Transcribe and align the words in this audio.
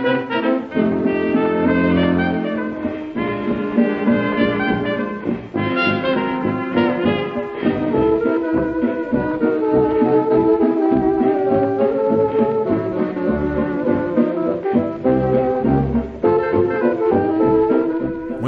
Muy 0.00 0.08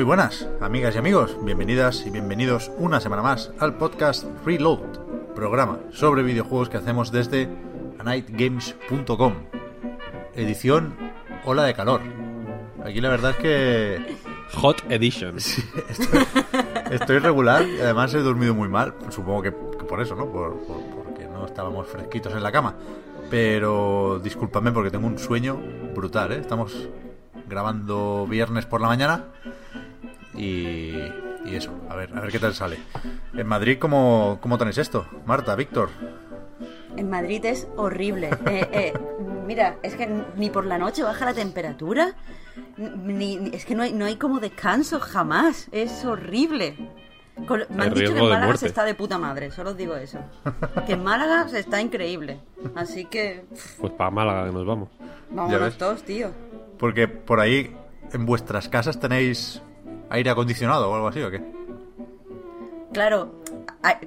buenas, 0.05 0.49
amigas 0.63 0.95
y 0.95 0.99
amigos, 0.99 1.37
bienvenidas 1.45 2.07
y 2.07 2.11
bienvenidos 2.11 2.73
una 2.79 2.99
semana 3.01 3.21
más 3.21 3.53
al 3.59 3.77
podcast 3.77 4.25
Reload, 4.47 5.35
programa 5.35 5.81
sobre 5.91 6.23
videojuegos 6.23 6.71
que 6.71 6.79
hacemos 6.79 7.13
desde 7.13 7.47
anightgames.com. 7.99 9.35
Edición 10.35 11.02
Ola 11.45 11.65
de 11.65 11.75
Calor. 11.75 12.01
Aquí 12.85 13.01
la 13.01 13.09
verdad 13.11 13.33
es 13.33 13.37
que 13.37 14.17
Hot 14.55 14.83
Edition. 14.91 15.37
estoy, 15.89 16.27
estoy 16.91 17.19
regular 17.19 17.67
y 17.67 17.81
además 17.81 18.13
he 18.15 18.19
dormido 18.21 18.55
muy 18.55 18.69
mal. 18.69 18.95
Supongo 19.11 19.43
que, 19.43 19.51
que 19.51 19.85
por 19.85 20.01
eso, 20.01 20.15
¿no? 20.15 20.27
Por- 20.27 20.59
por- 20.65 20.83
porque 21.05 21.25
no 21.27 21.47
estábamos 21.47 21.87
fresquitos 21.89 22.33
en 22.35 22.43
la 22.43 22.53
cama. 22.53 22.75
Pero 23.31 24.21
discúlpame 24.23 24.73
porque 24.73 24.91
tengo 24.91 25.07
un 25.07 25.19
sueño 25.19 25.59
brutal, 25.95 26.33
¿eh? 26.33 26.39
Estamos 26.39 26.89
grabando 27.49 28.27
viernes 28.29 28.67
por 28.67 28.81
la 28.81 28.89
mañana 28.89 29.25
y, 30.35 30.97
y 31.45 31.55
eso, 31.55 31.71
a 31.89 31.97
ver, 31.97 32.11
a 32.17 32.21
ver 32.21 32.31
qué 32.31 32.39
tal 32.39 32.55
sale. 32.55 32.79
En 33.35 33.47
Madrid, 33.47 33.79
¿cómo, 33.79 34.39
cómo 34.43 34.59
tenéis 34.59 34.79
esto? 34.79 35.07
Marta, 35.27 35.55
Víctor. 35.57 35.89
En 36.97 37.09
Madrid 37.11 37.45
es 37.45 37.67
horrible. 37.77 38.31
Eh, 38.47 38.69
eh, 38.73 38.93
mira, 39.47 39.77
es 39.83 39.95
que 39.95 40.09
ni 40.37 40.51
por 40.51 40.67
la 40.67 40.79
noche 40.79 41.03
baja 41.03 41.25
la 41.25 41.35
temperatura, 41.35 42.15
ni, 42.77 43.37
ni- 43.37 43.55
es 43.55 43.65
que 43.65 43.75
no 43.75 43.83
hay, 43.83 43.93
no 43.93 44.05
hay 44.05 44.17
como 44.17 44.41
descanso 44.41 45.01
jamás. 45.01 45.69
Es 45.73 46.05
horrible. 46.05 46.77
Con- 47.47 47.65
me 47.71 47.85
han 47.85 47.95
dicho 47.95 48.13
que 48.13 48.21
en 48.21 48.29
Málaga 48.29 48.57
se 48.57 48.67
está 48.67 48.85
de 48.85 48.95
puta 48.95 49.17
madre, 49.19 49.51
solo 49.51 49.71
os 49.71 49.77
digo 49.77 49.97
eso. 49.97 50.19
Que 50.87 50.93
en 50.93 51.03
Málaga 51.03 51.49
se 51.49 51.59
está 51.61 51.81
increíble. 51.81 52.41
Así 52.75 53.07
que 53.07 53.45
Pues 53.81 53.93
para 53.95 54.11
Málaga 54.11 54.47
que 54.47 54.53
nos 54.53 54.67
vamos. 54.67 54.89
vámonos 55.31 55.79
todos, 55.79 56.03
tío. 56.05 56.31
Porque 56.79 57.09
por 57.09 57.41
ahí, 57.41 57.75
en 58.13 58.27
vuestras 58.27 58.69
casas, 58.69 59.01
tenéis 59.01 59.63
aire 60.11 60.29
acondicionado 60.31 60.91
o 60.91 60.95
algo 60.95 61.09
así, 61.09 61.23
¿o 61.23 61.31
qué? 61.31 61.43
Claro, 62.93 63.42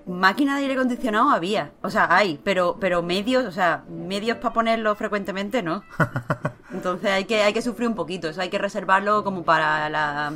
máquina 0.08 0.56
de 0.56 0.62
aire 0.64 0.74
acondicionado 0.76 1.30
había, 1.30 1.72
o 1.82 1.90
sea, 1.90 2.08
hay, 2.16 2.40
pero 2.44 2.78
pero 2.80 3.02
medios, 3.02 3.46
o 3.46 3.52
sea, 3.52 3.84
medios 3.90 4.38
para 4.38 4.54
ponerlo 4.54 4.96
frecuentemente 4.96 5.62
no. 5.64 5.84
Entonces 6.74 7.10
hay 7.12 7.26
que 7.26 7.42
hay 7.44 7.54
que 7.54 7.62
sufrir 7.62 7.88
un 7.88 7.96
poquito, 7.96 8.28
eso 8.30 8.42
hay 8.42 8.50
que 8.50 8.58
reservarlo 8.58 9.24
como 9.24 9.44
para 9.44 9.90
la 9.90 10.34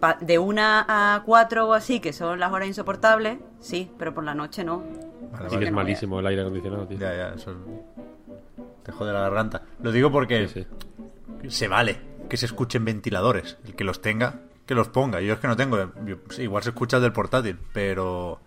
pa- 0.00 0.18
de 0.20 0.38
una 0.38 0.84
a 1.16 1.22
cuatro 1.24 1.68
o 1.68 1.72
así, 1.74 2.00
que 2.00 2.12
son 2.12 2.38
las 2.40 2.52
horas 2.52 2.68
insoportables, 2.68 3.38
sí, 3.60 3.90
pero 3.98 4.14
por 4.14 4.24
la 4.24 4.34
noche 4.34 4.64
no. 4.64 4.82
Vale, 5.32 5.50
Sí 5.50 5.58
que 5.58 5.64
es 5.64 5.70
no 5.70 5.76
malísimo 5.76 6.20
el 6.20 6.26
aire 6.28 6.42
acondicionado, 6.42 6.86
tío. 6.86 6.98
Ya, 6.98 7.14
ya, 7.16 7.28
eso 7.34 7.54
te 8.82 8.92
jode 8.92 9.12
la 9.12 9.20
garganta. 9.20 9.62
Lo 9.82 9.90
digo 9.92 10.10
porque 10.12 10.46
Sí, 10.48 10.66
sí. 11.42 11.48
se 11.50 11.68
vale 11.68 12.00
que 12.28 12.36
se 12.36 12.46
escuchen 12.46 12.84
ventiladores. 12.84 13.58
El 13.64 13.74
que 13.74 13.84
los 13.84 14.00
tenga, 14.00 14.40
que 14.66 14.74
los 14.74 14.88
ponga. 14.88 15.20
Yo 15.20 15.34
es 15.34 15.38
que 15.40 15.46
no 15.48 15.56
tengo. 15.56 15.92
yo- 16.06 16.16
sí, 16.30 16.42
igual 16.42 16.62
se 16.62 16.70
escucha 16.70 16.96
el 16.98 17.02
del 17.02 17.12
portátil, 17.12 17.58
pero. 17.72 18.40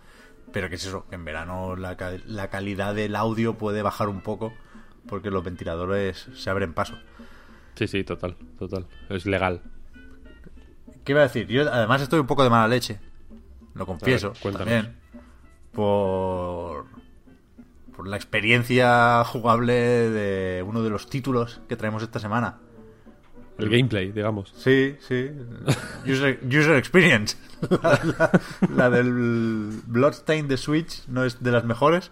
Pero 0.52 0.68
que 0.70 0.76
es 0.76 0.86
eso, 0.86 1.06
que 1.08 1.16
en 1.16 1.24
verano 1.26 1.76
la, 1.76 1.96
la 2.26 2.48
calidad 2.48 2.94
del 2.94 3.14
audio 3.16 3.58
puede 3.58 3.82
bajar 3.82 4.08
un 4.08 4.22
poco 4.22 4.54
porque 5.06 5.30
los 5.30 5.44
ventiladores 5.44 6.28
se 6.34 6.48
abren 6.50 6.72
paso. 6.72 6.98
Sí, 7.74 7.86
sí, 7.86 8.02
total, 8.02 8.36
total. 8.58 8.86
Es 9.10 9.26
legal. 9.26 9.60
¿Qué 11.04 11.12
iba 11.12 11.20
a 11.20 11.24
decir? 11.24 11.46
Yo 11.48 11.70
además 11.70 12.00
estoy 12.02 12.18
un 12.20 12.26
poco 12.26 12.44
de 12.44 12.50
mala 12.50 12.66
leche. 12.68 12.98
Lo 13.74 13.84
confieso. 13.86 14.32
Ver, 14.42 14.54
también. 14.56 14.96
Por. 15.72 16.86
Por 17.94 18.06
la 18.08 18.16
experiencia 18.16 19.24
jugable 19.24 19.74
de 19.74 20.62
uno 20.62 20.82
de 20.82 20.90
los 20.90 21.10
títulos 21.10 21.60
que 21.68 21.76
traemos 21.76 22.02
esta 22.02 22.20
semana. 22.20 22.58
El 23.58 23.68
gameplay, 23.70 24.12
digamos. 24.12 24.52
Sí, 24.56 24.96
sí. 25.00 25.30
User, 26.06 26.76
experience. 26.76 27.36
La, 28.76 28.88
del 28.88 29.82
Bloodstain 29.86 30.46
de 30.48 30.56
Switch 30.56 31.06
no 31.08 31.24
es 31.24 31.42
de 31.42 31.50
las 31.50 31.64
mejores. 31.64 32.10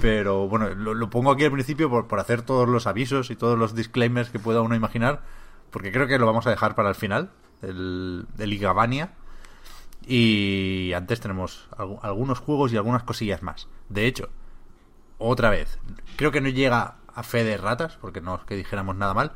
Pero 0.00 0.48
bueno, 0.48 0.70
lo, 0.70 1.10
pongo 1.10 1.30
aquí 1.30 1.44
al 1.44 1.52
principio 1.52 1.90
por, 1.90 2.08
por 2.08 2.18
hacer 2.18 2.40
todos 2.42 2.66
los 2.66 2.86
avisos 2.86 3.30
y 3.30 3.36
todos 3.36 3.58
los 3.58 3.74
disclaimers 3.74 4.30
que 4.30 4.38
pueda 4.38 4.62
uno 4.62 4.74
imaginar. 4.74 5.20
Porque 5.70 5.92
creo 5.92 6.06
que 6.06 6.18
lo 6.18 6.24
vamos 6.26 6.46
a 6.46 6.50
dejar 6.50 6.74
para 6.74 6.88
el 6.88 6.94
final. 6.94 7.30
El, 7.60 8.26
el 8.38 8.52
Igavania. 8.52 9.12
Y 10.06 10.92
antes 10.94 11.20
tenemos 11.20 11.68
algu- 11.72 11.98
algunos 12.02 12.38
juegos 12.38 12.72
y 12.72 12.76
algunas 12.76 13.02
cosillas 13.02 13.42
más. 13.42 13.68
De 13.88 14.06
hecho, 14.06 14.28
otra 15.18 15.50
vez, 15.50 15.78
creo 16.16 16.30
que 16.30 16.40
no 16.40 16.48
llega 16.48 16.96
a 17.14 17.22
fe 17.22 17.44
de 17.44 17.56
ratas, 17.56 17.96
porque 18.00 18.20
no 18.20 18.36
es 18.36 18.42
que 18.44 18.56
dijéramos 18.56 18.96
nada 18.96 19.14
mal, 19.14 19.32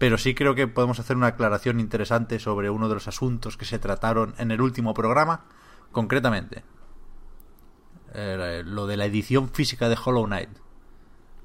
pero 0.00 0.16
sí 0.16 0.34
creo 0.34 0.54
que 0.54 0.66
podemos 0.66 0.98
hacer 0.98 1.14
una 1.14 1.26
aclaración 1.26 1.78
interesante 1.78 2.38
sobre 2.38 2.70
uno 2.70 2.88
de 2.88 2.94
los 2.94 3.06
asuntos 3.06 3.58
que 3.58 3.66
se 3.66 3.78
trataron 3.78 4.34
en 4.38 4.50
el 4.50 4.62
último 4.62 4.94
programa, 4.94 5.44
concretamente 5.92 6.64
eh, 8.14 8.62
lo 8.64 8.86
de 8.86 8.96
la 8.96 9.04
edición 9.04 9.50
física 9.50 9.90
de 9.90 9.98
Hollow 10.02 10.24
Knight. 10.24 10.48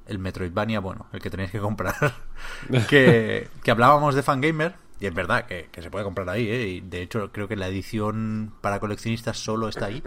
El 0.08 0.20
Metroidvania, 0.20 0.80
bueno, 0.80 1.08
el 1.12 1.22
que 1.22 1.30
tenéis 1.30 1.52
que 1.52 1.60
comprar. 1.60 2.14
que, 2.90 3.50
que 3.62 3.72
hablábamos 3.72 4.16
de 4.16 4.24
Fangamer, 4.24 4.76
y 5.02 5.08
es 5.08 5.14
verdad 5.14 5.48
que, 5.48 5.68
que 5.70 5.82
se 5.82 5.92
puede 5.92 6.06
comprar 6.06 6.30
ahí, 6.30 6.48
¿eh? 6.48 6.68
y 6.70 6.80
de 6.80 7.02
hecho 7.02 7.34
creo 7.34 7.50
que 7.50 7.58
la 7.58 7.68
edición 7.68 8.54
para 8.62 8.80
coleccionistas 8.80 9.38
solo 9.38 9.68
está 9.68 9.88
ahí. 9.88 10.02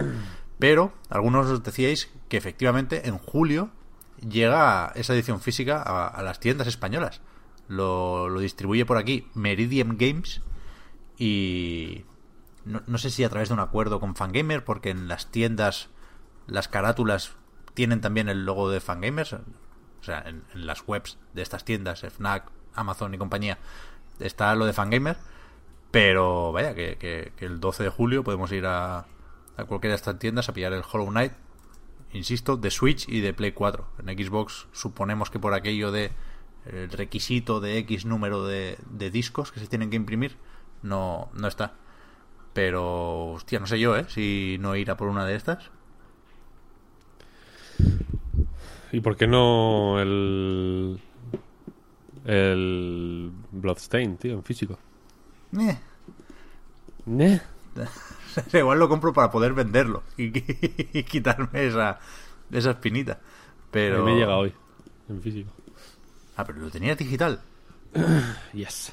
Pero 0.59 0.95
algunos 1.11 1.49
os 1.49 1.63
decíais 1.63 2.11
que 2.31 2.39
efectivamente 2.39 3.09
en 3.09 3.19
julio 3.19 3.69
llega 4.27 4.91
esa 4.95 5.13
edición 5.13 5.43
física 5.43 5.83
a, 5.83 6.07
a 6.07 6.23
las 6.23 6.41
tiendas 6.41 6.67
españolas. 6.67 7.21
Lo, 7.69 8.29
lo 8.29 8.41
distribuye 8.41 8.85
por 8.87 8.97
aquí 8.97 9.29
Meridian 9.35 9.97
Games 9.99 10.41
y 11.19 12.05
no, 12.65 12.83
no 12.87 12.99
sé 12.99 13.11
si 13.11 13.25
a 13.25 13.29
través 13.29 13.49
de 13.49 13.55
un 13.55 13.61
acuerdo 13.61 14.01
con 14.01 14.17
Fangamer, 14.17 14.65
porque 14.65 14.91
en 14.91 15.09
las 15.09 15.31
tiendas 15.31 15.89
las 16.47 16.69
carátulas 16.69 17.33
tienen 17.75 18.01
también 18.01 18.29
el 18.29 18.45
logo 18.45 18.71
de 18.71 18.81
Fangamers. 18.81 19.35
O 19.35 19.41
sea, 20.03 20.23
en, 20.27 20.45
las 20.55 20.83
webs 20.87 21.19
de 21.35 21.43
estas 21.43 21.65
tiendas, 21.65 22.01
FNAC, 22.03 22.51
Amazon 22.75 23.15
y 23.15 23.19
compañía, 23.19 23.59
está 24.21 24.55
lo 24.55 24.65
de 24.67 24.73
Fangamer. 24.73 25.17
Pero 25.91 26.53
vaya, 26.53 26.75
que, 26.75 26.97
que- 26.99 27.33
que 27.37 27.47
el 27.47 27.61
12 27.61 27.85
de 27.85 27.89
julio 27.89 28.23
podemos 28.25 28.53
ir 28.53 28.67
a, 28.67 29.07
a 29.57 29.65
cualquiera 29.65 29.93
de 29.93 29.97
estas 29.97 30.19
tiendas 30.19 30.49
a 30.49 30.53
pillar 30.53 30.73
el 30.75 30.83
Hollow 30.91 31.09
Knight, 31.09 31.33
insisto, 32.13 32.57
de 32.57 32.71
Switch 32.71 33.09
y 33.09 33.21
de 33.21 33.33
Play 33.33 33.53
4. 33.53 33.87
En 34.07 34.07
Xbox 34.19 34.67
suponemos 34.73 35.31
que 35.31 35.39
por 35.39 35.55
aquello 35.55 35.91
de 35.91 36.13
el 36.67 36.91
requisito 36.91 37.61
de 37.61 37.79
X 37.79 38.05
número 38.05 38.45
de, 38.45 38.79
de 38.91 39.11
discos 39.11 39.53
que 39.53 39.61
se 39.61 39.67
tienen 39.67 39.91
que 39.91 39.97
imprimir, 39.97 40.37
no, 40.83 41.31
no 41.35 41.49
está. 41.49 41.75
Pero, 42.53 43.33
hostia, 43.33 43.61
no 43.61 43.67
sé 43.67 43.79
yo, 43.79 43.97
¿eh? 43.97 44.07
Si 44.09 44.57
no 44.61 44.75
ir 44.77 44.91
a 44.91 44.97
por 44.97 45.09
una 45.09 45.25
de 45.25 45.37
estas. 45.37 45.71
¿Y 48.91 49.01
por 49.01 49.17
qué 49.17 49.27
no 49.27 50.01
el. 50.01 51.01
El. 52.25 53.31
Bloodstain, 53.53 54.17
tío, 54.17 54.35
en 54.35 54.45
físico? 54.45 54.79
Eh, 55.59 55.79
¿Eh? 57.07 57.41
Igual 58.53 58.79
lo 58.79 58.89
compro 58.89 59.13
para 59.13 59.31
poder 59.31 59.53
venderlo 59.53 60.03
y, 60.17 60.27
y 60.99 61.03
quitarme 61.05 61.67
esa, 61.67 61.99
esa 62.51 62.71
espinita. 62.71 63.21
Pero... 63.71 64.03
A 64.03 64.05
mí 64.05 64.13
me 64.13 64.19
llega 64.19 64.37
hoy, 64.37 64.53
en 65.09 65.21
físico. 65.21 65.53
Ah, 66.39 66.45
pero 66.45 66.61
lo 66.61 66.71
tenía 66.71 66.95
digital. 66.95 67.41
Yes. 68.55 68.93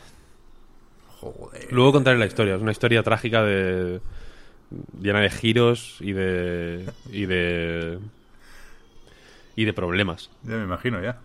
Joder. 1.20 1.72
Luego 1.72 1.94
contaré 1.94 2.18
la 2.18 2.26
historia. 2.26 2.56
Es 2.56 2.62
una 2.62 2.72
historia 2.72 3.04
trágica 3.04 3.44
de. 3.44 4.02
llena 5.00 5.20
de 5.22 5.30
giros 5.30 5.98
y 6.02 6.12
de. 6.14 6.92
y 7.12 7.26
de. 7.26 8.00
y 9.56 9.66
de 9.66 9.74
problemas. 9.74 10.30
Ya 10.44 10.56
me 10.56 10.64
imagino, 10.64 11.02
ya. 11.02 11.20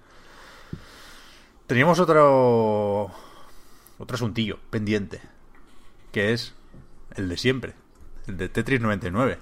Teníamos 1.67 1.99
otro. 2.01 3.11
Otro 3.99 4.15
asuntillo 4.15 4.59
pendiente. 4.71 5.21
Que 6.13 6.33
es 6.33 6.55
el 7.17 7.29
de 7.29 7.37
siempre. 7.37 7.75
El 8.27 8.37
de 8.37 8.49
Tetris 8.49 8.81
99. 8.81 9.39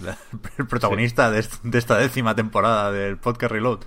La- 0.00 0.18
el 0.58 0.66
protagonista 0.66 1.30
de 1.30 1.38
esta 1.78 1.96
décima 1.98 2.34
temporada 2.34 2.90
del 2.92 3.18
podcast 3.18 3.52
Reload. 3.52 3.80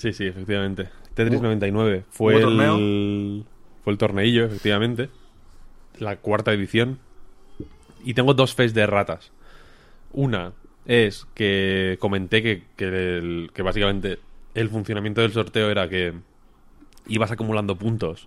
Sí, 0.00 0.14
sí, 0.14 0.26
efectivamente. 0.26 0.88
Tetris 1.12 1.38
Hubo- 1.40 1.42
99 1.44 2.04
fue 2.08 2.36
hubo 2.36 2.40
torneo. 2.42 2.76
el, 2.78 3.44
fue 3.84 3.92
el 3.92 3.98
torneillo, 3.98 4.46
efectivamente. 4.46 5.10
La 5.98 6.16
cuarta 6.16 6.54
edición. 6.54 6.98
Y 8.02 8.14
tengo 8.14 8.32
dos 8.32 8.54
fes 8.54 8.72
de 8.72 8.86
ratas. 8.86 9.30
Una 10.12 10.52
es 10.86 11.26
que 11.34 11.98
comenté 12.00 12.42
que, 12.42 12.62
que, 12.76 12.86
el- 13.18 13.50
que 13.52 13.60
básicamente 13.60 14.18
el 14.54 14.70
funcionamiento 14.70 15.20
del 15.20 15.32
sorteo 15.32 15.68
era 15.70 15.86
que 15.90 16.14
ibas 17.06 17.30
acumulando 17.30 17.76
puntos 17.76 18.26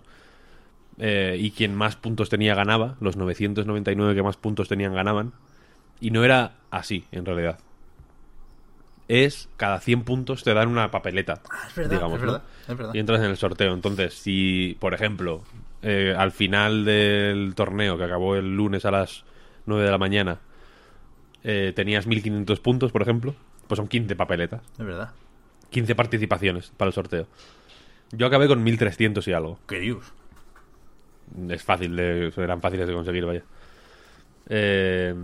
eh, 0.98 1.36
y 1.40 1.50
quien 1.50 1.74
más 1.74 1.96
puntos 1.96 2.28
tenía 2.28 2.54
ganaba. 2.54 2.94
Los 3.00 3.16
999 3.16 4.14
que 4.14 4.22
más 4.22 4.36
puntos 4.36 4.68
tenían 4.68 4.94
ganaban. 4.94 5.32
Y 6.00 6.12
no 6.12 6.22
era 6.22 6.52
así, 6.70 7.04
en 7.10 7.24
realidad. 7.24 7.58
Es 9.08 9.48
cada 9.56 9.80
100 9.80 10.04
puntos 10.04 10.44
te 10.44 10.54
dan 10.54 10.68
una 10.68 10.90
papeleta. 10.90 11.42
Ah, 11.50 11.64
es 11.68 11.74
verdad, 11.74 11.90
digamos, 11.90 12.16
es 12.16 12.24
¿no? 12.24 12.32
verdad, 12.32 12.48
es 12.68 12.76
verdad. 12.76 12.94
Y 12.94 12.98
entras 12.98 13.20
en 13.20 13.26
el 13.26 13.36
sorteo. 13.36 13.74
Entonces, 13.74 14.14
si, 14.14 14.76
por 14.80 14.94
ejemplo, 14.94 15.42
eh, 15.82 16.14
al 16.16 16.32
final 16.32 16.84
del 16.84 17.54
torneo, 17.54 17.98
que 17.98 18.04
acabó 18.04 18.36
el 18.36 18.56
lunes 18.56 18.86
a 18.86 18.90
las 18.90 19.24
9 19.66 19.84
de 19.84 19.90
la 19.90 19.98
mañana, 19.98 20.38
eh, 21.42 21.72
tenías 21.76 22.06
1500 22.06 22.60
puntos, 22.60 22.92
por 22.92 23.02
ejemplo, 23.02 23.34
pues 23.68 23.76
son 23.76 23.88
15 23.88 24.16
papeletas. 24.16 24.62
Es 24.78 24.84
verdad. 24.84 25.10
15 25.70 25.94
participaciones 25.94 26.72
para 26.76 26.88
el 26.88 26.94
sorteo. 26.94 27.26
Yo 28.12 28.26
acabé 28.26 28.48
con 28.48 28.62
1300 28.62 29.26
y 29.28 29.32
algo. 29.32 29.58
¿Qué 29.66 29.80
dios? 29.80 30.12
Es 31.48 31.62
fácil, 31.62 31.96
de, 31.96 32.32
eran 32.36 32.60
fáciles 32.60 32.86
de 32.86 32.94
conseguir, 32.94 33.26
vaya. 33.26 33.42
Eh, 34.48 35.14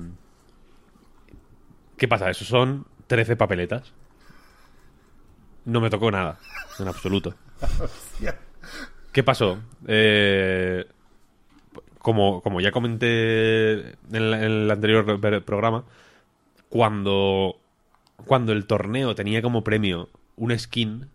¿Qué 1.96 2.08
pasa? 2.08 2.30
Eso 2.30 2.44
son 2.44 2.86
13 3.10 3.34
papeletas. 3.34 3.92
No 5.64 5.80
me 5.80 5.90
tocó 5.90 6.12
nada, 6.12 6.38
en 6.78 6.86
absoluto. 6.86 7.34
¿Qué 9.12 9.24
pasó? 9.24 9.58
Eh, 9.88 10.86
como, 11.98 12.40
como 12.40 12.60
ya 12.60 12.70
comenté 12.70 13.72
en, 14.12 14.30
la- 14.30 14.38
en 14.38 14.44
el 14.52 14.70
anterior 14.70 15.44
programa, 15.44 15.84
cuando, 16.68 17.56
cuando 18.26 18.52
el 18.52 18.66
torneo 18.66 19.16
tenía 19.16 19.42
como 19.42 19.64
premio 19.64 20.08
un 20.36 20.56
skin 20.56 21.08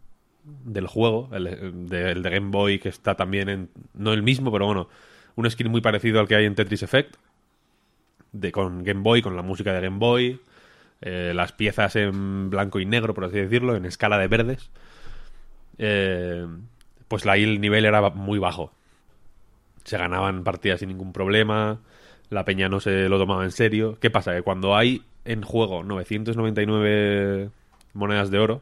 del 0.66 0.88
juego, 0.88 1.30
el 1.32 1.88
de, 1.90 2.12
el 2.12 2.22
de 2.24 2.30
Game 2.30 2.52
Boy, 2.52 2.78
que 2.80 2.90
está 2.90 3.16
también 3.16 3.48
en. 3.48 3.70
No 3.94 4.12
el 4.12 4.22
mismo, 4.22 4.52
pero 4.52 4.66
bueno, 4.66 4.90
un 5.38 5.50
skin 5.50 5.72
muy 5.72 5.80
parecido 5.80 6.20
al 6.20 6.28
que 6.28 6.36
hay 6.36 6.44
en 6.46 6.56
Tetris 6.56 6.84
Effect, 6.84 7.16
de, 8.34 8.52
con 8.52 8.84
Game 8.84 9.02
Boy, 9.02 9.22
con 9.22 9.38
la 9.38 9.42
música 9.42 9.72
de 9.72 9.80
Game 9.82 9.98
Boy, 9.98 10.42
eh, 11.02 11.34
las 11.36 11.52
piezas 11.52 11.96
en 11.96 12.50
blanco 12.50 12.80
y 12.80 12.86
negro, 12.86 13.14
por 13.14 13.26
así 13.26 13.38
decirlo, 13.38 13.76
en 13.76 13.86
escala 13.86 14.18
de 14.18 14.28
verdes. 14.28 14.70
Eh, 15.78 16.46
pues 17.08 17.26
ahí 17.28 17.44
el 17.44 17.62
nivel 17.62 17.86
era 17.86 18.10
muy 18.10 18.40
bajo. 18.40 18.72
Se 19.84 19.98
ganaban 19.98 20.44
partidas 20.44 20.80
sin 20.80 20.90
ningún 20.90 21.14
problema, 21.14 21.80
la 22.30 22.44
peña 22.46 22.70
no 22.70 22.80
se 22.80 23.08
lo 23.10 23.18
tomaba 23.20 23.44
en 23.44 23.52
serio. 23.52 23.98
¿Qué 24.02 24.10
pasa? 24.10 24.34
Que 24.34 24.42
cuando 24.42 24.76
hay 24.76 25.04
en 25.26 25.42
juego 25.44 25.84
999 25.84 27.50
monedas 27.94 28.32
de 28.32 28.40
oro, 28.40 28.62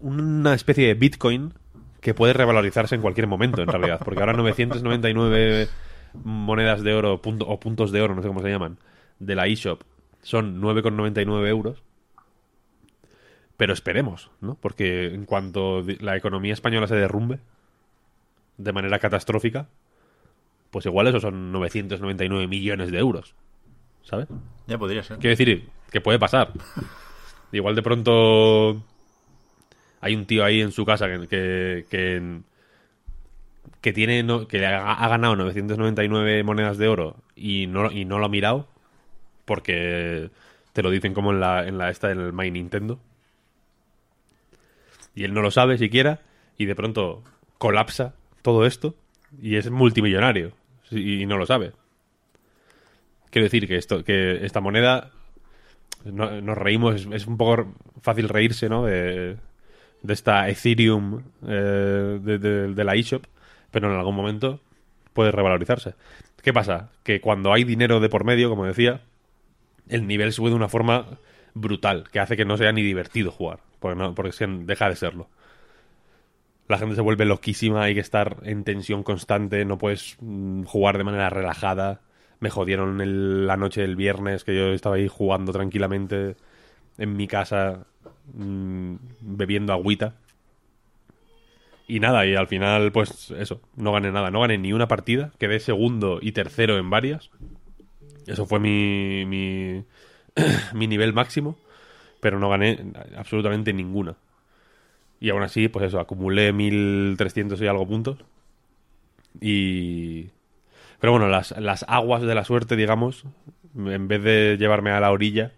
una 0.00 0.54
especie 0.54 0.86
de 0.86 0.94
Bitcoin 0.94 1.54
que 2.00 2.14
puede 2.14 2.34
revalorizarse 2.34 2.94
en 2.94 3.00
cualquier 3.00 3.26
momento, 3.26 3.62
en 3.62 3.68
realidad. 3.68 4.00
Porque 4.04 4.20
ahora 4.20 4.34
999 4.34 5.68
monedas 6.22 6.82
de 6.82 6.94
oro 6.94 7.20
punto- 7.22 7.46
o 7.48 7.58
puntos 7.58 7.90
de 7.92 8.02
oro, 8.02 8.14
no 8.14 8.22
sé 8.22 8.28
cómo 8.28 8.42
se 8.42 8.50
llaman, 8.50 8.78
de 9.18 9.34
la 9.34 9.46
eShop 9.46 9.82
son 10.24 10.60
9,99 10.60 11.46
euros. 11.48 11.82
Pero 13.56 13.72
esperemos, 13.72 14.30
¿no? 14.40 14.56
Porque 14.60 15.06
en 15.14 15.24
cuanto 15.26 15.82
la 16.00 16.16
economía 16.16 16.52
española 16.52 16.88
se 16.88 16.96
derrumbe 16.96 17.38
de 18.58 18.72
manera 18.72 18.98
catastrófica, 18.98 19.68
pues 20.72 20.86
igual 20.86 21.06
eso 21.06 21.20
son 21.20 21.52
999 21.52 22.48
millones 22.48 22.90
de 22.90 22.98
euros. 22.98 23.34
¿Sabes? 24.02 24.26
Ya 24.66 24.76
podría 24.76 25.02
ser. 25.04 25.18
Quiero 25.18 25.36
decir 25.36 25.68
que 25.90 26.00
puede 26.00 26.18
pasar. 26.18 26.50
Igual 27.52 27.76
de 27.76 27.82
pronto 27.82 28.82
hay 30.00 30.16
un 30.16 30.26
tío 30.26 30.44
ahí 30.44 30.60
en 30.60 30.72
su 30.72 30.84
casa 30.84 31.06
que, 31.06 31.28
que, 31.28 31.86
que, 31.88 32.40
que 33.80 33.92
tiene 33.92 34.24
no- 34.24 34.48
que 34.48 34.66
ha, 34.66 34.92
ha 34.92 35.08
ganado 35.08 35.36
999 35.36 36.42
monedas 36.42 36.76
de 36.78 36.88
oro 36.88 37.16
y 37.36 37.68
no, 37.68 37.92
y 37.92 38.04
no 38.04 38.18
lo 38.18 38.26
ha 38.26 38.28
mirado 38.28 38.66
porque 39.44 40.30
te 40.72 40.82
lo 40.82 40.90
dicen 40.90 41.14
como 41.14 41.32
en 41.32 41.40
la, 41.40 41.66
en 41.66 41.78
la 41.78 41.90
esta 41.90 42.08
del 42.08 42.32
My 42.32 42.50
Nintendo. 42.50 42.98
Y 45.14 45.24
él 45.24 45.32
no 45.34 45.42
lo 45.42 45.50
sabe 45.50 45.78
siquiera 45.78 46.20
y 46.58 46.66
de 46.66 46.74
pronto 46.74 47.22
colapsa 47.58 48.14
todo 48.42 48.66
esto 48.66 48.94
y 49.40 49.56
es 49.56 49.70
multimillonario 49.70 50.52
y 50.90 51.24
no 51.26 51.36
lo 51.38 51.46
sabe. 51.46 51.72
Quiero 53.30 53.44
decir 53.44 53.66
que 53.66 53.76
esto, 53.76 54.04
que 54.04 54.44
esta 54.44 54.60
moneda 54.60 55.10
no- 56.04 56.40
nos 56.40 56.58
reímos, 56.58 57.06
es, 57.12 57.26
un 57.26 57.36
poco 57.36 57.72
fácil 58.00 58.28
reírse, 58.28 58.68
¿no? 58.68 58.84
De, 58.84 59.36
de 60.02 60.12
esta 60.12 60.48
Ethereum 60.48 61.22
eh, 61.46 62.18
de 62.22 62.84
la 62.84 62.94
eShop, 62.94 63.24
pero 63.70 63.90
en 63.90 63.98
algún 63.98 64.14
momento 64.14 64.60
puede 65.12 65.30
revalorizarse. 65.32 65.94
¿Qué 66.42 66.52
pasa? 66.52 66.90
Que 67.02 67.20
cuando 67.20 67.52
hay 67.52 67.64
dinero 67.64 68.00
de 68.00 68.08
por 68.08 68.24
medio, 68.24 68.50
como 68.50 68.66
decía, 68.66 69.00
el 69.88 70.06
nivel 70.06 70.32
sube 70.32 70.50
de 70.50 70.56
una 70.56 70.68
forma 70.68 71.18
brutal, 71.54 72.08
que 72.10 72.20
hace 72.20 72.36
que 72.36 72.44
no 72.44 72.56
sea 72.56 72.72
ni 72.72 72.82
divertido 72.82 73.30
jugar, 73.30 73.60
porque, 73.78 73.96
no, 73.96 74.14
porque 74.14 74.32
deja 74.64 74.88
de 74.88 74.96
serlo. 74.96 75.28
La 76.66 76.78
gente 76.78 76.94
se 76.94 77.00
vuelve 77.00 77.24
loquísima, 77.24 77.84
hay 77.84 77.94
que 77.94 78.00
estar 78.00 78.38
en 78.42 78.64
tensión 78.64 79.02
constante, 79.02 79.64
no 79.64 79.78
puedes 79.78 80.16
mm, 80.20 80.64
jugar 80.64 80.98
de 80.98 81.04
manera 81.04 81.30
relajada. 81.30 82.00
Me 82.40 82.50
jodieron 82.50 83.46
la 83.46 83.56
noche 83.56 83.82
del 83.82 83.96
viernes, 83.96 84.44
que 84.44 84.56
yo 84.56 84.72
estaba 84.72 84.96
ahí 84.96 85.08
jugando 85.08 85.52
tranquilamente 85.52 86.36
en 86.98 87.16
mi 87.16 87.26
casa, 87.28 87.86
mm, 88.32 88.96
bebiendo 89.20 89.72
agüita. 89.72 90.14
Y 91.86 92.00
nada, 92.00 92.24
y 92.24 92.34
al 92.34 92.46
final, 92.46 92.92
pues 92.92 93.30
eso, 93.32 93.60
no 93.76 93.92
gané 93.92 94.10
nada, 94.10 94.30
no 94.30 94.40
gané 94.40 94.56
ni 94.56 94.72
una 94.72 94.88
partida, 94.88 95.32
quedé 95.38 95.60
segundo 95.60 96.18
y 96.22 96.32
tercero 96.32 96.78
en 96.78 96.88
varias. 96.88 97.30
Eso 98.26 98.46
fue 98.46 98.60
mi, 98.60 99.24
mi, 99.26 99.84
mi 100.74 100.86
nivel 100.86 101.12
máximo, 101.12 101.56
pero 102.20 102.38
no 102.38 102.48
gané 102.48 102.92
absolutamente 103.16 103.72
ninguna. 103.72 104.16
Y 105.20 105.30
aún 105.30 105.42
así, 105.42 105.68
pues 105.68 105.86
eso, 105.86 106.00
acumulé 106.00 106.52
1300 106.52 107.60
y 107.60 107.66
algo 107.66 107.86
puntos. 107.86 108.18
Y. 109.40 110.30
Pero 111.00 111.12
bueno, 111.12 111.28
las, 111.28 111.52
las 111.58 111.84
aguas 111.88 112.22
de 112.22 112.34
la 112.34 112.44
suerte, 112.44 112.76
digamos, 112.76 113.24
en 113.76 114.08
vez 114.08 114.22
de 114.22 114.56
llevarme 114.58 114.90
a 114.90 115.00
la 115.00 115.10
orilla, 115.10 115.52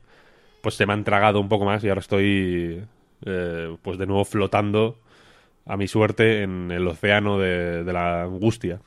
pues 0.63 0.75
se 0.75 0.87
me 0.87 0.93
han 0.93 1.05
tragado 1.05 1.41
un 1.41 1.49
poco 1.49 1.65
más 1.65 1.85
y 1.85 1.89
ahora 1.89 2.01
estoy, 2.01 2.85
eh, 3.25 3.77
pues 3.83 3.99
de 3.99 4.07
nuevo 4.07 4.25
flotando 4.25 4.99
a 5.67 5.77
mi 5.77 5.89
suerte 5.89 6.43
en 6.43 6.71
el 6.71 6.87
océano 6.87 7.39
de, 7.39 7.85
de 7.85 7.93
la 7.93 8.23
angustia. 8.23 8.81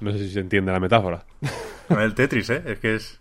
No 0.00 0.12
sé 0.12 0.18
si 0.18 0.30
se 0.30 0.40
entiende 0.40 0.72
la 0.72 0.80
metáfora. 0.80 1.24
Con 1.88 2.00
el 2.00 2.14
Tetris, 2.14 2.50
¿eh? 2.50 2.62
Es 2.66 2.78
que 2.78 2.94
es 2.96 3.20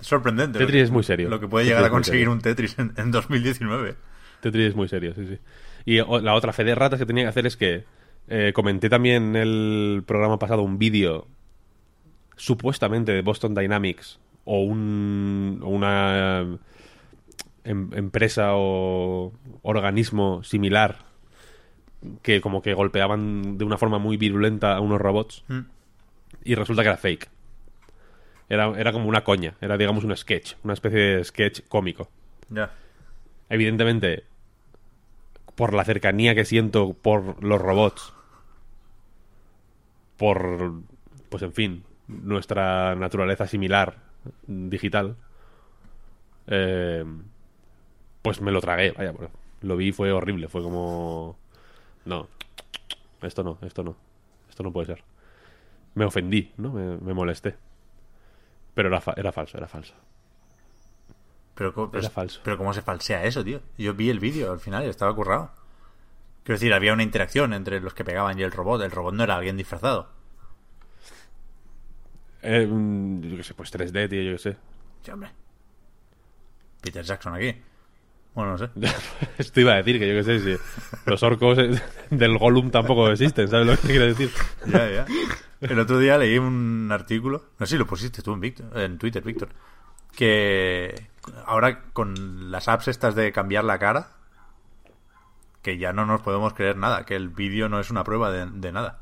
sorprendente. 0.00 0.58
Tetris 0.58 0.74
que- 0.74 0.82
es 0.82 0.90
muy 0.90 1.02
serio. 1.02 1.28
Lo 1.28 1.40
que 1.40 1.48
puede 1.48 1.64
Tetris 1.64 1.76
llegar 1.78 1.90
a 1.90 1.92
conseguir 1.92 2.28
un 2.28 2.40
Tetris 2.40 2.78
en, 2.78 2.92
en 2.96 3.10
2019. 3.10 3.94
Tetris 4.40 4.68
es 4.68 4.76
muy 4.76 4.88
serio, 4.88 5.14
sí, 5.14 5.26
sí. 5.26 5.38
Y 5.84 6.00
o- 6.00 6.20
la 6.20 6.34
otra 6.34 6.52
fe 6.52 6.64
de 6.64 6.74
ratas 6.74 6.98
que 7.00 7.06
tenía 7.06 7.24
que 7.24 7.28
hacer 7.30 7.46
es 7.46 7.56
que 7.56 7.84
eh, 8.28 8.52
comenté 8.54 8.88
también 8.90 9.34
en 9.34 9.36
el 9.36 10.02
programa 10.06 10.38
pasado 10.38 10.62
un 10.62 10.78
vídeo 10.78 11.26
supuestamente 12.36 13.12
de 13.12 13.22
Boston 13.22 13.54
Dynamics 13.54 14.18
o, 14.44 14.62
un, 14.62 15.60
una 15.64 16.42
eh, 16.42 16.56
em- 17.64 17.90
empresa 17.94 18.50
o 18.52 19.32
organismo 19.62 20.42
similar 20.44 21.06
que 22.22 22.40
como 22.40 22.62
que 22.62 22.74
golpeaban 22.74 23.58
de 23.58 23.64
una 23.64 23.76
forma 23.78 23.98
muy 23.98 24.16
virulenta 24.16 24.74
a 24.76 24.80
unos 24.80 25.00
robots 25.00 25.44
Mm. 25.48 25.60
y 26.44 26.54
resulta 26.54 26.82
que 26.82 26.88
era 26.88 26.96
fake. 26.98 27.28
Era, 28.48 28.72
era 28.78 28.92
como 28.92 29.08
una 29.08 29.24
coña, 29.24 29.54
era 29.60 29.76
digamos 29.76 30.04
un 30.04 30.16
sketch, 30.16 30.54
una 30.64 30.72
especie 30.74 30.98
de 30.98 31.24
sketch 31.24 31.60
cómico 31.68 32.08
Ya. 32.50 32.70
evidentemente, 33.50 34.24
por 35.54 35.74
la 35.74 35.84
cercanía 35.84 36.34
que 36.34 36.44
siento 36.44 36.94
por 36.94 37.42
los 37.42 37.60
robots, 37.60 38.12
por, 40.16 40.72
pues 41.28 41.42
en 41.42 41.52
fin, 41.52 41.84
nuestra 42.08 42.94
naturaleza 42.96 43.46
similar 43.46 43.96
digital, 44.46 45.16
eh, 46.46 47.04
Pues 48.22 48.40
me 48.40 48.52
lo 48.52 48.60
tragué, 48.60 48.92
vaya, 48.92 49.12
pues, 49.12 49.30
lo 49.62 49.76
vi 49.76 49.88
y 49.88 49.92
fue 49.92 50.12
horrible, 50.12 50.48
fue 50.48 50.62
como... 50.62 51.36
No, 52.04 52.28
esto 53.22 53.42
no, 53.42 53.58
esto 53.62 53.82
no, 53.84 53.96
esto 54.48 54.62
no 54.62 54.72
puede 54.72 54.86
ser. 54.86 55.04
Me 55.94 56.04
ofendí, 56.04 56.52
¿no? 56.56 56.72
Me, 56.72 56.96
me 56.98 57.14
molesté. 57.14 57.56
Pero 58.78 58.90
era, 58.90 59.00
fa- 59.00 59.14
era 59.16 59.32
falso, 59.32 59.58
era 59.58 59.66
falso. 59.66 59.92
Pero, 61.56 61.74
co- 61.74 61.90
Era 61.92 62.08
falso. 62.10 62.40
pero 62.44 62.56
¿cómo 62.56 62.72
se 62.72 62.80
falsea 62.80 63.24
eso, 63.24 63.42
tío? 63.42 63.60
Yo 63.76 63.92
vi 63.92 64.08
el 64.08 64.20
vídeo 64.20 64.52
al 64.52 64.60
final 64.60 64.84
y 64.84 64.88
estaba 64.88 65.12
currado. 65.16 65.50
Quiero 66.44 66.58
decir, 66.60 66.72
había 66.72 66.92
una 66.92 67.02
interacción 67.02 67.52
entre 67.54 67.80
los 67.80 67.92
que 67.92 68.04
pegaban 68.04 68.38
y 68.38 68.44
el 68.44 68.52
robot. 68.52 68.80
El 68.82 68.92
robot 68.92 69.14
no 69.14 69.24
era 69.24 69.34
alguien 69.34 69.56
disfrazado. 69.56 70.10
Eh, 72.42 72.68
mm, 72.70 73.20
yo 73.22 73.36
qué 73.36 73.42
sé, 73.42 73.54
pues 73.54 73.72
3D, 73.72 74.08
tío, 74.08 74.22
yo 74.22 74.32
qué 74.34 74.38
sé. 74.38 74.56
Sí, 75.02 75.10
hombre. 75.10 75.30
Peter 76.80 77.02
Jackson 77.04 77.34
aquí. 77.34 77.60
Bueno, 78.34 78.52
no 78.52 78.58
sé. 78.58 78.70
Esto 79.38 79.60
iba 79.60 79.72
a 79.72 79.76
decir 79.76 79.98
que 79.98 80.08
yo 80.08 80.14
qué 80.14 80.24
sé, 80.24 80.40
si 80.40 80.62
los 81.06 81.22
orcos 81.22 81.58
del 82.10 82.38
Gollum 82.38 82.70
tampoco 82.70 83.10
existen, 83.10 83.48
¿sabes 83.48 83.66
lo 83.66 83.76
que 83.76 83.88
quiero 83.88 84.06
decir? 84.06 84.30
Ya, 84.66 84.90
ya. 84.90 85.06
El 85.60 85.78
otro 85.80 85.98
día 85.98 86.18
leí 86.18 86.38
un 86.38 86.88
artículo, 86.92 87.44
no 87.58 87.66
sé 87.66 87.72
si 87.72 87.78
lo 87.78 87.86
pusiste 87.86 88.22
tú 88.22 88.40
en, 88.74 88.98
Twitter, 88.98 89.24
Víctor, 89.24 89.48
que 90.14 91.08
ahora 91.46 91.82
con 91.92 92.50
las 92.52 92.68
apps 92.68 92.88
estas 92.88 93.16
de 93.16 93.32
cambiar 93.32 93.64
la 93.64 93.78
cara, 93.78 94.12
que 95.62 95.76
ya 95.76 95.92
no 95.92 96.06
nos 96.06 96.20
podemos 96.20 96.54
creer 96.54 96.76
nada, 96.76 97.04
que 97.04 97.16
el 97.16 97.28
vídeo 97.28 97.68
no 97.68 97.80
es 97.80 97.90
una 97.90 98.04
prueba 98.04 98.30
de, 98.30 98.46
de 98.46 98.70
nada. 98.70 99.00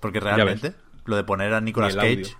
Porque 0.00 0.20
realmente, 0.20 0.74
lo 1.04 1.16
de 1.16 1.24
poner 1.24 1.52
a 1.52 1.60
Nicolas 1.60 1.94
audio. 1.96 2.22
Cage, 2.22 2.36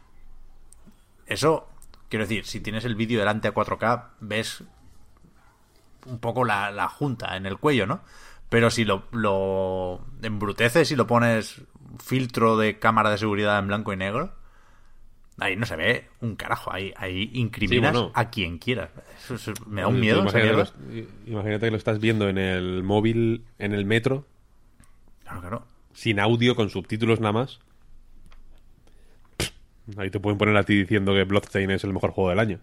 eso, 1.26 1.68
quiero 2.08 2.24
decir, 2.24 2.46
si 2.46 2.60
tienes 2.60 2.86
el 2.86 2.94
vídeo 2.94 3.18
delante 3.18 3.46
a 3.46 3.54
4K, 3.54 4.08
ves 4.20 4.64
un 6.06 6.18
poco 6.18 6.44
la, 6.44 6.70
la 6.70 6.88
junta 6.88 7.36
en 7.36 7.46
el 7.46 7.58
cuello, 7.58 7.86
¿no? 7.86 8.00
Pero 8.48 8.70
si 8.70 8.84
lo, 8.84 9.04
lo 9.12 10.04
embruteces 10.22 10.90
y 10.90 10.96
lo 10.96 11.06
pones 11.06 11.62
filtro 12.04 12.56
de 12.56 12.78
cámara 12.78 13.10
de 13.10 13.18
seguridad 13.18 13.58
en 13.58 13.68
blanco 13.68 13.92
y 13.92 13.96
negro, 13.96 14.32
ahí 15.38 15.54
no 15.56 15.66
se 15.66 15.76
ve 15.76 16.08
un 16.20 16.34
carajo. 16.36 16.72
Ahí, 16.72 16.92
ahí 16.96 17.30
incriminas 17.34 17.92
Sí, 17.92 17.98
bueno. 17.98 18.12
a 18.14 18.30
quien 18.30 18.58
quieras. 18.58 18.90
Eso- 19.24 19.34
eso 19.36 19.52
me 19.66 19.82
da 19.82 19.88
un 19.88 20.00
miedo. 20.00 20.24
esa 20.26 20.38
Imagínate, 20.40 20.72
mierda. 20.88 21.06
lo- 21.24 21.30
imagínate 21.32 21.66
que 21.66 21.70
lo 21.70 21.76
estás 21.76 22.00
viendo 22.00 22.28
en 22.28 22.38
el 22.38 22.82
móvil, 22.82 23.44
en 23.58 23.72
el 23.72 23.84
metro, 23.84 24.26
Claro, 25.22 25.40
claro. 25.40 25.66
sin 25.92 26.18
audio, 26.18 26.56
con 26.56 26.70
subtítulos 26.70 27.20
nada 27.20 27.32
más. 27.32 27.60
Ahí 29.96 30.10
te 30.10 30.20
pueden 30.20 30.38
poner 30.38 30.56
a 30.56 30.62
ti 30.64 30.74
diciendo 30.76 31.12
que 31.14 31.24
Bloodstained 31.24 31.74
es 31.74 31.84
el 31.84 31.92
mejor 31.92 32.10
juego 32.10 32.30
del 32.30 32.38
año. 32.38 32.58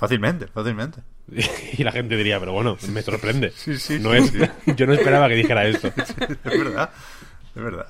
Fácilmente, 0.00 0.46
fácilmente. 0.48 1.02
Y 1.78 1.84
la 1.84 1.92
gente 1.92 2.16
diría, 2.16 2.40
pero 2.40 2.52
bueno, 2.52 2.76
me 2.92 3.02
sorprende. 3.02 3.50
Sí, 3.54 3.76
sí, 3.78 3.98
no 4.00 4.12
sí, 4.14 4.38
es. 4.66 4.76
Yo 4.76 4.86
no 4.86 4.94
esperaba 4.94 5.28
que 5.28 5.34
dijera 5.34 5.66
esto. 5.66 5.88
Es 5.96 6.16
verdad. 6.44 6.90
Es 7.54 7.62
verdad. 7.62 7.86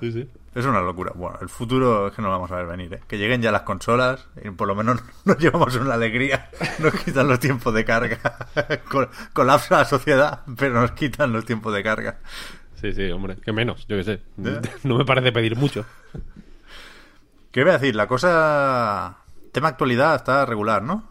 Es 0.54 0.64
una 0.64 0.80
locura. 0.80 1.12
Bueno, 1.14 1.38
el 1.40 1.48
futuro 1.48 2.08
es 2.08 2.14
que 2.14 2.20
no 2.22 2.28
lo 2.28 2.32
vamos 2.34 2.50
a 2.50 2.56
ver 2.56 2.66
venir, 2.66 2.92
¿eh? 2.94 3.00
Que 3.06 3.16
lleguen 3.18 3.40
ya 3.42 3.52
las 3.52 3.62
consolas 3.62 4.26
y 4.42 4.50
por 4.50 4.66
lo 4.66 4.74
menos 4.74 5.00
nos 5.24 5.38
llevamos 5.38 5.76
una 5.76 5.94
alegría. 5.94 6.50
Nos 6.80 6.94
quitan 6.94 7.28
los 7.28 7.38
tiempos 7.38 7.72
de 7.74 7.84
carga. 7.84 8.18
Col- 8.88 9.10
Colapsa 9.32 9.78
la 9.78 9.84
sociedad, 9.84 10.40
pero 10.58 10.80
nos 10.80 10.92
quitan 10.92 11.32
los 11.32 11.44
tiempos 11.44 11.72
de 11.74 11.82
carga. 11.84 12.18
Sí, 12.80 12.92
sí, 12.92 13.10
hombre, 13.10 13.36
que 13.36 13.52
menos, 13.52 13.86
yo 13.86 13.96
qué 13.98 14.04
sé. 14.04 14.22
Ya. 14.38 14.60
No 14.82 14.96
me 14.98 15.04
parece 15.04 15.30
pedir 15.30 15.54
mucho. 15.56 15.84
¿Qué 17.52 17.62
voy 17.62 17.70
a 17.70 17.78
decir? 17.78 17.94
La 17.94 18.06
cosa... 18.08 19.18
Tema 19.52 19.68
actualidad 19.68 20.14
está 20.16 20.46
regular, 20.46 20.82
¿no? 20.82 21.09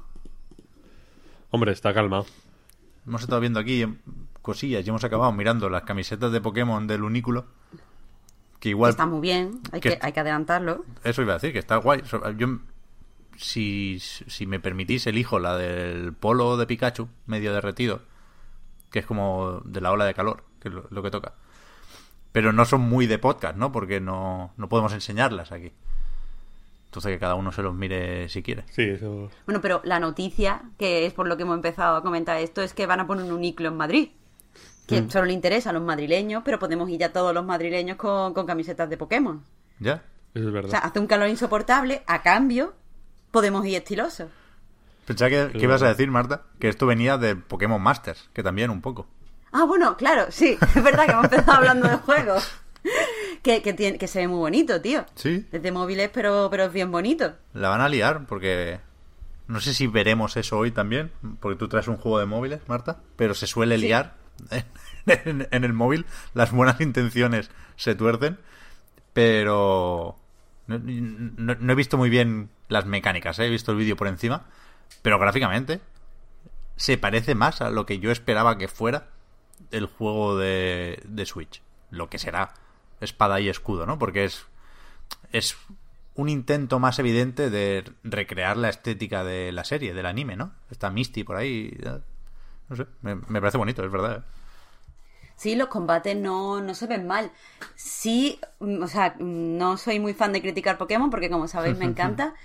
Hombre, 1.52 1.72
está 1.72 1.94
calmado. 1.94 2.26
Hemos 3.08 3.22
estado 3.22 3.42
viendo 3.42 3.60
aquí 3.60 3.86
cosillas 4.42 4.86
y 4.86 4.90
hemos 4.90 5.04
acabado 5.04 5.32
mirando 5.32 5.70
las 5.70 5.84
camisetas 5.84 6.32
de 6.32 6.42
Pokémon 6.42 6.86
del 6.86 7.04
unículo. 7.04 7.46
Que 8.60 8.70
igual... 8.70 8.92
Está 8.92 9.06
muy 9.06 9.22
bien, 9.22 9.62
hay 9.72 9.80
que, 9.80 9.98
hay 10.02 10.12
que 10.12 10.20
adelantarlo. 10.20 10.86
Eso 11.04 11.22
iba 11.22 11.34
a 11.34 11.38
decir, 11.38 11.54
que 11.54 11.60
está 11.60 11.78
guay. 11.78 12.04
Yo, 12.38 12.60
si, 13.38 14.00
si 14.00 14.46
me 14.46 14.60
permitís, 14.60 15.08
elijo 15.08 15.40
la 15.40 15.58
del 15.58 16.14
polo 16.14 16.58
de 16.58 16.68
Pikachu, 16.68 17.08
medio 17.26 17.54
derretido, 17.54 18.02
que 18.92 19.00
es 19.00 19.06
como 19.06 19.62
de 19.64 19.80
la 19.82 19.92
ola 19.92 20.06
de 20.06 20.14
calor, 20.14 20.44
que 20.60 20.68
es 20.68 20.74
lo, 20.74 20.86
lo 20.90 21.02
que 21.02 21.10
toca. 21.10 21.34
Pero 22.32 22.52
no 22.52 22.66
son 22.66 22.82
muy 22.82 23.08
de 23.08 23.18
podcast, 23.18 23.56
¿no? 23.56 23.72
Porque 23.72 24.02
no, 24.02 24.54
no 24.58 24.70
podemos 24.70 24.94
enseñarlas 24.94 25.52
aquí. 25.52 25.72
Entonces 26.90 27.12
que 27.12 27.20
cada 27.20 27.36
uno 27.36 27.52
se 27.52 27.62
los 27.62 27.76
mire 27.76 28.28
si 28.30 28.42
quiere. 28.42 28.64
Sí, 28.72 28.82
eso. 28.82 29.30
Bueno, 29.46 29.62
pero 29.62 29.80
la 29.84 30.00
noticia, 30.00 30.64
que 30.80 31.06
es 31.06 31.14
por 31.14 31.28
lo 31.28 31.38
que 31.38 31.44
hemos 31.44 31.56
empezado 31.56 31.96
a 31.98 32.02
comentar 32.02 32.38
esto, 32.38 32.64
es 32.64 32.74
que 32.74 32.88
van 32.88 33.00
a 33.00 33.06
poner 33.08 33.26
un 33.26 33.32
uniclo 33.32 33.68
en 33.68 33.78
Madrid. 33.78 34.10
Que 34.88 35.04
Mm. 35.04 35.12
solo 35.12 35.26
le 35.26 35.34
interesa 35.34 35.70
a 35.70 35.74
los 35.74 35.84
madrileños, 35.84 36.42
pero 36.44 36.58
podemos 36.58 36.90
ir 36.90 37.00
ya 37.00 37.14
todos 37.14 37.32
los 37.32 37.46
madrileños 37.46 37.96
con, 37.98 38.34
con 38.34 38.48
camisetas 38.48 38.90
de 38.90 38.98
Pokémon. 38.98 39.44
¿Ya? 39.80 40.02
Eso 40.34 40.46
es 40.46 40.46
O 40.48 40.52
verdad. 40.52 40.70
sea, 40.72 40.80
hace 40.80 41.00
un 41.00 41.06
calor 41.06 41.30
insoportable, 41.30 42.02
a 42.08 42.24
cambio, 42.24 42.74
podemos 43.30 43.64
ir 43.68 43.76
estilosos. 43.76 44.30
Pensaba 45.06 45.30
que, 45.30 45.50
que 45.52 45.64
ibas 45.64 45.84
a 45.84 45.90
decir, 45.90 46.10
Marta, 46.10 46.42
que 46.60 46.70
esto 46.70 46.88
venía 46.88 47.18
de 47.20 47.36
Pokémon 47.36 47.80
Masters, 47.82 48.30
que 48.34 48.42
también 48.42 48.72
un 48.72 48.82
poco. 48.82 49.08
Ah, 49.52 49.64
bueno, 49.66 49.96
claro, 49.96 50.26
sí, 50.32 50.58
es 50.76 50.84
verdad 50.84 51.06
que 51.06 51.12
hemos 51.12 51.24
empezado 51.26 51.58
hablando 51.58 51.88
de 51.88 51.98
juegos. 51.98 52.52
Que, 53.44 53.62
que, 53.62 53.74
tiene, 53.74 53.98
que 53.98 54.08
se 54.08 54.20
ve 54.20 54.28
muy 54.28 54.40
bonito, 54.40 54.82
tío. 54.82 55.06
Sí. 55.16 55.46
Desde 55.52 55.72
móviles, 55.72 56.10
pero, 56.14 56.50
pero 56.52 56.66
es 56.66 56.74
bien 56.74 56.92
bonito. 56.92 57.36
La 57.54 57.70
van 57.70 57.80
a 57.80 57.88
liar 57.88 58.26
porque 58.28 58.82
no 59.48 59.62
sé 59.62 59.74
si 59.74 59.88
veremos 59.88 60.36
eso 60.36 60.58
hoy 60.58 60.72
también, 60.72 61.12
porque 61.40 61.58
tú 61.58 61.70
traes 61.70 61.88
un 61.88 61.96
juego 61.96 62.20
de 62.20 62.26
móviles, 62.26 62.60
Marta, 62.68 63.00
pero 63.16 63.34
se 63.34 63.48
suele 63.48 63.76
Sí. 63.78 63.82
liar 63.86 64.16
en, 65.08 65.48
en 65.52 65.64
el 65.64 65.72
móvil, 65.74 66.06
las 66.34 66.52
buenas 66.52 66.82
intenciones 66.82 67.50
se 67.78 67.96
tuercen, 67.96 68.40
pero 69.14 70.16
no, 70.68 70.80
no- 70.80 71.56
no 71.60 71.72
he 71.74 71.76
visto 71.76 71.98
muy 71.98 72.10
bien 72.10 72.50
las 72.68 72.86
mecánicas, 72.86 73.40
¿eh? 73.40 73.46
he 73.46 73.50
visto 73.50 73.72
el 73.72 73.78
vídeo 73.78 73.96
por 73.96 74.08
encima, 74.08 74.46
pero 75.02 75.18
gráficamente 75.20 75.80
se 76.76 76.98
parece 76.98 77.36
más 77.36 77.62
a 77.62 77.70
lo 77.70 77.86
que 77.86 78.00
yo 78.00 78.12
esperaba 78.12 78.58
que 78.58 78.68
fuera 78.68 79.08
el 79.72 79.86
juego 79.88 80.38
de, 80.38 81.02
de 81.06 81.26
Switch, 81.26 81.62
lo 81.90 82.10
que 82.10 82.20
será 82.20 82.54
espada 83.02 83.40
y 83.40 83.50
escudo, 83.50 83.86
¿no? 83.86 84.00
Porque 84.00 84.26
es 84.26 84.46
es 85.32 85.58
un 86.16 86.30
intento 86.30 86.80
más 86.80 87.00
evidente 87.00 87.50
de 87.50 87.84
recrear 88.04 88.58
la 88.58 88.70
estética 88.70 89.24
de 89.24 89.52
la 89.52 89.64
serie, 89.64 89.94
del 89.94 90.06
anime, 90.06 90.36
¿no? 90.36 90.52
Está 90.70 90.90
Misty 90.90 91.24
por 91.24 91.38
ahí. 91.38 91.78
No 92.68 92.76
sé, 92.76 92.86
me, 93.02 93.16
me 93.16 93.40
parece 93.40 93.58
bonito, 93.58 93.84
es 93.84 93.92
verdad. 93.92 94.18
¿eh? 94.18 94.40
Sí, 95.36 95.56
los 95.56 95.70
combates 95.70 96.18
no, 96.18 96.60
no 96.62 96.74
se 96.74 96.88
ven 96.88 97.08
mal. 97.08 97.32
Sí, 97.76 98.40
mm, 98.60 98.84
o 98.84 98.88
sea, 98.88 99.16
no 99.20 99.78
soy 99.78 100.00
muy 100.00 100.14
fan 100.14 100.34
de 100.34 100.42
criticar 100.42 100.78
Pokémon 100.78 101.10
porque 101.10 101.30
como 101.30 101.48
sabéis 101.48 101.78
me 101.78 101.86
encanta. 101.86 102.36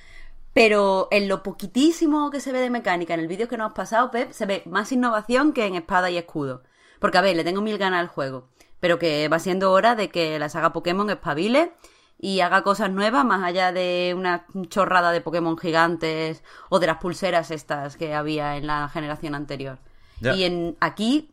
Pero 0.52 1.08
en 1.10 1.26
lo 1.26 1.42
poquitísimo 1.42 2.30
que 2.30 2.38
se 2.38 2.52
ve 2.52 2.60
de 2.60 2.70
mecánica 2.70 3.14
en 3.14 3.20
el 3.20 3.26
vídeo 3.26 3.48
que 3.48 3.56
nos 3.56 3.70
has 3.70 3.74
pasado, 3.74 4.12
Pep, 4.12 4.30
se 4.30 4.46
ve 4.46 4.62
más 4.66 4.92
innovación 4.92 5.52
que 5.52 5.66
en 5.66 5.74
espada 5.74 6.10
y 6.10 6.16
escudo. 6.16 6.62
Porque, 7.00 7.18
a 7.18 7.22
ver, 7.22 7.34
le 7.34 7.42
tengo 7.42 7.60
mil 7.60 7.76
ganas 7.76 7.98
al 7.98 8.06
juego. 8.06 8.48
Pero 8.84 8.98
que 8.98 9.28
va 9.28 9.38
siendo 9.38 9.72
hora 9.72 9.94
de 9.94 10.10
que 10.10 10.38
la 10.38 10.50
saga 10.50 10.74
Pokémon 10.74 11.08
espabile 11.08 11.72
y 12.18 12.40
haga 12.40 12.62
cosas 12.62 12.90
nuevas 12.90 13.24
más 13.24 13.42
allá 13.42 13.72
de 13.72 14.12
una 14.14 14.44
chorrada 14.68 15.10
de 15.10 15.22
Pokémon 15.22 15.56
gigantes 15.56 16.44
o 16.68 16.78
de 16.80 16.88
las 16.88 16.98
pulseras 16.98 17.50
estas 17.50 17.96
que 17.96 18.12
había 18.12 18.58
en 18.58 18.66
la 18.66 18.90
generación 18.90 19.34
anterior. 19.34 19.78
Y 20.20 20.42
en 20.42 20.76
aquí 20.80 21.30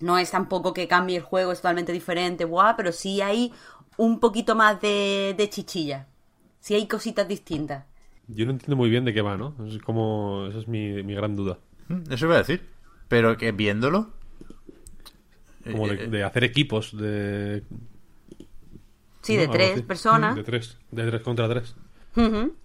no 0.00 0.16
es 0.16 0.30
tampoco 0.30 0.72
que 0.72 0.88
cambie 0.88 1.18
el 1.18 1.22
juego, 1.22 1.52
es 1.52 1.58
totalmente 1.58 1.92
diferente, 1.92 2.46
guau, 2.46 2.74
pero 2.74 2.90
sí 2.90 3.20
hay 3.20 3.52
un 3.98 4.18
poquito 4.18 4.54
más 4.54 4.80
de, 4.80 5.34
de 5.36 5.50
chichilla. 5.50 6.06
Sí 6.58 6.74
hay 6.74 6.88
cositas 6.88 7.28
distintas. 7.28 7.84
Yo 8.28 8.46
no 8.46 8.52
entiendo 8.52 8.76
muy 8.76 8.88
bien 8.88 9.04
de 9.04 9.12
qué 9.12 9.20
va, 9.20 9.36
¿no? 9.36 9.54
Es 9.66 9.76
como. 9.82 10.46
Esa 10.48 10.60
es 10.60 10.68
mi, 10.68 11.02
mi 11.02 11.14
gran 11.14 11.36
duda. 11.36 11.58
Mm, 11.88 12.10
Eso 12.10 12.24
iba 12.24 12.36
a 12.36 12.38
decir. 12.38 12.66
Pero 13.08 13.36
que 13.36 13.52
viéndolo. 13.52 14.15
Como 15.70 15.88
eh, 15.88 15.96
de, 15.96 16.06
de 16.08 16.24
hacer 16.24 16.44
equipos 16.44 16.96
de. 16.96 17.64
Sí, 19.22 19.34
¿no? 19.36 19.42
de 19.42 19.48
tres 19.48 19.82
personas. 19.82 20.36
De 20.36 20.44
tres. 20.44 20.78
De 20.90 21.06
tres 21.06 21.22
contra 21.22 21.48
tres. 21.48 21.74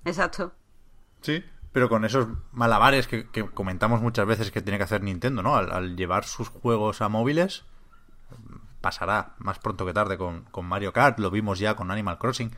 Exacto. 0.05 0.53
Sí, 1.21 1.43
pero 1.71 1.89
con 1.89 2.05
esos 2.05 2.27
malabares 2.51 3.07
que, 3.07 3.27
que 3.29 3.45
comentamos 3.45 4.01
muchas 4.01 4.25
veces 4.25 4.51
que 4.51 4.61
tiene 4.61 4.77
que 4.77 4.83
hacer 4.85 5.03
Nintendo, 5.03 5.41
¿no? 5.43 5.55
Al, 5.55 5.71
al 5.71 5.95
llevar 5.95 6.25
sus 6.25 6.49
juegos 6.49 7.01
a 7.01 7.09
móviles, 7.09 7.63
pasará 8.81 9.35
más 9.37 9.59
pronto 9.59 9.85
que 9.85 9.93
tarde 9.93 10.17
con, 10.17 10.43
con 10.45 10.65
Mario 10.65 10.93
Kart, 10.93 11.19
lo 11.19 11.31
vimos 11.31 11.59
ya 11.59 11.75
con 11.75 11.91
Animal 11.91 12.17
Crossing. 12.17 12.51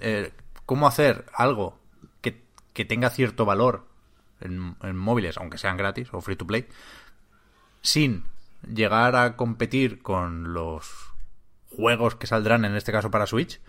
Eh, 0.00 0.32
¿Cómo 0.66 0.86
hacer 0.86 1.26
algo 1.32 1.78
que, 2.20 2.42
que 2.72 2.84
tenga 2.84 3.10
cierto 3.10 3.44
valor 3.44 3.86
en, 4.40 4.76
en 4.82 4.96
móviles, 4.96 5.38
aunque 5.38 5.58
sean 5.58 5.76
gratis 5.76 6.08
o 6.12 6.20
free 6.20 6.36
to 6.36 6.46
play, 6.46 6.66
sin 7.80 8.24
llegar 8.66 9.16
a 9.16 9.36
competir 9.36 10.02
con 10.02 10.52
los 10.52 11.12
juegos 11.70 12.16
que 12.16 12.26
saldrán 12.26 12.64
en 12.64 12.74
este 12.74 12.92
caso 12.92 13.10
para 13.10 13.26
Switch? 13.26 13.60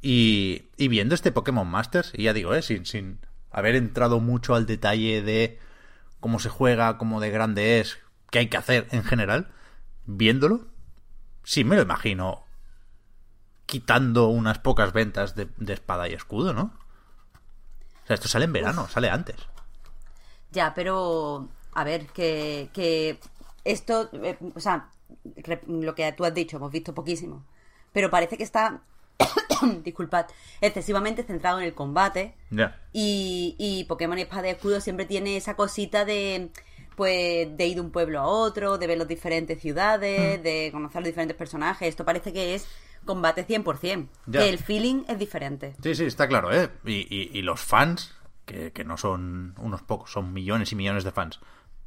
Y, 0.00 0.66
y 0.76 0.88
viendo 0.88 1.14
este 1.14 1.32
Pokémon 1.32 1.66
Masters, 1.66 2.12
y 2.14 2.24
ya 2.24 2.32
digo, 2.32 2.54
¿eh? 2.54 2.62
sin, 2.62 2.86
sin 2.86 3.20
haber 3.50 3.74
entrado 3.74 4.20
mucho 4.20 4.54
al 4.54 4.66
detalle 4.66 5.22
de 5.22 5.58
cómo 6.20 6.38
se 6.38 6.48
juega, 6.48 6.98
cómo 6.98 7.20
de 7.20 7.30
grande 7.30 7.80
es, 7.80 7.98
qué 8.30 8.40
hay 8.40 8.46
que 8.48 8.56
hacer 8.56 8.86
en 8.90 9.04
general, 9.04 9.50
viéndolo, 10.06 10.68
sí 11.44 11.64
me 11.64 11.76
lo 11.76 11.82
imagino 11.82 12.44
quitando 13.66 14.28
unas 14.28 14.58
pocas 14.58 14.92
ventas 14.92 15.34
de, 15.34 15.48
de 15.56 15.74
espada 15.74 16.08
y 16.08 16.14
escudo, 16.14 16.54
¿no? 16.54 16.72
O 18.04 18.06
sea, 18.06 18.14
esto 18.14 18.28
sale 18.28 18.46
en 18.46 18.52
verano, 18.52 18.88
sale 18.88 19.10
antes. 19.10 19.36
Ya, 20.50 20.72
pero 20.74 21.48
a 21.74 21.84
ver, 21.84 22.06
que, 22.06 22.70
que 22.72 23.20
esto, 23.72 24.10
eh, 24.22 24.36
o 24.54 24.60
sea, 24.60 24.90
lo 25.66 25.94
que 25.94 26.10
tú 26.12 26.24
has 26.24 26.34
dicho, 26.34 26.56
hemos 26.56 26.70
visto 26.72 26.94
poquísimo, 26.94 27.44
pero 27.92 28.10
parece 28.10 28.36
que 28.36 28.44
está, 28.44 28.82
disculpad, 29.84 30.26
excesivamente 30.60 31.22
centrado 31.24 31.58
en 31.58 31.64
el 31.64 31.74
combate 31.74 32.34
Ya. 32.50 32.80
y, 32.92 33.56
y 33.58 33.84
Pokémon 33.84 34.18
Espada 34.18 34.46
y 34.48 34.50
Escudo 34.50 34.80
siempre 34.80 35.06
tiene 35.06 35.36
esa 35.36 35.54
cosita 35.56 36.04
de 36.04 36.50
pues 36.96 37.56
de 37.56 37.66
ir 37.66 37.76
de 37.76 37.80
un 37.80 37.92
pueblo 37.92 38.18
a 38.18 38.26
otro, 38.26 38.76
de 38.76 38.88
ver 38.88 38.98
las 38.98 39.06
diferentes 39.06 39.60
ciudades, 39.60 40.42
de 40.42 40.70
conocer 40.72 41.00
los 41.00 41.06
diferentes 41.06 41.36
personajes. 41.36 41.86
Esto 41.88 42.04
parece 42.04 42.32
que 42.32 42.56
es 42.56 42.66
combate 43.04 43.46
100%. 43.46 44.08
Ya. 44.26 44.40
Que 44.40 44.48
el 44.48 44.58
feeling 44.58 45.04
es 45.06 45.16
diferente. 45.16 45.76
Sí, 45.80 45.94
sí, 45.94 46.06
está 46.06 46.26
claro, 46.26 46.50
¿eh? 46.52 46.68
Y, 46.84 47.06
y- 47.08 47.30
y 47.38 47.42
los 47.42 47.60
fans, 47.60 48.16
que, 48.46 48.72
que 48.72 48.82
no 48.84 48.96
son 48.96 49.54
unos 49.60 49.82
pocos, 49.82 50.10
son 50.10 50.32
millones 50.32 50.72
y 50.72 50.74
millones 50.74 51.04
de 51.04 51.12
fans, 51.12 51.38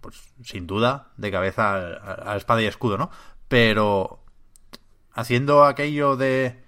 pues 0.02 0.34
sin 0.44 0.68
duda 0.68 1.12
de 1.18 1.32
cabeza 1.32 1.76
a, 1.76 2.36
espada 2.36 2.62
y 2.62 2.66
escudo, 2.66 2.98
¿no? 2.98 3.12
Pero 3.48 4.24
haciendo 5.14 5.66
aquello 5.66 6.18
de 6.18 6.64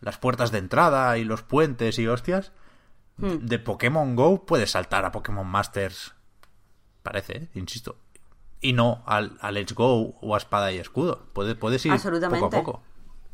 las 0.00 0.18
puertas 0.18 0.52
de 0.52 0.58
entrada 0.58 1.16
y 1.18 1.24
los 1.24 1.42
puentes 1.42 1.98
y 1.98 2.06
hostias, 2.06 2.52
de 3.18 3.58
Pokémon 3.58 4.14
Go 4.14 4.44
puedes 4.44 4.72
saltar 4.72 5.06
a 5.06 5.12
Pokémon 5.12 5.46
Masters, 5.46 6.14
parece, 7.02 7.36
¿eh? 7.36 7.48
insisto. 7.54 7.96
Y 8.60 8.74
no 8.74 9.02
al, 9.06 9.38
a 9.40 9.50
Let's 9.50 9.74
Go 9.74 10.18
o 10.20 10.34
a 10.34 10.38
espada 10.38 10.70
y 10.72 10.78
escudo. 10.78 11.26
Puedes, 11.32 11.54
puedes 11.54 11.84
ir 11.86 11.94
poco 12.30 12.46
a 12.46 12.50
poco. 12.50 12.82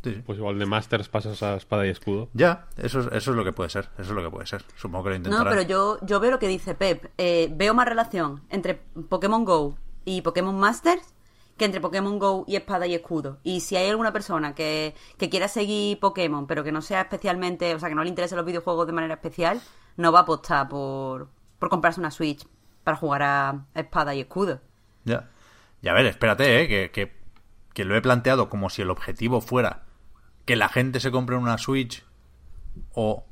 Sí, 0.03 0.15
sí. 0.15 0.23
Pues 0.27 0.39
igual 0.39 0.59
de 0.59 0.67
Masters 0.67 1.09
pasas 1.09 1.43
a 1.43 1.55
espada 1.57 1.87
y 1.87 1.91
escudo. 1.91 2.29
Ya, 2.35 2.67
eso, 2.77 3.01
es- 3.01 3.07
eso 3.13 3.31
es 3.31 3.37
lo 3.37 3.45
que 3.45 3.53
puede 3.53 3.71
ser. 3.71 3.89
Eso 3.95 4.03
es 4.03 4.11
lo 4.11 4.23
que 4.23 4.31
puede 4.31 4.47
ser. 4.47 4.65
Supongo 4.77 5.05
que 5.05 5.19
lo 5.19 5.31
No, 5.31 5.45
pero 5.45 5.63
yo, 5.63 5.99
yo 6.03 6.19
veo 6.21 6.31
lo 6.33 6.39
que 6.39 6.49
dice 6.49 6.75
Pep. 6.75 7.13
Eh, 7.19 7.49
veo 7.55 7.73
más 7.75 7.87
relación 7.87 8.43
entre 8.51 8.75
Pokémon 9.09 9.45
Go 9.45 9.77
y 10.05 10.23
Pokémon 10.23 10.59
Masters 10.59 11.15
que 11.57 11.67
entre 11.67 11.81
Pokémon 11.81 12.19
Go 12.19 12.45
y 12.49 12.57
Espada 12.57 12.87
y 12.87 12.95
Escudo. 12.95 13.39
Y 13.45 13.61
si 13.61 13.77
hay 13.77 13.89
alguna 13.91 14.13
persona 14.13 14.55
que, 14.55 14.95
que 15.19 15.29
quiera 15.29 15.47
seguir 15.49 16.01
Pokémon, 16.01 16.47
pero 16.47 16.65
que 16.65 16.73
no 16.73 16.81
sea 16.83 17.03
especialmente, 17.03 17.75
o 17.75 17.79
sea, 17.79 17.89
que 17.91 17.95
no 17.95 18.03
le 18.03 18.09
interesen 18.09 18.37
los 18.39 18.47
videojuegos 18.47 18.87
de 18.87 18.93
manera 18.95 19.15
especial, 19.15 19.61
no 19.97 20.11
va 20.11 20.21
a 20.21 20.23
apostar 20.23 20.69
por, 20.69 21.29
por 21.59 21.69
comprarse 21.69 22.01
una 22.01 22.11
Switch 22.11 22.45
para 22.83 22.97
jugar 22.97 23.23
a 23.23 23.67
Espada 23.75 24.15
y 24.15 24.21
Escudo. 24.21 24.61
Ya. 25.05 25.29
Y 25.83 25.89
a 25.89 25.93
ver, 25.93 26.07
espérate, 26.07 26.63
¿eh? 26.63 26.69
Que, 26.69 26.91
que, 26.91 27.13
que 27.75 27.85
lo 27.85 27.95
he 27.95 28.01
planteado 28.03 28.49
como 28.49 28.71
si 28.71 28.83
el 28.83 28.91
objetivo 28.91 29.41
fuera 29.43 29.82
que 30.45 30.57
la 30.57 30.69
gente 30.69 31.01
se 31.01 31.11
compre 31.11 31.37
una 31.37 31.59
Switch 31.59 32.05
o 32.95 33.25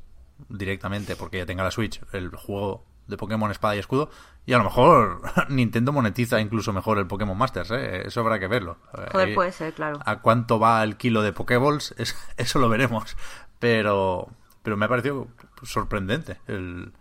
directamente, 0.49 1.15
porque 1.15 1.37
ya 1.39 1.45
tenga 1.45 1.63
la 1.63 1.71
Switch, 1.71 2.01
el 2.13 2.29
juego 2.35 2.85
de 3.07 3.17
Pokémon 3.17 3.51
Espada 3.51 3.75
y 3.75 3.79
Escudo. 3.79 4.09
Y 4.45 4.53
a 4.53 4.57
lo 4.57 4.63
mejor 4.63 5.21
Nintendo 5.49 5.91
monetiza 5.91 6.39
incluso 6.39 6.71
mejor 6.73 6.97
el 6.97 7.07
Pokémon 7.07 7.37
Masters, 7.37 7.71
¿eh? 7.71 8.03
Eso 8.07 8.21
habrá 8.21 8.39
que 8.39 8.47
verlo. 8.47 8.77
Joder, 9.11 9.27
Ahí- 9.29 9.35
puede 9.35 9.51
ser, 9.51 9.73
claro. 9.73 9.99
a 10.05 10.19
cuánto 10.21 10.59
va 10.59 10.83
el 10.83 10.97
kilo 10.97 11.21
de 11.21 11.33
Pokéballs, 11.33 11.93
es- 11.97 12.15
eso 12.37 12.59
lo 12.59 12.69
veremos. 12.69 13.15
Pero, 13.59 14.29
pero 14.63 14.77
me 14.77 14.85
ha 14.85 14.89
parecido 14.89 15.27
sorprendente. 15.63 16.39
El, 16.47 16.93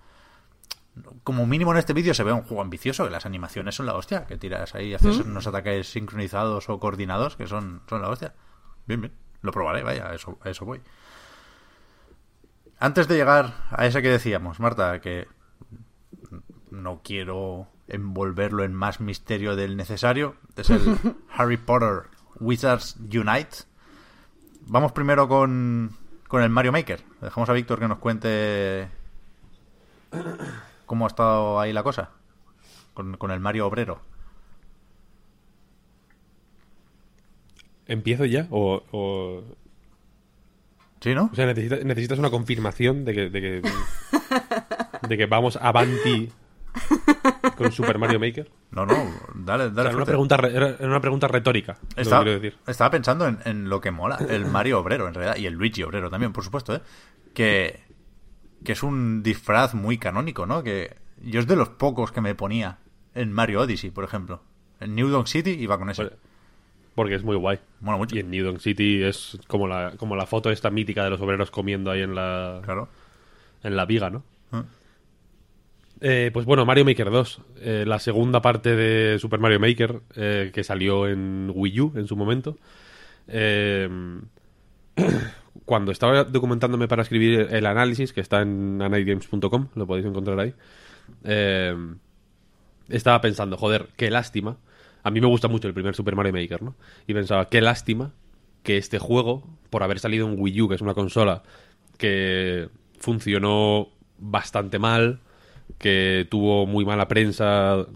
como 1.24 1.46
mínimo 1.46 1.72
en 1.72 1.78
este 1.78 1.92
vídeo 1.94 2.12
se 2.12 2.24
ve 2.24 2.32
un 2.32 2.42
juego 2.42 2.60
ambicioso, 2.60 3.04
que 3.04 3.10
las 3.10 3.24
animaciones 3.24 3.74
son 3.76 3.86
la 3.86 3.94
hostia, 3.94 4.26
que 4.26 4.36
tiras 4.36 4.74
ahí, 4.74 4.92
haces 4.92 5.18
unos 5.20 5.46
ataques 5.46 5.90
sincronizados 5.90 6.68
o 6.68 6.78
coordinados, 6.78 7.36
que 7.36 7.46
son, 7.46 7.80
son 7.88 8.02
la 8.02 8.08
hostia. 8.08 8.34
Bien, 8.86 9.00
bien, 9.00 9.12
lo 9.42 9.52
probaré, 9.52 9.82
vaya, 9.82 10.08
a 10.08 10.14
eso, 10.14 10.38
a 10.42 10.50
eso 10.50 10.64
voy. 10.64 10.80
Antes 12.78 13.08
de 13.08 13.16
llegar 13.16 13.54
a 13.70 13.86
ese 13.86 14.02
que 14.02 14.08
decíamos, 14.08 14.58
Marta, 14.60 15.00
que 15.00 15.28
no 16.70 17.00
quiero 17.02 17.68
envolverlo 17.88 18.64
en 18.64 18.72
más 18.72 19.00
misterio 19.00 19.56
del 19.56 19.76
necesario, 19.76 20.36
es 20.56 20.70
el 20.70 20.96
Harry 21.36 21.56
Potter 21.56 22.08
Wizards 22.38 22.96
Unite. 23.00 23.64
Vamos 24.66 24.92
primero 24.92 25.28
con, 25.28 25.96
con 26.28 26.42
el 26.42 26.50
Mario 26.50 26.72
Maker. 26.72 27.02
Dejamos 27.20 27.48
a 27.50 27.52
Víctor 27.52 27.80
que 27.80 27.88
nos 27.88 27.98
cuente 27.98 28.88
cómo 30.86 31.04
ha 31.04 31.08
estado 31.08 31.60
ahí 31.60 31.72
la 31.72 31.82
cosa 31.82 32.10
con, 32.94 33.16
con 33.16 33.30
el 33.30 33.40
Mario 33.40 33.66
Obrero. 33.66 34.00
¿Empiezo 37.90 38.24
ya? 38.24 38.46
O, 38.50 38.82
o, 38.92 39.42
¿Sí, 41.00 41.14
no? 41.14 41.30
o 41.32 41.34
sea, 41.34 41.46
necesitas, 41.46 41.84
necesitas 41.84 42.18
una 42.18 42.30
confirmación 42.30 43.04
de 43.04 43.14
que, 43.14 43.30
de 43.30 43.40
que, 43.40 43.62
de 45.08 45.16
que 45.16 45.26
vamos 45.26 45.56
avanti 45.60 46.30
con 47.56 47.72
Super 47.72 47.98
Mario 47.98 48.20
Maker. 48.20 48.50
No, 48.70 48.86
no, 48.86 48.94
dale, 49.34 49.64
O 49.64 49.70
dale 49.70 49.74
sea, 49.74 49.82
era, 49.90 49.96
una 49.96 50.04
pregunta, 50.04 50.36
re- 50.36 50.52
era 50.54 50.76
una 50.86 51.00
pregunta 51.00 51.26
retórica, 51.26 51.78
Estaba, 51.96 52.22
quiero 52.22 52.38
decir. 52.40 52.58
estaba 52.66 52.90
pensando 52.90 53.26
en, 53.26 53.38
en 53.44 53.68
lo 53.68 53.80
que 53.80 53.90
mola, 53.90 54.18
el 54.28 54.44
Mario 54.46 54.78
Obrero 54.80 55.08
en 55.08 55.14
realidad, 55.14 55.36
y 55.36 55.46
el 55.46 55.54
Luigi 55.54 55.82
Obrero 55.82 56.10
también, 56.10 56.32
por 56.32 56.44
supuesto, 56.44 56.74
¿eh? 56.76 56.80
Que, 57.34 57.80
que 58.64 58.72
es 58.72 58.82
un 58.82 59.22
disfraz 59.22 59.74
muy 59.74 59.98
canónico, 59.98 60.46
¿no? 60.46 60.62
Que 60.62 60.96
yo 61.22 61.40
es 61.40 61.46
de 61.46 61.56
los 61.56 61.70
pocos 61.70 62.12
que 62.12 62.20
me 62.20 62.34
ponía 62.34 62.78
en 63.14 63.32
Mario 63.32 63.62
Odyssey, 63.62 63.90
por 63.90 64.04
ejemplo. 64.04 64.42
En 64.80 64.94
New 64.94 65.08
Donk 65.08 65.26
City 65.26 65.50
iba 65.50 65.78
con 65.78 65.90
ese. 65.90 66.04
Pues- 66.04 66.18
Porque 66.94 67.14
es 67.14 67.22
muy 67.22 67.36
guay. 67.36 67.58
Mucho. 67.80 68.16
Y 68.16 68.20
en 68.20 68.30
New 68.30 68.44
Donk 68.44 68.58
City 68.58 69.02
es 69.02 69.38
como 69.46 69.68
la, 69.68 69.92
como 69.96 70.16
la 70.16 70.26
foto 70.26 70.50
esta 70.50 70.70
mítica 70.70 71.04
de 71.04 71.10
los 71.10 71.20
obreros 71.20 71.50
comiendo 71.50 71.90
ahí 71.90 72.02
en 72.02 72.14
la, 72.14 72.60
Claro. 72.64 72.88
en 73.62 73.76
la 73.76 73.86
viga, 73.86 74.10
¿no? 74.10 74.24
Ah. 74.52 74.64
Eh, 76.00 76.30
pues 76.32 76.46
bueno, 76.46 76.64
Mario 76.64 76.84
Maker 76.84 77.10
2, 77.10 77.40
eh, 77.60 77.84
la 77.86 77.98
segunda 77.98 78.40
parte 78.40 78.74
de 78.74 79.18
Super 79.18 79.38
Mario 79.38 79.60
Maker 79.60 80.00
eh, 80.16 80.50
que 80.52 80.64
salió 80.64 81.06
en 81.06 81.52
Wii 81.54 81.80
U 81.80 81.92
en 81.94 82.06
su 82.06 82.16
momento. 82.16 82.56
Eh, 83.28 83.88
cuando 85.66 85.92
estaba 85.92 86.24
documentándome 86.24 86.88
para 86.88 87.02
escribir 87.02 87.48
el 87.50 87.66
análisis, 87.66 88.12
que 88.12 88.20
está 88.22 88.40
en 88.40 88.80
anightgames.com, 88.80 89.68
lo 89.74 89.86
podéis 89.86 90.06
encontrar 90.06 90.40
ahí, 90.40 90.54
estaba 92.88 93.20
pensando, 93.20 93.56
joder, 93.56 93.88
qué 93.96 94.10
lástima. 94.10 94.56
A 95.02 95.10
mí 95.10 95.20
me 95.20 95.26
gusta 95.26 95.48
mucho 95.48 95.68
el 95.68 95.74
primer 95.74 95.94
Super 95.94 96.16
Mario 96.16 96.32
Maker, 96.32 96.62
¿no? 96.62 96.74
Y 97.06 97.14
pensaba, 97.14 97.48
qué 97.48 97.60
lástima 97.60 98.12
que 98.62 98.76
este 98.76 98.98
juego, 98.98 99.48
por 99.70 99.82
haber 99.82 99.98
salido 99.98 100.28
en 100.28 100.34
Wii 100.38 100.62
U, 100.62 100.68
que 100.68 100.74
es 100.74 100.80
una 100.80 100.94
consola 100.94 101.42
que 101.96 102.68
funcionó 102.98 103.88
bastante 104.18 104.78
mal, 104.78 105.20
que 105.78 106.26
tuvo 106.30 106.66
muy 106.66 106.84
mala 106.84 107.08
prensa, 107.08 107.86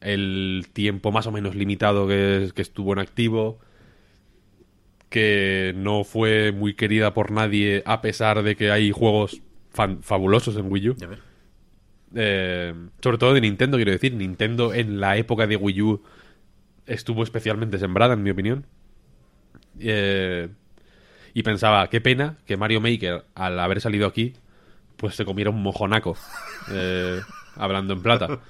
el 0.00 0.66
tiempo 0.72 1.12
más 1.12 1.26
o 1.26 1.32
menos 1.32 1.54
limitado 1.54 2.06
que, 2.06 2.50
que 2.54 2.62
estuvo 2.62 2.92
en 2.92 2.98
activo, 2.98 3.58
que 5.08 5.72
no 5.76 6.04
fue 6.04 6.52
muy 6.52 6.74
querida 6.74 7.14
por 7.14 7.30
nadie 7.30 7.82
a 7.84 8.00
pesar 8.00 8.42
de 8.42 8.56
que 8.56 8.70
hay 8.70 8.92
juegos 8.92 9.42
fan- 9.72 10.02
fabulosos 10.02 10.56
en 10.56 10.70
Wii 10.70 10.88
U. 10.90 10.96
Eh, 12.14 12.74
sobre 13.02 13.18
todo 13.18 13.34
de 13.34 13.40
Nintendo, 13.40 13.76
quiero 13.76 13.92
decir. 13.92 14.14
Nintendo 14.14 14.74
en 14.74 15.00
la 15.00 15.16
época 15.16 15.46
de 15.46 15.56
Wii 15.56 15.82
U 15.82 16.02
estuvo 16.90 17.22
especialmente 17.22 17.78
sembrada, 17.78 18.14
en 18.14 18.22
mi 18.22 18.30
opinión. 18.30 18.66
Eh, 19.78 20.48
y 21.32 21.42
pensaba, 21.42 21.88
qué 21.88 22.00
pena 22.00 22.36
que 22.46 22.56
Mario 22.56 22.80
Maker, 22.80 23.24
al 23.34 23.58
haber 23.58 23.80
salido 23.80 24.06
aquí, 24.06 24.34
pues 24.96 25.14
se 25.14 25.24
comiera 25.24 25.50
un 25.50 25.62
mojonaco. 25.62 26.16
eh, 26.70 27.20
hablando 27.56 27.94
en 27.94 28.02
plata. 28.02 28.40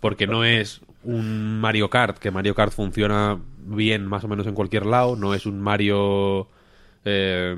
Porque 0.00 0.26
no 0.26 0.44
es 0.44 0.80
un 1.02 1.60
Mario 1.60 1.90
Kart, 1.90 2.18
que 2.18 2.30
Mario 2.30 2.54
Kart 2.54 2.72
funciona 2.72 3.40
bien 3.58 4.06
más 4.06 4.24
o 4.24 4.28
menos 4.28 4.46
en 4.46 4.54
cualquier 4.54 4.86
lado. 4.86 5.16
No 5.16 5.34
es 5.34 5.46
un 5.46 5.60
Mario 5.60 6.48
eh, 7.04 7.56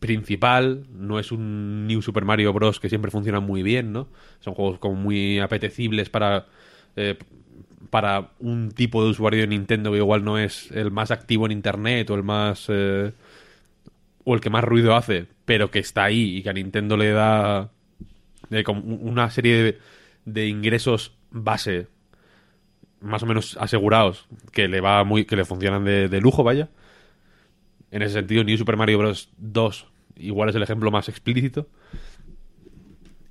principal, 0.00 0.86
no 0.92 1.18
es 1.18 1.32
un 1.32 1.86
New 1.86 2.02
Super 2.02 2.24
Mario 2.24 2.52
Bros. 2.52 2.80
que 2.80 2.88
siempre 2.88 3.10
funciona 3.10 3.40
muy 3.40 3.62
bien, 3.62 3.92
¿no? 3.92 4.08
Son 4.40 4.54
juegos 4.54 4.78
como 4.78 4.94
muy 4.94 5.38
apetecibles 5.38 6.10
para, 6.10 6.46
eh, 6.96 7.16
para 7.90 8.30
un 8.38 8.70
tipo 8.72 9.04
de 9.04 9.10
usuario 9.10 9.42
de 9.42 9.48
Nintendo 9.48 9.90
que 9.92 9.98
igual 9.98 10.24
no 10.24 10.38
es 10.38 10.70
el 10.72 10.90
más 10.90 11.10
activo 11.10 11.46
en 11.46 11.52
Internet 11.52 12.08
o 12.10 12.14
el 12.14 12.22
más... 12.22 12.66
eh, 12.68 13.12
o 14.24 14.34
el 14.34 14.40
que 14.40 14.50
más 14.50 14.62
ruido 14.64 14.94
hace, 14.94 15.26
pero 15.44 15.70
que 15.70 15.80
está 15.80 16.04
ahí 16.04 16.36
y 16.36 16.42
que 16.42 16.50
a 16.50 16.52
Nintendo 16.52 16.96
le 16.96 17.10
da 17.10 17.70
una 18.68 19.30
serie 19.30 19.62
de, 19.62 19.78
de 20.24 20.46
ingresos 20.46 21.16
base 21.30 21.88
más 23.00 23.22
o 23.22 23.26
menos 23.26 23.56
asegurados 23.60 24.28
que 24.52 24.68
le 24.68 24.80
va 24.80 25.02
muy 25.02 25.24
que 25.24 25.34
le 25.34 25.44
funcionan 25.44 25.84
de, 25.84 26.08
de 26.08 26.20
lujo, 26.20 26.44
vaya. 26.44 26.68
En 27.90 28.02
ese 28.02 28.14
sentido, 28.14 28.44
New 28.44 28.56
Super 28.56 28.76
Mario 28.76 28.98
Bros. 28.98 29.30
2 29.38 29.86
igual 30.16 30.48
es 30.48 30.54
el 30.54 30.62
ejemplo 30.62 30.90
más 30.90 31.08
explícito. 31.08 31.68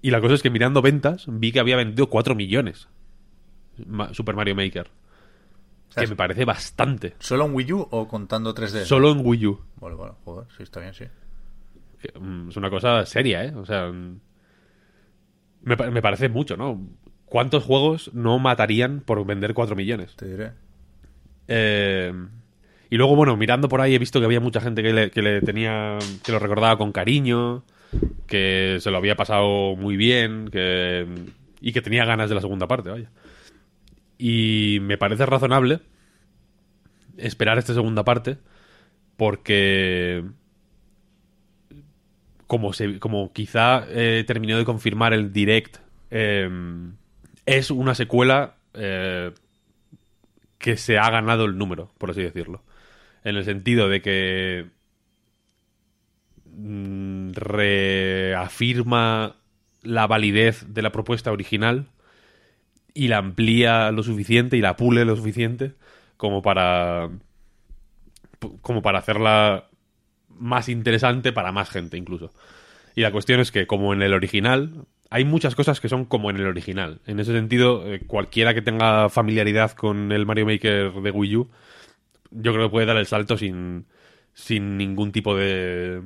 Y 0.01 0.11
la 0.11 0.19
cosa 0.19 0.33
es 0.33 0.41
que 0.41 0.49
mirando 0.49 0.81
ventas 0.81 1.25
vi 1.27 1.51
que 1.51 1.59
había 1.59 1.77
vendido 1.77 2.09
4 2.09 2.35
millones 2.35 2.89
Ma- 3.86 4.13
Super 4.13 4.36
Mario 4.36 4.55
Maker. 4.55 4.89
sea, 5.89 6.03
Que 6.03 6.10
me 6.10 6.15
parece 6.15 6.45
bastante. 6.45 7.15
¿Solo 7.19 7.45
en 7.45 7.53
Wii 7.55 7.73
U 7.73 7.88
o 7.91 8.07
contando 8.07 8.53
3D? 8.53 8.86
Solo 8.86 9.12
en 9.12 9.25
Wii 9.25 9.45
U. 9.47 9.60
Bueno, 9.77 9.97
bueno, 9.97 10.15
joder, 10.23 10.47
sí, 10.55 10.63
está 10.63 10.79
bien, 10.79 10.93
sí. 10.93 11.05
Mm, 12.19 12.49
Es 12.49 12.57
una 12.57 12.69
cosa 12.69 13.05
seria, 13.05 13.43
¿eh? 13.45 13.53
O 13.55 13.65
sea, 13.65 13.88
mm, 13.91 14.19
me 15.63 16.01
parece 16.01 16.29
mucho, 16.29 16.57
¿no? 16.57 16.81
¿Cuántos 17.25 17.63
juegos 17.63 18.12
no 18.13 18.39
matarían 18.39 19.01
por 19.01 19.23
vender 19.25 19.53
4 19.53 19.75
millones? 19.75 20.15
Te 20.15 20.27
diré. 20.27 20.51
Eh, 21.47 22.13
y 22.89 22.97
luego, 22.97 23.15
bueno, 23.15 23.38
mirando 23.38 23.69
por 23.69 23.79
ahí 23.81 23.95
he 23.95 23.99
visto 23.99 24.19
que 24.19 24.25
había 24.25 24.39
mucha 24.39 24.60
gente 24.60 24.84
que 24.84 24.91
le, 24.91 25.12
que 25.12 25.21
le 25.21 25.41
tenía, 25.41 25.97
que 26.25 26.31
lo 26.31 26.39
recordaba 26.39 26.77
con 26.77 26.91
cariño, 26.91 27.63
que 28.27 28.77
se 28.81 28.91
lo 28.91 28.97
había 28.97 29.15
pasado 29.15 29.75
muy 29.75 29.95
bien, 29.95 30.49
que, 30.51 31.07
y 31.62 31.71
que 31.71 31.81
tenía 31.81 32.03
ganas 32.05 32.27
de 32.29 32.36
la 32.36 32.41
segunda 32.41 32.67
parte, 32.67 32.89
vaya. 32.89 33.10
Y 34.23 34.77
me 34.81 34.99
parece 34.99 35.25
razonable 35.25 35.79
esperar 37.17 37.57
esta 37.57 37.73
segunda 37.73 38.03
parte, 38.03 38.38
porque 39.17 40.23
como, 42.45 42.69
como 42.99 43.34
quizá 43.34 43.84
eh, 43.89 44.23
terminó 44.27 44.60
de 44.60 44.63
confirmar 44.63 45.15
el 45.15 45.34
direct, 45.34 45.77
eh, 46.12 46.47
es 47.47 47.71
una 47.71 47.95
secuela 47.95 48.57
eh, 48.75 49.31
que 50.60 50.77
se 50.77 50.99
ha 50.99 51.10
ganado 51.10 51.45
el 51.45 51.57
número, 51.57 51.91
por 51.97 52.12
así 52.12 52.21
decirlo. 52.21 52.62
En 53.23 53.38
el 53.38 53.43
sentido 53.43 53.89
de 53.89 54.03
que 54.03 54.67
mm, 56.45 57.31
reafirma 57.31 59.38
la 59.81 60.05
validez 60.05 60.71
de 60.71 60.84
la 60.84 60.91
propuesta 60.91 61.31
original 61.31 61.88
y 62.93 63.08
la 63.08 63.17
amplía 63.17 63.91
lo 63.91 64.04
suficiente 64.04 64.58
y 64.58 64.62
la 64.62 64.75
pule 64.75 65.06
lo 65.06 65.15
suficiente 65.15 65.73
como 66.17 66.41
para 66.41 67.10
como 68.62 68.82
para 68.82 68.99
hacerla 68.99 69.69
más 70.30 70.69
interesante 70.69 71.32
para 71.32 71.51
más 71.51 71.69
gente 71.69 71.97
incluso. 71.97 72.32
Y 72.95 73.01
la 73.01 73.12
cuestión 73.12 73.39
es 73.39 73.51
que 73.51 73.67
como 73.67 73.93
en 73.93 74.01
el 74.01 74.13
original 74.13 74.86
hay 75.10 75.25
muchas 75.25 75.56
cosas 75.56 75.82
que 75.82 75.89
son 75.89 76.06
como 76.06 76.30
en 76.30 76.38
el 76.38 76.45
original. 76.45 77.01
En 77.06 77.19
ese 77.19 77.34
sentido, 77.34 77.86
eh, 77.86 78.01
cualquiera 78.08 78.54
que 78.54 78.62
tenga 78.62 79.10
familiaridad 79.10 79.73
con 79.73 80.12
el 80.12 80.25
Mario 80.25 80.45
Maker 80.45 80.93
de 80.93 81.12
Wii 81.12 81.36
U, 81.36 81.49
yo 82.32 82.54
creo 82.54 82.67
que 82.67 82.71
puede 82.71 82.86
dar 82.86 82.97
el 82.97 83.06
salto 83.06 83.38
sin, 83.38 83.88
sin 84.34 84.77
ningún 84.77 85.12
tipo 85.12 85.36
de, 85.36 86.01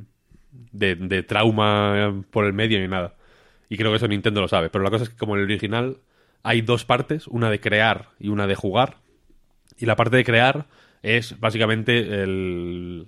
de, 0.71 0.95
de 0.95 1.23
trauma 1.23 2.23
por 2.31 2.45
el 2.45 2.53
medio 2.53 2.79
ni 2.79 2.87
nada. 2.87 3.15
Y 3.69 3.77
creo 3.77 3.91
que 3.91 3.97
eso 3.97 4.07
Nintendo 4.07 4.41
lo 4.41 4.47
sabe. 4.47 4.69
Pero 4.69 4.83
la 4.83 4.89
cosa 4.89 5.03
es 5.03 5.11
que 5.11 5.17
como 5.17 5.35
en 5.35 5.41
el 5.41 5.45
original 5.45 5.97
hay 6.45 6.61
dos 6.61 6.85
partes, 6.85 7.25
una 7.27 7.49
de 7.49 7.59
crear 7.59 8.09
y 8.19 8.29
una 8.29 8.45
de 8.45 8.53
jugar. 8.53 8.97
Y 9.77 9.87
la 9.87 9.95
parte 9.95 10.15
de 10.15 10.23
crear 10.23 10.67
es 11.01 11.39
básicamente 11.39 12.21
el, 12.21 13.07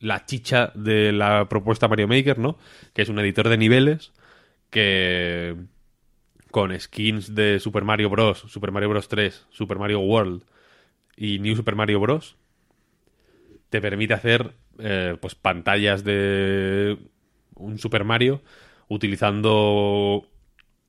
la 0.00 0.26
chicha 0.26 0.72
de 0.74 1.12
la 1.12 1.48
propuesta 1.48 1.86
Mario 1.86 2.08
Maker, 2.08 2.38
¿no? 2.38 2.58
Que 2.92 3.02
es 3.02 3.08
un 3.08 3.20
editor 3.20 3.48
de 3.48 3.56
niveles 3.56 4.12
que 4.68 5.56
con 6.50 6.78
skins 6.78 7.36
de 7.36 7.60
Super 7.60 7.84
Mario 7.84 8.10
Bros, 8.10 8.40
Super 8.48 8.72
Mario 8.72 8.88
Bros 8.88 9.08
3, 9.08 9.46
Super 9.50 9.78
Mario 9.78 10.00
World 10.00 10.42
y 11.16 11.38
New 11.38 11.54
Super 11.54 11.76
Mario 11.76 12.00
Bros 12.00 12.34
te 13.70 13.80
permite 13.80 14.14
hacer 14.14 14.54
eh, 14.80 15.16
pues 15.20 15.36
pantallas 15.36 16.02
de 16.02 16.98
un 17.54 17.78
Super 17.78 18.02
Mario 18.02 18.42
utilizando 18.88 20.26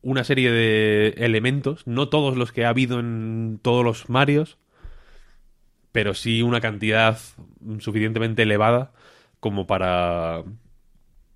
una 0.04 0.24
serie 0.24 0.52
de 0.52 1.16
elementos, 1.18 1.88
no 1.88 2.10
todos 2.10 2.38
los 2.38 2.52
que 2.52 2.66
ha 2.66 2.70
habido 2.70 3.00
en 3.00 3.60
todos 3.62 3.84
los 3.84 4.10
Marios, 4.10 4.58
pero 5.92 6.14
sí 6.14 6.42
una 6.42 6.62
cantidad 6.62 7.18
suficientemente 7.80 8.44
elevada 8.44 8.92
como 9.40 9.66
para 9.66 10.44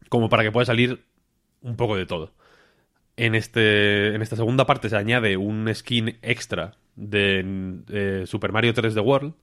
como 0.09 0.29
para 0.29 0.43
que 0.43 0.51
pueda 0.51 0.65
salir 0.65 1.05
un 1.61 1.75
poco 1.77 1.95
de 1.95 2.05
todo. 2.05 2.33
En 3.15 3.35
este 3.35 4.13
en 4.15 4.21
esta 4.21 4.35
segunda 4.35 4.65
parte 4.65 4.89
se 4.89 4.97
añade 4.97 5.37
un 5.37 5.73
skin 5.73 6.17
extra 6.21 6.75
de, 6.95 7.83
eh, 7.89 8.23
Super 8.25 8.51
Mario 8.51 8.73
3D 8.73 9.03
World. 9.03 9.33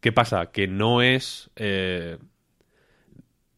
¿Qué 0.00 0.12
pasa? 0.12 0.50
Que 0.50 0.66
no 0.66 1.02
es 1.02 1.50
eh, 1.56 2.18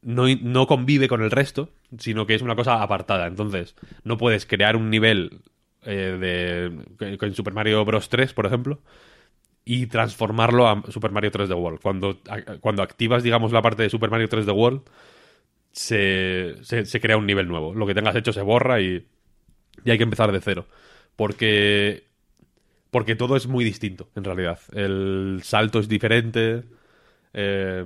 no, 0.03 0.27
no 0.43 0.67
convive 0.67 1.09
con 1.09 1.23
el 1.23 1.31
resto, 1.31 1.71
sino 1.99 2.27
que 2.27 2.35
es 2.35 2.43
una 2.43 2.57
cosa 2.57 2.83
apartada. 2.83 3.27
Entonces, 3.27 3.75
no 4.05 4.19
puedes 4.19 4.47
crear 4.47 4.77
un 4.77 4.91
nivel 4.91 5.41
eh, 5.85 6.75
de 6.99 7.17
con 7.19 7.35
Super 7.35 7.55
Mario 7.55 7.85
Bros 7.85 8.09
3, 8.09 8.33
por 8.35 8.47
ejemplo, 8.47 8.81
y 9.65 9.87
transformarlo 9.87 10.69
a 10.69 10.83
Super 10.91 11.13
Mario 11.13 11.31
3D 11.31 11.55
World. 11.55 11.81
Cuando, 11.81 12.19
cuando 12.61 12.83
activas, 12.83 13.23
digamos, 13.23 13.53
la 13.53 13.63
parte 13.63 13.85
de 13.85 13.91
Super 13.91 14.11
Mario 14.11 14.29
3D 14.29 14.53
World, 14.53 14.83
se, 15.73 16.57
se, 16.63 16.85
se 16.87 17.01
crea 17.01 17.17
un 17.17 17.27
nivel 17.27 17.49
nuevo. 17.49 17.75
Lo 17.75 17.87
que 17.87 17.95
tengas 17.95 18.17
hecho 18.17 18.33
se 18.33 18.43
borra 18.43 18.81
y, 18.81 19.07
y 19.85 19.91
hay 19.91 19.99
que 19.99 20.05
empezar 20.05 20.33
de 20.33 20.41
cero. 20.41 20.67
Porque, 21.17 22.05
porque 22.91 23.17
todo 23.17 23.37
es 23.37 23.47
muy 23.49 23.65
distinto, 23.65 24.11
en 24.17 24.25
realidad. 24.25 24.61
El 24.75 25.41
salto 25.45 25.81
es 25.81 25.89
diferente. 25.89 26.65
eh, 27.35 27.85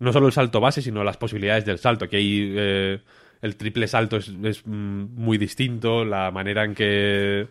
no 0.00 0.12
solo 0.12 0.26
el 0.26 0.32
salto 0.32 0.60
base, 0.60 0.82
sino 0.82 1.04
las 1.04 1.16
posibilidades 1.16 1.64
del 1.64 1.78
salto. 1.78 2.06
Aquí 2.06 2.16
hay 2.16 2.52
eh, 2.56 2.98
el 3.42 3.56
triple 3.56 3.86
salto 3.86 4.16
es, 4.16 4.28
es, 4.42 4.62
mm, 4.66 5.04
muy 5.14 5.38
distinto, 5.38 6.04
la 6.04 6.30
manera 6.32 6.64
en 6.64 6.74
que 6.74 7.46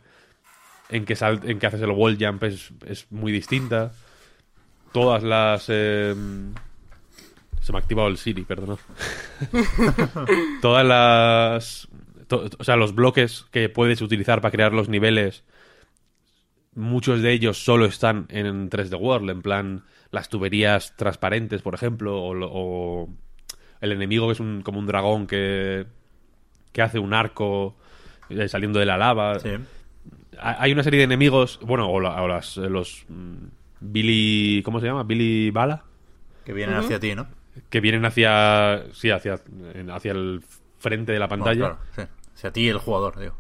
en 0.90 1.06
que, 1.06 1.16
sal- 1.16 1.42
en 1.46 1.60
que 1.60 1.68
haces 1.68 1.82
el 1.82 1.92
wall 1.92 2.18
jump 2.20 2.44
es, 2.44 2.72
es 2.86 3.06
muy 3.12 3.32
distinta. 3.32 3.92
Todas 4.92 5.22
las 5.24 5.66
eh, 5.70 6.16
se 7.62 7.72
me 7.72 7.78
ha 7.78 7.82
activado 7.82 8.08
el 8.08 8.18
Siri, 8.18 8.42
perdona. 8.44 8.76
Todas 10.62 10.86
las 10.86 11.88
to- 12.28 12.50
o 12.58 12.64
sea, 12.64 12.76
los 12.76 12.96
bloques 12.96 13.46
que 13.52 13.70
puedes 13.70 14.02
utilizar 14.02 14.42
para 14.42 14.52
crear 14.52 14.74
los 14.74 14.90
niveles 14.90 15.44
muchos 16.76 17.22
de 17.22 17.32
ellos 17.34 17.64
solo 17.64 17.86
están 17.86 18.26
en 18.30 18.70
3D 18.70 18.98
World, 19.00 19.30
en 19.30 19.42
plan 19.42 19.84
las 20.12 20.30
tuberías 20.30 20.96
transparentes, 20.96 21.62
por 21.62 21.74
ejemplo, 21.76 22.22
o, 22.22 22.34
lo- 22.34 22.50
o 22.52 23.10
el 23.82 23.92
enemigo 23.92 24.28
que 24.28 24.34
es 24.34 24.40
un, 24.40 24.62
como 24.62 24.80
un 24.80 24.86
dragón 24.88 25.28
que, 25.28 25.86
que 26.72 26.82
hace 26.82 27.00
un 27.00 27.14
arco 27.14 27.76
eh, 28.30 28.48
saliendo 28.48 28.80
de 28.80 28.86
la 28.86 28.98
lava. 28.98 29.40
Sí. 29.40 29.50
Ha- 30.40 30.62
Hay 30.64 30.72
una 30.72 30.84
serie 30.84 30.98
de 31.00 31.04
enemigos, 31.06 31.60
bueno, 31.62 31.90
o, 31.90 32.00
la- 32.00 32.22
o 32.22 32.28
las, 32.28 32.58
eh, 32.58 32.70
los 32.70 33.06
mm, 33.10 33.36
Billy, 33.82 34.62
¿cómo 34.64 34.80
se 34.80 34.88
llama? 34.88 35.04
Billy 35.04 35.52
Bala, 35.52 35.84
Que 36.46 36.54
vienen 36.54 36.76
hacia 36.76 37.00
ti, 37.00 37.16
¿no? 37.16 37.28
que 37.70 37.80
vienen 37.82 38.06
hacia, 38.06 38.84
sí, 38.94 39.10
hacia, 39.12 39.40
hacia 39.92 40.12
el 40.12 40.42
frente 40.80 41.12
de 41.12 41.20
la 41.20 41.28
Bueno, 41.28 41.44
pantalla. 41.44 41.78
claro, 41.78 41.80
sí. 41.96 42.02
Hacia 42.36 42.52
ti 42.54 42.68
el 42.70 42.78
jugador, 42.78 43.20
digo. 43.20 43.36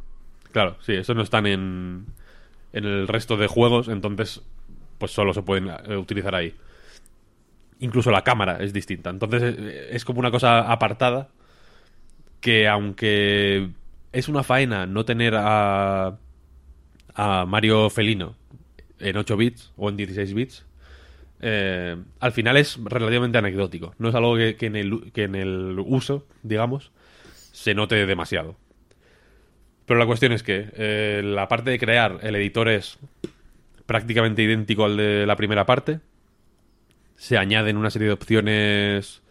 Claro, 0.51 0.75
sí, 0.81 0.93
esos 0.93 1.15
no 1.15 1.21
están 1.21 1.45
en, 1.45 2.05
en 2.73 2.85
el 2.85 3.07
resto 3.07 3.37
de 3.37 3.47
juegos, 3.47 3.87
entonces 3.87 4.41
pues 4.99 5.11
solo 5.11 5.33
se 5.33 5.41
pueden 5.41 5.69
eh, 5.69 5.97
utilizar 5.97 6.35
ahí. 6.35 6.53
Incluso 7.79 8.11
la 8.11 8.23
cámara 8.23 8.57
es 8.61 8.73
distinta. 8.73 9.09
Entonces 9.09 9.55
eh, 9.57 9.87
es 9.91 10.05
como 10.05 10.19
una 10.19 10.29
cosa 10.29 10.71
apartada 10.71 11.29
que 12.41 12.67
aunque 12.67 13.69
es 14.11 14.27
una 14.27 14.43
faena 14.43 14.85
no 14.85 15.05
tener 15.05 15.33
a, 15.35 16.17
a 17.15 17.45
Mario 17.45 17.89
Felino 17.89 18.35
en 18.99 19.17
8 19.17 19.37
bits 19.37 19.71
o 19.77 19.89
en 19.89 19.97
16 19.97 20.33
bits, 20.33 20.65
eh, 21.41 21.95
al 22.19 22.31
final 22.33 22.57
es 22.57 22.77
relativamente 22.83 23.37
anecdótico. 23.37 23.95
No 23.97 24.09
es 24.09 24.15
algo 24.15 24.35
que, 24.35 24.57
en 24.59 24.75
el, 24.75 25.11
que 25.13 25.23
en 25.23 25.35
el 25.35 25.79
uso, 25.79 26.27
digamos, 26.43 26.91
se 27.23 27.73
note 27.73 28.05
demasiado. 28.05 28.57
Pero 29.85 29.99
la 29.99 30.05
cuestión 30.05 30.33
es 30.33 30.43
que 30.43 31.21
la 31.23 31.47
parte 31.47 31.71
de 31.71 31.79
crear 31.79 32.19
el 32.21 32.35
editor 32.35 32.67
es 32.67 32.99
prácticamente 33.89 34.43
idéntico 34.43 34.85
al 34.85 34.97
de 34.97 35.25
la 35.25 35.35
primera 35.35 35.65
parte. 35.65 35.99
Se 37.15 37.39
añaden 37.39 37.75
una 37.75 37.89
serie 37.89 38.09
de 38.09 38.13
opciones 38.13 39.23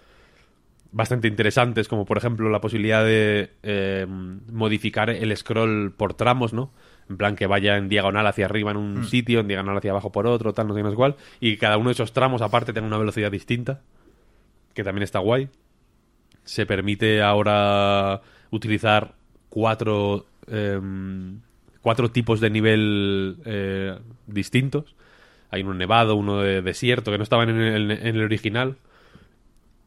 bastante 0.90 1.28
interesantes, 1.28 1.86
como 1.86 2.04
por 2.04 2.18
ejemplo 2.18 2.50
la 2.50 2.60
posibilidad 2.60 3.04
de 3.04 3.52
eh, 3.62 4.04
modificar 4.08 5.10
el 5.10 5.36
scroll 5.36 5.92
por 5.96 6.14
tramos, 6.14 6.52
¿no? 6.52 6.72
En 7.08 7.16
plan 7.16 7.36
que 7.36 7.46
vaya 7.46 7.76
en 7.76 7.88
diagonal 7.88 8.26
hacia 8.26 8.46
arriba 8.46 8.72
en 8.72 8.78
un 8.78 9.04
sitio, 9.04 9.38
en 9.38 9.46
diagonal 9.46 9.76
hacia 9.76 9.92
abajo 9.92 10.10
por 10.10 10.26
otro, 10.26 10.52
tal, 10.52 10.66
no 10.66 10.74
sé 10.74 10.80
qué, 10.80 10.82
no 10.82 10.90
sé 10.90 10.96
cuál. 10.96 11.14
Y 11.38 11.56
cada 11.56 11.76
uno 11.76 11.90
de 11.90 11.92
esos 11.92 12.12
tramos 12.12 12.42
aparte 12.42 12.72
tenga 12.72 12.88
una 12.88 12.98
velocidad 12.98 13.30
distinta, 13.30 13.82
que 14.74 14.82
también 14.82 15.04
está 15.04 15.20
guay. 15.20 15.50
Se 16.42 16.66
permite 16.66 17.22
ahora 17.22 18.22
utilizar 18.50 19.14
cuatro, 19.50 20.26
em, 20.48 21.42
cuatro 21.82 22.10
tipos 22.10 22.40
de 22.40 22.50
nivel 22.50 23.36
eh, 23.44 23.98
distintos. 24.26 24.94
Hay 25.50 25.62
uno 25.62 25.74
nevado, 25.74 26.14
uno 26.14 26.40
de 26.40 26.62
desierto, 26.62 27.10
que 27.10 27.18
no 27.18 27.24
estaban 27.24 27.48
en 27.48 27.60
el, 27.60 27.90
en 27.90 28.16
el 28.16 28.22
original. 28.22 28.76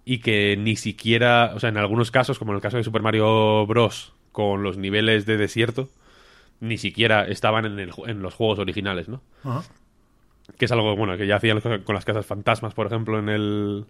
Y 0.04 0.20
que 0.20 0.58
ni 0.58 0.76
siquiera, 0.76 1.52
o 1.56 1.60
sea, 1.60 1.70
en 1.70 1.78
algunos 1.78 2.10
casos, 2.10 2.40
como 2.40 2.52
en 2.52 2.56
el 2.56 2.62
caso 2.62 2.78
de 2.78 2.84
Super 2.84 3.04
Mario 3.04 3.66
Bros., 3.68 4.14
con 4.32 4.64
los 4.64 4.78
niveles 4.78 5.26
de 5.26 5.38
desierto, 5.38 5.90
ni 6.60 6.78
siquiera 6.78 7.28
estaban 7.28 7.66
en, 7.66 7.80
el, 7.80 7.92
en 8.08 8.22
los 8.22 8.34
juegos 8.34 8.60
originales, 8.60 9.10
¿no? 9.10 9.22
Que 10.58 10.66
es 10.66 10.72
algo, 10.72 10.96
bueno, 10.96 11.18
que 11.18 11.28
ya 11.28 11.36
hacían 11.36 11.60
con 11.60 11.96
las 11.96 12.06
casas 12.06 12.26
fantasmas, 12.26 12.74
por 12.74 12.88
ejemplo, 12.88 13.20
en 13.20 13.30
el 13.30 13.86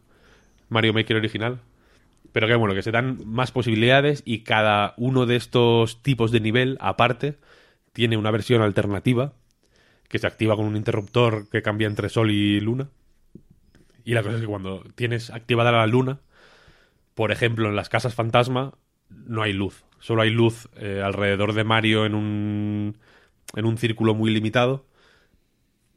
Mario 0.69 0.93
Maker 0.93 1.17
original. 1.17 1.59
Pero 2.31 2.47
que 2.47 2.55
bueno, 2.55 2.73
que 2.73 2.81
se 2.81 2.91
dan 2.91 3.19
más 3.25 3.51
posibilidades 3.51 4.23
y 4.25 4.39
cada 4.39 4.93
uno 4.97 5.25
de 5.25 5.35
estos 5.35 6.01
tipos 6.01 6.31
de 6.31 6.39
nivel, 6.39 6.77
aparte, 6.79 7.35
tiene 7.93 8.17
una 8.17 8.31
versión 8.31 8.61
alternativa 8.61 9.33
que 10.07 10.19
se 10.19 10.27
activa 10.27 10.55
con 10.55 10.65
un 10.65 10.75
interruptor 10.75 11.49
que 11.49 11.61
cambia 11.61 11.87
entre 11.87 12.09
sol 12.09 12.31
y 12.31 12.59
luna. 12.59 12.89
Y 14.03 14.13
la 14.13 14.23
cosa 14.23 14.35
es 14.35 14.41
que 14.41 14.47
cuando 14.47 14.83
tienes 14.95 15.29
activada 15.29 15.71
la 15.71 15.87
luna, 15.87 16.19
por 17.13 17.31
ejemplo, 17.31 17.69
en 17.69 17.75
las 17.75 17.89
casas 17.89 18.15
fantasma 18.15 18.73
no 19.09 19.41
hay 19.41 19.53
luz. 19.53 19.85
Solo 19.99 20.23
hay 20.23 20.29
luz 20.31 20.67
eh, 20.75 21.01
alrededor 21.03 21.53
de 21.53 21.63
Mario 21.63 22.05
en 22.05 22.15
un, 22.15 22.97
en 23.55 23.65
un 23.65 23.77
círculo 23.77 24.13
muy 24.13 24.31
limitado. 24.31 24.85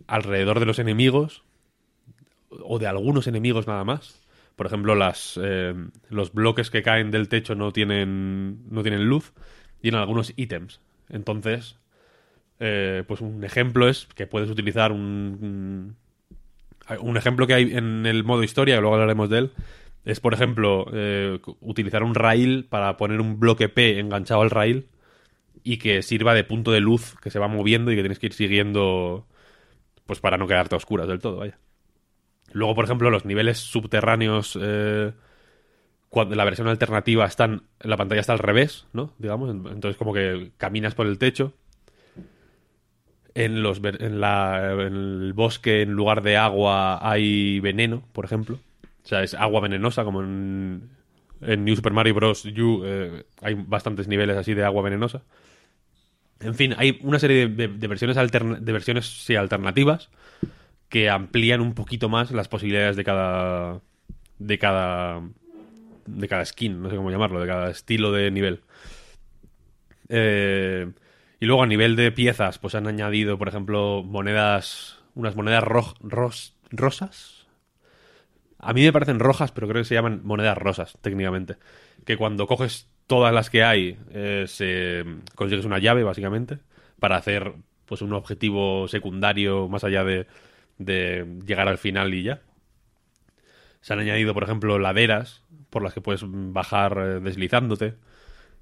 Alrededor 0.07 0.61
de 0.61 0.67
los 0.67 0.79
enemigos. 0.79 1.45
O 2.51 2.79
de 2.79 2.87
algunos 2.87 3.27
enemigos 3.27 3.67
nada 3.67 3.85
más. 3.85 4.21
Por 4.57 4.67
ejemplo, 4.67 4.95
las, 4.95 5.41
eh, 5.43 5.75
los 6.09 6.33
bloques 6.33 6.71
que 6.71 6.83
caen 6.83 7.11
del 7.11 7.29
techo 7.29 7.55
no 7.55 7.73
tienen, 7.73 8.63
no 8.71 8.83
tienen 8.83 9.07
luz. 9.07 9.33
Y 9.83 9.89
en 9.89 9.95
algunos 9.97 10.33
ítems. 10.37 10.81
Entonces, 11.09 11.79
eh, 12.67 13.05
pues 13.07 13.21
un 13.21 13.45
ejemplo 13.45 13.91
es 13.91 14.09
que 14.15 14.27
puedes 14.27 14.49
utilizar 14.49 14.91
un, 14.91 15.97
un 16.99 17.17
ejemplo 17.19 17.47
que 17.47 17.53
hay 17.53 17.77
en 17.77 18.07
el 18.07 18.25
modo 18.25 18.43
historia, 18.43 18.81
luego 18.81 18.95
hablaremos 18.95 19.29
de 19.29 19.39
él, 19.39 19.53
es 20.07 20.19
por 20.19 20.33
ejemplo 20.33 20.87
eh, 20.95 21.41
utilizar 21.61 22.03
un 22.03 22.15
rail 22.15 22.65
para 22.65 22.97
poner 22.97 23.21
un 23.21 23.39
bloque 23.39 23.69
P 23.69 23.99
enganchado 23.99 24.41
al 24.41 24.49
rail 24.49 24.87
y 25.63 25.77
que 25.77 26.01
sirva 26.01 26.33
de 26.33 26.43
punto 26.45 26.73
de 26.73 26.81
luz 26.81 27.15
que 27.21 27.29
se 27.31 27.39
va 27.39 27.49
moviendo 27.49 27.93
y 27.93 27.97
que 27.97 28.03
tienes 28.03 28.19
que 28.19 28.29
ir 28.29 28.33
siguiendo 28.33 29.27
pues 30.07 30.21
para 30.21 30.39
no 30.39 30.47
quedarte 30.47 30.75
a 30.75 30.79
oscuras 30.79 31.07
del 31.07 31.21
todo, 31.21 31.37
vaya. 31.37 31.59
Luego, 32.53 32.75
por 32.75 32.87
ejemplo, 32.87 33.11
los 33.11 33.27
niveles 33.27 33.59
subterráneos 33.59 34.59
eh, 34.59 35.13
cuando 36.09 36.35
la 36.35 36.45
versión 36.45 36.69
alternativa 36.69 37.27
están 37.27 37.65
la 37.81 37.99
pantalla 37.99 38.23
está 38.23 38.33
al 38.33 38.39
revés, 38.39 38.87
¿no? 38.95 39.13
Digamos, 39.19 39.51
entonces 39.51 39.99
como 39.99 40.15
que 40.15 40.53
caminas 40.57 40.95
por 40.95 41.07
el 41.07 41.19
techo 41.19 41.53
en, 43.35 43.63
los, 43.63 43.81
en, 43.83 44.21
la, 44.21 44.73
en 44.73 44.95
el 44.95 45.33
bosque, 45.33 45.83
en 45.83 45.93
lugar 45.93 46.23
de 46.23 46.37
agua, 46.37 46.99
hay 47.09 47.61
veneno, 47.61 48.03
por 48.13 48.25
ejemplo. 48.25 48.59
O 49.05 49.09
sea, 49.09 49.23
es 49.23 49.35
agua 49.35 49.61
venenosa, 49.61 50.05
como 50.05 50.23
en, 50.23 50.89
New 51.41 51.77
Super 51.77 51.93
Mario 51.93 52.15
Bros. 52.15 52.45
U 52.45 52.83
eh, 52.85 53.25
hay 53.43 53.55
bastantes 53.55 54.09
niveles 54.09 54.37
así 54.37 54.55
de 54.55 54.65
agua 54.65 54.83
venenosa. 54.83 55.23
En 56.41 56.55
fin, 56.55 56.75
hay 56.77 56.99
una 57.03 57.19
serie 57.19 57.49
de, 57.49 57.89
versiones, 57.89 58.17
de 58.17 58.73
versiones 58.73 59.07
sí, 59.07 59.37
alternativas 59.37 60.11
que 60.89 61.11
amplían 61.11 61.61
un 61.61 61.75
poquito 61.75 62.09
más 62.09 62.31
las 62.31 62.49
posibilidades 62.49 62.97
de 62.97 63.05
cada. 63.05 63.81
de 64.39 64.59
cada. 64.59 65.23
de 66.07 66.29
cada 66.29 66.45
skin, 66.45 66.83
no 66.83 66.89
sé 66.89 66.97
cómo 66.97 67.11
llamarlo, 67.11 67.41
de 67.41 67.47
cada 67.47 67.71
estilo 67.71 68.13
de 68.13 68.31
nivel. 68.31 68.61
Eh, 70.09 70.91
y 71.45 71.47
luego 71.47 71.63
a 71.63 71.67
nivel 71.67 71.95
de 71.95 72.11
piezas, 72.11 72.59
pues 72.59 72.75
han 72.75 72.87
añadido, 72.87 73.37
por 73.37 73.49
ejemplo, 73.49 74.03
monedas, 74.03 74.99
unas 75.15 75.37
monedas 75.37 75.63
rosas. 76.71 77.47
A 78.59 78.73
mí 78.73 78.83
me 78.83 78.95
parecen 78.95 79.19
rojas, 79.19 79.53
pero 79.53 79.69
creo 79.69 79.83
que 79.83 79.87
se 79.87 79.95
llaman 79.95 80.23
monedas 80.25 80.57
rosas, 80.57 80.97
técnicamente. 81.03 81.57
Que 82.07 82.17
cuando 82.17 82.47
coges 82.47 82.89
todas 83.07 83.35
las 83.35 83.51
que 83.51 83.63
hay, 83.63 83.99
eh, 84.13 84.47
se 84.49 85.05
consigues 85.35 85.67
una 85.67 85.79
llave, 85.79 86.03
básicamente, 86.03 86.61
para 86.99 87.17
hacer 87.17 87.53
pues 87.85 88.01
un 88.01 88.15
objetivo 88.15 88.89
secundario 88.89 89.69
más 89.69 89.85
allá 89.85 90.03
de, 90.03 90.27
de 90.79 91.27
llegar 91.45 91.69
al 91.69 91.77
final 91.77 92.15
y 92.15 92.23
ya. 92.23 92.41
Se 93.83 93.93
han 93.93 93.99
añadido, 93.99 94.33
por 94.33 94.45
ejemplo, 94.45 94.79
laderas 94.79 95.43
por 95.69 95.83
las 95.83 95.93
que 95.93 96.01
puedes 96.01 96.23
bajar 96.25 96.97
eh, 96.97 97.21
deslizándote. 97.21 97.97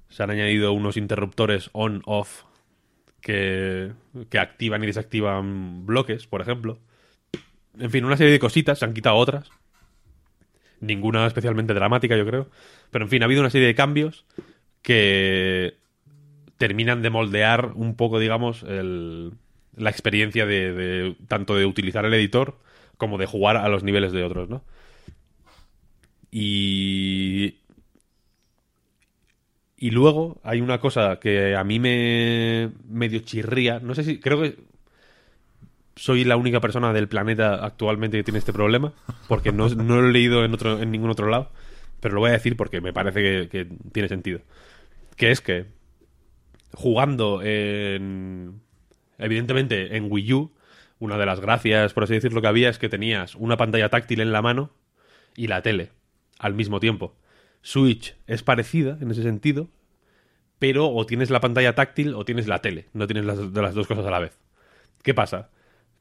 Se 0.09 0.21
han 0.21 0.31
añadido 0.31 0.73
unos 0.73 0.97
interruptores 0.97 1.69
on-off 1.71 2.43
que, 3.23 3.93
activan 4.37 4.83
y 4.83 4.87
desactivan 4.87 5.85
bloques, 5.85 6.27
por 6.27 6.41
ejemplo. 6.41 6.79
En 7.79 7.89
fin, 7.89 8.05
una 8.05 8.17
serie 8.17 8.33
de 8.33 8.39
cositas, 8.39 8.79
se 8.79 8.85
han 8.85 8.93
quitado 8.93 9.15
otras. 9.15 9.49
Ninguna 10.81 11.25
especialmente 11.25 11.73
dramática, 11.73 12.17
yo 12.17 12.25
creo. 12.25 12.49
Pero 12.91 13.05
en 13.05 13.09
fin, 13.09 13.23
ha 13.23 13.25
habido 13.25 13.41
una 13.41 13.49
serie 13.49 13.67
de 13.67 13.75
cambios 13.75 14.25
que 14.81 15.77
terminan 16.57 17.01
de 17.01 17.09
moldear 17.09 17.71
un 17.73 17.95
poco, 17.95 18.19
digamos, 18.19 18.63
la 18.63 19.89
experiencia 19.89 20.45
de, 20.45 20.73
de, 20.73 21.15
tanto 21.27 21.55
de 21.55 21.65
utilizar 21.65 22.05
el 22.05 22.13
editor 22.13 22.59
como 22.97 23.17
de 23.17 23.25
jugar 23.25 23.57
a 23.57 23.69
los 23.69 23.83
niveles 23.83 24.11
de 24.11 24.23
otros, 24.23 24.49
¿no? 24.49 24.63
Y 26.29 27.59
y 29.83 29.91
luego 29.91 30.39
hay 30.43 30.61
una 30.61 30.79
cosa 30.79 31.19
que 31.19 31.57
a 31.57 31.63
mí 31.65 31.77
me 31.77 32.71
medio 32.87 33.19
chirría. 33.19 33.81
No 33.81 33.93
sé 33.93 34.05
si. 34.05 34.17
Creo 34.17 34.41
que 34.41 34.55
soy 35.97 36.23
la 36.23 36.37
única 36.37 36.61
persona 36.61 36.93
del 36.93 37.09
planeta 37.09 37.55
actualmente 37.55 38.15
que 38.15 38.23
tiene 38.23 38.39
este 38.39 38.53
problema. 38.53 38.93
Porque 39.27 39.51
no, 39.51 39.67
lo 39.67 40.07
he 40.07 40.13
leído 40.13 40.45
en, 40.45 40.53
otro, 40.53 40.81
en 40.81 40.89
ningún 40.89 41.09
otro 41.09 41.27
lado. 41.27 41.51
Pero 41.99 42.13
lo 42.13 42.21
voy 42.21 42.29
a 42.29 42.33
decir 42.35 42.55
porque 42.55 42.79
me 42.79 42.93
parece 42.93 43.49
que, 43.49 43.67
tiene 43.91 44.07
sentido. 44.07 44.39
Que 45.17 45.31
es 45.31 45.41
que. 45.41 45.65
Jugando 46.71 47.41
en. 47.43 48.61
Evidentemente, 49.17 49.97
en 49.97 50.09
Wii 50.09 50.33
U. 50.33 50.53
Una 50.99 51.17
de 51.17 51.25
las 51.25 51.41
gracias, 51.41 51.91
por 51.91 52.05
así 52.05 52.13
decirlo, 52.13 52.41
que 52.41 52.47
había 52.47 52.69
es 52.69 52.79
que 52.79 52.87
tenías 52.87 53.35
una 53.35 53.57
pantalla 53.57 53.89
táctil 53.89 54.21
en 54.21 54.31
la 54.31 54.41
mano 54.41 54.71
y 55.35 55.47
la 55.47 55.61
tele 55.61 55.89
al 56.39 56.53
mismo 56.53 56.79
tiempo. 56.79 57.17
Switch 57.63 58.15
es 58.27 58.43
parecida 58.43 58.97
en 59.01 59.09
ese 59.09 59.23
sentido, 59.23 59.69
pero 60.59 60.89
o 60.89 61.05
tienes 61.05 61.29
la 61.29 61.39
pantalla 61.39 61.73
táctil 61.73 62.13
o 62.13 62.25
tienes 62.25 62.45
la 62.47 62.61
tele, 62.61 62.89
no 62.93 63.07
tienes 63.07 63.25
las, 63.25 63.53
de 63.53 63.61
las 63.61 63.73
dos 63.73 63.87
cosas 63.87 64.05
a 64.05 64.11
la 64.11 64.19
vez. 64.19 64.37
¿Qué 65.01 65.13
pasa? 65.13 65.49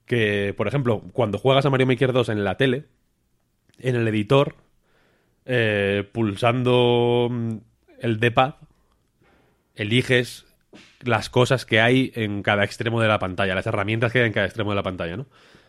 Que, 0.05 0.55
por 0.57 0.66
ejemplo, 0.66 1.03
cuando 1.12 1.38
juegas 1.38 1.64
a 1.64 1.70
Mario 1.70 1.87
Maker 1.87 2.12
2 2.12 2.29
en 2.31 2.44
la 2.44 2.57
tele, 2.57 2.87
en 3.79 3.94
el 3.94 4.07
editor, 4.09 4.57
eh, 5.46 6.05
pulsando 6.12 7.29
mm, 7.31 7.57
el 8.01 8.18
D-pad, 8.18 8.55
eliges 9.77 10.44
las 11.01 11.31
cosas 11.31 11.64
que 11.64 11.81
hay 11.81 12.12
en 12.16 12.42
cada 12.42 12.64
extremo 12.64 13.01
de 13.01 13.09
la 13.09 13.20
pantalla, 13.20 13.55
las 13.55 13.66
herramientas 13.66 14.12
que 14.12 14.20
hay 14.20 14.27
en 14.27 14.33
cada 14.33 14.46
extremo 14.46 14.70
de 14.70 14.77
la 14.77 14.83
pantalla, 14.83 15.16
¿no? 15.16 15.27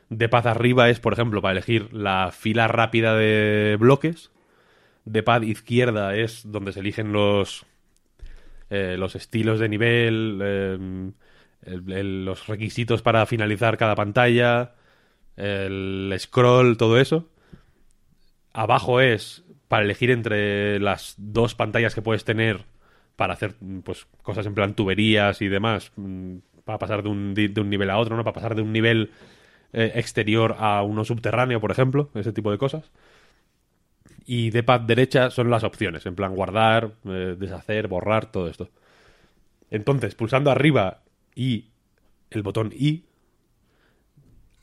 D-pad 0.10 0.48
arriba 0.48 0.90
es, 0.90 1.00
por 1.00 1.14
ejemplo, 1.14 1.42
para 1.42 1.54
elegir 1.54 1.94
la 1.94 2.32
fila 2.32 2.68
rápida 2.68 3.16
de 3.16 3.78
bloques 3.80 4.33
de 5.06 5.24
pad 5.24 5.42
izquierda 5.44 6.16
es 6.16 6.44
donde 6.46 6.72
se 6.72 6.80
eligen 6.80 7.12
los, 7.12 7.66
eh, 8.70 8.96
los 8.98 9.16
estilos 9.16 9.60
de 9.60 9.70
nivel, 9.70 10.40
em, 10.42 11.14
los 11.66 12.48
requisitos 12.48 13.02
para 13.02 13.26
finalizar 13.26 13.78
cada 13.78 13.96
pantalla, 13.96 14.76
el 15.38 16.14
scroll, 16.18 16.78
todo 16.78 17.00
eso. 17.00 17.30
Abajo 18.54 19.02
es 19.02 19.44
para 19.68 19.86
elegir 19.86 20.12
entre 20.12 20.80
las 20.80 21.16
dos 21.18 21.56
pantallas 21.56 21.96
que 21.96 22.02
puedes 22.02 22.26
tener 22.26 22.66
para 23.16 23.34
hacer 23.34 23.56
pues 23.84 24.08
cosas 24.22 24.46
en 24.46 24.54
plan 24.54 24.76
tuberías 24.76 25.42
y 25.42 25.48
demás, 25.48 25.92
mm, 25.96 26.38
para 26.66 26.80
pasar 26.80 27.04
de 27.04 27.10
un, 27.10 27.34
de 27.34 27.62
un 27.62 27.70
nivel 27.70 27.90
a 27.90 27.98
otro, 27.98 28.16
¿no? 28.16 28.24
Para 28.24 28.34
pasar 28.36 28.56
de 28.56 28.62
un 28.62 28.74
nivel 28.74 29.12
eh, 29.74 29.92
exterior 29.96 30.56
a 30.60 30.84
uno 30.84 31.04
subterráneo, 31.06 31.60
por 31.60 31.72
ejemplo, 31.72 32.10
ese 32.16 32.34
tipo 32.34 32.52
de 32.52 32.58
cosas 32.58 32.92
y 34.26 34.52
de 34.52 34.64
pad 34.64 34.82
derecha 34.82 35.30
son 35.30 35.50
las 35.50 35.64
opciones, 35.64 36.06
en 36.06 36.16
plan 36.16 36.36
guardar, 36.36 36.92
eh, 37.06 37.36
deshacer, 37.38 37.88
borrar, 37.88 38.32
todo 38.32 38.48
esto. 38.48 38.70
Entonces, 39.70 40.16
pulsando 40.16 40.52
arriba 40.52 41.02
y 41.36 41.66
el 42.30 42.44
botón 42.44 42.72
I, 42.74 43.06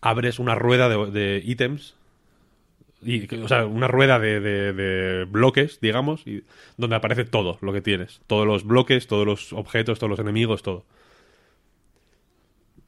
abres 0.01 0.38
una 0.38 0.55
rueda 0.55 0.88
de, 0.88 1.42
ítems, 1.44 1.96
y, 3.03 3.35
o 3.35 3.49
sea, 3.49 3.66
una 3.66 3.88
rueda 3.88 4.18
de, 4.18 4.40
de, 4.40 5.25
bloques, 5.25 5.81
digamos, 5.81 6.27
y, 6.27 6.44
donde 6.77 6.96
aparece 6.96 7.25
todo 7.25 7.59
lo 7.61 7.73
que 7.73 7.81
tienes. 7.81 8.20
Todos 8.27 8.46
los 8.46 8.64
bloques, 8.64 9.07
todos 9.07 9.27
los 9.27 9.53
objetos, 9.53 9.99
todos 9.99 10.11
los 10.11 10.20
enemigos, 10.20 10.62
todo. 10.62 10.85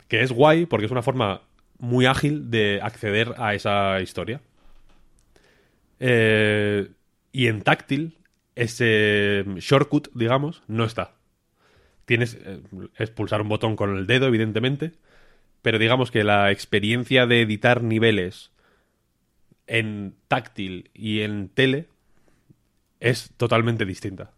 Que 0.08 0.22
es 0.22 0.32
guay 0.32 0.66
porque 0.66 0.86
es 0.86 0.92
una 0.92 1.02
forma 1.02 1.42
muy 1.78 2.06
ágil 2.06 2.50
de 2.50 2.80
acceder 2.82 3.34
a 3.38 3.54
esa 3.54 4.00
historia. 4.00 4.40
Eh, 6.04 6.90
y 7.30 7.46
en 7.46 7.62
táctil, 7.62 8.18
ese 8.56 9.44
shortcut, 9.58 10.08
digamos, 10.14 10.64
no 10.66 10.84
está. 10.84 11.14
Tienes 12.06 12.36
eh, 12.44 12.60
es 12.96 13.10
pulsar 13.10 13.40
un 13.40 13.48
botón 13.48 13.76
con 13.76 13.96
el 13.96 14.08
dedo, 14.08 14.26
evidentemente, 14.26 14.94
pero 15.62 15.78
digamos 15.78 16.10
que 16.10 16.24
la 16.24 16.50
experiencia 16.50 17.26
de 17.26 17.42
editar 17.42 17.84
niveles 17.84 18.50
en 19.68 20.16
táctil 20.26 20.90
y 20.92 21.20
en 21.20 21.48
tele 21.48 21.86
es 22.98 23.30
totalmente 23.36 23.84
distinta. 23.84 24.32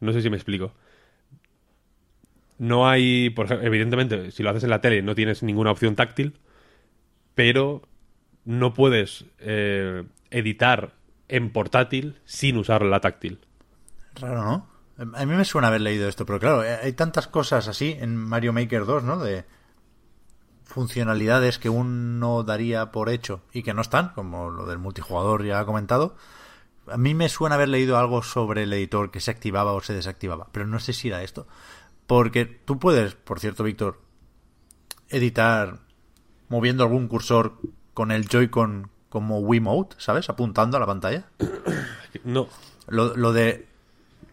No 0.00 0.12
sé 0.12 0.22
si 0.22 0.28
me 0.28 0.36
explico. 0.36 0.74
no 2.58 2.88
hay, 2.88 3.30
por 3.30 3.52
evidentemente, 3.64 4.32
si 4.32 4.42
lo 4.42 4.50
haces 4.50 4.64
en 4.64 4.70
la 4.70 4.80
tele 4.80 5.02
no 5.02 5.14
tienes 5.14 5.44
ninguna 5.44 5.70
opción 5.70 5.94
táctil, 5.94 6.40
pero 7.36 7.82
no 8.44 8.74
puedes 8.74 9.24
eh, 9.38 10.04
editar 10.30 10.94
en 11.28 11.52
portátil 11.52 12.20
sin 12.24 12.56
usar 12.56 12.82
la 12.82 13.00
táctil. 13.00 13.40
Raro, 14.14 14.44
¿no? 14.44 14.70
A 15.16 15.24
mí 15.24 15.34
me 15.34 15.44
suena 15.44 15.68
haber 15.68 15.80
leído 15.80 16.08
esto, 16.08 16.26
pero 16.26 16.38
claro, 16.38 16.62
eh, 16.62 16.78
hay 16.82 16.92
tantas 16.92 17.26
cosas 17.26 17.68
así 17.68 17.96
en 17.98 18.16
Mario 18.16 18.52
Maker 18.52 18.84
2, 18.84 19.02
¿no? 19.04 19.18
De 19.18 19.46
funcionalidades 20.64 21.58
que 21.58 21.68
uno 21.68 22.42
daría 22.42 22.92
por 22.92 23.08
hecho 23.08 23.42
y 23.52 23.62
que 23.62 23.74
no 23.74 23.80
están, 23.82 24.10
como 24.10 24.50
lo 24.50 24.66
del 24.66 24.78
multijugador 24.78 25.44
ya 25.44 25.58
ha 25.60 25.66
comentado. 25.66 26.16
A 26.86 26.96
mí 26.96 27.14
me 27.14 27.28
suena 27.28 27.54
haber 27.54 27.68
leído 27.68 27.98
algo 27.98 28.22
sobre 28.22 28.64
el 28.64 28.72
editor 28.72 29.10
que 29.10 29.20
se 29.20 29.30
activaba 29.30 29.72
o 29.72 29.80
se 29.80 29.94
desactivaba, 29.94 30.48
pero 30.52 30.66
no 30.66 30.78
sé 30.78 30.92
si 30.92 31.08
era 31.08 31.22
esto. 31.22 31.46
Porque 32.06 32.44
tú 32.44 32.78
puedes, 32.78 33.14
por 33.14 33.40
cierto, 33.40 33.64
Víctor, 33.64 34.00
editar 35.08 35.80
moviendo 36.48 36.84
algún 36.84 37.08
cursor 37.08 37.58
con 37.94 38.10
el 38.10 38.28
Joy-Con 38.28 38.90
como 39.10 39.40
Wiimote, 39.40 39.96
¿sabes? 39.98 40.30
Apuntando 40.30 40.78
a 40.78 40.80
la 40.80 40.86
pantalla. 40.86 41.26
No. 42.24 42.48
Lo, 42.88 43.16
lo 43.16 43.32
de 43.32 43.68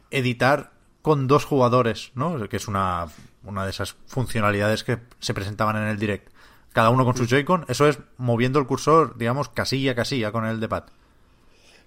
editar 0.09 0.71
con 1.03 1.27
dos 1.27 1.45
jugadores, 1.45 2.11
¿no? 2.15 2.49
Que 2.49 2.57
es 2.57 2.67
una, 2.67 3.05
una 3.43 3.63
de 3.63 3.69
esas 3.69 3.95
funcionalidades 4.07 4.83
que 4.83 4.97
se 5.19 5.33
presentaban 5.33 5.77
en 5.77 5.87
el 5.87 5.99
direct. 5.99 6.29
Cada 6.73 6.89
uno 6.89 7.05
con 7.05 7.15
su 7.15 7.25
Joy-Con, 7.25 7.65
eso 7.69 7.87
es 7.87 7.99
moviendo 8.17 8.59
el 8.59 8.67
cursor, 8.67 9.17
digamos, 9.17 9.49
casilla 9.49 9.93
a 9.93 9.95
casilla 9.95 10.31
con 10.31 10.45
el 10.45 10.59
de 10.59 10.67
pad. 10.67 10.83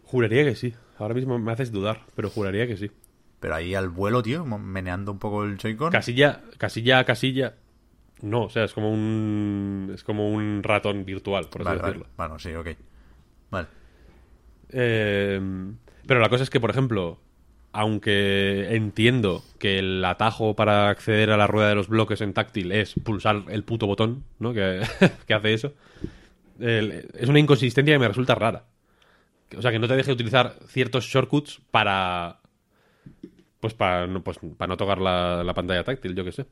Juraría 0.04 0.44
que 0.44 0.56
sí. 0.56 0.74
Ahora 0.98 1.14
mismo 1.14 1.38
me 1.38 1.52
haces 1.52 1.70
dudar, 1.70 2.00
pero 2.16 2.30
juraría 2.30 2.66
que 2.66 2.76
sí. 2.76 2.90
Pero 3.40 3.54
ahí 3.54 3.74
al 3.74 3.88
vuelo, 3.88 4.22
tío, 4.22 4.44
meneando 4.44 5.12
un 5.12 5.18
poco 5.18 5.44
el 5.44 5.58
Joy-Con. 5.58 5.92
Casilla, 5.92 6.42
casilla 6.58 6.98
a 6.98 7.04
casilla. 7.04 7.54
No, 8.22 8.44
o 8.44 8.50
sea, 8.50 8.64
es 8.64 8.72
como 8.74 8.90
un. 8.92 9.90
Es 9.94 10.04
como 10.04 10.28
un 10.30 10.62
ratón 10.62 11.04
virtual, 11.04 11.46
por 11.48 11.62
así 11.62 11.68
Vale, 11.68 11.80
vale. 11.80 11.94
decirlo. 11.94 12.14
Bueno, 12.16 12.38
sí, 12.38 12.54
ok. 12.54 12.68
Vale. 13.50 13.66
Eh, 14.70 15.40
pero 16.06 16.20
la 16.20 16.28
cosa 16.28 16.42
es 16.44 16.50
que, 16.50 16.60
por 16.60 16.70
ejemplo, 16.70 17.18
aunque 17.72 18.74
entiendo 18.74 19.42
que 19.58 19.78
el 19.78 20.04
atajo 20.04 20.54
para 20.54 20.88
acceder 20.90 21.30
a 21.30 21.36
la 21.36 21.46
rueda 21.46 21.68
de 21.68 21.74
los 21.74 21.88
bloques 21.88 22.20
en 22.20 22.32
táctil 22.34 22.72
es 22.72 22.94
pulsar 23.04 23.44
el 23.48 23.64
puto 23.64 23.86
botón, 23.86 24.24
¿no? 24.38 24.52
Que, 24.52 24.82
que 25.26 25.34
hace 25.34 25.54
eso. 25.54 25.72
el- 26.60 27.08
es 27.16 27.28
una 27.28 27.38
inconsistencia 27.38 27.94
que 27.94 27.98
me 27.98 28.08
resulta 28.08 28.34
rara. 28.34 28.64
O 29.56 29.62
sea, 29.62 29.72
que 29.72 29.78
no 29.80 29.88
te 29.88 29.96
deje 29.96 30.12
utilizar 30.12 30.54
ciertos 30.66 31.04
shortcuts 31.06 31.60
para. 31.70 32.40
Pues 33.60 33.74
para 33.74 34.06
no, 34.06 34.22
pues, 34.22 34.38
para 34.56 34.68
no 34.68 34.76
tocar 34.76 35.00
la, 35.00 35.42
la 35.44 35.54
pantalla 35.54 35.84
táctil, 35.84 36.14
yo 36.14 36.24
qué 36.24 36.32
sé. 36.32 36.46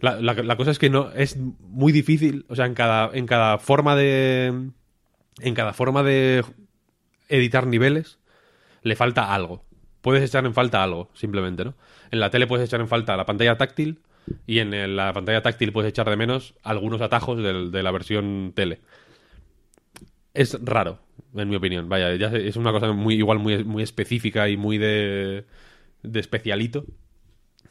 La, 0.00 0.56
cosa 0.56 0.70
es 0.70 0.78
que 0.78 0.90
no 0.90 1.10
es 1.12 1.36
muy 1.36 1.92
difícil, 1.92 2.44
o 2.48 2.54
sea, 2.54 2.66
en 2.66 2.74
cada, 2.74 3.10
en 3.14 3.26
cada 3.26 3.58
forma 3.58 3.96
de. 3.96 4.70
En 5.40 5.54
cada 5.54 5.74
forma 5.74 6.02
de 6.02 6.44
editar 7.28 7.66
niveles, 7.66 8.18
le 8.82 8.96
falta 8.96 9.34
algo. 9.34 9.64
Puedes 10.00 10.22
echar 10.22 10.46
en 10.46 10.54
falta 10.54 10.82
algo, 10.82 11.10
simplemente, 11.14 11.64
¿no? 11.64 11.74
En 12.10 12.20
la 12.20 12.30
tele 12.30 12.46
puedes 12.46 12.66
echar 12.66 12.80
en 12.80 12.88
falta 12.88 13.16
la 13.16 13.26
pantalla 13.26 13.58
táctil 13.58 14.00
y 14.46 14.60
en 14.60 14.96
la 14.96 15.12
pantalla 15.12 15.42
táctil 15.42 15.72
puedes 15.72 15.90
echar 15.90 16.08
de 16.08 16.16
menos 16.16 16.54
algunos 16.62 17.00
atajos 17.00 17.38
de 17.42 17.82
la 17.82 17.90
versión 17.90 18.52
tele. 18.54 18.80
Es 20.36 20.58
raro, 20.62 21.00
en 21.34 21.48
mi 21.48 21.56
opinión. 21.56 21.88
Vaya, 21.88 22.14
ya 22.14 22.28
es 22.28 22.56
una 22.56 22.72
cosa 22.72 22.92
muy 22.92 23.14
igual 23.14 23.38
muy, 23.38 23.64
muy 23.64 23.82
específica 23.82 24.48
y 24.48 24.56
muy 24.56 24.78
de, 24.78 25.44
de 26.02 26.20
especialito. 26.20 26.84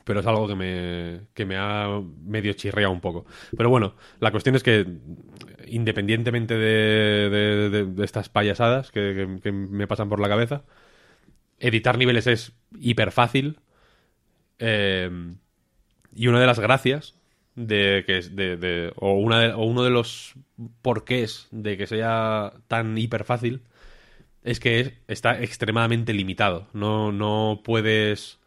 Pero 0.05 0.21
es 0.21 0.27
algo 0.27 0.47
que 0.47 0.55
me, 0.55 1.21
que 1.33 1.45
me 1.45 1.57
ha 1.57 1.89
medio 2.25 2.53
chirreado 2.53 2.93
un 2.93 3.01
poco. 3.01 3.25
Pero 3.57 3.69
bueno, 3.69 3.95
la 4.21 4.31
cuestión 4.31 4.55
es 4.55 4.63
que, 4.63 4.85
independientemente 5.67 6.55
de, 6.55 7.29
de- 7.29 7.85
de- 7.85 8.05
estas 8.05 8.29
payasadas 8.29 8.91
que, 8.91 9.39
que- 9.43 9.51
me 9.51 9.87
pasan 9.87 10.09
por 10.09 10.19
la 10.21 10.29
cabeza, 10.29 10.63
editar 11.59 11.97
niveles 11.97 12.27
es 12.27 12.53
hiper 12.79 13.11
fácil. 13.11 13.59
eh, 14.59 15.09
y 16.15 16.27
una 16.27 16.39
de 16.39 16.47
las 16.47 16.59
gracias 16.59 17.15
de 17.55 18.03
que 18.05 18.21
de, 18.21 18.93
o 18.97 19.13
una 19.13 19.39
de- 19.39 19.53
o 19.53 19.63
uno 19.65 19.83
de 19.83 19.89
los 19.89 20.33
porqués 20.81 21.47
de 21.51 21.77
que 21.77 21.87
sea 21.87 22.53
tan 22.67 22.97
hiper 22.97 23.23
fácil 23.25 23.61
es 24.43 24.59
que 24.59 24.79
es- 24.81 24.93
está 25.07 25.41
extremadamente 25.41 26.13
limitado. 26.13 26.67
No, 26.73 27.11
no 27.11 27.61
puedes. 27.63 28.39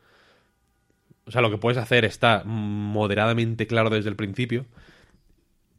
O 1.28 1.30
sea, 1.30 1.42
lo 1.42 1.50
que 1.50 1.58
puedes 1.58 1.76
hacer 1.76 2.06
está 2.06 2.42
moderadamente 2.44 3.66
claro 3.66 3.90
desde 3.90 4.08
el 4.08 4.16
principio. 4.16 4.64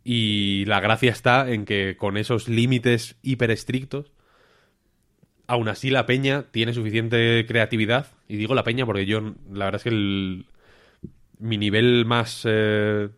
Y 0.04 0.64
la 0.66 0.80
gracia 0.80 1.12
está 1.12 1.52
en 1.52 1.66
que 1.66 1.98
con 1.98 2.18
esos 2.18 2.48
límites 2.48 3.18
hiper 3.24 3.50
estrictos, 3.50 4.14
aún 5.48 5.68
así 5.68 5.90
la 5.90 6.06
peña 6.06 6.46
tiene 6.52 6.74
suficiente 6.74 7.46
creatividad. 7.48 8.08
Y 8.28 8.38
digo 8.38 8.54
la 8.54 8.64
peña 8.64 8.86
porque 8.86 9.08
yo, 9.08 9.22
la 9.52 9.66
verdad 9.66 9.76
es 9.78 9.84
que 9.84 9.90
el, 9.90 10.46
mi 11.40 11.58
nivel 11.58 12.06
más, 12.06 12.44
eh, 12.46 13.10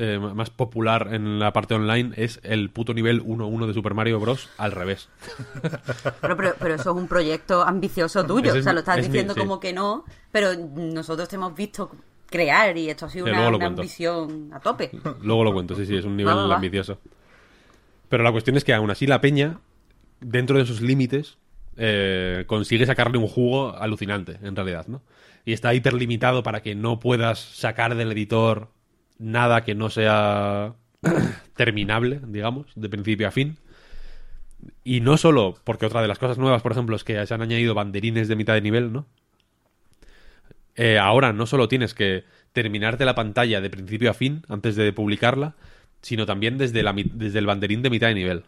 eh, 0.00 0.18
más 0.18 0.50
popular 0.50 1.08
en 1.12 1.38
la 1.38 1.52
parte 1.52 1.74
online 1.74 2.12
es 2.16 2.40
el 2.42 2.70
puto 2.70 2.94
nivel 2.94 3.22
1-1 3.22 3.66
de 3.66 3.74
Super 3.74 3.94
Mario 3.94 4.18
Bros. 4.18 4.48
al 4.58 4.72
revés. 4.72 5.08
Pero, 6.20 6.36
pero, 6.36 6.54
pero 6.58 6.74
eso 6.74 6.90
es 6.90 6.96
un 6.96 7.06
proyecto 7.08 7.62
ambicioso 7.62 8.24
tuyo. 8.24 8.52
Es 8.54 8.60
o 8.60 8.62
sea, 8.62 8.72
lo 8.72 8.80
estás 8.80 8.98
es 8.98 9.02
mi- 9.06 9.12
diciendo 9.12 9.34
sí. 9.34 9.40
como 9.40 9.60
que 9.60 9.72
no, 9.72 10.04
pero 10.32 10.54
nosotros 10.56 11.28
te 11.28 11.36
hemos 11.36 11.54
visto 11.54 11.90
crear 12.28 12.76
y 12.78 12.88
esto 12.90 13.06
ha 13.06 13.10
sido 13.10 13.26
Sí, 13.26 13.32
una, 13.32 13.46
ambición 13.66 14.50
a 14.52 14.60
tope. 14.60 14.90
Luego 15.22 15.44
lo 15.44 15.52
cuento, 15.52 15.74
sí, 15.74 15.84
sí, 15.86 15.96
es 15.96 16.04
un 16.04 16.16
nivel 16.16 16.34
Va, 16.36 16.42
va, 16.42 16.48
va. 16.48 16.54
ambicioso. 16.56 16.98
Pero 18.08 18.22
la 18.22 18.32
cuestión 18.32 18.56
es 18.56 18.64
que 18.64 18.74
aún 18.74 18.90
así 18.90 19.06
la 19.06 19.20
peña, 19.20 19.60
dentro 20.20 20.58
de 20.58 20.66
sus 20.66 20.80
límites, 20.80 21.38
eh, 21.76 22.44
consigue 22.46 22.86
sacarle 22.86 23.18
un 23.18 23.28
jugo 23.28 23.76
alucinante, 23.76 24.38
en 24.42 24.54
realidad, 24.56 24.86
¿no? 24.88 25.02
Y 25.44 25.52
está 25.52 25.72
hiperlimitado 25.74 26.42
para 26.42 26.62
que 26.62 26.74
no 26.74 27.00
puedas 27.00 27.38
sacar 27.38 27.94
del 27.94 28.12
editor 28.12 28.68
nada 29.20 29.62
que 29.62 29.74
no 29.76 29.90
sea 29.90 30.74
terminable, 31.56 32.20
digamos, 32.26 32.66
de 32.74 32.88
principio 32.88 33.28
a 33.28 33.30
fin. 33.30 33.58
Y 34.84 35.00
no 35.00 35.16
solo 35.16 35.54
porque 35.64 35.86
otra 35.86 36.02
de 36.02 36.08
las 36.08 36.18
cosas 36.18 36.38
nuevas, 36.38 36.62
por 36.62 36.72
ejemplo, 36.72 36.96
es 36.96 37.04
que 37.04 37.24
se 37.26 37.34
han 37.34 37.42
añadido 37.42 37.74
banderines 37.74 38.28
de 38.28 38.36
mitad 38.36 38.54
de 38.54 38.60
nivel, 38.62 38.92
¿no? 38.92 39.06
Eh, 40.76 40.98
ahora 40.98 41.32
no 41.32 41.46
solo 41.46 41.68
tienes 41.68 41.94
que 41.94 42.24
terminarte 42.52 43.04
la 43.04 43.14
pantalla 43.14 43.60
de 43.60 43.70
principio 43.70 44.10
a 44.10 44.14
fin 44.14 44.42
antes 44.48 44.76
de 44.76 44.92
publicarla, 44.92 45.54
sino 46.00 46.26
también 46.26 46.58
desde, 46.58 46.82
la, 46.82 46.94
desde 46.94 47.38
el 47.38 47.46
banderín 47.46 47.82
de 47.82 47.90
mitad 47.90 48.08
de 48.08 48.14
nivel. 48.14 48.44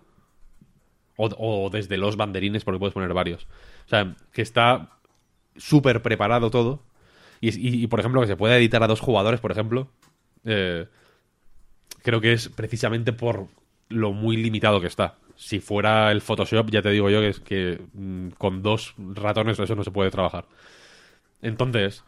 O, 1.17 1.29
o 1.39 1.71
desde 1.71 1.99
los 1.99 2.17
banderines, 2.17 2.65
porque 2.65 2.79
puedes 2.79 2.95
poner 2.95 3.13
varios. 3.13 3.45
O 3.87 3.89
sea, 3.89 4.17
que 4.33 4.43
está 4.43 4.91
súper 5.57 6.01
preparado 6.03 6.51
todo. 6.51 6.83
Y, 7.41 7.49
y- 7.51 7.83
y, 7.85 7.87
por 7.89 8.01
ejemplo, 8.01 8.21
que 8.23 8.27
se 8.29 8.37
pueda 8.37 8.57
editar 8.57 8.83
a 8.83 8.87
dos 8.87 9.01
jugadores, 9.01 9.41
por 9.41 9.53
ejemplo. 9.53 9.91
Eh, 10.45 10.87
creo 12.03 12.21
que 12.21 12.33
es 12.33 12.49
precisamente 12.49 13.13
por 13.13 13.49
lo 13.89 14.13
muy 14.13 14.37
limitado 14.37 14.81
que 14.81 14.87
está. 14.87 15.17
Si 15.37 15.61
fuera 15.61 16.11
el 16.13 16.21
Photoshop, 16.21 16.71
ya 16.71 16.83
te 16.83 16.91
digo 16.91 17.11
yo 17.11 17.21
que 17.45 17.81
mm, 17.93 18.29
con 18.39 18.63
dos 18.63 18.95
ratones 18.99 19.59
eso 19.59 19.75
no 19.75 19.85
se 19.85 19.91
puede 19.91 20.11
trabajar. 20.11 20.47
Entonces, 21.41 22.05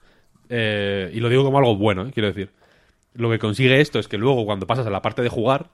eh, 0.49 1.11
y 1.12 1.20
lo 1.20 1.29
digo 1.29 1.44
como 1.44 1.59
algo 1.59 1.77
bueno, 1.77 2.07
eh, 2.07 2.11
quiero 2.12 2.29
decir. 2.29 2.51
Lo 3.14 3.31
que 3.31 3.38
consigue 3.38 3.81
esto 3.81 3.99
es 3.99 4.09
que 4.09 4.18
luego 4.18 4.44
cuando 4.44 4.66
pasas 4.66 4.87
a 4.87 4.90
la 4.90 5.03
parte 5.03 5.23
de 5.23 5.29
jugar, 5.29 5.70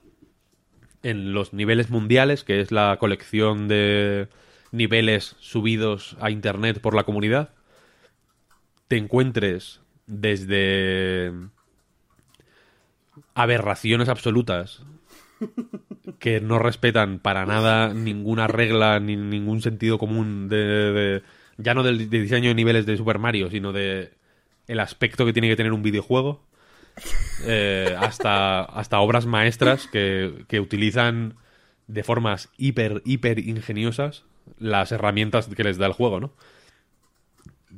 en 1.03 1.33
los 1.33 1.53
niveles 1.53 1.91
mundiales, 1.91 2.45
que 2.45 2.61
es 2.61 2.71
la 2.71 2.97
colección 2.99 3.69
de 3.69 4.29
niveles 4.73 5.37
subidos 5.41 6.17
a 6.21 6.31
internet 6.31 6.81
por 6.81 6.95
la 6.95 7.05
comunidad, 7.05 7.51
te 8.89 8.97
encuentres 8.97 9.81
desde 10.07 11.33
aberraciones 13.35 14.09
absolutas 14.09 14.83
que 16.19 16.41
no 16.41 16.59
respetan 16.59 17.19
para 17.19 17.47
nada 17.47 17.95
ninguna 17.95 18.47
regla 18.47 19.01
ni 19.01 19.17
ningún 19.17 19.63
sentido 19.63 19.99
común 19.99 20.49
de, 20.49 21.23
ya 21.57 21.75
no 21.75 21.83
del 21.83 22.11
de 22.11 22.21
diseño 22.21 22.49
de 22.49 22.55
niveles 22.55 22.87
de 22.87 22.97
Super 22.97 23.19
Mario, 23.19 23.51
sino 23.51 23.73
de 23.73 24.13
el 24.67 24.81
aspecto 24.81 25.25
que 25.27 25.33
tiene 25.33 25.49
que 25.49 25.57
tener 25.57 25.73
un 25.73 25.83
videojuego, 25.83 26.47
eh, 27.47 27.97
hasta, 27.99 28.63
hasta 28.63 29.01
obras 29.01 29.27
maestras 29.27 29.87
que, 29.87 30.45
que 30.47 30.61
utilizan 30.61 31.35
de 31.87 32.05
formas 32.05 32.51
hiper, 32.57 33.03
hiper 33.05 33.39
ingeniosas 33.41 34.25
las 34.59 34.93
herramientas 34.93 35.49
que 35.49 35.65
les 35.65 35.79
da 35.79 35.87
el 35.87 35.93
juego, 35.93 36.21
¿no? 36.21 36.33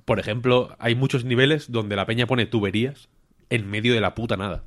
Por 0.04 0.18
ejemplo, 0.18 0.74
hay 0.78 0.94
muchos 0.94 1.24
niveles 1.24 1.70
donde 1.70 1.96
la 1.96 2.06
peña 2.06 2.26
pone 2.26 2.46
tuberías 2.46 3.08
en 3.50 3.70
medio 3.70 3.94
de 3.94 4.00
la 4.00 4.14
puta 4.14 4.36
nada. 4.36 4.64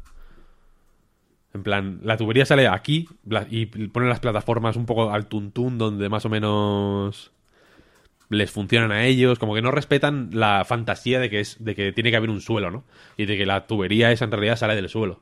En 1.55 1.63
plan, 1.63 2.01
la 2.03 2.17
tubería 2.17 2.45
sale 2.45 2.67
aquí 2.67 3.07
y 3.49 3.65
pone 3.67 4.09
las 4.09 4.19
plataformas 4.19 4.75
un 4.75 4.85
poco 4.85 5.11
al 5.11 5.27
tuntún, 5.27 5.77
donde 5.79 6.09
más 6.09 6.25
o 6.25 6.29
menos 6.29 7.31
les 8.29 8.51
funcionan 8.51 8.91
a 8.91 9.05
ellos, 9.05 9.39
como 9.39 9.55
que 9.55 9.61
no 9.61 9.71
respetan 9.71 10.29
la 10.33 10.65
fantasía 10.65 11.19
de 11.19 11.29
que 11.29 11.39
es 11.39 11.63
de 11.63 11.75
que 11.75 11.91
tiene 11.93 12.11
que 12.11 12.17
haber 12.17 12.29
un 12.31 12.41
suelo, 12.41 12.71
¿no? 12.71 12.83
Y 13.17 13.25
de 13.25 13.37
que 13.37 13.45
la 13.45 13.67
tubería 13.67 14.11
esa 14.11 14.25
en 14.25 14.31
realidad 14.31 14.57
sale 14.57 14.75
del 14.75 14.89
suelo. 14.89 15.21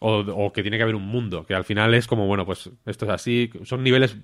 O, 0.00 0.18
o 0.20 0.52
que 0.52 0.62
tiene 0.62 0.78
que 0.78 0.84
haber 0.84 0.96
un 0.96 1.06
mundo, 1.06 1.46
que 1.46 1.54
al 1.54 1.64
final 1.64 1.94
es 1.94 2.06
como, 2.06 2.26
bueno, 2.26 2.46
pues 2.46 2.70
esto 2.86 3.06
es 3.06 3.10
así, 3.12 3.50
son 3.64 3.84
niveles 3.84 4.16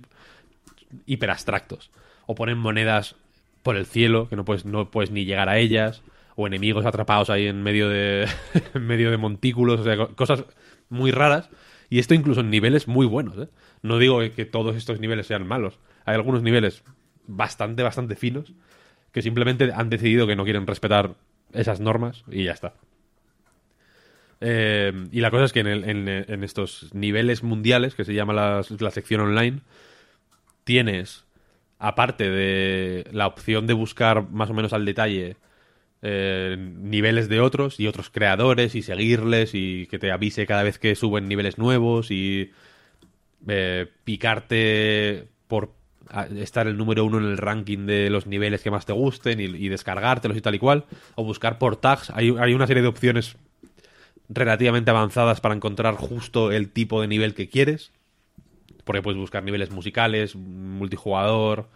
hiper 1.07 1.31
abstractos. 1.31 1.91
O 2.27 2.35
ponen 2.35 2.59
monedas 2.59 3.17
por 3.63 3.77
el 3.77 3.87
cielo, 3.87 4.29
que 4.29 4.37
no 4.37 4.45
puedes, 4.45 4.65
no 4.65 4.91
puedes 4.91 5.11
ni 5.11 5.25
llegar 5.25 5.49
a 5.49 5.59
ellas, 5.59 6.03
o 6.37 6.47
enemigos 6.47 6.87
atrapados 6.87 7.31
ahí 7.31 7.47
en 7.47 7.63
medio 7.63 7.89
de, 7.89 8.29
en 8.75 8.87
medio 8.87 9.11
de 9.11 9.17
montículos, 9.17 9.81
o 9.81 9.85
sea, 9.85 9.97
co- 9.97 10.15
cosas 10.15 10.45
muy 10.89 11.11
raras. 11.11 11.49
Y 11.89 11.99
esto 11.99 12.15
incluso 12.15 12.41
en 12.41 12.51
niveles 12.51 12.89
muy 12.89 13.07
buenos, 13.07 13.39
¿eh? 13.39 13.49
No 13.83 13.99
digo 13.99 14.19
que 14.35 14.45
todos 14.45 14.75
estos 14.77 14.99
niveles 15.01 15.27
sean 15.27 15.47
malos. 15.47 15.79
Hay 16.05 16.15
algunos 16.15 16.43
niveles 16.43 16.83
bastante, 17.27 17.83
bastante 17.83 18.17
finos 18.17 18.53
que 19.13 19.23
simplemente 19.23 19.73
han 19.73 19.89
decidido 19.89 20.27
que 20.27 20.37
no 20.37 20.45
quieren 20.45 20.67
respetar 20.67 21.15
esas 21.53 21.81
normas 21.81 22.25
y 22.31 22.45
ya 22.45 22.53
está. 22.53 22.75
Eh, 24.41 24.93
y 25.13 25.21
la 25.21 25.31
cosa 25.31 25.45
es 25.45 25.53
que 25.53 25.61
en, 25.61 26.45
estos 26.45 26.93
niveles 26.95 27.43
mundiales, 27.43 27.95
que 27.95 28.05
se 28.05 28.15
llama 28.15 28.35
las- 28.35 28.71
la 28.81 28.91
sección 28.91 29.21
online, 29.21 29.61
tienes, 30.65 31.25
aparte 31.79 32.29
de 32.31 33.09
la 33.13 33.27
opción 33.27 33.67
de 33.67 33.75
buscar 33.75 34.29
más 34.31 34.51
o 34.51 34.55
menos 34.55 34.73
al 34.73 34.85
detalle 34.85 35.37
eh, 36.09 36.57
niveles 36.57 37.29
de 37.29 37.41
otros 37.41 37.81
y 37.81 37.89
otros 37.89 38.11
creadores 38.11 38.77
y 38.77 38.83
seguirles 38.83 39.51
y 39.55 39.87
que 39.87 39.99
te 39.99 40.13
avise 40.13 40.47
cada 40.47 40.63
vez 40.63 40.79
que 40.79 40.95
suben 40.95 41.27
niveles 41.27 41.59
nuevos 41.59 42.13
y 42.13 42.53
eh, 43.49 43.87
picarte 44.05 45.27
por 45.49 45.73
estar 46.37 46.69
el 46.69 46.77
número 46.77 47.05
uno 47.05 47.19
en 47.19 47.25
el 47.25 47.39
ranking 47.39 47.87
de 47.87 48.09
los 48.09 48.29
niveles 48.29 48.63
que 48.63 48.71
más 48.71 48.87
te 48.87 48.93
gusten 48.93 49.41
y, 49.41 49.45
y 49.45 49.69
descargártelos 49.69 50.37
y 50.37 50.41
tal 50.41 50.55
y 50.55 50.61
cual 50.61 50.85
o 51.17 51.25
buscar 51.25 51.59
por 51.59 51.75
tags. 51.75 52.11
Hay, 52.11 52.33
hay 52.39 52.55
una 52.55 52.69
serie 52.69 52.83
de 52.83 52.89
opciones 52.89 53.37
relativamente 54.29 54.93
avanzadas 54.93 55.41
para 55.41 55.57
encontrar 55.57 55.97
justo 55.97 56.53
el 56.53 56.71
tipo 56.71 57.01
de 57.01 57.09
nivel 57.09 57.35
que 57.35 57.49
quieres 57.49 57.91
porque 58.85 59.03
puedes 59.03 59.19
buscar 59.19 59.43
niveles 59.43 59.73
musicales, 59.73 60.37
multijugador, 60.37 61.69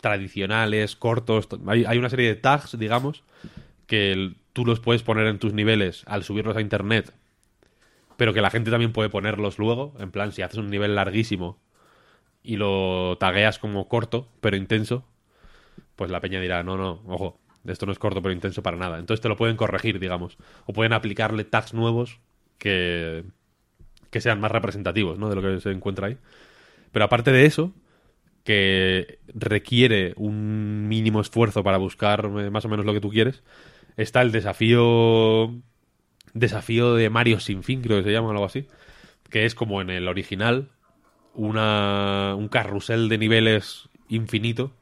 tradicionales, 0.00 0.96
cortos. 0.96 1.48
Hay, 1.66 1.84
hay 1.84 1.98
una 1.98 2.10
serie 2.10 2.28
de 2.28 2.36
tags, 2.36 2.78
digamos, 2.78 3.22
que 3.86 4.34
tú 4.52 4.64
los 4.64 4.80
puedes 4.80 5.02
poner 5.02 5.26
en 5.26 5.38
tus 5.38 5.52
niveles 5.52 6.04
al 6.06 6.24
subirlos 6.24 6.56
a 6.56 6.60
internet, 6.60 7.12
pero 8.16 8.34
que 8.34 8.40
la 8.40 8.50
gente 8.50 8.70
también 8.70 8.92
puede 8.92 9.08
ponerlos 9.08 9.58
luego. 9.58 9.94
En 9.98 10.10
plan, 10.10 10.32
si 10.32 10.42
haces 10.42 10.58
un 10.58 10.70
nivel 10.70 10.94
larguísimo 10.94 11.58
y 12.42 12.56
lo 12.56 13.16
tagueas 13.18 13.58
como 13.58 13.88
corto, 13.88 14.28
pero 14.40 14.56
intenso, 14.56 15.04
pues 15.96 16.10
la 16.10 16.20
peña 16.20 16.40
dirá, 16.40 16.62
no, 16.62 16.76
no, 16.76 17.02
ojo, 17.06 17.40
esto 17.66 17.86
no 17.86 17.92
es 17.92 17.98
corto 17.98 18.22
pero 18.22 18.32
intenso 18.32 18.62
para 18.62 18.76
nada. 18.76 18.98
Entonces 18.98 19.20
te 19.20 19.28
lo 19.28 19.36
pueden 19.36 19.56
corregir, 19.56 19.98
digamos. 19.98 20.38
O 20.66 20.72
pueden 20.72 20.92
aplicarle 20.92 21.44
tags 21.44 21.74
nuevos 21.74 22.20
que, 22.58 23.24
que 24.10 24.20
sean 24.20 24.40
más 24.40 24.50
representativos 24.50 25.18
¿no? 25.18 25.28
de 25.28 25.36
lo 25.36 25.42
que 25.42 25.60
se 25.60 25.70
encuentra 25.70 26.08
ahí. 26.08 26.18
Pero 26.92 27.04
aparte 27.04 27.32
de 27.32 27.46
eso, 27.46 27.72
que 28.48 29.18
requiere 29.34 30.14
un 30.16 30.88
mínimo 30.88 31.20
esfuerzo 31.20 31.62
para 31.62 31.76
buscar 31.76 32.24
eh, 32.24 32.48
más 32.48 32.64
o 32.64 32.70
menos 32.70 32.86
lo 32.86 32.94
que 32.94 33.00
tú 33.02 33.10
quieres, 33.10 33.42
está 33.98 34.22
el 34.22 34.32
desafío 34.32 35.52
desafío 36.32 36.94
de 36.94 37.10
Mario 37.10 37.40
sin 37.40 37.62
fin, 37.62 37.82
creo 37.82 37.98
que 37.98 38.04
se 38.04 38.12
llama 38.12 38.30
algo 38.30 38.46
así, 38.46 38.66
que 39.28 39.44
es 39.44 39.54
como 39.54 39.82
en 39.82 39.90
el 39.90 40.08
original, 40.08 40.70
una, 41.34 42.34
un 42.38 42.48
carrusel 42.48 43.10
de 43.10 43.18
niveles 43.18 43.90
infinito. 44.08 44.72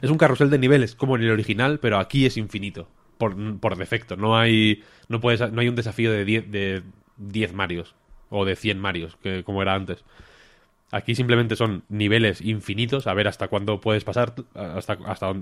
Es 0.00 0.08
un 0.08 0.16
carrusel 0.16 0.48
de 0.48 0.58
niveles 0.58 0.94
como 0.94 1.16
en 1.16 1.22
el 1.24 1.32
original, 1.32 1.78
pero 1.78 1.98
aquí 1.98 2.24
es 2.24 2.38
infinito. 2.38 2.88
Por, 3.18 3.60
por 3.60 3.76
defecto. 3.76 4.16
No 4.16 4.38
hay. 4.38 4.82
No 5.08 5.20
puedes. 5.20 5.52
No 5.52 5.60
hay 5.60 5.68
un 5.68 5.76
desafío 5.76 6.10
de 6.10 6.24
10 6.24 6.50
de 6.50 6.82
10 7.18 7.52
Marios. 7.52 7.94
O 8.30 8.46
de 8.46 8.56
100 8.56 8.78
Marios, 8.78 9.16
que, 9.16 9.44
como 9.44 9.60
era 9.60 9.74
antes. 9.74 10.04
Aquí 10.90 11.14
simplemente 11.14 11.56
son 11.56 11.84
niveles 11.88 12.40
infinitos. 12.40 13.06
A 13.06 13.14
ver 13.14 13.28
hasta 13.28 13.48
cuándo 13.48 13.80
puedes 13.80 14.04
pasar. 14.04 14.34
Hasta, 14.54 14.98
hasta 15.06 15.32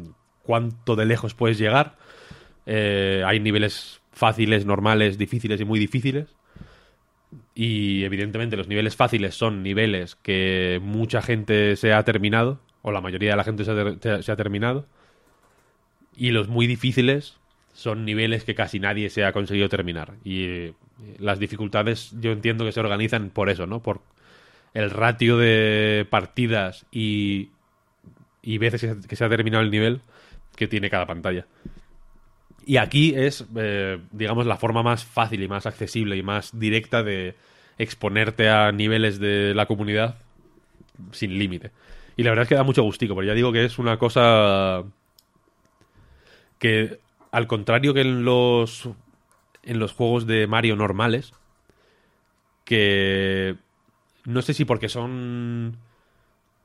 cuánto 0.43 0.97
de 0.97 1.07
lejos 1.07 1.35
puedes 1.35 1.59
llegar. 1.59 1.97
Eh, 2.67 3.23
hay 3.27 3.41
niveles 3.41 4.01
fáciles, 4.13 4.67
normales, 4.67 5.17
difíciles 5.19 5.61
y 5.61 5.65
muy 5.65 5.79
difíciles. 5.79 6.27
Y 7.55 8.05
evidentemente 8.05 8.57
los 8.57 8.69
niveles 8.69 8.97
fáciles 8.97 9.35
son 9.35 9.63
niveles 9.63 10.17
que 10.17 10.81
mucha 10.83 11.23
gente 11.23 11.77
se 11.77 11.93
ha 11.93 12.03
terminado, 12.05 12.61
o 12.83 12.93
la 12.93 13.01
mayoría 13.01 13.31
de 13.31 13.37
la 13.37 13.45
gente 13.45 13.65
se 13.65 13.73
ha, 13.73 14.23
se 14.23 14.33
ha 14.33 14.37
terminado. 14.37 14.87
Y 16.17 16.31
los 16.31 16.49
muy 16.49 16.67
difíciles 16.67 17.39
son 17.73 18.05
niveles 18.05 18.45
que 18.45 18.55
casi 18.55 18.81
nadie 18.81 19.09
se 19.09 19.25
ha 19.25 19.33
conseguido 19.33 19.69
terminar. 19.69 20.15
Y 20.25 20.45
eh, 20.45 20.75
las 21.19 21.39
dificultades 21.39 22.13
yo 22.21 22.33
entiendo 22.33 22.65
que 22.65 22.73
se 22.73 22.81
organizan 22.81 23.31
por 23.31 23.51
eso, 23.51 23.67
¿no? 23.67 23.83
Por 23.83 24.01
el 24.75 24.91
ratio 24.91 25.39
de 25.39 26.07
partidas 26.11 26.87
y, 26.93 27.51
y 28.43 28.59
veces 28.59 29.07
que 29.07 29.17
se- 29.17 29.25
ha 29.25 29.29
terminado 29.29 29.63
el 29.63 29.71
nivel 29.71 30.01
que 30.57 30.69
tiene 30.69 30.91
cada 30.91 31.07
pantalla. 31.07 31.47
Y 32.67 32.77
aquí 32.77 33.15
es, 33.17 33.47
eh, 33.57 33.99
digamos, 34.13 34.45
la 34.47 34.57
forma 34.59 34.83
más 34.83 35.05
fácil 35.05 35.43
y 35.43 35.49
más 35.49 35.65
accesible 35.67 36.17
y 36.17 36.23
más 36.23 36.59
directa 36.59 37.03
de 37.03 37.35
exponerte 37.79 38.51
a 38.51 38.73
niveles 38.73 39.19
de 39.19 39.55
la 39.55 39.67
comunidad 39.67 40.17
sin 41.13 41.39
límite. 41.39 41.71
Y 42.17 42.25
la 42.25 42.31
verdad 42.31 42.43
es 42.43 42.49
que 42.49 42.55
da 42.57 42.65
mucho 42.65 42.83
gustico, 42.83 43.15
porque 43.15 43.29
ya 43.29 43.35
digo 43.35 43.53
que 43.53 43.65
es 43.65 43.79
una 43.79 43.99
cosa 43.99 44.83
que, 46.59 46.99
al 47.31 47.47
contrario 47.47 47.95
que 47.95 48.01
en 48.03 48.25
los, 48.25 48.89
en 49.63 49.79
los 49.79 49.93
juegos 49.93 50.27
de 50.27 50.47
Mario 50.47 50.77
normales, 50.77 51.33
que 52.65 53.57
no 54.29 54.43
sé 54.43 54.53
si 54.53 54.67
porque 54.67 54.91
son 54.91 55.79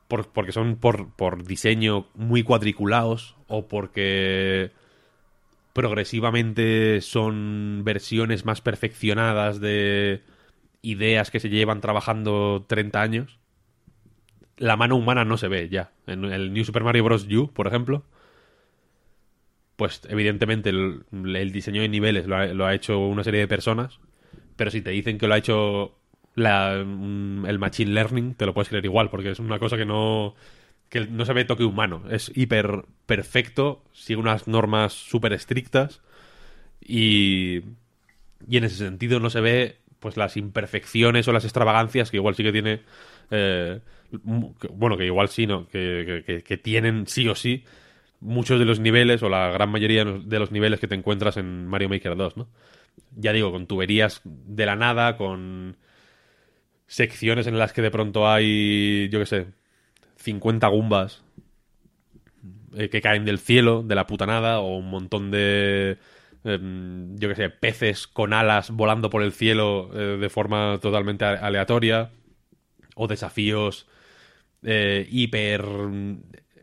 por- 0.06 0.28
porque 0.28 0.52
son 0.52 0.76
por, 0.76 1.10
por 1.14 1.44
diseño 1.44 2.06
muy 2.14 2.42
cuadriculados 2.42 3.36
o 3.48 3.68
porque 3.68 4.70
progresivamente 5.72 7.00
son 7.00 7.80
versiones 7.82 8.44
más 8.44 8.60
perfeccionadas 8.60 9.60
de 9.60 10.22
ideas 10.82 11.30
que 11.30 11.40
se 11.40 11.48
llevan 11.48 11.80
trabajando 11.80 12.66
30 12.68 13.00
años. 13.00 13.38
La 14.58 14.76
mano 14.76 14.96
humana 14.96 15.24
no 15.24 15.38
se 15.38 15.48
ve 15.48 15.70
ya. 15.70 15.90
En 16.06 16.26
el 16.26 16.52
New 16.52 16.64
Super 16.64 16.84
Mario 16.84 17.04
Bros. 17.04 17.26
U, 17.26 17.50
por 17.50 17.66
ejemplo, 17.66 18.04
pues 19.76 20.02
evidentemente 20.10 20.68
el, 20.68 21.52
diseño 21.52 21.80
de 21.80 21.88
niveles 21.88 22.26
lo 22.26 22.66
ha 22.66 22.74
hecho 22.74 22.98
una 22.98 23.24
serie 23.24 23.40
de 23.40 23.48
personas, 23.48 24.00
pero 24.56 24.70
si 24.70 24.82
te 24.82 24.90
dicen 24.90 25.16
que 25.16 25.26
lo 25.26 25.34
ha 25.34 25.38
hecho 25.38 25.96
la- 26.34 26.72
el 26.74 27.58
Machine 27.58 27.92
Learning, 27.92 28.34
te 28.34 28.46
lo 28.46 28.54
puedes 28.54 28.68
creer 28.68 28.84
igual, 28.84 29.10
porque 29.10 29.30
es 29.30 29.38
una 29.38 29.58
cosa 29.58 29.76
que 29.76 29.84
no, 29.86 30.34
que 30.88 31.06
no 31.06 31.24
se 31.26 31.32
ve 31.34 31.44
toque 31.44 31.64
humano. 31.64 32.04
Es 32.10 32.32
hiper 32.34 32.84
perfecto, 33.06 33.84
sigue 33.92 34.20
unas 34.20 34.48
normas 34.48 34.92
súper 34.94 35.32
estrictas 35.34 36.02
y, 36.80 37.60
y 38.48 38.56
en 38.56 38.64
ese 38.64 38.76
sentido 38.76 39.20
no 39.20 39.30
se 39.30 39.40
ve 39.40 39.78
pues 40.00 40.16
las 40.16 40.36
imperfecciones 40.36 41.26
o 41.28 41.32
las 41.32 41.44
extravagancias 41.44 42.10
que 42.10 42.18
igual 42.18 42.34
sí 42.34 42.42
que 42.42 42.52
tiene 42.52 42.80
eh, 43.30 43.80
bueno 44.22 44.96
que 44.98 45.06
igual 45.06 45.28
sí 45.28 45.46
no 45.46 45.66
que- 45.68 46.22
que- 46.26 46.42
que 46.42 46.56
tienen 46.58 47.06
sí 47.06 47.26
o 47.28 47.34
sí 47.34 47.64
muchos 48.20 48.58
de 48.58 48.64
los 48.66 48.80
niveles 48.80 49.22
o 49.22 49.28
la 49.30 49.50
gran 49.50 49.70
mayoría 49.70 50.04
de 50.04 50.38
los 50.38 50.52
niveles 50.52 50.80
que 50.80 50.88
te 50.88 50.94
encuentras 50.94 51.36
en 51.38 51.66
Mario 51.66 51.88
Maker 51.88 52.16
2 52.16 52.36
¿no? 52.36 52.48
ya 53.16 53.32
digo 53.32 53.52
con 53.52 53.66
tuberías 53.66 54.20
de 54.24 54.66
la 54.66 54.76
nada 54.76 55.16
con 55.16 55.76
secciones 56.86 57.46
en 57.46 57.58
las 57.58 57.72
que 57.72 57.82
de 57.82 57.90
pronto 57.90 58.28
hay 58.28 59.08
yo 59.10 59.18
qué 59.20 59.26
sé 59.26 59.46
50 60.16 60.66
gumbas 60.68 61.22
eh, 62.76 62.88
que 62.88 63.00
caen 63.00 63.24
del 63.24 63.38
cielo, 63.38 63.82
de 63.82 63.94
la 63.94 64.06
puta 64.06 64.26
nada, 64.26 64.58
o 64.58 64.76
un 64.78 64.90
montón 64.90 65.30
de, 65.30 65.98
em, 66.42 67.16
yo 67.16 67.28
qué 67.28 67.34
sé, 67.36 67.50
peces 67.50 68.06
con 68.08 68.32
alas 68.32 68.70
volando 68.70 69.10
por 69.10 69.22
el 69.22 69.32
cielo 69.32 69.90
eh, 69.94 70.18
de 70.18 70.28
forma 70.28 70.78
totalmente 70.80 71.24
aleatoria, 71.24 72.10
o 72.96 73.06
desafíos 73.06 73.86
eh, 74.62 75.06
hiper 75.10 75.64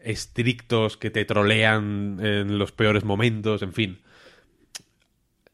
estrictos 0.04 0.98
que 0.98 1.12
te 1.12 1.26
trolean 1.26 2.18
en 2.22 2.58
los 2.58 2.72
peores 2.72 3.04
momentos, 3.06 3.62
en 3.62 3.74
fin. 3.74 4.02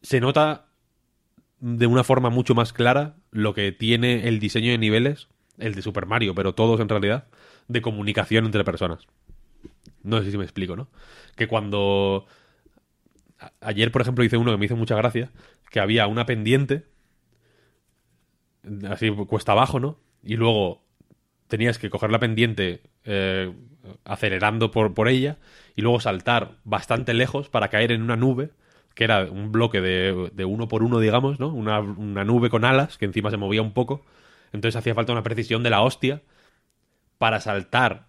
Se 0.02 0.20
nota 0.20 0.67
de 1.60 1.88
una 1.88 2.04
forma 2.04 2.30
mucho 2.30 2.56
más 2.56 2.74
clara 2.74 3.16
lo 3.32 3.54
que 3.54 3.72
tiene 3.72 4.28
el 4.28 4.40
diseño 4.40 4.72
de 4.72 4.78
niveles, 4.78 5.28
el 5.58 5.76
de 5.76 5.82
Super 5.82 6.06
Mario, 6.06 6.36
pero 6.36 6.54
todos 6.54 6.80
en 6.80 6.90
realidad, 6.90 7.28
de 7.68 7.82
comunicación 7.82 8.46
entre 8.46 8.64
personas. 8.64 9.08
No 10.04 10.22
sé 10.22 10.32
si 10.32 10.38
me 10.38 10.44
explico, 10.44 10.76
¿no? 10.76 10.88
Que 11.36 11.48
cuando... 11.48 12.26
Ayer, 13.62 13.92
por 13.92 14.02
ejemplo, 14.02 14.24
hice 14.24 14.38
uno 14.38 14.52
que 14.52 14.58
me 14.58 14.66
hizo 14.66 14.76
mucha 14.76 14.96
gracia, 14.96 15.32
que 15.70 15.80
había 15.80 16.08
una 16.08 16.26
pendiente, 16.26 16.86
así 18.90 19.12
cuesta 19.12 19.52
abajo, 19.52 19.80
¿no? 19.80 20.00
Y 20.24 20.38
luego 20.38 20.82
tenías 21.48 21.78
que 21.78 21.90
coger 21.90 22.12
la 22.12 22.20
pendiente, 22.20 22.82
eh, 23.04 23.54
acelerando 24.06 24.72
por, 24.72 24.94
por 24.94 25.08
ella 25.08 25.38
y 25.76 25.82
luego 25.82 26.00
saltar 26.00 26.58
bastante 26.64 27.14
lejos 27.14 27.50
para 27.50 27.70
caer 27.70 27.92
en 27.92 28.02
una 28.02 28.16
nube 28.16 28.50
que 28.98 29.04
era 29.04 29.26
un 29.26 29.52
bloque 29.52 29.80
de, 29.80 30.32
de 30.34 30.46
uno 30.46 30.68
por 30.68 30.82
uno, 30.82 31.00
digamos, 31.00 31.40
¿no? 31.40 31.50
Una, 31.50 31.80
una 31.80 32.24
nube 32.24 32.50
con 32.50 32.66
alas 32.66 32.98
que 32.98 33.06
encima 33.06 33.30
se 33.30 33.38
movía 33.38 33.62
un 33.62 33.72
poco. 33.72 34.04
Entonces 34.54 34.76
hacía 34.76 34.96
falta 34.96 35.12
una 35.12 35.22
precisión 35.22 35.62
de 35.62 35.70
la 35.70 35.82
hostia 35.82 36.24
para 37.20 37.40
saltar 37.40 38.08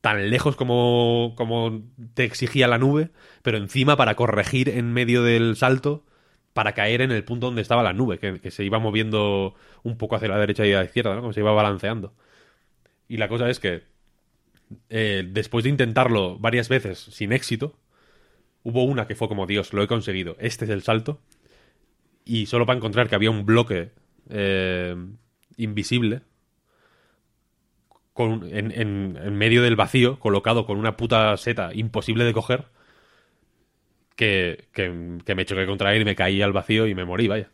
tan 0.00 0.30
lejos 0.30 0.56
como, 0.56 1.34
como 1.36 1.84
te 2.14 2.24
exigía 2.24 2.66
la 2.66 2.78
nube, 2.78 3.10
pero 3.42 3.56
encima 3.56 3.96
para 3.96 4.16
corregir 4.16 4.68
en 4.68 4.92
medio 4.92 5.22
del 5.22 5.54
salto 5.54 6.04
para 6.52 6.72
caer 6.72 7.00
en 7.02 7.12
el 7.12 7.22
punto 7.22 7.46
donde 7.46 7.62
estaba 7.62 7.84
la 7.84 7.92
nube, 7.92 8.18
que, 8.18 8.50
se 8.50 8.64
iba 8.64 8.80
moviendo 8.80 9.54
un 9.84 9.96
poco 9.96 10.16
hacia 10.16 10.26
la 10.26 10.38
derecha 10.38 10.66
y 10.66 10.72
a 10.72 10.78
la 10.78 10.86
izquierda, 10.86 11.14
¿no? 11.14 11.20
Como 11.20 11.32
se 11.32 11.40
iba 11.40 11.52
balanceando. 11.52 12.14
Y 13.06 13.18
la 13.18 13.28
cosa 13.28 13.48
es 13.48 13.60
que 13.60 13.84
eh, 14.90 15.24
después 15.30 15.62
de 15.62 15.70
intentarlo 15.70 16.36
varias 16.40 16.68
veces 16.68 16.98
sin 16.98 17.32
éxito, 17.32 17.78
hubo 18.66 18.82
una 18.82 19.06
que 19.06 19.14
fue 19.14 19.28
como, 19.28 19.46
Dios, 19.46 19.72
lo 19.72 19.82
he 19.82 19.86
conseguido, 19.86 20.36
este 20.40 20.64
es 20.64 20.70
el 20.72 20.82
salto. 20.82 21.20
Y 22.24 22.46
solo 22.46 22.66
para 22.66 22.78
encontrar 22.78 23.08
que 23.08 23.14
había 23.14 23.30
un 23.30 23.46
bloque 23.46 23.92
eh, 24.28 24.96
invisible 25.56 26.22
en 28.18 29.36
medio 29.36 29.62
del 29.62 29.76
vacío, 29.76 30.18
colocado 30.18 30.66
con 30.66 30.78
una 30.78 30.96
puta 30.96 31.36
seta 31.36 31.70
imposible 31.74 32.24
de 32.24 32.32
coger, 32.32 32.64
que, 34.16 34.64
que, 34.72 35.18
que 35.24 35.34
me 35.36 35.44
choqué 35.44 35.64
contra 35.66 35.94
él 35.94 36.02
y 36.02 36.06
me 36.06 36.16
caí 36.16 36.42
al 36.42 36.52
vacío 36.52 36.88
y 36.88 36.94
me 36.96 37.04
morí, 37.04 37.28
vaya. 37.28 37.50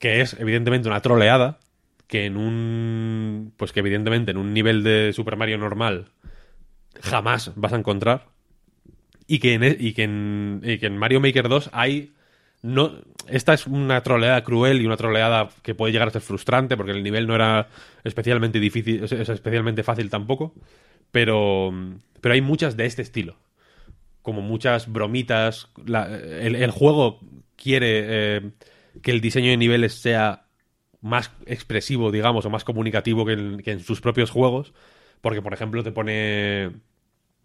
Que 0.00 0.20
es, 0.20 0.34
evidentemente, 0.40 0.88
una 0.88 1.00
troleada 1.00 1.60
que 2.08 2.26
en 2.26 2.36
un... 2.36 3.52
Pues 3.56 3.70
que 3.72 3.80
evidentemente 3.80 4.32
en 4.32 4.38
un 4.38 4.52
nivel 4.52 4.82
de 4.82 5.12
Super 5.12 5.36
Mario 5.36 5.58
normal 5.58 6.06
jamás 7.00 7.52
vas 7.54 7.72
a 7.72 7.76
encontrar. 7.76 8.31
Y 9.26 9.38
que 9.38 9.54
en, 9.54 9.62
e- 9.64 9.76
y 9.78 9.92
que 9.94 10.04
en, 10.04 10.60
y 10.64 10.78
que 10.78 10.86
en 10.86 10.98
Mario 10.98 11.20
Maker 11.20 11.48
2 11.48 11.70
hay... 11.72 12.12
No, 12.62 12.92
esta 13.28 13.54
es 13.54 13.66
una 13.66 14.02
troleada 14.02 14.44
cruel 14.44 14.80
y 14.82 14.86
una 14.86 14.96
troleada 14.96 15.50
que 15.62 15.74
puede 15.74 15.92
llegar 15.92 16.08
a 16.08 16.12
ser 16.12 16.22
frustrante 16.22 16.76
porque 16.76 16.92
el 16.92 17.02
nivel 17.02 17.26
no 17.26 17.34
era 17.34 17.68
especialmente 18.04 18.60
difícil, 18.60 19.02
es- 19.04 19.12
es 19.12 19.28
especialmente 19.28 19.82
fácil 19.82 20.10
tampoco. 20.10 20.54
Pero, 21.12 21.72
pero 22.20 22.34
hay 22.34 22.40
muchas 22.40 22.76
de 22.76 22.86
este 22.86 23.02
estilo 23.02 23.36
como 24.22 24.40
muchas 24.42 24.90
bromitas. 24.92 25.68
La- 25.86 26.06
el, 26.16 26.56
el 26.56 26.70
juego 26.70 27.20
quiere 27.56 28.36
eh, 28.38 28.50
que 29.02 29.10
el 29.10 29.20
diseño 29.20 29.50
de 29.50 29.56
niveles 29.56 29.94
sea 29.94 30.46
más 31.00 31.32
expresivo, 31.46 32.12
digamos, 32.12 32.44
o 32.46 32.50
más 32.50 32.64
comunicativo 32.64 33.26
que 33.26 33.32
en, 33.34 33.58
que 33.58 33.72
en 33.72 33.80
sus 33.80 34.00
propios 34.00 34.30
juegos. 34.30 34.72
Porque, 35.20 35.42
por 35.42 35.54
ejemplo, 35.54 35.82
te 35.82 35.92
pone 35.92 36.72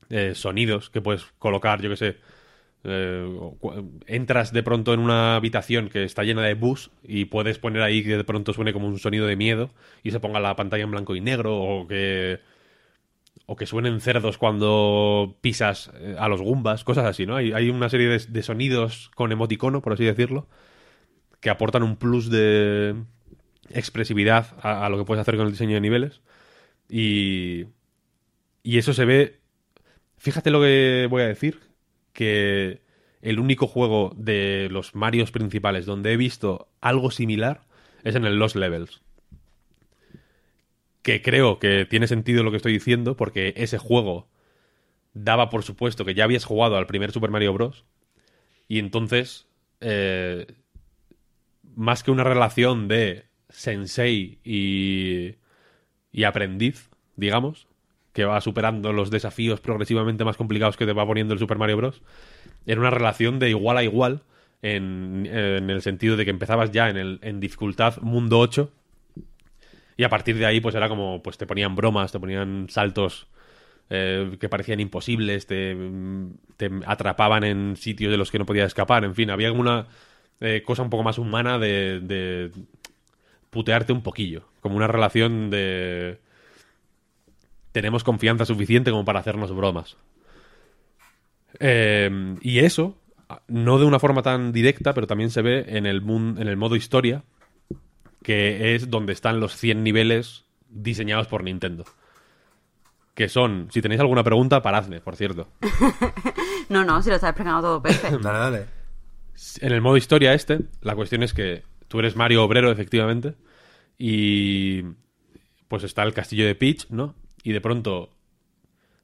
eh, 0.10 0.34
sonidos 0.36 0.90
que 0.90 1.02
puedes 1.02 1.24
colocar, 1.40 1.82
yo 1.82 1.90
que 1.90 1.98
sé. 1.98 2.18
eh, 2.84 3.28
entras 4.08 4.54
de 4.54 4.64
pronto 4.64 4.94
en 4.94 5.00
una 5.00 5.36
habitación 5.36 5.90
que 5.90 6.04
está 6.04 6.24
llena 6.24 6.44
de 6.44 6.54
bus 6.54 6.92
y 7.04 7.26
puedes 7.26 7.60
poner 7.60 7.82
ahí 7.82 8.04
que 8.04 8.18
de 8.18 8.24
pronto 8.24 8.54
suene 8.54 8.74
como 8.74 8.88
un 8.88 9.00
sonido 9.00 9.26
de 9.28 9.36
miedo 9.36 9.72
y 10.04 10.12
se 10.12 10.20
ponga 10.20 10.40
la 10.40 10.56
pantalla 10.56 10.84
en 10.84 10.92
blanco 10.92 11.16
y 11.16 11.22
negro 11.22 11.58
o 11.58 11.88
que 11.88 12.40
o 13.46 13.56
que 13.56 13.66
suenen 13.66 14.02
cerdos 14.02 14.38
cuando 14.38 15.38
pisas 15.42 15.92
eh, 15.96 16.16
a 16.20 16.28
los 16.28 16.42
gumbas, 16.42 16.84
cosas 16.84 17.06
así, 17.06 17.26
¿no? 17.26 17.38
Hay, 17.38 17.70
una 17.70 17.90
serie 17.90 18.08
de, 18.10 18.20
de 18.20 18.44
sonidos 18.44 19.10
con 19.16 19.32
emoticono, 19.32 19.82
por 19.82 19.94
así 19.94 20.04
decirlo, 20.06 20.48
que 21.40 21.50
aportan 21.50 21.84
un 21.84 21.96
plus 21.98 22.30
de 22.30 22.96
expresividad 23.70 24.48
a, 24.62 24.86
a 24.86 24.90
lo 24.90 24.98
que 24.98 25.06
puedes 25.06 25.22
hacer 25.22 25.38
con 25.38 25.46
el 25.46 25.52
diseño 25.54 25.76
de 25.76 25.82
niveles. 25.82 26.22
Y, 26.90 27.68
y 28.64 28.78
eso 28.78 28.94
se 28.94 29.06
ve... 29.06 29.40
Fíjate 30.18 30.52
lo 30.52 30.62
que 30.62 31.08
voy 31.10 31.22
a 31.24 31.28
decir, 31.28 31.60
que 32.14 32.82
el 33.22 33.40
único 33.40 33.68
juego 33.68 34.14
de 34.16 34.68
los 34.72 34.96
Marios 34.96 35.32
principales 35.32 35.86
donde 35.86 36.14
he 36.14 36.18
visto 36.18 36.70
algo 36.82 37.12
similar 37.12 37.62
es 38.04 38.16
en 38.16 38.26
el 38.26 38.38
Lost 38.38 38.56
Levels 38.56 39.02
que 41.08 41.22
creo 41.22 41.58
que 41.58 41.86
tiene 41.86 42.06
sentido 42.06 42.44
lo 42.44 42.52
que 42.52 42.58
estoy 42.58 42.74
diciendo, 42.74 43.16
porque 43.16 43.54
ese 43.56 43.78
juego 43.78 44.28
daba 45.14 45.50
por 45.50 45.64
supuesto 45.64 46.04
que 46.04 46.14
ya 46.14 46.26
habías 46.26 46.44
jugado 46.44 46.76
al 46.76 46.86
primer 46.86 47.14
Super 47.14 47.32
Mario 47.32 47.54
Bros. 47.54 47.86
Y 48.68 48.78
entonces, 48.78 49.48
eh, 49.80 50.48
más 51.78 52.04
que 52.04 52.12
una 52.12 52.26
relación 52.26 52.90
de 52.90 53.24
sensei 53.48 54.40
y, 54.44 55.36
y 56.12 56.26
aprendiz, 56.26 56.90
digamos, 57.16 57.70
que 58.18 58.26
va 58.26 58.42
superando 58.42 58.94
los 58.94 59.12
desafíos 59.12 59.60
progresivamente 59.62 60.26
más 60.26 60.38
complicados 60.38 60.76
que 60.76 60.88
te 60.88 60.92
va 60.94 61.06
poniendo 61.06 61.36
el 61.36 61.40
Super 61.40 61.60
Mario 61.60 61.78
Bros., 61.78 62.02
era 62.66 62.82
una 62.82 62.90
relación 62.90 63.38
de 63.38 63.52
igual 63.52 63.78
a 63.78 63.84
igual, 63.84 64.24
en, 64.64 65.28
en 65.32 65.70
el 65.70 65.84
sentido 65.84 66.18
de 66.18 66.26
que 66.26 66.32
empezabas 66.32 66.72
ya 66.72 66.90
en, 66.90 66.98
el, 66.98 67.20
en 67.22 67.40
dificultad 67.40 68.02
mundo 68.02 68.40
8 68.40 68.72
y 69.98 70.04
a 70.04 70.10
partir 70.10 70.36
de 70.36 70.48
ahí, 70.48 70.60
pues 70.60 70.74
era 70.74 70.90
como, 70.90 71.22
pues 71.22 71.38
te 71.38 71.46
ponían 71.46 71.76
bromas, 71.76 72.12
te 72.12 72.20
ponían 72.20 72.66
saltos 72.72 73.28
eh, 73.92 74.36
que 74.40 74.50
parecían 74.50 74.80
imposibles, 74.80 75.46
te, 75.46 75.78
te 76.58 76.72
atrapaban 76.88 77.44
en 77.44 77.76
sitios 77.76 78.10
de 78.10 78.18
los 78.18 78.32
que 78.32 78.40
no 78.40 78.48
podías 78.48 78.66
escapar, 78.66 79.04
en 79.04 79.14
fin, 79.14 79.30
había 79.30 79.52
una 79.52 79.86
eh, 80.42 80.64
cosa 80.66 80.82
un 80.82 80.90
poco 80.90 81.04
más 81.04 81.20
humana 81.20 81.60
de, 81.60 82.00
de 82.00 82.50
putearte 83.52 83.94
un 83.94 84.02
poquillo, 84.02 84.42
como 84.60 84.76
una 84.76 84.88
relación 84.88 85.52
de... 85.52 86.26
Tenemos 87.78 88.04
confianza 88.04 88.44
suficiente 88.44 88.90
como 88.90 89.06
para 89.06 89.20
hacernos 89.20 89.56
bromas. 89.56 89.98
Eh, 91.60 92.36
y 92.42 92.58
eso, 92.60 92.98
no 93.48 93.78
de 93.78 93.86
una 93.86 94.00
forma 94.00 94.24
tan 94.24 94.52
directa, 94.52 94.96
pero 94.96 95.06
también 95.06 95.30
se 95.30 95.44
ve 95.44 95.64
en 95.68 95.86
el, 95.86 96.02
mun- 96.02 96.42
en 96.42 96.48
el 96.48 96.58
modo 96.58 96.76
historia, 96.76 97.24
que 98.24 98.74
es 98.74 98.90
donde 98.90 99.14
están 99.14 99.40
los 99.40 99.56
100 99.56 99.84
niveles 99.84 100.46
diseñados 100.70 101.28
por 101.28 101.44
Nintendo. 101.44 101.86
Que 103.14 103.30
son, 103.30 103.68
si 103.72 103.80
tenéis 103.82 104.02
alguna 104.02 104.24
pregunta, 104.24 104.64
paradme, 104.64 105.00
por 105.02 105.16
cierto. 105.16 105.48
No, 106.70 106.84
no, 106.84 107.02
si 107.02 107.08
lo 107.10 107.16
estás 107.16 107.30
explicando 107.30 107.62
todo 107.62 107.82
perfecto. 107.82 108.18
Dale, 108.22 108.40
dale. 108.40 108.66
En 109.62 109.72
el 109.72 109.80
modo 109.80 109.96
historia 109.96 110.34
este, 110.34 110.60
la 110.82 110.96
cuestión 110.96 111.24
es 111.24 111.34
que 111.34 111.64
tú 111.88 112.00
eres 112.00 112.18
Mario 112.18 112.44
Obrero, 112.44 112.70
efectivamente, 112.72 113.36
y 113.98 114.82
pues 115.70 115.84
está 115.86 116.04
el 116.04 116.12
castillo 116.14 116.46
de 116.46 116.56
Peach, 116.56 116.88
¿no? 116.90 117.16
Y 117.48 117.54
de 117.54 117.62
pronto, 117.62 118.10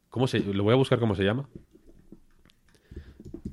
¿cómo 0.10 0.28
se? 0.28 0.42
Lo 0.42 0.66
voy 0.66 0.74
a 0.74 0.76
buscar 0.76 1.00
cómo 1.00 1.16
se 1.16 1.24
llama. 1.24 1.48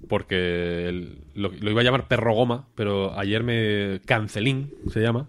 Porque 0.09 1.14
lo 1.36 1.70
iba 1.70 1.80
a 1.80 1.84
llamar 1.84 2.09
perro 2.09 2.34
goma, 2.34 2.66
pero 2.74 3.16
ayer 3.16 3.45
me 3.45 4.01
cancelín 4.05 4.74
se 4.88 5.01
llama, 5.01 5.28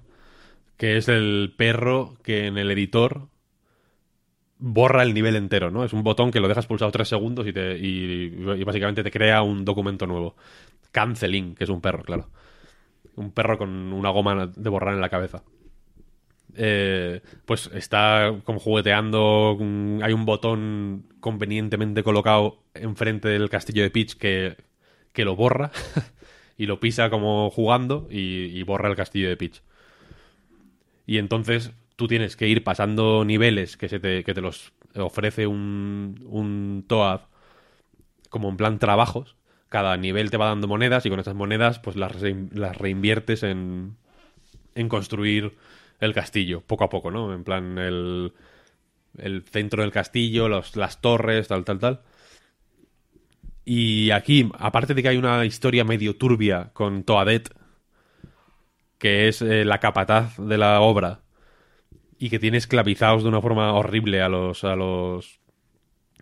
que 0.78 0.98
es 0.98 1.08
el 1.10 1.54
perro 1.56 2.18
que 2.24 2.48
en 2.48 2.58
el 2.58 2.72
editor 2.72 3.28
borra 4.58 5.04
el 5.04 5.14
nivel 5.14 5.36
entero, 5.36 5.70
¿no? 5.70 5.86
Es 5.86 5.94
un 5.94 6.02
botón 6.02 6.32
que 6.32 6.40
lo 6.40 6.48
dejas 6.48 6.66
pulsado 6.66 6.92
tres 6.92 7.10
segundos 7.10 7.46
y, 7.46 7.54
te, 7.54 7.78
y, 7.78 8.34
y 8.58 8.64
básicamente 8.64 9.04
te 9.04 9.12
crea 9.12 9.44
un 9.44 9.64
documento 9.64 10.08
nuevo. 10.08 10.36
Canceling, 10.92 11.54
que 11.54 11.66
es 11.66 11.70
un 11.70 11.82
perro, 11.82 12.02
claro. 12.02 12.30
Un 13.16 13.30
perro 13.30 13.60
con 13.60 13.70
una 13.94 14.10
goma 14.10 14.48
de 14.48 14.70
borrar 14.72 14.96
en 14.96 15.02
la 15.02 15.10
cabeza. 15.10 15.44
Eh, 16.56 17.22
pues 17.46 17.70
está 17.74 18.34
como 18.44 18.60
jugueteando. 18.60 19.58
mm, 19.60 20.04
Hay 20.04 20.14
un 20.14 20.26
botón 20.26 21.06
convenientemente 21.20 22.04
colocado 22.04 22.64
enfrente 22.74 23.30
del 23.30 23.50
castillo 23.50 23.84
de 23.84 23.92
Peach 23.92 24.16
que, 24.16 24.58
que 25.14 25.26
lo 25.26 25.36
borra 25.36 25.72
y 26.58 26.66
lo 26.66 26.80
pisa 26.80 27.10
como 27.10 27.50
jugando 27.50 28.08
y, 28.10 28.62
borra 28.64 28.90
el 28.90 28.96
castillo 28.96 29.30
de 29.30 29.38
Peach. 29.38 29.62
Y 31.06 31.18
entonces 31.18 31.72
tú 31.96 32.08
tienes 32.08 32.36
que 32.36 32.48
ir 32.48 32.64
pasando 32.64 33.26
niveles 33.26 33.78
que, 33.78 33.90
se 33.90 34.00
te, 34.00 34.24
que 34.24 34.34
te 34.34 34.42
los 34.42 34.74
ofrece 34.96 35.48
un, 35.48 36.26
un 36.30 36.86
Toad 36.88 37.22
como 38.30 38.50
en 38.50 38.58
plan 38.58 38.80
trabajos. 38.80 39.36
Cada 39.70 39.96
nivel 39.98 40.32
te 40.32 40.38
va 40.38 40.48
dando 40.48 40.68
monedas 40.68 41.06
y 41.06 41.10
con 41.10 41.20
esas 41.20 41.36
monedas 41.36 41.80
pues 41.80 41.96
las, 41.96 42.16
las 42.52 42.78
reinviertes 42.78 43.44
en, 43.44 43.96
en 44.76 44.90
construir 44.90 45.58
el 46.02 46.14
castillo, 46.14 46.62
poco 46.62 46.84
a 46.84 46.90
poco, 46.90 47.12
¿no? 47.12 47.34
En 47.34 47.44
plan 47.44 47.78
el, 47.78 48.34
el 49.18 49.44
centro 49.44 49.84
del 49.84 49.92
castillo, 49.92 50.50
las 50.50 51.02
torres, 51.02 51.48
tal, 51.48 51.64
tal, 51.64 51.80
tal. 51.80 52.02
Y 53.64 54.12
aquí, 54.12 54.50
aparte 54.58 54.94
de 54.94 55.04
que 55.04 55.10
hay 55.10 55.18
una 55.18 55.46
historia 55.46 55.84
medio 55.84 56.18
turbia 56.18 56.72
con 56.74 57.04
Toadette, 57.04 57.54
que 58.98 59.28
es 59.28 59.42
eh, 59.42 59.64
la 59.66 59.80
capataz 59.80 60.38
de 60.38 60.58
la 60.58 60.82
obra, 60.82 61.22
y 62.18 62.30
que 62.30 62.40
tiene 62.40 62.58
esclavizados 62.58 63.24
de 63.24 63.30
una 63.30 63.42
forma 63.42 63.74
horrible 63.74 64.22
a 64.22 64.30
los, 64.30 64.64
a 64.64 64.76
los, 64.76 65.40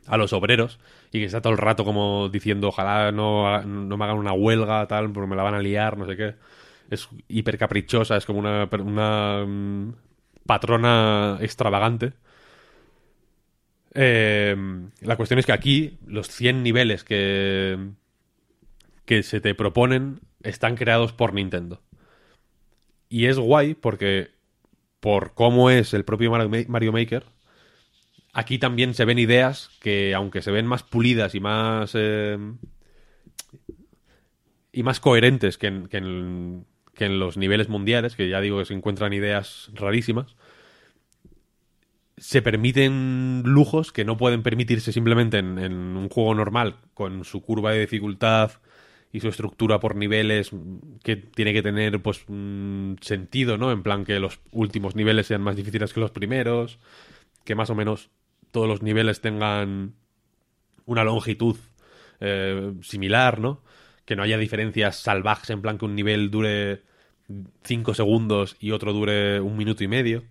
a 0.08 0.18
los 0.18 0.34
obreros, 0.34 0.80
y 1.12 1.20
que 1.20 1.26
está 1.26 1.42
todo 1.42 1.54
el 1.54 1.60
rato 1.60 1.86
como 1.86 2.30
diciendo, 2.30 2.68
ojalá 2.70 3.12
no, 3.12 3.62
no 3.64 3.98
me 3.98 4.06
hagan 4.06 4.18
una 4.18 4.34
huelga, 4.34 4.86
tal, 4.88 5.12
porque 5.12 5.30
me 5.30 5.36
la 5.36 5.44
van 5.44 5.56
a 5.56 5.62
liar, 5.62 5.98
no 5.98 6.06
sé 6.06 6.18
qué. 6.18 6.36
Es 6.90 7.08
hiper 7.28 7.58
caprichosa, 7.58 8.18
es 8.18 8.26
como 8.26 8.40
una, 8.40 8.68
una 8.72 9.46
mm, 9.46 9.94
patrona 10.46 11.38
extravagante. 11.42 12.14
Eh, 13.94 14.56
la 15.02 15.16
cuestión 15.16 15.40
es 15.40 15.46
que 15.46 15.52
aquí 15.52 15.98
los 16.06 16.28
100 16.28 16.64
niveles 16.64 17.04
que, 17.04 17.78
que 19.06 19.24
se 19.24 19.42
te 19.42 19.56
proponen 19.56 20.20
están 20.44 20.76
creados 20.76 21.14
por 21.14 21.34
Nintendo. 21.34 21.82
Y 23.10 23.26
es 23.26 23.38
guay 23.38 23.74
porque 23.74 24.30
por 25.00 25.34
cómo 25.34 25.70
es 25.70 25.94
el 25.94 26.06
propio 26.06 26.32
Mario 26.32 26.92
Maker, 26.92 27.26
aquí 28.34 28.60
también 28.60 28.94
se 28.94 29.06
ven 29.06 29.20
ideas 29.20 29.72
que, 29.82 30.14
aunque 30.14 30.42
se 30.42 30.52
ven 30.52 30.68
más 30.68 30.84
pulidas 30.84 31.36
y 31.36 31.40
más... 31.40 31.92
Eh, 31.96 32.38
y 34.72 34.84
más 34.84 35.00
coherentes 35.00 35.58
que 35.58 35.88
que, 35.90 35.98
en, 35.98 36.66
que 37.00 37.06
en 37.06 37.18
los 37.18 37.38
niveles 37.38 37.70
mundiales, 37.70 38.18
que 38.18 38.28
ya 38.28 38.42
digo 38.42 38.60
que 38.60 38.66
se 38.66 38.74
encuentran 38.74 39.14
ideas 39.14 39.72
rarísimas, 39.74 40.36
se 42.18 42.42
permiten 42.42 43.42
lujos 43.46 43.94
que 43.94 44.04
no 44.04 44.18
pueden 44.18 44.44
permitirse 44.44 44.92
simplemente 44.92 45.38
en, 45.38 45.58
un 45.72 46.10
juego 46.10 46.36
normal, 46.36 46.76
con 46.94 47.24
su 47.24 47.42
curva 47.42 47.72
de 47.72 47.80
dificultad 47.80 48.52
y 49.14 49.22
su 49.22 49.30
estructura 49.30 49.80
por 49.80 49.96
niveles 49.96 50.52
que 51.02 51.16
tiene 51.16 51.54
que 51.54 51.62
tener 51.62 52.02
pues 52.02 52.26
un 52.28 52.98
sentido, 53.00 53.58
¿no? 53.58 53.72
En 53.72 53.82
plan 53.82 54.04
que 54.04 54.20
los 54.20 54.42
últimos 54.52 54.98
niveles 54.98 55.28
sean 55.28 55.42
más 55.42 55.56
difíciles 55.56 55.94
que 55.94 56.02
los 56.02 56.12
primeros, 56.12 56.80
que 57.46 57.56
más 57.56 57.70
o 57.70 57.76
menos 57.76 58.10
todos 58.52 58.68
los 58.68 58.84
niveles 58.84 59.22
tengan 59.22 59.94
una 60.86 61.06
longitud 61.06 61.56
eh, 62.20 62.74
similar, 62.82 63.40
¿no? 63.40 63.62
Que 64.10 64.16
no 64.16 64.24
haya 64.24 64.40
diferencias 64.40 64.96
salvajes 64.96 65.52
en 65.52 65.62
plan 65.62 65.78
que 65.78 65.86
un 65.86 65.94
nivel 65.94 66.32
dure 66.32 66.82
5 67.64 67.94
segundos 67.94 68.58
y 68.60 68.72
otro 68.72 68.92
dure 68.92 69.40
un 69.40 69.56
minuto 69.56 69.84
y 69.84 69.88
medio. 69.88 70.24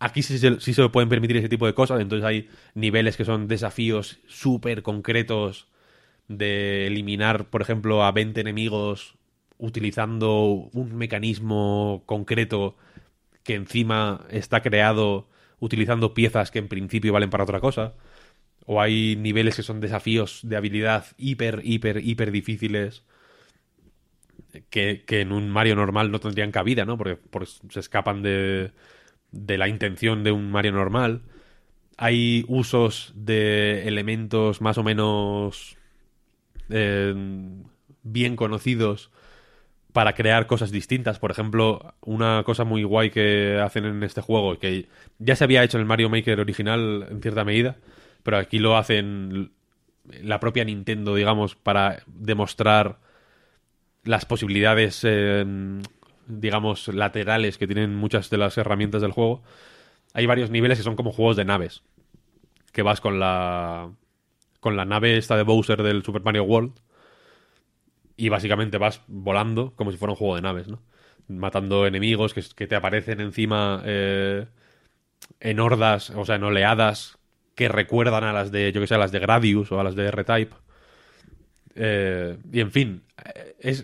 Aquí 0.00 0.24
sí 0.24 0.38
se, 0.38 0.58
sí 0.58 0.74
se 0.74 0.88
pueden 0.88 1.08
permitir 1.08 1.36
ese 1.36 1.48
tipo 1.48 1.66
de 1.66 1.74
cosas, 1.74 2.00
entonces 2.00 2.26
hay 2.26 2.48
niveles 2.74 3.16
que 3.16 3.24
son 3.24 3.46
desafíos 3.46 4.18
súper 4.26 4.82
concretos 4.82 5.68
de 6.26 6.88
eliminar, 6.88 7.48
por 7.48 7.62
ejemplo, 7.62 8.02
a 8.02 8.10
20 8.10 8.40
enemigos 8.40 9.14
utilizando 9.56 10.68
un 10.72 10.96
mecanismo 10.96 12.02
concreto 12.06 12.76
que 13.44 13.54
encima 13.54 14.26
está 14.30 14.62
creado 14.62 15.28
utilizando 15.60 16.12
piezas 16.12 16.50
que 16.50 16.58
en 16.58 16.66
principio 16.66 17.12
valen 17.12 17.30
para 17.30 17.44
otra 17.44 17.60
cosa. 17.60 17.94
O 18.66 18.80
hay 18.80 19.16
niveles 19.16 19.56
que 19.56 19.62
son 19.62 19.80
desafíos 19.80 20.40
de 20.42 20.56
habilidad 20.56 21.06
hiper, 21.16 21.60
hiper, 21.64 21.98
hiper 22.04 22.30
difíciles 22.32 23.04
que, 24.70 25.04
que 25.06 25.20
en 25.20 25.32
un 25.32 25.48
Mario 25.50 25.76
normal 25.76 26.10
no 26.10 26.18
tendrían 26.20 26.50
cabida, 26.50 26.84
¿no? 26.84 26.98
Porque, 26.98 27.18
se 27.70 27.80
escapan 27.80 28.22
de, 28.22 28.72
de 29.30 29.58
la 29.58 29.68
intención 29.68 30.24
de 30.24 30.32
un 30.32 30.50
Mario 30.50 30.72
normal. 30.72 31.22
Hay 31.96 32.44
usos 32.48 33.12
de 33.14 33.86
elementos 33.88 34.60
más 34.60 34.78
o 34.78 34.82
menos 34.82 35.78
eh, 36.68 37.14
bien 38.02 38.36
conocidos 38.36 39.10
para 39.92 40.14
crear 40.14 40.46
cosas 40.46 40.70
distintas. 40.70 41.18
Por 41.18 41.30
ejemplo, 41.30 41.94
una 42.02 42.42
cosa 42.44 42.64
muy 42.64 42.82
guay 42.84 43.10
que 43.10 43.58
hacen 43.58 43.86
en 43.86 44.02
este 44.02 44.20
juego, 44.20 44.58
que 44.58 44.88
ya 45.18 45.36
se 45.36 45.44
había 45.44 45.64
hecho 45.64 45.78
en 45.78 45.82
el 45.82 45.86
Mario 45.86 46.10
Maker 46.10 46.38
original 46.38 47.06
en 47.10 47.22
cierta 47.22 47.44
medida, 47.44 47.76
pero 48.26 48.38
aquí 48.38 48.58
lo 48.58 48.76
hacen 48.76 49.52
la 50.20 50.40
propia 50.40 50.64
Nintendo, 50.64 51.14
digamos, 51.14 51.54
para 51.54 52.02
demostrar 52.08 52.98
las 54.02 54.24
posibilidades, 54.24 55.02
eh, 55.04 55.46
digamos, 56.26 56.88
laterales 56.88 57.56
que 57.56 57.68
tienen 57.68 57.94
muchas 57.94 58.28
de 58.28 58.38
las 58.38 58.58
herramientas 58.58 59.00
del 59.00 59.12
juego. 59.12 59.44
Hay 60.12 60.26
varios 60.26 60.50
niveles 60.50 60.78
que 60.78 60.82
son 60.82 60.96
como 60.96 61.12
juegos 61.12 61.36
de 61.36 61.44
naves. 61.44 61.84
Que 62.72 62.82
vas 62.82 63.00
con 63.00 63.20
la. 63.20 63.92
con 64.58 64.74
la 64.74 64.84
nave 64.84 65.18
esta 65.18 65.36
de 65.36 65.44
Bowser 65.44 65.84
del 65.84 66.02
Super 66.02 66.22
Mario 66.22 66.42
World. 66.42 66.72
Y 68.16 68.28
básicamente 68.28 68.76
vas 68.76 69.02
volando 69.06 69.72
como 69.76 69.92
si 69.92 69.98
fuera 69.98 70.10
un 70.14 70.16
juego 70.16 70.34
de 70.34 70.42
naves, 70.42 70.66
¿no? 70.66 70.82
Matando 71.28 71.86
enemigos 71.86 72.34
que, 72.34 72.42
que 72.56 72.66
te 72.66 72.74
aparecen 72.74 73.20
encima 73.20 73.82
eh, 73.84 74.46
en 75.38 75.60
hordas, 75.60 76.10
o 76.10 76.24
sea, 76.24 76.34
en 76.34 76.42
oleadas 76.42 77.20
que 77.56 77.68
recuerdan 77.68 78.22
a 78.22 78.32
las 78.32 78.52
de, 78.52 78.70
yo 78.70 78.80
que 78.80 78.86
sé, 78.86 78.94
a 78.94 78.98
las 78.98 79.10
de 79.10 79.18
Gradius 79.18 79.72
o 79.72 79.80
a 79.80 79.84
las 79.84 79.96
de 79.96 80.06
R-Type. 80.06 80.54
Eh, 81.74 82.36
y 82.52 82.60
en 82.60 82.70
fin, 82.70 83.02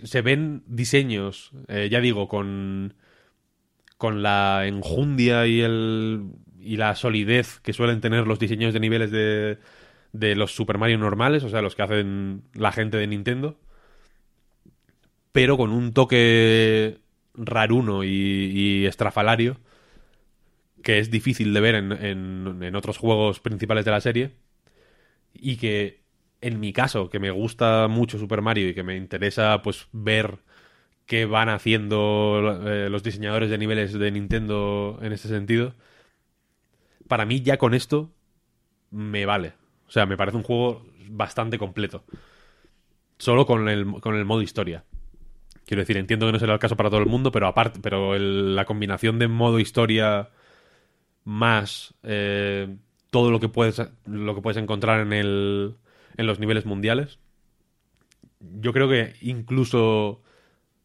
se 0.05 0.23
ven 0.23 0.62
diseños, 0.66 1.51
eh, 1.68 1.89
ya 1.91 2.01
digo, 2.01 2.29
con, 2.29 2.95
con 3.97 4.23
la 4.23 4.66
enjundia 4.66 5.47
y, 5.47 5.62
el, 5.62 6.33
y 6.61 6.77
la 6.77 6.95
solidez 6.95 7.61
que 7.61 7.73
suelen 7.73 8.03
tener 8.03 8.27
los 8.27 8.39
diseños 8.39 8.75
de 8.75 8.81
niveles 8.81 9.11
de, 9.11 9.59
de 10.12 10.37
los 10.37 10.55
Super 10.55 10.77
Mario 10.77 10.99
normales, 10.99 11.43
o 11.43 11.49
sea, 11.49 11.62
los 11.62 11.75
que 11.75 11.83
hacen 11.83 12.43
la 12.55 12.73
gente 12.73 12.99
de 12.99 13.07
Nintendo, 13.07 13.59
pero 15.33 15.57
con 15.57 15.70
un 15.70 15.95
toque 15.95 16.99
raruno 17.35 18.05
y 18.05 18.85
estrafalario 18.85 19.57
que 20.83 20.99
es 20.99 21.11
difícil 21.11 21.55
de 21.55 21.61
ver 21.61 21.74
en, 21.74 21.93
en, 21.93 22.62
en 22.62 22.76
otros 22.76 22.99
juegos 22.99 23.41
principales 23.41 23.85
de 23.85 23.91
la 23.91 24.01
serie 24.01 24.33
y 25.35 25.57
que 25.57 26.03
en 26.43 26.59
mi 26.59 26.72
caso, 26.72 27.09
que 27.09 27.20
me 27.20 27.30
gusta 27.30 27.87
mucho 27.89 28.18
Super 28.18 28.43
Mario 28.43 28.68
y 28.68 28.74
que 28.74 28.83
me 28.83 28.97
interesa 28.97 29.62
pues 29.62 29.87
ver 29.93 30.39
qué 31.07 31.24
van 31.24 31.49
haciendo 31.49 32.61
eh, 32.66 32.89
los 32.91 33.03
diseñadores 33.03 33.49
de 33.49 33.59
niveles 33.59 33.93
de 33.93 34.11
Nintendo 34.11 34.99
en 35.03 35.12
este 35.12 35.28
sentido, 35.28 35.74
para 37.07 37.26
mí 37.26 37.43
ya 37.43 37.59
con 37.59 37.74
esto 37.74 38.11
me 38.91 39.24
vale. 39.24 39.55
O 39.87 39.91
sea, 39.91 40.05
me 40.05 40.16
parece 40.16 40.37
un 40.37 40.43
juego 40.43 40.85
bastante 41.09 41.59
completo. 41.59 42.05
Solo 43.18 43.47
con 43.47 43.68
el, 43.68 43.87
con 44.01 44.16
el 44.16 44.24
modo 44.24 44.43
historia. 44.43 44.85
Quiero 45.64 45.83
decir, 45.83 45.97
entiendo 45.97 46.26
que 46.26 46.33
no 46.33 46.39
será 46.41 46.55
el 46.55 46.59
caso 46.59 46.76
para 46.76 46.91
todo 46.91 47.01
el 47.01 47.07
mundo, 47.07 47.30
pero 47.30 47.47
aparte, 47.47 47.78
pero 47.80 48.18
la 48.18 48.64
combinación 48.64 49.20
de 49.20 49.28
modo 49.28 49.61
historia 49.61 50.30
más 51.25 51.95
eh, 52.03 52.77
todo 53.11 53.31
lo 53.31 53.41
que 53.41 53.49
puedes 53.49 53.81
lo 54.07 54.35
que 54.35 54.41
puedes 54.41 54.57
encontrar 54.57 55.01
en 55.01 55.12
el 55.12 55.77
en 56.16 56.27
los 56.27 56.39
niveles 56.39 56.66
mundiales. 56.66 57.18
Yo 58.41 58.73
creo 58.73 58.89
que 58.89 59.14
incluso, 59.20 60.23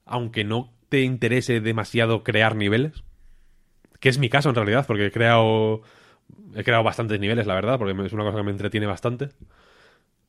aunque 0.05 0.43
no 0.43 0.73
te 0.89 1.01
interese 1.01 1.59
demasiado 1.59 2.23
crear 2.23 2.55
niveles, 2.55 3.03
que 3.99 4.09
es 4.09 4.19
mi 4.19 4.29
caso 4.29 4.49
en 4.49 4.55
realidad, 4.55 4.85
porque 4.85 5.07
he 5.07 5.11
creado, 5.11 5.81
he 6.55 6.63
creado 6.63 6.83
bastantes 6.83 7.19
niveles, 7.19 7.47
la 7.47 7.55
verdad, 7.55 7.77
porque 7.77 7.99
es 8.05 8.13
una 8.13 8.23
cosa 8.23 8.37
que 8.37 8.43
me 8.43 8.51
entretiene 8.51 8.85
bastante, 8.85 9.29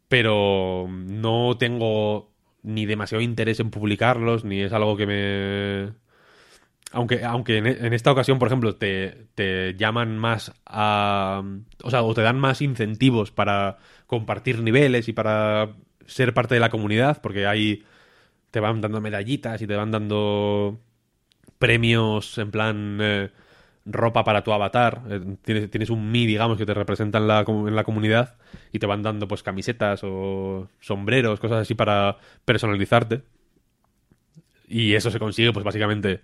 pero 0.09 0.87
no 0.89 1.57
tengo 1.59 2.33
ni 2.63 2.87
demasiado 2.87 3.23
interés 3.23 3.61
en 3.61 3.71
publicarlos, 3.71 4.45
ni 4.45 4.63
es 4.63 4.73
algo 4.73 4.97
que 4.97 5.07
me... 5.07 6.08
Aunque, 6.93 7.23
aunque 7.23 7.59
en, 7.59 7.93
esta 7.93 8.11
ocasión, 8.11 8.39
por 8.39 8.49
ejemplo, 8.49 8.77
te, 8.77 9.27
te 9.35 9.75
llaman 9.77 10.17
más 10.17 10.53
a... 10.65 11.43
O 11.83 11.91
sea, 11.91 12.03
o 12.03 12.15
te 12.15 12.23
dan 12.23 12.41
más 12.41 12.63
incentivos 12.63 13.31
para 13.31 13.77
compartir 14.07 14.63
niveles 14.63 15.09
y 15.09 15.13
para 15.13 15.75
ser 16.07 16.33
parte 16.33 16.55
de 16.55 16.61
la 16.61 16.71
comunidad, 16.71 17.21
porque 17.21 17.47
ahí 17.47 17.85
te 18.51 18.61
van 18.61 18.81
dando 18.81 19.01
medallitas 19.01 19.61
y 19.61 19.67
te 19.67 19.77
van 19.77 19.91
dando 19.91 20.81
premios 21.59 22.39
en 22.39 22.51
plan 22.51 22.99
eh, 23.01 23.31
ropa 23.85 24.25
para 24.25 24.43
tu 24.43 24.53
avatar. 24.53 25.03
Eh, 25.11 25.21
tienes, 25.43 25.71
tienes, 25.71 25.91
un 25.91 26.11
Mi, 26.11 26.27
digamos, 26.27 26.59
que 26.59 26.67
te 26.67 26.75
representa 26.75 27.19
en 27.19 27.29
la, 27.29 27.45
en 27.47 27.77
la 27.77 27.85
comunidad 27.85 28.37
y 28.73 28.79
te 28.79 28.87
van 28.87 29.03
dando 29.03 29.29
pues 29.29 29.43
camisetas 29.43 30.01
o 30.05 30.69
sombreros, 30.81 31.41
cosas 31.41 31.63
así 31.63 31.75
para 31.75 32.19
personalizarte. 32.45 33.23
Y 34.69 34.95
eso 34.95 35.11
se 35.11 35.19
consigue, 35.19 35.53
pues 35.53 35.65
básicamente. 35.65 36.21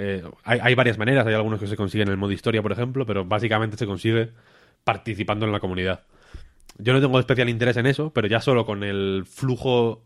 Eh, 0.00 0.22
hay, 0.44 0.60
hay, 0.62 0.74
varias 0.76 0.96
maneras, 0.96 1.26
hay 1.26 1.34
algunos 1.34 1.58
que 1.58 1.66
se 1.66 1.76
consiguen 1.76 2.06
en 2.06 2.12
el 2.12 2.18
modo 2.18 2.30
historia, 2.30 2.62
por 2.62 2.70
ejemplo, 2.70 3.04
pero 3.04 3.24
básicamente 3.24 3.76
se 3.76 3.84
consigue 3.84 4.30
participando 4.84 5.44
en 5.44 5.50
la 5.50 5.58
comunidad. 5.58 6.04
Yo 6.78 6.92
no 6.92 7.00
tengo 7.00 7.18
especial 7.18 7.48
interés 7.48 7.76
en 7.78 7.86
eso, 7.86 8.12
pero 8.12 8.28
ya 8.28 8.40
solo 8.40 8.64
con 8.64 8.84
el 8.84 9.24
flujo 9.26 10.04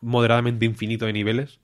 moderadamente 0.00 0.66
infinito 0.66 1.06
de 1.06 1.14
niveles 1.14 1.60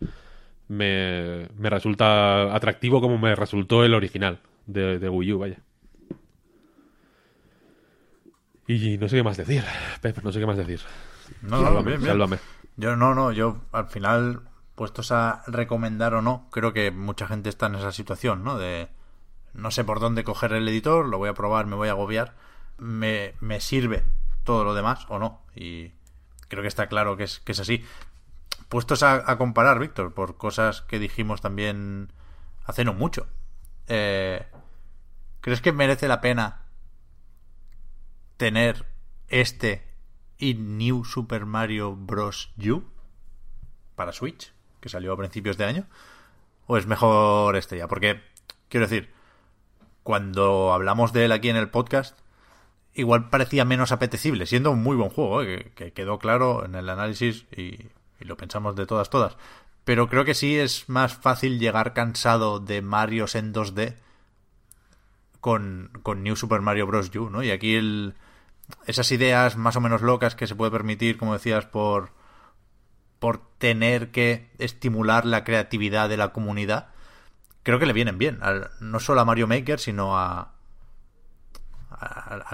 me, 0.68 1.48
me 1.58 1.68
resulta 1.68 2.54
atractivo 2.54 3.02
como 3.02 3.18
me 3.18 3.34
resultó 3.34 3.84
el 3.84 3.92
original 3.92 4.40
de, 4.66 4.98
de 4.98 5.08
Wii 5.10 5.32
U, 5.34 5.38
vaya. 5.38 5.58
Y 8.66 8.96
no 8.98 9.08
sé 9.08 9.16
qué 9.16 9.22
más 9.22 9.36
decir, 9.36 9.62
Pep, 10.00 10.22
no 10.22 10.32
sé 10.32 10.40
qué 10.40 10.46
más 10.46 10.56
decir. 10.56 10.80
No, 11.42 11.62
sálvame. 11.62 12.38
Yo 12.76 12.96
no, 12.96 13.14
no, 13.14 13.32
yo 13.32 13.60
al 13.72 13.86
final, 13.86 14.40
puestos 14.76 15.10
a 15.10 15.42
recomendar 15.48 16.14
o 16.14 16.22
no, 16.22 16.46
creo 16.50 16.72
que 16.72 16.92
mucha 16.92 17.26
gente 17.26 17.48
está 17.48 17.66
en 17.66 17.74
esa 17.74 17.90
situación, 17.90 18.44
¿no? 18.44 18.56
De 18.56 18.88
no 19.54 19.70
sé 19.70 19.84
por 19.84 19.98
dónde 20.00 20.22
coger 20.22 20.52
el 20.52 20.68
editor, 20.68 21.06
lo 21.06 21.18
voy 21.18 21.30
a 21.30 21.34
probar, 21.34 21.66
me 21.66 21.76
voy 21.76 21.88
a 21.88 21.92
agobiar. 21.92 22.34
Me, 22.78 23.34
sirve 23.58 24.04
todo 24.44 24.64
lo 24.64 24.74
demás 24.74 25.06
o 25.08 25.18
no. 25.18 25.40
Y 25.54 25.92
creo 26.48 26.62
que 26.62 26.68
está 26.68 26.88
claro 26.88 27.16
que 27.16 27.24
es, 27.24 27.40
que 27.40 27.52
es 27.52 27.60
así. 27.60 27.84
Puestos 28.68 29.02
a, 29.02 29.38
comparar, 29.38 29.78
Víctor, 29.78 30.12
por 30.12 30.36
cosas 30.36 30.82
que 30.82 30.98
dijimos 30.98 31.40
también 31.40 32.12
hace 32.64 32.84
no 32.84 32.92
mucho. 32.92 33.26
Eh, 33.88 34.46
¿Crees 35.40 35.62
que 35.62 35.72
merece 35.72 36.06
la 36.06 36.20
pena 36.20 36.66
tener 38.36 38.84
este 39.28 39.86
y 40.38 40.54
New 40.54 41.04
Super 41.04 41.46
Mario 41.46 41.96
Bros. 41.96 42.52
U 42.58 42.84
para 43.94 44.12
Switch, 44.12 44.52
que 44.80 44.88
salió 44.88 45.12
a 45.12 45.16
principios 45.16 45.56
de 45.56 45.64
año? 45.64 45.86
¿O 46.66 46.76
es 46.76 46.86
mejor 46.86 47.56
este 47.56 47.78
ya? 47.78 47.88
Porque, 47.88 48.22
quiero 48.68 48.86
decir, 48.86 49.10
cuando 50.02 50.72
hablamos 50.72 51.12
de 51.12 51.24
él 51.26 51.32
aquí 51.32 51.48
en 51.48 51.56
el 51.56 51.70
podcast, 51.70 52.18
igual 52.94 53.28
parecía 53.28 53.64
menos 53.64 53.92
apetecible, 53.92 54.46
siendo 54.46 54.70
un 54.70 54.82
muy 54.82 54.96
buen 54.96 55.10
juego, 55.10 55.42
¿eh? 55.42 55.72
que, 55.74 55.92
quedó 55.92 56.18
claro 56.18 56.64
en 56.64 56.74
el 56.74 56.88
análisis 56.88 57.46
y, 57.56 57.88
y 58.20 58.24
lo 58.24 58.36
pensamos 58.36 58.76
de 58.76 58.86
todas, 58.86 59.10
todas. 59.10 59.36
Pero 59.84 60.08
creo 60.08 60.24
que 60.24 60.34
sí 60.34 60.58
es 60.58 60.88
más 60.88 61.14
fácil 61.14 61.60
llegar 61.60 61.92
cansado 61.92 62.58
de 62.58 62.82
Marios 62.82 63.36
en 63.36 63.54
2D 63.54 63.94
con, 65.46 65.90
con 66.02 66.24
New 66.24 66.34
Super 66.34 66.60
Mario 66.60 66.88
Bros. 66.88 67.14
U, 67.14 67.30
¿no? 67.30 67.40
Y 67.40 67.52
aquí 67.52 67.76
el, 67.76 68.14
esas 68.86 69.12
ideas 69.12 69.56
más 69.56 69.76
o 69.76 69.80
menos 69.80 70.02
locas 70.02 70.34
que 70.34 70.48
se 70.48 70.56
puede 70.56 70.72
permitir, 70.72 71.18
como 71.18 71.34
decías, 71.34 71.66
por, 71.66 72.10
por 73.18 73.40
tener 73.58 74.10
que 74.10 74.50
estimular 74.58 75.24
la 75.24 75.44
creatividad 75.44 76.08
de 76.08 76.16
la 76.16 76.32
comunidad, 76.32 76.88
creo 77.62 77.78
que 77.78 77.86
le 77.86 77.92
vienen 77.92 78.18
bien. 78.18 78.40
no 78.80 79.00
solo 79.00 79.20
a 79.20 79.24
Mario 79.24 79.46
Maker, 79.46 79.78
sino 79.78 80.18
a, 80.18 80.54
a, 81.90 82.44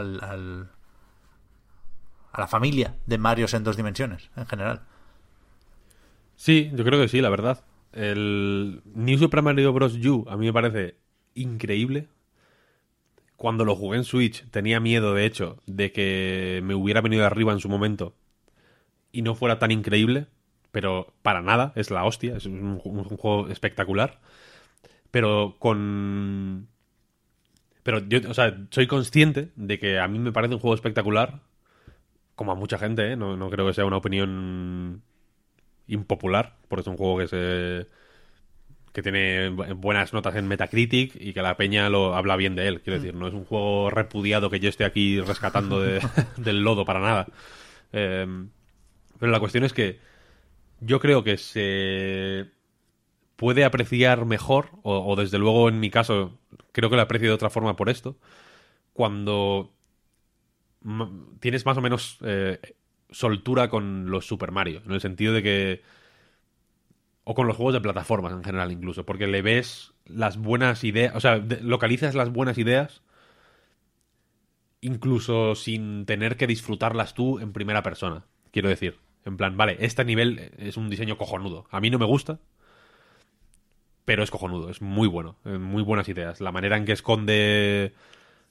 a 2.33 2.41
la 2.41 2.49
familia 2.49 2.97
de 3.07 3.19
Marios 3.19 3.55
en 3.55 3.65
dos 3.65 3.77
dimensiones, 3.77 4.31
en 4.37 4.47
general. 4.47 4.83
Sí, 6.37 6.71
yo 6.75 6.85
creo 6.85 7.01
que 7.01 7.09
sí, 7.09 7.21
la 7.21 7.31
verdad. 7.31 7.65
El 7.93 8.83
New 8.95 9.19
Super 9.19 9.43
Mario 9.43 9.73
Bros. 9.73 9.95
U 10.05 10.25
a 10.29 10.37
mí 10.37 10.47
me 10.47 10.53
parece 10.53 10.97
increíble 11.35 12.09
cuando 13.43 13.65
lo 13.65 13.75
jugué 13.75 13.99
en 13.99 14.05
Switch 14.05 14.49
tenía 14.51 14.79
miedo, 14.79 15.15
de 15.15 15.27
hecho, 15.27 15.59
de 15.67 15.91
que 15.91 16.61
me 16.63 16.77
hubiera 16.77 17.01
venido 17.01 17.27
arriba 17.27 17.53
en 17.53 17.59
su 17.59 17.69
momento 17.69 18.15
y 19.11 19.23
no 19.23 19.35
fuera 19.35 19.59
tan 19.59 19.73
increíble, 19.73 20.29
pero 20.73 21.13
para 21.23 21.43
nada, 21.43 21.73
es 21.77 21.91
la 21.91 22.05
hostia, 22.05 22.37
es 22.37 22.47
un, 22.47 22.79
juego 22.79 23.49
espectacular. 23.49 24.21
Pero 25.11 25.57
con... 25.59 26.69
Pero 27.83 28.01
yo, 28.09 28.21
o 28.29 28.35
sea, 28.35 28.57
soy 28.71 28.87
consciente 28.87 29.51
de 29.57 29.79
que 29.79 29.99
a 29.99 30.09
mí 30.09 30.19
me 30.19 30.33
parece 30.33 30.55
un 30.55 30.61
juego 30.61 30.75
espectacular, 30.75 31.41
como 32.35 32.53
a 32.53 32.55
mucha 32.55 32.79
gente, 32.79 33.13
¿eh? 33.13 33.17
no, 33.17 33.37
no 33.37 33.51
creo 33.51 33.67
que 33.67 33.75
sea 33.75 33.85
una 33.85 33.99
opinión 33.99 35.03
impopular, 35.87 36.57
porque 36.69 36.83
es 36.83 36.87
un 36.87 36.97
juego 36.97 37.19
que 37.19 37.29
se 37.29 37.89
que 38.93 39.03
tiene 39.03 39.49
buenas 39.49 40.13
notas 40.13 40.37
en 40.37 40.47
Metacritic 40.47 41.17
y 41.19 41.33
que 41.33 41.41
la 41.41 41.57
peña 41.57 41.89
lo 41.89 42.15
habla 42.15 42.37
bien 42.37 42.55
de 42.55 42.69
él. 42.69 42.83
Quiero 42.83 42.99
decir, 42.99 43.15
no 43.15 43.27
es 43.27 43.33
un 43.33 43.47
juego 43.47 43.89
repudiado 43.89 44.51
que 44.51 44.61
yo 44.61 44.69
esté 44.69 44.85
aquí 44.85 45.19
rescatando 45.21 45.81
del 46.37 46.63
lodo 46.63 46.85
para 46.85 47.01
nada. 47.01 47.27
Eh, 47.93 48.27
pero 49.19 49.33
la 49.33 49.41
cuestión 49.41 49.65
es 49.65 49.73
que 49.73 49.99
yo 50.85 51.01
creo 51.01 51.25
que 51.25 51.39
se 51.39 52.51
puede 53.37 53.65
apreciar 53.65 54.27
mejor, 54.27 54.71
o, 54.83 55.17
desde 55.17 55.39
luego 55.39 55.69
en 55.69 55.81
mi 55.81 55.91
caso 55.91 56.39
creo 56.73 56.91
que 56.91 56.97
lo 56.97 57.03
aprecio 57.03 57.29
de 57.29 57.35
otra 57.35 57.51
forma 57.51 57.77
por 57.77 57.89
esto, 57.89 58.17
cuando 58.93 59.73
tienes 61.41 61.65
más 61.65 61.79
o 61.79 61.81
menos 61.81 62.19
eh, 62.23 62.61
soltura 63.11 63.69
con 63.71 64.11
los 64.11 64.27
Super 64.27 64.51
Mario, 64.53 64.83
en 64.85 64.93
el 64.93 65.01
sentido 65.01 65.33
de 65.33 65.43
que 65.43 65.83
o 67.25 67.35
con 67.35 67.47
los 67.47 67.57
juegos 67.57 67.75
de 67.75 67.81
plataformas 67.81 68.33
en 68.33 68.43
general 68.43 68.73
incluso, 68.73 69.07
porque 69.07 69.29
le 69.29 69.43
ves 69.43 69.95
las 70.07 70.37
buenas 70.37 70.83
ideas, 70.83 71.15
o 71.15 71.21
sea, 71.21 71.37
localizas 71.63 72.15
las 72.15 72.33
buenas 72.33 72.59
ideas 72.59 73.03
incluso 74.81 75.55
sin 75.55 76.07
tener 76.07 76.37
que 76.37 76.49
disfrutarlas 76.49 77.15
tú 77.15 77.39
en 77.39 77.53
primera 77.53 77.83
persona, 77.85 78.25
quiero 78.51 78.69
decir. 78.69 78.99
En 79.25 79.37
plan, 79.37 79.57
vale, 79.57 79.77
este 79.81 80.05
nivel 80.05 80.53
es 80.59 80.77
un 80.77 80.89
diseño 80.91 81.17
cojonudo. 81.17 81.67
A 81.71 81.81
mí 81.81 81.91
no 81.91 81.99
me 81.99 82.07
gusta, 82.07 82.41
pero 84.05 84.23
es 84.23 84.31
cojonudo, 84.31 84.71
es 84.71 84.83
muy 84.83 85.09
bueno, 85.09 85.37
eh, 85.45 85.59
muy 85.59 85.83
buenas 85.83 86.09
ideas. 86.09 86.41
La 86.41 86.53
manera 86.53 86.77
en 86.77 86.85
que 86.85 86.93
esconde 86.93 87.95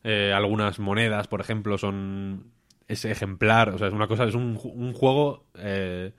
eh, 0.04 0.34
algunas 0.34 0.80
monedas, 0.80 1.28
por 1.28 1.42
ejemplo, 1.42 1.78
son 1.78 2.52
es 2.92 3.06
ejemplar, 3.06 3.70
o 3.70 3.78
sea, 3.78 3.88
es 3.88 3.94
una 3.94 4.08
cosa, 4.08 4.26
es 4.26 4.36
un, 4.36 4.56
juego 4.94 5.46
eh, 5.56 6.12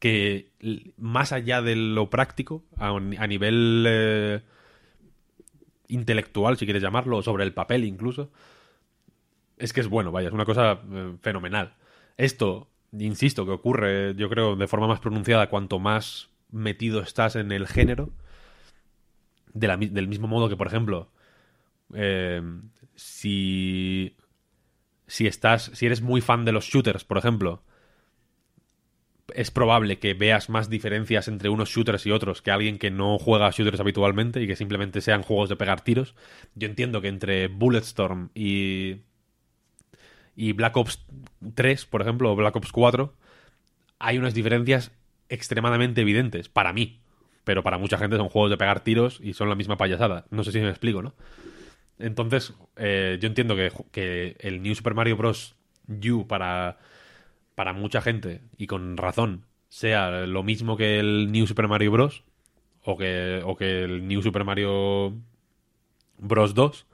que 0.00 0.50
más 0.98 1.32
allá 1.32 1.62
de 1.62 1.76
lo 1.76 2.10
práctico, 2.10 2.64
a, 2.76 2.98
nivel 3.26 3.84
eh, 3.88 4.40
intelectual, 5.88 6.56
si 6.56 6.66
quieres 6.66 6.82
llamarlo, 6.82 7.22
sobre 7.22 7.44
el 7.44 7.54
papel 7.54 7.84
incluso, 7.84 8.32
es 9.56 9.72
que 9.72 9.80
es 9.80 9.88
bueno, 9.88 10.10
vaya, 10.10 10.28
es 10.28 10.34
una 10.34 10.44
cosa 10.44 10.80
eh, 10.92 11.14
fenomenal. 11.22 11.74
Esto, 12.16 12.68
insisto, 12.98 13.44
que 13.44 13.52
ocurre, 13.52 14.14
yo 14.16 14.28
creo, 14.28 14.56
de 14.56 14.66
forma 14.66 14.86
más 14.88 15.00
pronunciada 15.00 15.48
cuanto 15.48 15.78
más 15.78 16.30
metido 16.50 17.00
estás 17.00 17.36
en 17.36 17.52
el 17.52 17.66
género, 17.66 18.10
del 19.52 20.08
mismo 20.08 20.26
modo 20.26 20.48
que, 20.48 20.56
por 20.56 20.66
ejemplo, 20.66 21.10
eh, 21.94 22.42
si, 22.94 24.16
si 25.06 25.26
estás, 25.26 25.70
si 25.74 25.86
eres 25.86 26.02
muy 26.02 26.20
fan 26.20 26.44
de 26.44 26.52
los 26.52 26.64
shooters, 26.64 27.04
por 27.04 27.18
ejemplo, 27.18 27.62
es 29.32 29.50
probable 29.50 29.98
que 29.98 30.14
veas 30.14 30.50
más 30.50 30.68
diferencias 30.68 31.28
entre 31.28 31.48
unos 31.48 31.70
shooters 31.70 32.06
y 32.06 32.10
otros 32.10 32.42
que 32.42 32.50
alguien 32.50 32.78
que 32.78 32.90
no 32.90 33.18
juega 33.18 33.50
shooters 33.50 33.80
habitualmente 33.80 34.42
y 34.42 34.46
que 34.46 34.56
simplemente 34.56 35.00
sean 35.00 35.22
juegos 35.22 35.48
de 35.48 35.56
pegar 35.56 35.82
tiros. 35.82 36.14
Yo 36.54 36.68
entiendo 36.68 37.00
que 37.00 37.08
entre 37.08 37.48
Bulletstorm 37.48 38.30
y 38.34 39.02
y 40.36 40.52
Black 40.52 40.76
Ops 40.76 41.04
3, 41.54 41.86
por 41.86 42.02
ejemplo, 42.02 42.32
o 42.32 42.36
Black 42.36 42.56
Ops 42.56 42.72
4, 42.72 43.14
hay 43.98 44.18
unas 44.18 44.34
diferencias 44.34 44.92
extremadamente 45.28 46.00
evidentes 46.00 46.48
para 46.48 46.72
mí, 46.72 47.00
pero 47.44 47.62
para 47.62 47.78
mucha 47.78 47.98
gente 47.98 48.16
son 48.16 48.28
juegos 48.28 48.50
de 48.50 48.56
pegar 48.56 48.80
tiros 48.80 49.20
y 49.22 49.34
son 49.34 49.48
la 49.48 49.54
misma 49.54 49.76
payasada. 49.76 50.26
No 50.30 50.44
sé 50.44 50.52
si 50.52 50.60
me 50.60 50.70
explico, 50.70 51.02
¿no? 51.02 51.14
Entonces, 51.98 52.54
eh, 52.76 53.18
yo 53.20 53.28
entiendo 53.28 53.54
que, 53.54 53.70
que 53.92 54.36
el 54.40 54.62
New 54.62 54.74
Super 54.74 54.94
Mario 54.94 55.16
Bros. 55.16 55.54
U 55.86 56.26
para 56.26 56.78
para 57.54 57.72
mucha 57.72 58.00
gente, 58.00 58.40
y 58.56 58.66
con 58.66 58.96
razón, 58.96 59.46
sea 59.68 60.26
lo 60.26 60.42
mismo 60.42 60.76
que 60.76 60.98
el 60.98 61.30
New 61.30 61.46
Super 61.46 61.68
Mario 61.68 61.92
Bros. 61.92 62.24
o 62.82 62.96
que, 62.96 63.40
o 63.44 63.56
que 63.56 63.84
el 63.84 64.06
New 64.06 64.22
Super 64.22 64.44
Mario 64.44 65.14
Bros. 66.18 66.54
2. 66.54 66.86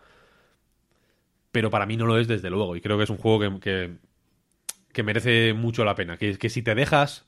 Pero 1.53 1.70
para 1.70 1.86
mí 1.86 1.96
no 1.96 2.07
lo 2.07 2.18
es 2.18 2.28
desde 2.28 2.51
luego. 2.51 2.76
Y 2.76 2.80
creo 2.80 2.96
que 2.96 3.05
es 3.05 3.11
un 3.11 3.16
juego 3.16 3.61
que, 3.61 3.96
que, 4.92 5.03
merece 5.03 5.53
mucho 5.55 5.84
la 5.84 5.94
pena. 5.94 6.16
Que, 6.16 6.38
que 6.38 6.48
si 6.48 6.62
te 6.62 6.74
dejas, 6.74 7.26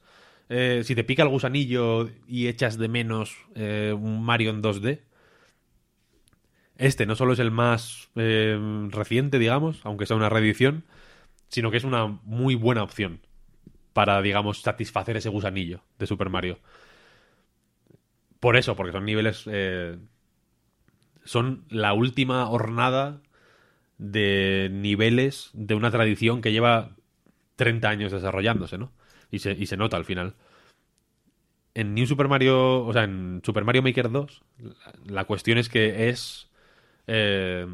eh, 0.55 0.83
si 0.85 0.95
te 0.95 1.05
pica 1.05 1.23
el 1.23 1.29
gusanillo 1.31 2.11
y 2.27 2.49
echas 2.49 2.77
de 2.77 2.89
menos 2.89 3.37
eh, 3.55 3.95
un 3.99 4.23
Mario 4.23 4.51
en 4.51 4.63
2D, 4.63 5.01
este 6.77 7.07
no 7.07 7.17
solo 7.17 7.33
es 7.33 7.39
el 7.39 7.51
más 7.51 8.11
eh, 8.17 8.59
reciente, 8.91 9.39
digamos, 9.39 9.81
aunque 9.85 10.07
sea 10.07 10.17
una 10.17 10.29
reedición, 10.29 10.85
sino 11.49 11.71
que 11.71 11.77
es 11.79 11.85
una 11.85 12.07
muy 12.07 12.55
buena 12.55 12.83
opción 12.83 13.21
para, 13.93 14.21
digamos, 14.23 14.61
satisfacer 14.61 15.17
ese 15.17 15.29
gusanillo 15.31 15.83
de 15.99 16.07
Super 16.07 16.29
Mario. 16.29 16.59
Por 18.39 18.57
eso, 18.57 18.77
porque 18.77 18.93
son 18.93 19.05
niveles... 19.05 19.49
Son 21.25 21.65
la 21.69 21.93
última 21.93 22.51
hornada 22.51 23.21
de 24.03 24.69
niveles 24.73 25.51
de 25.53 25.77
una 25.77 25.93
tradición 25.93 26.43
que 26.43 26.51
lleva 26.51 26.97
30 27.55 27.89
años 27.89 28.13
desarrollándose, 28.13 28.77
¿no? 28.77 28.91
Y 29.31 29.39
se, 29.39 29.53
y 29.53 29.67
se 29.67 29.77
nota 29.77 29.97
al 29.97 30.05
final. 30.05 30.35
En 31.75 31.95
New 31.95 32.07
Super 32.07 32.27
Mario, 32.27 32.85
o 32.85 32.93
sea, 32.93 33.05
en 33.05 33.41
Super 33.45 33.65
Mario 33.65 33.83
Maker 33.83 34.11
2, 34.11 34.43
la, 35.07 35.25
cuestión 35.25 35.57
es 35.57 35.69
que 35.69 36.09
es 36.09 36.51
eh, 37.07 37.67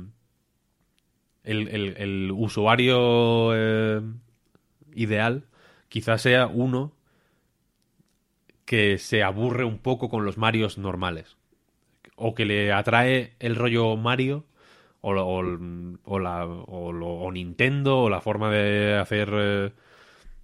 el, 1.44 2.30
usuario 2.32 3.50
eh, 3.54 4.02
ideal 4.94 5.46
quizás 5.88 6.20
sea 6.20 6.46
uno 6.46 6.92
que 8.66 8.98
se 8.98 9.22
aburre 9.22 9.64
un 9.64 9.78
poco 9.78 10.10
con 10.10 10.26
los 10.26 10.36
Marios 10.36 10.76
normales. 10.76 11.38
O 12.16 12.34
que 12.34 12.44
le 12.44 12.70
atrae 12.72 13.34
el 13.38 13.56
rollo 13.56 13.96
Mario 13.96 14.44
o, 15.16 16.18
la, 16.18 17.30
Nintendo 17.32 17.98
o 17.98 18.10
la 18.10 18.20
forma 18.20 18.50
de 18.50 18.96
hacer 18.96 19.30
eh, 19.32 19.72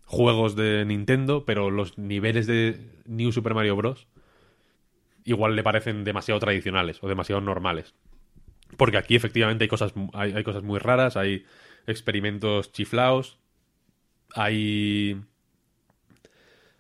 juegos 0.04 0.56
de 0.56 0.84
Nintendo, 0.84 1.44
pero 1.44 1.70
los 1.70 1.98
niveles 1.98 2.46
de 2.46 2.80
New 3.06 3.32
Super 3.32 3.54
Mario 3.54 3.76
Bros. 3.76 4.06
igual 5.24 5.56
le 5.56 5.62
parecen 5.62 6.04
demasiado 6.04 6.40
tradicionales 6.40 7.02
o 7.02 7.08
demasiado 7.08 7.40
normales. 7.40 7.94
Porque 8.76 8.96
aquí 8.96 9.14
efectivamente 9.14 9.64
hay 9.64 9.68
cosas, 9.68 9.92
hay, 10.12 10.42
cosas 10.42 10.62
muy 10.62 10.78
raras, 10.78 11.16
hay 11.16 11.44
experimentos 11.86 12.72
chiflaos, 12.72 13.38
hay... 14.34 15.20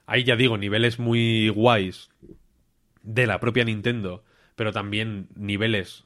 Hay, 0.06 0.24
ya 0.24 0.36
digo, 0.36 0.58
niveles 0.58 0.98
muy 0.98 1.48
guays 1.48 2.10
de 3.02 3.26
la 3.26 3.40
propia 3.40 3.64
Nintendo, 3.64 4.22
pero 4.54 4.70
también 4.70 5.28
niveles 5.34 6.04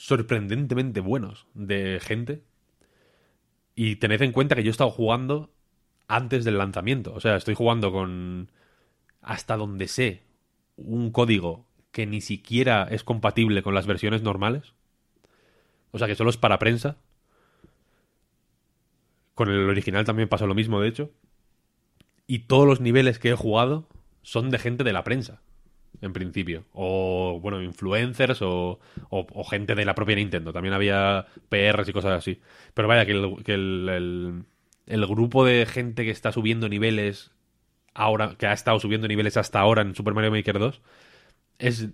sorprendentemente 0.00 1.00
buenos 1.00 1.46
de 1.52 2.00
gente. 2.00 2.42
Y 3.74 3.96
tened 3.96 4.22
en 4.22 4.32
cuenta 4.32 4.54
que 4.54 4.62
yo 4.62 4.70
he 4.70 4.72
estado 4.72 4.90
jugando 4.90 5.52
antes 6.08 6.42
del 6.46 6.56
lanzamiento. 6.56 7.12
O 7.12 7.20
sea, 7.20 7.36
estoy 7.36 7.54
jugando 7.54 7.92
con, 7.92 8.50
hasta 9.20 9.58
donde 9.58 9.88
sé, 9.88 10.22
un 10.76 11.10
código 11.10 11.66
que 11.92 12.06
ni 12.06 12.22
siquiera 12.22 12.88
es 12.90 13.04
compatible 13.04 13.62
con 13.62 13.74
las 13.74 13.86
versiones 13.86 14.22
normales. 14.22 14.72
O 15.90 15.98
sea, 15.98 16.06
que 16.06 16.14
solo 16.14 16.30
es 16.30 16.38
para 16.38 16.58
prensa. 16.58 16.96
Con 19.34 19.50
el 19.50 19.68
original 19.68 20.06
también 20.06 20.30
pasa 20.30 20.46
lo 20.46 20.54
mismo, 20.54 20.80
de 20.80 20.88
hecho. 20.88 21.10
Y 22.26 22.40
todos 22.40 22.66
los 22.66 22.80
niveles 22.80 23.18
que 23.18 23.30
he 23.30 23.36
jugado 23.36 23.86
son 24.22 24.48
de 24.48 24.58
gente 24.58 24.82
de 24.82 24.94
la 24.94 25.04
prensa, 25.04 25.42
en 26.02 26.12
principio. 26.12 26.64
O, 26.72 27.38
bueno, 27.42 27.62
influencers 27.62 28.42
o, 28.42 28.80
o- 29.10 29.44
gente 29.44 29.74
de 29.74 29.84
la 29.84 29.94
propia 29.94 30.16
Nintendo. 30.16 30.52
También 30.52 30.74
había 30.74 31.26
PRs 31.48 31.88
y 31.88 31.92
cosas 31.92 32.12
así. 32.12 32.40
Pero 32.74 32.88
vaya, 32.88 33.06
que 33.06 33.12
el, 33.12 33.42
que 33.44 33.54
el 34.86 35.06
grupo 35.06 35.44
de 35.44 35.66
gente 35.66 36.04
que 36.04 36.10
está 36.10 36.32
subiendo 36.32 36.68
niveles 36.68 37.30
ahora, 37.94 38.36
que 38.38 38.46
ha 38.46 38.52
estado 38.52 38.80
subiendo 38.80 39.08
niveles 39.08 39.36
hasta 39.36 39.60
ahora 39.60 39.82
en 39.82 39.94
Super 39.94 40.14
Mario 40.14 40.30
Maker 40.32 40.58
2, 40.58 40.82
es 41.58 41.88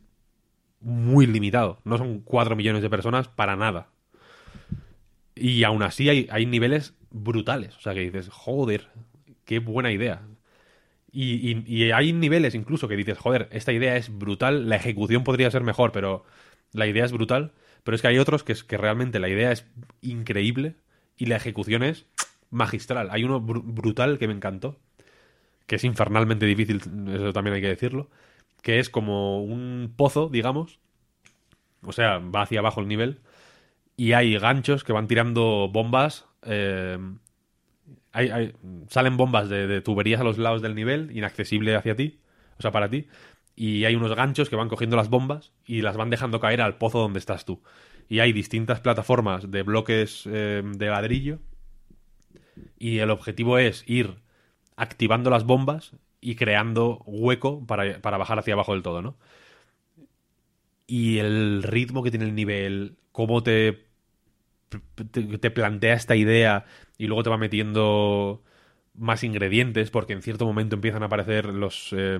muy 0.80 1.26
limitado. 1.26 1.80
No 1.84 1.98
son 1.98 2.20
4 2.20 2.56
millones 2.56 2.82
de 2.82 2.90
personas 2.90 3.28
para 3.28 3.56
nada. 3.56 3.88
Y 5.34 5.64
aún 5.64 5.82
así 5.82 6.08
hay, 6.08 6.28
hay 6.30 6.46
niveles 6.46 6.94
brutales. 7.10 7.76
O 7.76 7.80
sea, 7.80 7.94
que 7.94 8.00
dices, 8.00 8.28
joder, 8.30 8.88
qué 9.44 9.58
buena 9.58 9.92
idea. 9.92 10.22
Y, 11.18 11.90
hay 11.92 12.12
niveles 12.12 12.54
incluso 12.54 12.88
que 12.88 12.96
dices, 12.96 13.16
joder, 13.18 13.48
esta 13.50 13.72
idea 13.72 13.96
es 13.96 14.16
brutal, 14.18 14.68
la 14.68 14.76
ejecución 14.76 15.24
podría 15.24 15.50
ser 15.50 15.62
mejor, 15.62 15.90
pero 15.92 16.24
la 16.72 16.86
idea 16.86 17.04
es 17.06 17.12
brutal. 17.12 17.52
Pero 17.84 17.94
es 17.94 18.02
que 18.02 18.08
hay 18.08 18.18
otros 18.18 18.42
que, 18.44 18.52
es, 18.52 18.64
que 18.64 18.76
realmente 18.76 19.18
la 19.20 19.28
idea 19.28 19.50
es 19.52 19.66
increíble 20.02 20.76
y 21.16 21.26
la 21.26 21.36
ejecución 21.36 21.82
es 21.82 22.06
magistral. 22.50 23.08
Hay 23.10 23.24
uno 23.24 23.40
bru- 23.40 23.62
brutal 23.64 24.18
que 24.18 24.26
me 24.28 24.34
encantó, 24.34 24.78
que 25.66 25.76
es 25.76 25.84
infernalmente 25.84 26.46
difícil, 26.46 26.78
eso 27.08 27.32
también 27.32 27.54
hay 27.56 27.62
que 27.62 27.68
decirlo, 27.68 28.10
que 28.62 28.78
es 28.80 28.90
como 28.90 29.42
un 29.44 29.94
pozo, 29.96 30.28
digamos. 30.28 30.80
O 31.82 31.92
sea, 31.92 32.18
va 32.18 32.42
hacia 32.42 32.60
abajo 32.60 32.80
el 32.80 32.88
nivel 32.88 33.20
y 33.96 34.12
hay 34.12 34.38
ganchos 34.38 34.84
que 34.84 34.92
van 34.94 35.08
tirando 35.08 35.68
bombas. 35.72 36.26
eh, 36.42 36.98
salen 38.88 39.16
bombas 39.16 39.48
de, 39.48 39.66
de 39.66 39.80
tuberías 39.80 40.20
a 40.20 40.24
los 40.24 40.38
lados 40.38 40.62
del 40.62 40.74
nivel, 40.74 41.16
inaccesible 41.16 41.74
hacia 41.76 41.96
ti, 41.96 42.20
o 42.58 42.62
sea, 42.62 42.72
para 42.72 42.88
ti. 42.88 43.06
Y 43.56 43.86
hay 43.86 43.96
unos 43.96 44.14
ganchos 44.14 44.50
que 44.50 44.56
van 44.56 44.68
cogiendo 44.68 44.96
las 44.96 45.08
bombas 45.08 45.52
y 45.64 45.80
las 45.80 45.96
van 45.96 46.10
dejando 46.10 46.40
caer 46.40 46.60
al 46.60 46.76
pozo 46.76 46.98
donde 46.98 47.18
estás 47.18 47.46
tú. 47.46 47.62
Y 48.08 48.20
hay 48.20 48.32
distintas 48.32 48.80
plataformas 48.80 49.50
de 49.50 49.62
bloques 49.62 50.24
eh, 50.26 50.62
de 50.64 50.86
ladrillo. 50.86 51.38
Y 52.78 52.98
el 52.98 53.10
objetivo 53.10 53.58
es 53.58 53.82
ir 53.86 54.16
activando 54.76 55.30
las 55.30 55.44
bombas 55.44 55.92
y 56.20 56.36
creando 56.36 57.02
hueco 57.06 57.66
para, 57.66 58.00
para 58.00 58.18
bajar 58.18 58.38
hacia 58.38 58.54
abajo 58.54 58.74
del 58.74 58.82
todo, 58.82 59.00
¿no? 59.00 59.16
Y 60.86 61.18
el 61.18 61.62
ritmo 61.62 62.02
que 62.02 62.10
tiene 62.10 62.26
el 62.26 62.34
nivel, 62.34 62.96
cómo 63.10 63.42
te 63.42 63.85
te, 64.68 65.38
te 65.38 65.50
plantea 65.50 65.94
esta 65.94 66.16
idea 66.16 66.64
y 66.98 67.06
luego 67.06 67.22
te 67.22 67.30
va 67.30 67.38
metiendo 67.38 68.42
más 68.94 69.24
ingredientes 69.24 69.90
porque 69.90 70.12
en 70.12 70.22
cierto 70.22 70.46
momento 70.46 70.74
empiezan 70.74 71.02
a 71.02 71.06
aparecer 71.06 71.46
los 71.46 71.94
eh, 71.96 72.18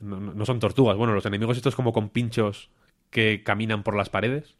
no, 0.00 0.46
son 0.46 0.60
tortugas 0.60 0.96
bueno 0.96 1.14
los 1.14 1.26
enemigos 1.26 1.56
estos 1.56 1.76
como 1.76 1.92
con 1.92 2.10
pinchos 2.10 2.70
que 3.10 3.42
caminan 3.42 3.82
por 3.82 3.96
las 3.96 4.10
paredes. 4.10 4.54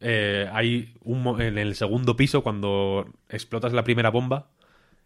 Eh, 0.00 0.48
hay 0.52 0.94
un 1.02 1.40
en 1.40 1.58
el 1.58 1.74
segundo 1.74 2.16
piso 2.16 2.42
cuando 2.42 3.06
explotas 3.28 3.72
la 3.72 3.84
primera 3.84 4.10
bomba 4.10 4.50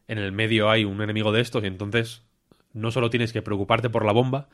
en 0.08 0.18
el 0.18 0.32
medio 0.32 0.70
hay 0.70 0.84
un 0.84 1.02
enemigo 1.02 1.32
de 1.32 1.40
estos 1.40 1.62
y 1.62 1.66
entonces 1.66 2.22
no 2.72 2.90
solo 2.90 3.10
tienes 3.10 3.32
que 3.32 3.42
preocuparte 3.42 3.90
por 3.90 4.04
la 4.04 4.12
bomba, 4.12 4.48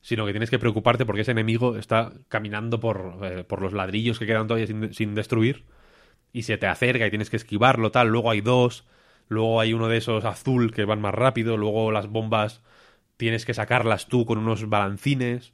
sino 0.00 0.26
que 0.26 0.32
tienes 0.32 0.50
que 0.50 0.58
preocuparte 0.58 1.06
porque 1.06 1.22
ese 1.22 1.32
enemigo 1.32 1.76
está 1.76 2.12
caminando 2.28 2.80
por, 2.80 3.18
eh, 3.22 3.44
por 3.44 3.62
los 3.62 3.72
ladrillos 3.72 4.18
que 4.18 4.26
quedan 4.26 4.46
todavía 4.46 4.66
sin, 4.66 5.14
destruir 5.14 5.64
y 6.32 6.42
se 6.42 6.58
te 6.58 6.66
acerca 6.66 7.06
y 7.06 7.10
tienes 7.10 7.30
que 7.30 7.36
esquivarlo, 7.36 7.90
tal. 7.90 8.08
Luego 8.08 8.30
hay 8.30 8.40
dos, 8.40 8.86
luego 9.28 9.60
hay 9.60 9.72
uno 9.72 9.88
de 9.88 9.98
esos 9.98 10.24
azul 10.24 10.72
que 10.72 10.84
van 10.84 11.00
más 11.00 11.14
rápido, 11.14 11.56
luego 11.56 11.92
las 11.92 12.08
bombas 12.08 12.62
tienes 13.16 13.44
que 13.44 13.54
sacarlas 13.54 14.06
tú 14.06 14.24
con 14.26 14.38
unos 14.38 14.68
balancines. 14.68 15.52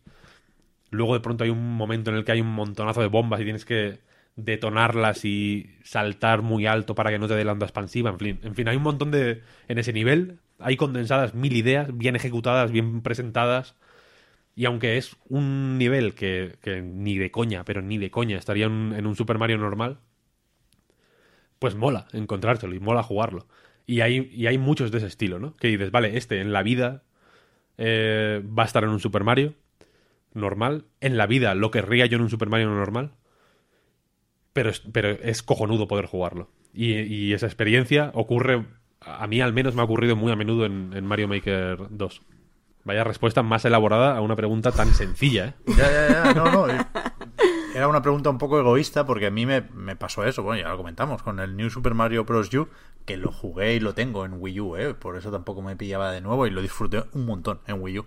Luego 0.91 1.14
de 1.14 1.21
pronto 1.21 1.45
hay 1.45 1.51
un 1.51 1.77
momento 1.77 2.11
en 2.11 2.17
el 2.17 2.25
que 2.25 2.33
hay 2.33 2.41
un 2.41 2.53
montonazo 2.53 3.01
de 3.01 3.09
bombas 3.09 3.41
y 3.41 3.45
tienes 3.45 3.64
que 3.64 4.01
detonarlas 4.37 5.25
y 5.25 5.75
saltar 5.83 6.43
muy 6.43 6.67
alto 6.67 6.95
para 6.95 7.11
que 7.11 7.19
no 7.19 7.27
te 7.27 7.35
dé 7.35 7.45
la 7.45 7.53
onda 7.53 7.67
expansiva. 7.67 8.11
En 8.11 8.19
fin, 8.19 8.41
en 8.43 8.55
fin, 8.55 8.69
hay 8.69 8.77
un 8.77 8.83
montón 8.83 9.11
de... 9.11 9.43
En 9.67 9.79
ese 9.79 9.93
nivel 9.93 10.39
hay 10.59 10.77
condensadas 10.77 11.35
mil 11.35 11.55
ideas, 11.55 11.97
bien 11.97 12.17
ejecutadas, 12.17 12.71
bien 12.71 13.03
presentadas. 13.03 13.75
Y 14.55 14.65
aunque 14.65 14.97
es 14.97 15.17
un 15.29 15.77
nivel 15.79 16.15
que, 16.15 16.57
que 16.63 16.81
ni 16.81 17.19
de 17.19 17.31
coña, 17.31 17.65
pero 17.65 17.83
ni 17.83 17.99
de 17.99 18.11
coña, 18.11 18.39
estaría 18.39 18.67
en, 18.67 19.07
un 19.07 19.17
Super 19.17 19.39
Mario 19.39 19.59
normal, 19.59 19.99
pues 21.59 21.75
mola 21.75 22.07
encontrártelo 22.13 22.75
y 22.75 22.81
mola 22.81 23.03
jugarlo. 23.03 23.47
Y 23.87 24.01
hay, 24.01 24.31
y 24.33 24.47
hay 24.47 24.59
muchos 24.59 24.91
de 24.91 24.99
ese 24.99 25.07
estilo, 25.07 25.39
¿no? 25.39 25.55
Que 25.57 25.69
dices, 25.69 25.91
vale, 25.91 26.17
este 26.17 26.41
en 26.41 26.53
la 26.53 26.63
vida 26.63 27.05
eh, 27.79 28.43
va 28.47 28.63
a 28.63 28.67
estar 28.67 28.83
en 28.83 28.91
un 28.91 29.01
Super 29.01 29.25
Mario 29.25 29.55
normal. 30.33 30.87
En 31.01 31.17
la 31.17 31.27
vida 31.27 31.55
lo 31.55 31.71
querría 31.71 32.07
yo 32.07 32.17
en 32.17 32.23
un 32.23 32.31
Super 32.31 32.49
Mario 32.49 32.69
normal. 32.71 33.13
Pero 34.55 34.71
es, 34.71 34.81
pero 34.81 35.11
es 35.11 35.43
cojonudo 35.43 35.87
poder 35.87 36.07
jugarlo. 36.07 36.51
Y 36.73 37.33
esa 37.33 37.47
experiencia 37.47 38.11
ocurre, 38.15 38.67
a 39.07 39.27
mí 39.27 39.41
al 39.41 39.53
menos 39.53 39.75
me 39.75 39.81
ha 39.81 39.85
ocurrido 39.85 40.17
muy 40.17 40.33
a 40.33 40.37
menudo 40.37 40.67
en, 40.67 40.93
en 40.95 41.07
Mario 41.07 41.29
Maker 41.29 41.79
2. 41.91 42.23
Vaya 42.85 43.05
respuesta 43.05 43.43
más 43.43 43.65
elaborada 43.65 44.17
a 44.17 44.21
una 44.21 44.37
pregunta 44.37 44.71
tan 44.71 44.93
sencilla, 44.95 45.47
¿eh? 45.47 45.55
Ya, 45.67 45.91
ya, 45.91 46.09
ya, 46.09 46.35
no, 46.35 46.67
no. 46.67 46.67
Era 47.75 47.89
una 47.89 48.01
pregunta 48.01 48.31
un 48.31 48.39
poco 48.39 48.59
egoísta 48.59 49.05
porque 49.05 49.27
a 49.27 49.31
mí 49.31 49.45
me, 49.45 49.63
me 49.75 49.97
pasó 49.97 50.25
eso. 50.25 50.43
Bueno, 50.43 50.63
ya 50.63 50.69
lo 50.69 50.77
comentamos 50.77 51.23
con 51.23 51.41
el 51.41 51.57
New 51.57 51.69
Super 51.69 51.95
Mario 51.95 52.25
Bros. 52.25 52.53
U, 52.55 52.69
que 53.05 53.17
lo 53.17 53.33
jugué 53.33 53.75
y 53.75 53.81
lo 53.81 53.93
tengo 53.95 54.25
en 54.25 54.35
Wii 54.41 54.61
U, 54.61 54.77
¿eh? 54.77 54.95
Por 54.95 55.17
eso 55.17 55.31
tampoco 55.31 55.63
me 55.63 55.77
pillaba 55.77 56.13
de 56.13 56.21
nuevo 56.21 56.47
y 56.47 56.51
lo 56.51 56.63
disfruté 56.63 57.05
un 57.13 57.27
montón 57.27 57.61
en 57.67 57.83
Wii 57.83 57.99
U. 57.99 58.07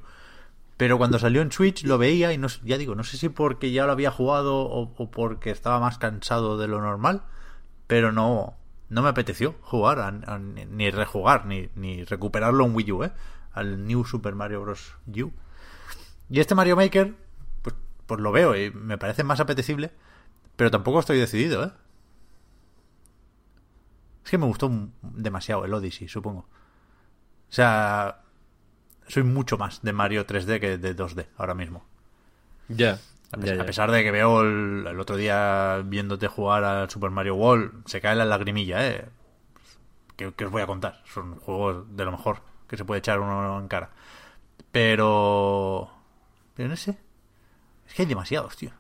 Pero 0.78 0.97
cuando 0.97 1.20
salió 1.20 1.41
en 1.41 1.52
Switch 1.52 1.84
lo 1.84 1.97
veía 1.97 2.32
y 2.32 2.38
no, 2.38 2.47
ya 2.64 2.78
digo, 2.78 2.95
no 2.95 3.04
sé 3.04 3.18
si 3.18 3.28
porque 3.28 3.72
ya 3.72 3.86
lo 3.86 3.91
había 3.91 4.12
jugado 4.12 4.62
o 4.62 4.93
porque 5.12 5.52
estaba 5.52 5.80
más 5.82 5.97
cansado 5.97 6.58
de 6.58 6.70
lo 6.70 6.80
normal, 6.80 7.24
pero 7.86 8.14
no, 8.14 8.59
no 8.90 9.02
me 9.02 9.10
apeteció 9.10 9.56
jugar, 9.62 10.00
a- 10.00 10.40
ni- 10.40 10.92
rejugar, 10.92 11.46
ni, 11.46 11.70
ni 11.76 12.04
recuperarlo 12.04 12.66
en 12.66 12.76
Wii 12.76 12.92
U, 12.92 13.04
¿eh? 13.04 13.12
Al 13.54 13.86
New 13.86 14.04
Super 14.06 14.36
Mario 14.36 14.62
Bros. 14.62 14.94
U. 15.08 15.32
Y 16.30 16.40
este 16.40 16.56
Mario 16.56 16.76
Maker, 16.76 17.16
pues, 17.62 17.76
pues 18.06 18.20
lo 18.20 18.32
veo 18.32 18.56
y 18.56 18.72
me 18.72 18.98
parece 18.98 19.24
más 19.24 19.40
apetecible, 19.40 19.92
pero 20.56 20.70
tampoco 20.72 21.00
estoy 21.00 21.18
decidido, 21.20 21.64
¿eh? 21.66 21.72
Es 24.24 24.32
que 24.32 24.38
me 24.38 24.46
gustó 24.46 24.72
demasiado 25.02 25.66
el 25.66 25.74
Odyssey, 25.74 26.08
supongo. 26.08 26.42
O 26.42 27.52
sea, 27.52 28.22
soy 29.08 29.24
mucho 29.24 29.58
más 29.58 29.82
de 29.82 29.92
Mario 29.94 30.26
3D 30.28 30.60
que 30.60 30.78
de 30.78 30.96
2D 30.96 31.26
ahora 31.38 31.56
mismo. 31.56 31.84
Ya. 32.68 33.00
A, 33.32 33.38
pes- 33.38 33.59
a 33.59 33.65
pesar 33.65 33.91
de 33.91 34.03
que 34.03 34.11
veo 34.11 34.41
el, 34.41 34.86
el 34.88 34.99
otro 34.99 35.15
día 35.15 35.82
viéndote 35.86 36.27
jugar 36.27 36.63
al 36.63 36.89
Super 36.89 37.11
Mario 37.11 37.36
World, 37.36 37.84
se 37.88 38.01
cae 38.01 38.15
la 38.15 38.25
lagrimilla, 38.25 38.88
¿eh? 38.88 39.07
¿Qué, 40.15 40.34
qué 40.36 40.45
os 40.45 40.51
voy 40.51 40.61
a 40.61 40.67
contar? 40.67 41.01
Son 41.05 41.36
juegos 41.36 41.95
de 41.95 42.05
lo 42.05 42.11
mejor 42.11 42.41
que 42.67 42.75
se 42.77 42.86
puede 42.86 42.99
echar 42.99 43.19
uno 43.19 43.59
en 43.59 43.67
cara. 43.67 43.89
Pero... 44.71 45.91
Pero 46.55 46.69
no 46.69 46.75
sé. 46.75 46.97
Es 47.88 47.93
que 47.93 48.01
hay 48.03 48.07
demasiados, 48.07 48.55
tío. 48.57 48.71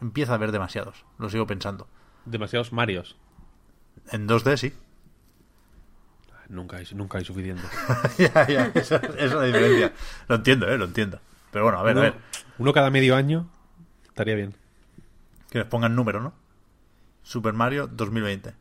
Empieza 0.00 0.32
a 0.32 0.34
haber 0.36 0.52
demasiados. 0.52 1.04
Lo 1.18 1.28
sigo 1.30 1.46
pensando. 1.46 1.86
Demasiados 2.24 2.72
Marios. 2.72 3.16
En 4.10 4.26
2D 4.28 4.56
sí. 4.56 4.74
Nunca 6.48 6.76
hay, 6.76 6.86
nunca 6.94 7.18
hay 7.18 7.24
suficiente. 7.24 7.62
ya, 8.18 8.46
ya. 8.46 8.70
Esa, 8.74 8.96
esa 8.96 9.18
es 9.18 9.32
la 9.32 9.42
diferencia. 9.42 9.92
Lo 10.28 10.36
entiendo, 10.36 10.68
¿eh? 10.68 10.78
Lo 10.78 10.84
entiendo. 10.84 11.18
Pero 11.50 11.64
bueno, 11.64 11.78
a 11.78 11.82
ver, 11.82 11.98
a 11.98 12.00
ver. 12.00 12.14
uno 12.58 12.72
cada 12.72 12.90
medio 12.90 13.16
año 13.16 13.46
estaría 14.08 14.34
bien. 14.34 14.54
Que 15.50 15.58
les 15.58 15.66
pongan 15.66 15.94
número, 15.94 16.20
¿no? 16.20 16.32
Super 17.22 17.52
Mario 17.54 17.86
2020. 17.86 18.52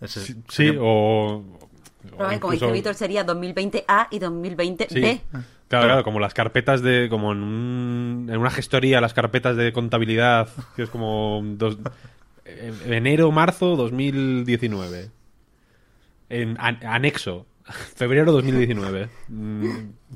Ese 0.00 0.20
Sí, 0.20 0.36
sería- 0.48 0.72
Pero, 0.72 0.84
o... 0.84 1.36
o 1.36 2.16
como 2.18 2.32
incluso- 2.32 2.50
dice 2.52 2.72
Víctor, 2.72 2.94
sería 2.94 3.24
2020A 3.24 4.08
y 4.10 4.18
2020B. 4.18 4.88
Sí. 4.90 5.20
Claro, 5.68 5.86
claro, 5.86 6.04
como 6.04 6.20
las 6.20 6.32
carpetas 6.32 6.80
de. 6.80 7.08
Como 7.10 7.32
en, 7.32 7.42
un- 7.42 8.26
en 8.30 8.36
una 8.38 8.50
gestoría, 8.50 9.00
las 9.00 9.14
carpetas 9.14 9.56
de 9.56 9.72
contabilidad, 9.72 10.48
que 10.76 10.84
es 10.84 10.90
como. 10.90 11.42
Dos, 11.44 11.78
en- 12.44 12.92
enero, 12.92 13.32
marzo 13.32 13.74
2019. 13.74 15.10
En 16.28 16.56
an- 16.60 16.78
anexo, 16.86 17.46
febrero 17.96 18.32
2019. 18.32 19.08
Mm, 19.28 19.68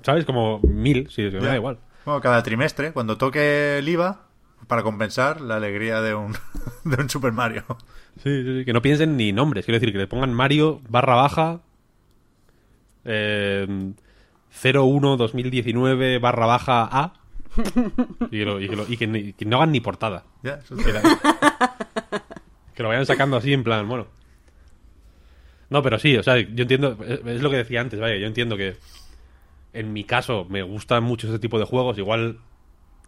¿Sabes? 0.03 0.25
Como 0.25 0.61
mil, 0.61 1.09
sí, 1.11 1.23
es 1.23 1.33
que 1.35 1.41
me 1.41 1.47
da 1.49 1.57
igual. 1.57 1.79
Bueno, 2.05 2.21
cada 2.21 2.43
trimestre, 2.43 2.93
cuando 2.93 3.17
toque 3.19 3.79
el 3.79 3.89
IVA, 3.89 4.23
para 4.67 4.83
compensar 4.83 5.41
la 5.41 5.57
alegría 5.57 6.01
de 6.01 6.15
un 6.15 6.33
de 6.85 6.97
un 7.03 7.09
Super 7.11 7.33
Mario. 7.33 7.65
Sí, 8.23 8.43
sí, 8.45 8.59
sí, 8.59 8.65
que 8.65 8.73
no 8.73 8.83
piensen 8.83 9.17
ni 9.17 9.33
nombres. 9.33 9.65
Quiero 9.65 9.79
decir, 9.81 9.93
que 9.93 9.99
le 9.99 10.07
pongan 10.07 10.33
Mario 10.35 10.81
barra 10.89 11.15
baja 11.15 11.61
eh, 13.05 13.67
01 14.63 15.17
2019 15.17 16.19
barra 16.19 16.47
baja 16.47 16.89
A 16.91 17.13
y, 18.31 18.39
que, 18.39 18.45
lo- 18.45 18.61
y 18.61 18.69
que 18.69 18.77
lo- 18.77 18.87
y 18.89 18.97
que 18.97 19.07
ni- 19.07 19.33
que 19.33 19.45
no 19.45 19.57
hagan 19.57 19.73
ni 19.73 19.81
portada. 19.81 20.25
Eso 20.43 20.77
Que, 20.77 20.93
la- 20.93 21.03
que 22.75 22.83
lo 22.83 22.89
vayan 22.89 23.07
sacando 23.07 23.37
así 23.37 23.53
en 23.53 23.65
plan, 23.65 23.89
bueno. 23.89 24.07
No, 25.71 25.83
pero 25.83 25.99
sí, 25.99 26.17
o 26.17 26.23
sea, 26.23 26.37
yo 26.39 26.63
entiendo, 26.63 26.99
es, 27.07 27.41
lo 27.41 27.51
que 27.51 27.57
decía 27.57 27.81
antes, 27.81 27.99
vaya, 28.01 28.17
yo 28.17 28.27
entiendo 28.27 28.57
que 28.57 28.77
en 29.73 29.93
mi 29.93 30.05
caso 30.05 30.45
me 30.51 30.63
gustan 30.63 31.05
mucho 31.05 31.29
ese 31.29 31.39
tipo 31.39 31.59
de 31.59 31.65
juegos, 31.65 31.97
igual, 31.97 32.39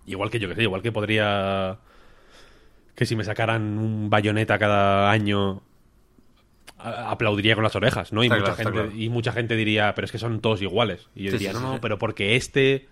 igual 0.07 0.31
que 0.31 0.39
yo 0.39 0.49
que 0.49 0.55
sé, 0.55 0.63
igual 0.63 0.81
que 0.81 0.93
podría 0.93 1.79
que 2.95 3.05
si 3.07 3.17
me 3.17 3.25
sacaran 3.25 3.79
un 3.79 4.11
bayoneta 4.11 4.59
cada 4.59 5.11
año 5.11 5.63
aplaudiría 6.79 7.55
con 7.55 7.65
las 7.65 7.77
orejas, 7.77 8.13
¿no? 8.13 8.23
Y 8.23 8.27
Está 8.27 8.39
mucha 8.39 8.55
claro, 8.55 8.71
gente 8.71 8.91
claro. 8.91 9.03
y 9.03 9.09
mucha 9.09 9.33
gente 9.33 9.57
diría, 9.57 9.95
pero 9.95 10.05
es 10.05 10.13
que 10.13 10.19
son 10.19 10.41
todos 10.41 10.63
iguales. 10.63 11.09
Y 11.15 11.25
yo 11.25 11.31
Sí, 11.31 11.39
diría, 11.39 11.53
sí, 11.53 11.59
no, 11.61 11.75
no, 11.75 11.81
pero 11.81 11.99
porque 11.99 12.37
este 12.37 12.89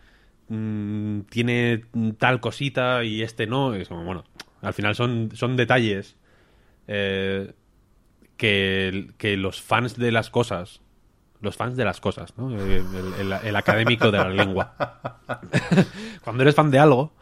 mm, 0.49 1.21
tiene 1.23 1.85
tal 2.19 2.41
cosita 2.41 3.05
y 3.05 3.23
este 3.23 3.47
no. 3.47 3.75
Es 3.75 3.89
como, 3.89 4.05
bueno, 4.05 4.25
al 4.63 4.75
final 4.75 4.95
son, 4.95 5.31
son 5.35 5.57
detalles 5.57 6.17
eh, 6.87 7.53
que, 8.41 9.37
los 9.37 9.61
fans 9.61 9.97
de 9.97 10.11
las 10.11 10.31
cosas, 10.31 10.81
los 11.43 11.57
fans 11.57 11.77
de 11.77 11.85
las 11.85 12.01
cosas, 12.01 12.37
¿no? 12.39 12.51
El, 12.51 13.57
académico 13.57 14.11
de 14.11 14.19
la 14.19 14.31
lengua. 14.31 14.75
Cuando 16.25 16.43
eres 16.43 16.55
fan 16.55 16.71
de 16.71 16.79
algo, 16.79 17.13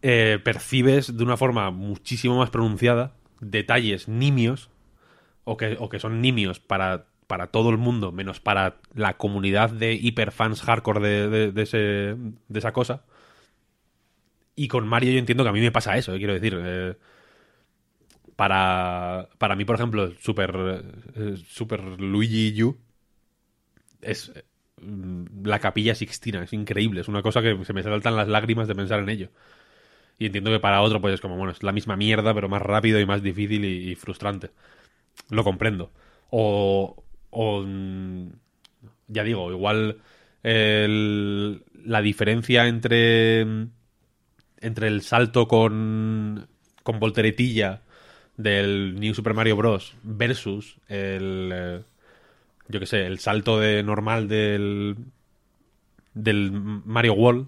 eh, 0.00 0.38
percibes 0.42 1.16
de 1.16 1.22
una 1.22 1.36
forma 1.36 1.70
muchísimo 1.70 2.38
más 2.38 2.50
pronunciada 2.50 3.12
detalles 3.40 4.08
nimios 4.08 4.70
o 5.44 5.56
que, 5.56 5.76
o 5.78 5.88
que 5.90 5.98
son 5.98 6.22
nimios 6.22 6.58
para, 6.58 7.06
para 7.26 7.48
todo 7.48 7.68
el 7.68 7.76
mundo, 7.76 8.12
menos 8.12 8.40
para 8.40 8.76
la 8.94 9.18
comunidad 9.18 9.68
de 9.70 9.92
hiperfans 9.92 10.62
hardcore 10.62 11.00
de, 11.00 11.52
de 11.52 12.58
esa 12.58 12.72
cosa. 12.72 13.04
Y 14.56 14.68
con 14.68 14.86
Mario 14.86 15.12
yo 15.12 15.18
entiendo 15.18 15.44
que 15.44 15.50
a 15.50 15.52
mí 15.52 15.60
me 15.60 15.72
pasa 15.72 15.98
eso, 15.98 16.14
eh, 16.14 16.18
quiero 16.18 16.32
decir. 16.32 16.58
eh, 16.58 16.94
para, 18.42 19.28
para 19.38 19.54
mí, 19.54 19.64
por 19.64 19.76
ejemplo, 19.76 20.12
Super, 20.18 20.82
eh, 21.14 21.36
Super 21.46 21.80
Luigi 22.00 22.60
U 22.64 22.76
es 24.00 24.32
mm, 24.80 25.46
la 25.46 25.60
capilla 25.60 25.94
Sixtina, 25.94 26.42
es 26.42 26.52
increíble, 26.52 27.02
es 27.02 27.06
una 27.06 27.22
cosa 27.22 27.40
que 27.40 27.64
se 27.64 27.72
me 27.72 27.84
saltan 27.84 28.16
las 28.16 28.26
lágrimas 28.26 28.66
de 28.66 28.74
pensar 28.74 28.98
en 28.98 29.10
ello. 29.10 29.28
Y 30.18 30.26
entiendo 30.26 30.50
que 30.50 30.58
para 30.58 30.82
otro, 30.82 31.00
pues 31.00 31.14
es 31.14 31.20
como, 31.20 31.36
bueno, 31.36 31.52
es 31.52 31.62
la 31.62 31.70
misma 31.70 31.96
mierda, 31.96 32.34
pero 32.34 32.48
más 32.48 32.62
rápido 32.62 32.98
y 32.98 33.06
más 33.06 33.22
difícil 33.22 33.64
y, 33.64 33.94
frustrante. 33.94 34.50
Lo 35.30 35.44
comprendo. 35.44 35.92
O, 36.30 37.04
o, 37.30 37.62
mm, 37.62 38.26
ya 39.06 39.22
digo, 39.22 39.52
igual 39.52 40.00
la 40.42 42.02
diferencia 42.02 42.66
entre, 42.66 43.42
entre 44.60 44.88
el 44.88 45.02
salto 45.02 45.46
con, 45.46 46.48
con 46.82 46.98
volteretilla 46.98 47.82
del 48.36 48.96
New 48.98 49.14
Super 49.14 49.34
Mario 49.34 49.56
Bros. 49.56 49.94
versus 50.02 50.76
el, 50.88 51.50
eh, 51.52 51.82
yo 52.68 52.80
que 52.80 52.86
sé, 52.86 53.06
el 53.06 53.18
salto 53.18 53.58
de 53.60 53.82
normal 53.82 54.28
del, 54.28 54.96
del 56.14 56.52
Mario 56.52 57.14
World, 57.14 57.46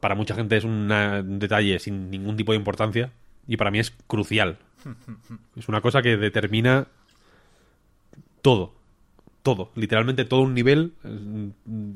para 0.00 0.14
mucha 0.14 0.34
gente 0.34 0.56
es 0.56 0.64
una- 0.64 1.20
un 1.20 1.38
detalle 1.38 1.78
sin 1.78 2.10
ningún 2.10 2.36
tipo 2.36 2.52
de 2.52 2.58
importancia 2.58 3.12
y 3.46 3.56
para 3.56 3.70
mí 3.70 3.78
es 3.78 3.90
crucial. 4.06 4.58
Es 5.56 5.68
una 5.68 5.80
cosa 5.82 6.00
que 6.00 6.16
determina 6.16 6.86
todo. 8.42 8.72
Todo. 9.42 9.70
Literalmente 9.74 10.24
todo 10.24 10.40
un 10.42 10.54
nivel 10.54 10.92
eh, 11.04 11.50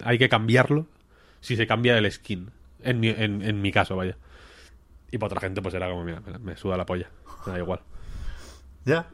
hay 0.05 0.19
que 0.19 0.29
cambiarlo 0.29 0.87
si 1.41 1.57
se 1.57 1.67
cambia 1.67 1.97
el 1.99 2.11
skin. 2.11 2.51
En 2.83 3.01
mi, 3.01 3.09
en, 3.09 3.43
en 3.43 3.63
mi 3.63 3.73
caso, 3.73 3.97
vaya. 3.97 4.17
Y 5.11 5.19
para 5.19 5.29
otra 5.29 5.41
gente 5.41 5.63
pues 5.63 5.75
era 5.75 5.89
como, 5.89 6.05
mira, 6.05 6.21
me, 6.21 6.39
me 6.39 6.57
suda 6.57 6.77
la 6.77 6.87
polla. 6.87 7.09
Me 7.47 7.53
da 7.53 7.59
igual. 7.59 7.81
Ya. 8.85 9.07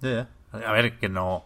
Ya, 0.00 0.28
ya. 0.52 0.66
A 0.66 0.72
ver, 0.72 0.98
que 0.98 1.08
no. 1.08 1.44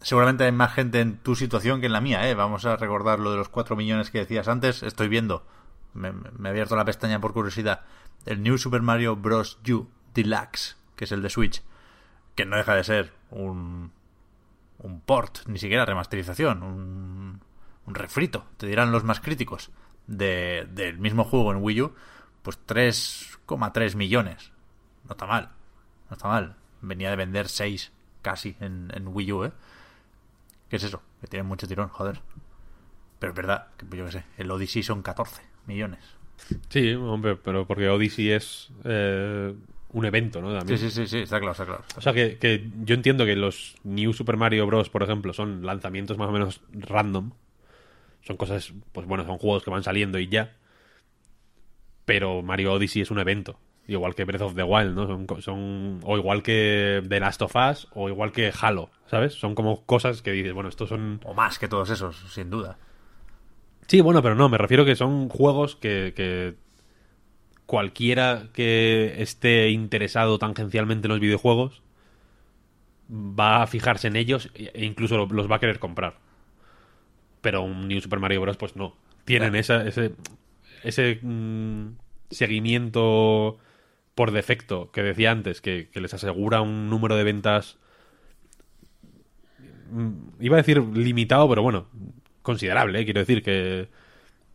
Seguramente 0.00 0.44
hay 0.44 0.52
más 0.52 0.72
gente 0.72 1.00
en 1.00 1.18
tu 1.18 1.34
situación 1.34 1.80
que 1.80 1.86
en 1.86 1.92
la 1.92 2.00
mía, 2.00 2.28
¿eh? 2.28 2.34
Vamos 2.34 2.64
a 2.64 2.76
recordar 2.76 3.18
lo 3.18 3.32
de 3.32 3.36
los 3.36 3.48
4 3.48 3.74
millones 3.76 4.10
que 4.10 4.18
decías 4.18 4.48
antes. 4.48 4.82
Estoy 4.82 5.08
viendo. 5.08 5.44
Me, 5.94 6.08
he 6.08 6.48
abierto 6.48 6.76
la 6.76 6.84
pestaña 6.84 7.20
por 7.20 7.32
curiosidad. 7.32 7.82
El 8.26 8.42
New 8.42 8.58
Super 8.58 8.82
Mario 8.82 9.16
Bros. 9.16 9.58
U 9.68 9.88
Deluxe, 10.14 10.76
que 10.96 11.04
es 11.04 11.12
el 11.12 11.22
de 11.22 11.30
Switch. 11.30 11.62
Que 12.34 12.44
no 12.44 12.56
deja 12.56 12.74
de 12.74 12.84
ser 12.84 13.12
un. 13.30 13.92
Un 14.80 15.00
port, 15.00 15.40
ni 15.46 15.58
siquiera 15.58 15.84
remasterización. 15.84 16.62
Un. 16.62 17.40
Un 17.88 17.94
refrito, 17.94 18.44
te 18.58 18.66
dirán 18.66 18.92
los 18.92 19.02
más 19.02 19.20
críticos. 19.20 19.70
De, 20.06 20.68
del 20.70 20.98
mismo 20.98 21.24
juego 21.24 21.52
en 21.52 21.62
Wii 21.62 21.82
U. 21.82 21.94
Pues 22.42 22.58
3,3 22.66 23.96
millones. 23.96 24.52
No 25.04 25.12
está 25.12 25.26
mal. 25.26 25.52
No 26.10 26.16
está 26.16 26.28
mal. 26.28 26.56
Venía 26.80 27.10
de 27.10 27.16
vender 27.16 27.48
6 27.48 27.92
casi 28.22 28.56
en, 28.60 28.90
en 28.94 29.08
Wii 29.08 29.32
U, 29.32 29.44
¿eh? 29.44 29.52
¿Qué 30.68 30.76
es 30.76 30.84
eso? 30.84 31.02
Que 31.20 31.26
tiene 31.26 31.42
mucho 31.44 31.66
tirón, 31.66 31.88
joder. 31.88 32.20
Pero 33.18 33.32
es 33.32 33.36
verdad, 33.36 33.68
que 33.76 33.84
pues 33.86 33.98
yo 33.98 34.04
qué 34.06 34.12
sé, 34.12 34.24
el 34.36 34.50
Odyssey 34.50 34.82
son 34.82 35.02
14 35.02 35.42
millones. 35.66 36.00
Sí, 36.68 36.92
hombre, 36.94 37.36
pero 37.36 37.66
porque 37.66 37.88
Odyssey 37.88 38.30
es 38.30 38.70
eh, 38.84 39.54
un 39.92 40.04
evento, 40.04 40.40
¿no? 40.40 40.52
Sí, 40.52 40.58
También. 40.58 40.78
sí, 40.78 40.90
sí, 40.90 41.06
sí, 41.06 41.18
está 41.18 41.38
claro, 41.40 41.52
está 41.52 41.66
claro. 41.66 41.84
O 41.96 42.00
sea, 42.00 42.12
que, 42.12 42.38
que 42.38 42.70
yo 42.84 42.94
entiendo 42.94 43.24
que 43.24 43.34
los 43.34 43.74
New 43.82 44.12
Super 44.12 44.36
Mario 44.36 44.66
Bros., 44.66 44.88
por 44.90 45.02
ejemplo, 45.02 45.32
son 45.32 45.64
lanzamientos 45.66 46.16
más 46.16 46.28
o 46.28 46.32
menos 46.32 46.60
random. 46.72 47.32
Son 48.22 48.36
cosas, 48.36 48.72
pues 48.92 49.06
bueno, 49.06 49.24
son 49.24 49.38
juegos 49.38 49.64
que 49.64 49.70
van 49.70 49.82
saliendo 49.82 50.18
y 50.18 50.28
ya. 50.28 50.54
Pero 52.04 52.42
Mario 52.42 52.72
Odyssey 52.74 53.02
es 53.02 53.10
un 53.10 53.18
evento. 53.18 53.58
Igual 53.88 54.14
que 54.14 54.24
Breath 54.24 54.42
of 54.42 54.54
the 54.54 54.62
Wild, 54.62 54.94
¿no? 54.94 55.40
Son, 55.40 55.98
o 56.04 56.16
igual 56.18 56.42
que 56.42 57.02
The 57.08 57.20
Last 57.20 57.40
of 57.42 57.56
Us, 57.56 57.88
o 57.94 58.08
igual 58.10 58.32
que 58.32 58.52
Halo, 58.60 58.90
¿sabes? 59.06 59.32
Son 59.34 59.54
como 59.54 59.84
cosas 59.86 60.20
que 60.22 60.30
dices, 60.30 60.52
bueno, 60.52 60.68
estos 60.68 60.90
son... 60.90 61.20
O 61.24 61.32
más 61.34 61.58
que 61.58 61.68
todos 61.68 61.88
esos, 61.88 62.16
sin 62.32 62.50
duda. 62.50 62.76
Sí, 63.86 64.02
bueno, 64.02 64.22
pero 64.22 64.34
no, 64.34 64.50
me 64.50 64.58
refiero 64.58 64.84
que 64.84 64.94
son 64.94 65.30
juegos 65.30 65.74
que, 65.74 66.12
que 66.14 66.54
cualquiera 67.64 68.48
que 68.52 69.22
esté 69.22 69.70
interesado 69.70 70.38
tangencialmente 70.38 71.06
en 71.06 71.12
los 71.12 71.20
videojuegos 71.20 71.80
va 73.10 73.62
a 73.62 73.66
fijarse 73.66 74.08
en 74.08 74.16
ellos 74.16 74.50
e 74.54 74.84
incluso 74.84 75.16
lo- 75.16 75.26
los 75.26 75.50
va 75.50 75.56
a 75.56 75.60
querer 75.60 75.78
comprar. 75.78 76.16
Pero 77.40 77.62
un 77.62 77.88
New 77.88 78.00
Super 78.02 78.18
Mario 78.18 78.42
Bros. 78.42 78.58
pues 78.58 78.76
no. 78.76 78.94
Tienen 79.24 79.54
esa- 79.54 79.86
ese, 79.86 80.12
ese 80.84 81.18
mm, 81.22 81.92
seguimiento 82.30 83.58
por 84.18 84.32
defecto 84.32 84.90
que 84.90 85.04
decía 85.04 85.30
antes, 85.30 85.60
que, 85.60 85.90
que 85.92 86.00
les 86.00 86.12
asegura 86.12 86.60
un 86.60 86.90
número 86.90 87.14
de 87.14 87.22
ventas 87.22 87.78
mm, 89.90 90.10
iba 90.40 90.56
a 90.56 90.62
decir 90.62 90.78
limitado, 90.82 91.48
pero 91.48 91.62
bueno, 91.62 91.86
considerable, 92.42 93.00
¿eh? 93.00 93.04
quiero 93.04 93.20
decir 93.20 93.42
que, 93.44 93.88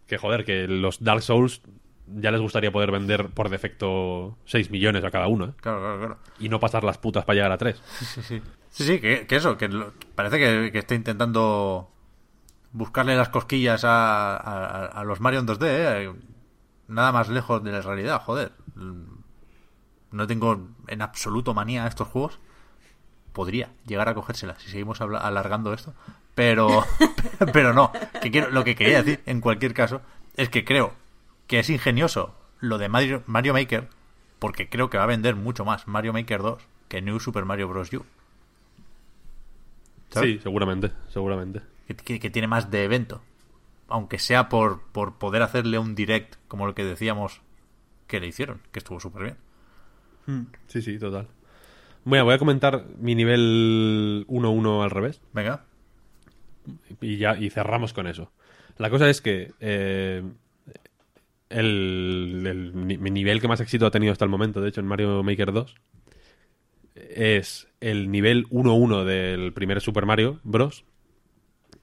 que 0.08 0.18
joder, 0.18 0.44
que 0.44 0.68
los 0.68 1.02
Dark 1.02 1.22
Souls 1.22 1.62
ya 2.08 2.32
les 2.32 2.42
gustaría 2.42 2.72
poder 2.74 2.92
vender 2.92 3.30
por 3.30 3.48
defecto 3.50 4.38
6 4.46 4.70
millones 4.70 5.04
a 5.06 5.12
cada 5.12 5.28
uno, 5.28 5.46
¿eh? 5.46 5.54
Claro, 5.62 5.80
claro, 5.80 5.98
claro. 6.00 6.18
Y 6.40 6.50
no 6.50 6.60
pasar 6.60 6.84
las 6.84 6.98
putas 6.98 7.24
para 7.24 7.36
llegar 7.36 7.52
a 7.54 7.58
3. 7.58 7.82
Sí, 8.00 8.22
sí. 8.22 8.42
Sí, 8.70 8.84
sí, 8.84 9.00
que, 9.00 9.26
que 9.28 9.36
eso, 9.38 9.58
que 9.58 9.70
lo- 9.70 9.94
parece 10.16 10.40
que, 10.40 10.72
que 10.74 10.80
está 10.80 10.96
intentando 10.96 11.90
buscarle 12.74 13.16
las 13.16 13.30
cosquillas 13.30 13.86
a, 13.86 14.36
a- 14.36 14.86
a 14.88 15.04
los 15.06 15.22
Mario 15.22 15.40
en 15.40 15.48
2D, 15.48 15.64
¿eh? 15.64 16.12
Nada 16.90 17.14
más 17.14 17.30
lejos 17.30 17.64
de 17.64 17.72
la 17.72 17.82
realidad, 17.82 18.22
joder. 18.22 18.52
No 20.14 20.28
tengo 20.28 20.68
en 20.88 21.02
absoluto 21.02 21.54
manía 21.54 21.84
a 21.86 21.88
estos 21.88 22.08
juegos. 22.08 22.40
Podría 23.34 23.72
llegar 23.86 24.08
a 24.10 24.14
cogérsela 24.14 24.56
si 24.60 24.70
seguimos 24.70 25.02
alargando 25.02 25.74
esto. 25.74 25.94
Pero, 26.36 26.84
pero 27.54 27.74
no. 27.74 27.92
Que 28.22 28.32
quiero, 28.32 28.50
lo 28.52 28.64
que 28.64 28.76
quería 28.76 29.02
decir, 29.04 29.22
en 29.26 29.42
cualquier 29.42 29.74
caso, 29.74 30.02
es 30.36 30.50
que 30.50 30.64
creo 30.66 30.94
que 31.48 31.60
es 31.60 31.70
ingenioso 31.70 32.36
lo 32.60 32.78
de 32.78 32.90
Mario, 32.90 33.24
Mario 33.26 33.54
Maker, 33.54 33.90
porque 34.40 34.70
creo 34.70 34.90
que 34.90 34.98
va 34.98 35.04
a 35.04 35.08
vender 35.08 35.36
mucho 35.36 35.66
más 35.66 35.88
Mario 35.88 36.14
Maker 36.14 36.42
2 36.42 36.64
que 36.88 37.02
New 37.02 37.20
Super 37.20 37.46
Mario 37.46 37.68
Bros. 37.68 37.92
U. 37.94 38.06
¿Sabes? 40.12 40.30
Sí, 40.30 40.40
seguramente, 40.44 40.92
seguramente. 41.10 41.62
que, 41.88 41.96
que- 41.96 42.20
que 42.20 42.30
tiene 42.30 42.48
más 42.48 42.70
de 42.72 42.84
evento. 42.84 43.22
Aunque 43.90 44.20
sea 44.20 44.48
por, 44.50 44.82
por 44.92 45.16
poder 45.16 45.42
hacerle 45.42 45.78
un 45.80 45.96
direct 45.96 46.36
como 46.48 46.68
el 46.68 46.74
que 46.74 46.84
decíamos 46.86 47.42
que 48.08 48.20
le 48.20 48.28
hicieron, 48.28 48.62
que 48.72 48.80
estuvo 48.80 49.00
súper 49.00 49.24
bien. 49.24 49.38
Sí, 50.68 50.82
sí, 50.82 50.98
total. 51.00 51.28
Bueno, 52.06 52.26
voy 52.26 52.34
a 52.34 52.38
comentar 52.38 52.86
mi 53.00 53.16
nivel 53.16 54.26
1-1 54.28 54.84
al 54.84 54.92
revés. 54.92 55.22
Venga, 55.34 55.66
y 57.02 57.18
ya 57.18 57.38
y 57.38 57.50
cerramos 57.50 57.94
con 57.94 58.08
eso. 58.08 58.32
La 58.78 58.90
cosa 58.90 59.10
es 59.10 59.22
que 59.22 59.52
eh, 59.60 60.24
el, 61.50 62.44
el 62.46 62.88
ni- 62.88 62.98
nivel 62.98 63.40
que 63.42 63.48
más 63.48 63.60
éxito 63.62 63.86
ha 63.86 63.92
tenido 63.92 64.12
hasta 64.12 64.26
el 64.26 64.32
momento, 64.32 64.62
de 64.62 64.70
hecho, 64.70 64.82
en 64.82 64.88
Mario 64.88 65.24
Maker 65.24 65.52
2, 65.52 65.76
es 66.96 67.68
el 67.82 68.12
nivel 68.12 68.46
1-1 68.50 69.04
del 69.04 69.54
primer 69.54 69.82
Super 69.82 70.06
Mario 70.06 70.40
Bros., 70.44 70.86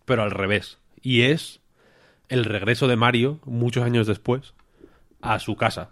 pero 0.04 0.22
al 0.22 0.30
revés. 0.30 0.78
Y 1.02 1.22
es 1.22 1.60
el 2.28 2.44
regreso 2.44 2.88
de 2.88 2.96
Mario, 2.96 3.40
muchos 3.44 3.84
años 3.84 4.06
después, 4.06 4.54
a 5.20 5.38
su 5.38 5.56
casa. 5.56 5.90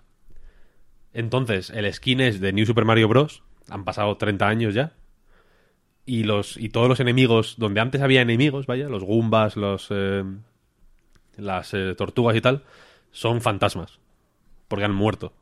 Entonces, 1.18 1.70
el 1.70 1.92
skin 1.92 2.20
es 2.20 2.38
de 2.40 2.52
New 2.52 2.64
Super 2.64 2.84
Mario 2.84 3.08
Bros. 3.08 3.42
Han 3.68 3.84
pasado 3.84 4.16
30 4.16 4.46
años 4.46 4.72
ya. 4.72 4.92
Y, 6.06 6.22
los, 6.22 6.56
y 6.56 6.68
todos 6.68 6.88
los 6.88 7.00
enemigos, 7.00 7.56
donde 7.58 7.80
antes 7.80 8.00
había 8.02 8.22
enemigos, 8.22 8.66
vaya, 8.66 8.88
los 8.88 9.02
Goombas, 9.02 9.56
los, 9.56 9.88
eh, 9.90 10.22
las 11.36 11.74
eh, 11.74 11.94
tortugas 11.96 12.36
y 12.36 12.40
tal, 12.40 12.62
son 13.10 13.40
fantasmas. 13.40 13.98
Porque 14.68 14.84
han 14.84 14.94
muerto 14.94 15.32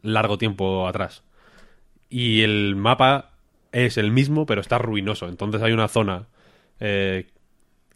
largo 0.00 0.38
tiempo 0.38 0.88
atrás. 0.88 1.22
Y 2.08 2.40
el 2.40 2.74
mapa 2.74 3.32
es 3.70 3.98
el 3.98 4.10
mismo, 4.10 4.46
pero 4.46 4.62
está 4.62 4.78
ruinoso. 4.78 5.28
Entonces 5.28 5.60
hay 5.60 5.72
una 5.72 5.88
zona 5.88 6.26
eh, 6.80 7.26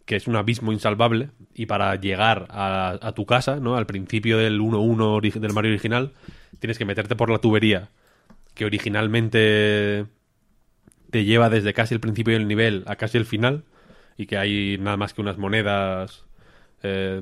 que 0.05 0.17
es 0.17 0.27
un 0.27 0.35
abismo 0.35 0.71
insalvable. 0.71 1.29
Y 1.55 1.65
para 1.65 1.95
llegar 1.95 2.45
a, 2.51 2.99
a 3.01 3.11
tu 3.13 3.25
casa, 3.25 3.55
¿no? 3.55 3.75
Al 3.75 3.87
principio 3.87 4.37
del 4.37 4.61
1-1 4.61 4.97
ori- 5.19 5.33
del 5.33 5.53
Mario 5.53 5.71
original, 5.71 6.11
tienes 6.59 6.77
que 6.77 6.85
meterte 6.85 7.15
por 7.15 7.29
la 7.29 7.39
tubería 7.39 7.89
que 8.53 8.65
originalmente 8.65 10.05
te 11.09 11.25
lleva 11.25 11.49
desde 11.49 11.73
casi 11.73 11.93
el 11.93 11.99
principio 11.99 12.33
del 12.33 12.47
nivel 12.47 12.83
a 12.87 12.95
casi 12.95 13.17
el 13.17 13.25
final. 13.25 13.63
Y 14.17 14.27
que 14.27 14.37
hay 14.37 14.77
nada 14.79 14.95
más 14.97 15.13
que 15.13 15.21
unas 15.21 15.37
monedas. 15.37 16.25
eh, 16.83 17.21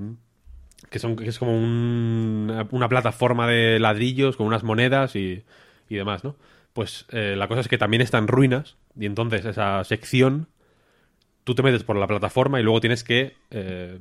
que 0.90 1.00
son 1.00 1.16
que 1.16 1.30
es 1.30 1.38
como 1.40 1.56
un- 1.56 2.68
una 2.72 2.90
plataforma 2.90 3.48
de 3.48 3.80
ladrillos 3.80 4.36
con 4.36 4.48
unas 4.48 4.64
monedas 4.64 5.16
y, 5.16 5.44
y 5.88 5.96
demás, 5.96 6.24
¿no? 6.24 6.36
Pues 6.74 7.06
eh, 7.12 7.36
la 7.38 7.48
cosa 7.48 7.62
es 7.62 7.68
que 7.68 7.78
también 7.78 8.02
está 8.02 8.18
en 8.18 8.28
ruinas 8.28 8.76
y 9.00 9.06
entonces 9.06 9.46
esa 9.46 9.84
sección 9.84 10.48
tú 11.44 11.56
te 11.56 11.64
metes 11.64 11.84
por 11.84 11.96
la 11.96 12.08
plataforma 12.08 12.60
y 12.60 12.64
luego 12.64 12.82
tienes 12.82 13.04
que 13.04 13.36
eh, 13.52 14.00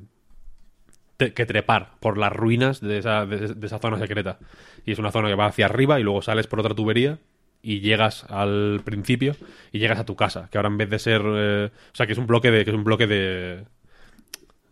que 1.35 1.47
trepar 1.47 1.91
por 2.01 2.19
las 2.19 2.33
ruinas 2.33 2.81
de 2.81 2.99
esa, 2.99 3.27
de, 3.27 3.55
esa 3.67 3.79
zona 3.79 3.99
secreta 3.99 4.39
y 4.87 4.93
es 4.93 4.99
una 4.99 5.13
zona 5.13 5.29
que 5.29 5.35
va 5.35 5.47
hacia 5.47 5.67
arriba 5.67 6.01
y 6.01 6.03
luego 6.03 6.23
sales 6.23 6.47
por 6.47 6.61
otra 6.61 6.75
tubería 6.75 7.19
y 7.63 7.81
llegas 7.81 8.25
al 8.31 8.81
principio 8.85 9.37
y 9.73 9.79
llegas 9.79 9.99
a 9.99 10.05
tu 10.07 10.17
casa 10.17 10.49
que 10.51 10.59
ahora 10.59 10.69
en 10.69 10.79
vez 10.79 10.89
de 10.91 10.99
ser 10.99 11.23
eh, 11.27 11.71
o 11.93 11.95
sea 11.95 12.07
que 12.07 12.13
es 12.13 12.19
un 12.19 12.27
bloque 12.27 12.51
de 12.51 12.65
que 12.65 12.71
es 12.71 12.77
un 12.77 12.85
bloque 12.85 13.07
de 13.07 13.65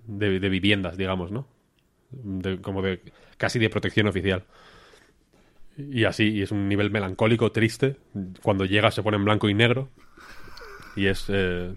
de, 0.07 0.49
viviendas 0.49 0.97
digamos 0.97 1.31
no 1.31 1.47
de- 2.11 2.61
como 2.61 2.81
de 2.83 3.01
casi 3.37 3.59
de 3.59 3.69
protección 3.71 4.07
oficial. 4.09 4.45
Y 5.77 6.05
así, 6.05 6.25
y 6.31 6.43
es 6.43 6.51
un 6.51 6.69
nivel 6.69 6.91
melancólico, 6.91 7.53
triste. 7.53 7.97
Cuando 8.43 8.65
llega 8.65 8.91
se 8.91 9.03
pone 9.03 9.17
en 9.17 9.25
blanco 9.25 9.49
y 9.49 9.55
negro. 9.55 9.91
Y 10.97 11.07
es 11.07 11.27
eh, 11.29 11.73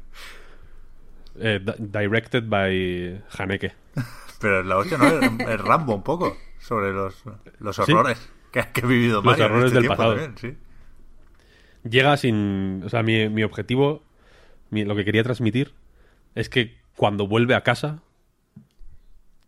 eh, 1.39 1.59
di- 1.63 1.99
directed 1.99 2.43
by 2.47 3.21
Haneke. 3.37 3.73
Pero 4.41 4.63
la 4.63 4.77
hostia 4.77 4.97
no 4.97 5.05
es, 5.07 5.61
Rambo 5.61 5.95
un 5.95 6.03
poco 6.03 6.35
sobre 6.59 6.91
los, 6.91 7.23
los 7.59 7.75
Sí. 7.75 7.91
horrores 7.91 8.29
que, 8.51 8.63
que 8.73 8.81
ha 8.81 8.87
vivido 8.87 9.15
Los 9.17 9.25
Mario 9.25 9.45
en 9.45 9.51
horrores 9.51 9.67
este 9.71 9.79
del 9.79 9.87
pasado. 9.87 10.15
también, 10.15 10.37
sí. 10.37 10.57
Llega 11.89 12.17
sin... 12.17 12.81
O 12.85 12.89
sea, 12.89 13.01
mi, 13.03 13.29
mi 13.29 13.43
objetivo, 13.43 14.03
mi- 14.69 14.83
lo 14.85 14.95
que 14.95 15.05
quería 15.05 15.23
transmitir, 15.23 15.73
es 16.35 16.49
que 16.49 16.77
cuando 16.95 17.27
vuelve 17.27 17.55
a 17.55 17.61
casa, 17.61 18.01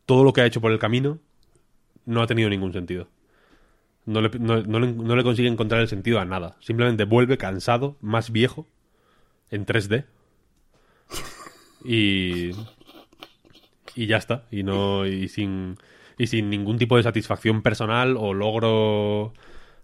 todo 0.06 0.24
lo 0.24 0.34
que 0.34 0.42
ha 0.42 0.46
hecho 0.46 0.62
por 0.62 0.72
el 0.72 0.80
camino 0.80 1.20
no 2.06 2.22
ha 2.22 2.28
tenido 2.28 2.50
ningún 2.50 2.74
sentido. 2.74 3.08
No 4.06 4.20
le, 4.22 4.30
no, 4.40 4.62
no 4.64 4.80
le- 4.80 4.92
no 4.94 5.16
le 5.16 5.24
consigue 5.24 5.48
encontrar 5.48 5.82
el 5.82 5.88
sentido 5.88 6.20
a 6.20 6.26
nada. 6.26 6.58
Simplemente 6.60 7.04
vuelve 7.06 7.38
cansado, 7.38 7.98
más 8.02 8.32
viejo, 8.32 8.68
en 9.50 9.66
3D. 9.66 10.06
Y. 11.86 12.52
Y 13.96 14.08
ya 14.08 14.18
está. 14.18 14.44
Y 14.52 14.64
no. 14.64 15.06
Y 15.06 15.28
sin. 15.30 15.78
Y 16.18 16.28
sin 16.28 16.50
ningún 16.50 16.78
tipo 16.78 16.98
de 16.98 17.04
satisfacción 17.04 17.62
personal 17.62 18.16
o 18.18 18.34
logro. 18.34 19.34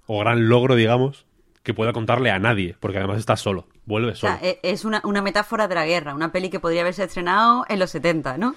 O 0.07 0.19
gran 0.19 0.47
logro, 0.49 0.75
digamos. 0.75 1.25
Que 1.63 1.73
pueda 1.73 1.93
contarle 1.93 2.31
a 2.31 2.39
nadie. 2.39 2.75
Porque 2.79 2.97
además 2.99 3.17
está 3.19 3.35
solo. 3.35 3.67
Vuelve 3.85 4.11
O 4.11 4.15
solo. 4.15 4.37
sea, 4.39 4.47
e- 4.49 4.59
es 4.63 4.85
una, 4.85 5.01
una 5.03 5.21
metáfora 5.21 5.67
de 5.67 5.75
la 5.75 5.85
guerra, 5.85 6.13
una 6.15 6.31
peli 6.31 6.49
que 6.49 6.59
podría 6.59 6.81
haberse 6.81 7.03
estrenado 7.03 7.65
en 7.69 7.79
los 7.79 7.89
70, 7.91 8.37
¿no? 8.37 8.55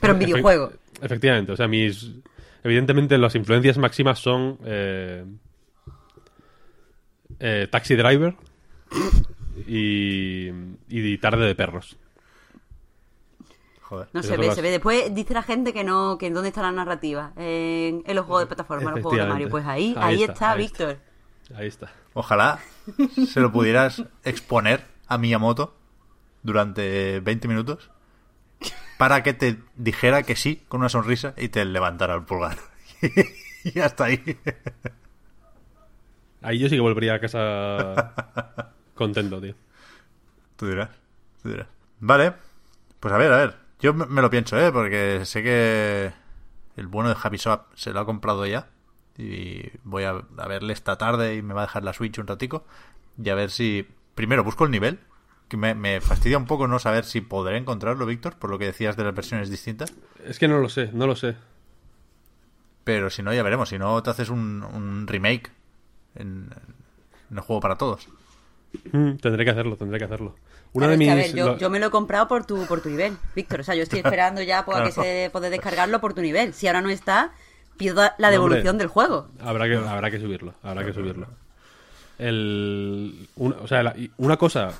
Pero 0.00 0.12
en 0.14 0.18
videojuego. 0.20 0.72
Efectivamente, 1.02 1.52
o 1.52 1.56
sea, 1.56 1.68
mis. 1.68 2.10
Evidentemente, 2.64 3.16
las 3.18 3.34
influencias 3.34 3.78
máximas 3.78 4.18
son. 4.18 4.58
eh, 4.64 5.24
eh, 7.40 7.68
Taxi 7.70 7.94
Driver 7.96 8.34
y. 9.66 10.48
y 10.88 11.18
Tarde 11.18 11.46
de 11.46 11.54
Perros. 11.54 11.96
Joder. 13.88 14.08
No 14.12 14.22
se 14.22 14.36
ve, 14.36 14.54
se 14.54 14.60
ve. 14.60 14.70
Después 14.70 15.14
dice 15.14 15.32
la 15.32 15.42
gente 15.42 15.72
que 15.72 15.82
no, 15.82 16.18
que 16.18 16.26
en 16.26 16.34
dónde 16.34 16.48
está 16.48 16.60
la 16.60 16.72
narrativa. 16.72 17.32
En, 17.36 18.02
en 18.04 18.16
los 18.16 18.26
juegos 18.26 18.42
de 18.42 18.46
plataforma, 18.46 18.90
en 18.90 18.96
los 18.96 19.02
juegos 19.02 19.18
de 19.18 19.26
Mario. 19.26 19.48
Pues 19.48 19.64
ahí, 19.64 19.94
Ahí 19.96 20.16
ahí, 20.16 20.22
está, 20.24 20.32
está, 20.34 20.50
ahí 20.50 20.58
Víctor. 20.58 20.98
Ahí 21.54 21.68
está. 21.68 21.90
Ojalá 22.12 22.58
se 23.26 23.40
lo 23.40 23.50
pudieras 23.50 24.04
exponer 24.24 24.84
a 25.06 25.16
Miyamoto 25.16 25.74
durante 26.42 27.20
20 27.20 27.48
minutos 27.48 27.90
para 28.98 29.22
que 29.22 29.32
te 29.32 29.56
dijera 29.76 30.22
que 30.22 30.36
sí 30.36 30.62
con 30.68 30.80
una 30.80 30.90
sonrisa 30.90 31.32
y 31.38 31.48
te 31.48 31.64
levantara 31.64 32.14
el 32.14 32.24
pulgar. 32.24 32.58
y 33.64 33.78
hasta 33.80 34.04
ahí. 34.04 34.38
Ahí 36.42 36.58
yo 36.58 36.68
sí 36.68 36.74
que 36.74 36.82
volvería 36.82 37.14
a 37.14 37.20
casa 37.20 38.12
contento, 38.94 39.40
tío. 39.40 39.54
Tú 40.56 40.66
dirás, 40.66 40.90
tú 41.42 41.48
dirás. 41.48 41.68
Vale, 42.00 42.34
pues 43.00 43.14
a 43.14 43.16
ver, 43.16 43.32
a 43.32 43.36
ver. 43.38 43.67
Yo 43.80 43.94
me 43.94 44.22
lo 44.22 44.30
pienso, 44.30 44.58
¿eh? 44.58 44.72
Porque 44.72 45.24
sé 45.24 45.42
que 45.42 46.12
el 46.76 46.86
bueno 46.88 47.08
de 47.08 47.16
Happy 47.22 47.38
Swap 47.38 47.66
se 47.74 47.92
lo 47.92 48.00
ha 48.00 48.06
comprado 48.06 48.44
ya. 48.46 48.70
Y 49.16 49.70
voy 49.84 50.04
a, 50.04 50.10
a 50.10 50.48
verle 50.48 50.72
esta 50.72 50.96
tarde 50.96 51.34
y 51.36 51.42
me 51.42 51.54
va 51.54 51.62
a 51.62 51.66
dejar 51.66 51.84
la 51.84 51.92
Switch 51.92 52.18
un 52.18 52.26
ratico. 52.26 52.64
Y 53.22 53.28
a 53.30 53.34
ver 53.34 53.50
si... 53.50 53.86
Primero, 54.14 54.42
busco 54.44 54.64
el 54.64 54.70
nivel. 54.70 55.00
Que 55.48 55.56
me, 55.56 55.74
me 55.74 56.00
fastidia 56.00 56.38
un 56.38 56.46
poco 56.46 56.68
no 56.68 56.78
saber 56.78 57.04
si 57.04 57.20
podré 57.20 57.56
encontrarlo, 57.56 58.04
Víctor, 58.04 58.36
por 58.36 58.50
lo 58.50 58.58
que 58.58 58.66
decías 58.66 58.96
de 58.96 59.04
las 59.04 59.14
versiones 59.14 59.48
distintas. 59.48 59.94
Es 60.24 60.38
que 60.38 60.46
no 60.46 60.58
lo 60.58 60.68
sé, 60.68 60.90
no 60.92 61.06
lo 61.06 61.16
sé. 61.16 61.36
Pero 62.84 63.10
si 63.10 63.22
no, 63.22 63.32
ya 63.32 63.42
veremos. 63.42 63.68
Si 63.68 63.78
no, 63.78 64.02
te 64.02 64.10
haces 64.10 64.28
un, 64.28 64.62
un 64.62 65.06
remake 65.06 65.50
en, 66.14 66.50
en 67.30 67.36
el 67.36 67.42
juego 67.42 67.60
para 67.60 67.76
todos. 67.76 68.08
Mm, 68.92 69.12
tendré 69.16 69.44
que 69.44 69.50
hacerlo, 69.50 69.76
tendré 69.76 69.98
que 69.98 70.04
hacerlo. 70.04 70.36
Una 70.72 70.86
Claro, 70.86 70.88
de 70.88 70.94
es 70.94 70.98
que, 70.98 71.04
mis. 71.04 71.10
a 71.12 71.14
ver, 71.14 71.34
yo, 71.36 71.46
lo- 71.52 71.58
yo 71.58 71.70
me 71.70 71.78
lo 71.80 71.86
he 71.86 71.90
comprado 71.90 72.28
por 72.28 72.44
tu, 72.46 72.66
por 72.66 72.80
tu 72.82 72.90
nivel, 72.90 73.16
Víctor. 73.34 73.60
O 73.60 73.62
sea, 73.64 73.74
yo 73.74 73.82
estoy 73.82 73.98
esperando 74.04 74.42
ya 74.42 74.64
pues, 74.64 74.76
a 74.78 74.84
que 74.84 74.90
Claro. 74.92 75.02
se 75.08 75.30
puede 75.32 75.50
descargarlo 75.50 76.00
por 76.00 76.14
tu 76.14 76.20
nivel. 76.22 76.52
Si 76.52 76.66
ahora 76.66 76.82
no 76.82 76.90
está, 76.90 77.32
pido 77.76 78.02
la 78.18 78.30
devolución 78.30 78.68
hombre. 78.68 78.84
del 78.84 78.88
juego. 78.88 79.28
Habrá 79.40 79.66
que, 79.68 79.76
habrá 79.76 80.10
que 80.10 80.20
subirlo, 80.20 80.54
habrá 80.62 80.84
que 80.84 80.92
subirlo. 80.92 81.28
El, 82.18 83.28
una, 83.36 83.56
o 83.56 83.66
sea, 83.68 83.82
la- 83.82 83.94
una 84.18 84.36
cosa, 84.36 84.70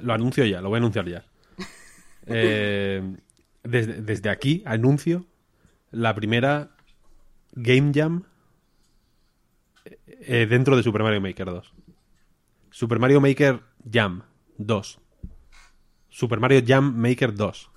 lo 0.00 0.12
anuncio 0.12 0.44
ya, 0.44 0.60
lo 0.60 0.68
voy 0.68 0.76
a 0.76 0.78
anunciar 0.78 1.06
ya. 1.08 1.24
Eh, 2.26 3.02
desde, 3.64 4.02
desde 4.02 4.28
aquí 4.30 4.62
anuncio 4.66 5.24
la 5.90 6.14
primera 6.14 6.68
Game 7.52 7.90
Jam 7.94 8.22
eh, 10.06 10.46
dentro 10.48 10.76
de 10.76 10.82
Super 10.82 11.02
Mario 11.02 11.20
Maker 11.20 11.46
2. 11.46 11.72
Super 12.80 12.98
Mario 12.98 13.20
Maker 13.20 13.60
Jam 13.92 14.22
2. 14.56 14.98
Super 16.08 16.40
Mario 16.40 16.62
Jam 16.66 16.94
Maker 16.96 17.34
2. 17.34 17.70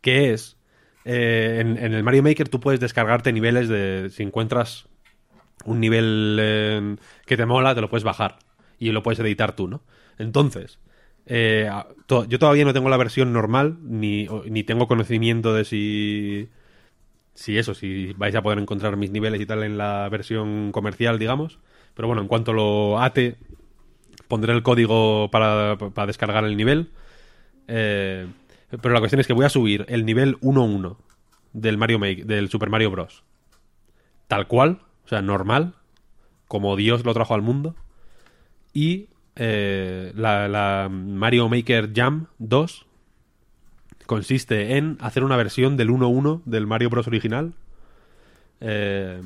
Que 0.00 0.32
es 0.32 0.56
eh, 1.04 1.56
en, 1.58 1.76
el 1.76 2.04
Mario 2.04 2.22
Maker 2.22 2.48
tú 2.48 2.60
puedes 2.60 2.78
descargarte 2.78 3.32
niveles 3.32 3.68
de. 3.68 4.08
Si 4.10 4.22
encuentras 4.22 4.86
un 5.64 5.80
nivel 5.80 6.38
eh, 6.40 6.96
que 7.26 7.36
te 7.36 7.46
mola, 7.46 7.74
te 7.74 7.80
lo 7.80 7.90
puedes 7.90 8.04
bajar. 8.04 8.38
Y 8.78 8.92
lo 8.92 9.02
puedes 9.02 9.18
editar 9.18 9.56
tú, 9.56 9.66
¿no? 9.66 9.82
Entonces, 10.18 10.78
eh, 11.26 11.68
yo 12.06 12.38
todavía 12.38 12.64
no 12.64 12.72
tengo 12.72 12.88
la 12.88 12.98
versión 12.98 13.32
normal, 13.32 13.76
ni, 13.82 14.28
ni 14.48 14.62
tengo 14.62 14.86
conocimiento 14.86 15.52
de 15.52 15.64
si. 15.64 16.48
Si 17.34 17.58
eso, 17.58 17.74
si 17.74 18.12
vais 18.12 18.36
a 18.36 18.42
poder 18.42 18.60
encontrar 18.60 18.96
mis 18.96 19.10
niveles 19.10 19.40
y 19.40 19.46
tal 19.46 19.64
en 19.64 19.76
la 19.76 20.08
versión 20.08 20.70
comercial, 20.70 21.18
digamos. 21.18 21.58
Pero 21.94 22.06
bueno, 22.06 22.22
en 22.22 22.28
cuanto 22.28 22.52
lo 22.52 23.00
ate, 23.00 23.36
pondré 24.28 24.52
el 24.52 24.62
código 24.62 25.30
para, 25.30 25.76
para 25.76 26.06
descargar 26.06 26.44
el 26.44 26.56
nivel. 26.56 26.90
Eh, 27.68 28.26
pero 28.70 28.94
la 28.94 29.00
cuestión 29.00 29.20
es 29.20 29.26
que 29.26 29.32
voy 29.32 29.44
a 29.44 29.50
subir 29.50 29.86
el 29.88 30.04
nivel 30.04 30.38
1-1 30.40 30.96
del 31.52 31.78
Mario 31.78 31.98
del 31.98 32.48
Super 32.48 32.70
Mario 32.70 32.90
Bros. 32.90 33.22
Tal 34.28 34.46
cual, 34.46 34.80
o 35.04 35.08
sea, 35.08 35.22
normal, 35.22 35.74
como 36.48 36.76
Dios 36.76 37.04
lo 37.04 37.14
trajo 37.14 37.34
al 37.34 37.42
mundo. 37.42 37.74
Y 38.72 39.08
eh, 39.36 40.12
la, 40.14 40.48
la 40.48 40.88
Mario 40.90 41.48
Maker 41.48 41.92
Jam 41.94 42.26
2 42.38 42.86
consiste 44.06 44.76
en 44.76 44.96
hacer 45.00 45.24
una 45.24 45.36
versión 45.36 45.76
del 45.76 45.90
1-1 45.90 46.42
del 46.44 46.66
Mario 46.66 46.90
Bros. 46.90 47.06
original 47.06 47.54
eh, 48.60 49.20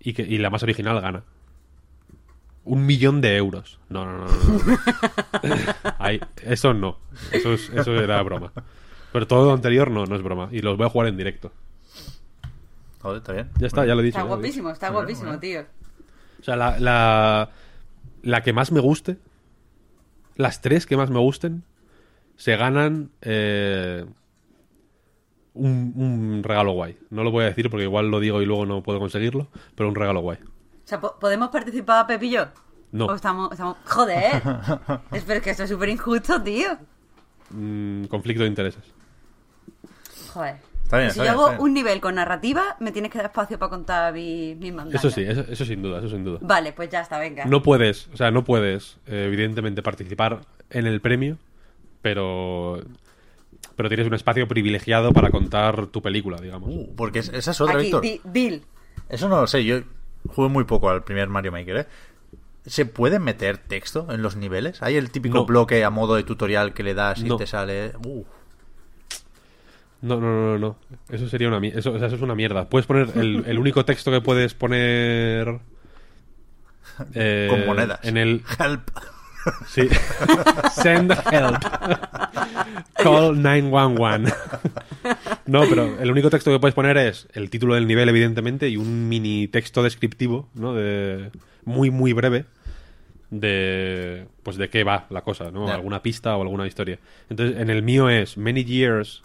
y, 0.00 0.12
que, 0.12 0.22
y 0.22 0.38
la 0.38 0.50
más 0.50 0.62
original 0.62 1.00
gana. 1.00 1.24
Un 2.68 2.84
millón 2.86 3.20
de 3.20 3.36
euros. 3.36 3.78
No, 3.88 4.04
no, 4.04 4.18
no. 4.18 4.26
no, 4.26 5.56
eso 6.44 6.74
no. 6.74 6.98
Eso, 7.32 7.52
es- 7.54 7.70
eso 7.70 7.94
era 7.94 8.22
broma. 8.22 8.52
Pero 9.12 9.26
todo 9.26 9.46
lo 9.46 9.52
anterior 9.54 9.90
no, 9.90 10.04
no 10.04 10.14
es 10.16 10.22
broma. 10.22 10.48
Y 10.52 10.60
los 10.60 10.76
voy 10.76 10.86
a 10.86 10.90
jugar 10.90 11.08
en 11.08 11.16
directo. 11.16 11.50
Joder, 13.00 13.18
está 13.18 13.32
bien. 13.32 13.48
Ya 13.58 13.66
está, 13.68 13.86
ya 13.86 13.94
lo 13.94 14.00
he 14.02 14.04
dicho. 14.04 14.18
Está 14.18 14.28
guapísimo, 14.28 14.70
está 14.70 14.90
guapísimo, 14.90 15.38
tío. 15.38 15.62
O 16.40 16.44
sea, 16.44 16.56
la, 16.56 16.78
la, 16.78 17.50
la 18.22 18.42
que 18.42 18.52
más 18.52 18.70
me 18.70 18.80
guste, 18.80 19.16
las 20.36 20.60
tres 20.60 20.84
que 20.84 20.96
más 20.96 21.08
me 21.10 21.18
gusten, 21.20 21.62
se 22.36 22.54
ganan 22.56 23.10
eh, 23.22 24.04
un, 25.54 25.92
un 25.96 26.42
regalo 26.44 26.72
guay. 26.72 26.98
No 27.10 27.24
lo 27.24 27.30
voy 27.30 27.44
a 27.44 27.48
decir 27.48 27.70
porque 27.70 27.84
igual 27.84 28.10
lo 28.10 28.20
digo 28.20 28.42
y 28.42 28.46
luego 28.46 28.66
no 28.66 28.82
puedo 28.82 28.98
conseguirlo, 28.98 29.48
pero 29.74 29.88
un 29.88 29.94
regalo 29.94 30.20
guay. 30.20 30.38
O 30.88 30.90
sea, 30.90 30.98
¿po- 31.02 31.16
¿podemos 31.20 31.50
participar, 31.50 32.06
Pep 32.06 32.22
y 32.22 32.30
yo? 32.30 32.46
No. 32.92 33.04
¿O 33.04 33.14
estamos, 33.14 33.52
estamos... 33.52 33.76
Joder. 33.84 34.36
es 35.12 35.22
pero 35.24 35.34
es 35.38 35.42
que 35.42 35.50
esto 35.50 35.64
es 35.64 35.68
súper 35.68 35.90
injusto, 35.90 36.42
tío. 36.42 36.78
Mm, 37.50 38.04
conflicto 38.04 38.42
de 38.44 38.48
intereses. 38.48 38.82
Joder. 40.32 40.56
Está 40.84 40.96
bien, 40.96 41.10
si 41.10 41.18
está 41.20 41.24
yo 41.24 41.24
bien, 41.24 41.34
hago 41.34 41.42
está 41.48 41.52
bien. 41.58 41.62
un 41.64 41.74
nivel 41.74 42.00
con 42.00 42.14
narrativa, 42.14 42.76
me 42.80 42.90
tienes 42.90 43.10
que 43.12 43.18
dar 43.18 43.26
espacio 43.26 43.58
para 43.58 43.68
contar 43.68 44.14
mi- 44.14 44.54
mis 44.54 44.72
mangas. 44.72 44.94
Eso 44.94 45.10
sí, 45.10 45.20
eso, 45.28 45.42
eso 45.42 45.66
sin 45.66 45.82
duda, 45.82 45.98
eso 45.98 46.08
sin 46.08 46.24
duda. 46.24 46.38
Vale, 46.40 46.72
pues 46.72 46.88
ya 46.88 47.02
está, 47.02 47.18
venga. 47.18 47.44
No 47.44 47.62
puedes, 47.62 48.08
o 48.14 48.16
sea, 48.16 48.30
no 48.30 48.44
puedes, 48.44 48.96
eh, 49.06 49.24
evidentemente, 49.26 49.82
participar 49.82 50.40
en 50.70 50.86
el 50.86 51.02
premio, 51.02 51.36
pero 52.00 52.80
pero 53.76 53.90
tienes 53.90 54.06
un 54.06 54.14
espacio 54.14 54.48
privilegiado 54.48 55.12
para 55.12 55.28
contar 55.30 55.88
tu 55.88 56.00
película, 56.00 56.38
digamos. 56.40 56.70
Uh, 56.72 56.94
porque 56.96 57.18
es- 57.18 57.28
esa 57.28 57.50
es 57.50 57.60
otra, 57.60 57.74
Aquí, 57.78 57.92
Víctor. 58.24 58.66
Eso 59.10 59.28
no 59.28 59.42
lo 59.42 59.46
sé, 59.46 59.64
yo 59.66 59.80
jugué 60.26 60.48
muy 60.48 60.64
poco 60.64 60.90
al 60.90 61.04
primer 61.04 61.28
Mario 61.28 61.52
Maker, 61.52 61.76
¿eh? 61.76 61.86
¿Se 62.66 62.84
puede 62.84 63.18
meter 63.18 63.56
texto 63.58 64.06
en 64.10 64.20
los 64.22 64.36
niveles? 64.36 64.82
¿Hay 64.82 64.96
el 64.96 65.10
típico 65.10 65.38
No. 65.38 65.46
bloque 65.46 65.84
a 65.84 65.90
modo 65.90 66.16
de 66.16 66.22
tutorial 66.24 66.74
que 66.74 66.82
le 66.82 66.94
das 66.94 67.20
y 67.20 67.24
No. 67.24 67.36
te 67.36 67.46
sale... 67.46 67.92
Uh, 68.04 68.24
No, 70.02 70.20
no, 70.20 70.30
no, 70.52 70.58
no. 70.58 70.76
Eso 71.08 71.28
sería 71.28 71.48
una 71.48 71.60
mierda. 71.60 71.78
Eso, 71.80 71.96
eso 71.96 72.06
es 72.06 72.20
una 72.22 72.34
mierda. 72.34 72.68
Puedes 72.68 72.86
poner 72.86 73.10
el, 73.16 73.44
el 73.46 73.58
único 73.58 73.84
texto 73.84 74.10
que 74.12 74.20
puedes 74.20 74.54
poner. 74.54 75.60
eh, 77.14 77.46
con 77.50 77.66
monedas. 77.66 78.00
En 78.04 78.16
el. 78.16 78.42
Help. 78.58 78.90
Sí. 79.66 79.88
Send 80.72 81.12
help. 81.30 81.62
Call 82.94 83.40
911. 83.40 84.32
No, 85.46 85.62
pero 85.68 85.98
el 86.00 86.10
único 86.10 86.30
texto 86.30 86.50
que 86.50 86.58
puedes 86.58 86.74
poner 86.74 86.96
es 86.96 87.28
el 87.32 87.50
título 87.50 87.74
del 87.74 87.86
nivel, 87.86 88.08
evidentemente, 88.08 88.68
y 88.68 88.76
un 88.76 89.08
mini 89.08 89.48
texto 89.48 89.82
descriptivo, 89.82 90.48
¿no? 90.54 90.74
De, 90.74 91.30
muy, 91.64 91.90
muy 91.90 92.12
breve. 92.12 92.44
De. 93.30 94.26
Pues 94.42 94.56
de 94.56 94.70
qué 94.70 94.84
va 94.84 95.06
la 95.10 95.22
cosa, 95.22 95.50
¿no? 95.50 95.68
Alguna 95.68 96.02
pista 96.02 96.36
o 96.36 96.42
alguna 96.42 96.66
historia. 96.66 96.98
Entonces, 97.28 97.60
en 97.60 97.70
el 97.70 97.82
mío 97.82 98.08
es 98.08 98.36
Many 98.36 98.64
years 98.64 99.22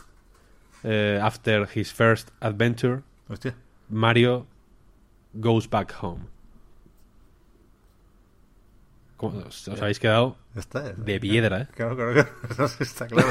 eh, 0.83 1.19
after 1.21 1.67
his 1.73 1.91
first 1.91 2.29
adventure, 2.41 3.01
Hostia. 3.29 3.55
Mario 3.89 4.45
goes 5.33 5.69
back 5.69 5.93
home. 6.01 6.32
¿Cómo- 9.31 9.45
os, 9.47 9.67
os 9.67 9.81
habéis 9.81 9.99
quedado 9.99 10.37
está. 10.55 10.89
está. 10.89 11.01
de 11.01 11.19
piedra, 11.19 11.61
¿eh? 11.61 11.67
Claro, 11.75 11.95
claro, 11.95 12.13
claro. 12.13 12.29
Eso 12.65 12.83
está 12.83 13.07
claro. 13.07 13.29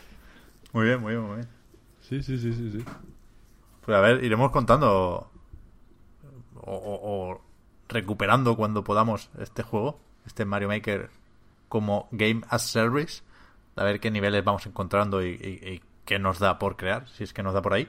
muy 0.72 0.86
bien, 0.86 1.00
muy 1.00 1.12
bien, 1.14 1.24
muy 1.26 1.36
bien. 1.36 1.48
Sí, 2.02 2.22
sí, 2.22 2.38
sí, 2.38 2.52
sí, 2.52 2.70
sí. 2.72 2.84
Pues 3.84 3.96
a 3.96 4.00
ver, 4.00 4.22
iremos 4.24 4.50
contando 4.50 5.30
o, 6.54 6.72
o- 6.72 7.30
o 7.32 7.40
recuperando 7.88 8.56
cuando 8.56 8.82
podamos 8.84 9.30
este 9.38 9.62
juego, 9.62 9.98
este 10.26 10.44
Mario 10.44 10.68
Maker 10.68 11.10
como 11.68 12.08
Game 12.12 12.42
as 12.48 12.62
Service, 12.62 13.22
a 13.76 13.84
ver 13.84 14.00
qué 14.00 14.10
niveles 14.10 14.44
vamos 14.44 14.66
encontrando 14.66 15.24
y, 15.24 15.30
y- 15.30 15.68
y 15.68 15.82
qué 16.04 16.18
nos 16.18 16.38
da 16.38 16.58
por 16.58 16.76
crear, 16.76 17.08
si 17.08 17.24
es 17.24 17.32
que 17.32 17.42
nos 17.42 17.54
da 17.54 17.62
por 17.62 17.74
ahí. 17.74 17.88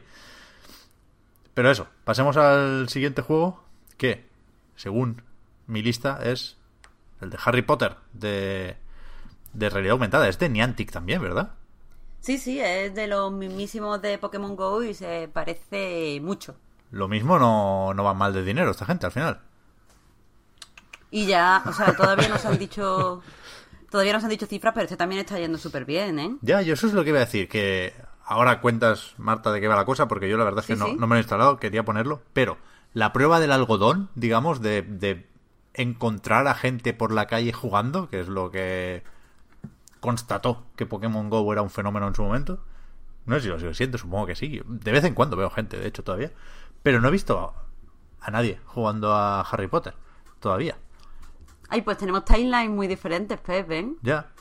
Pero 1.53 1.71
eso, 1.71 1.87
pasemos 2.03 2.37
al 2.37 2.89
siguiente 2.89 3.21
juego, 3.21 3.63
que, 3.97 4.27
según 4.75 5.21
mi 5.65 5.81
lista, 5.81 6.19
es 6.23 6.56
el 7.22 7.30
de 7.30 7.38
Harry 7.44 7.61
Potter, 7.61 7.95
de, 8.14 8.77
de 9.53 9.69
realidad 9.69 9.94
aumentada. 9.94 10.27
Es 10.27 10.39
de 10.39 10.49
Niantic 10.49 10.91
también, 10.91 11.22
¿verdad? 11.22 11.52
Sí, 12.19 12.38
sí, 12.38 12.60
es 12.60 12.94
de 12.95 13.07
los 13.07 13.31
mismísimos 13.31 14.02
de 14.02 14.18
Pokémon 14.18 14.56
Go 14.56 14.84
y 14.84 14.94
se 14.94 15.30
parece 15.31 16.19
mucho. 16.22 16.56
Lo 16.91 17.07
mismo 17.07 17.38
no, 17.39 17.94
no 17.94 18.03
va 18.03 18.14
mal 18.14 18.34
de 18.34 18.44
dinero 18.44 18.72
esta 18.72 18.85
gente 18.85 19.06
al 19.06 19.11
final. 19.11 19.41
Y 21.11 21.26
ya, 21.26 21.64
o 21.65 21.72
sea, 21.73 21.95
todavía 21.95 22.27
nos 22.30 22.45
han 22.45 22.57
dicho. 22.57 23.22
Todavía 23.89 24.11
nos 24.11 24.23
han 24.26 24.30
dicho 24.31 24.45
cifras, 24.48 24.73
pero 24.73 24.84
este 24.84 24.98
también 24.98 25.22
está 25.22 25.39
yendo 25.39 25.57
súper 25.57 25.85
bien, 25.85 26.19
¿eh? 26.19 26.35
Ya, 26.41 26.61
yo 26.61 26.73
eso 26.73 26.88
es 26.88 26.94
lo 26.94 27.06
que 27.06 27.11
iba 27.11 27.19
a 27.19 27.26
decir, 27.26 27.48
que 27.48 27.94
ahora 28.26 28.60
cuentas, 28.60 29.14
Marta, 29.18 29.49
de 29.53 29.61
qué 29.61 29.69
va 29.69 29.77
la 29.77 29.85
cosa, 29.85 30.10
porque 30.10 30.27
yo 30.27 30.35
la 30.38 30.44
verdad 30.44 30.60
es 30.60 30.68
que 30.68 30.73
Sí, 30.73 30.80
no, 30.80 30.88
sí. 30.88 30.95
no 30.99 31.07
me 31.07 31.15
lo 31.15 31.15
he 31.15 31.19
instalado, 31.19 31.57
quería 31.57 31.85
ponerlo, 31.85 32.22
pero 32.34 32.57
la 32.94 33.14
prueba 33.14 33.39
del 33.39 33.53
algodón, 33.53 34.10
digamos, 34.14 34.61
de, 34.61 34.81
de 34.81 35.26
encontrar 35.77 36.47
a 36.47 36.55
gente 36.55 36.93
por 36.93 37.11
la 37.11 37.27
calle 37.27 37.53
jugando, 37.53 38.09
que 38.09 38.19
es 38.19 38.27
lo 38.27 38.51
que 38.51 39.03
constató 39.99 40.63
que 40.75 40.85
Pokémon 40.85 41.29
Go 41.29 41.51
era 41.53 41.61
un 41.61 41.69
fenómeno 41.69 42.07
en 42.07 42.15
su 42.15 42.23
momento. 42.23 42.63
No 43.25 43.35
sé 43.35 43.41
si 43.41 43.47
lo 43.49 43.59
sigo 43.59 43.73
siento, 43.73 43.97
supongo 43.97 44.25
que 44.25 44.35
sí. 44.35 44.61
De 44.65 44.91
vez 44.91 45.03
en 45.03 45.13
cuando 45.13 45.37
veo 45.37 45.49
gente, 45.49 45.77
de 45.77 45.87
hecho, 45.87 46.03
todavía. 46.03 46.31
Pero 46.81 46.99
no 46.99 47.09
he 47.09 47.11
visto 47.11 47.53
a, 48.21 48.31
nadie 48.31 48.59
jugando 48.65 49.13
a 49.13 49.41
Harry 49.41 49.67
Potter, 49.67 49.95
todavía. 50.39 50.77
Ay, 51.69 51.81
pues 51.81 51.97
tenemos 51.97 52.25
timelines 52.25 52.69
muy 52.69 52.87
diferentes, 52.87 53.39
Pep, 53.39 53.69
¿eh? 53.71 53.89
Ya. 54.01 54.31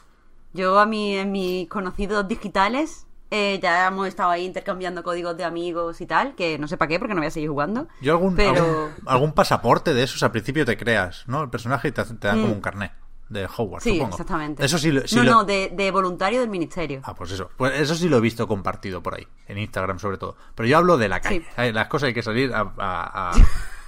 Yo 0.53 0.79
a 0.79 0.87
mí, 0.87 1.17
en 1.17 1.33
mis 1.33 1.69
conocidos 1.69 2.27
digitales, 2.29 3.06
eh, 3.31 3.59
ya 3.63 3.87
hemos 3.89 4.07
estado 4.09 4.31
ahí 4.31 4.45
intercambiando 4.45 5.03
códigos 5.03 5.37
de 5.37 5.45
amigos 5.45 6.01
y 6.01 6.07
tal, 6.07 6.35
que 6.35 6.59
no 6.59 6.69
sé 6.69 6.77
para 6.77 6.89
qué, 6.89 6.99
porque 6.99 7.15
no 7.15 7.21
voy 7.21 7.29
a 7.29 7.31
seguir 7.31 7.49
jugando. 7.51 7.89
Yo 8.01 8.13
algún, 8.13 8.37
Pero- 8.37 8.55
algún, 8.65 8.91
algún 9.07 9.33
pasaporte 9.33 9.95
de 9.95 10.03
esos 10.03 10.23
al 10.23 10.31
principio 10.31 10.65
te 10.65 10.77
creas, 10.77 11.25
¿no? 11.27 11.43
El 11.43 11.51
personaje 11.51 11.89
y 11.89 11.93
te, 11.93 12.05
te 12.05 12.29
dan 12.29 12.39
Mm. 12.39 12.43
como 12.43 12.55
un 12.55 12.61
carnet 12.61 12.93
de 13.29 13.45
Hogwarts, 13.47 13.83
Sí, 13.83 13.95
supongo. 13.95 14.11
exactamente. 14.15 14.65
Eso 14.65 14.79
sí, 14.79 14.93
no, 14.93 15.23
lo- 15.25 15.31
no, 15.33 15.45
de, 15.45 15.73
de 15.75 15.91
voluntario 15.91 16.39
del 16.41 16.49
ministerio. 16.49 17.01
Ah, 17.03 17.15
pues 17.15 17.33
eso. 17.33 17.51
Pues 17.57 17.81
eso 17.81 17.97
sí 17.97 18.09
lo 18.09 18.19
he 18.19 18.21
visto 18.21 18.47
compartido 18.47 19.03
por 19.03 19.15
ahí, 19.17 19.27
en 19.49 19.59
Instagram 19.59 19.99
sobre 19.99 20.17
todo. 20.19 20.37
Pero 20.55 20.69
yo 20.69 20.79
hablo 20.79 20.97
de 20.97 21.09
la 21.09 21.21
calle. 21.21 21.45
Las 21.73 21.89
cosas 21.89 22.07
hay 22.09 22.15
que 22.15 22.23
salir 22.23 22.55
a, 22.55 22.61
a- 22.79 23.31
a- 23.33 23.35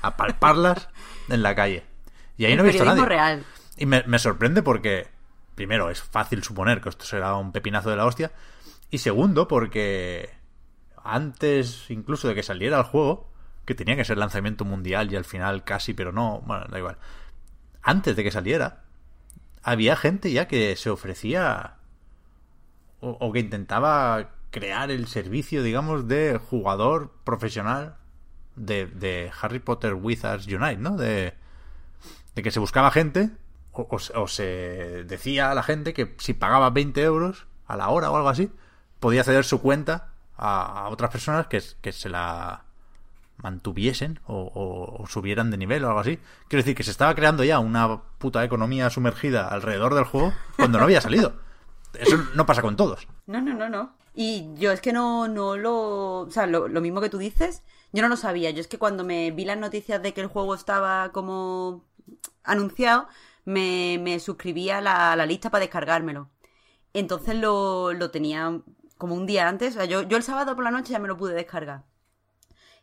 a 0.02 0.16
palparlas 0.16 0.88
en 1.28 1.42
la 1.44 1.54
calle. 1.54 1.84
Y 2.36 2.44
ahí 2.46 2.52
El 2.52 2.58
no 2.58 2.64
he 2.64 2.68
visto 2.68 2.84
nadie. 2.84 3.04
real. 3.04 3.44
Y 3.76 3.86
me, 3.86 4.02
me 4.08 4.18
sorprende 4.18 4.62
porque, 4.64 5.06
primero, 5.54 5.88
es 5.90 6.02
fácil 6.02 6.42
suponer 6.42 6.80
que 6.80 6.88
esto 6.88 7.04
será 7.04 7.36
un 7.36 7.52
pepinazo 7.52 7.90
de 7.90 7.96
la 7.96 8.06
hostia. 8.06 8.32
Y 8.90 8.98
segundo, 8.98 9.48
porque 9.48 10.30
antes 11.02 11.90
incluso 11.90 12.28
de 12.28 12.34
que 12.34 12.42
saliera 12.42 12.78
el 12.78 12.84
juego, 12.84 13.30
que 13.64 13.74
tenía 13.74 13.96
que 13.96 14.04
ser 14.04 14.18
lanzamiento 14.18 14.64
mundial 14.64 15.12
y 15.12 15.16
al 15.16 15.24
final 15.24 15.64
casi, 15.64 15.92
pero 15.92 16.12
no, 16.12 16.42
bueno, 16.46 16.66
da 16.70 16.78
igual. 16.78 16.96
Antes 17.82 18.16
de 18.16 18.24
que 18.24 18.30
saliera, 18.30 18.84
había 19.62 19.96
gente 19.96 20.32
ya 20.32 20.48
que 20.48 20.74
se 20.76 20.88
ofrecía 20.90 21.76
o, 23.00 23.32
que 23.32 23.38
intentaba 23.40 24.30
crear 24.50 24.90
el 24.90 25.06
servicio, 25.06 25.62
digamos, 25.62 26.08
de 26.08 26.38
jugador 26.38 27.12
profesional 27.24 27.96
de, 28.56 28.86
de 28.86 29.30
Harry 29.40 29.60
Potter 29.60 29.94
Wizards 29.94 30.46
Unite, 30.46 30.78
¿no? 30.78 30.96
De, 30.96 31.34
de 32.34 32.42
que 32.42 32.50
se 32.50 32.58
buscaba 32.58 32.90
gente 32.90 33.30
o, 33.72 33.86
o 34.14 34.28
se 34.28 35.04
decía 35.04 35.50
a 35.50 35.54
la 35.54 35.62
gente 35.62 35.92
que 35.92 36.14
si 36.18 36.34
pagaba 36.34 36.70
20 36.70 37.02
euros 37.02 37.46
a 37.66 37.76
la 37.76 37.90
hora 37.90 38.10
o 38.10 38.16
algo 38.16 38.30
así, 38.30 38.50
podía 39.00 39.24
ceder 39.24 39.44
su 39.44 39.60
cuenta 39.60 40.12
a, 40.36 40.88
otras 40.90 41.10
personas 41.10 41.46
que, 41.46 41.62
que 41.80 41.92
se 41.92 42.08
la 42.08 42.64
mantuviesen 43.42 44.20
o, 44.26 45.04
subieran 45.08 45.50
de 45.50 45.56
nivel 45.56 45.84
o 45.84 45.88
algo 45.88 46.00
así. 46.00 46.18
Quiero 46.48 46.62
decir 46.62 46.74
que 46.74 46.82
se 46.82 46.90
estaba 46.90 47.14
creando 47.14 47.44
ya 47.44 47.58
una 47.58 48.02
puta 48.18 48.44
economía 48.44 48.90
sumergida 48.90 49.48
alrededor 49.48 49.94
del 49.94 50.04
juego 50.04 50.32
cuando 50.56 50.78
no 50.78 50.84
había 50.84 51.00
salido. 51.00 51.34
Eso 51.94 52.16
no 52.34 52.46
pasa 52.46 52.62
con 52.62 52.76
todos. 52.76 53.06
No, 53.26 53.40
no, 53.40 53.54
no, 53.54 53.68
no. 53.68 53.96
Y 54.14 54.52
yo 54.54 54.72
es 54.72 54.80
que 54.80 54.92
no, 54.92 55.28
no 55.28 55.56
lo... 55.56 56.20
O 56.20 56.30
sea, 56.30 56.46
lo, 56.46 56.68
mismo 56.80 57.00
que 57.00 57.08
tú 57.08 57.18
dices, 57.18 57.62
yo 57.92 58.02
no 58.02 58.08
lo 58.08 58.16
sabía. 58.16 58.50
Yo 58.50 58.60
es 58.60 58.66
que 58.66 58.78
cuando 58.78 59.04
me 59.04 59.30
vi 59.30 59.44
las 59.44 59.58
noticias 59.58 60.02
de 60.02 60.12
que 60.12 60.20
el 60.20 60.26
juego 60.26 60.54
estaba 60.54 61.12
como 61.12 61.84
anunciado, 62.42 63.06
me, 63.44 63.98
me 64.02 64.18
suscribí 64.18 64.70
a 64.70 64.80
la, 64.80 65.14
la 65.14 65.26
lista 65.26 65.50
para 65.50 65.62
descargármelo. 65.62 66.28
Entonces 66.94 67.36
lo, 67.36 67.92
lo 67.92 68.10
tenía 68.10 68.60
como 68.98 69.14
un 69.14 69.26
día 69.26 69.48
antes. 69.48 69.74
O 69.76 69.78
sea, 69.78 69.84
yo, 69.86 70.02
yo 70.02 70.16
el 70.16 70.22
sábado 70.22 70.54
por 70.54 70.64
la 70.64 70.70
noche 70.70 70.92
ya 70.92 70.98
me 70.98 71.08
lo 71.08 71.16
pude 71.16 71.34
descargar. 71.34 71.84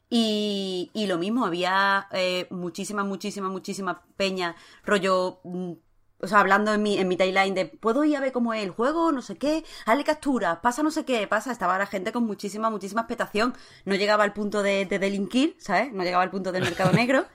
Y, 0.09 0.91
y 0.93 1.07
lo 1.07 1.17
mismo, 1.17 1.45
había 1.45 2.07
eh, 2.11 2.47
muchísima, 2.51 3.03
muchísima, 3.03 3.49
muchísima 3.49 4.03
peña, 4.17 4.55
rollo 4.83 5.39
mm, 5.43 5.73
o 6.21 6.27
sea, 6.27 6.39
hablando 6.39 6.73
en 6.73 6.81
mi, 6.81 6.97
en 6.97 7.07
mi 7.07 7.17
timeline 7.17 7.53
de, 7.53 7.65
¿puedo 7.65 8.03
ir 8.03 8.15
a 8.17 8.19
ver 8.19 8.31
cómo 8.31 8.53
es 8.53 8.63
el 8.63 8.71
juego? 8.71 9.11
No 9.11 9.21
sé 9.21 9.37
qué, 9.37 9.63
hazle 9.85 10.03
captura, 10.03 10.61
pasa 10.61 10.81
no 10.81 10.91
sé 10.91 11.05
qué, 11.05 11.27
pasa. 11.27 11.51
Estaba 11.51 11.77
la 11.77 11.85
gente 11.85 12.11
con 12.11 12.25
muchísima, 12.25 12.69
muchísima 12.69 13.01
expectación. 13.01 13.53
No 13.85 13.95
llegaba 13.95 14.23
al 14.23 14.33
punto 14.33 14.63
de, 14.63 14.85
de 14.85 14.99
delinquir, 14.99 15.55
¿sabes? 15.59 15.91
No 15.93 16.03
llegaba 16.03 16.23
al 16.23 16.31
punto 16.31 16.51
del 16.51 16.63
mercado 16.63 16.91
negro, 16.93 17.25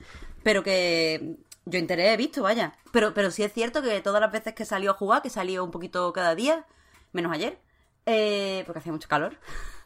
pero 0.43 0.63
que 0.63 1.37
yo 1.65 1.79
interés 1.79 2.13
he 2.13 2.17
visto, 2.17 2.43
vaya. 2.43 2.73
Pero, 2.91 3.13
pero 3.13 3.31
sí 3.31 3.43
es 3.43 3.53
cierto 3.53 3.81
que 3.81 4.01
todas 4.01 4.19
las 4.19 4.31
veces 4.31 4.53
que 4.53 4.65
salió 4.65 4.91
a 4.91 4.95
jugar, 4.95 5.21
que 5.21 5.29
salió 5.29 5.63
un 5.63 5.71
poquito 5.71 6.11
cada 6.11 6.35
día, 6.35 6.65
menos 7.13 7.31
ayer, 7.31 7.59
eh, 8.05 8.63
porque 8.65 8.79
hacía 8.79 8.91
mucho 8.91 9.09
calor. 9.09 9.37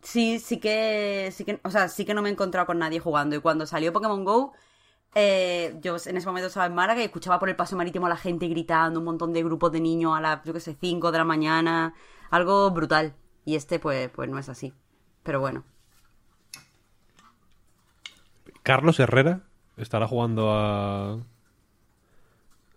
Sí, 0.00 0.38
sí 0.38 0.58
que, 0.58 1.30
sí 1.32 1.44
que, 1.44 1.60
o 1.64 1.70
sea, 1.70 1.88
sí 1.88 2.04
que 2.04 2.14
no 2.14 2.22
me 2.22 2.28
he 2.28 2.32
encontrado 2.32 2.66
con 2.66 2.78
nadie 2.78 3.00
jugando. 3.00 3.36
Y 3.36 3.40
cuando 3.40 3.66
salió 3.66 3.92
Pokémon 3.92 4.24
Go, 4.24 4.54
eh, 5.14 5.76
yo 5.82 5.96
en 6.06 6.16
ese 6.16 6.26
momento 6.26 6.46
estaba 6.46 6.66
en 6.66 6.74
Málaga 6.74 7.00
y 7.00 7.04
escuchaba 7.04 7.38
por 7.38 7.48
el 7.48 7.56
paso 7.56 7.76
marítimo 7.76 8.06
a 8.06 8.08
la 8.08 8.16
gente 8.16 8.46
gritando, 8.48 9.00
un 9.00 9.04
montón 9.04 9.32
de 9.32 9.42
grupos 9.42 9.72
de 9.72 9.80
niños 9.80 10.16
a 10.16 10.20
las, 10.20 10.44
yo 10.44 10.52
qué 10.52 10.60
sé, 10.60 10.76
5 10.80 11.10
de 11.12 11.18
la 11.18 11.24
mañana, 11.24 11.94
algo 12.30 12.70
brutal. 12.70 13.14
Y 13.44 13.56
este, 13.56 13.78
pues, 13.78 14.08
pues 14.10 14.30
no 14.30 14.38
es 14.38 14.48
así. 14.48 14.72
Pero 15.22 15.40
bueno. 15.40 15.64
Carlos 18.62 19.00
Herrera 19.00 19.42
estará 19.76 20.06
jugando 20.06 20.52
a. 20.52 21.18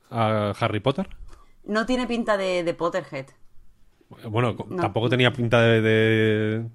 a 0.10 0.54
Harry 0.60 0.80
Potter. 0.80 1.10
No 1.64 1.86
tiene 1.86 2.08
pinta 2.08 2.38
de, 2.38 2.64
de 2.64 2.74
Potterhead. 2.74 3.28
Bueno, 4.30 4.56
No. 4.70 4.82
tampoco 4.82 5.10
tenía 5.10 5.32
pinta 5.34 5.62
de, 5.62 5.82
de 5.82 6.66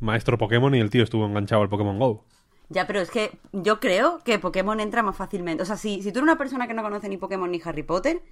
maestro 0.00 0.38
Pokémon 0.38 0.74
y 0.74 0.80
el 0.80 0.90
tío 0.90 1.02
estuvo 1.02 1.26
enganchado 1.26 1.62
al 1.62 1.68
Pokémon 1.68 1.98
Go. 1.98 2.24
Ya, 2.70 2.86
pero 2.86 3.00
es 3.00 3.10
que 3.10 3.30
yo 3.52 3.78
creo 3.80 4.20
que 4.24 4.38
Pokémon 4.38 4.80
entra 4.80 5.02
más 5.02 5.16
fácilmente. 5.16 5.62
O 5.62 5.66
sea, 5.66 5.76
si, 5.76 6.02
si 6.02 6.12
tú 6.12 6.18
eres 6.20 6.22
una 6.22 6.38
persona 6.38 6.66
que 6.66 6.74
no 6.74 6.82
conoce 6.82 7.08
ni 7.08 7.16
Pokémon 7.18 7.50
ni 7.50 7.60
Harry 7.64 7.82
Potter, 7.82 8.22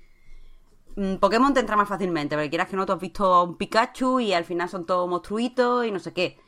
mm, 0.97 1.17
Pokémon 1.17 1.53
te 1.53 1.61
entra 1.61 1.77
más 1.77 1.89
fácilmente. 1.89 2.35
Porque 2.35 2.49
quieras 2.51 2.69
que 2.69 2.77
no, 2.77 2.87
tú 2.87 2.93
has 2.93 3.01
visto 3.01 3.25
a 3.35 3.43
un 3.43 3.57
Pikachu 3.57 4.21
y 4.21 4.33
al 4.33 4.45
final 4.45 4.69
son 4.69 4.87
todos 4.87 5.09
monstruitos 5.09 5.87
y 5.87 5.91
no 5.91 5.99
sé 5.99 6.13
qué. 6.13 6.39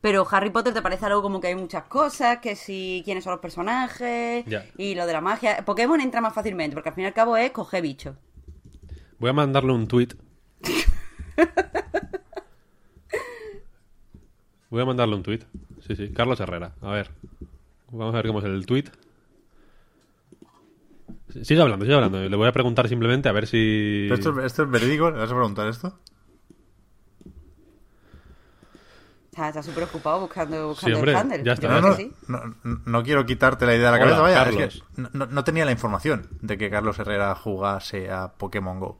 Pero 0.00 0.26
Harry 0.30 0.50
Potter 0.50 0.72
te 0.74 0.82
parece 0.82 1.06
algo 1.06 1.22
como 1.22 1.40
que 1.40 1.48
hay 1.48 1.54
muchas 1.56 1.84
cosas, 1.84 2.38
que 2.38 2.54
si 2.56 3.02
quiénes 3.04 3.24
son 3.24 3.32
los 3.32 3.40
personajes 3.40 4.44
Ya. 4.46 4.64
y 4.76 4.94
lo 4.94 5.06
de 5.06 5.12
la 5.12 5.20
magia. 5.20 5.64
Pokémon 5.64 6.00
entra 6.00 6.20
más 6.20 6.34
fácilmente, 6.34 6.74
porque 6.74 6.88
al 6.90 6.94
fin 6.94 7.04
y 7.04 7.06
al 7.08 7.14
cabo 7.14 7.36
es 7.36 7.50
coger 7.52 7.82
bichos. 7.82 8.16
Voy 9.18 9.30
a 9.30 9.32
mandarle 9.32 9.72
un 9.72 9.86
tweet. 9.88 10.08
Voy 14.70 14.82
a 14.82 14.84
mandarle 14.84 15.14
un 15.16 15.22
tweet. 15.22 15.40
Sí, 15.86 15.96
sí. 15.96 16.10
Carlos 16.12 16.38
Herrera. 16.40 16.72
A 16.82 16.90
ver. 16.90 17.10
Vamos 17.90 18.14
a 18.14 18.18
ver 18.18 18.26
cómo 18.26 18.40
es 18.40 18.44
el 18.44 18.66
tweet. 18.66 18.84
Sí, 21.30 21.44
Sigue 21.44 21.60
hablando, 21.62 21.84
sigue 21.84 21.94
hablando. 21.94 22.18
Le 22.20 22.36
voy 22.36 22.48
a 22.48 22.52
preguntar 22.52 22.88
simplemente 22.88 23.28
a 23.28 23.32
ver 23.32 23.46
si. 23.46 24.06
¿Pero 24.08 24.14
¿Esto, 24.14 24.40
¿Esto 24.42 24.62
es 24.64 24.70
verídico? 24.70 25.10
¿Le 25.10 25.18
vas 25.18 25.30
a 25.30 25.34
preguntar 25.34 25.68
esto? 25.68 25.98
Está 29.30 29.48
está 29.50 29.62
súper 29.62 29.84
ocupado 29.84 30.20
buscando, 30.22 30.68
buscando 30.68 30.96
hombre, 30.96 31.12
el 31.12 31.18
handle. 31.18 31.44
ya 31.44 31.52
está. 31.52 31.68
Yo 31.68 31.74
No, 31.74 31.78
creo 31.80 31.90
no, 31.90 31.96
que 31.96 32.02
sí. 32.02 32.12
no, 32.26 32.40
no 32.86 33.02
quiero 33.04 33.24
quitarte 33.24 33.66
la 33.66 33.76
idea 33.76 33.92
de 33.92 33.98
la 33.98 34.04
Hola, 34.04 34.16
cabeza, 34.16 34.22
vaya. 34.22 34.44
Carlos. 34.44 34.74
Es 34.74 34.82
que 34.96 35.02
no, 35.16 35.26
no 35.26 35.44
tenía 35.44 35.64
la 35.64 35.70
información 35.70 36.26
de 36.42 36.58
que 36.58 36.68
Carlos 36.70 36.98
Herrera 36.98 37.34
jugase 37.36 38.10
a 38.10 38.32
Pokémon 38.32 38.80
Go. 38.80 38.98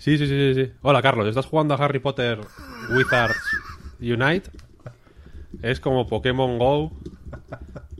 Sí, 0.00 0.16
sí, 0.16 0.26
sí, 0.26 0.54
sí, 0.54 0.64
sí. 0.64 0.72
Hola, 0.80 1.02
Carlos. 1.02 1.28
¿Estás 1.28 1.44
jugando 1.44 1.74
a 1.74 1.76
Harry 1.76 1.98
Potter 1.98 2.40
Wizards 2.88 3.36
Unite? 4.00 4.50
Es 5.60 5.78
como 5.78 6.06
Pokémon 6.06 6.58
Go, 6.58 6.90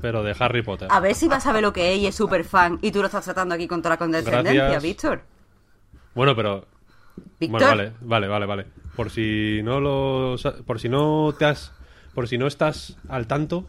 pero 0.00 0.22
de 0.22 0.34
Harry 0.38 0.62
Potter. 0.62 0.88
A 0.90 0.98
ver 1.00 1.14
si 1.14 1.28
vas 1.28 1.46
a 1.46 1.52
ver 1.52 1.60
lo 1.60 1.74
que 1.74 1.92
es 1.92 2.00
y 2.00 2.06
es 2.06 2.14
súper 2.14 2.44
fan 2.44 2.78
y 2.80 2.90
tú 2.90 3.00
lo 3.00 3.06
estás 3.06 3.24
tratando 3.24 3.54
aquí 3.54 3.68
con 3.68 3.82
toda 3.82 3.96
la 3.96 3.98
condescendencia, 3.98 4.54
Gracias. 4.54 4.82
Víctor. 4.82 5.22
Bueno, 6.14 6.34
pero 6.34 6.64
Víctor. 7.38 7.60
Bueno, 7.60 7.66
vale, 7.66 7.92
vale, 8.00 8.28
vale, 8.28 8.46
vale. 8.46 8.66
Por 8.96 9.10
si 9.10 9.60
no 9.62 9.78
lo 9.78 10.36
por 10.64 10.80
si 10.80 10.88
no 10.88 11.34
te 11.38 11.44
has 11.44 11.70
por 12.20 12.28
si 12.28 12.36
no 12.36 12.46
estás 12.46 12.98
al 13.08 13.26
tanto, 13.26 13.64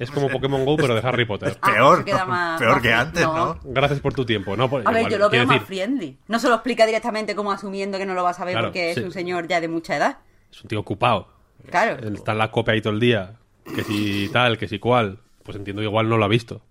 es 0.00 0.10
como 0.10 0.28
Pokémon 0.32 0.64
Go 0.64 0.76
pero 0.76 0.92
de 0.96 1.06
Harry 1.06 1.24
Potter. 1.24 1.56
Ah, 1.62 1.70
peor, 1.72 2.04
más- 2.26 2.58
peor 2.58 2.72
más 2.72 2.82
que 2.82 2.92
antes, 2.92 3.22
¿no? 3.22 3.60
Gracias 3.62 4.00
por 4.00 4.12
tu 4.12 4.26
tiempo, 4.26 4.56
no 4.56 4.68
por- 4.68 4.80
A 4.84 4.90
ver, 4.90 5.02
igual, 5.02 5.12
yo 5.12 5.18
lo 5.18 5.30
veo 5.30 5.46
más 5.46 5.54
decir, 5.60 5.66
friendly. 5.68 6.18
No 6.26 6.40
se 6.40 6.48
lo 6.48 6.54
explica 6.56 6.84
directamente 6.84 7.36
como 7.36 7.52
asumiendo 7.52 7.96
que 7.96 8.04
no 8.04 8.14
lo 8.14 8.24
vas 8.24 8.40
a 8.40 8.44
ver 8.44 8.54
Claro, 8.54 8.66
porque 8.68 8.90
es 8.90 8.96
sí. 8.96 9.02
un 9.04 9.12
señor 9.12 9.46
ya 9.46 9.60
de 9.60 9.68
mucha 9.68 9.96
edad. 9.96 10.18
es 10.50 10.60
un 10.62 10.68
tío 10.68 10.80
ocupado. 10.80 11.28
Claro. 11.70 12.08
Está 12.12 12.32
en 12.32 12.38
la 12.38 12.50
copia 12.50 12.74
ahí 12.74 12.80
todo 12.82 12.92
el 12.92 12.98
día, 12.98 13.34
que 13.72 13.84
si 13.84 14.28
tal, 14.32 14.58
que 14.58 14.66
si 14.66 14.80
cual, 14.80 15.20
pues 15.44 15.56
entiendo 15.56 15.80
que 15.80 15.86
igual 15.86 16.08
no 16.08 16.16
lo 16.16 16.24
ha 16.24 16.28
visto. 16.28 16.62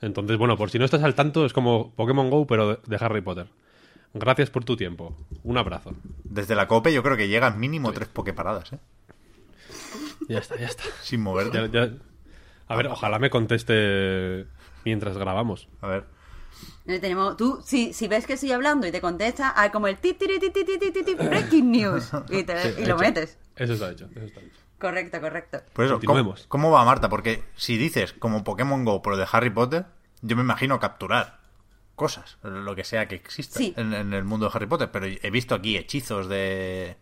Entonces, 0.00 0.38
bueno, 0.38 0.56
por 0.56 0.70
si 0.70 0.78
no 0.78 0.84
estás 0.84 1.02
al 1.02 1.16
tanto, 1.16 1.44
es 1.44 1.52
como 1.52 1.90
Pokémon 1.96 2.30
Go 2.30 2.46
pero 2.46 2.76
de, 2.86 2.96
Harry 3.00 3.20
Potter. 3.20 3.48
Gracias 4.14 4.48
por 4.48 4.64
tu 4.64 4.76
tiempo. 4.76 5.16
Un 5.42 5.58
abrazo. 5.58 5.92
Desde 6.22 6.54
la 6.54 6.68
COPE 6.68 6.92
yo 6.92 7.02
creo 7.02 7.16
que 7.16 7.26
llegan 7.28 7.58
mínimo 7.58 7.92
tres 7.92 8.08
Poképaradas, 8.08 8.72
¿eh? 8.74 8.78
Ya 10.30 10.38
está, 10.38 10.56
ya 10.56 10.66
está. 10.66 10.84
Sin 11.02 11.22
moverte. 11.22 11.58
Ya, 11.58 11.86
ya... 11.86 11.92
A 12.68 12.76
ver, 12.76 12.86
ojalá 12.86 13.18
me 13.18 13.30
conteste 13.30 14.46
mientras 14.84 15.18
grabamos. 15.18 15.68
A 15.80 15.88
ver. 15.88 16.04
Eh, 16.86 17.00
tenemos, 17.00 17.36
tú, 17.36 17.60
si, 17.64 17.92
si 17.92 18.06
ves 18.06 18.28
que 18.28 18.36
sigue 18.36 18.54
hablando 18.54 18.86
y 18.86 18.92
te 18.92 19.00
contesta, 19.00 19.52
hay 19.60 19.70
como 19.70 19.88
el 19.88 19.98
ti, 19.98 20.14
ti, 20.14 20.28
ti, 20.38 20.50
ti, 20.50 20.64
ti, 20.64 21.14
breaking 21.14 21.72
news 21.72 22.12
y, 22.30 22.44
te, 22.44 22.62
sí, 22.62 22.68
y 22.80 22.86
lo 22.86 22.94
hecho. 22.94 22.96
metes. 22.98 23.38
Eso 23.56 23.72
está 23.72 23.90
hecho, 23.90 24.08
eso 24.14 24.24
está 24.24 24.40
hecho. 24.40 24.60
Correcto, 24.78 25.20
correcto. 25.20 25.62
Por 25.72 25.84
eso, 25.84 26.00
¿cómo, 26.06 26.36
¿cómo, 26.46 26.70
va 26.70 26.84
Marta? 26.84 27.08
Porque 27.08 27.42
si 27.56 27.76
dices 27.76 28.12
como 28.12 28.44
Pokémon 28.44 28.84
Go, 28.84 29.02
pero 29.02 29.16
de 29.16 29.26
Harry 29.32 29.50
Potter, 29.50 29.86
yo 30.22 30.36
me 30.36 30.42
imagino 30.42 30.78
capturar 30.78 31.40
cosas, 31.96 32.38
lo 32.44 32.76
que 32.76 32.84
sea 32.84 33.08
que 33.08 33.16
exista 33.16 33.58
sí. 33.58 33.74
en, 33.76 33.92
en, 33.92 34.14
el 34.14 34.24
mundo 34.24 34.46
de 34.46 34.52
Harry 34.54 34.66
Potter, 34.66 34.90
pero 34.92 35.06
he 35.06 35.30
visto 35.30 35.56
aquí 35.56 35.76
hechizos 35.76 36.28
de... 36.28 36.96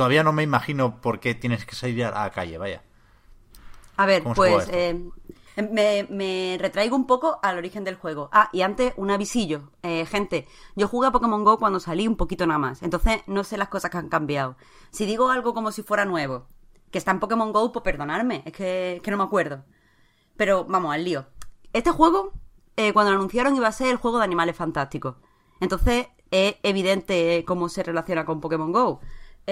Todavía 0.00 0.24
no 0.24 0.32
me 0.32 0.42
imagino 0.42 0.98
por 1.02 1.20
qué 1.20 1.34
tienes 1.34 1.66
que 1.66 1.74
salir 1.74 2.06
a 2.06 2.22
la 2.22 2.30
calle, 2.30 2.56
vaya. 2.56 2.82
A 3.98 4.06
ver, 4.06 4.22
¿Cómo 4.22 4.34
se 4.34 4.40
juega 4.40 4.56
pues 4.56 4.70
eh, 4.72 4.98
me, 5.70 6.06
me 6.08 6.56
retraigo 6.58 6.96
un 6.96 7.06
poco 7.06 7.38
al 7.42 7.58
origen 7.58 7.84
del 7.84 7.96
juego. 7.96 8.30
Ah, 8.32 8.48
y 8.50 8.62
antes 8.62 8.94
un 8.96 9.10
avisillo. 9.10 9.72
Eh, 9.82 10.06
gente, 10.06 10.48
yo 10.74 10.88
jugué 10.88 11.08
a 11.08 11.10
Pokémon 11.10 11.44
Go 11.44 11.58
cuando 11.58 11.80
salí 11.80 12.08
un 12.08 12.16
poquito 12.16 12.46
nada 12.46 12.56
más. 12.56 12.82
Entonces 12.82 13.20
no 13.26 13.44
sé 13.44 13.58
las 13.58 13.68
cosas 13.68 13.90
que 13.90 13.98
han 13.98 14.08
cambiado. 14.08 14.56
Si 14.90 15.04
digo 15.04 15.28
algo 15.28 15.52
como 15.52 15.70
si 15.70 15.82
fuera 15.82 16.06
nuevo, 16.06 16.46
que 16.90 16.96
está 16.96 17.10
en 17.10 17.20
Pokémon 17.20 17.52
Go, 17.52 17.70
pues 17.70 17.82
perdonadme. 17.82 18.42
Es 18.46 18.54
que, 18.54 18.96
es 18.96 19.02
que 19.02 19.10
no 19.10 19.18
me 19.18 19.24
acuerdo. 19.24 19.66
Pero 20.34 20.64
vamos 20.64 20.94
al 20.94 21.04
lío. 21.04 21.26
Este 21.74 21.90
juego, 21.90 22.32
eh, 22.78 22.94
cuando 22.94 23.12
lo 23.12 23.18
anunciaron, 23.18 23.54
iba 23.54 23.68
a 23.68 23.72
ser 23.72 23.88
el 23.88 23.96
juego 23.96 24.16
de 24.16 24.24
animales 24.24 24.56
fantásticos. 24.56 25.16
Entonces 25.60 26.06
es 26.30 26.54
evidente 26.62 27.44
cómo 27.46 27.68
se 27.68 27.82
relaciona 27.82 28.24
con 28.24 28.40
Pokémon 28.40 28.72
Go. 28.72 29.02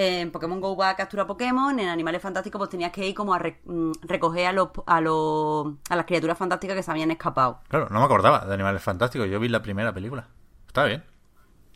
En 0.01 0.31
Pokémon 0.31 0.61
Go 0.61 0.77
va 0.77 0.89
a 0.91 0.95
capturar 0.95 1.27
Pokémon, 1.27 1.77
en 1.79 1.89
Animales 1.89 2.21
Fantásticos 2.21 2.57
pues 2.59 2.69
tenías 2.69 2.91
que 2.91 3.05
ir 3.07 3.13
como 3.13 3.33
a 3.33 3.39
re- 3.39 3.59
mm, 3.65 3.91
recoger 4.03 4.47
a, 4.47 4.53
los, 4.53 4.69
a, 4.85 5.01
los, 5.01 5.73
a 5.89 5.95
las 5.95 6.05
criaturas 6.05 6.37
fantásticas 6.37 6.75
que 6.77 6.83
se 6.83 6.91
habían 6.91 7.11
escapado. 7.11 7.59
Claro, 7.67 7.87
no 7.89 7.99
me 7.99 8.05
acordaba 8.05 8.45
de 8.45 8.53
Animales 8.53 8.81
Fantásticos. 8.81 9.27
Yo 9.29 9.39
vi 9.39 9.49
la 9.49 9.61
primera 9.61 9.93
película. 9.93 10.27
Está 10.67 10.85
bien. 10.85 11.03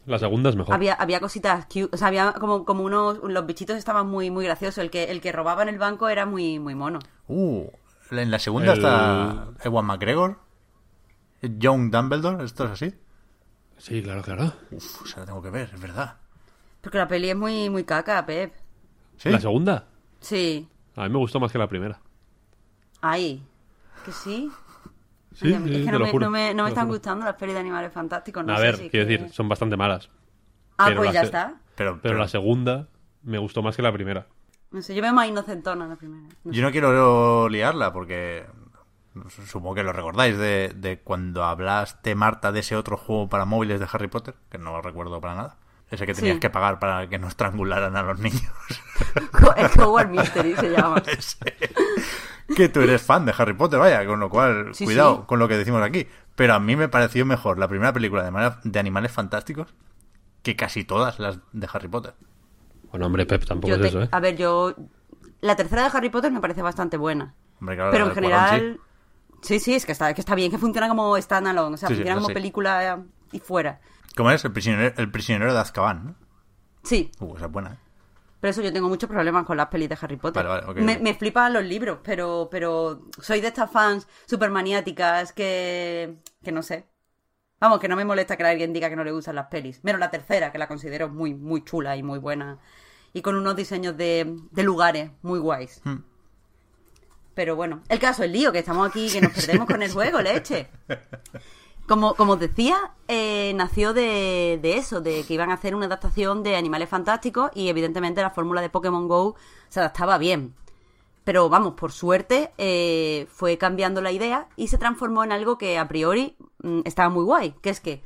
La 0.06 0.20
segunda 0.20 0.50
es 0.50 0.56
mejor. 0.56 0.74
Había, 0.76 0.94
había 0.94 1.20
cositas 1.20 1.66
cute, 1.66 1.90
o 1.94 1.98
sea, 1.98 2.08
había 2.10 2.34
como, 2.34 2.66
como 2.66 2.84
unos... 2.84 3.20
Los 3.24 3.46
bichitos 3.46 3.78
estaban 3.78 4.08
muy, 4.08 4.30
muy 4.32 4.46
graciosos. 4.46 4.78
El 4.80 4.90
que, 4.90 5.06
el 5.06 5.22
que 5.22 5.32
robaba 5.32 5.64
en 5.64 5.70
el 5.70 5.78
banco 5.78 6.10
era 6.10 6.26
muy, 6.26 6.60
muy 6.60 6.76
mono. 6.76 7.00
Uh, 7.28 7.68
en 8.12 8.30
la 8.32 8.38
segunda 8.40 8.74
El- 8.74 8.78
está 8.80 9.48
Ewan 9.64 9.86
McGregor, 9.86 10.40
Young 11.42 11.90
Dumbledore, 11.92 12.44
¿esto 12.46 12.66
es 12.66 12.72
así? 12.72 12.94
Sí, 13.78 14.02
claro, 14.04 14.22
claro. 14.22 14.54
Uf, 14.72 15.08
se 15.10 15.20
la 15.20 15.26
tengo 15.26 15.42
que 15.42 15.50
ver, 15.50 15.72
es 15.74 15.82
verdad. 15.82 16.18
Porque 16.84 16.98
la 17.00 17.08
peli 17.08 17.30
es 17.32 17.36
muy, 17.36 17.70
muy 17.72 17.84
caca, 17.86 18.24
Pep. 18.26 18.54
¿Sí? 19.18 19.30
La 19.30 19.40
segunda. 19.40 19.88
Sí. 20.20 20.68
A 20.96 21.04
mí 21.04 21.10
me 21.10 21.18
gustó 21.18 21.40
más 21.40 21.52
que 21.52 21.58
la 21.58 21.68
primera. 21.68 22.00
Ay, 23.02 23.42
que 24.06 24.12
sí. 24.12 24.52
Sí, 25.34 25.48
Ay, 25.52 25.64
sí, 25.64 25.72
es 25.74 25.80
que 25.80 25.86
te 25.86 25.92
no 25.92 26.00
lo 26.00 26.06
me, 26.06 26.12
juro, 26.12 26.26
no 26.26 26.32
me, 26.32 26.54
no 26.54 26.68
están 26.68 26.86
juro. 26.86 26.98
gustando 26.98 27.26
las 27.26 27.36
pelis 27.36 27.56
de 27.56 27.62
animales 27.62 27.92
fantásticos. 27.92 28.46
No 28.46 28.54
a 28.54 28.58
sé 28.58 28.64
ver, 28.64 28.76
si 28.78 28.90
quiero 28.90 29.08
que- 29.08 29.18
decir, 29.18 29.34
son 29.34 29.50
bastante 29.50 29.76
malas. 29.78 30.10
Ah, 30.78 30.86
pero 30.90 30.98
pues 31.02 31.14
ya 31.14 31.22
se- 31.22 31.26
está. 31.28 31.56
Pero, 31.76 32.00
Pero 32.02 32.18
la 32.20 32.28
segunda 32.28 32.88
me 33.24 33.38
gustó 33.40 33.64
más 33.64 33.76
que 33.76 33.82
la 33.82 33.92
primera. 33.92 34.28
No 34.72 34.82
sé, 34.82 34.94
yo 34.94 35.02
veo 35.02 35.14
más 35.14 35.28
inocentona 35.28 35.88
la 35.88 35.96
primera. 35.96 36.28
No 36.44 36.52
yo 36.52 36.62
no 36.62 36.72
quiero 36.72 37.50
liarla 37.50 37.92
porque 37.94 38.46
supongo 39.48 39.76
que 39.76 39.84
lo 39.84 39.94
recordáis 39.94 40.38
de, 40.38 40.74
de 40.76 41.00
cuando 41.00 41.44
hablaste, 41.44 42.14
Marta, 42.16 42.52
de 42.52 42.60
ese 42.60 42.76
otro 42.76 42.98
juego 42.98 43.30
para 43.30 43.46
móviles 43.46 43.80
de 43.80 43.88
Harry 43.92 44.08
Potter, 44.08 44.36
que 44.50 44.58
no 44.58 44.72
lo 44.72 44.82
recuerdo 44.82 45.20
para 45.22 45.36
nada. 45.36 45.58
Ese 45.94 46.06
que 46.08 46.14
tenías 46.16 46.36
Sí. 46.36 46.40
que 46.40 46.50
pagar 46.50 46.80
para 46.80 47.08
que 47.08 47.20
no 47.20 47.28
estrangularan 47.28 47.96
a 47.96 48.02
los 48.02 48.20
niños. 48.20 48.42
Howard 49.80 50.10
Mystery 50.10 50.56
se 50.56 50.70
llama. 50.72 51.02
Ese. 51.06 51.38
que 52.56 52.70
tú 52.70 52.82
eres 52.82 53.02
fan 53.02 53.26
de 53.26 53.34
Harry 53.38 53.54
Potter, 53.54 53.80
vaya, 53.80 54.06
con 54.06 54.20
lo 54.20 54.30
cual, 54.30 54.74
Sí, 54.74 54.86
cuidado 54.86 55.18
sí. 55.18 55.22
con 55.28 55.40
lo 55.40 55.48
que 55.48 55.58
decimos 55.58 55.82
aquí. 55.84 56.08
Pero 56.36 56.56
a 56.56 56.60
mí 56.60 56.76
me 56.76 56.88
pareció 56.90 57.26
mejor 57.26 57.60
la 57.60 57.68
primera 57.68 57.94
película 57.94 58.24
de, 58.24 58.52
de 58.64 58.80
Animales 58.80 59.12
Fantásticos 59.12 59.74
que 60.42 60.56
casi 60.56 60.84
todas 60.84 61.20
las 61.20 61.38
de 61.52 61.68
Harry 61.72 61.88
Potter. 61.88 62.16
Bueno, 62.90 63.06
hombre, 63.06 63.26
Pep, 63.26 63.46
tampoco 63.46 63.70
Yo 63.70 63.76
es 63.76 63.82
te- 63.82 63.88
eso, 63.90 64.02
¿eh? 64.04 64.10
A 64.12 64.20
ver, 64.20 64.36
yo... 64.36 64.74
La 65.42 65.56
tercera 65.56 65.84
de 65.84 65.96
Harry 65.98 66.10
Potter 66.10 66.32
me 66.32 66.40
parece 66.42 66.62
bastante 66.62 66.98
buena. 66.98 67.34
Hombre, 67.60 67.76
claro, 67.76 67.92
Pero 67.92 68.06
en 68.08 68.14
general... 68.14 68.80
Sí, 69.42 69.60
sí, 69.60 69.74
es 69.76 69.86
que 69.86 69.92
está, 69.92 70.14
que 70.14 70.22
está 70.22 70.36
bien, 70.36 70.50
que 70.52 70.58
funciona 70.58 70.88
como 70.88 71.18
standalone, 71.22 71.76
o 71.76 71.78
sea, 71.78 71.88
Sí, 71.90 71.94
sí, 71.96 72.00
funciona 72.00 72.16
como 72.16 72.28
sí. 72.30 72.34
película 72.34 73.04
y 73.32 73.40
fuera. 73.40 73.80
¿Cómo 74.16 74.32
es? 74.32 74.44
El 74.46 74.52
prisionero, 74.52 74.94
el 74.98 75.12
prisionero 75.12 75.54
de 75.54 75.60
Azkaban, 75.60 76.06
¿no? 76.06 76.16
Sí, 76.84 77.12
Uh, 77.20 77.36
esa 77.38 77.46
es 77.46 77.52
buena, 77.52 77.74
¿eh? 77.74 77.78
Pero 78.40 78.52
eso 78.52 78.62
yo 78.62 78.74
tengo 78.74 78.90
muchos 78.90 79.10
problemas 79.10 79.46
con 79.46 79.56
las 79.56 79.68
pelis 79.68 79.88
de 79.88 79.98
Harry 80.02 80.18
Potter. 80.18 80.46
Vale, 80.46 80.66
vale, 80.66 80.72
ok, 80.72 80.86
me, 80.86 80.96
ok. 80.96 81.02
me 81.02 81.14
flipan 81.14 81.54
los 81.54 81.64
libros, 81.64 82.00
pero, 82.04 82.50
pero 82.52 83.04
soy 83.22 83.40
de 83.40 83.48
estas 83.48 83.72
fans 83.72 84.06
super 84.26 84.50
maniáticas 84.50 85.32
que, 85.32 86.18
que 86.44 86.52
no 86.52 86.62
sé. 86.62 86.86
Vamos, 87.62 87.80
que 87.80 87.88
no 87.88 87.96
me 87.96 88.04
molesta 88.04 88.36
que 88.36 88.44
alguien 88.44 88.74
diga 88.74 88.90
que 88.90 88.98
no 88.98 89.06
le 89.06 89.14
gustan 89.14 89.36
las 89.36 89.48
pelis. 89.48 89.82
Menos 89.86 90.02
la 90.02 90.12
tercera, 90.12 90.52
que 90.52 90.58
la 90.58 90.68
considero 90.68 91.08
muy, 91.08 91.34
muy 91.34 91.64
chula 91.64 91.96
y 91.96 92.04
muy 92.04 92.20
buena. 92.20 92.60
Y 93.14 93.22
con 93.22 93.36
unos 93.38 93.56
diseños 93.56 93.96
de, 93.96 94.38
de 94.52 94.64
lugares 94.64 95.12
muy 95.22 95.40
guays. 95.40 95.80
Hmm. 95.86 96.00
Pero 97.36 97.56
bueno, 97.56 97.82
el 97.88 98.00
caso 98.00 98.24
es 98.26 98.32
lío, 98.32 98.52
que 98.52 98.60
estamos 98.60 98.90
aquí, 98.90 99.10
que 99.10 99.22
nos 99.22 99.32
perdemos 99.46 99.68
con 99.68 99.82
el 99.82 99.92
juego, 99.92 100.22
leche. 100.22 100.68
Como, 101.88 102.16
como 102.16 102.38
decía, 102.38 102.94
eh, 103.08 103.52
nació 103.56 103.94
de, 103.94 104.58
de 104.62 104.78
eso, 104.78 105.02
de 105.02 105.24
que 105.26 105.34
iban 105.34 105.52
a 105.52 105.56
hacer 105.56 105.76
una 105.76 105.88
adaptación 105.88 106.42
de 106.42 106.56
Animales 106.56 106.90
Fantásticos 106.90 107.52
y 107.54 107.68
evidentemente 107.68 108.22
la 108.22 108.30
fórmula 108.30 108.62
de 108.62 108.70
Pokémon 108.70 109.08
Go 109.08 109.36
se 109.68 109.82
adaptaba 109.82 110.18
bien. 110.18 110.56
Pero 111.24 111.50
vamos, 111.50 111.76
por 111.76 111.92
suerte 111.92 112.52
eh, 112.58 113.28
fue 113.30 113.58
cambiando 113.58 114.02
la 114.02 114.12
idea 114.12 114.50
y 114.56 114.68
se 114.68 114.78
transformó 114.78 115.24
en 115.24 115.32
algo 115.32 115.58
que 115.58 115.78
a 115.78 115.88
priori 115.88 116.36
mm, 116.62 116.82
estaba 116.86 117.10
muy 117.10 117.24
guay, 117.24 117.56
que 117.62 117.70
es 117.70 117.80
que 117.80 118.04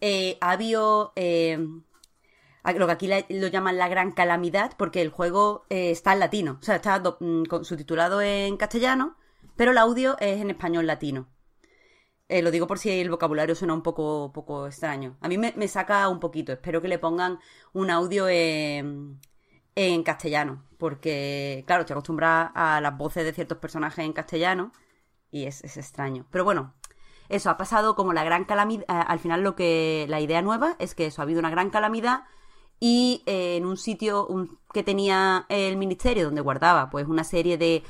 eh, 0.00 0.38
ha 0.40 0.52
habido 0.52 1.12
eh, 1.16 1.58
lo 2.64 2.86
que 2.86 2.92
aquí 2.92 3.08
lo 3.28 3.48
llaman 3.48 3.76
la 3.76 3.88
gran 3.88 4.12
calamidad 4.12 4.72
porque 4.78 5.02
el 5.02 5.10
juego 5.10 5.66
está 5.68 6.14
en 6.14 6.20
latino, 6.20 6.58
o 6.60 6.64
sea, 6.64 6.76
está 6.76 6.98
mm, 6.98 7.44
subtitulado 7.62 8.22
en 8.22 8.56
castellano, 8.56 9.16
pero 9.56 9.72
el 9.72 9.78
audio 9.78 10.16
es 10.18 10.40
en 10.40 10.50
español 10.50 10.86
latino. 10.86 11.28
Eh, 12.28 12.40
lo 12.40 12.50
digo 12.50 12.66
por 12.66 12.78
si 12.78 12.90
el 12.90 13.10
vocabulario 13.10 13.54
suena 13.54 13.74
un 13.74 13.82
poco, 13.82 14.32
poco 14.32 14.66
extraño. 14.66 15.16
A 15.20 15.28
mí 15.28 15.36
me, 15.36 15.52
me 15.56 15.68
saca 15.68 16.08
un 16.08 16.20
poquito. 16.20 16.52
Espero 16.52 16.80
que 16.80 16.88
le 16.88 16.98
pongan 16.98 17.38
un 17.72 17.90
audio 17.90 18.28
en, 18.28 19.20
en 19.74 20.02
castellano. 20.02 20.64
Porque, 20.78 21.64
claro, 21.66 21.82
estoy 21.82 21.94
acostumbrada 21.94 22.50
a 22.54 22.80
las 22.80 22.96
voces 22.96 23.24
de 23.24 23.32
ciertos 23.32 23.58
personajes 23.58 24.04
en 24.04 24.12
castellano. 24.12 24.72
Y 25.30 25.44
es, 25.44 25.62
es 25.64 25.76
extraño. 25.76 26.26
Pero 26.30 26.44
bueno, 26.44 26.74
eso 27.28 27.50
ha 27.50 27.56
pasado 27.56 27.94
como 27.94 28.12
la 28.12 28.24
gran 28.24 28.44
calamidad. 28.44 28.84
Al 28.88 29.18
final, 29.18 29.42
lo 29.42 29.54
que. 29.54 30.06
La 30.08 30.20
idea 30.20 30.42
nueva 30.42 30.76
es 30.78 30.94
que 30.94 31.06
eso 31.06 31.20
ha 31.20 31.24
habido 31.24 31.40
una 31.40 31.50
gran 31.50 31.70
calamidad. 31.70 32.24
Y 32.80 33.22
eh, 33.26 33.56
en 33.56 33.66
un 33.66 33.76
sitio 33.76 34.28
que 34.72 34.82
tenía 34.82 35.46
el 35.48 35.76
ministerio, 35.76 36.24
donde 36.24 36.40
guardaba 36.40 36.90
pues 36.90 37.06
una 37.06 37.24
serie 37.24 37.56
de 37.56 37.82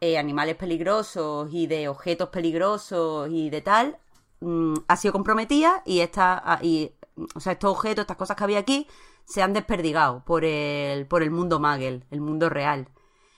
eh, 0.00 0.18
animales 0.18 0.56
peligrosos 0.56 1.48
y 1.52 1.66
de 1.66 1.88
objetos 1.88 2.28
peligrosos 2.30 3.28
y 3.30 3.50
de 3.50 3.62
tal, 3.62 3.98
mm, 4.40 4.74
ha 4.88 4.96
sido 4.96 5.12
comprometida 5.12 5.82
y, 5.86 6.00
esta, 6.00 6.42
ah, 6.44 6.58
y 6.62 6.92
o 7.34 7.40
sea, 7.40 7.52
estos 7.52 7.70
objetos, 7.72 8.02
estas 8.02 8.16
cosas 8.16 8.36
que 8.36 8.44
había 8.44 8.58
aquí, 8.58 8.86
se 9.24 9.42
han 9.42 9.52
desperdigado 9.52 10.24
por 10.24 10.44
el, 10.44 11.06
por 11.06 11.22
el 11.22 11.30
mundo 11.30 11.60
Magel, 11.60 12.04
el 12.10 12.20
mundo 12.20 12.48
real. 12.48 12.88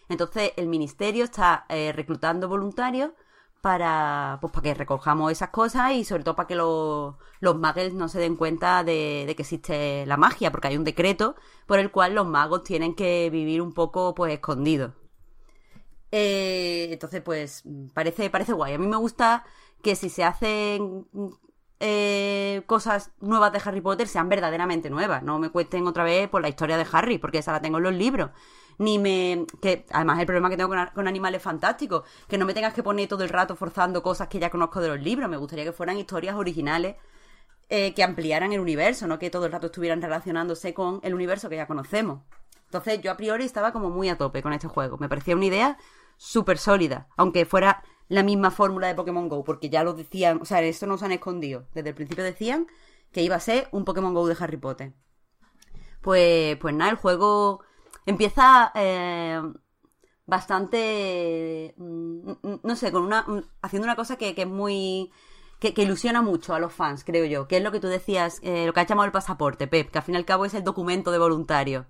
Entonces, 0.09 0.53
el 0.57 0.69
ministerio 0.69 1.25
está 1.25 1.67
eh, 1.69 1.93
reclutando 1.93 2.49
voluntarios 2.49 3.13
para, 3.61 4.39
pues, 4.41 4.53
para 4.53 4.63
que 4.63 4.75
recojamos 4.75 5.33
esas 5.33 5.51
cosas 5.51 5.93
y 5.93 6.05
sobre 6.05 6.25
todo 6.25 6.37
para 6.37 6.47
que 6.47 6.55
los, 6.55 7.17
los 7.41 7.57
magos 7.59 7.93
no 7.95 8.09
se 8.09 8.21
den 8.21 8.37
cuenta 8.37 8.85
de, 8.85 9.25
de 9.27 9.37
que 9.37 9.43
existe 9.43 10.07
la 10.07 10.17
magia, 10.17 10.51
porque 10.51 10.69
hay 10.69 10.77
un 10.77 10.85
decreto 10.85 11.37
por 11.67 11.79
el 11.79 11.91
cual 11.91 12.15
los 12.15 12.27
magos 12.27 12.65
tienen 12.65 12.95
que 12.95 13.31
vivir 13.31 13.63
un 13.63 13.73
poco 13.73 14.15
pues 14.15 14.33
escondidos. 14.35 14.93
Eh, 16.11 16.89
entonces, 16.91 17.23
pues, 17.23 17.65
parece, 17.95 18.31
parece 18.31 18.53
guay. 18.53 18.75
A 18.75 18.79
mí 18.79 18.87
me 18.87 18.97
gusta 18.97 19.45
que 19.83 19.95
si 19.97 20.09
se 20.09 20.25
hacen 20.25 21.07
eh, 21.81 22.63
cosas 22.67 23.13
nuevas 23.21 23.53
de 23.53 23.61
Harry 23.65 23.81
Potter 23.81 24.09
sean 24.09 24.29
verdaderamente 24.29 24.91
nuevas. 24.91 25.23
No 25.23 25.39
me 25.39 25.51
cuenten 25.51 25.87
otra 25.87 26.05
vez 26.05 26.29
por 26.29 26.43
la 26.43 26.49
historia 26.49 26.77
de 26.77 26.87
Harry, 26.91 27.19
porque 27.19 27.39
esa 27.39 27.53
la 27.53 27.61
tengo 27.61 27.79
en 27.79 27.85
los 27.85 27.95
libros. 27.95 28.31
Ni 28.79 28.99
me. 28.99 29.45
que 29.61 29.87
Además, 29.91 30.21
el 30.21 30.27
problema 30.27 30.51
que 30.51 30.57
tengo 30.57 30.71
con, 30.71 30.87
con 30.95 31.09
animales 31.09 31.43
fantásticos, 31.43 32.05
que 32.29 32.39
no 32.39 32.47
me 32.47 32.55
tengas 32.55 32.75
que 32.75 32.83
poner 32.83 33.09
todo 33.09 33.25
el 33.25 33.29
rato 33.31 33.57
forzando 33.57 34.03
cosas 34.03 34.29
que 34.29 34.39
ya 34.39 34.51
conozco 34.51 34.81
de 34.81 34.89
los 34.89 35.01
libros. 35.01 35.29
Me 35.29 35.37
gustaría 35.37 35.65
que 35.65 35.73
fueran 35.73 35.99
historias 35.99 36.37
originales 36.37 36.97
eh, 37.71 37.93
que 37.95 38.03
ampliaran 38.03 38.53
el 38.53 38.61
universo, 38.61 39.07
no 39.07 39.19
que 39.19 39.31
todo 39.31 39.47
el 39.47 39.53
rato 39.53 39.67
estuvieran 39.67 40.01
relacionándose 40.01 40.73
con 40.73 41.01
el 41.03 41.15
universo 41.15 41.49
que 41.51 41.57
ya 41.57 41.67
conocemos. 41.67 42.23
Entonces, 42.65 43.01
yo 43.03 43.11
a 43.11 43.17
priori 43.17 43.45
estaba 43.45 43.73
como 43.73 43.91
muy 43.91 44.09
a 44.09 44.17
tope 44.17 44.43
con 44.43 44.53
este 44.53 44.69
juego. 44.69 44.97
Me 44.99 45.09
parecía 45.09 45.37
una 45.37 45.45
idea 45.47 45.79
súper 46.19 46.59
sólida, 46.59 47.09
aunque 47.17 47.47
fuera 47.47 47.83
la 48.09 48.23
misma 48.23 48.51
fórmula 48.51 48.89
de 48.89 48.95
Pokémon 48.95 49.29
Go, 49.29 49.45
porque 49.45 49.71
ya 49.71 49.85
lo 49.85 49.95
decían, 49.95 50.41
o 50.43 50.45
sea, 50.45 50.61
esto 50.63 50.87
no 50.87 50.99
se 50.99 51.07
han 51.07 51.13
escondido. 51.13 51.67
Desde 51.75 51.91
el 51.91 51.95
principio 51.95 52.25
decían 52.25 52.67
que 53.13 53.23
iba 53.23 53.37
a 53.37 53.41
ser 53.41 53.69
un 53.73 53.85
Pokémon 53.85 54.13
Go 54.13 54.27
de 54.27 54.37
Harry 54.39 54.57
Potter. 54.57 54.93
Pues, 56.03 56.57
pues 56.59 56.75
nada, 56.75 56.91
el 56.91 56.97
juego 56.97 57.63
empieza 58.07 58.73
eh, 58.75 59.41
bastante, 60.27 61.75
mm, 61.77 62.31
mm, 62.43 62.61
no 62.63 62.77
sé, 62.77 62.93
con 62.93 63.05
una, 63.05 63.23
mm, 63.23 63.43
haciendo 63.63 63.87
una 63.87 63.97
cosa 63.97 64.17
que, 64.17 64.35
que 64.35 64.43
es 64.43 64.49
muy, 64.49 65.11
que, 65.61 65.75
ilusiona 65.77 66.23
mucho 66.23 66.55
a 66.55 66.61
los 66.61 66.73
fans, 66.73 67.05
creo 67.05 67.25
yo, 67.27 67.49
que 67.49 67.59
es 67.59 67.63
lo 67.63 67.73
que 67.73 67.81
tú 67.81 67.89
decías, 67.89 68.41
eh, 68.43 68.67
lo 68.67 68.73
que 68.73 68.81
has 68.81 68.87
llamado 68.87 69.07
el 69.07 69.13
pasaporte, 69.13 69.67
Pep, 69.67 69.91
que 69.91 69.99
al 69.99 70.05
fin 70.05 70.15
y 70.15 70.19
al 70.19 70.25
cabo 70.25 70.45
es 70.45 70.55
el 70.55 70.65
documento 70.65 71.11
de 71.11 71.19
voluntario 71.19 71.87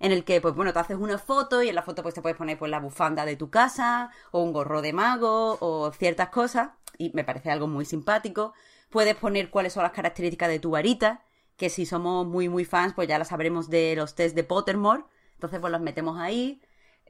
en 0.00 0.12
el 0.12 0.24
que, 0.24 0.40
pues 0.40 0.54
bueno, 0.54 0.72
te 0.72 0.78
haces 0.78 0.96
una 0.98 1.18
foto 1.18 1.62
y 1.62 1.68
en 1.68 1.74
la 1.74 1.82
foto 1.82 2.02
pues 2.02 2.14
te 2.14 2.22
puedes 2.22 2.36
poner 2.36 2.58
pues 2.58 2.70
la 2.70 2.80
bufanda 2.80 3.24
de 3.24 3.36
tu 3.36 3.50
casa 3.50 4.10
o 4.32 4.42
un 4.42 4.52
gorro 4.52 4.82
de 4.82 4.92
mago 4.92 5.58
o 5.60 5.92
ciertas 5.92 6.28
cosas 6.28 6.70
y 6.98 7.10
me 7.14 7.24
parece 7.24 7.50
algo 7.50 7.66
muy 7.66 7.84
simpático. 7.84 8.52
Puedes 8.90 9.16
poner 9.16 9.50
cuáles 9.50 9.72
son 9.72 9.82
las 9.82 9.92
características 9.92 10.48
de 10.48 10.58
tu 10.60 10.70
varita, 10.70 11.22
que 11.56 11.70
si 11.70 11.86
somos 11.86 12.26
muy 12.26 12.48
muy 12.48 12.64
fans 12.64 12.94
pues 12.94 13.08
ya 13.08 13.18
las 13.18 13.28
sabremos 13.28 13.70
de 13.70 13.94
los 13.96 14.14
test 14.14 14.34
de 14.34 14.44
Pottermore, 14.44 15.04
entonces 15.34 15.60
pues 15.60 15.70
las 15.70 15.80
metemos 15.80 16.18
ahí. 16.18 16.60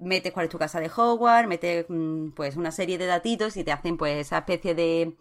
Metes 0.00 0.32
cuál 0.32 0.46
es 0.46 0.50
tu 0.50 0.58
casa 0.58 0.80
de 0.80 0.90
Hogwarts, 0.94 1.48
metes 1.48 1.86
mm, 1.88 2.30
pues 2.30 2.56
una 2.56 2.72
serie 2.72 2.98
de 2.98 3.06
datitos 3.06 3.56
y 3.56 3.64
te 3.64 3.72
hacen 3.72 3.96
pues 3.96 4.16
esa 4.16 4.38
especie 4.38 4.74
de, 4.74 5.16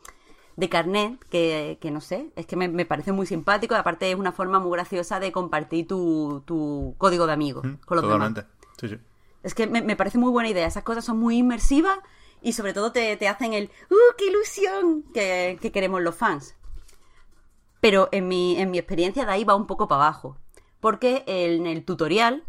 de 0.55 0.69
carnet 0.69 1.19
que, 1.29 1.77
que 1.81 1.89
no 1.91 1.99
sé, 2.01 2.31
es 2.35 2.45
que 2.45 2.55
me, 2.55 2.67
me 2.67 2.85
parece 2.85 3.11
muy 3.11 3.25
simpático 3.25 3.73
y 3.73 3.77
aparte 3.77 4.11
es 4.11 4.15
una 4.15 4.31
forma 4.31 4.59
muy 4.59 4.71
graciosa 4.71 5.19
de 5.19 5.31
compartir 5.31 5.87
tu, 5.87 6.43
tu 6.45 6.95
código 6.97 7.25
de 7.27 7.33
amigos 7.33 7.65
Mm, 7.65 7.75
con 7.85 7.97
los 7.97 8.07
demás. 8.07 8.45
Sí, 8.79 8.89
sí. 8.89 8.97
Es 9.41 9.53
que 9.53 9.67
me, 9.67 9.81
me 9.81 9.95
parece 9.95 10.17
muy 10.17 10.31
buena 10.31 10.49
idea, 10.49 10.67
esas 10.67 10.83
cosas 10.83 11.03
son 11.05 11.17
muy 11.19 11.37
inmersivas 11.37 11.99
y 12.41 12.53
sobre 12.53 12.73
todo 12.73 12.91
te, 12.91 13.15
te 13.17 13.27
hacen 13.27 13.53
el 13.53 13.71
¡Uh, 13.89 14.15
qué 14.17 14.27
ilusión! 14.27 15.03
que, 15.13 15.57
que 15.61 15.71
queremos 15.71 16.01
los 16.01 16.15
fans. 16.15 16.55
Pero 17.81 18.09
en 18.11 18.27
mi, 18.27 18.57
en 18.57 18.71
mi 18.71 18.77
experiencia 18.77 19.25
de 19.25 19.31
ahí 19.31 19.43
va 19.43 19.55
un 19.55 19.67
poco 19.67 19.87
para 19.87 20.03
abajo. 20.03 20.37
Porque 20.79 21.23
en 21.27 21.65
el 21.65 21.83
tutorial 21.83 22.43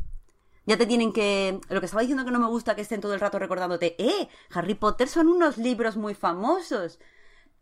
ya 0.66 0.76
te 0.76 0.86
tienen 0.86 1.12
que... 1.12 1.60
Lo 1.68 1.81
que 1.81 1.86
estaba 1.86 2.02
diciendo 2.02 2.24
que 2.24 2.31
no 2.31 2.39
me 2.40 2.47
gusta 2.48 2.74
que 2.74 2.82
estén 2.82 3.01
todo 3.01 3.14
el 3.14 3.20
rato 3.20 3.39
recordándote, 3.39 3.97
¡eh! 3.98 4.28
Harry 4.52 4.74
Potter 4.74 5.09
son 5.09 5.28
unos 5.28 5.59
libros 5.59 5.97
muy 5.97 6.14
famosos. 6.14 6.98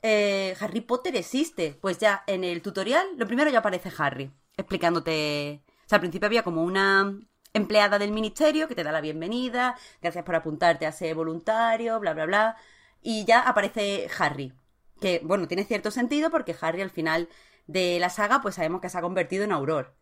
Eh, 0.02 0.56
Harry 0.60 0.80
Potter 0.80 1.16
existe. 1.16 1.78
Pues 1.80 1.98
ya 1.98 2.24
en 2.26 2.44
el 2.44 2.60
tutorial, 2.62 3.06
lo 3.16 3.26
primero 3.26 3.50
ya 3.50 3.60
aparece 3.60 3.92
Harry, 3.98 4.30
explicándote... 4.56 5.62
O 5.66 5.88
sea, 5.88 5.96
al 5.96 6.00
principio 6.00 6.26
había 6.26 6.42
como 6.42 6.62
una 6.62 7.18
empleada 7.54 7.98
del 7.98 8.12
ministerio 8.12 8.68
que 8.68 8.74
te 8.74 8.84
da 8.84 8.92
la 8.92 9.00
bienvenida, 9.00 9.76
gracias 10.00 10.24
por 10.24 10.34
apuntarte 10.34 10.86
a 10.86 10.92
ser 10.92 11.14
voluntario, 11.14 12.00
bla, 12.00 12.14
bla, 12.14 12.26
bla. 12.26 12.56
Y 13.02 13.24
ya 13.24 13.40
aparece 13.40 14.08
Harry. 14.18 14.52
Que, 15.00 15.20
bueno, 15.24 15.48
tiene 15.48 15.64
cierto 15.64 15.90
sentido 15.90 16.30
porque 16.30 16.56
Harry 16.60 16.80
al 16.82 16.90
final 16.90 17.28
de 17.66 17.98
la 18.00 18.10
saga, 18.10 18.40
pues 18.40 18.54
sabemos 18.54 18.80
que 18.80 18.88
se 18.88 18.98
ha 18.98 19.02
convertido 19.02 19.44
en 19.44 19.52
Auror. 19.52 19.94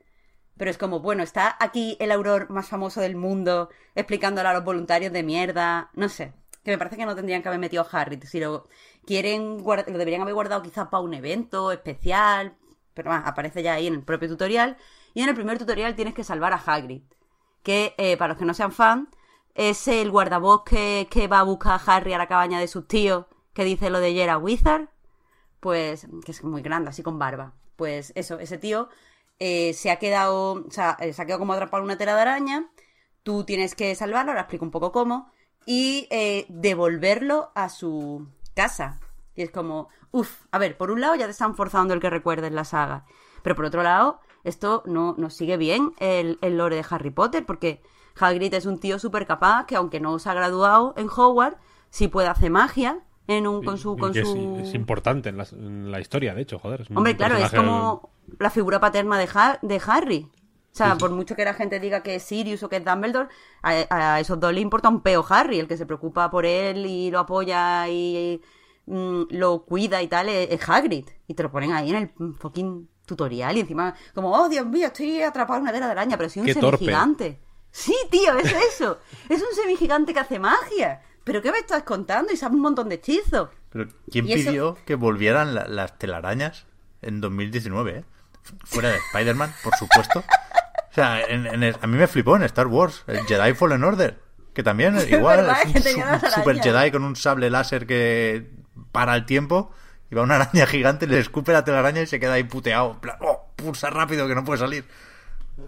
Pero 0.56 0.70
es 0.70 0.78
como, 0.78 1.00
bueno, 1.00 1.22
está 1.22 1.56
aquí 1.58 1.96
el 2.00 2.12
Auror 2.12 2.50
más 2.50 2.68
famoso 2.68 3.00
del 3.00 3.16
mundo 3.16 3.70
explicándole 3.94 4.48
a 4.48 4.52
los 4.52 4.64
voluntarios 4.64 5.12
de 5.12 5.22
mierda. 5.22 5.90
No 5.94 6.08
sé. 6.08 6.34
Que 6.62 6.70
me 6.72 6.78
parece 6.78 6.98
que 6.98 7.06
no 7.06 7.14
tendrían 7.14 7.40
que 7.42 7.48
haber 7.48 7.60
metido 7.60 7.82
a 7.82 7.88
Harry. 7.98 8.20
Si 8.22 8.38
lo 8.38 8.68
quieren 9.06 9.58
lo 9.64 9.76
deberían 9.84 10.22
haber 10.22 10.34
guardado 10.34 10.62
quizás 10.62 10.88
para 10.88 11.02
un 11.02 11.14
evento 11.14 11.72
especial. 11.72 12.56
Pero 12.94 13.10
más, 13.10 13.26
aparece 13.26 13.62
ya 13.62 13.74
ahí 13.74 13.86
en 13.86 13.94
el 13.94 14.02
propio 14.02 14.28
tutorial. 14.28 14.76
Y 15.14 15.22
en 15.22 15.28
el 15.28 15.34
primer 15.34 15.58
tutorial 15.58 15.94
tienes 15.94 16.14
que 16.14 16.24
salvar 16.24 16.52
a 16.52 16.62
Hagrid. 16.64 17.02
Que, 17.62 17.94
eh, 17.98 18.16
para 18.16 18.28
los 18.28 18.38
que 18.38 18.44
no 18.44 18.54
sean 18.54 18.72
fan, 18.72 19.08
es 19.54 19.88
el 19.88 20.10
guardabosque 20.10 21.08
que 21.10 21.28
va 21.28 21.40
a 21.40 21.44
buscar 21.44 21.80
a 21.80 21.96
Harry 21.96 22.12
a 22.12 22.18
la 22.18 22.28
cabaña 22.28 22.60
de 22.60 22.68
sus 22.68 22.86
tíos. 22.86 23.26
Que 23.52 23.64
dice 23.64 23.90
lo 23.90 24.00
de 24.00 24.14
Yera 24.14 24.38
Wizard 24.38 24.88
pues, 25.60 26.06
que 26.24 26.32
es 26.32 26.42
muy 26.42 26.62
grande, 26.62 26.90
así 26.90 27.02
con 27.02 27.18
barba. 27.18 27.54
Pues 27.76 28.12
eso, 28.14 28.38
ese 28.38 28.58
tío 28.58 28.88
eh, 29.38 29.74
se 29.74 29.90
ha 29.90 29.98
quedado, 29.98 30.52
o 30.52 30.70
sea, 30.70 30.96
eh, 31.00 31.12
se 31.12 31.22
ha 31.22 31.26
quedado 31.26 31.40
como 31.40 31.52
atrapado 31.52 31.82
en 31.82 31.84
una 31.84 31.98
tela 31.98 32.14
de 32.14 32.22
araña. 32.22 32.70
Tú 33.22 33.44
tienes 33.44 33.74
que 33.74 33.94
salvarlo, 33.94 34.32
ahora 34.32 34.42
explico 34.42 34.64
un 34.64 34.70
poco 34.70 34.92
cómo, 34.92 35.30
y 35.66 36.08
devolverlo 36.48 37.52
a 37.54 37.68
su 37.68 38.26
casa. 38.62 38.98
Y 39.34 39.42
es 39.42 39.50
como, 39.50 39.88
uff, 40.10 40.44
a 40.50 40.58
ver, 40.58 40.76
por 40.76 40.90
un 40.90 41.00
lado 41.00 41.14
ya 41.14 41.24
te 41.24 41.30
están 41.30 41.54
forzando 41.54 41.94
el 41.94 42.00
que 42.00 42.10
recuerdes 42.10 42.52
la 42.52 42.64
saga, 42.64 43.04
pero 43.42 43.54
por 43.56 43.64
otro 43.64 43.82
lado, 43.82 44.20
esto 44.44 44.82
no, 44.86 45.14
no 45.16 45.30
sigue 45.30 45.56
bien 45.56 45.92
el, 45.98 46.38
el 46.42 46.56
lore 46.58 46.76
de 46.76 46.84
Harry 46.90 47.10
Potter, 47.10 47.46
porque 47.46 47.80
Hagrid 48.18 48.52
es 48.54 48.66
un 48.66 48.78
tío 48.78 48.98
súper 48.98 49.26
capaz 49.26 49.66
que 49.66 49.76
aunque 49.76 50.00
no 50.00 50.18
se 50.18 50.28
ha 50.28 50.34
graduado 50.34 50.94
en 50.96 51.08
Hogwarts, 51.08 51.56
sí 51.90 52.08
puede 52.08 52.28
hacer 52.28 52.50
magia 52.50 52.98
en 53.28 53.46
un, 53.46 53.64
con 53.64 53.78
su... 53.78 53.96
Con 53.96 54.16
es, 54.16 54.28
su... 54.28 54.58
es 54.60 54.74
importante 54.74 55.28
en 55.28 55.38
la, 55.38 55.46
en 55.52 55.90
la 55.90 56.00
historia, 56.00 56.34
de 56.34 56.42
hecho, 56.42 56.58
joder. 56.58 56.82
es 56.82 56.90
Hombre, 56.90 57.16
claro, 57.16 57.36
es 57.36 57.50
como 57.52 58.10
la 58.38 58.50
figura 58.50 58.80
paterna 58.80 59.16
de, 59.16 59.28
Ha- 59.32 59.58
de 59.62 59.80
Harry. 59.86 60.28
O 60.72 60.76
sea, 60.76 60.96
por 60.96 61.10
mucho 61.10 61.34
que 61.34 61.44
la 61.44 61.54
gente 61.54 61.80
diga 61.80 62.02
que 62.02 62.14
es 62.14 62.22
Sirius 62.22 62.62
o 62.62 62.68
que 62.68 62.76
es 62.76 62.84
Dumbledore, 62.84 63.28
a, 63.62 64.14
a 64.14 64.20
esos 64.20 64.38
dos 64.38 64.52
le 64.54 64.60
importa 64.60 64.88
un 64.88 65.00
peo 65.02 65.24
Harry, 65.28 65.58
el 65.58 65.66
que 65.66 65.76
se 65.76 65.84
preocupa 65.84 66.30
por 66.30 66.46
él 66.46 66.86
y 66.86 67.10
lo 67.10 67.18
apoya 67.18 67.88
y 67.88 68.40
mm, 68.86 69.22
lo 69.30 69.64
cuida 69.64 70.00
y 70.00 70.06
tal, 70.08 70.28
es, 70.28 70.48
es 70.50 70.68
Hagrid. 70.68 71.08
Y 71.26 71.34
te 71.34 71.42
lo 71.42 71.50
ponen 71.50 71.72
ahí 71.72 71.90
en 71.90 71.96
el 71.96 72.34
fucking 72.38 72.88
tutorial 73.04 73.56
y 73.56 73.60
encima 73.60 73.94
como, 74.14 74.30
oh 74.32 74.48
Dios 74.48 74.64
mío, 74.66 74.86
estoy 74.86 75.20
atrapado 75.22 75.56
en 75.58 75.62
una 75.64 75.72
tela 75.72 75.86
de 75.86 75.92
araña, 75.92 76.16
pero 76.16 76.30
soy 76.30 76.42
un 76.42 76.46
semigigante. 76.78 77.40
Sí, 77.72 77.94
tío, 78.10 78.36
es 78.38 78.52
eso. 78.72 78.98
es 79.28 79.40
un 79.42 79.54
semigigante 79.54 80.14
que 80.14 80.20
hace 80.20 80.38
magia. 80.38 81.02
¿Pero 81.24 81.42
qué 81.42 81.50
me 81.52 81.58
estás 81.58 81.82
contando? 81.82 82.32
Y 82.32 82.36
sabe 82.36 82.54
un 82.54 82.62
montón 82.62 82.88
de 82.88 82.94
hechizos. 82.96 83.50
Pero 83.70 83.88
¿quién 84.10 84.26
Y 84.28 84.32
eso- 84.34 84.50
pidió 84.50 84.78
que 84.86 84.94
volvieran 84.94 85.54
la- 85.54 85.66
las 85.66 85.98
telarañas 85.98 86.66
en 87.02 87.20
2019? 87.20 87.98
eh? 87.98 88.04
Fuera 88.64 88.88
de 88.90 88.96
Spider-Man, 88.96 89.52
por 89.62 89.74
supuesto. 89.76 90.24
O 90.90 90.94
sea, 90.94 91.22
en- 91.22 91.46
a 91.80 91.86
mí 91.86 91.96
me 91.96 92.06
flipó 92.06 92.36
en 92.36 92.42
Star 92.42 92.66
Wars, 92.66 93.04
el 93.06 93.20
Jedi 93.26 93.54
Fallen 93.54 93.84
Order. 93.84 94.18
Que 94.52 94.64
también, 94.64 94.96
Es 94.96 95.08
igual, 95.10 95.48
es 95.74 95.96
un 95.96 96.30
super. 96.30 96.60
Jedi 96.60 96.90
con 96.90 97.04
un 97.04 97.14
sable 97.14 97.48
láser 97.50 97.86
que 97.86 98.50
para 98.90 99.14
el 99.14 99.24
tiempo. 99.24 99.70
Y 100.10 100.16
va 100.16 100.22
una 100.22 100.34
araña 100.36 100.66
gigante, 100.66 101.06
le 101.06 101.20
escupe 101.20 101.52
la 101.52 101.64
telaraña 101.64 102.02
y 102.02 102.06
se 102.06 102.18
queda 102.18 102.32
ahí 102.32 102.42
puteado. 102.42 103.00
Oh, 103.20 103.46
pulsa 103.54 103.90
rápido 103.90 104.26
que 104.26 104.34
no 104.34 104.44
puede 104.44 104.58
salir. 104.58 104.84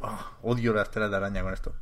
Oh, 0.00 0.18
odio 0.42 0.72
las 0.74 0.90
telas 0.90 1.10
de 1.10 1.16
araña 1.16 1.42
con 1.42 1.52
esto. 1.54 1.72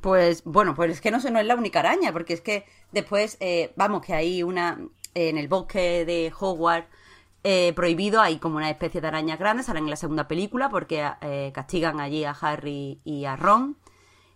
Pues 0.00 0.42
bueno, 0.44 0.74
pues 0.74 0.90
es 0.90 1.00
que 1.00 1.10
no, 1.12 1.20
sé, 1.20 1.30
no 1.30 1.38
es 1.38 1.46
la 1.46 1.54
única 1.54 1.78
araña, 1.80 2.12
porque 2.12 2.32
es 2.32 2.40
que 2.40 2.64
después, 2.90 3.36
eh, 3.38 3.72
vamos, 3.76 4.04
que 4.04 4.14
hay 4.14 4.42
una, 4.42 4.78
en 5.14 5.38
el 5.38 5.46
bosque 5.46 6.04
de 6.04 6.32
Hogwarts 6.36 6.88
eh, 7.42 7.72
prohibido, 7.74 8.20
hay 8.20 8.38
como 8.38 8.56
una 8.56 8.70
especie 8.70 9.00
de 9.00 9.08
arañas 9.08 9.38
grandes, 9.38 9.66
salen 9.66 9.84
en 9.84 9.90
la 9.90 9.96
segunda 9.96 10.28
película, 10.28 10.68
porque 10.68 11.08
eh, 11.22 11.50
castigan 11.54 12.00
allí 12.00 12.24
a 12.24 12.32
Harry 12.32 13.00
y 13.04 13.24
a 13.24 13.36
Ron, 13.36 13.78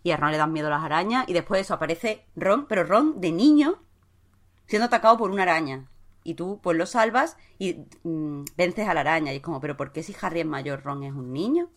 y 0.02 0.10
a 0.10 0.16
Ron 0.16 0.32
le 0.32 0.38
dan 0.38 0.52
miedo 0.52 0.70
las 0.70 0.82
arañas, 0.82 1.24
y 1.28 1.32
después 1.32 1.60
eso 1.60 1.74
aparece 1.74 2.26
Ron, 2.34 2.66
pero 2.66 2.84
Ron 2.84 3.20
de 3.20 3.32
niño, 3.32 3.82
siendo 4.66 4.86
atacado 4.86 5.18
por 5.18 5.30
una 5.30 5.42
araña. 5.42 5.88
Y 6.26 6.34
tú, 6.34 6.58
pues 6.62 6.76
lo 6.78 6.86
salvas 6.86 7.36
y 7.58 7.84
mm, 8.02 8.44
vences 8.56 8.88
a 8.88 8.94
la 8.94 9.00
araña. 9.00 9.32
Y 9.32 9.36
es 9.36 9.42
como, 9.42 9.60
¿pero 9.60 9.76
por 9.76 9.92
qué 9.92 10.02
si 10.02 10.16
Harry 10.22 10.40
es 10.40 10.46
mayor, 10.46 10.82
Ron 10.82 11.02
es 11.02 11.12
un 11.12 11.34
niño? 11.34 11.68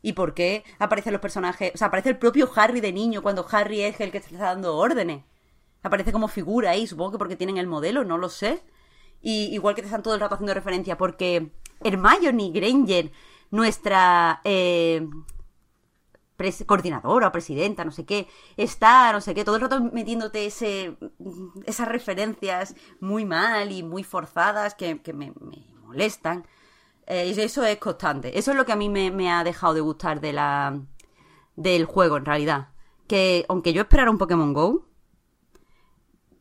¿Y 0.00 0.14
por 0.14 0.32
qué 0.32 0.64
aparecen 0.78 1.12
los 1.12 1.20
personajes? 1.20 1.72
O 1.74 1.76
sea, 1.76 1.88
aparece 1.88 2.08
el 2.08 2.18
propio 2.18 2.50
Harry 2.56 2.80
de 2.80 2.90
niño 2.92 3.22
cuando 3.22 3.46
Harry 3.50 3.82
es 3.82 4.00
el 4.00 4.10
que 4.10 4.18
está 4.18 4.38
dando 4.38 4.76
órdenes. 4.76 5.24
Aparece 5.82 6.12
como 6.12 6.28
figura 6.28 6.70
ahí, 6.70 6.86
supongo 6.86 7.12
que 7.12 7.18
porque 7.18 7.36
tienen 7.36 7.58
el 7.58 7.66
modelo, 7.66 8.02
no 8.04 8.16
lo 8.16 8.30
sé. 8.30 8.62
Y 9.22 9.54
igual 9.54 9.74
que 9.74 9.82
te 9.82 9.86
están 9.86 10.02
todo 10.02 10.14
el 10.14 10.20
rato 10.20 10.34
haciendo 10.34 10.54
referencia, 10.54 10.96
porque 10.96 11.50
Hermione 11.82 12.50
Granger, 12.50 13.12
nuestra 13.50 14.40
eh, 14.44 15.06
coordinadora 16.66 17.32
presidenta, 17.32 17.84
no 17.84 17.90
sé 17.90 18.04
qué, 18.04 18.28
está, 18.56 19.12
no 19.12 19.20
sé 19.20 19.34
qué, 19.34 19.44
todo 19.44 19.56
el 19.56 19.62
rato 19.62 19.80
metiéndote 19.80 20.46
ese, 20.46 20.96
esas 21.66 21.88
referencias 21.88 22.74
muy 23.00 23.24
mal 23.24 23.72
y 23.72 23.82
muy 23.82 24.04
forzadas 24.04 24.74
que, 24.74 25.00
me, 25.12 25.32
molestan. 25.84 26.46
Eh, 27.06 27.34
eso 27.36 27.64
es 27.64 27.78
constante. 27.78 28.38
Eso 28.38 28.52
es 28.52 28.56
lo 28.56 28.64
que 28.64 28.72
a 28.72 28.76
mí 28.76 28.88
me, 28.88 29.10
me 29.10 29.30
ha 29.30 29.44
dejado 29.44 29.74
de 29.74 29.80
gustar 29.80 30.20
de 30.20 30.32
la, 30.32 30.80
del 31.56 31.84
juego, 31.84 32.16
en 32.16 32.24
realidad. 32.24 32.68
Que 33.06 33.44
aunque 33.48 33.72
yo 33.72 33.82
esperara 33.82 34.10
un 34.10 34.18
Pokémon 34.18 34.52
Go, 34.52 34.86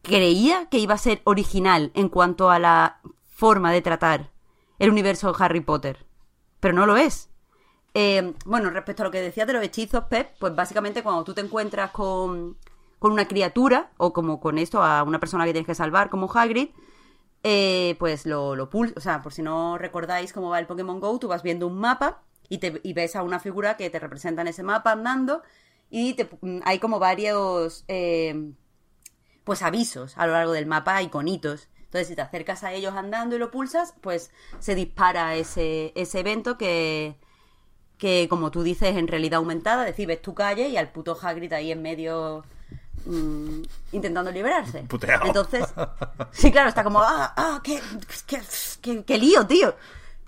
creía 0.10 0.68
que 0.70 0.80
iba 0.80 0.96
a 0.96 0.98
ser 0.98 1.22
original 1.24 1.92
en 1.94 2.10
cuanto 2.10 2.50
a 2.50 2.60
la 2.60 3.00
forma 3.24 3.72
de 3.72 3.82
tratar 3.82 4.32
el 4.80 4.90
universo 4.90 5.32
de 5.32 5.44
Harry 5.44 5.62
Potter. 5.62 6.06
Pero 6.60 6.74
no 6.74 6.86
lo 6.86 6.98
es. 6.98 7.30
Eh, 7.94 8.34
bueno, 8.46 8.70
respecto 8.70 9.04
a 9.04 9.06
lo 9.06 9.12
que 9.12 9.22
decías 9.22 9.48
de 9.48 9.54
los 9.54 9.64
hechizos, 9.64 10.04
Pep, 10.06 10.32
pues 10.40 10.56
básicamente 10.56 11.04
cuando 11.04 11.24
tú 11.24 11.34
te 11.34 11.42
encuentras 11.42 11.92
con, 11.92 12.58
con 13.00 13.12
una 13.12 13.28
criatura, 13.28 13.92
o 13.98 14.12
como 14.12 14.40
con 14.40 14.58
esto, 14.58 14.84
a 14.84 15.04
una 15.04 15.20
persona 15.20 15.46
que 15.46 15.54
tienes 15.54 15.68
que 15.68 15.76
salvar, 15.76 16.10
como 16.10 16.30
Hagrid, 16.32 16.70
eh, 17.44 17.96
pues 18.00 18.26
lo, 18.26 18.56
lo 18.56 18.70
pul- 18.70 18.94
o 18.98 19.00
sea, 19.00 19.22
por 19.22 19.32
si 19.34 19.42
no 19.42 19.78
recordáis 19.78 20.34
cómo 20.34 20.50
va 20.50 20.60
el 20.60 20.68
Pokémon 20.68 21.00
Go, 21.00 21.18
tú 21.20 21.30
vas 21.30 21.42
viendo 21.42 21.68
un 21.68 21.80
mapa 21.80 22.22
y, 22.50 22.58
te, 22.58 22.82
y 22.84 22.94
ves 22.94 23.16
a 23.16 23.24
una 23.24 23.40
figura 23.40 23.78
que 23.78 23.90
te 23.90 24.00
representa 24.00 24.42
en 24.42 24.50
ese 24.50 24.64
mapa 24.64 24.92
andando 24.92 25.42
y 25.90 26.16
hay 26.66 26.80
como 26.80 27.00
varios 27.00 27.86
eh, 27.88 28.52
pues 29.50 29.64
avisos 29.64 30.16
a 30.16 30.28
lo 30.28 30.34
largo 30.34 30.52
del 30.52 30.68
mapa, 30.68 31.02
iconitos. 31.02 31.70
Entonces, 31.86 32.08
si 32.10 32.16
te 32.16 32.22
acercas 32.22 32.64
a 32.64 32.72
ellos 32.72 32.94
andando 32.94 33.36
y 33.36 33.40
lo 33.40 33.50
pulsas, 33.50 33.96
pues 34.00 34.30
se 34.60 34.76
dispara 34.76 35.34
ese, 35.34 35.92
ese 35.96 36.20
evento 36.20 36.56
que, 36.56 37.16
que, 37.98 38.28
como 38.30 38.52
tú 38.52 38.62
dices, 38.62 38.96
en 38.96 39.08
realidad 39.08 39.38
aumentada, 39.40 39.86
es 39.86 39.94
decir, 39.94 40.06
ves 40.08 40.22
tu 40.22 40.36
calle 40.36 40.70
y 40.70 40.78
al 40.78 40.92
puto 40.92 41.18
Hagrid 41.20 41.52
ahí 41.54 41.72
en 41.72 41.82
medio 41.82 42.46
mm, 43.08 43.62
intentando 43.94 44.30
liberarse. 44.32 44.82
Puteado. 44.84 45.26
Entonces, 45.26 45.66
sí, 46.32 46.52
claro, 46.52 46.70
está 46.70 46.84
como, 46.84 47.00
ah, 47.02 47.34
ah, 47.36 47.60
qué, 47.64 47.82
qué, 48.28 48.40
qué- 48.84 49.04
qué 49.04 49.18
lío, 49.18 49.48
tío. 49.48 49.76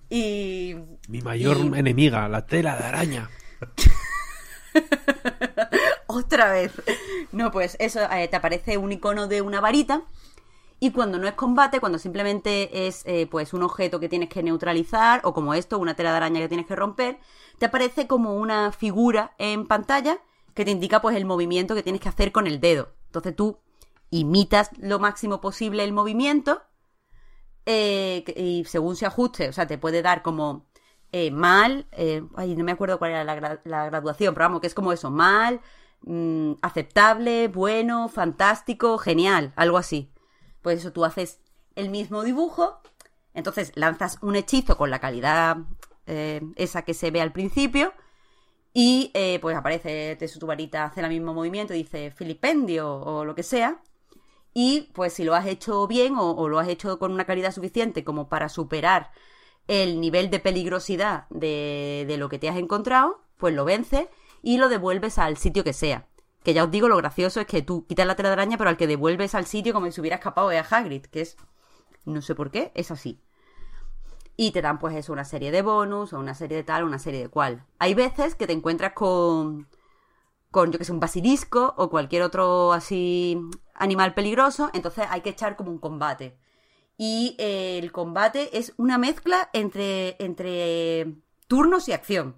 Y... 0.10 0.76
Mi 1.10 1.22
mayor 1.22 1.57
y- 1.57 1.77
enemiga, 1.77 2.27
la 2.27 2.43
tela 2.48 2.76
de 2.76 2.85
araña. 2.85 3.30
Otra 6.13 6.51
vez. 6.51 6.73
No, 7.31 7.51
pues 7.51 7.77
eso, 7.79 8.01
eh, 8.11 8.27
te 8.27 8.35
aparece 8.35 8.77
un 8.77 8.91
icono 8.91 9.27
de 9.27 9.41
una 9.41 9.61
varita. 9.61 10.01
Y 10.79 10.91
cuando 10.91 11.17
no 11.19 11.27
es 11.27 11.35
combate, 11.35 11.79
cuando 11.79 11.99
simplemente 11.99 12.88
es 12.88 13.03
eh, 13.05 13.27
pues 13.29 13.53
un 13.53 13.63
objeto 13.63 13.99
que 13.99 14.09
tienes 14.09 14.29
que 14.29 14.43
neutralizar, 14.43 15.21
o 15.23 15.33
como 15.33 15.53
esto, 15.53 15.77
una 15.77 15.93
tela 15.93 16.11
de 16.11 16.17
araña 16.17 16.41
que 16.41 16.49
tienes 16.49 16.65
que 16.65 16.75
romper, 16.75 17.19
te 17.59 17.67
aparece 17.67 18.07
como 18.07 18.35
una 18.35 18.71
figura 18.71 19.33
en 19.38 19.67
pantalla 19.67 20.19
que 20.53 20.65
te 20.65 20.71
indica 20.71 21.01
pues 21.01 21.15
el 21.15 21.25
movimiento 21.25 21.75
que 21.75 21.83
tienes 21.83 22.01
que 22.01 22.09
hacer 22.09 22.31
con 22.31 22.47
el 22.47 22.59
dedo. 22.59 22.89
Entonces 23.05 23.35
tú 23.35 23.59
imitas 24.09 24.71
lo 24.79 24.99
máximo 24.99 25.39
posible 25.39 25.83
el 25.83 25.93
movimiento 25.93 26.63
eh, 27.65 28.25
y 28.35 28.65
según 28.65 28.95
se 28.95 29.05
ajuste, 29.05 29.49
o 29.49 29.53
sea, 29.53 29.67
te 29.67 29.77
puede 29.77 30.01
dar 30.01 30.23
como 30.23 30.65
mal, 31.31 31.88
eh, 31.91 32.23
ay, 32.35 32.55
no 32.55 32.63
me 32.63 32.71
acuerdo 32.71 32.97
cuál 32.97 33.11
era 33.11 33.23
la, 33.23 33.59
la 33.65 33.85
graduación, 33.85 34.33
pero 34.33 34.45
vamos, 34.45 34.61
que 34.61 34.67
es 34.67 34.73
como 34.73 34.91
eso, 34.93 35.11
mal, 35.11 35.61
mm, 36.03 36.53
aceptable, 36.61 37.48
bueno, 37.48 38.10
fantástico, 38.10 38.98
genial, 38.98 39.53
algo 39.56 39.78
así. 39.78 40.11
Pues 40.61 40.80
eso, 40.80 40.91
tú 40.91 41.06
haces 41.06 41.40
el 41.76 41.90
mismo 41.90 42.23
dibujo, 42.23 42.82
entonces 43.34 43.72
lanzas 43.76 44.18
un 44.22 44.36
hechizo 44.36 44.78
con 44.78 44.90
la 44.90 44.99
calidad 44.99 45.57
eh, 46.06 46.41
esa 46.56 46.84
que 46.84 46.94
se 46.94 47.11
ve 47.11 47.22
al 47.22 47.32
principio, 47.32 47.94
y 48.73 49.11
eh, 49.14 49.40
pues 49.41 49.56
aparece 49.56 50.15
te 50.15 50.28
tu 50.28 50.48
varita, 50.48 50.86
hace 50.86 51.02
el 51.02 51.10
mismo 51.10 51.34
movimiento, 51.34 51.73
dice 51.73 52.11
Filipendio 52.11 52.94
o 52.94 53.26
lo 53.26 53.36
que 53.36 53.44
sea, 53.44 53.82
y 54.53 54.90
pues 54.94 55.14
si 55.14 55.23
lo 55.23 55.36
has 55.36 55.45
hecho 55.45 55.88
bien 55.88 56.15
o, 56.15 56.32
o 56.32 56.49
lo 56.49 56.60
has 56.60 56.68
hecho 56.68 56.99
con 56.99 57.11
una 57.11 57.26
calidad 57.26 57.52
suficiente 57.52 58.03
como 58.03 58.30
para 58.30 58.49
superar 58.49 59.11
el 59.68 60.02
nivel 60.02 60.30
de 60.30 60.40
peligrosidad 60.40 61.28
de, 61.30 62.06
de 62.07 62.18
lo 62.18 62.30
que 62.30 62.40
te 62.40 62.49
has 62.49 62.57
encontrado, 62.57 63.22
pues 63.38 63.53
lo 63.53 63.65
vences 63.65 64.07
y 64.41 64.57
lo 64.57 64.69
devuelves 64.69 65.18
al 65.18 65.38
sitio 65.38 65.63
que 65.63 65.73
sea. 65.73 66.07
Que 66.43 66.53
ya 66.53 66.63
os 66.63 66.72
digo, 66.72 66.88
lo 66.88 66.97
gracioso 66.97 67.39
es 67.39 67.45
que 67.45 67.61
tú 67.61 67.85
quitas 67.85 68.07
la 68.07 68.15
tela 68.15 68.30
de 68.30 68.34
araña, 68.34 68.57
pero 68.57 68.69
al 68.69 68.77
que 68.77 68.88
devuelves 68.88 69.35
al 69.35 69.45
sitio 69.45 69.73
como 69.73 69.89
si 69.91 70.01
hubiera 70.01 70.18
escapado 70.18 70.51
es 70.51 70.59
a 70.59 70.77
Hagrid, 70.77 71.05
que 71.05 71.22
es, 71.22 71.38
no 72.05 72.22
sé 72.22 72.34
por 72.34 72.49
qué, 72.49 72.72
es 72.73 72.89
así. 72.89 73.22
Y 74.38 74.51
te 74.51 74.61
dan 74.61 74.80
pues 74.80 74.95
eso, 74.95 75.13
una 75.13 75.26
serie 75.26 75.51
de 75.51 75.61
bonus, 75.61 76.13
o 76.13 76.19
una 76.19 76.34
serie 76.34 76.57
de 76.57 76.63
tal, 76.63 76.84
una 76.84 76.97
serie 76.97 77.22
de 77.22 77.30
cual. 77.30 77.65
Hay 77.77 77.93
veces 77.93 78.34
que 78.34 78.47
te 78.47 78.53
encuentras 78.53 78.93
con, 78.93 79.68
con, 80.49 80.72
yo 80.72 80.80
que 80.80 80.85
sé, 80.85 80.91
un 80.91 80.99
basilisco 80.99 81.76
o 81.77 81.89
cualquier 81.89 82.23
otro 82.23 82.73
así 82.73 83.39
animal 83.76 84.13
peligroso, 84.15 84.72
entonces 84.73 85.05
hay 85.09 85.22
que 85.22 85.30
echar 85.30 85.55
como 85.55 85.69
un 85.69 85.77
combate. 85.77 86.38
Y 86.97 87.35
eh, 87.39 87.80
el 87.80 87.91
combate 87.91 88.57
es 88.57 88.73
una 88.77 88.97
mezcla 88.97 89.49
entre, 89.53 90.15
entre 90.23 91.15
turnos 91.47 91.88
y 91.88 91.93
acción. 91.93 92.35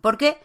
Porque 0.00 0.40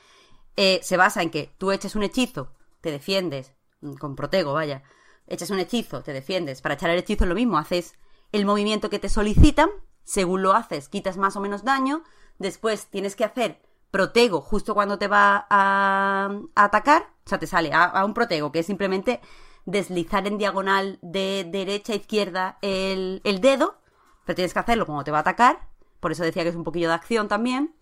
eh, 0.55 0.79
se 0.83 0.97
basa 0.97 1.21
en 1.21 1.29
que 1.29 1.53
tú 1.57 1.71
eches 1.71 1.95
un 1.95 2.03
hechizo, 2.03 2.53
te 2.81 2.91
defiendes, 2.91 3.53
mm, 3.81 3.93
con 3.95 4.15
protego, 4.15 4.53
vaya, 4.53 4.83
echas 5.27 5.49
un 5.49 5.59
hechizo, 5.59 6.03
te 6.03 6.13
defiendes. 6.13 6.61
Para 6.61 6.75
echar 6.75 6.89
el 6.89 6.99
hechizo 6.99 7.23
es 7.23 7.29
lo 7.29 7.35
mismo, 7.35 7.57
haces 7.57 7.95
el 8.31 8.45
movimiento 8.45 8.89
que 8.89 8.99
te 8.99 9.09
solicitan, 9.09 9.69
según 10.03 10.41
lo 10.41 10.53
haces, 10.53 10.89
quitas 10.89 11.17
más 11.17 11.35
o 11.35 11.39
menos 11.39 11.63
daño, 11.63 12.03
después 12.39 12.87
tienes 12.87 13.15
que 13.15 13.23
hacer 13.23 13.61
protego 13.91 14.41
justo 14.41 14.73
cuando 14.73 14.97
te 14.97 15.07
va 15.07 15.45
a, 15.49 16.31
atacar, 16.55 17.09
o 17.25 17.29
sea, 17.29 17.39
te 17.39 17.47
sale 17.47 17.71
a, 17.73 17.83
a 17.83 18.05
un 18.05 18.13
protego, 18.13 18.51
que 18.51 18.59
es 18.59 18.65
simplemente 18.65 19.21
deslizar 19.65 20.27
en 20.27 20.37
diagonal 20.37 20.99
de 21.01 21.47
derecha 21.49 21.93
a 21.93 21.97
izquierda 21.97 22.57
el, 22.61 23.21
el 23.23 23.39
dedo, 23.39 23.77
pero 24.25 24.35
tienes 24.35 24.53
que 24.53 24.59
hacerlo 24.59 24.85
cuando 24.85 25.03
te 25.03 25.11
va 25.11 25.19
a 25.19 25.21
atacar, 25.21 25.67
por 25.99 26.11
eso 26.11 26.23
decía 26.23 26.43
que 26.43 26.49
es 26.49 26.55
un 26.55 26.65
poquillo 26.65 26.89
de 26.89 26.95
acción 26.95 27.27
también. 27.27 27.73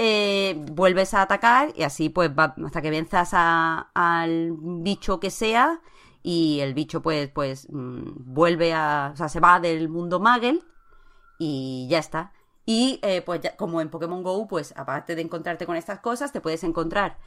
Eh, 0.00 0.54
vuelves 0.70 1.12
a 1.12 1.22
atacar 1.22 1.72
y 1.76 1.82
así 1.82 2.08
pues 2.08 2.30
va 2.30 2.54
hasta 2.64 2.80
que 2.82 2.90
venzas 2.90 3.30
a- 3.32 3.90
al 3.94 4.52
bicho 4.56 5.18
que 5.18 5.30
sea 5.30 5.80
y 6.22 6.60
el 6.60 6.72
bicho 6.74 7.02
pues, 7.02 7.28
pues 7.30 7.66
mm, 7.70 8.02
vuelve 8.32 8.72
a... 8.74 9.10
O 9.12 9.16
sea, 9.16 9.28
se 9.28 9.40
va 9.40 9.58
del 9.60 9.88
mundo 9.88 10.20
Magel 10.20 10.62
y 11.38 11.88
ya 11.90 11.98
está. 11.98 12.32
Y 12.64 13.00
eh, 13.02 13.22
pues 13.22 13.40
como 13.56 13.80
en 13.80 13.90
Pokémon 13.90 14.22
Go, 14.22 14.46
pues 14.46 14.72
aparte 14.76 15.16
de 15.16 15.22
encontrarte 15.22 15.66
con 15.66 15.74
estas 15.76 16.00
cosas, 16.00 16.32
te 16.32 16.40
puedes 16.40 16.62
encontrar 16.64 17.18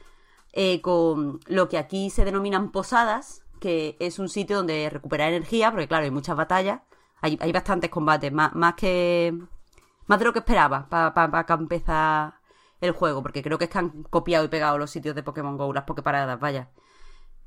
eh, 0.52 0.80
con 0.80 1.40
lo 1.46 1.68
que 1.68 1.78
aquí 1.78 2.10
se 2.10 2.24
denominan 2.24 2.70
posadas, 2.72 3.42
que 3.60 3.96
es 4.00 4.18
un 4.18 4.28
sitio 4.28 4.56
donde 4.58 4.88
recuperar 4.90 5.28
energía, 5.32 5.70
porque 5.70 5.88
claro, 5.88 6.04
hay 6.04 6.10
muchas 6.10 6.36
batallas, 6.36 6.80
hay, 7.20 7.38
hay 7.40 7.52
bastantes 7.52 7.90
combates, 7.90 8.32
más, 8.32 8.54
más 8.54 8.74
que... 8.74 9.34
Más 10.06 10.18
de 10.18 10.24
lo 10.24 10.32
que 10.32 10.40
esperaba 10.40 10.88
para 10.88 11.46
que 11.46 11.52
empezar 11.52 12.34
el 12.82 12.92
juego, 12.92 13.22
porque 13.22 13.42
creo 13.42 13.56
que 13.58 13.64
es 13.64 13.70
que 13.70 13.78
han 13.78 14.02
copiado 14.04 14.44
y 14.44 14.48
pegado 14.48 14.76
los 14.76 14.90
sitios 14.90 15.14
de 15.14 15.22
Pokémon 15.22 15.56
Go, 15.56 15.72
las 15.72 15.84
Poképaradas, 15.84 16.38
vaya. 16.38 16.70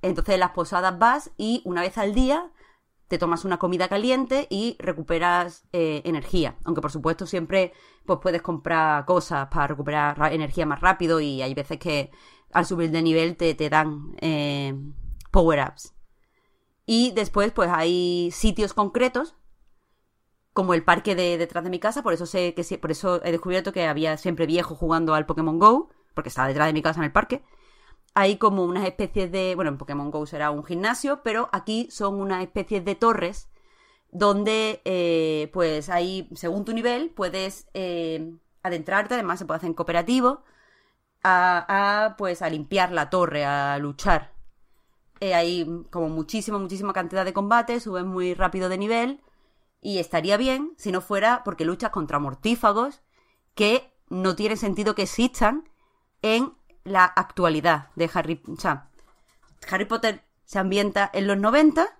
Entonces 0.01 0.33
en 0.33 0.39
las 0.39 0.51
posadas 0.51 0.97
vas 0.97 1.31
y 1.37 1.61
una 1.65 1.81
vez 1.81 1.97
al 1.97 2.13
día 2.13 2.51
te 3.07 3.17
tomas 3.17 3.45
una 3.45 3.57
comida 3.57 3.87
caliente 3.87 4.47
y 4.49 4.77
recuperas 4.79 5.67
eh, 5.73 6.01
energía. 6.05 6.57
Aunque 6.63 6.81
por 6.81 6.91
supuesto 6.91 7.25
siempre 7.27 7.73
pues 8.05 8.19
puedes 8.21 8.41
comprar 8.41 9.05
cosas 9.05 9.47
para 9.49 9.67
recuperar 9.67 10.17
ra- 10.17 10.33
energía 10.33 10.65
más 10.65 10.81
rápido 10.81 11.19
y 11.19 11.41
hay 11.41 11.53
veces 11.53 11.77
que 11.77 12.11
al 12.51 12.65
subir 12.65 12.91
de 12.91 13.01
nivel 13.01 13.35
te, 13.35 13.53
te 13.53 13.69
dan 13.69 14.15
eh, 14.21 14.73
power-ups. 15.31 15.93
Y 16.85 17.11
después 17.11 17.51
pues 17.51 17.69
hay 17.71 18.31
sitios 18.31 18.73
concretos 18.73 19.35
como 20.55 20.73
el 20.73 20.85
parque 20.85 21.15
de 21.15 21.37
detrás 21.37 21.65
de 21.65 21.69
mi 21.69 21.79
casa, 21.79 22.01
por 22.01 22.13
eso 22.13 22.25
sé 22.25 22.53
que 22.53 22.77
por 22.77 22.89
eso 22.89 23.21
he 23.25 23.31
descubierto 23.33 23.73
que 23.73 23.87
había 23.87 24.15
siempre 24.15 24.45
viejo 24.45 24.73
jugando 24.73 25.13
al 25.13 25.25
Pokémon 25.25 25.59
Go, 25.59 25.89
porque 26.13 26.29
estaba 26.29 26.47
detrás 26.47 26.67
de 26.67 26.73
mi 26.73 26.81
casa 26.81 27.01
en 27.01 27.03
el 27.03 27.11
parque. 27.11 27.43
Hay 28.13 28.37
como 28.37 28.63
unas 28.63 28.87
especies 28.87 29.29
de, 29.33 29.53
bueno, 29.55 29.71
en 29.71 29.77
Pokémon 29.77 30.09
Go 30.11 30.25
será 30.25 30.51
un 30.51 30.63
gimnasio, 30.63 31.23
pero 31.23 31.49
aquí 31.51 31.89
son 31.91 32.21
unas 32.21 32.41
especies 32.41 32.85
de 32.85 32.95
torres 32.95 33.49
donde, 34.11 34.81
eh, 34.85 35.49
pues 35.51 35.89
ahí, 35.89 36.29
según 36.35 36.63
tu 36.63 36.71
nivel, 36.71 37.09
puedes 37.09 37.67
eh, 37.73 38.31
adentrarte, 38.63 39.15
además 39.15 39.39
se 39.39 39.45
puede 39.45 39.57
hacer 39.57 39.67
en 39.67 39.73
cooperativo, 39.73 40.45
a, 41.21 42.05
a, 42.05 42.15
pues 42.15 42.41
a 42.41 42.49
limpiar 42.49 42.93
la 42.93 43.09
torre, 43.09 43.43
a 43.43 43.77
luchar. 43.77 44.31
Eh, 45.19 45.33
hay 45.33 45.67
como 45.91 46.07
muchísima, 46.07 46.59
muchísima 46.59 46.93
cantidad 46.93 47.25
de 47.25 47.33
combates, 47.33 47.83
subes 47.83 48.05
muy 48.05 48.33
rápido 48.35 48.69
de 48.69 48.77
nivel 48.77 49.24
y 49.85 49.99
estaría 49.99 50.35
bien 50.35 50.73
si 50.77 50.91
no 50.91 50.99
fuera 50.99 51.43
porque 51.45 51.63
luchas 51.63 51.91
contra 51.91 52.17
mortífagos 52.17 53.03
que 53.53 53.93
no 54.09 54.35
tiene 54.35 54.55
sentido 54.57 54.95
que 54.95 55.03
existan 55.03 55.69
en 56.23 56.53
la 56.83 57.05
actualidad 57.05 57.89
de 57.95 58.09
Harry. 58.11 58.41
O 58.47 58.55
sea, 58.59 58.89
Harry 59.69 59.85
Potter 59.85 60.23
se 60.43 60.57
ambienta 60.57 61.07
en 61.13 61.27
los 61.27 61.37
90 61.37 61.99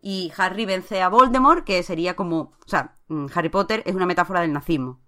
y 0.00 0.32
Harry 0.36 0.64
vence 0.64 1.02
a 1.02 1.08
Voldemort, 1.08 1.64
que 1.64 1.82
sería 1.82 2.14
como. 2.14 2.52
O 2.64 2.68
sea, 2.68 2.94
mm, 3.08 3.26
Harry 3.34 3.48
Potter 3.48 3.82
es 3.84 3.96
una 3.96 4.06
metáfora 4.06 4.42
del 4.42 4.52
nazismo. 4.52 5.00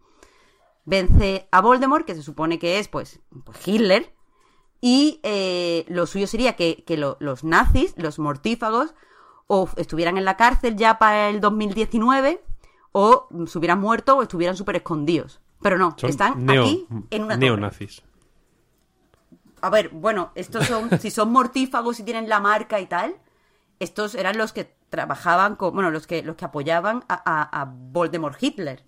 Vence 0.84 1.46
a 1.52 1.60
Voldemort, 1.60 2.04
que 2.04 2.16
se 2.16 2.24
supone 2.24 2.58
que 2.58 2.80
es, 2.80 2.88
pues, 2.88 3.20
pues 3.44 3.66
Hitler. 3.68 4.12
Y 4.80 5.20
eh, 5.22 5.84
lo 5.88 6.06
suyo 6.06 6.26
sería 6.26 6.56
que, 6.56 6.82
que 6.84 6.96
lo- 6.96 7.18
los 7.20 7.44
nazis, 7.44 7.94
los 7.96 8.18
mortífagos, 8.18 8.94
o 9.52 9.68
estuvieran 9.76 10.16
en 10.16 10.24
la 10.24 10.36
cárcel 10.36 10.76
ya 10.76 10.96
para 11.00 11.28
el 11.28 11.40
2019, 11.40 12.40
o 12.92 13.26
se 13.48 13.58
hubieran 13.58 13.80
muerto 13.80 14.16
o 14.16 14.22
estuvieran 14.22 14.56
súper 14.56 14.76
escondidos. 14.76 15.40
Pero 15.60 15.76
no, 15.76 15.94
Son 15.98 16.08
están 16.08 16.46
neo- 16.46 16.62
aquí 16.62 16.86
en 17.10 17.24
una 17.24 17.36
neonazis. 17.36 18.02
A 19.60 19.68
ver, 19.70 19.88
bueno, 19.90 20.30
estos 20.36 20.66
son, 20.66 20.98
si 21.00 21.10
son 21.10 21.32
mortífagos 21.32 21.98
y 21.98 22.04
tienen 22.04 22.28
la 22.28 22.38
marca 22.38 22.78
y 22.80 22.86
tal, 22.86 23.16
estos 23.80 24.14
eran 24.14 24.38
los 24.38 24.52
que 24.52 24.72
trabajaban 24.88 25.56
con, 25.56 25.74
bueno, 25.74 25.90
los 25.90 26.06
que, 26.06 26.22
los 26.22 26.36
que 26.36 26.44
apoyaban 26.44 27.04
a, 27.08 27.14
a, 27.24 27.60
a 27.62 27.64
Voldemort 27.66 28.40
Hitler. 28.40 28.84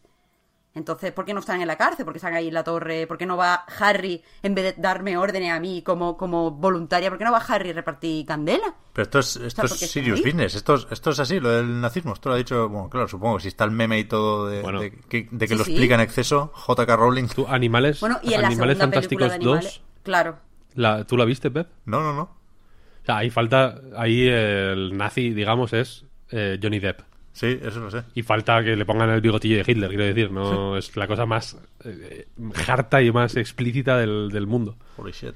Entonces, 0.75 1.13
¿por 1.13 1.25
qué 1.27 1.35
no 1.35 1.41
están 1.41 1.61
en 1.61 1.67
la 1.67 1.77
cárcel? 1.77 2.05
¿Por 2.07 2.15
qué 2.15 2.19
están 2.19 2.33
ahí 2.35 2.49
en 2.49 2.55
la 2.55 2.65
torre? 2.65 3.07
¿Por 3.07 3.19
qué 3.19 3.27
no 3.27 3.37
va 3.37 3.67
Harry, 3.79 4.23
en 4.43 4.55
vez 4.55 4.75
de 4.75 4.81
darme 4.83 5.19
órdenes 5.19 5.51
a 5.53 5.61
mí 5.61 5.83
como, 5.83 6.17
como 6.17 6.51
voluntaria, 6.51 7.11
¿por 7.11 7.19
qué 7.19 7.25
no 7.25 7.33
va 7.33 7.39
Harry 7.47 7.71
a 7.71 7.73
repartir 7.75 8.25
candela? 8.25 8.75
Pero 8.95 9.03
esto 9.03 9.19
es, 9.19 9.37
esto 9.37 9.47
O 9.47 9.51
sea, 9.51 9.65
es 9.67 9.71
porque 9.73 9.87
serious 9.87 10.23
business. 10.23 10.55
Esto 10.55 10.75
es, 10.77 10.87
esto 10.91 11.11
es 11.11 11.19
así, 11.19 11.41
lo 11.41 11.51
del 11.51 11.81
nazismo. 11.81 12.15
Esto 12.15 12.31
lo 12.31 12.37
ha 12.37 12.39
dicho, 12.39 12.69
bueno, 12.71 12.89
claro, 12.89 13.07
supongo 13.07 13.37
que 13.37 13.43
si 13.43 13.49
está 13.49 13.65
el 13.65 13.71
meme 13.71 13.99
y 13.99 14.05
todo 14.05 14.47
de, 14.49 14.63
Bueno. 14.63 14.81
de 14.81 14.93
que, 14.93 15.29
de 15.31 15.47
que 15.47 15.55
Sí, 15.55 15.59
lo 15.59 15.65
sí. 15.65 15.73
explica 15.73 15.95
en 15.97 16.01
exceso, 16.01 16.53
JK 16.67 16.89
Rowling. 16.97 17.27
Tú, 17.29 17.47
Animales, 17.47 18.01
Bueno, 18.01 18.19
y 18.23 18.33
en 18.33 18.41
la 18.41 18.49
Animales 18.49 18.79
Fantásticos 18.79 19.29
de 19.29 19.35
animales... 19.35 19.65
2, 19.65 19.83
Claro. 20.05 20.39
la, 20.75 21.05
¿tú 21.05 21.17
la 21.19 21.25
viste, 21.27 21.51
Pep? 21.51 21.69
No, 21.85 22.01
no, 22.01 22.15
no. 22.15 22.23
O 22.23 23.05
sea, 23.05 23.19
ahí 23.19 23.31
falta, 23.31 23.79
ahí 23.97 24.27
el 24.27 24.97
nazi, 24.97 25.31
digamos, 25.35 25.73
es 25.75 26.05
eh, 26.31 26.59
Johnny 26.63 26.79
Depp. 26.79 27.01
Sí, 27.33 27.59
eso 27.63 27.81
lo 27.81 27.91
sé. 27.91 28.05
Y 28.15 28.23
falta 28.23 28.63
que 28.63 28.77
le 28.77 28.85
pongan 28.85 29.11
el 29.11 29.21
bigotillo 29.21 29.57
de 29.57 29.65
Hitler, 29.67 29.89
quiero 29.89 30.05
decir, 30.05 30.31
no 30.31 30.77
es 30.77 30.95
la 30.97 31.07
cosa 31.07 31.25
más 31.25 31.57
eh, 31.85 32.29
harta 32.69 33.01
y 33.01 33.11
más 33.11 33.37
explícita 33.37 33.97
del, 33.97 34.31
del 34.31 34.47
mundo. 34.47 34.77
Holy 34.99 35.13
shit. 35.13 35.35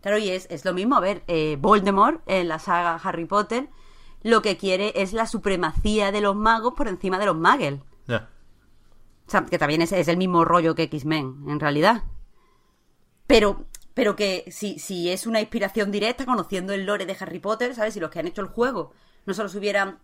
Claro, 0.00 0.18
y 0.18 0.30
es, 0.30 0.46
es 0.50 0.64
lo 0.64 0.72
mismo. 0.72 0.96
A 0.96 1.00
ver, 1.00 1.24
eh, 1.26 1.56
Voldemort 1.60 2.22
en 2.26 2.48
la 2.48 2.58
saga 2.58 3.00
Harry 3.02 3.24
Potter 3.24 3.68
lo 4.22 4.42
que 4.42 4.56
quiere 4.56 4.92
es 4.96 5.12
la 5.12 5.26
supremacía 5.26 6.12
de 6.12 6.20
los 6.20 6.34
magos 6.36 6.74
por 6.74 6.88
encima 6.88 7.18
de 7.18 7.26
los 7.26 7.36
muggles. 7.36 7.80
Ya. 8.06 8.28
O 9.26 9.30
sea, 9.30 9.44
que 9.44 9.58
también 9.58 9.82
es, 9.82 9.92
es 9.92 10.08
el 10.08 10.16
mismo 10.16 10.44
rollo 10.44 10.74
que 10.74 10.84
X-Men, 10.84 11.44
en 11.48 11.60
realidad. 11.60 12.04
Pero, 13.26 13.66
pero 13.94 14.16
que 14.16 14.44
si, 14.50 14.78
si 14.78 15.10
es 15.10 15.26
una 15.26 15.40
inspiración 15.40 15.90
directa, 15.90 16.24
conociendo 16.24 16.72
el 16.72 16.86
lore 16.86 17.06
de 17.06 17.16
Harry 17.20 17.38
Potter, 17.38 17.74
¿sabes? 17.74 17.94
Si 17.94 18.00
los 18.00 18.10
que 18.10 18.20
han 18.20 18.26
hecho 18.26 18.40
el 18.40 18.48
juego 18.48 18.92
no 19.26 19.34
solo 19.34 19.48
se 19.48 19.58
hubieran 19.58 19.98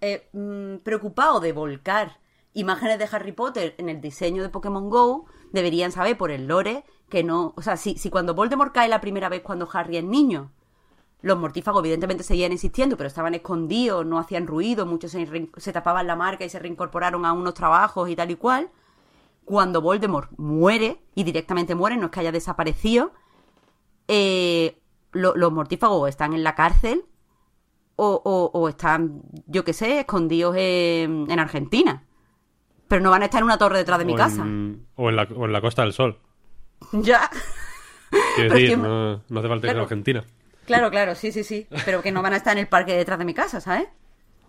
eh, 0.00 0.28
mm, 0.32 0.78
preocupado 0.84 1.40
de 1.40 1.52
volcar 1.52 2.20
imágenes 2.52 2.98
de 2.98 3.08
Harry 3.12 3.32
Potter 3.32 3.74
en 3.78 3.88
el 3.88 4.00
diseño 4.00 4.42
de 4.42 4.48
Pokémon 4.48 4.88
Go, 4.88 5.26
deberían 5.52 5.92
saber 5.92 6.16
por 6.16 6.30
el 6.30 6.46
lore 6.46 6.84
que 7.08 7.22
no... 7.22 7.52
O 7.56 7.62
sea, 7.62 7.76
si, 7.76 7.96
cuando 8.10 8.34
Voldemort 8.34 8.72
cae 8.72 8.88
la 8.88 9.00
primera 9.00 9.28
vez 9.28 9.42
cuando 9.42 9.68
Harry 9.72 9.98
es 9.98 10.04
niño, 10.04 10.52
los 11.20 11.38
mortífagos 11.38 11.80
evidentemente 11.80 12.24
seguían 12.24 12.52
existiendo, 12.52 12.96
pero 12.96 13.08
estaban 13.08 13.34
escondidos, 13.34 14.06
no 14.06 14.18
hacían 14.18 14.46
ruido, 14.46 14.86
muchos 14.86 15.10
se, 15.12 15.72
tapaban 15.72 16.06
la 16.06 16.16
marca 16.16 16.44
y 16.44 16.48
se 16.48 16.58
reincorporaron 16.58 17.24
a 17.26 17.32
unos 17.32 17.54
trabajos 17.54 18.08
y 18.08 18.16
tal 18.16 18.30
y 18.30 18.36
cual. 18.36 18.70
Cuando 19.44 19.80
Voldemort 19.80 20.30
muere, 20.38 21.00
y 21.14 21.24
directamente 21.24 21.74
muere, 21.74 21.96
no 21.96 22.06
es 22.06 22.10
que 22.10 22.20
haya 22.20 22.32
desaparecido, 22.32 23.12
eh, 24.08 24.80
lo- 25.12 25.34
los 25.36 25.52
mortífagos 25.52 26.08
están 26.08 26.32
en 26.32 26.42
la 26.44 26.54
cárcel 26.54 27.04
o, 27.96 28.20
o- 28.24 28.50
o 28.58 28.68
están, 28.68 29.22
yo 29.46 29.64
qué 29.64 29.72
sé, 29.72 30.00
escondidos 30.00 30.54
en, 30.58 31.30
en 31.30 31.38
Argentina. 31.38 32.02
Pero 32.88 33.02
no 33.02 33.10
van 33.10 33.22
a 33.22 33.24
estar 33.26 33.40
en 33.40 33.44
una 33.46 33.58
torre 33.58 33.78
detrás 33.78 33.98
de 33.98 34.04
mi 34.04 34.12
o, 34.12 34.16
casa. 34.16 34.42
en, 34.42 34.86
o, 34.94 35.08
en 35.10 35.16
la, 35.16 35.22
o 35.24 35.44
en 35.46 35.52
la 35.52 35.60
Costa 35.60 35.82
del 35.82 35.92
Sol. 35.92 36.20
Ya. 36.92 37.28
Quiero 38.36 38.48
es 38.48 38.52
decir, 38.52 38.68
que- 38.70 38.76
no, 38.76 39.22
no 39.28 39.40
hace 39.40 39.48
falta 39.48 39.66
ir 39.70 39.76
a. 39.76 39.82
Argentina. 39.82 40.24
Claro, 40.66 40.90
claro, 40.90 41.14
sí, 41.14 41.32
sí, 41.32 41.42
sí. 41.44 41.66
Pero 41.84 42.02
que 42.02 42.12
no 42.12 42.22
van 42.22 42.32
a 42.32 42.36
estar 42.36 42.52
en 42.52 42.58
el 42.60 42.68
parque 42.68 42.96
detrás 42.96 43.18
de 43.18 43.24
mi 43.24 43.34
casa, 43.34 43.60
¿sabes? 43.60 43.88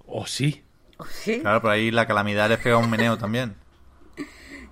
O 0.06 0.26
sí. 0.28 0.64
Sí. 1.10 1.40
Claro, 1.42 1.62
por 1.62 1.70
ahí 1.72 1.92
la 1.92 2.08
calamidad 2.08 2.50
les 2.50 2.60
pega 2.60 2.78
un 2.78 2.90
meneo 2.90 3.18
también. 3.18 3.56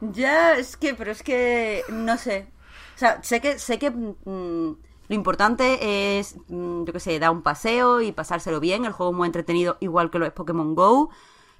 Ya, 0.01 0.55
es 0.55 0.75
que, 0.77 0.93
pero 0.93 1.11
es 1.11 1.23
que, 1.23 1.83
no 1.89 2.17
sé. 2.17 2.47
O 2.95 2.97
sea, 2.97 3.21
sé 3.23 3.41
que, 3.41 3.57
sé 3.59 3.77
que 3.79 3.91
mm, 3.91 4.75
lo 5.07 5.15
importante 5.15 6.17
es, 6.19 6.35
mm, 6.47 6.83
yo 6.85 6.93
qué 6.93 6.99
sé, 6.99 7.19
dar 7.19 7.31
un 7.31 7.41
paseo 7.41 8.01
y 8.01 8.11
pasárselo 8.11 8.59
bien. 8.59 8.85
El 8.85 8.91
juego 8.91 9.11
es 9.11 9.17
muy 9.17 9.25
entretenido, 9.27 9.77
igual 9.79 10.09
que 10.09 10.19
lo 10.19 10.25
es 10.25 10.31
Pokémon 10.33 10.75
Go. 10.75 11.09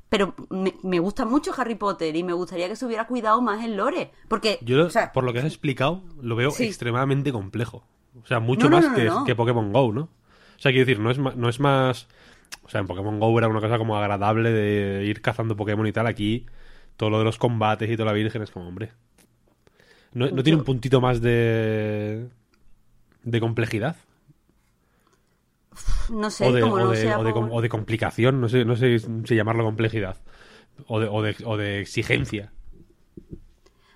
Pero 0.10 0.36
me, 0.50 0.76
me 0.84 1.00
gusta 1.00 1.26
mucho 1.26 1.52
Harry 1.58 1.76
Potter 1.76 2.16
y 2.16 2.24
me 2.24 2.34
gustaría 2.34 2.68
que 2.68 2.76
se 2.76 2.86
hubiera 2.86 3.08
cuidado 3.08 3.42
más 3.42 3.64
el 3.66 3.76
lore. 3.76 4.12
Porque, 4.28 4.60
Yo, 4.62 4.86
o 4.86 4.90
sea, 4.90 5.12
por 5.12 5.24
lo 5.24 5.34
que 5.34 5.40
has 5.40 5.46
explicado, 5.46 6.04
lo 6.22 6.36
veo 6.36 6.52
Sí. 6.52 6.66
extremadamente 6.66 7.32
complejo. 7.32 7.84
O 8.24 8.26
sea, 8.28 8.40
mucho 8.40 8.70
No, 8.70 8.80
no, 8.80 8.88
más 8.88 8.98
no, 8.98 9.26
que, 9.26 9.36
Pokémon 9.36 9.74
Go, 9.74 9.92
¿no? 9.92 10.02
O 10.04 10.60
sea, 10.60 10.72
quiero 10.72 10.86
decir, 10.86 11.00
no 11.02 11.12
es, 11.12 11.18
no 11.18 11.50
es 11.50 11.60
más... 11.60 12.08
O 12.64 12.70
sea, 12.70 12.82
en 12.82 12.88
Pokémon 12.88 13.20
Go 13.20 13.38
era 13.38 13.48
una 13.48 13.60
cosa 13.62 13.78
como 13.78 13.98
agradable 13.98 14.52
de 14.52 15.06
ir 15.06 15.22
cazando 15.22 15.56
Pokémon 15.56 15.86
y 15.88 15.92
tal. 15.92 16.08
Aquí, 16.08 16.46
todo 16.98 17.10
lo 17.10 17.18
de 17.20 17.26
los 17.26 17.38
combates 17.38 17.90
y 17.90 17.98
toda 17.98 18.06
la 18.06 18.14
virgen 18.14 18.42
es 18.44 18.52
como, 18.52 18.68
hombre... 18.68 18.92
¿No, 20.14 20.30
no 20.30 20.44
tiene 20.44 20.60
un 20.60 20.64
puntito 20.66 21.02
más 21.02 21.20
de... 21.20 22.30
de 23.26 23.40
complejidad? 23.42 23.98
no 26.10 26.30
sé, 26.30 26.48
o, 26.48 26.54
de, 26.54 26.62
como 26.62 26.76
o 26.76 26.80
no 26.80 26.92
de- 26.92 26.98
sea 27.02 27.20
o 27.20 27.24
de 27.24 27.34
por- 27.34 27.42
com- 27.42 27.52
o 27.52 27.62
de 27.62 27.70
complicación, 27.70 28.40
no 28.40 28.48
sé, 28.48 28.64
no 28.64 28.76
sé 28.76 29.00
si 29.00 29.36
llamarlo 29.36 29.64
complejidad. 29.66 30.18
O 30.88 31.00
de, 31.00 31.08
o 31.08 31.22
de, 31.22 31.36
o 31.46 31.58
de 31.58 31.80
exigencia. 31.82 32.52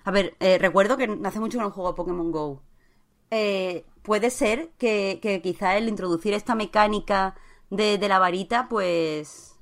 A 0.04 0.10
ver, 0.10 0.34
eh, 0.40 0.58
recuerdo 0.58 0.96
que 0.96 1.18
hace 1.24 1.40
mucho 1.40 1.58
que 1.58 1.64
no 1.64 1.70
juego 1.70 1.90
a 1.90 1.94
Pokémon 1.94 2.30
Go. 2.32 2.62
Eh, 3.30 3.84
puede 4.02 4.30
ser 4.30 4.70
que, 4.78 5.18
que 5.22 5.40
quizá 5.42 5.76
el 5.76 5.88
introducir 5.88 6.32
esta 6.34 6.54
mecánica 6.54 7.34
de, 7.70 7.98
de 7.98 8.08
la 8.08 8.18
varita, 8.18 8.66
pues. 8.68 9.56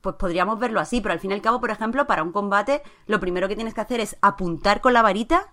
Pues 0.00 0.16
podríamos 0.16 0.58
verlo 0.58 0.80
así, 0.80 1.00
pero 1.00 1.12
al 1.12 1.20
fin 1.20 1.30
y 1.30 1.34
al 1.34 1.42
cabo, 1.42 1.60
por 1.60 1.70
ejemplo, 1.70 2.06
para 2.06 2.22
un 2.24 2.32
combate, 2.32 2.82
lo 3.06 3.20
primero 3.20 3.48
que 3.48 3.54
tienes 3.54 3.74
que 3.74 3.80
hacer 3.82 4.00
es 4.00 4.16
apuntar 4.20 4.80
con 4.80 4.92
la 4.94 5.02
varita 5.02 5.52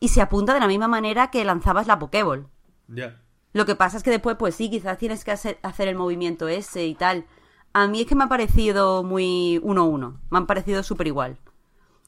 y 0.00 0.08
se 0.08 0.20
apunta 0.20 0.54
de 0.54 0.60
la 0.60 0.66
misma 0.66 0.88
manera 0.88 1.30
que 1.30 1.44
lanzabas 1.44 1.86
la 1.86 1.98
Pokéball. 1.98 2.48
Ya. 2.88 3.20
Lo 3.54 3.66
que 3.66 3.76
pasa 3.76 3.96
es 3.96 4.02
que 4.02 4.10
después, 4.10 4.36
pues 4.36 4.56
sí, 4.56 4.68
quizás 4.68 4.98
tienes 4.98 5.24
que 5.24 5.30
hacer, 5.30 5.58
hacer 5.62 5.88
el 5.88 5.94
movimiento 5.94 6.48
ese 6.48 6.86
y 6.86 6.94
tal. 6.94 7.24
A 7.72 7.86
mí 7.86 8.00
es 8.00 8.06
que 8.06 8.16
me 8.16 8.24
ha 8.24 8.28
parecido 8.28 9.04
muy 9.04 9.60
1-1. 9.62 10.18
Me 10.30 10.38
han 10.38 10.46
parecido 10.46 10.82
súper 10.82 11.06
igual. 11.06 11.38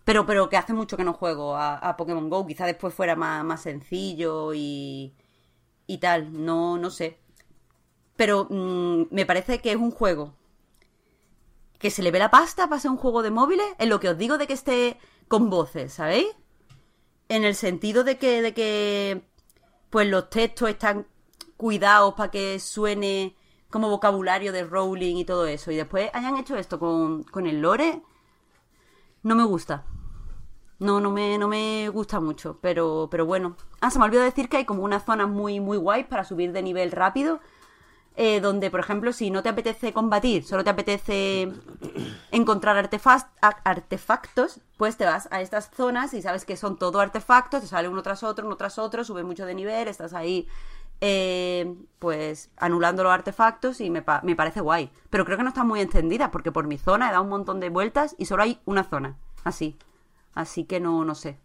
Pero, 0.05 0.27
pero 0.27 0.49
que 0.49 0.57
hace 0.57 0.73
mucho 0.73 0.97
que 0.97 1.05
no 1.05 1.13
juego 1.13 1.57
a, 1.57 1.77
a 1.77 1.97
Pokémon 1.97 2.29
Go. 2.29 2.47
Quizá 2.47 2.67
después 2.67 2.95
fuera 2.95 3.17
más, 3.17 3.45
más 3.45 3.63
sencillo 3.63 4.55
y, 4.55 5.15
y 5.87 5.99
tal. 5.99 6.45
No, 6.45 6.79
no 6.79 6.91
sé. 6.91 7.19
Pero 8.17 8.47
mm, 8.51 9.05
me 9.11 9.27
parece 9.27 9.61
que 9.61 9.71
es 9.71 9.77
un 9.77 9.91
juego 9.93 10.35
que 11.79 11.91
se 11.91 12.03
le 12.03 12.11
ve 12.11 12.19
la 12.19 12.31
pasta 12.31 12.69
para 12.69 12.81
ser 12.81 12.91
un 12.91 12.97
juego 12.97 13.23
de 13.23 13.31
móviles. 13.31 13.67
En 13.79 13.89
lo 13.89 14.01
que 14.01 14.09
os 14.09 14.19
digo 14.19 14.39
de 14.39 14.47
que 14.47 14.53
esté 14.53 14.99
con 15.29 15.51
voces, 15.51 15.93
¿sabéis? 15.93 16.27
En 17.29 17.45
el 17.45 17.55
sentido 17.55 18.05
de 18.05 18.19
que, 18.19 18.43
de 18.43 18.55
que 18.55 19.23
pues 19.91 20.09
los 20.09 20.31
textos 20.31 20.69
están 20.71 21.07
cuidados 21.57 22.15
para 22.15 22.31
que 22.31 22.61
suene 22.61 23.37
como 23.71 23.91
vocabulario 23.91 24.53
de 24.53 24.65
Rowling 24.65 25.17
y 25.17 25.25
todo 25.25 25.47
eso. 25.47 25.71
Y 25.71 25.77
después 25.77 26.11
hayan 26.13 26.37
hecho 26.37 26.57
esto 26.57 26.79
con, 26.79 27.25
con 27.25 27.47
el 27.47 27.61
lore. 27.61 28.03
No 29.23 29.35
me 29.35 29.45
gusta. 29.45 29.85
No, 30.79 31.01
no 31.01 31.11
me, 31.11 31.39
no 31.39 31.49
me 31.49 31.89
gusta 31.89 32.21
mucho, 32.21 32.59
pero, 32.61 33.09
pero 33.11 33.25
bueno. 33.25 33.57
Ah, 33.81 33.91
se 33.91 33.99
me 33.99 34.05
olvidó 34.05 34.23
decir 34.23 34.49
que 34.49 34.59
hay 34.59 34.65
como 34.65 34.83
unas 34.83 35.05
zonas 35.05 35.29
muy, 35.29 35.59
muy 35.59 35.79
guays 35.79 36.07
para 36.07 36.25
subir 36.25 36.53
de 36.53 36.63
nivel 36.63 36.93
rápido. 36.93 37.41
Eh, 38.17 38.41
donde, 38.41 38.71
por 38.71 38.81
ejemplo, 38.81 39.13
si 39.13 39.31
no 39.31 39.43
te 39.43 39.49
apetece 39.51 39.93
combatir, 39.93 40.45
solo 40.45 40.65
te 40.65 40.71
apetece 40.71 41.53
encontrar 42.31 42.77
artefactos, 43.65 44.61
pues 44.77 44.97
te 44.97 45.05
vas 45.05 45.29
a 45.31 45.41
estas 45.41 45.71
zonas 45.71 46.15
y 46.15 46.23
sabes 46.23 46.45
que 46.45 46.57
son 46.57 46.77
todo 46.79 47.01
artefactos, 47.01 47.63
te 47.63 47.67
sale 47.67 47.89
uno 47.89 48.03
tras 48.03 48.23
otro, 48.23 48.47
uno 48.47 48.57
tras 48.57 48.79
otro, 48.79 49.05
subes 49.05 49.25
mucho 49.25 49.47
de 49.47 49.55
nivel, 49.55 49.89
estás 49.89 50.13
ahí, 50.15 50.49
eh, 51.01 51.75
pues, 51.99 52.51
anulando 52.57 53.03
los 53.03 53.13
artefactos 53.13 53.81
y 53.81 53.91
me, 53.91 54.03
pa- 54.03 54.21
me 54.23 54.37
parece 54.37 54.61
guay. 54.61 54.91
Pero 55.11 55.25
creo 55.25 55.37
que 55.37 55.43
no 55.45 55.51
está 55.51 55.65
muy 55.65 55.81
encendida, 55.81 56.31
porque 56.31 56.53
por 56.53 56.67
mi 56.67 56.79
zona 56.79 57.09
he 57.09 57.13
dado 57.13 57.23
un 57.25 57.31
montón 57.31 57.61
de 57.61 57.69
vueltas 57.71 58.15
y 58.19 58.27
solo 58.27 58.43
hay 58.43 58.61
una 58.65 58.85
zona, 58.85 59.17
así. 59.45 59.77
Así 60.35 60.65
que 60.65 60.81
no, 60.81 61.05
no 61.05 61.15
sé. 61.15 61.39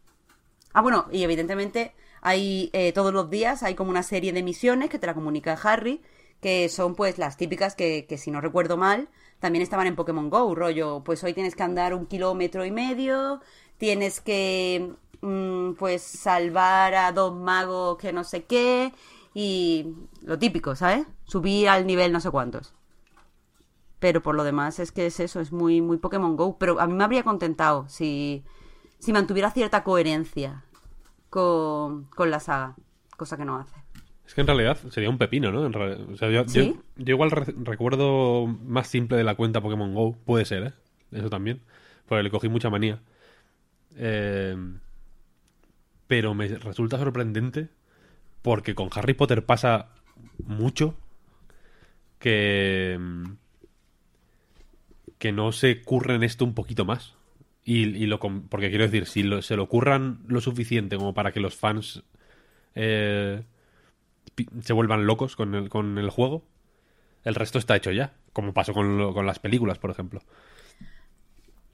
Ah, 0.73 0.81
bueno, 0.81 1.07
y 1.11 1.23
evidentemente 1.23 1.93
hay 2.21 2.69
eh, 2.73 2.93
todos 2.93 3.13
los 3.13 3.29
días 3.29 3.63
hay 3.63 3.75
como 3.75 3.89
una 3.89 4.03
serie 4.03 4.31
de 4.33 4.43
misiones 4.43 4.89
que 4.89 4.99
te 4.99 5.07
la 5.07 5.13
comunica 5.13 5.57
Harry, 5.63 6.01
que 6.41 6.69
son 6.69 6.95
pues 6.95 7.17
las 7.17 7.37
típicas 7.37 7.75
que, 7.75 8.05
que 8.07 8.17
si 8.17 8.31
no 8.31 8.41
recuerdo 8.41 8.77
mal, 8.77 9.09
también 9.39 9.63
estaban 9.63 9.87
en 9.87 9.95
Pokémon 9.95 10.29
Go, 10.29 10.53
rollo, 10.55 11.03
pues 11.03 11.23
hoy 11.23 11.33
tienes 11.33 11.55
que 11.55 11.63
andar 11.63 11.93
un 11.93 12.05
kilómetro 12.07 12.65
y 12.65 12.71
medio, 12.71 13.41
tienes 13.77 14.21
que 14.21 14.93
mm, 15.21 15.73
pues 15.73 16.01
salvar 16.01 16.95
a 16.95 17.11
dos 17.11 17.35
magos 17.35 17.97
que 17.97 18.11
no 18.13 18.23
sé 18.23 18.43
qué, 18.45 18.91
y 19.33 19.95
lo 20.23 20.37
típico, 20.37 20.75
¿sabes? 20.75 21.07
Subir 21.25 21.69
al 21.69 21.87
nivel 21.87 22.11
no 22.11 22.19
sé 22.19 22.29
cuántos. 22.31 22.73
Pero 23.99 24.21
por 24.21 24.35
lo 24.35 24.43
demás 24.43 24.79
es 24.79 24.91
que 24.91 25.05
es 25.05 25.19
eso, 25.19 25.39
es 25.39 25.51
muy, 25.51 25.81
muy 25.81 25.97
Pokémon 25.97 26.35
Go. 26.35 26.57
Pero 26.57 26.79
a 26.79 26.87
mí 26.87 26.93
me 26.93 27.03
habría 27.03 27.23
contentado 27.23 27.87
si, 27.87 28.43
si 28.99 29.13
mantuviera 29.13 29.51
cierta 29.51 29.83
coherencia 29.83 30.65
con, 31.29 32.05
con 32.05 32.31
la 32.31 32.39
saga, 32.39 32.75
cosa 33.15 33.37
que 33.37 33.45
no 33.45 33.57
hace. 33.57 33.80
Es 34.31 34.35
que 34.35 34.39
en 34.39 34.47
realidad 34.47 34.77
sería 34.91 35.09
un 35.09 35.17
pepino, 35.17 35.51
¿no? 35.51 35.65
En 35.65 35.75
o 36.13 36.15
sea, 36.15 36.29
yo, 36.29 36.43
yo- 36.45 36.47
¿Sí? 36.47 36.79
yo 36.95 37.15
igual 37.15 37.31
re- 37.31 37.53
recuerdo 37.65 38.47
más 38.47 38.87
simple 38.87 39.17
de 39.17 39.25
la 39.25 39.35
cuenta 39.35 39.59
Pokémon 39.59 39.93
Go. 39.93 40.13
Puede 40.23 40.45
ser, 40.45 40.63
¿eh? 40.63 40.73
Eso 41.11 41.29
también. 41.29 41.59
Porque 42.07 42.23
le 42.23 42.29
cogí 42.31 42.47
mucha 42.47 42.69
manía. 42.69 43.01
Eh, 43.97 44.55
pero 46.07 46.33
me 46.33 46.47
resulta 46.47 46.97
sorprendente 46.97 47.67
porque 48.41 48.73
con 48.73 48.87
Harry 48.95 49.15
Potter 49.15 49.45
pasa 49.45 49.89
mucho 50.45 50.95
que 52.17 52.97
que 55.17 55.33
no 55.33 55.51
se 55.51 55.81
curren 55.81 56.23
esto 56.23 56.45
un 56.45 56.53
poquito 56.53 56.85
más. 56.85 57.15
Y, 57.65 57.81
y 57.81 58.05
lo 58.05 58.17
porque 58.19 58.69
quiero 58.69 58.85
decir, 58.85 59.07
si 59.07 59.23
lo- 59.23 59.41
se 59.41 59.57
lo 59.57 59.67
curran 59.67 60.19
lo 60.27 60.39
suficiente 60.39 60.95
como 60.95 61.13
para 61.13 61.33
que 61.33 61.41
los 61.41 61.53
fans 61.53 62.01
eh, 62.75 63.43
se 64.61 64.73
vuelvan 64.73 65.05
locos 65.05 65.35
con 65.35 65.55
el, 65.55 65.69
con 65.69 65.97
el 65.97 66.09
juego, 66.09 66.43
el 67.23 67.35
resto 67.35 67.59
está 67.59 67.75
hecho 67.77 67.91
ya, 67.91 68.13
como 68.33 68.53
pasó 68.53 68.73
con, 68.73 68.97
lo- 68.97 69.13
con 69.13 69.25
las 69.27 69.39
películas, 69.39 69.79
por 69.79 69.91
ejemplo. 69.91 70.21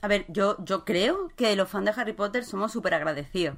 A 0.02 0.08
ver, 0.08 0.26
yo, 0.30 0.58
yo 0.64 0.86
creo 0.86 1.30
que 1.36 1.56
los 1.56 1.70
fans 1.70 1.86
de 1.86 2.02
Harry 2.02 2.14
Potter 2.14 2.44
somos 2.46 2.72
súper 2.72 2.94
agradecidos. 2.94 3.58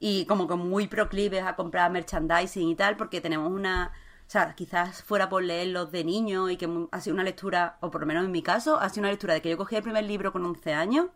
Y 0.00 0.26
como 0.26 0.48
que 0.48 0.56
muy 0.56 0.88
proclives 0.88 1.44
a 1.44 1.56
comprar 1.56 1.90
merchandising 1.92 2.68
y 2.68 2.76
tal, 2.76 2.96
porque 2.96 3.20
tenemos 3.22 3.52
una... 3.52 3.92
O 4.28 4.30
sea, 4.30 4.54
quizás 4.56 5.02
fuera 5.04 5.28
por 5.28 5.42
leerlos 5.44 5.92
de 5.92 6.04
niño 6.04 6.50
y 6.50 6.56
que 6.58 6.68
ha 6.92 7.00
sido 7.00 7.14
una 7.14 7.24
lectura, 7.24 7.78
o 7.82 7.90
por 7.90 8.02
lo 8.02 8.06
menos 8.08 8.24
en 8.26 8.32
mi 8.32 8.42
caso, 8.42 8.78
ha 8.80 8.88
sido 8.90 9.02
una 9.02 9.10
lectura 9.12 9.34
de 9.34 9.42
que 9.42 9.50
yo 9.50 9.58
cogí 9.58 9.76
el 9.76 9.82
primer 9.84 10.04
libro 10.04 10.32
con 10.32 10.44
11 10.46 10.72
años 10.74 11.08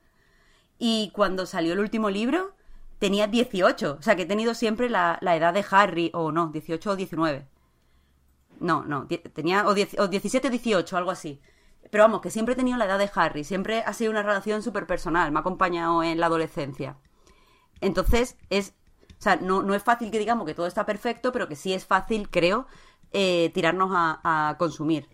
y 0.79 1.11
cuando 1.15 1.47
salió 1.47 1.73
el 1.75 1.81
último 1.81 2.11
libro 2.11 2.55
tenía 2.99 3.27
18. 3.27 3.97
O 3.99 4.03
sea, 4.03 4.17
que 4.17 4.23
he 4.23 4.27
tenido 4.27 4.55
siempre 4.55 4.89
la, 4.91 5.19
la 5.21 5.37
edad 5.37 5.55
de 5.55 5.65
Harry, 5.71 6.11
o 6.15 6.33
no, 6.33 6.49
18 6.49 6.91
o 6.91 6.97
19. 6.97 7.47
No, 8.61 8.85
no, 8.85 9.07
tenía 9.07 9.67
o, 9.67 9.75
10 9.75 10.01
o 10.01 10.09
17 10.09 10.49
o 10.49 10.51
18, 10.51 10.97
algo 10.97 11.11
así. 11.11 11.41
Pero 11.91 12.05
vamos, 12.05 12.21
que 12.21 12.31
siempre 12.31 12.55
he 12.55 12.57
tenido 12.57 12.77
la 12.77 12.87
edad 12.87 12.99
de 12.99 13.11
Harry, 13.15 13.45
siempre 13.45 13.83
ha 13.87 13.93
sido 13.93 14.11
una 14.11 14.23
relación 14.23 14.63
súper 14.63 14.87
personal, 14.87 15.31
me 15.33 15.39
ha 15.39 15.41
acompañado 15.41 16.03
en 16.03 16.21
la 16.21 16.27
adolescencia. 16.27 16.97
Entonces, 17.81 18.37
es. 18.51 18.75
O 19.19 19.23
sea, 19.23 19.37
no, 19.37 19.63
no 19.63 19.75
es 19.75 19.83
fácil 19.83 20.11
que 20.13 20.19
digamos 20.19 20.47
que 20.47 20.55
todo 20.55 20.67
está 20.67 20.87
perfecto, 20.87 21.33
pero 21.33 21.49
que 21.49 21.57
sí 21.57 21.73
es 21.73 21.87
fácil, 21.87 22.31
creo, 22.31 22.67
eh, 23.13 23.51
tirarnos 23.53 23.91
a 23.93 24.55
consumir. 24.59 25.09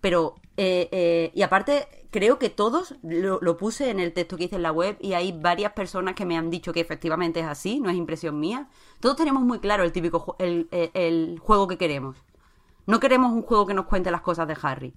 Pero, 0.00 0.34
eh, 0.56 0.88
eh, 0.92 1.30
y 1.34 1.42
aparte, 1.42 1.88
creo 2.10 2.38
que 2.38 2.50
todos, 2.50 2.94
lo, 3.02 3.56
puse 3.56 3.90
en 3.90 4.00
el 4.00 4.12
texto 4.12 4.36
que 4.36 4.44
hice 4.44 4.56
en 4.56 4.62
la 4.62 4.72
web, 4.72 4.96
y 5.00 5.14
hay 5.14 5.32
varias 5.32 5.72
personas 5.72 6.14
que 6.14 6.24
me 6.24 6.36
han 6.38 6.50
dicho 6.50 6.72
que 6.72 6.80
efectivamente 6.80 7.40
es 7.40 7.46
así, 7.46 7.80
no 7.80 7.90
es 7.90 7.96
impresión 7.96 8.38
mía. 8.40 8.68
Todos 9.00 9.16
tenemos 9.16 9.42
muy 9.42 9.58
claro 9.60 9.82
el 9.84 9.92
típico 9.92 10.36
el, 10.38 10.68
el- 10.70 10.90
el 10.94 11.38
juego 11.40 11.66
que 11.68 11.78
queremos. 11.78 12.16
No 12.86 13.00
queremos 13.00 13.32
un 13.32 13.42
juego 13.42 13.66
que 13.66 13.74
nos 13.74 13.86
cuente 13.86 14.10
las 14.10 14.22
cosas 14.22 14.48
de 14.48 14.56
Harry. 14.62 14.94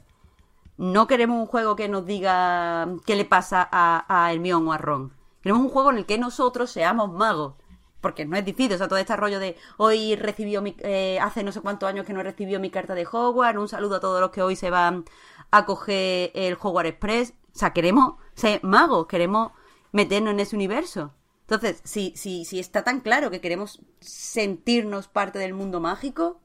No 0.78 1.08
queremos 1.08 1.38
un 1.40 1.46
juego 1.48 1.76
que 1.76 1.90
nos 1.90 2.06
diga 2.06 2.88
qué 3.06 3.16
le 3.16 3.26
pasa 3.26 3.68
a, 3.72 4.06
a 4.08 4.34
Hermione 4.34 4.68
o 4.70 4.72
a 4.74 4.78
Ron. 4.78 5.14
Queremos 5.42 5.64
un 5.64 5.70
juego 5.70 5.92
en 5.92 5.98
el 5.98 6.06
que 6.06 6.18
nosotros 6.18 6.72
seamos 6.72 7.12
magos. 7.12 7.56
Porque 8.02 8.26
no 8.26 8.36
es 8.36 8.44
difícil, 8.44 8.74
o 8.74 8.78
sea, 8.78 8.88
todo 8.88 9.00
este 9.00 9.16
rollo 9.16 9.40
de 9.40 9.56
hoy 9.78 10.16
recibió 10.16 10.62
mi, 10.62 10.76
eh, 10.80 11.20
hace 11.22 11.44
no 11.44 11.52
sé 11.52 11.62
cuántos 11.62 11.88
años 11.88 12.06
que 12.06 12.14
no 12.14 12.24
recibió 12.24 12.60
mi 12.60 12.72
carta 12.72 12.96
de 12.96 13.08
Hogwarts, 13.10 13.60
un 13.60 13.70
saludo 13.70 13.98
a 13.98 14.00
todos 14.00 14.20
los 14.20 14.32
que 14.32 14.42
hoy 14.42 14.56
se 14.56 14.70
van 14.70 15.06
a 15.52 15.66
coger 15.66 16.32
el 16.34 16.58
Hogwarts 16.60 16.90
Express. 16.90 17.34
O 17.54 17.60
sea, 17.60 17.74
queremos 17.74 18.16
ser 18.34 18.64
magos, 18.64 19.08
queremos 19.08 19.52
meternos 19.92 20.34
en 20.34 20.40
ese 20.40 20.56
universo. 20.56 21.14
Entonces, 21.42 21.82
si, 21.84 22.14
si, 22.16 22.46
si 22.46 22.60
está 22.60 22.84
tan 22.84 23.02
claro 23.02 23.30
que 23.30 23.42
queremos 23.42 23.82
sentirnos 24.00 25.08
parte 25.08 25.38
del 25.38 25.54
mundo 25.54 25.82
mágico, 25.82 26.40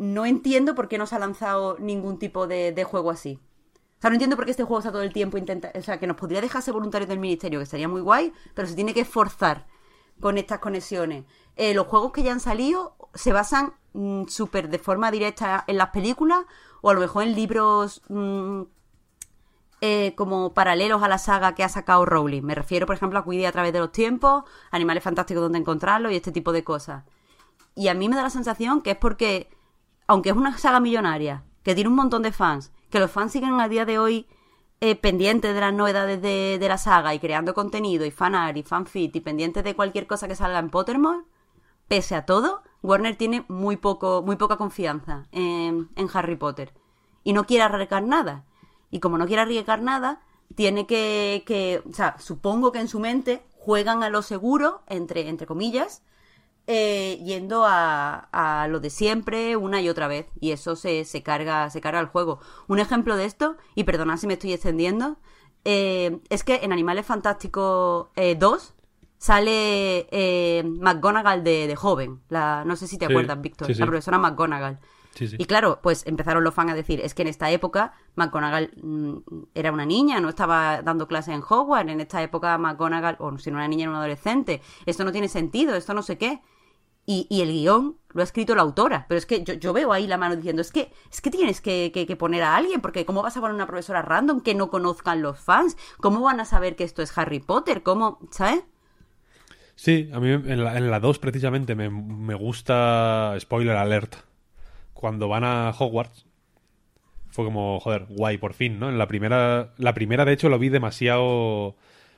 no 0.00 0.24
entiendo 0.24 0.74
por 0.74 0.88
qué 0.88 0.96
no 0.96 1.06
se 1.06 1.14
ha 1.14 1.18
lanzado 1.18 1.76
ningún 1.78 2.18
tipo 2.18 2.46
de, 2.46 2.84
juego 2.84 3.10
así. 3.10 3.38
O 3.98 4.00
sea, 4.00 4.08
no 4.08 4.14
entiendo 4.14 4.34
por 4.34 4.46
qué 4.46 4.52
este 4.52 4.64
juego 4.64 4.78
está 4.78 4.90
todo 4.90 5.02
el 5.02 5.12
tiempo 5.12 5.36
intenta, 5.36 5.70
o 5.74 5.82
sea, 5.82 6.00
que 6.00 6.06
nos 6.06 6.16
podría 6.16 6.40
dejarse 6.40 6.72
voluntarios 6.72 7.06
del 7.06 7.18
ministerio, 7.18 7.58
que 7.58 7.64
estaría 7.64 7.86
muy 7.86 8.00
guay, 8.00 8.32
pero 8.54 8.66
se 8.66 8.74
tiene 8.74 8.94
que 8.94 9.00
esforzar 9.00 9.66
con 10.20 10.38
estas 10.38 10.58
conexiones. 10.58 11.24
Eh, 11.56 11.74
los 11.74 11.86
juegos 11.86 12.12
que 12.12 12.22
ya 12.22 12.32
han 12.32 12.40
salido 12.40 12.96
se 13.14 13.32
basan 13.32 13.74
mm, 13.92 14.24
súper 14.26 14.68
de 14.68 14.78
forma 14.78 15.10
directa 15.10 15.64
en 15.66 15.78
las 15.78 15.90
películas 15.90 16.40
o 16.80 16.90
a 16.90 16.94
lo 16.94 17.00
mejor 17.00 17.24
en 17.24 17.34
libros 17.34 18.02
mm, 18.08 18.62
eh, 19.82 20.14
como 20.14 20.52
paralelos 20.52 21.02
a 21.02 21.08
la 21.08 21.18
saga 21.18 21.54
que 21.54 21.64
ha 21.64 21.68
sacado 21.68 22.04
Rowling. 22.04 22.42
Me 22.42 22.54
refiero, 22.54 22.86
por 22.86 22.96
ejemplo, 22.96 23.18
a 23.18 23.24
Quidditch 23.24 23.46
a 23.46 23.52
través 23.52 23.72
de 23.72 23.78
los 23.78 23.92
tiempos, 23.92 24.44
Animales 24.70 25.02
Fantásticos 25.02 25.42
donde 25.42 25.58
encontrarlos 25.58 26.12
y 26.12 26.16
este 26.16 26.32
tipo 26.32 26.52
de 26.52 26.64
cosas. 26.64 27.04
Y 27.74 27.88
a 27.88 27.94
mí 27.94 28.08
me 28.08 28.16
da 28.16 28.22
la 28.22 28.30
sensación 28.30 28.82
que 28.82 28.92
es 28.92 28.96
porque, 28.96 29.48
aunque 30.06 30.30
es 30.30 30.36
una 30.36 30.56
saga 30.58 30.80
millonaria, 30.80 31.44
que 31.62 31.74
tiene 31.74 31.88
un 31.88 31.96
montón 31.96 32.22
de 32.22 32.32
fans, 32.32 32.72
que 32.90 33.00
los 33.00 33.10
fans 33.10 33.32
siguen 33.32 33.58
a 33.60 33.68
día 33.68 33.86
de 33.86 33.98
hoy 33.98 34.26
eh, 34.80 34.96
pendientes 34.96 35.54
de 35.54 35.60
las 35.60 35.74
novedades 35.74 36.22
de, 36.22 36.58
de 36.58 36.68
la 36.68 36.78
saga 36.78 37.14
y 37.14 37.18
creando 37.18 37.54
contenido 37.54 38.06
y 38.06 38.10
fanart 38.10 38.56
y 38.56 38.62
fanfit 38.62 39.14
y 39.14 39.20
pendientes 39.20 39.64
de 39.64 39.76
cualquier 39.76 40.06
cosa 40.06 40.28
que 40.28 40.34
salga 40.34 40.58
en 40.58 40.70
Pottermore, 40.70 41.24
pese 41.88 42.14
a 42.14 42.24
todo, 42.24 42.62
Warner 42.82 43.16
tiene 43.16 43.44
muy 43.48 43.76
poco, 43.76 44.22
muy 44.22 44.36
poca 44.36 44.56
confianza 44.56 45.26
en, 45.32 45.90
en 45.96 46.08
Harry 46.12 46.36
Potter. 46.36 46.72
Y 47.24 47.32
no 47.32 47.44
quiere 47.44 47.64
arriesgar 47.64 48.02
nada. 48.02 48.44
Y 48.90 49.00
como 49.00 49.18
no 49.18 49.26
quiere 49.26 49.42
arriesgar 49.42 49.82
nada, 49.82 50.20
tiene 50.54 50.86
que, 50.86 51.42
que 51.46 51.82
o 51.88 51.92
sea, 51.92 52.16
supongo 52.18 52.72
que 52.72 52.80
en 52.80 52.88
su 52.88 53.00
mente 53.00 53.42
juegan 53.52 54.02
a 54.02 54.08
lo 54.08 54.22
seguro, 54.22 54.82
entre, 54.86 55.28
entre 55.28 55.46
comillas, 55.46 56.02
eh, 56.72 57.20
yendo 57.24 57.64
a, 57.66 58.28
a 58.32 58.68
lo 58.68 58.78
de 58.80 58.90
siempre 58.90 59.56
una 59.56 59.80
y 59.80 59.88
otra 59.88 60.06
vez. 60.08 60.26
Y 60.40 60.52
eso 60.52 60.76
se, 60.76 61.04
se 61.04 61.22
carga, 61.22 61.68
se 61.70 61.80
carga 61.80 62.00
el 62.00 62.06
juego. 62.06 62.40
Un 62.68 62.78
ejemplo 62.78 63.16
de 63.16 63.24
esto, 63.24 63.56
y 63.74 63.84
perdonad 63.84 64.16
si 64.18 64.26
me 64.26 64.34
estoy 64.34 64.52
extendiendo, 64.52 65.16
eh, 65.64 66.20
es 66.30 66.44
que 66.44 66.60
en 66.62 66.72
Animales 66.72 67.06
Fantásticos 67.06 68.08
eh, 68.16 68.36
2, 68.38 68.74
sale 69.18 70.06
eh, 70.10 70.62
McGonagall 70.64 71.44
de, 71.44 71.66
de 71.66 71.76
joven. 71.76 72.20
La, 72.28 72.64
no 72.64 72.76
sé 72.76 72.86
si 72.86 72.98
te 72.98 73.06
Sí, 73.06 73.12
acuerdas, 73.12 73.40
Víctor. 73.40 73.66
sí, 73.66 73.74
sí. 73.74 73.80
La 73.80 73.86
profesora 73.86 74.18
McGonagall. 74.18 74.78
Sí, 75.14 75.26
sí. 75.28 75.36
Y 75.38 75.46
claro, 75.46 75.80
pues 75.82 76.06
empezaron 76.06 76.44
los 76.44 76.54
fans 76.54 76.70
a 76.70 76.74
decir, 76.74 77.00
es 77.00 77.14
que 77.14 77.22
en 77.22 77.28
esta 77.28 77.50
época 77.50 77.92
McGonagall 78.14 78.70
mm, 78.80 79.16
era 79.54 79.72
una 79.72 79.84
niña, 79.84 80.20
no 80.20 80.28
estaba 80.28 80.82
dando 80.82 81.08
clases 81.08 81.34
en 81.34 81.42
Hogwarts, 81.46 81.90
en 81.90 82.00
esta 82.00 82.22
época 82.22 82.56
McGonagall, 82.58 83.16
o 83.18 83.36
si 83.38 83.50
no 83.50 83.56
era 83.58 83.64
una 83.66 83.68
niña, 83.68 83.82
era 83.84 83.90
una 83.90 83.98
adolescente, 83.98 84.62
esto 84.86 85.04
no 85.04 85.12
tiene 85.12 85.28
sentido, 85.28 85.74
esto 85.74 85.94
no 85.94 86.02
sé 86.02 86.16
qué. 86.16 86.40
Y, 87.12 87.26
y 87.28 87.40
el 87.40 87.48
guion 87.50 87.96
lo 88.12 88.20
ha 88.20 88.24
escrito 88.24 88.54
la 88.54 88.62
autora, 88.62 89.06
pero 89.08 89.18
es 89.18 89.26
que 89.26 89.42
yo, 89.42 89.54
yo 89.54 89.72
veo 89.72 89.92
ahí 89.92 90.06
la 90.06 90.16
mano 90.16 90.36
diciendo, 90.36 90.62
es 90.62 90.70
que, 90.70 90.92
es 91.10 91.20
que 91.20 91.30
tienes 91.30 91.60
que, 91.60 91.90
que- 91.92 92.06
que 92.06 92.14
poner 92.14 92.42
a 92.44 92.54
alguien, 92.54 92.80
porque 92.80 93.04
¿cómo 93.04 93.20
vas 93.22 93.36
a 93.36 93.40
poner 93.40 93.54
una 93.54 93.66
profesora 93.66 94.02
random 94.02 94.42
que 94.42 94.54
no 94.54 94.70
conozcan 94.70 95.20
los 95.22 95.40
fans? 95.40 95.76
¿Cómo 95.98 96.20
van 96.20 96.38
a 96.38 96.44
saber 96.44 96.76
que 96.76 96.84
esto 96.84 97.02
es 97.02 97.16
Harry 97.18 97.40
Potter? 97.40 97.82
¿Cómo? 97.82 98.20
¿Sabes? 98.30 98.62
Sí, 99.74 100.10
a 100.12 100.20
mí 100.20 100.30
en 100.30 100.62
la, 100.62 100.76
en 100.76 100.90
la 100.90 101.00
2 101.00 101.18
precisamente 101.18 101.74
me, 101.74 101.88
me 101.90 102.34
gusta, 102.34 103.34
spoiler 103.40 103.76
alert, 103.76 104.14
cuando 104.92 105.26
van 105.28 105.42
a 105.44 105.70
Hogwarts. 105.76 106.26
Fue 107.30 107.44
como, 107.44 107.80
joder, 107.80 108.06
guay, 108.10 108.38
por 108.38 108.52
fin, 108.54 108.78
¿no? 108.78 108.88
En 108.88 108.98
la 108.98 109.06
primera, 109.08 109.72
la 109.78 109.94
primera 109.94 110.24
de 110.24 110.32
hecho 110.32 110.48
lo 110.48 110.58
vi 110.58 110.68
demasiado... 110.68 111.76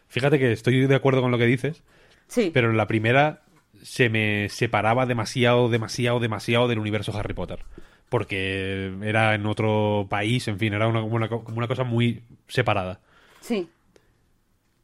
Fíjate 0.08 0.38
que 0.38 0.52
estoy 0.52 0.86
de 0.86 0.94
acuerdo 0.94 1.22
con 1.22 1.30
lo 1.30 1.38
que 1.38 1.46
dices, 1.46 1.82
Sí. 2.26 2.50
pero 2.52 2.70
en 2.70 2.76
la 2.76 2.86
primera 2.86 3.42
se 3.82 4.08
me 4.08 4.48
separaba 4.48 5.06
demasiado, 5.06 5.68
demasiado, 5.68 6.20
demasiado 6.20 6.68
del 6.68 6.78
universo 6.78 7.16
Harry 7.16 7.34
Potter. 7.34 7.64
Porque 8.08 8.92
era 9.02 9.34
en 9.34 9.46
otro 9.46 10.06
país, 10.10 10.46
en 10.48 10.58
fin, 10.58 10.74
era 10.74 10.86
una, 10.86 11.00
como, 11.00 11.16
una, 11.16 11.28
co- 11.28 11.44
como 11.44 11.58
una 11.58 11.68
cosa 11.68 11.84
muy 11.84 12.22
separada. 12.46 13.00
Sí. 13.40 13.68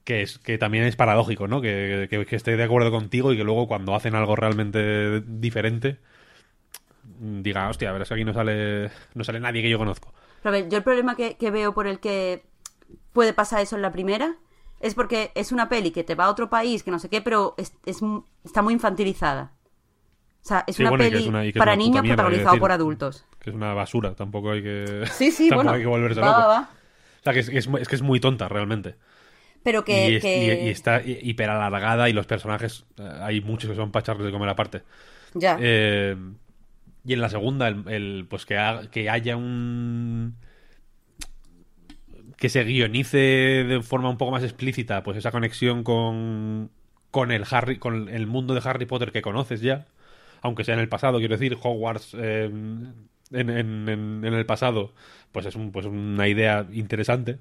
Que, 0.04 0.22
es, 0.22 0.38
que 0.38 0.56
también 0.56 0.84
es 0.84 0.96
paradójico, 0.96 1.46
¿no? 1.48 1.60
Que, 1.60 2.06
que, 2.08 2.24
que 2.24 2.36
esté 2.36 2.56
de 2.56 2.64
acuerdo 2.64 2.90
contigo 2.90 3.32
y 3.32 3.36
que 3.36 3.44
luego 3.44 3.68
cuando 3.68 3.94
hacen 3.94 4.14
algo 4.14 4.34
realmente 4.36 5.20
diferente 5.20 5.98
diga, 7.20 7.68
hostia, 7.68 7.90
a 7.90 7.92
ver, 7.92 8.02
es 8.02 8.08
que 8.08 8.14
aquí 8.14 8.24
no 8.24 8.32
sale, 8.32 8.90
no 9.14 9.24
sale 9.24 9.40
nadie 9.40 9.62
que 9.62 9.70
yo 9.70 9.78
conozco. 9.78 10.12
Pero 10.42 10.54
a 10.54 10.60
ver, 10.60 10.68
yo 10.68 10.78
el 10.78 10.84
problema 10.84 11.16
que, 11.16 11.36
que 11.36 11.50
veo 11.50 11.74
por 11.74 11.86
el 11.86 12.00
que 12.00 12.42
puede 13.12 13.32
pasar 13.32 13.60
eso 13.60 13.76
en 13.76 13.82
la 13.82 13.92
primera 13.92 14.36
es 14.80 14.94
porque 14.94 15.32
es 15.34 15.52
una 15.52 15.68
peli 15.68 15.90
que 15.90 16.04
te 16.04 16.14
va 16.14 16.24
a 16.26 16.30
otro 16.30 16.48
país, 16.50 16.82
que 16.82 16.90
no 16.90 16.98
sé 16.98 17.08
qué, 17.08 17.20
pero 17.22 17.54
es, 17.58 17.72
es 17.86 17.98
está 18.44 18.62
muy 18.62 18.74
infantilizada. 18.74 19.52
O 20.42 20.48
sea, 20.48 20.64
es 20.66 20.76
Sí, 20.76 20.82
una 20.82 20.90
bueno, 20.90 21.04
peli 21.04 21.18
es 21.18 21.26
una- 21.26 21.42
para 21.58 21.76
niños 21.76 22.02
quiero 22.02 22.60
por 22.60 22.72
adultos. 22.72 23.24
Que 23.40 23.50
es 23.50 23.56
una 23.56 23.74
basura, 23.74 24.14
tampoco 24.14 24.52
hay 24.52 24.62
que... 24.62 25.04
Sí, 25.12 25.30
sí, 25.30 25.50
bueno. 25.54 25.72
hay 25.72 25.80
que 25.80 25.86
volverse 25.86 26.20
va, 26.20 26.26
loco. 26.26 26.38
va. 26.48 26.60
O 27.20 27.22
sea, 27.24 27.32
que 27.32 27.40
es, 27.40 27.50
que 27.50 27.58
es, 27.58 27.68
es 27.80 27.88
que 27.88 27.96
es 27.96 28.02
muy 28.02 28.20
tonta, 28.20 28.48
realmente. 28.48 28.94
Pero 29.64 29.84
que... 29.84 30.10
y, 30.10 30.14
es- 30.16 30.22
que- 30.22 30.60
y- 30.62 30.66
y 30.68 30.70
está 30.70 31.02
hi- 31.02 31.18
hiper 31.22 31.50
alargada 31.50 32.08
y 32.08 32.12
los 32.12 32.26
personajes, 32.26 32.86
eh, 32.96 33.10
hay 33.20 33.40
muchos 33.40 33.68
que 33.70 33.76
son 33.76 33.90
para 33.90 34.02
echarles 34.02 34.26
de 34.26 34.32
comer 34.32 34.48
aparte. 34.48 34.82
Ya. 35.34 35.56
Eh, 35.60 36.16
y 37.04 37.12
en 37.12 37.20
la 37.20 37.28
segunda, 37.28 37.68
el, 37.68 37.84
el, 37.88 38.26
pues 38.30 38.46
que, 38.46 38.56
ha- 38.56 38.82
que 38.90 39.10
haya 39.10 39.36
un. 39.36 40.36
Que 42.38 42.48
se 42.48 42.64
guionice 42.64 43.18
de 43.18 43.82
forma 43.82 44.10
un 44.10 44.18
poco 44.18 44.32
más 44.32 44.44
explícita, 44.44 45.02
pues 45.02 45.18
esa 45.18 45.32
conexión 45.32 45.84
con. 45.84 46.70
con 47.10 47.32
el 47.32 47.44
Harry. 47.50 47.78
con 47.78 48.08
el 48.08 48.26
mundo 48.26 48.54
de 48.54 48.62
Harry 48.64 48.86
Potter 48.86 49.12
que 49.12 49.22
conoces 49.22 49.60
ya. 49.60 49.86
Aunque 50.42 50.64
sea 50.64 50.74
en 50.74 50.80
el 50.80 50.88
pasado, 50.88 51.18
quiero 51.18 51.36
decir, 51.36 51.58
Hogwarts 51.60 52.14
eh, 52.18 52.44
en, 53.32 53.48
el 54.24 54.46
pasado, 54.46 54.92
pues 55.32 55.46
es 55.46 55.56
pues 55.72 55.86
una 55.86 56.28
idea 56.28 56.66
interesante. 56.72 57.38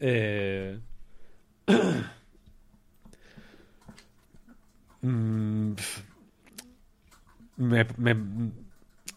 Eh, 0.00 0.78
mm, 5.02 5.74
me, 7.56 7.86
me, 7.96 8.14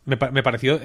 me 0.06 0.18
pa- 0.18 0.32
me 0.32 0.44
pareció 0.44 0.80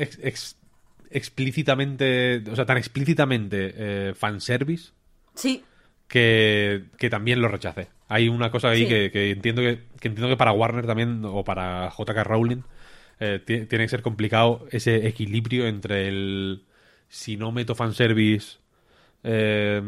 explícitamente, 1.12 2.42
o 2.50 2.56
sea, 2.56 2.66
tan 2.66 2.76
explícitamente 2.78 3.72
eh, 3.76 4.14
fanservice 4.14 4.92
Sí, 5.34 5.62
que, 6.08 6.84
que 6.98 7.08
también 7.10 7.40
lo 7.40 7.48
rechacé. 7.48 7.88
Hay 8.08 8.28
una 8.28 8.50
cosa 8.50 8.68
ahí 8.70 8.80
Sí. 8.82 8.88
que, 8.88 9.10
que 9.10 9.30
entiendo 9.30 9.62
que, 9.62 9.84
que 10.00 10.08
entiendo 10.08 10.28
que 10.28 10.36
para 10.36 10.52
Warner 10.52 10.86
también, 10.86 11.22
o 11.24 11.42
para 11.44 11.90
JK 11.90 12.24
Rowling, 12.24 12.62
eh, 13.20 13.40
ti- 13.44 13.66
tiene 13.66 13.84
que 13.84 13.88
ser 13.88 14.02
complicado 14.02 14.66
ese 14.70 15.06
equilibrio 15.06 15.66
entre 15.66 16.08
el 16.08 16.64
si 17.08 17.36
no 17.36 17.52
meto 17.52 17.74
fanservice, 17.74 18.58
eh, 19.22 19.80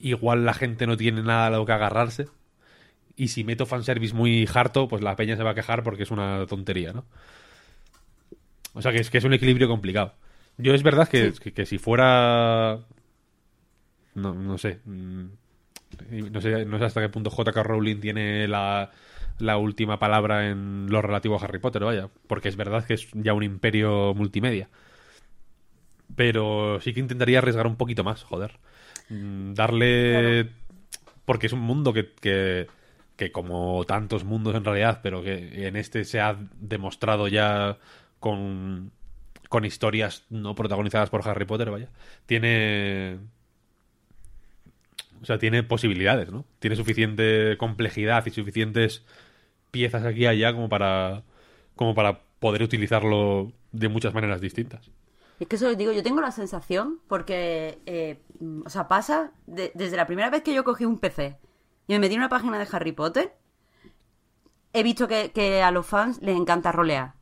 igual 0.00 0.44
la 0.44 0.54
gente 0.54 0.86
no 0.86 0.96
tiene 0.96 1.22
nada 1.22 1.46
a 1.46 1.50
lo 1.50 1.66
que 1.66 1.72
agarrarse. 1.72 2.26
Y 3.16 3.28
si 3.28 3.42
meto 3.42 3.66
fanservice 3.66 4.14
muy 4.14 4.48
harto, 4.52 4.86
pues 4.88 5.02
la 5.02 5.16
peña 5.16 5.36
se 5.36 5.42
va 5.42 5.50
a 5.50 5.54
quejar 5.54 5.82
porque 5.82 6.04
es 6.04 6.10
una 6.12 6.46
tontería, 6.46 6.92
¿no? 6.92 7.04
O 8.78 8.82
sea 8.82 8.92
que 8.92 8.98
es 9.00 9.10
que 9.10 9.18
es 9.18 9.24
un 9.24 9.34
equilibrio 9.34 9.68
complicado. 9.68 10.14
Yo 10.56 10.74
es 10.74 10.82
verdad 10.82 11.08
que, 11.08 11.32
Sí. 11.32 11.40
que, 11.40 11.52
que 11.52 11.66
si 11.66 11.78
fuera 11.78 12.80
no, 14.14 14.34
no 14.34 14.58
sé. 14.58 14.80
mm, 14.84 15.26
No 16.32 16.40
sé, 16.40 16.64
no 16.64 16.78
sé 16.78 16.84
hasta 16.84 17.00
qué 17.00 17.08
punto 17.08 17.30
JK 17.30 17.56
Rowling 17.62 18.00
tiene 18.00 18.46
la, 18.48 18.90
la 19.38 19.56
última 19.58 19.98
palabra 19.98 20.48
en 20.48 20.86
lo 20.90 21.02
relativo 21.02 21.36
a 21.36 21.44
Harry 21.44 21.58
Potter, 21.58 21.84
vaya. 21.84 22.08
Porque 22.26 22.48
es 22.48 22.56
verdad 22.56 22.84
que 22.84 22.94
es 22.94 23.08
ya 23.14 23.34
un 23.34 23.42
imperio 23.42 24.14
multimedia. 24.14 24.68
Pero 26.16 26.80
sí 26.80 26.92
que 26.92 27.00
intentaría 27.00 27.38
arriesgar 27.38 27.66
un 27.66 27.76
poquito 27.76 28.04
más, 28.04 28.22
joder. 28.24 28.58
Mm, 29.08 29.54
Darle... 29.54 30.50
Porque 31.24 31.46
es 31.46 31.52
un 31.52 31.60
mundo 31.60 31.92
que, 31.92 32.12
que, 32.14 32.66
que 33.16 33.30
como 33.32 33.84
tantos 33.86 34.24
mundos 34.24 34.54
en 34.54 34.64
realidad, 34.64 35.00
pero 35.02 35.22
que 35.22 35.66
en 35.68 35.76
este 35.76 36.04
se 36.04 36.20
ha 36.20 36.38
demostrado 36.58 37.28
ya 37.28 37.76
con, 38.20 38.90
con 39.48 39.64
historias 39.64 40.24
no 40.30 40.54
protagonizadas 40.54 41.10
por 41.10 41.26
Harry 41.28 41.44
Potter, 41.44 41.70
vaya. 41.70 41.88
Tiene... 42.26 43.18
O 45.20 45.24
sea, 45.24 45.38
tiene 45.38 45.64
posibilidades, 45.64 46.30
¿no? 46.30 46.44
Tiene 46.60 46.76
suficiente 46.76 47.56
complejidad 47.58 48.24
y 48.26 48.30
suficientes 48.30 49.04
piezas 49.72 50.04
aquí 50.04 50.20
y 50.20 50.26
allá 50.26 50.52
como 50.52 50.68
para, 50.68 51.24
como 51.74 51.94
para 51.94 52.20
poder 52.38 52.62
utilizarlo 52.62 53.50
de 53.72 53.88
muchas 53.88 54.14
maneras 54.14 54.40
distintas. 54.40 54.90
Es 55.40 55.48
que 55.48 55.56
eso 55.56 55.68
les 55.68 55.76
digo, 55.78 55.92
yo 55.92 56.02
tengo 56.04 56.20
la 56.20 56.30
sensación, 56.30 57.00
porque, 57.08 57.78
eh, 57.86 58.18
o 58.64 58.70
sea, 58.70 58.86
pasa 58.86 59.32
de- 59.46 59.72
desde 59.74 59.96
la 59.96 60.06
primera 60.06 60.30
vez 60.30 60.42
que 60.42 60.54
yo 60.54 60.62
cogí 60.64 60.84
un 60.84 60.98
PC 60.98 61.36
y 61.88 61.92
me 61.94 61.98
metí 61.98 62.14
en 62.14 62.20
una 62.20 62.28
página 62.28 62.58
de 62.58 62.68
Harry 62.70 62.92
Potter, 62.92 63.32
he 64.72 64.82
visto 64.84 65.08
que, 65.08 65.32
que 65.32 65.62
a 65.62 65.70
los 65.72 65.86
fans 65.86 66.20
les 66.22 66.36
encanta 66.36 66.70
rolear. 66.72 67.14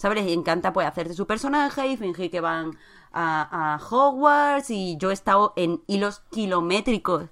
¿Sabes? 0.00 0.24
Les 0.24 0.32
encanta 0.32 0.72
pues 0.72 0.86
hacerse 0.86 1.12
su 1.12 1.26
personaje 1.26 1.86
y 1.86 1.98
fingir 1.98 2.30
que 2.30 2.40
van 2.40 2.78
a, 3.12 3.78
Hogwarts 3.90 4.70
y 4.70 4.96
yo 4.96 5.10
he 5.10 5.12
estado 5.12 5.52
en 5.56 5.82
hilos 5.88 6.22
kilométricos 6.30 7.28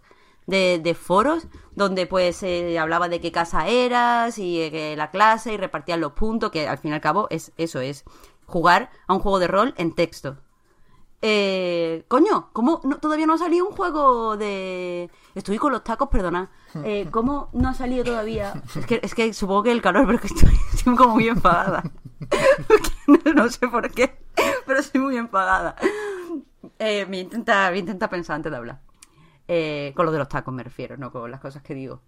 de, 0.47 0.95
foros 0.95 1.47
donde 1.77 2.07
pues 2.07 2.37
se 2.37 2.79
hablaba 2.79 3.09
de 3.09 3.23
qué 3.23 3.33
casa 3.33 3.69
eras 3.69 4.37
y 4.37 4.71
la 4.97 5.11
clase 5.11 5.55
y 5.55 5.57
repartían 5.57 6.03
los 6.03 6.13
puntos, 6.13 6.51
que 6.51 6.69
al 6.69 6.77
fin 6.77 6.91
y 6.91 6.95
al 6.95 7.01
cabo 7.01 7.27
es 7.31 7.53
eso, 7.57 7.81
es 7.81 8.05
jugar 8.45 8.91
a 9.07 9.15
un 9.15 9.21
juego 9.21 9.39
de 9.39 9.47
rol 9.47 9.73
en 9.79 9.95
texto. 9.95 10.37
Eh, 11.21 12.05
coño, 12.07 12.51
¿cómo 12.53 12.81
no- 12.85 12.99
todavía 12.99 13.27
no 13.27 13.35
ha 13.35 13.39
salido 13.39 13.67
un 13.67 13.75
juego 13.75 14.37
de... 14.37 15.11
Estoy 15.35 15.59
con 15.59 15.73
los 15.73 15.83
tacos, 15.83 16.09
perdona. 16.09 16.51
Eh, 16.85 17.09
¿Cómo 17.11 17.49
no 17.53 17.69
ha 17.71 17.75
salido 17.75 18.05
todavía? 18.05 18.63
Es 18.77 18.87
que, 18.87 19.01
es 19.03 19.15
que 19.15 19.33
supongo 19.35 19.65
que 19.65 19.73
el 19.73 19.83
calor, 19.83 20.07
pero 20.07 20.17
es 20.17 20.21
que 20.23 20.27
estoy, 20.29 20.55
estoy 20.75 20.97
como 20.97 21.15
muy 21.15 21.29
enfadada. 21.29 21.83
no, 23.07 23.33
no 23.35 23.49
sé 23.49 23.67
por 23.69 23.91
qué, 23.91 24.17
pero 24.67 24.79
estoy 24.81 25.01
muy 25.01 25.17
enfadada. 25.17 25.75
Eh, 26.79 27.07
me 27.07 27.21
intenta, 27.21 27.71
me 27.71 27.79
intenta 27.79 28.09
pensar 28.09 28.37
antes 28.37 28.53
de 28.53 28.59
hablar. 28.59 28.81
Eh, 29.49 29.93
con 29.97 30.07
lo 30.07 30.13
de 30.13 30.19
los 30.19 30.29
tacos 30.29 30.53
me 30.55 30.63
refiero, 30.63 30.97
no 30.97 31.11
con 31.11 31.31
las 31.31 31.41
cosas 31.41 31.63
que 31.63 31.75
digo. 31.75 32.01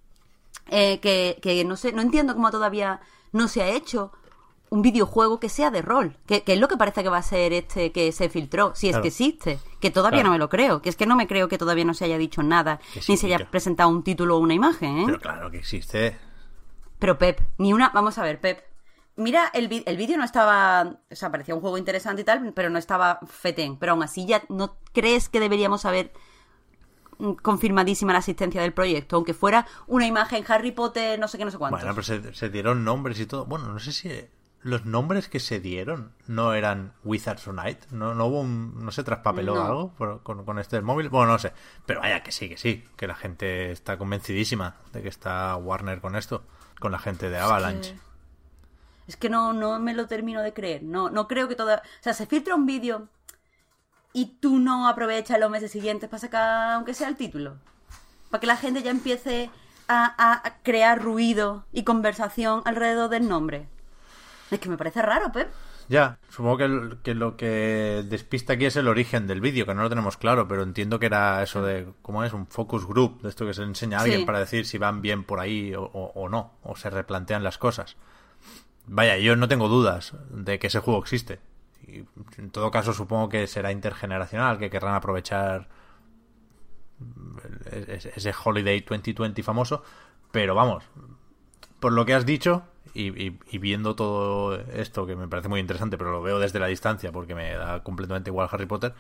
Eh, 0.69 1.01
que, 1.01 1.39
que 1.43 1.65
no 1.65 1.77
sé, 1.77 1.93
no 1.93 2.03
entiendo 2.03 2.35
cómo 2.35 2.51
todavía 2.51 3.01
no 3.33 3.49
se 3.49 3.63
ha 3.63 3.69
hecho 3.69 4.13
un 4.71 4.83
videojuego 4.83 5.41
que 5.41 5.49
sea 5.49 5.71
de 5.71 5.83
rol, 5.83 6.17
que, 6.27 6.43
que 6.43 6.53
es 6.55 6.61
lo 6.61 6.69
que 6.69 6.77
parece 6.77 7.03
que 7.03 7.09
va 7.09 7.19
a 7.19 7.23
ser 7.23 7.53
este 7.53 7.91
que 7.93 8.13
se 8.13 8.29
filtró, 8.29 8.73
si 8.77 8.87
es 8.89 8.93
Claro. 8.93 9.03
que 9.03 9.09
existe, 9.09 9.59
que 9.81 9.91
todavía 9.91 10.19
Claro. 10.21 10.29
no 10.29 10.33
me 10.35 10.39
lo 10.39 10.49
creo, 10.49 10.81
que 10.81 10.89
es 10.89 10.97
que 10.97 11.07
no 11.07 11.17
me 11.17 11.27
creo 11.27 11.49
que 11.49 11.59
todavía 11.59 11.85
no 11.85 11.93
se 11.95 12.05
haya 12.05 12.19
dicho 12.19 12.43
nada, 12.43 12.81
ni 13.09 13.17
se 13.17 13.27
haya 13.27 13.51
presentado 13.51 13.89
un 13.91 14.03
título 14.05 14.37
o 14.37 14.39
una 14.41 14.55
imagen, 14.55 14.99
¿eh? 14.99 15.03
Pero 15.07 15.19
claro 15.21 15.51
que 15.51 15.59
existe. 15.59 16.17
Pero 16.99 17.19
Pep, 17.19 17.41
ni 17.59 17.73
una. 17.73 17.89
Vamos 17.91 18.17
a 18.19 18.23
ver, 18.23 18.41
Pep. 18.41 18.63
Mira, 19.17 19.51
el, 19.55 19.69
vi- 19.69 19.85
vídeo 19.97 20.17
no 20.17 20.25
estaba. 20.25 20.99
O 21.11 21.15
sea, 21.17 21.31
parecía 21.33 21.55
un 21.55 21.61
juego 21.61 21.77
interesante 21.77 22.23
y 22.23 22.25
tal, 22.25 22.53
pero 22.55 22.71
no 22.71 22.79
estaba 22.79 23.19
fetén. 23.27 23.77
Pero 23.77 23.93
aún 23.93 24.03
así, 24.03 24.25
ya 24.25 24.43
no 24.49 24.77
crees 24.93 25.29
que 25.29 25.41
deberíamos 25.41 25.85
haber 25.85 26.13
mm, 27.19 27.33
confirmadísima 27.43 28.13
la 28.13 28.21
asistencia 28.21 28.63
del 28.63 28.73
proyecto, 28.73 29.17
aunque 29.17 29.35
fuera 29.35 29.67
una 29.89 30.07
imagen 30.07 30.45
Harry 30.49 30.71
Potter, 30.73 31.19
no 31.19 31.27
sé 31.27 31.39
qué, 31.39 31.45
no 31.45 31.51
sé 31.51 31.59
cuántos. 31.59 31.81
Bueno, 31.81 31.95
pero 31.95 32.05
se, 32.05 32.35
se 32.35 32.49
dieron 32.51 32.85
nombres 32.85 33.19
y 33.19 33.27
todo. 33.27 33.47
Bueno, 33.47 33.67
no 33.69 33.79
sé 33.79 33.93
si. 33.93 34.11
Los 34.63 34.85
nombres 34.85 35.29
que 35.29 35.41
se 35.41 35.59
dieron 35.61 36.13
no 36.27 36.53
eran 36.55 36.93
Wizards 37.05 37.47
Unite. 37.47 37.81
No, 37.91 38.15
no 38.15 38.27
hubo 38.27 38.41
un. 38.41 38.85
No 38.85 38.91
se 38.93 39.03
traspapeló 39.05 39.55
No. 39.55 39.63
algo 39.65 39.95
por- 39.95 40.23
con, 40.23 40.45
con 40.45 40.59
este 40.59 40.81
móvil. 40.83 41.09
Bueno, 41.09 41.33
no 41.33 41.39
sé. 41.39 41.53
Pero 41.87 42.01
vaya 42.01 42.23
que 42.23 42.31
sí, 42.33 42.49
que 42.49 42.57
sí. 42.59 42.85
Que 42.97 43.07
la 43.07 43.15
gente 43.15 43.71
está 43.73 43.97
convencidísima 43.97 44.77
de 44.93 45.03
que 45.03 45.09
está 45.09 45.57
Warner 45.57 46.01
con 46.01 46.15
esto. 46.17 46.45
Con 46.79 46.93
la 46.93 46.99
gente 46.99 47.31
de 47.31 47.39
Avalanche. 47.39 47.99
Es 49.07 49.17
que 49.17 49.29
no, 49.31 49.53
no 49.53 49.79
me 49.81 49.95
lo 49.95 50.07
termino 50.07 50.41
de 50.43 50.53
creer. 50.53 50.83
No, 50.83 51.09
no 51.11 51.27
creo 51.27 51.49
que 51.49 51.57
toda. 51.57 51.77
O 51.77 52.03
sea, 52.03 52.13
se 52.15 52.27
filtra 52.27 52.55
un 52.55 52.67
vídeo 52.67 53.09
y 54.13 54.27
tú 54.41 54.59
no 54.59 54.89
aprovechas 54.89 55.39
los 55.41 55.51
meses 55.51 55.71
siguientes 55.73 56.09
para 56.11 56.21
sacar, 56.21 56.73
aunque 56.75 56.95
sea 56.95 57.09
el 57.09 57.17
título. 57.17 57.57
Para 58.31 58.41
que 58.41 58.47
la 58.47 58.57
gente 58.57 58.83
ya 58.83 58.91
empiece 58.91 59.51
a 59.89 60.55
crear 60.63 61.03
ruido 61.03 61.65
y 61.73 61.83
conversación 61.83 62.63
alrededor 62.65 63.09
del 63.11 63.27
nombre. 63.29 63.69
Es 64.51 64.59
que 64.59 64.69
me 64.69 64.77
parece 64.77 65.01
raro, 65.03 65.31
Pep. 65.33 65.49
Ya, 65.89 66.19
supongo 66.29 66.57
que, 66.59 66.65
el- 66.65 66.99
que 67.03 67.15
lo 67.15 67.37
que 67.37 68.05
despista 68.09 68.53
aquí 68.55 68.65
es 68.67 68.77
el 68.77 68.89
origen 68.89 69.27
del 69.27 69.41
vídeo, 69.41 69.67
que 69.67 69.75
no 69.75 69.83
lo 69.83 69.89
tenemos 69.89 70.17
claro, 70.17 70.47
pero 70.49 70.63
entiendo 70.63 70.99
que 70.99 71.07
era 71.07 71.43
eso 71.43 71.63
de, 71.63 71.87
¿cómo 72.03 72.25
es? 72.25 72.33
Un 72.33 72.47
focus 72.47 72.87
group, 72.87 73.23
de 73.23 73.29
esto 73.29 73.47
que 73.47 73.55
se 73.55 73.61
le 73.63 73.69
enseña 73.69 73.99
a 73.99 74.03
alguien 74.03 74.21
Sí. 74.21 74.27
para 74.27 74.39
decir 74.41 74.67
si 74.67 74.79
van 74.79 75.03
bien 75.03 75.25
por 75.25 75.41
ahí 75.41 75.75
o, 75.75 75.83
o- 75.83 76.13
o 76.15 76.29
no, 76.29 76.53
o 76.63 76.77
se 76.77 76.91
replantean 76.91 77.43
las 77.45 77.59
cosas. 77.59 77.97
Vaya, 78.87 79.17
yo 79.19 79.37
no 79.37 79.47
tengo 79.49 79.69
dudas 79.69 80.15
de 80.31 80.59
que 80.59 80.67
ese 80.69 80.81
juego 80.81 81.01
existe. 81.01 81.39
Y 81.87 82.05
en 82.39 82.51
todo 82.51 82.71
caso 82.71 82.93
supongo 82.93 83.29
que 83.29 83.47
será 83.47 83.73
intergeneracional, 83.73 84.59
que 84.59 84.71
querrán 84.71 84.95
aprovechar 84.95 85.69
ese 88.15 88.35
Holiday 88.45 88.81
2020 88.81 89.43
famoso, 89.43 89.83
pero 90.31 90.55
vamos, 90.55 90.85
por 91.81 91.93
lo 91.93 92.05
que 92.05 92.15
has 92.15 92.27
dicho 92.27 92.65
y, 92.95 93.09
y- 93.27 93.39
y 93.51 93.59
viendo 93.59 93.95
todo 93.97 94.55
esto 94.73 95.07
que 95.07 95.17
me 95.17 95.29
parece 95.29 95.49
muy 95.49 95.61
interesante, 95.61 95.97
pero 95.99 96.11
lo 96.13 96.23
veo 96.23 96.39
desde 96.39 96.59
la 96.59 96.67
distancia 96.67 97.13
porque 97.13 97.35
me 97.35 97.53
da 97.55 97.83
completamente 97.83 98.31
igual 98.31 98.49
Harry 98.51 98.67
Potter, 98.67 98.95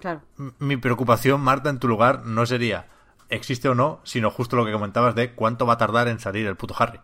Claro. 0.00 0.22
mi 0.58 0.76
preocupación, 0.76 1.40
Marta, 1.40 1.70
en 1.70 1.78
tu 1.78 1.88
lugar 1.88 2.24
no 2.24 2.44
sería 2.46 2.86
existe 3.30 3.68
o 3.68 3.74
no, 3.74 4.00
sino 4.04 4.30
justo 4.30 4.56
lo 4.56 4.64
que 4.64 4.72
comentabas 4.72 5.14
de 5.14 5.32
cuánto 5.34 5.66
va 5.66 5.74
a 5.74 5.78
tardar 5.78 6.08
en 6.08 6.18
salir 6.18 6.46
el 6.46 6.56
puto 6.56 6.74
Harry. 6.78 6.98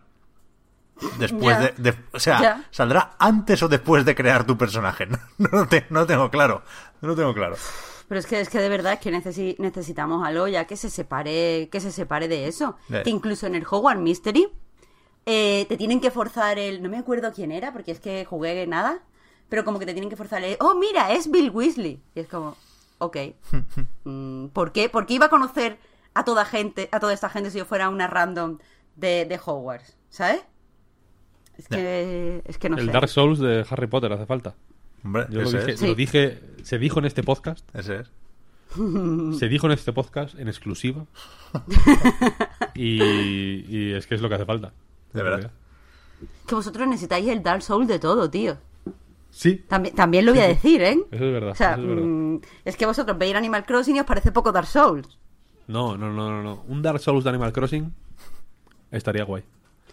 Después 1.19 1.59
de, 1.59 1.73
de- 1.91 1.97
O 2.13 2.19
sea. 2.19 2.63
¿saldrá 2.71 3.15
antes 3.19 3.61
o 3.63 3.67
después 3.67 4.05
de 4.05 4.15
crear 4.15 4.45
tu 4.45 4.57
personaje? 4.57 5.07
No, 5.37 5.49
lo 5.51 5.67
te- 5.67 5.85
no 5.89 6.05
tengo 6.05 6.29
claro. 6.31 6.63
No 7.01 7.09
lo 7.09 7.15
tengo 7.15 7.33
claro. 7.33 7.55
Pero 8.07 8.19
es 8.19 8.25
que, 8.27 8.39
es 8.39 8.49
que 8.49 8.59
de 8.59 8.69
verdad 8.69 8.93
es 8.93 8.99
que 8.99 9.11
necesi- 9.11 9.55
necesitamos 9.59 10.25
algo 10.25 10.47
ya 10.47 10.65
que 10.65 10.77
se 10.77 10.89
separe, 10.89 11.69
que 11.71 11.81
se 11.81 11.91
separe 11.91 12.27
de 12.27 12.47
eso. 12.47 12.77
Que 12.87 13.09
incluso 13.09 13.45
en 13.47 13.55
el 13.55 13.65
Hogwarts 13.69 13.99
Mystery 14.01 14.47
eh, 15.25 15.65
te 15.67 15.77
tienen 15.77 15.99
que 16.01 16.11
forzar 16.11 16.59
el. 16.59 16.81
No 16.81 16.89
me 16.89 16.97
acuerdo 16.97 17.31
quién 17.33 17.51
era, 17.51 17.73
porque 17.73 17.91
es 17.91 17.99
que 17.99 18.25
jugué 18.25 18.65
nada. 18.67 19.03
Pero 19.49 19.63
como 19.63 19.79
que 19.79 19.85
te 19.85 19.93
tienen 19.93 20.09
que 20.09 20.15
forzar 20.15 20.43
el. 20.43 20.57
Oh, 20.59 20.75
mira, 20.75 21.11
es 21.13 21.29
Bill 21.29 21.49
Weasley. 21.51 22.01
Y 22.15 22.19
es 22.19 22.27
como. 22.27 22.55
Ok. 22.99 23.17
Mm, 24.07 24.49
¿Por 24.49 24.71
qué? 24.71 24.87
¿Por 24.87 25.07
qué 25.07 25.15
iba 25.15 25.25
a 25.25 25.29
conocer 25.29 25.79
a 26.13 26.23
toda 26.23 26.45
gente, 26.45 26.89
a 26.91 26.99
toda 26.99 27.11
esta 27.11 27.27
gente 27.27 27.49
si 27.49 27.57
yo 27.57 27.65
fuera 27.65 27.89
una 27.89 28.05
random 28.05 28.59
de, 28.95 29.25
de 29.25 29.39
Hogwarts? 29.43 29.97
¿Sabes? 30.09 30.43
Es 31.57 31.67
que, 31.67 32.43
es 32.45 32.57
que 32.59 32.69
no 32.69 32.77
el 32.77 32.85
sé. 32.85 32.91
Dark 32.91 33.09
Souls 33.09 33.39
de 33.39 33.65
Harry 33.67 33.87
Potter 33.87 34.13
hace 34.13 34.27
falta. 34.27 34.53
Hombre, 35.03 35.25
Yo 35.31 35.41
lo 35.41 35.49
dije, 35.51 35.71
es. 35.71 35.79
Sí. 35.79 35.87
lo 35.87 35.95
dije, 35.95 36.39
se 36.61 36.77
dijo 36.77 36.99
en 36.99 37.05
este 37.05 37.23
podcast, 37.23 37.67
Ese 37.75 38.01
es. 38.01 38.11
se 39.39 39.47
dijo 39.49 39.65
en 39.65 39.71
este 39.73 39.91
podcast 39.91 40.37
en 40.37 40.47
exclusiva. 40.47 41.05
y, 42.75 43.01
y 43.67 43.93
es 43.93 44.05
que 44.05 44.15
es 44.15 44.21
lo 44.21 44.29
que 44.29 44.35
hace 44.35 44.45
falta. 44.45 44.73
De 45.15 45.23
verdad. 45.23 45.51
Que 46.47 46.55
vosotros 46.55 46.87
necesitáis 46.87 47.27
el 47.27 47.41
Dark 47.43 47.61
Souls 47.61 47.87
de 47.87 47.99
todo, 47.99 48.29
tío. 48.29 48.57
Sí, 49.31 49.57
También, 49.67 49.93
también 49.95 50.25
lo 50.25 50.31
voy 50.33 50.41
a 50.41 50.47
decir, 50.47 50.81
¿eh? 50.81 50.97
eso 51.11 51.25
es 51.25 51.31
verdad. 51.33 51.51
O 51.51 51.55
sea, 51.55 51.71
eso 51.73 51.81
es 51.81 51.87
verdad. 51.87 52.03
mm, 52.03 52.39
es 52.63 52.77
que 52.77 52.85
vosotros 52.85 53.17
veis 53.17 53.35
Animal 53.35 53.65
Crossing 53.65 53.95
y 53.95 53.99
os 53.99 54.05
parece 54.05 54.31
poco 54.31 54.51
Dark 54.51 54.67
Souls. 54.67 55.17
No, 55.67 55.97
no, 55.97 56.11
no, 56.11 56.29
no, 56.29 56.43
no. 56.43 56.63
Un 56.67 56.81
Dark 56.81 56.99
Souls 56.99 57.23
de 57.23 57.29
Animal 57.31 57.51
Crossing 57.51 57.93
estaría 58.91 59.23
guay. 59.25 59.43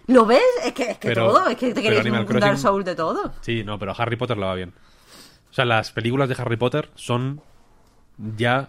¿Lo 0.09 0.27
ves? 0.27 0.43
Es 0.65 0.73
que, 0.73 0.83
es 0.91 0.99
que 0.99 1.09
Pero- 1.09 1.29
todo, 1.33 1.47
es 1.49 1.57
que 1.57 1.73
te 1.75 1.81
queréis 1.83 2.05
un, 2.05 2.11
un 2.19 2.27
Dark 2.27 2.29
Crossing- 2.29 2.57
Souls 2.59 2.85
de 2.85 2.95
todo. 2.95 3.33
Sí, 3.41 3.65
no, 3.65 3.79
pero 3.79 3.93
a 3.93 3.95
Harry 3.95 4.17
Potter 4.17 4.37
le 4.37 4.45
va 4.47 4.55
bien. 4.55 4.73
O 5.51 5.55
sea, 5.55 5.65
las 5.65 5.91
películas 5.93 6.29
de 6.29 6.37
Harry 6.39 6.57
Potter 6.57 6.91
son 6.95 7.41
ya 8.37 8.69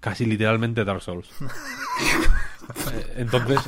casi 0.00 0.26
literalmente 0.26 0.84
Dark 0.84 1.02
Souls. 1.02 1.28
Eh, 2.92 3.14
entonces, 3.18 3.60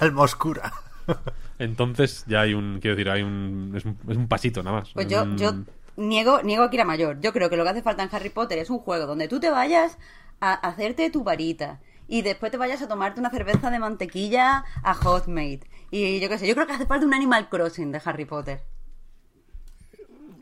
Alma 0.00 0.22
oscura. 0.22 0.72
entonces 1.58 2.24
ya 2.26 2.42
hay 2.42 2.54
un, 2.54 2.78
quiero 2.80 2.96
decir, 2.96 3.10
hay 3.10 3.22
un 3.22 3.72
es 3.76 3.84
un, 3.84 3.98
es 4.08 4.16
un 4.16 4.28
pasito 4.28 4.62
nada 4.62 4.78
más. 4.80 4.90
Pues 4.92 5.06
Es 5.06 5.12
yo, 5.12 5.22
un- 5.22 5.36
yo 5.38 5.52
niego, 5.96 6.42
niego 6.42 6.64
aquí 6.64 6.76
la 6.76 6.84
mayor. 6.84 7.20
Yo 7.20 7.32
creo 7.32 7.50
que 7.50 7.56
lo 7.56 7.64
que 7.64 7.70
hace 7.70 7.82
falta 7.82 8.02
en 8.02 8.08
Harry 8.12 8.30
Potter 8.30 8.58
es 8.58 8.70
un 8.70 8.78
juego 8.78 9.06
donde 9.06 9.28
tú 9.28 9.40
te 9.40 9.50
vayas 9.50 9.98
a 10.40 10.54
hacerte 10.54 11.10
tu 11.10 11.22
varita 11.24 11.80
y 12.08 12.22
después 12.22 12.50
te 12.50 12.56
vayas 12.58 12.80
a 12.82 12.88
tomarte 12.88 13.20
una 13.20 13.30
cerveza 13.30 13.70
de 13.70 13.78
mantequilla 13.78 14.64
a 14.82 14.94
Hotmate. 14.94 15.60
Y 15.90 16.18
yo 16.20 16.28
qué 16.28 16.38
sé, 16.38 16.46
yo 16.48 16.54
creo 16.54 16.66
que 16.66 16.72
hace 16.72 16.86
falta 16.86 17.04
un 17.06 17.14
Animal 17.14 17.48
Crossing 17.48 17.92
de 17.92 18.00
Harry 18.04 18.24
Potter. 18.24 18.62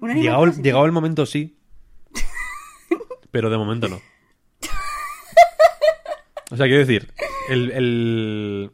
Un 0.00 0.10
Animal 0.10 0.22
Llegado 0.22 0.42
Crossing. 0.44 0.62
llegado 0.64 0.86
el 0.86 0.92
momento 0.92 1.26
sí. 1.26 1.58
pero 3.30 3.50
de 3.50 3.58
momento 3.58 3.88
no. 3.88 4.00
O 6.50 6.56
sea, 6.56 6.66
quiero 6.66 6.78
decir, 6.78 7.12
el, 7.50 7.70
el, 7.72 8.70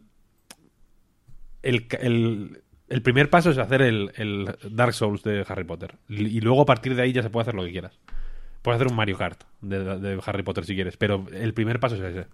el, 1.64 1.86
el- 2.00 2.60
el 2.88 3.02
primer 3.02 3.30
paso 3.30 3.50
es 3.50 3.58
hacer 3.58 3.82
el, 3.82 4.12
el 4.16 4.56
Dark 4.70 4.92
Souls 4.94 5.22
de 5.22 5.44
Harry 5.48 5.64
Potter. 5.64 5.96
Y 6.08 6.40
luego 6.40 6.62
a 6.62 6.66
partir 6.66 6.94
de 6.94 7.02
ahí 7.02 7.12
ya 7.12 7.22
se 7.22 7.30
puede 7.30 7.42
hacer 7.42 7.54
lo 7.54 7.64
que 7.64 7.72
quieras. 7.72 7.98
Puedes 8.62 8.76
hacer 8.80 8.88
un 8.90 8.96
Mario 8.96 9.16
Kart 9.18 9.42
de, 9.62 9.98
de 9.98 10.20
Harry 10.26 10.42
Potter 10.42 10.64
si 10.64 10.74
quieres, 10.74 10.96
pero 10.96 11.26
el 11.32 11.54
primer 11.54 11.80
paso 11.80 11.96
es 11.96 12.02
ese. 12.02 12.26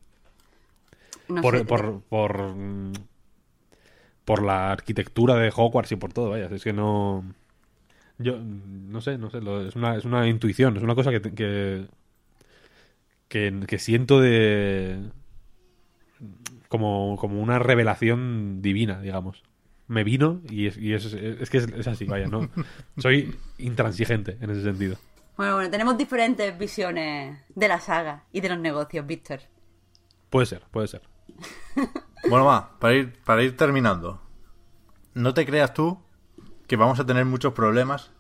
No 1.29 1.41
por, 1.41 1.59
sé, 1.59 1.65
por, 1.65 2.03
por, 2.03 2.55
por 4.25 4.43
la 4.43 4.73
arquitectura 4.73 5.35
de 5.37 5.53
Hogwarts 5.55 5.93
y 5.93 5.97
por 5.97 6.13
todo, 6.13 6.31
vaya. 6.31 6.49
Es 6.53 6.63
que 6.65 6.73
no. 6.73 7.25
Yo 8.19 8.39
no 8.39 9.01
sé, 9.01 9.19
no 9.19 9.31
sé. 9.31 9.41
lo- 9.41 9.67
es, 9.67 9.77
una, 9.77 9.97
es 9.97 10.05
una 10.05 10.29
intuición, 10.29 10.77
es 10.77 10.83
una 10.83 10.95
cosa 10.95 11.11
que, 11.11 11.87
que, 13.29 13.67
que 13.67 13.79
siento 13.79 14.21
de. 14.21 14.99
Como, 16.71 17.19
como 17.19 17.43
una 17.43 17.59
revelación 17.59 18.63
divina, 18.63 19.03
digamos. 19.03 19.43
Me 19.89 20.05
vino 20.05 20.41
y 20.49 20.69
es, 20.69 20.79
y 20.79 20.95
es, 20.95 21.13
es 21.13 21.51
que 21.51 21.59
es, 21.59 21.69
es 21.69 21.87
así, 21.87 22.07
vaya, 22.07 22.29
¿no? 22.29 22.49
Soy 22.97 23.37
intransigente 23.59 24.39
en 24.41 24.49
ese 24.49 24.63
sentido. 24.63 24.97
Bueno, 25.37 25.57
bueno, 25.57 25.71
tenemos 25.71 25.99
diferentes 25.99 26.57
visiones 26.57 27.39
de 27.55 27.69
la 27.69 27.81
saga 27.81 28.25
y 28.33 28.41
de 28.41 28.49
los 28.49 28.59
negocios, 28.59 29.07
Víctor. 29.07 29.41
Puede 30.31 30.47
ser, 30.47 30.63
puede 30.71 30.89
ser. 30.89 31.03
Bueno, 32.29 32.45
va, 32.45 32.79
para 32.79 32.95
ir, 32.95 33.19
para 33.25 33.43
ir 33.43 33.57
terminando. 33.57 34.21
No 35.15 35.33
te 35.33 35.47
creas 35.47 35.73
tú 35.73 36.03
que 36.67 36.77
vamos 36.77 37.01
a 37.01 37.07
tener 37.07 37.25
muchos 37.25 37.55
problemas 37.55 38.11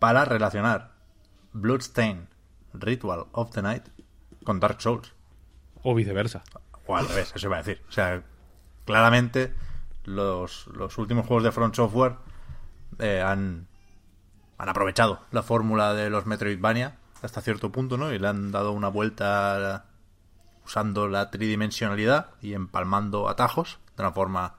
para 0.00 0.24
relacionar 0.24 0.96
Bloodstain 1.52 2.28
Ritual 2.74 3.26
of 3.30 3.52
the 3.52 3.62
Night 3.62 3.84
con 4.42 4.58
Dark 4.58 4.82
Souls. 4.82 5.14
O 5.82 5.94
viceversa. 5.94 6.42
O 6.86 6.96
al 6.96 7.08
revés, 7.08 7.32
eso 7.34 7.46
iba 7.46 7.56
a 7.56 7.62
decir. 7.62 7.82
O 7.88 7.92
sea, 7.92 8.22
claramente 8.84 9.54
los, 10.04 10.66
los 10.68 10.98
últimos 10.98 11.26
juegos 11.26 11.44
de 11.44 11.52
Front 11.52 11.74
Software 11.74 12.16
eh, 12.98 13.22
han, 13.22 13.66
han 14.58 14.68
aprovechado 14.68 15.20
la 15.30 15.42
fórmula 15.42 15.94
de 15.94 16.10
los 16.10 16.26
Metroidvania 16.26 16.98
hasta 17.22 17.40
cierto 17.40 17.72
punto, 17.72 17.96
¿no? 17.96 18.12
Y 18.12 18.18
le 18.18 18.28
han 18.28 18.52
dado 18.52 18.72
una 18.72 18.88
vuelta 18.88 19.86
usando 20.64 21.08
la 21.08 21.30
tridimensionalidad 21.30 22.30
y 22.40 22.54
empalmando 22.54 23.28
atajos 23.28 23.78
de 23.96 24.02
una 24.02 24.12
forma 24.12 24.56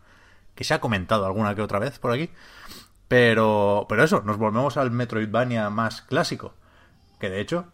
que 0.55 0.63
se 0.63 0.73
ha 0.73 0.81
comentado 0.81 1.25
alguna 1.25 1.55
que 1.55 1.61
otra 1.61 1.79
vez 1.79 1.99
por 1.99 2.11
aquí. 2.11 2.31
Pero, 3.07 3.85
pero 3.87 4.03
eso, 4.03 4.21
nos 4.25 4.37
volvemos 4.37 4.77
al 4.77 4.91
Metroidvania 4.91 5.69
más 5.69 6.01
clásico. 6.01 6.55
Que 7.19 7.29
de 7.29 7.39
hecho, 7.39 7.67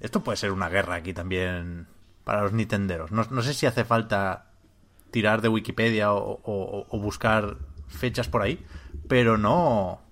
esto 0.00 0.22
puede 0.22 0.36
ser 0.36 0.52
una 0.52 0.68
guerra 0.68 0.96
aquí 0.96 1.14
también 1.14 1.86
para 2.28 2.42
los 2.42 2.52
Nintenderos. 2.52 3.10
No, 3.10 3.24
no 3.30 3.40
sé 3.40 3.54
si 3.54 3.64
hace 3.64 3.86
falta 3.86 4.50
tirar 5.10 5.40
de 5.40 5.48
Wikipedia 5.48 6.12
o, 6.12 6.40
o- 6.44 6.86
o 6.86 6.98
buscar 7.00 7.56
fechas 7.88 8.28
por 8.28 8.42
ahí, 8.42 8.62
pero 9.08 9.38
no... 9.38 10.02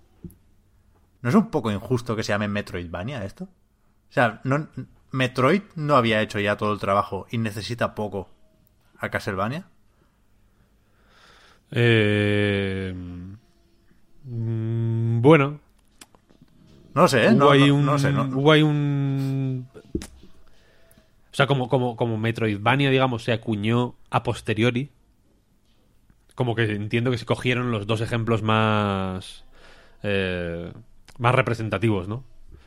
¿No 1.21 1.29
es 1.29 1.35
un 1.35 1.51
poco 1.51 1.71
injusto 1.71 2.17
que 2.17 2.23
se 2.23 2.33
llame 2.33 2.49
Metroidvania 2.49 3.23
esto? 3.23 3.45
O 3.45 4.13
sea, 4.15 4.41
no, 4.45 4.67
¿Metroid 5.11 5.61
no 5.75 5.95
había 5.95 6.23
hecho 6.23 6.41
ya 6.41 6.57
todo 6.57 6.73
el 6.73 6.79
trabajo 6.81 7.27
y 7.31 7.37
necesita 7.37 7.95
poco 7.95 8.31
a 8.99 9.11
Castlevania? 9.11 9.67
Eh, 11.71 12.95
mm, 14.25 15.21
bueno, 15.21 15.61
No 16.95 17.09
sé, 17.09 17.27
¿eh? 17.27 17.33
No, 17.35 17.53
no- 17.55 17.75
un, 17.75 17.85
no 17.85 17.99
sé, 17.99 18.11
no- 18.11 18.23
hubo 18.39 18.53
un- 18.67 19.46
sea, 21.37 21.47
como, 21.47 21.69
como, 21.69 21.97
como 21.97 22.17
Metroidvania, 22.17 22.91
digamos, 22.91 23.25
se 23.25 23.33
acuñó 23.33 23.95
a 24.11 24.23
posteriori. 24.23 24.91
Como 26.35 26.55
que 26.55 26.65
entiendo 26.65 27.11
que 27.11 27.19
se 27.19 27.27
cogieron 27.27 27.71
los 27.71 27.87
dos 27.87 28.01
ejemplos 28.01 28.43
más 28.43 29.45
eh, 30.03 30.73
más 31.19 31.35
representativos, 31.35 32.09
¿no? 32.09 32.25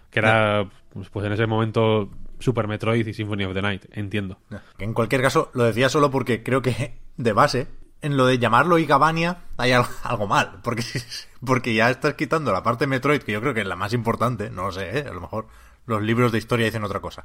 Que 0.10 0.20
era, 0.20 0.70
pues, 0.94 1.10
pues 1.10 1.26
en 1.26 1.34
ese 1.34 1.46
momento, 1.46 2.10
Super 2.40 2.68
Metroid 2.68 3.06
y 3.06 3.14
Symphony 3.14 3.46
of 3.46 3.54
the 3.54 3.62
Night, 3.62 3.86
entiendo. 3.92 4.40
En 4.80 4.94
cualquier 4.94 5.22
caso, 5.22 5.52
lo 5.54 5.64
decía 5.64 5.90
solo 5.90 6.10
porque 6.10 6.44
creo 6.44 6.62
que 6.62 6.98
de 7.18 7.34
base, 7.34 7.68
en 8.02 8.18
lo 8.18 8.26
de 8.26 8.40
llamarlo 8.40 8.80
Igabania, 8.80 9.44
hay 9.58 9.72
algo, 9.72 9.90
algo 10.04 10.28
mal. 10.28 10.60
Porque, 10.64 10.84
porque 11.46 11.74
ya 11.74 11.90
estás 11.90 12.16
quitando 12.16 12.52
la 12.52 12.64
parte 12.64 12.86
de 12.86 12.88
Metroid, 12.88 13.22
que 13.22 13.32
yo 13.32 13.42
creo 13.42 13.54
que 13.54 13.62
es 13.62 13.68
la 13.68 13.76
más 13.76 13.94
importante, 13.94 14.50
no 14.50 14.66
lo 14.66 14.72
sé, 14.72 15.00
¿eh? 15.00 15.06
a 15.08 15.14
lo 15.14 15.22
mejor 15.22 15.48
los 15.86 16.02
libros 16.02 16.32
de 16.32 16.40
historia 16.40 16.66
dicen 16.66 16.84
otra 16.84 17.00
cosa. 17.00 17.24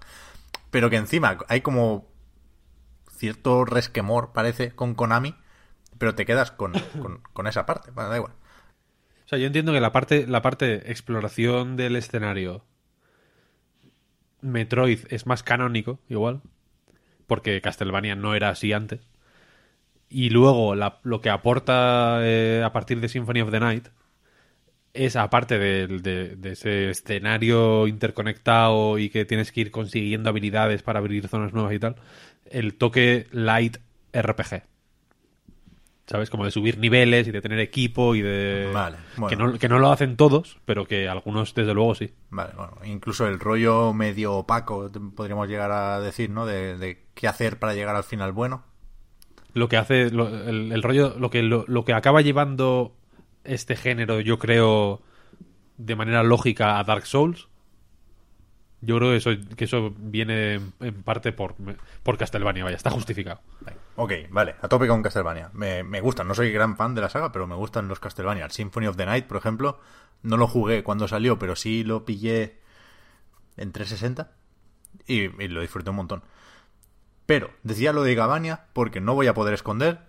Pero 0.75 0.91
que 0.91 0.97
encima 0.97 1.39
hay 1.47 1.61
como 1.61 2.05
cierto 3.09 3.65
resquemor, 3.65 4.33
parece, 4.33 4.73
con 4.75 4.97
Konami, 4.97 5.37
pero 5.99 6.17
te 6.17 6.27
quedas 6.27 6.51
con, 6.51 6.73
con, 7.01 7.21
con 7.33 7.47
esa 7.47 7.65
parte. 7.65 7.93
Bueno, 7.93 8.11
da 8.11 8.17
igual. 8.17 8.33
O 9.25 9.29
sea, 9.29 9.39
yo 9.39 9.47
entiendo 9.47 9.73
que 9.73 9.81
la 9.81 9.93
parte, 9.93 10.27
la 10.27 10.43
parte 10.43 10.91
exploración 10.91 11.77
del 11.77 11.95
escenario 11.95 12.65
Metroid 14.41 14.99
es 15.11 15.27
más 15.27 15.45
canónico, 15.45 16.01
igual, 16.09 16.43
porque 17.29 17.61
Castlevania 17.61 18.17
no 18.17 18.35
era 18.35 18.49
así 18.49 18.73
antes. 18.73 19.01
Y 20.09 20.31
luego 20.31 20.75
la- 20.75 20.99
lo 21.05 21.21
que 21.21 21.31
aporta 21.31 22.19
eh, 22.23 22.65
a 22.65 22.73
partir 22.73 23.01
de 23.01 23.09
Symphony 23.09 23.43
of 23.43 23.53
the 23.53 23.61
Night 23.61 23.87
es, 24.95 25.17
aparte 25.17 25.59
de, 25.59 25.87
de 26.37 26.51
ese 26.53 26.91
escenario 26.91 27.87
interconectado 27.87 28.99
y 28.99 29.11
que 29.11 29.25
tienes 29.25 29.53
que 29.53 29.61
ir 29.63 29.71
consiguiendo 29.71 30.31
habilidades 30.31 30.83
para 30.83 31.01
abrir 31.01 31.29
zonas 31.29 31.53
nuevas 31.53 31.75
y 31.75 31.79
tal, 31.79 31.97
el 32.51 32.75
toque 32.75 33.27
light 33.33 33.79
RPG. 34.13 34.63
¿Sabes? 36.07 36.29
Como 36.29 36.45
de 36.45 36.51
subir 36.51 36.79
niveles 36.79 37.27
y 37.29 37.31
de 37.31 37.41
tener 37.41 37.59
equipo 37.61 38.15
y 38.15 38.21
de... 38.21 38.71
Vale, 38.75 38.99
bueno. 39.17 39.29
que, 39.29 39.37
no, 39.37 39.59
que 39.59 39.69
no 39.71 39.79
lo 39.79 39.91
hacen 39.91 40.17
todos, 40.19 40.59
pero 40.67 40.87
que 40.87 41.09
algunos 41.09 41.55
desde 41.55 41.73
luego 41.73 41.95
sí. 41.95 42.13
Vale, 42.29 42.53
bueno, 42.55 42.77
incluso 42.85 43.27
el 43.27 43.41
rollo 43.41 43.95
medio 43.95 44.35
opaco, 44.35 44.93
podríamos 45.17 45.49
llegar 45.49 45.73
a 45.73 46.01
decir, 46.01 46.29
¿no? 46.29 46.45
De, 46.45 46.77
de 46.77 47.07
qué 47.15 47.27
hacer 47.27 47.59
para 47.59 47.73
llegar 47.73 47.97
al 47.97 48.05
final 48.05 48.33
bueno. 48.33 48.65
lo 49.55 49.69
que 49.69 49.79
hace 49.79 50.11
lo- 50.11 50.29
el, 50.49 50.73
el 50.73 50.83
rollo 50.83 51.15
lo 51.19 51.31
que 51.31 51.43
lo, 51.43 51.65
lo 51.69 51.85
que 51.87 51.95
acaba 51.95 52.21
llevando 52.21 52.95
este 53.45 53.77
género 53.77 54.21
yo 54.21 54.39
creo 54.39 55.03
de 55.77 55.97
manera 55.97 56.23
lógica 56.23 56.79
a 56.79 56.85
Dark 56.85 57.07
Souls 57.07 57.49
yo 58.85 58.99
creo 58.99 59.11
que 59.11 59.17
eso, 59.17 59.31
que 59.57 59.65
eso 59.65 59.95
viene 59.97 60.61
en, 60.81 61.03
parte 61.03 61.33
por, 61.33 61.55
por 62.03 62.19
Castlevania 62.19 62.65
vaya 62.65 62.77
está 62.77 62.91
justificado. 62.91 63.41
Ok, 63.97 64.13
vale, 64.31 64.57
a 64.61 64.69
tope 64.69 64.87
con 64.87 65.03
Castlevania. 65.03 65.51
Me, 65.55 65.83
me 65.83 66.01
gustan, 66.01 66.29
no 66.29 66.35
soy 66.35 66.53
gran 66.53 66.77
fan 66.77 66.95
de 66.95 67.01
la 67.01 67.09
saga, 67.09 67.33
pero 67.33 67.47
me 67.47 67.55
gustan 67.55 67.89
los 67.89 68.01
Castlevania. 68.01 68.51
Symphony 68.51 68.87
of 68.87 68.97
the 68.97 69.07
Night, 69.07 69.27
por 69.27 69.39
ejemplo, 69.39 69.81
no 70.23 70.37
lo 70.37 70.47
jugué 70.47 70.83
cuando 70.83 71.09
salió, 71.09 71.39
pero 71.39 71.57
sí 71.57 71.85
lo 71.85 72.05
pillé 72.05 72.61
en 73.57 73.73
360 73.73 74.33
y, 75.07 75.43
y 75.43 75.49
lo 75.49 75.61
disfruté 75.61 75.91
un 75.91 75.97
montón. 75.97 76.23
Pero 77.27 77.51
decía 77.63 77.93
lo 77.93 78.03
de 78.03 78.15
Gavania 78.15 78.67
porque 78.75 79.01
no 79.01 79.15
voy 79.15 79.29
a 79.29 79.35
poder 79.35 79.55
esconder, 79.55 80.01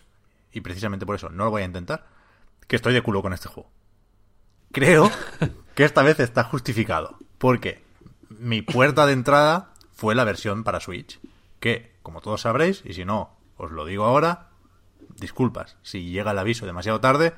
y 0.52 0.62
precisamente 0.62 1.06
por 1.06 1.16
eso 1.16 1.30
no 1.30 1.46
lo 1.46 1.52
voy 1.52 1.62
a 1.62 1.66
intentar, 1.66 2.08
que 2.68 2.76
estoy 2.76 2.94
de 2.94 3.02
culo 3.02 3.22
con 3.22 3.34
este 3.34 3.50
juego. 3.50 3.70
Creo 4.72 5.12
que 5.74 5.86
esta 5.86 6.04
vez 6.04 6.20
está 6.20 6.44
justificado, 6.44 7.18
porque 7.38 7.84
mi 8.30 8.62
puerta 8.62 9.06
de 9.06 9.14
entrada 9.14 9.72
fue 9.94 10.16
la 10.16 10.24
versión 10.24 10.64
para 10.64 10.80
Switch, 10.80 11.20
que, 11.60 11.94
como 12.04 12.22
todos 12.22 12.42
sabréis, 12.42 12.82
y 12.86 12.94
si 12.94 13.06
no, 13.06 13.38
os 13.58 13.72
lo 13.72 13.86
digo 13.86 14.06
ahora, 14.06 14.50
disculpas, 15.20 15.78
si 15.82 16.10
llega 16.10 16.32
el 16.32 16.40
aviso 16.40 16.66
demasiado 16.66 17.00
tarde, 17.00 17.34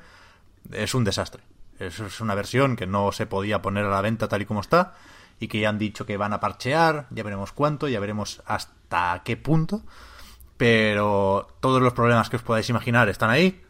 es 0.72 0.94
un 0.94 1.04
desastre. 1.04 1.42
Es 1.78 2.20
una 2.20 2.34
versión 2.34 2.74
que 2.74 2.88
no 2.88 3.12
se 3.12 3.26
podía 3.26 3.62
poner 3.62 3.84
a 3.84 3.90
la 3.90 4.00
venta 4.00 4.26
tal 4.26 4.42
y 4.42 4.46
como 4.46 4.60
está, 4.60 4.94
y 5.38 5.46
que 5.46 5.60
ya 5.60 5.68
han 5.68 5.78
dicho 5.78 6.06
que 6.06 6.16
van 6.16 6.32
a 6.32 6.40
parchear, 6.40 7.06
ya 7.10 7.22
veremos 7.22 7.52
cuánto, 7.52 7.86
ya 7.86 8.00
veremos 8.00 8.42
hasta 8.46 9.22
qué 9.24 9.36
punto, 9.36 9.82
pero 10.56 11.46
todos 11.60 11.80
los 11.80 11.92
problemas 11.92 12.28
que 12.28 12.36
os 12.36 12.42
podáis 12.42 12.68
imaginar 12.68 13.08
están 13.08 13.30
ahí, 13.30 13.62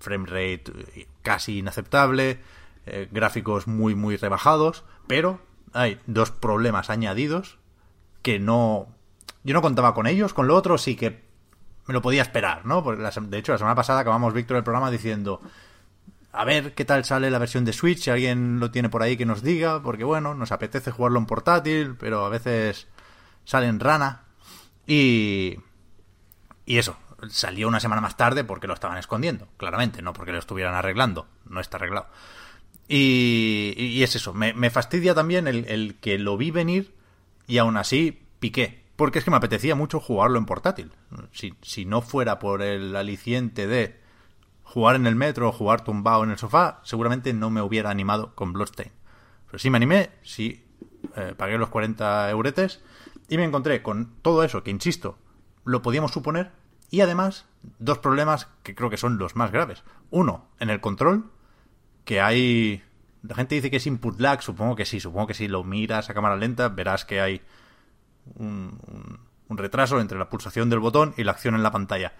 frame 0.00 0.26
rate 0.26 0.64
eh, 0.96 1.06
casi 1.22 1.58
inaceptable, 1.58 2.40
eh, 2.86 3.08
gráficos 3.12 3.66
muy 3.66 3.94
muy 3.94 4.16
rebajados, 4.16 4.84
pero 5.06 5.40
hay 5.72 5.98
dos 6.06 6.30
problemas 6.30 6.90
añadidos 6.90 7.58
que 8.22 8.38
no 8.40 8.88
yo 9.44 9.54
no 9.54 9.62
contaba 9.62 9.94
con 9.94 10.06
ellos, 10.06 10.34
con 10.34 10.46
lo 10.46 10.56
otro 10.56 10.78
sí 10.78 10.96
que 10.96 11.22
me 11.86 11.94
lo 11.94 12.02
podía 12.02 12.22
esperar, 12.22 12.66
¿no? 12.66 12.82
Porque 12.82 13.02
la 13.02 13.10
de 13.10 13.38
hecho 13.38 13.52
la 13.52 13.58
semana 13.58 13.74
pasada 13.74 14.00
acabamos 14.00 14.34
Víctor 14.34 14.56
el 14.56 14.64
programa 14.64 14.90
diciendo 14.90 15.40
a 16.32 16.44
ver 16.44 16.74
qué 16.74 16.84
tal 16.84 17.04
sale 17.04 17.30
la 17.30 17.38
versión 17.38 17.64
de 17.64 17.72
Switch, 17.72 18.02
si 18.02 18.10
alguien 18.10 18.60
lo 18.60 18.70
tiene 18.70 18.88
por 18.88 19.02
ahí 19.02 19.16
que 19.16 19.26
nos 19.26 19.42
diga, 19.42 19.82
porque 19.82 20.04
bueno, 20.04 20.34
nos 20.34 20.52
apetece 20.52 20.90
jugarlo 20.90 21.18
en 21.18 21.26
portátil, 21.26 21.96
pero 21.98 22.24
a 22.24 22.28
veces 22.28 22.86
sale 23.44 23.66
en 23.66 23.80
rana 23.80 24.24
y 24.86 25.58
y 26.64 26.78
eso, 26.78 26.96
salió 27.28 27.68
una 27.68 27.80
semana 27.80 28.00
más 28.00 28.16
tarde 28.16 28.44
porque 28.44 28.66
lo 28.66 28.74
estaban 28.74 28.98
escondiendo, 28.98 29.48
claramente, 29.56 30.02
no 30.02 30.12
porque 30.12 30.32
lo 30.32 30.38
estuvieran 30.38 30.74
arreglando, 30.74 31.26
no 31.46 31.60
está 31.60 31.76
arreglado. 31.76 32.08
Y, 32.88 33.74
y 33.76 34.02
es 34.02 34.16
eso, 34.16 34.34
me, 34.34 34.70
fastidia 34.70 35.14
también 35.14 35.46
el, 35.46 35.96
que 36.00 36.18
lo 36.18 36.36
vi 36.36 36.50
venir 36.50 36.94
y 37.46 37.58
aún 37.58 37.76
así 37.76 38.26
piqué, 38.40 38.82
porque 38.96 39.20
es 39.20 39.24
que 39.24 39.30
me 39.30 39.36
apetecía 39.36 39.74
mucho 39.74 40.00
jugarlo 40.00 40.38
en 40.38 40.46
portátil. 40.46 40.92
Si, 41.32 41.54
si 41.62 41.84
no 41.84 42.02
fuera 42.02 42.38
por 42.38 42.62
el 42.62 42.96
aliciente 42.96 43.66
de 43.66 44.00
jugar 44.64 44.96
en 44.96 45.06
el 45.06 45.16
metro 45.16 45.48
o 45.48 45.52
jugar 45.52 45.84
tumbado 45.84 46.24
en 46.24 46.30
el 46.30 46.38
sofá, 46.38 46.80
seguramente 46.84 47.32
no 47.32 47.50
me 47.50 47.62
hubiera 47.62 47.90
animado 47.90 48.34
con 48.34 48.52
Bloodstain. 48.52 48.90
Pero 49.46 49.58
sí 49.58 49.70
me 49.70 49.76
animé, 49.76 50.10
sí 50.22 50.64
eh, 51.16 51.34
pagué 51.36 51.58
los 51.58 51.70
40 51.70 52.30
euretes 52.30 52.80
y 53.28 53.36
me 53.36 53.44
encontré 53.44 53.82
con 53.82 54.14
todo 54.22 54.44
eso 54.44 54.62
que, 54.62 54.70
insisto, 54.70 55.18
lo 55.64 55.82
podíamos 55.82 56.12
suponer 56.12 56.52
y 56.90 57.00
además 57.00 57.46
dos 57.78 57.98
problemas 57.98 58.48
que 58.62 58.74
creo 58.74 58.90
que 58.90 58.96
son 58.96 59.18
los 59.18 59.36
más 59.36 59.52
graves. 59.52 59.82
Uno, 60.10 60.46
en 60.58 60.70
el 60.70 60.80
control, 60.80 61.30
que 62.04 62.20
hay... 62.20 62.82
La 63.22 63.34
gente 63.34 63.54
dice 63.54 63.70
que 63.70 63.76
es 63.76 63.86
input 63.86 64.18
lag, 64.18 64.42
supongo 64.42 64.74
que 64.76 64.86
sí, 64.86 64.98
supongo 64.98 65.26
que 65.26 65.34
si 65.34 65.46
lo 65.46 65.62
miras 65.62 66.08
a 66.08 66.14
cámara 66.14 66.36
lenta 66.36 66.68
verás 66.70 67.04
que 67.04 67.20
hay 67.20 67.42
un, 68.36 68.78
un- 68.86 69.20
un 69.48 69.58
retraso 69.58 70.00
entre 70.00 70.18
la 70.18 70.28
pulsación 70.30 70.70
del 70.70 70.78
botón 70.78 71.12
y 71.16 71.24
la 71.24 71.32
acción 71.32 71.54
en 71.54 71.62
la 71.62 71.70
pantalla. 71.72 72.14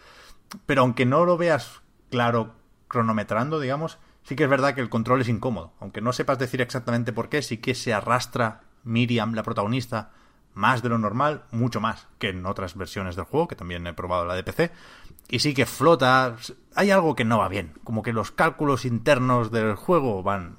Pero 0.67 0.83
aunque 0.83 1.07
no 1.07 1.25
lo 1.25 1.37
veas 1.39 1.81
claro 2.11 2.55
cronometrando, 2.89 3.61
digamos, 3.61 3.99
sí 4.25 4.35
que 4.37 4.45
es 4.45 4.51
verdad 4.51 4.75
que 4.75 4.81
el 4.81 4.91
control 4.91 5.21
es 5.23 5.29
incómodo. 5.29 5.73
Aunque 5.81 6.01
no 6.01 6.13
sepas 6.13 6.39
decir 6.39 6.61
exactamente 6.61 7.13
por 7.13 7.29
qué, 7.29 7.41
sí 7.41 7.59
que 7.59 7.75
se 7.75 7.95
arrastra 7.95 8.63
Miriam, 8.83 9.33
la 9.35 9.43
protagonista, 9.45 10.11
más 10.61 10.83
de 10.83 10.89
lo 10.91 10.99
normal, 10.99 11.45
mucho 11.51 11.81
más 11.81 12.07
que 12.19 12.29
en 12.29 12.47
otras 12.47 12.77
versiones 12.77 13.17
del 13.17 13.25
juego, 13.25 13.49
que 13.49 13.57
también 13.57 13.87
he 13.87 13.93
probado 13.95 14.25
la 14.27 14.35
de 14.35 14.45
PC. 14.45 14.71
Y 15.29 15.39
sí 15.41 15.55
que 15.55 15.67
flota. 15.67 16.37
Hay 16.75 16.91
algo 16.91 17.15
que 17.17 17.25
no 17.25 17.39
va 17.39 17.49
bien. 17.49 17.73
Como 17.85 18.03
que 18.03 18.13
los 18.13 18.31
cálculos 18.31 18.85
internos 18.85 19.51
del 19.51 19.75
juego 19.75 20.23
van 20.23 20.59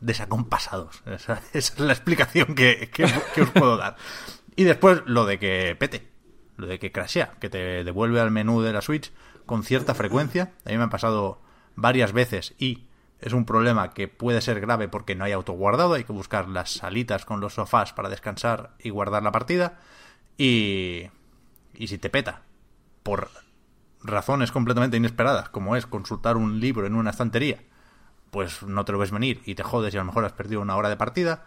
desacompasados. 0.00 1.02
Esa, 1.06 1.40
es 1.52 1.78
la 1.78 1.92
explicación 1.92 2.54
que, 2.54 2.90
que- 2.92 3.12
que 3.34 3.42
os 3.42 3.50
puedo 3.50 3.76
dar. 3.76 3.96
Y 4.56 4.64
después 4.64 5.02
lo 5.06 5.24
de 5.26 5.38
que 5.38 5.76
pete, 5.78 6.10
lo 6.56 6.66
de 6.66 6.78
que 6.78 6.92
crashea, 6.92 7.32
que 7.40 7.48
te 7.50 7.84
devuelve 7.84 8.20
al 8.20 8.30
menú 8.30 8.60
de 8.62 8.72
la 8.72 8.80
Switch 8.82 9.12
con 9.46 9.62
cierta 9.62 9.94
frecuencia. 9.94 10.52
A 10.66 10.70
mí 10.70 10.76
me 10.78 10.84
ha 10.84 10.90
pasado 10.90 11.40
varias 11.76 12.12
veces 12.12 12.54
y 12.58 12.84
es 13.20 13.32
un 13.32 13.44
problema 13.44 13.90
que 13.90 14.08
puede 14.08 14.40
ser 14.40 14.60
grave 14.60 14.88
porque 14.88 15.14
no 15.14 15.24
hay 15.24 15.32
autoguardado, 15.32 15.94
hay 15.94 16.04
que 16.04 16.12
buscar 16.12 16.48
las 16.48 16.70
salitas 16.70 17.24
con 17.24 17.40
los 17.40 17.54
sofás 17.54 17.92
para 17.92 18.08
descansar 18.08 18.70
y 18.78 18.90
guardar 18.90 19.22
la 19.22 19.32
partida. 19.32 19.78
Y, 20.38 21.08
y 21.74 21.88
si 21.88 21.98
te 21.98 22.08
peta 22.08 22.42
por 23.02 23.30
razones 24.02 24.52
completamente 24.52 24.96
inesperadas, 24.96 25.50
como 25.50 25.76
es 25.76 25.86
consultar 25.86 26.36
un 26.36 26.60
libro 26.60 26.86
en 26.86 26.94
una 26.94 27.10
estantería, 27.10 27.62
pues 28.30 28.62
no 28.62 28.84
te 28.84 28.92
lo 28.92 28.98
ves 28.98 29.10
venir 29.10 29.42
y 29.44 29.54
te 29.54 29.62
jodes 29.62 29.92
y 29.92 29.98
a 29.98 30.00
lo 30.00 30.06
mejor 30.06 30.24
has 30.24 30.32
perdido 30.32 30.62
una 30.62 30.76
hora 30.76 30.88
de 30.88 30.96
partida. 30.96 31.44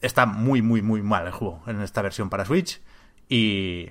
Está 0.00 0.26
muy, 0.26 0.62
muy, 0.62 0.82
muy 0.82 1.02
mal 1.02 1.26
el 1.26 1.32
juego 1.32 1.62
en 1.66 1.80
esta 1.80 2.02
versión 2.02 2.28
para 2.28 2.44
Switch 2.44 2.80
y, 3.28 3.90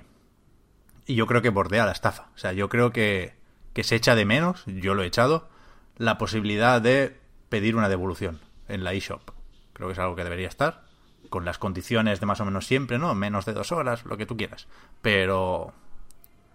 y 1.06 1.14
yo 1.14 1.26
creo 1.26 1.40
que 1.40 1.48
bordea 1.48 1.86
la 1.86 1.92
estafa. 1.92 2.28
O 2.34 2.38
sea, 2.38 2.52
yo 2.52 2.68
creo 2.68 2.92
que, 2.92 3.34
que 3.72 3.82
se 3.82 3.96
echa 3.96 4.14
de 4.14 4.26
menos, 4.26 4.64
yo 4.66 4.94
lo 4.94 5.02
he 5.02 5.06
echado, 5.06 5.48
la 5.96 6.18
posibilidad 6.18 6.80
de 6.80 7.18
pedir 7.48 7.76
una 7.76 7.88
devolución 7.88 8.40
en 8.68 8.84
la 8.84 8.92
eShop. 8.92 9.30
Creo 9.72 9.88
que 9.88 9.92
es 9.92 9.98
algo 9.98 10.16
que 10.16 10.24
debería 10.24 10.48
estar, 10.48 10.84
con 11.28 11.44
las 11.44 11.58
condiciones 11.58 12.20
de 12.20 12.26
más 12.26 12.40
o 12.40 12.44
menos 12.44 12.66
siempre, 12.66 12.98
¿no? 12.98 13.14
Menos 13.14 13.44
de 13.44 13.52
dos 13.52 13.72
horas, 13.72 14.04
lo 14.04 14.16
que 14.16 14.26
tú 14.26 14.36
quieras. 14.36 14.66
Pero, 15.02 15.72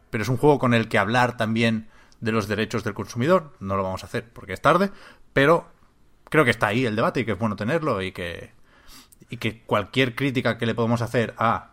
pero 0.09 0.23
es 0.23 0.29
un 0.29 0.37
juego 0.37 0.59
con 0.59 0.73
el 0.73 0.87
que 0.87 0.97
hablar 0.97 1.37
también 1.37 1.87
de 2.19 2.31
los 2.31 2.47
derechos 2.47 2.83
del 2.83 2.93
consumidor. 2.93 3.53
No 3.59 3.75
lo 3.75 3.83
vamos 3.83 4.03
a 4.03 4.07
hacer 4.07 4.31
porque 4.31 4.53
es 4.53 4.61
tarde, 4.61 4.91
pero 5.33 5.67
creo 6.29 6.45
que 6.45 6.51
está 6.51 6.67
ahí 6.67 6.85
el 6.85 6.95
debate 6.95 7.21
y 7.21 7.25
que 7.25 7.33
es 7.33 7.39
bueno 7.39 7.55
tenerlo 7.55 8.01
y 8.01 8.11
que, 8.11 8.51
y 9.29 9.37
que 9.37 9.61
cualquier 9.63 10.15
crítica 10.15 10.57
que 10.57 10.65
le 10.65 10.75
podemos 10.75 11.01
hacer 11.01 11.33
a 11.37 11.70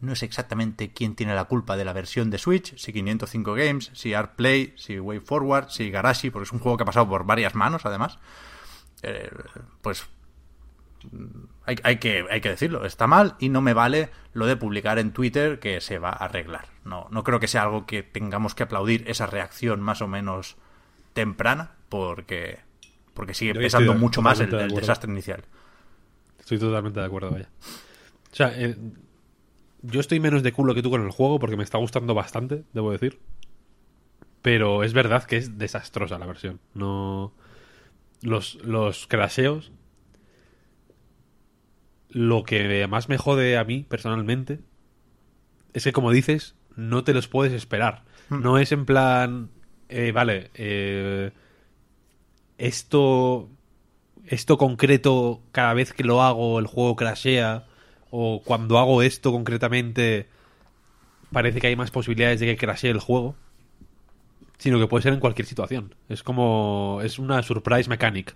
no 0.00 0.12
es 0.12 0.22
exactamente 0.22 0.92
quién 0.92 1.14
tiene 1.14 1.34
la 1.34 1.44
culpa 1.44 1.76
de 1.76 1.84
la 1.84 1.92
versión 1.92 2.30
de 2.30 2.38
Switch, 2.38 2.76
si 2.76 2.92
505 2.92 3.54
Games, 3.54 3.90
si 3.94 4.14
ArtPlay, 4.14 4.74
si 4.76 4.98
WayForward, 4.98 5.70
si 5.70 5.90
Garashi, 5.90 6.30
porque 6.30 6.44
es 6.44 6.52
un 6.52 6.58
juego 6.58 6.76
que 6.76 6.82
ha 6.82 6.86
pasado 6.86 7.08
por 7.08 7.24
varias 7.24 7.54
manos 7.54 7.86
además. 7.86 8.18
eh, 9.02 9.30
pues 9.82 10.06
hay, 11.64 11.76
hay, 11.82 11.96
que, 11.96 12.24
hay 12.30 12.40
que 12.40 12.48
decirlo, 12.48 12.84
está 12.84 13.06
mal 13.06 13.36
y 13.38 13.48
no 13.48 13.60
me 13.60 13.74
vale 13.74 14.10
lo 14.32 14.46
de 14.46 14.56
publicar 14.56 14.98
en 14.98 15.12
Twitter 15.12 15.58
que 15.58 15.80
se 15.80 15.98
va 15.98 16.10
a 16.10 16.24
arreglar. 16.24 16.68
No, 16.84 17.08
no 17.10 17.24
creo 17.24 17.40
que 17.40 17.48
sea 17.48 17.62
algo 17.62 17.86
que 17.86 18.02
tengamos 18.02 18.54
que 18.54 18.62
aplaudir 18.62 19.04
esa 19.08 19.26
reacción 19.26 19.80
más 19.80 20.02
o 20.02 20.08
menos 20.08 20.56
temprana, 21.12 21.72
porque, 21.88 22.60
porque 23.14 23.34
sigue 23.34 23.54
Yo 23.54 23.60
pesando 23.60 23.94
mucho 23.94 24.22
más 24.22 24.40
el, 24.40 24.50
de 24.50 24.64
el 24.64 24.74
desastre 24.74 25.10
inicial. 25.10 25.44
Estoy 26.38 26.58
totalmente 26.58 27.00
de 27.00 27.06
acuerdo, 27.06 27.30
vaya. 27.30 27.48
O 28.32 28.36
sea, 28.36 28.52
eh, 28.54 28.76
yo 29.82 30.00
estoy 30.00 30.20
menos 30.20 30.42
de 30.42 30.52
culo 30.52 30.74
que 30.74 30.82
tú 30.82 30.90
con 30.90 31.02
el 31.02 31.10
juego 31.10 31.38
porque 31.38 31.56
me 31.56 31.64
está 31.64 31.78
gustando 31.78 32.14
bastante, 32.14 32.64
debo 32.72 32.92
decir. 32.92 33.20
Pero 34.42 34.84
es 34.84 34.92
verdad 34.92 35.24
que 35.24 35.36
es 35.36 35.58
desastrosa 35.58 36.18
la 36.18 36.26
versión. 36.26 36.60
No. 36.74 37.32
Los, 38.22 38.56
los 38.64 39.06
crasheos. 39.06 39.72
Lo 42.08 42.44
que 42.44 42.86
más 42.86 43.08
me 43.08 43.18
jode 43.18 43.58
a 43.58 43.64
mí, 43.64 43.84
personalmente, 43.88 44.60
es 45.74 45.84
que, 45.84 45.92
como 45.92 46.10
dices, 46.12 46.54
no 46.76 47.04
te 47.04 47.12
los 47.12 47.28
puedes 47.28 47.52
esperar. 47.52 48.04
No 48.30 48.58
es 48.58 48.72
en 48.72 48.86
plan. 48.86 49.50
eh, 49.88 50.12
vale, 50.12 50.50
eh, 50.54 51.32
esto 52.58 53.50
esto 54.26 54.58
concreto 54.58 55.42
cada 55.52 55.74
vez 55.74 55.92
que 55.92 56.04
lo 56.04 56.22
hago 56.22 56.58
el 56.58 56.66
juego 56.66 56.96
crashea 56.96 57.66
o 58.10 58.42
cuando 58.44 58.78
hago 58.78 59.02
esto 59.02 59.32
concretamente 59.32 60.28
parece 61.32 61.60
que 61.60 61.66
hay 61.66 61.76
más 61.76 61.90
posibilidades 61.90 62.40
de 62.40 62.46
que 62.46 62.56
crashee 62.56 62.90
el 62.90 63.00
juego 63.00 63.34
sino 64.58 64.78
que 64.78 64.86
puede 64.86 65.02
ser 65.02 65.12
en 65.12 65.20
cualquier 65.20 65.46
situación 65.46 65.94
es 66.08 66.22
como 66.22 67.00
es 67.02 67.18
una 67.18 67.42
surprise 67.42 67.88
mechanic 67.90 68.34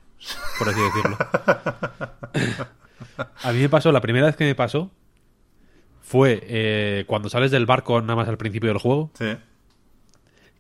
por 0.59 0.68
así 0.68 0.80
decirlo 0.80 1.16
a 3.42 3.52
mí 3.52 3.59
me 3.60 3.68
pasó 3.68 3.92
la 3.92 4.01
primera 4.01 4.26
vez 4.26 4.36
que 4.36 4.44
me 4.44 4.55
pasó 4.55 4.90
fue 6.02 6.40
eh, 6.42 7.05
cuando 7.06 7.28
sales 7.28 7.51
del 7.51 7.66
barco 7.66 8.01
nada 8.01 8.16
más 8.16 8.28
al 8.28 8.36
principio 8.38 8.68
del 8.68 8.78
juego 8.78 9.10
Sí. 9.18 9.36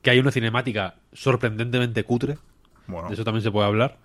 que 0.02 0.10
hay 0.10 0.18
una 0.18 0.30
cinemática 0.30 0.94
sorprendentemente 1.12 2.04
cutre 2.04 2.38
Bueno, 2.86 3.08
de 3.08 3.14
eso 3.14 3.24
también 3.24 3.42
se 3.42 3.50
puede 3.50 3.66
hablar. 3.66 3.98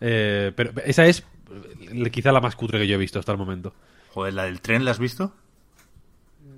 Eh, 0.00 0.50
pero 0.56 0.72
esa 0.84 1.06
es 1.06 1.24
eh, 1.80 2.10
quizá 2.10 2.32
la 2.32 2.40
más 2.40 2.56
cutre 2.56 2.80
que 2.80 2.86
yo 2.88 2.96
he 2.96 2.98
visto 2.98 3.18
hasta 3.20 3.30
el 3.32 3.38
momento. 3.38 3.72
Joder, 4.12 4.34
¿la 4.34 4.44
del 4.44 4.60
tren 4.60 4.84
la 4.84 4.92
has 4.92 4.98
visto? 4.98 5.32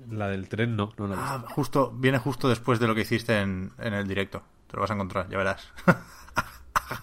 La 0.09 0.27
del 0.27 0.47
tren 0.47 0.75
no, 0.75 0.93
no 0.97 1.07
la 1.07 1.15
he 1.15 1.17
visto. 1.17 1.31
Ah, 1.31 1.45
justo, 1.49 1.91
viene 1.91 2.17
justo 2.17 2.49
después 2.49 2.79
de 2.79 2.87
lo 2.87 2.95
que 2.95 3.01
hiciste 3.01 3.39
en, 3.39 3.71
en 3.79 3.93
el 3.93 4.07
directo. 4.07 4.43
Te 4.67 4.75
lo 4.75 4.81
vas 4.81 4.91
a 4.91 4.93
encontrar, 4.93 5.29
ya 5.29 5.37
verás. 5.37 5.71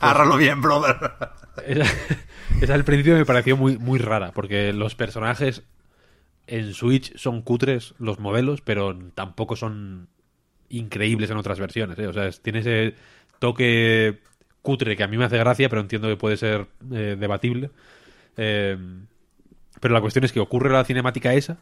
Agárralo 0.01 0.37
bien, 0.37 0.61
brother. 0.61 0.97
Esa, 1.67 1.85
esa 2.61 2.75
al 2.75 2.85
principio 2.85 3.15
me 3.15 3.27
pareció 3.27 3.57
muy, 3.57 3.79
muy 3.79 3.99
rara, 3.99 4.33
porque 4.33 4.73
los 4.73 4.95
personajes 4.95 5.65
en 6.47 6.75
Switch 6.75 7.17
son 7.17 7.43
cutres, 7.43 7.95
los 7.99 8.19
modelos, 8.19 8.61
pero 8.61 8.97
tampoco 9.15 9.57
son 9.57 10.09
increíbles 10.69 11.31
en 11.31 11.37
otras 11.37 11.59
versiones. 11.61 11.99
¿eh? 11.99 12.07
O 12.07 12.13
sea, 12.13 12.31
tiene 12.31 12.61
ese 12.61 12.95
toque 13.39 14.21
cutre 14.63 14.97
que 14.97 15.03
a 15.03 15.09
mí 15.09 15.17
me 15.17 15.25
hace 15.25 15.39
gracia, 15.39 15.69
pero 15.69 15.81
entiendo 15.81 16.09
que 16.09 16.17
puede 16.17 16.37
ser 16.37 16.69
eh, 16.93 17.17
debatible. 17.19 17.71
Eh, 18.37 18.77
pero 19.83 19.93
la 19.95 20.01
cuestión 20.01 20.25
es 20.25 20.31
que 20.33 20.39
ocurre 20.39 20.71
la 20.71 20.85
cinemática 20.85 21.35
esa 21.35 21.59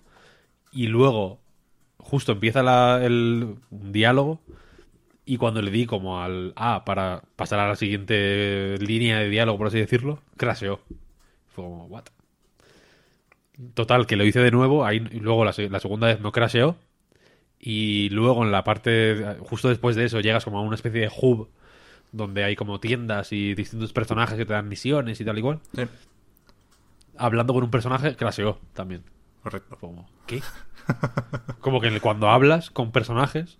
y 0.72 0.86
luego 0.88 1.40
justo 1.96 2.32
empieza 2.32 2.62
la- 2.62 3.00
el 3.02 3.56
diálogo 3.70 4.40
y 5.24 5.38
cuando 5.38 5.62
le 5.62 5.70
di 5.70 5.86
como 5.86 6.20
al 6.22 6.52
A 6.54 6.84
para 6.84 7.22
pasar 7.36 7.60
a 7.60 7.68
la 7.68 7.76
siguiente 7.76 8.76
línea 8.78 9.18
de 9.20 9.30
diálogo, 9.30 9.56
por 9.56 9.68
así 9.68 9.78
decirlo, 9.78 10.20
crasheó. 10.36 10.80
Fue 11.54 11.64
como, 11.64 11.86
what? 11.86 12.04
Total, 13.74 14.06
que 14.06 14.16
lo 14.16 14.24
hice 14.24 14.40
de 14.40 14.50
nuevo, 14.50 14.84
ahí 14.86 15.00
luego 15.00 15.44
la, 15.44 15.52
se- 15.52 15.68
la 15.68 15.80
segunda 15.80 16.06
vez 16.06 16.20
no 16.20 16.32
crasheó. 16.32 16.76
Y 17.58 18.08
luego 18.10 18.42
en 18.44 18.52
la 18.52 18.64
parte, 18.64 19.36
justo 19.40 19.68
después 19.68 19.94
de 19.96 20.06
eso, 20.06 20.20
llegas 20.20 20.44
como 20.44 20.58
a 20.58 20.62
una 20.62 20.76
especie 20.76 21.00
de 21.00 21.10
hub 21.20 21.48
donde 22.12 22.42
hay 22.42 22.56
como 22.56 22.80
tiendas 22.80 23.32
y 23.32 23.54
distintos 23.54 23.92
personajes 23.92 24.36
que 24.36 24.46
te 24.46 24.52
dan 24.54 24.68
misiones 24.68 25.20
y 25.20 25.24
tal 25.24 25.38
y. 25.38 25.42
Sí, 25.42 25.82
Hablando 27.20 27.52
con 27.52 27.62
un 27.62 27.70
personaje, 27.70 28.16
crasheó 28.16 28.58
también. 28.72 29.04
correcto. 29.42 29.76
Como, 29.78 30.08
¿qué? 30.26 30.42
Como 31.60 31.80
que 31.82 32.00
cuando 32.00 32.30
hablas 32.30 32.70
con 32.70 32.92
personajes 32.92 33.58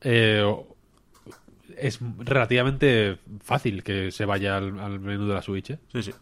eh, 0.00 0.42
es 1.76 1.98
relativamente 2.18 3.18
fácil 3.42 3.82
que 3.82 4.10
se 4.10 4.24
vaya 4.24 4.56
al, 4.56 4.78
al 4.80 4.98
menú 4.98 5.26
de 5.26 5.34
la 5.34 5.42
Switch. 5.42 5.70
¿eh? 5.70 5.78
Sí, 5.92 6.02
sí. 6.04 6.12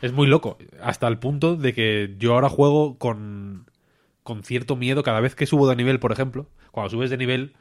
Es 0.00 0.12
muy 0.12 0.26
loco, 0.26 0.56
hasta 0.82 1.06
el 1.06 1.18
punto 1.18 1.56
de 1.56 1.74
que 1.74 2.14
yo 2.18 2.32
ahora 2.32 2.48
juego 2.48 2.96
con, 2.96 3.66
con 4.22 4.44
cierto 4.44 4.74
miedo 4.74 5.02
cada 5.02 5.20
vez 5.20 5.34
que 5.34 5.46
subo 5.46 5.68
de 5.68 5.76
nivel, 5.76 6.00
por 6.00 6.12
ejemplo. 6.12 6.48
Cuando 6.70 6.88
subes 6.88 7.10
de 7.10 7.18
nivel, 7.18 7.56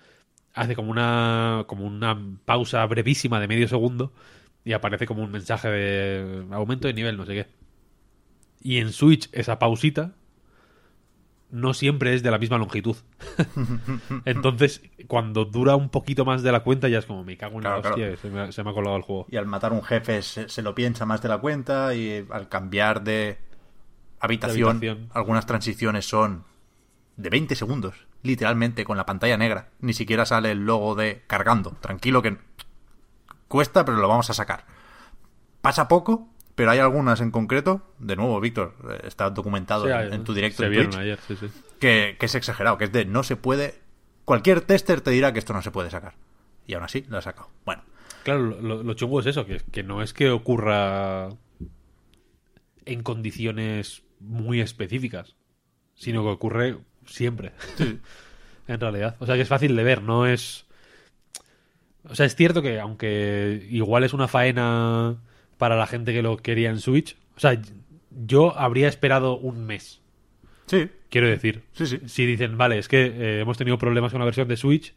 hace 0.53 0.75
como 0.75 0.91
una, 0.91 1.65
como 1.67 1.85
una 1.85 2.17
pausa 2.45 2.85
brevísima 2.85 3.39
de 3.41 3.47
medio 3.49 3.67
segundo 3.67 4.13
y 4.63 4.73
aparece 4.73 5.07
como 5.07 5.23
un 5.23 5.31
mensaje 5.31 5.69
de 5.69 6.45
aumento 6.51 6.87
de 6.87 6.93
nivel, 6.93 7.17
no 7.17 7.25
sé 7.25 7.33
qué. 7.33 7.56
Y 8.61 8.77
en 8.79 8.91
Switch 8.91 9.29
esa 9.33 9.59
pausita 9.59 10.13
no 11.49 11.73
siempre 11.73 12.13
es 12.13 12.23
de 12.23 12.31
la 12.31 12.37
misma 12.39 12.57
longitud. 12.57 12.97
Entonces, 14.25 14.81
cuando 15.07 15.45
dura 15.45 15.75
un 15.75 15.89
poquito 15.89 16.25
más 16.25 16.43
de 16.43 16.51
la 16.51 16.61
cuenta, 16.61 16.89
ya 16.89 16.99
es 16.99 17.05
como 17.05 17.23
me 17.23 17.37
cago 17.37 17.57
en 17.57 17.63
la 17.63 17.79
Claro, 17.81 17.89
hostia, 17.95 18.17
se, 18.17 18.29
me, 18.29 18.41
ha- 18.41 18.51
se 18.51 18.63
me 18.63 18.71
ha 18.71 18.73
colgado 18.73 18.97
el 18.97 19.03
juego. 19.03 19.25
Y 19.29 19.37
al 19.37 19.45
matar 19.45 19.71
un 19.73 19.83
jefe 19.83 20.21
se, 20.21 20.49
se 20.49 20.61
lo 20.61 20.75
piensa 20.75 21.05
más 21.05 21.21
de 21.21 21.29
la 21.29 21.37
cuenta 21.37 21.93
y 21.95 22.25
al 22.29 22.49
cambiar 22.49 23.03
de 23.03 23.37
habitación, 24.19 24.79
De 24.79 24.89
habitación. 24.89 25.09
algunas 25.13 25.45
transiciones 25.45 26.05
son 26.07 26.43
de 27.15 27.29
20 27.29 27.55
segundos, 27.55 27.95
literalmente, 28.23 28.83
con 28.83 28.97
la 28.97 29.05
pantalla 29.05 29.37
negra. 29.37 29.69
Ni 29.79 29.93
siquiera 29.93 30.25
sale 30.25 30.51
el 30.51 30.65
logo 30.65 30.95
de 30.95 31.23
cargando. 31.27 31.71
Tranquilo 31.79 32.21
que 32.21 32.37
cuesta, 33.47 33.85
pero 33.85 33.97
lo 33.99 34.07
vamos 34.09 34.29
a 34.29 34.33
sacar. 34.33 34.65
Pasa 35.61 35.87
poco, 35.87 36.27
pero 36.57 36.71
hay 36.71 36.79
algunas 36.79 37.21
en 37.21 37.31
concreto, 37.31 37.93
de 37.99 38.17
nuevo, 38.17 38.41
Víctor, 38.41 38.75
eh, 38.89 39.07
está 39.07 39.29
documentado 39.29 39.85
Sí, 39.85 39.91
en, 39.91 40.13
en 40.13 40.23
tu 40.25 40.33
directo 40.33 40.63
se 40.63 40.67
en 40.67 40.73
Twitch, 40.73 40.95
ayer, 40.97 41.19
sí, 41.25 41.37
sí. 41.37 41.47
que, 41.79 42.17
que 42.19 42.25
es 42.25 42.35
exagerado, 42.35 42.77
que 42.77 42.85
es 42.85 42.91
de 42.91 43.05
no 43.05 43.23
se 43.23 43.35
puede... 43.35 43.75
Cualquier 44.25 44.59
tester 44.59 44.99
te 44.99 45.11
dirá 45.11 45.31
que 45.31 45.39
esto 45.39 45.53
no 45.53 45.61
se 45.61 45.71
puede 45.71 45.89
sacar. 45.89 46.15
Y 46.65 46.73
aún 46.73 46.83
así 46.83 47.05
lo 47.07 47.17
ha 47.17 47.21
sacado. 47.21 47.47
Bueno, 47.63 47.83
Claro, 48.23 48.61
lo 48.61 48.93
chungo 48.95 49.21
es 49.21 49.25
eso, 49.27 49.45
que, 49.45 49.61
que 49.71 49.83
no 49.83 50.01
es 50.01 50.11
que 50.11 50.31
ocurra 50.31 51.29
en 52.83 53.01
condiciones 53.01 54.03
muy 54.19 54.59
específicas, 54.59 55.35
sino 55.95 56.23
que 56.23 56.29
ocurre 56.29 56.77
siempre. 57.05 57.53
en 58.67 58.79
realidad. 58.81 59.15
O 59.19 59.25
sea 59.25 59.35
que 59.35 59.43
es 59.43 59.47
fácil 59.47 59.75
de 59.75 59.83
ver, 59.83 60.01
no 60.01 60.25
es... 60.25 60.65
O 62.03 62.15
sea, 62.15 62.25
es 62.25 62.35
cierto 62.35 62.61
que 62.61 62.81
aunque 62.81 63.65
igual 63.69 64.03
es 64.03 64.13
una 64.13 64.27
faena 64.27 65.17
para 65.57 65.75
la 65.75 65.87
gente 65.87 66.13
que 66.13 66.21
lo 66.21 66.37
quería 66.37 66.69
en 66.69 66.79
Switch, 66.79 67.17
o 67.35 67.39
sea, 67.39 67.59
yo 68.11 68.57
habría 68.57 68.87
esperado 68.87 69.37
un 69.37 69.65
mes, 69.65 70.01
sí, 70.67 70.89
quiero 71.09 71.27
decir. 71.27 71.63
sí, 71.73 71.85
sí. 71.87 71.99
Si 72.07 72.25
dicen, 72.25 72.57
vale, 72.57 72.77
es 72.79 72.87
que 72.87 73.05
eh, 73.07 73.41
hemos 73.41 73.57
tenido 73.57 73.77
problemas 73.77 74.11
con 74.11 74.19
la 74.19 74.25
versión 74.25 74.47
de 74.47 74.57
Switch 74.57 74.95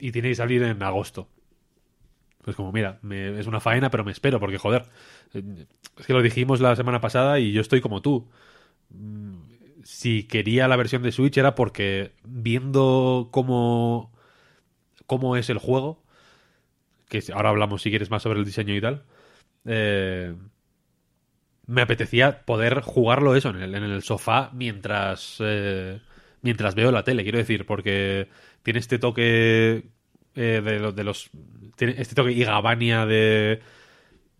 y 0.00 0.12
tiene 0.12 0.28
que 0.30 0.34
salir 0.36 0.62
en 0.62 0.82
agosto. 0.82 1.28
Pues 2.42 2.54
como, 2.56 2.70
mira, 2.72 2.98
me- 3.02 3.38
es 3.40 3.46
una 3.46 3.60
faena, 3.60 3.90
pero 3.90 4.04
me 4.04 4.12
espero, 4.12 4.38
porque 4.38 4.58
joder, 4.58 4.84
eh, 5.34 5.66
es 5.98 6.06
que 6.06 6.12
lo 6.12 6.22
dijimos 6.22 6.60
la 6.60 6.76
semana 6.76 7.00
pasada 7.00 7.40
y 7.40 7.52
yo 7.52 7.60
estoy 7.60 7.80
como 7.80 8.02
tú. 8.02 8.28
Mm, 8.90 9.36
Si 9.84 10.24
quería 10.24 10.68
la 10.68 10.76
versión 10.76 11.02
de 11.02 11.12
Switch 11.12 11.38
era 11.38 11.54
porque 11.54 12.12
viendo 12.24 13.28
cómo, 13.32 14.12
cómo 15.06 15.36
es 15.36 15.50
el 15.50 15.58
juego, 15.58 16.02
que 17.08 17.22
ahora 17.32 17.50
hablamos 17.50 17.82
si 17.82 17.90
quieres 17.90 18.10
más 18.10 18.22
sobre 18.22 18.38
el 18.38 18.44
diseño 18.44 18.74
y 18.74 18.80
tal, 18.80 19.04
eh, 19.66 20.34
me 21.66 21.82
apetecía 21.82 22.44
poder 22.44 22.80
jugarlo 22.80 23.34
eso 23.34 23.50
en 23.50 23.62
el, 23.62 24.02
sofá 24.02 24.50
mientras 24.52 25.36
eh, 25.40 26.00
mientras 26.42 26.74
veo 26.74 26.92
la 26.92 27.04
tele, 27.04 27.24
quiero 27.24 27.38
decir, 27.38 27.66
porque 27.66 28.28
tiene 28.62 28.78
este 28.78 28.98
toque 28.98 29.88
eh, 30.34 30.62
de, 30.64 30.92
de 30.92 31.04
los 31.04 31.30
este 31.78 32.14
toque 32.14 32.32
Igabania 32.32 33.04
de 33.04 33.60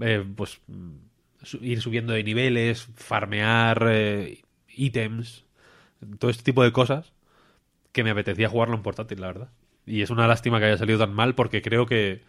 eh, 0.00 0.24
pues 0.36 0.60
ir 1.60 1.80
subiendo 1.80 2.12
de 2.12 2.24
niveles, 2.24 2.88
farmear 2.96 3.86
eh, 3.90 4.42
ítems, 4.68 5.44
todo 6.18 6.30
este 6.30 6.44
tipo 6.44 6.62
de 6.62 6.72
cosas 6.72 7.12
que 7.92 8.04
me 8.04 8.10
apetecía 8.10 8.48
jugarlo 8.48 8.76
en 8.76 8.82
portátil, 8.82 9.20
la 9.20 9.28
verdad. 9.28 9.48
Y 9.86 10.02
es 10.02 10.10
una 10.10 10.26
lástima 10.26 10.58
que 10.58 10.66
haya 10.66 10.78
salido 10.78 10.98
tan 10.98 11.14
mal 11.14 11.34
porque 11.34 11.62
creo 11.62 11.86
que 11.86 12.22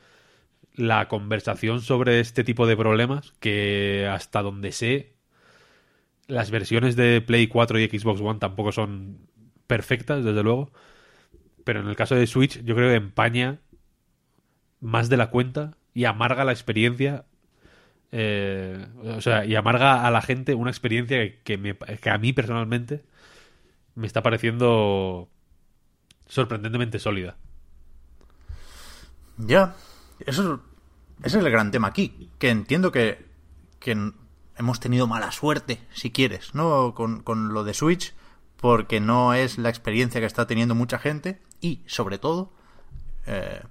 la 0.78 1.08
conversación 1.10 1.82
sobre 1.82 2.20
este 2.22 2.44
tipo 2.46 2.68
de 2.68 2.78
problemas, 2.78 3.34
que 3.42 4.08
hasta 4.12 4.42
donde 4.44 4.72
sé, 4.72 5.16
las 6.28 6.52
versiones 6.52 6.96
de 6.96 7.22
Play 7.22 7.48
4 7.48 7.80
y 7.80 7.88
Xbox 7.88 8.22
One 8.22 8.40
tampoco 8.40 8.72
son 8.72 9.28
perfectas, 9.68 10.24
desde 10.24 10.44
luego. 10.44 10.72
Pero 11.64 11.82
en 11.82 11.88
el 11.88 11.96
caso 11.96 12.16
de 12.16 12.28
Switch, 12.28 12.64
yo 12.64 12.76
creo 12.76 12.90
que 12.90 12.96
empaña 12.96 13.60
más 14.80 15.10
de 15.10 15.18
la 15.18 15.30
cuenta 15.30 15.78
y 15.94 16.06
amarga 16.06 16.46
la 16.46 16.52
experiencia 16.52 17.26
eh, 18.14 18.88
o 19.06 19.22
sea, 19.22 19.46
y 19.46 19.56
amarga 19.56 20.08
a 20.08 20.12
la 20.12 20.22
gente 20.22 20.56
una 20.56 20.72
experiencia 20.72 21.18
que, 21.20 21.40
que 21.44 21.58
me- 21.58 21.78
a 22.12 22.18
mí 22.20 22.34
personalmente 22.34 23.04
me 23.96 24.08
está 24.08 24.24
pareciendo 24.24 25.30
sorprendentemente 26.28 27.00
sólida. 27.00 27.38
Ya, 29.38 29.76
eso 30.26 30.54
es, 30.54 30.60
ese 31.24 31.40
es 31.40 31.46
el 31.46 31.52
gran 31.52 31.72
tema 31.72 31.88
aquí, 31.90 32.30
que 32.40 32.50
entiendo 32.50 32.92
que, 32.92 33.26
que 33.80 34.12
hemos 34.56 34.80
tenido 34.80 35.08
mala 35.08 35.32
suerte, 35.32 35.80
si 35.94 36.12
quieres, 36.12 36.54
¿no? 36.56 36.94
Con, 36.96 37.22
con 37.24 37.54
lo 37.54 37.64
de 37.64 37.74
Switch, 37.74 38.14
porque 38.60 39.00
no 39.00 39.34
es 39.34 39.58
la 39.58 39.70
experiencia 39.70 40.20
que 40.20 40.28
está 40.28 40.48
teniendo 40.48 40.76
mucha 40.76 40.98
gente 41.00 41.42
y, 41.62 41.82
sobre 41.86 42.18
todo, 42.18 42.52
eh, 43.26 43.62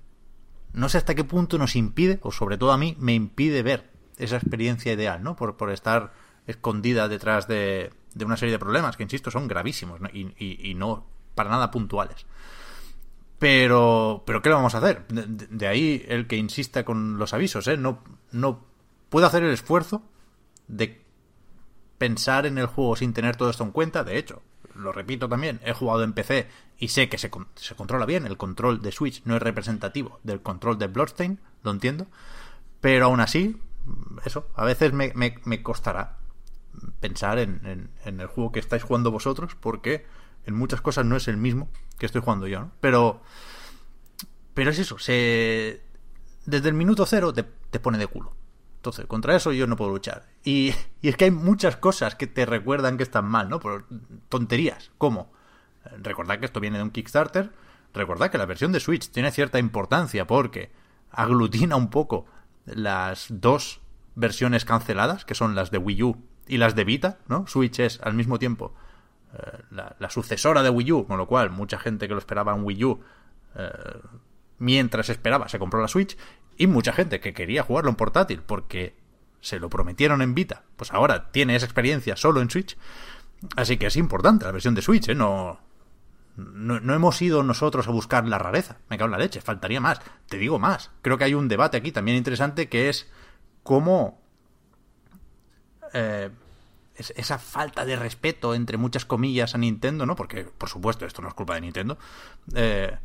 no 0.72 0.88
sé 0.88 0.98
hasta 0.98 1.14
qué 1.14 1.24
punto 1.24 1.58
nos 1.58 1.76
impide, 1.76 2.18
o 2.22 2.30
sobre 2.32 2.58
todo 2.58 2.72
a 2.72 2.78
mí, 2.78 2.96
me 2.98 3.14
impide 3.14 3.62
ver 3.62 3.90
esa 4.18 4.36
experiencia 4.36 4.92
ideal, 4.92 5.22
¿no? 5.22 5.36
Por, 5.36 5.56
por 5.56 5.70
estar 5.70 6.12
escondida 6.46 7.08
detrás 7.08 7.48
de, 7.48 7.92
de 8.14 8.24
una 8.24 8.36
serie 8.36 8.52
de 8.52 8.58
problemas 8.58 8.96
que, 8.96 9.02
insisto, 9.02 9.30
son 9.30 9.48
gravísimos 9.48 10.00
y, 10.12 10.32
y- 10.38 10.70
y 10.70 10.74
no 10.74 11.06
para 11.34 11.50
nada 11.50 11.70
puntuales. 11.70 12.24
Pero, 13.38 14.22
pero 14.26 14.40
¿qué 14.40 14.48
le 14.48 14.54
vamos 14.54 14.74
a 14.74 14.78
hacer? 14.78 15.06
De, 15.08 15.66
ahí 15.66 16.04
el 16.08 16.26
que 16.26 16.36
insista 16.36 16.84
con 16.84 17.18
los 17.18 17.34
avisos, 17.34 17.68
¿eh? 17.68 17.76
No, 17.76 18.02
no 18.32 18.64
puedo 19.10 19.26
hacer 19.26 19.42
el 19.42 19.52
esfuerzo 19.52 20.02
de 20.68 21.02
pensar 21.98 22.46
en 22.46 22.58
el 22.58 22.66
juego 22.66 22.96
sin 22.96 23.12
tener 23.12 23.36
todo 23.36 23.50
esto 23.50 23.64
en 23.64 23.72
cuenta. 23.72 24.04
De 24.04 24.18
hecho, 24.18 24.42
lo 24.74 24.92
repito 24.92 25.28
también, 25.28 25.60
he 25.64 25.72
jugado 25.74 26.02
en 26.02 26.12
PC 26.12 26.48
y 26.78 26.88
sé 26.88 27.08
que 27.08 27.18
se, 27.18 27.30
se 27.56 27.74
controla 27.74 28.06
bien. 28.06 28.26
El 28.26 28.36
control 28.38 28.80
de 28.82 28.92
Switch 28.92 29.22
no 29.24 29.36
es 29.36 29.42
representativo 29.42 30.18
del 30.22 30.40
control 30.42 30.78
de 30.78 30.86
Bloodstain, 30.88 31.40
lo 31.62 31.70
entiendo. 31.70 32.06
Pero 32.80 33.06
aún 33.06 33.20
así, 33.20 33.60
eso, 34.24 34.48
a 34.54 34.64
veces 34.64 34.92
me, 34.92 35.12
me- 35.14 35.38
me 35.44 35.62
costará 35.62 36.18
pensar 37.00 37.38
en, 37.38 37.60
en- 37.64 37.90
en 38.04 38.20
el 38.20 38.26
juego 38.26 38.52
que 38.52 38.60
estáis 38.60 38.82
jugando 38.82 39.10
vosotros, 39.10 39.56
porque 39.60 40.06
en 40.46 40.54
muchas 40.54 40.80
cosas 40.80 41.04
no 41.06 41.16
es 41.16 41.28
el 41.28 41.36
mismo 41.36 41.68
que 41.98 42.06
estoy 42.06 42.20
jugando 42.20 42.46
yo, 42.46 42.60
¿no? 42.60 42.72
Pero, 42.80 43.22
pero 44.54 44.70
es 44.70 44.78
eso, 44.78 44.98
se, 44.98 45.82
desde 46.44 46.68
el 46.68 46.74
minuto 46.74 47.06
cero 47.06 47.32
te, 47.32 47.42
te 47.42 47.80
pone 47.80 47.98
de 47.98 48.06
culo. 48.06 48.34
Entonces, 48.76 49.06
contra 49.06 49.34
eso 49.34 49.52
yo 49.52 49.66
no 49.66 49.76
puedo 49.76 49.90
luchar. 49.90 50.26
Y, 50.44 50.72
y 51.02 51.08
es 51.08 51.16
que 51.16 51.24
hay 51.24 51.30
muchas 51.32 51.76
cosas 51.76 52.14
que 52.14 52.26
te 52.26 52.46
recuerdan 52.46 52.96
que 52.96 53.02
están 53.02 53.24
mal, 53.24 53.48
¿no? 53.48 53.58
Por 53.58 53.86
tonterías, 54.28 54.92
como 54.96 55.32
eh, 55.84 55.90
recordad 56.02 56.38
que 56.38 56.46
esto 56.46 56.60
viene 56.60 56.78
de 56.78 56.84
un 56.84 56.90
Kickstarter, 56.90 57.50
recordad 57.92 58.30
que 58.30 58.38
la 58.38 58.46
versión 58.46 58.70
de 58.70 58.80
Switch 58.80 59.10
tiene 59.10 59.32
cierta 59.32 59.58
importancia 59.58 60.26
porque 60.26 60.70
aglutina 61.10 61.76
un 61.76 61.90
poco 61.90 62.26
las 62.64 63.26
dos 63.28 63.80
versiones 64.14 64.64
canceladas, 64.64 65.24
que 65.24 65.34
son 65.34 65.54
las 65.54 65.70
de 65.70 65.78
Wii 65.78 66.02
U 66.02 66.24
y 66.46 66.58
las 66.58 66.76
de 66.76 66.84
Vita, 66.84 67.18
¿no? 67.26 67.46
Switch 67.48 67.80
es 67.80 68.00
al 68.02 68.14
mismo 68.14 68.38
tiempo 68.38 68.74
la, 69.70 69.96
la 69.98 70.10
sucesora 70.10 70.62
de 70.62 70.70
Wii 70.70 70.92
U, 70.92 71.06
con 71.06 71.18
lo 71.18 71.26
cual 71.26 71.50
mucha 71.50 71.78
gente 71.78 72.08
que 72.08 72.14
lo 72.14 72.18
esperaba 72.18 72.54
en 72.54 72.64
Wii 72.64 72.84
U 72.84 73.00
eh, 73.56 73.70
mientras 74.58 75.08
esperaba 75.08 75.48
se 75.48 75.58
compró 75.58 75.80
la 75.80 75.88
Switch 75.88 76.16
y 76.56 76.66
mucha 76.66 76.92
gente 76.92 77.20
que 77.20 77.34
quería 77.34 77.62
jugarlo 77.62 77.90
en 77.90 77.96
portátil 77.96 78.42
porque 78.42 78.96
se 79.40 79.60
lo 79.60 79.68
prometieron 79.68 80.22
en 80.22 80.34
Vita, 80.34 80.62
pues 80.76 80.92
ahora 80.92 81.30
tiene 81.30 81.54
esa 81.56 81.66
experiencia 81.66 82.16
solo 82.16 82.40
en 82.40 82.50
Switch. 82.50 82.76
Así 83.54 83.76
que 83.76 83.86
es 83.86 83.96
importante 83.96 84.46
la 84.46 84.52
versión 84.52 84.74
de 84.74 84.82
Switch, 84.82 85.08
¿eh? 85.10 85.14
No, 85.14 85.60
no, 86.36 86.80
no 86.80 86.94
hemos 86.94 87.20
ido 87.20 87.42
nosotros 87.42 87.86
a 87.86 87.90
buscar 87.90 88.26
la 88.26 88.38
rareza. 88.38 88.78
Me 88.88 88.96
cago 88.96 89.06
en 89.06 89.12
la 89.12 89.18
leche, 89.18 89.42
faltaría 89.42 89.80
más. 89.80 90.00
Te 90.28 90.38
digo 90.38 90.58
más. 90.58 90.90
Creo 91.02 91.18
que 91.18 91.24
hay 91.24 91.34
un 91.34 91.48
debate 91.48 91.76
aquí 91.76 91.92
también 91.92 92.16
interesante 92.16 92.68
que 92.68 92.88
es 92.88 93.10
cómo 93.62 94.22
eh, 95.92 96.30
esa 96.96 97.38
falta 97.38 97.84
de 97.84 97.96
respeto, 97.96 98.54
entre 98.54 98.76
muchas 98.76 99.04
comillas, 99.04 99.54
a 99.54 99.58
Nintendo, 99.58 100.06
¿no? 100.06 100.16
Porque, 100.16 100.44
por 100.44 100.68
supuesto, 100.68 101.06
esto 101.06 101.22
no 101.22 101.28
es 101.28 101.34
culpa 101.34 101.54
de 101.54 101.60
Nintendo. 101.62 101.98
Eh, 102.54 102.96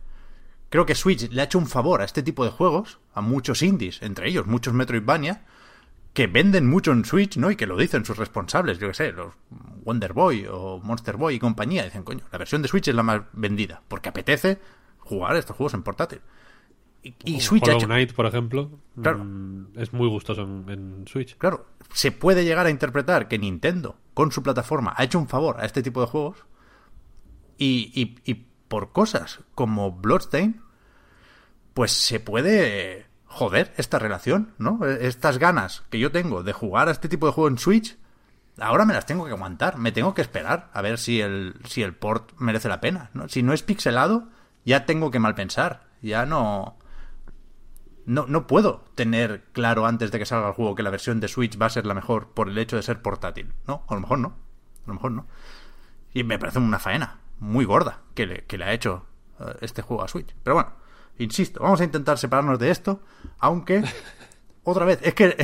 creo 0.70 0.86
que 0.86 0.96
Switch 0.96 1.30
le 1.30 1.42
ha 1.42 1.46
hecho 1.46 1.58
un 1.58 1.68
favor 1.68 2.02
a 2.02 2.06
este 2.06 2.24
tipo 2.24 2.46
de 2.46 2.52
juegos, 2.52 3.00
a 3.14 3.22
muchos 3.22 3.62
indies, 3.62 4.02
entre 4.02 4.30
ellos 4.30 4.48
muchos 4.48 4.74
Metroidvania, 4.74 5.46
que 6.14 6.28
venden 6.28 6.68
mucho 6.70 6.92
en 6.92 7.06
Switch, 7.06 7.38
¿no? 7.38 7.52
Y 7.52 7.56
que 7.56 7.68
lo 7.68 7.78
dicen 7.78 8.06
sus 8.06 8.18
responsables, 8.18 8.80
yo 8.80 8.90
que 8.90 8.94
sé, 8.94 9.12
los 9.12 9.34
Wonder 9.84 10.14
Boy 10.14 10.46
o 10.50 10.80
Monster 10.84 11.18
Boy 11.18 11.36
y 11.36 11.40
compañía. 11.40 11.84
Dicen, 11.84 12.04
coño, 12.04 12.26
la 12.32 12.38
versión 12.38 12.62
de 12.62 12.68
Switch 12.68 12.88
es 12.88 12.96
la 12.96 13.04
más 13.04 13.22
vendida, 13.34 13.82
porque 13.88 14.10
apetece 14.10 14.60
jugar 15.00 15.36
estos 15.36 15.56
juegos 15.56 15.74
en 15.74 15.84
portátil. 15.84 16.22
Y, 17.04 17.16
y 17.26 17.40
Switch 17.42 17.64
Hollow 17.64 17.78
hecho- 17.78 17.88
Knight, 17.88 18.14
por 18.14 18.26
ejemplo, 18.28 18.70
Claro. 19.02 19.24
mm, 19.24 19.68
es 19.78 19.92
muy 19.94 20.08
gustoso 20.08 20.44
en, 20.44 20.66
en 20.70 21.08
Switch. 21.08 21.36
Claro, 21.38 21.66
se 21.94 22.12
puede 22.12 22.44
llegar 22.46 22.66
a 22.68 22.70
interpretar 22.70 23.28
que 23.28 23.40
Nintendo, 23.40 23.98
con 24.14 24.32
su 24.32 24.44
plataforma, 24.44 24.94
ha 24.96 25.04
hecho 25.04 25.18
un 25.20 25.28
favor 25.28 25.60
a 25.60 25.66
este 25.66 25.82
tipo 25.82 26.02
de 26.02 26.08
juegos 26.08 26.38
y, 27.58 27.92
y- 27.96 28.20
y 28.32 28.46
por 28.68 28.92
cosas 28.92 29.40
como 29.56 29.92
Bloodstain, 29.92 30.62
pues 31.74 31.92
se 31.92 32.20
puede 32.20 33.08
joder 33.26 33.74
esta 33.78 33.98
relación, 33.98 34.54
¿no? 34.58 34.86
Estas 34.86 35.38
ganas 35.38 35.84
que 35.90 36.00
yo 36.00 36.12
tengo 36.12 36.44
de 36.44 36.54
jugar 36.54 36.88
a 36.88 36.92
este 36.92 37.10
tipo 37.10 37.26
de 37.28 37.32
juego 37.34 37.48
en 37.48 37.58
Switch, 37.58 37.98
ahora 38.60 38.86
me 38.86 38.94
las 38.94 39.06
tengo 39.06 39.26
que 39.26 39.32
aguantar, 39.32 39.78
me 39.78 39.92
tengo 39.92 40.14
que 40.14 40.22
esperar 40.22 40.70
a 40.74 40.82
ver 40.82 40.98
si 40.98 41.22
el, 41.22 41.56
si 41.68 41.82
el 41.82 41.94
port 41.96 42.32
merece 42.38 42.68
la 42.70 42.82
pena, 42.82 43.10
¿no? 43.14 43.28
Si 43.30 43.42
no 43.42 43.54
es 43.54 43.64
pixelado, 43.64 44.28
ya 44.66 44.86
tengo 44.86 45.12
que 45.12 45.20
mal 45.20 45.34
pensar, 45.36 45.88
ya 46.02 46.26
no 46.26 46.78
no, 48.06 48.26
no 48.28 48.48
puedo 48.48 48.86
tener 48.96 49.44
claro 49.52 49.86
antes 49.86 50.12
de 50.12 50.20
que 50.20 50.26
salga 50.26 50.50
el 50.50 50.54
juego 50.54 50.76
que 50.76 50.84
la 50.84 50.90
versión 50.90 51.20
de 51.20 51.28
Switch 51.28 51.60
va 51.62 51.68
a 51.68 51.70
ser 51.70 51.86
la 51.86 51.94
mejor 51.94 52.30
por 52.30 52.50
el 52.50 52.58
hecho 52.58 52.76
de 52.76 52.84
ser 52.84 53.02
portátil. 53.02 53.54
No, 53.68 53.84
a 53.88 53.94
lo 53.96 54.02
mejor 54.02 54.20
no. 54.20 54.30
A 54.30 54.88
lo 54.88 54.94
mejor 54.96 55.12
no. 55.12 55.28
Y 56.14 56.24
me 56.24 56.40
parece 56.40 56.60
una 56.60 56.80
faena 56.80 57.20
muy 57.40 57.66
gorda 57.66 58.02
que 58.14 58.26
le, 58.26 58.46
que 58.46 58.58
le 58.58 58.66
ha 58.66 58.74
hecho 58.74 59.06
eh, 59.40 59.56
este 59.62 59.82
juego 59.82 60.04
a 60.04 60.08
Switch. 60.08 60.36
Pero 60.44 60.56
bueno, 60.56 60.72
insisto, 61.18 61.62
vamos 61.62 61.82
a 61.82 61.84
intentar 61.84 62.18
separarnos 62.18 62.60
de 62.60 62.72
esto, 62.72 63.02
aunque, 63.40 63.84
otra 64.64 64.86
vez, 64.86 65.00
es 65.04 65.14
que 65.14 65.38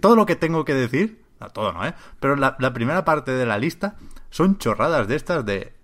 todo 0.00 0.16
lo 0.16 0.26
que 0.26 0.36
tengo 0.36 0.64
que 0.64 0.74
decir, 0.74 1.24
no, 1.40 1.48
todo 1.50 1.72
no, 1.72 1.84
¿eh? 1.86 1.94
Pero 2.20 2.36
la, 2.36 2.56
la 2.58 2.72
primera 2.72 3.04
parte 3.04 3.32
de 3.32 3.46
la 3.46 3.58
lista 3.58 3.96
son 4.30 4.58
chorradas 4.58 5.08
de 5.08 5.16
estas 5.16 5.44
de 5.44 5.74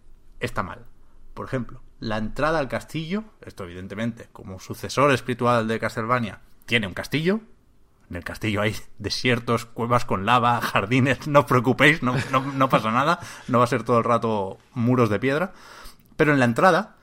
está 0.41 0.63
mal. 0.63 0.87
Por 1.35 1.47
ejemplo, 1.47 1.81
la 2.01 2.19
entrada 2.19 2.59
al 2.59 2.69
castillo, 2.69 3.25
esto 3.45 3.65
evidentemente, 3.65 4.29
como 4.33 4.61
sucesor 4.61 5.13
espiritual 5.13 5.67
de 5.67 5.81
Castlevania, 5.81 6.41
tiene 6.67 6.87
un 6.87 6.95
castillo. 6.95 7.41
En 8.11 8.17
el 8.17 8.25
castillo 8.25 8.63
hay 8.63 8.75
desiertos, 8.99 9.67
cuevas 9.67 10.05
con 10.05 10.25
lava, 10.25 10.61
jardines, 10.63 11.27
no 11.27 11.41
os 11.41 11.47
preocupéis, 11.47 12.03
no, 12.03 12.15
pasa 12.69 12.91
nada, 12.91 13.21
no 13.49 13.59
va 13.59 13.65
a 13.65 13.69
ser 13.69 13.83
todo 13.83 13.99
el 13.99 14.05
rato 14.05 14.59
muros 14.75 15.11
de 15.11 15.19
piedra. 15.19 15.53
Pero 16.17 16.33
en 16.33 16.39
la 16.39 16.45
entrada, 16.45 16.97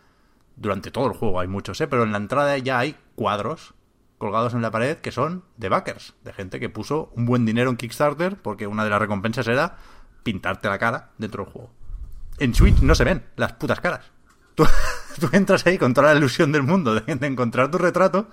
durante 0.55 0.91
todo 0.91 1.07
el 1.07 1.13
juego 1.13 1.39
hay 1.39 1.47
muchos, 1.47 1.79
¿eh? 1.81 1.87
pero 1.87 2.03
en 2.03 2.11
la 2.11 2.17
entrada 2.17 2.57
ya 2.57 2.79
hay 2.79 2.95
cuadros 3.15 3.73
colgados 4.17 4.53
en 4.53 4.61
la 4.61 4.71
pared 4.71 4.97
que 4.97 5.11
son 5.11 5.43
de 5.57 5.69
backers, 5.69 6.15
de 6.23 6.33
gente 6.33 6.59
que 6.59 6.69
puso 6.69 7.11
un 7.15 7.25
buen 7.25 7.45
dinero 7.45 7.69
en 7.69 7.75
Kickstarter 7.75 8.37
porque 8.37 8.65
una 8.65 8.85
de 8.85 8.89
las 8.89 8.99
recompensas 8.99 9.47
era 9.47 9.77
pintarte 10.23 10.69
la 10.69 10.79
cara 10.79 11.11
dentro 11.17 11.43
del 11.43 11.53
juego. 11.53 11.69
En 12.39 12.55
Switch 12.55 12.79
no 12.79 12.95
se 12.95 13.03
ven 13.03 13.25
las 13.35 13.53
putas 13.53 13.79
caras. 13.79 14.14
Tú, 14.55 14.65
tú 15.19 15.29
entras 15.31 15.65
ahí 15.65 15.77
con 15.77 15.93
toda 15.93 16.13
la 16.13 16.17
ilusión 16.17 16.51
del 16.51 16.63
mundo 16.63 16.95
de, 16.95 17.15
de 17.15 17.27
encontrar 17.27 17.69
tu 17.69 17.77
retrato 17.77 18.29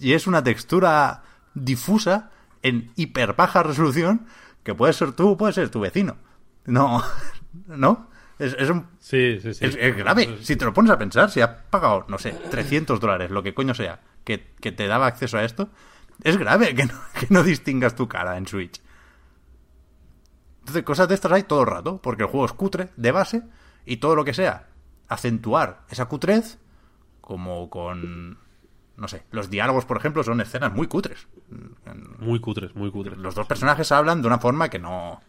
y 0.00 0.12
es 0.12 0.26
una 0.26 0.42
textura 0.42 1.22
difusa 1.54 2.30
en 2.62 2.92
hiper 2.96 3.34
baja 3.34 3.62
resolución 3.62 4.26
que 4.62 4.74
puede 4.74 4.92
ser 4.92 5.12
tú 5.12 5.30
o 5.30 5.36
puede 5.36 5.52
ser 5.52 5.68
tu 5.68 5.80
vecino. 5.80 6.16
No, 6.64 7.02
¿no? 7.66 8.10
Es, 8.38 8.56
es 8.58 8.70
un 8.70 8.88
Sí, 8.98 9.38
sí, 9.40 9.54
sí. 9.54 9.64
es, 9.64 9.76
es 9.78 9.96
grave. 9.96 10.38
Si 10.42 10.56
te 10.56 10.64
lo 10.64 10.72
pones 10.72 10.90
a 10.90 10.98
pensar, 10.98 11.30
si 11.30 11.40
has 11.40 11.50
pagado, 11.70 12.06
no 12.08 12.18
sé, 12.18 12.32
300 12.32 12.98
dólares, 12.98 13.30
lo 13.30 13.42
que 13.42 13.54
coño 13.54 13.74
sea, 13.74 14.00
que, 14.24 14.54
que 14.60 14.72
te 14.72 14.86
daba 14.86 15.06
acceso 15.06 15.36
a 15.38 15.44
esto, 15.44 15.68
es 16.22 16.36
grave 16.36 16.74
que 16.74 16.86
no, 16.86 16.94
que 17.20 17.26
no 17.30 17.42
distingas 17.42 17.94
tu 17.94 18.08
cara 18.08 18.36
en 18.36 18.46
Switch. 18.46 18.80
Entonces, 20.60 20.82
cosas 20.82 21.08
de 21.08 21.14
estas 21.14 21.30
hay 21.30 21.42
todo 21.42 21.60
el 21.60 21.66
rato, 21.66 22.00
porque 22.00 22.22
el 22.22 22.30
juego 22.30 22.46
es 22.46 22.52
cutre, 22.54 22.88
de 22.96 23.12
base, 23.12 23.42
y 23.84 23.98
todo 23.98 24.16
lo 24.16 24.24
que 24.24 24.32
sea, 24.32 24.68
acentuar 25.08 25.82
esa 25.90 26.06
cutrez, 26.06 26.58
como 27.20 27.70
con, 27.70 28.38
no 28.96 29.08
sé, 29.08 29.24
los 29.30 29.50
diálogos, 29.50 29.84
por 29.84 29.96
ejemplo, 29.96 30.22
son 30.22 30.40
escenas 30.40 30.72
muy 30.72 30.86
cutres. 30.86 31.26
Muy 32.18 32.40
cutres, 32.40 32.74
muy 32.74 32.90
cutres. 32.90 33.18
Los 33.18 33.34
dos 33.34 33.46
personajes 33.46 33.92
hablan 33.92 34.22
de 34.22 34.28
una 34.28 34.38
forma 34.38 34.68
que 34.68 34.78
no. 34.78 35.20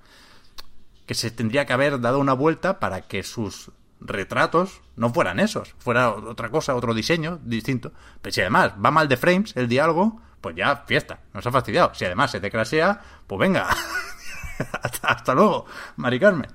que 1.05 1.13
se 1.13 1.31
tendría 1.31 1.65
que 1.65 1.73
haber 1.73 1.99
dado 1.99 2.19
una 2.19 2.33
vuelta 2.33 2.79
para 2.79 3.01
que 3.01 3.23
sus 3.23 3.71
retratos 3.99 4.81
no 4.95 5.13
fueran 5.13 5.39
esos, 5.39 5.73
fuera 5.79 6.11
otra 6.11 6.49
cosa, 6.49 6.75
otro 6.75 6.93
diseño 6.93 7.39
distinto. 7.43 7.91
Pero 8.21 8.33
si 8.33 8.41
además 8.41 8.73
va 8.83 8.91
mal 8.91 9.07
de 9.07 9.17
frames 9.17 9.55
el 9.55 9.67
diálogo, 9.67 10.21
pues 10.41 10.55
ya 10.55 10.83
fiesta, 10.85 11.21
nos 11.33 11.45
ha 11.45 11.51
fastidiado. 11.51 11.93
Si 11.93 12.05
además 12.05 12.31
se 12.31 12.39
te 12.39 12.51
crasea, 12.51 13.01
pues 13.25 13.39
venga, 13.39 13.67
hasta, 14.81 15.07
hasta 15.07 15.33
luego, 15.33 15.65
Mari 15.95 16.19
Carmen. 16.19 16.49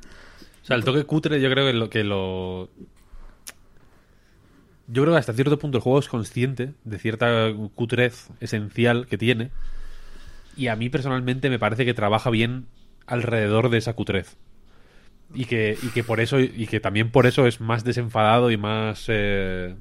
O 0.62 0.64
sea, 0.64 0.76
el 0.76 0.84
toque 0.84 1.04
cutre 1.04 1.40
yo 1.40 1.50
creo 1.50 1.66
que 1.66 1.72
lo 1.72 1.90
que 1.90 2.04
lo... 2.04 2.70
Yo 4.92 5.02
creo 5.02 5.14
que 5.14 5.18
hasta 5.20 5.32
cierto 5.32 5.58
punto 5.58 5.78
el 5.78 5.82
juego 5.82 5.98
es 6.00 6.08
consciente 6.08 6.74
de 6.84 6.98
cierta 6.98 7.52
cutrez 7.74 8.28
esencial 8.40 9.06
que 9.06 9.18
tiene 9.18 9.50
y 10.56 10.66
a 10.66 10.76
mí 10.76 10.88
personalmente 10.90 11.48
me 11.50 11.58
parece 11.58 11.84
que 11.84 11.94
trabaja 11.94 12.28
bien 12.30 12.66
alrededor 13.06 13.70
de 13.70 13.78
esa 13.78 13.92
cutrez. 13.94 14.36
Y 15.32 15.44
que, 15.44 15.78
y 15.80 15.88
que 15.90 16.02
por 16.02 16.18
eso, 16.18 16.40
y 16.40 16.66
que 16.66 16.80
también 16.80 17.12
por 17.12 17.26
eso 17.26 17.46
es 17.46 17.60
más 17.60 17.84
desenfadado 17.84 18.50
y 18.50 18.56
más 18.56 19.04
eh, 19.08 19.76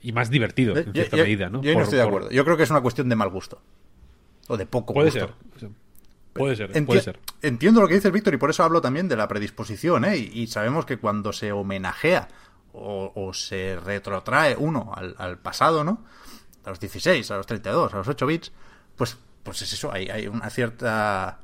y 0.00 0.12
más 0.12 0.30
divertido, 0.30 0.76
en 0.76 0.86
Yo- 0.86 0.92
cierta 0.92 1.16
yo- 1.16 1.22
medida, 1.22 1.48
¿no? 1.48 1.62
Yo 1.62 1.70
ahí 1.70 1.74
no 1.76 1.78
Por- 1.78 1.82
estoy 1.84 1.98
de 1.98 2.04
por- 2.04 2.12
acuerdo. 2.12 2.30
Yo 2.30 2.44
creo 2.44 2.56
que 2.56 2.62
es 2.64 2.70
una 2.70 2.80
cuestión 2.80 3.08
de 3.08 3.16
mal 3.16 3.30
gusto. 3.30 3.62
O 4.48 4.56
de 4.56 4.66
poco 4.66 4.92
Puede 4.92 5.10
gusto. 5.10 5.34
ser. 5.58 5.70
Puede 6.34 6.56
ser, 6.56 6.72
Enti- 6.72 6.86
puede 6.86 7.00
ser. 7.00 7.20
Entiendo 7.42 7.80
lo 7.80 7.86
que 7.86 7.94
dices, 7.94 8.10
Víctor, 8.10 8.34
y 8.34 8.36
por 8.38 8.50
eso 8.50 8.64
hablo 8.64 8.80
también 8.80 9.08
de 9.08 9.16
la 9.16 9.28
predisposición, 9.28 10.04
¿eh? 10.04 10.16
Y, 10.18 10.40
y 10.42 10.46
sabemos 10.48 10.84
que 10.84 10.96
cuando 10.98 11.32
se 11.32 11.52
homenajea 11.52 12.26
o, 12.74 13.12
o 13.14 13.32
se 13.32 13.76
retrotrae 13.76 14.56
uno 14.58 14.92
al, 14.94 15.14
al 15.18 15.38
pasado, 15.38 15.84
¿no? 15.84 16.04
A 16.64 16.70
los 16.70 16.80
16, 16.80 17.30
a 17.30 17.36
los 17.38 17.46
32, 17.46 17.94
a 17.94 17.96
los 17.98 18.08
8 18.08 18.26
bits, 18.26 18.52
pues, 18.96 19.16
pues 19.42 19.62
es 19.62 19.72
eso, 19.72 19.92
hay, 19.92 20.08
hay 20.08 20.26
una 20.26 20.50
cierta 20.50 21.38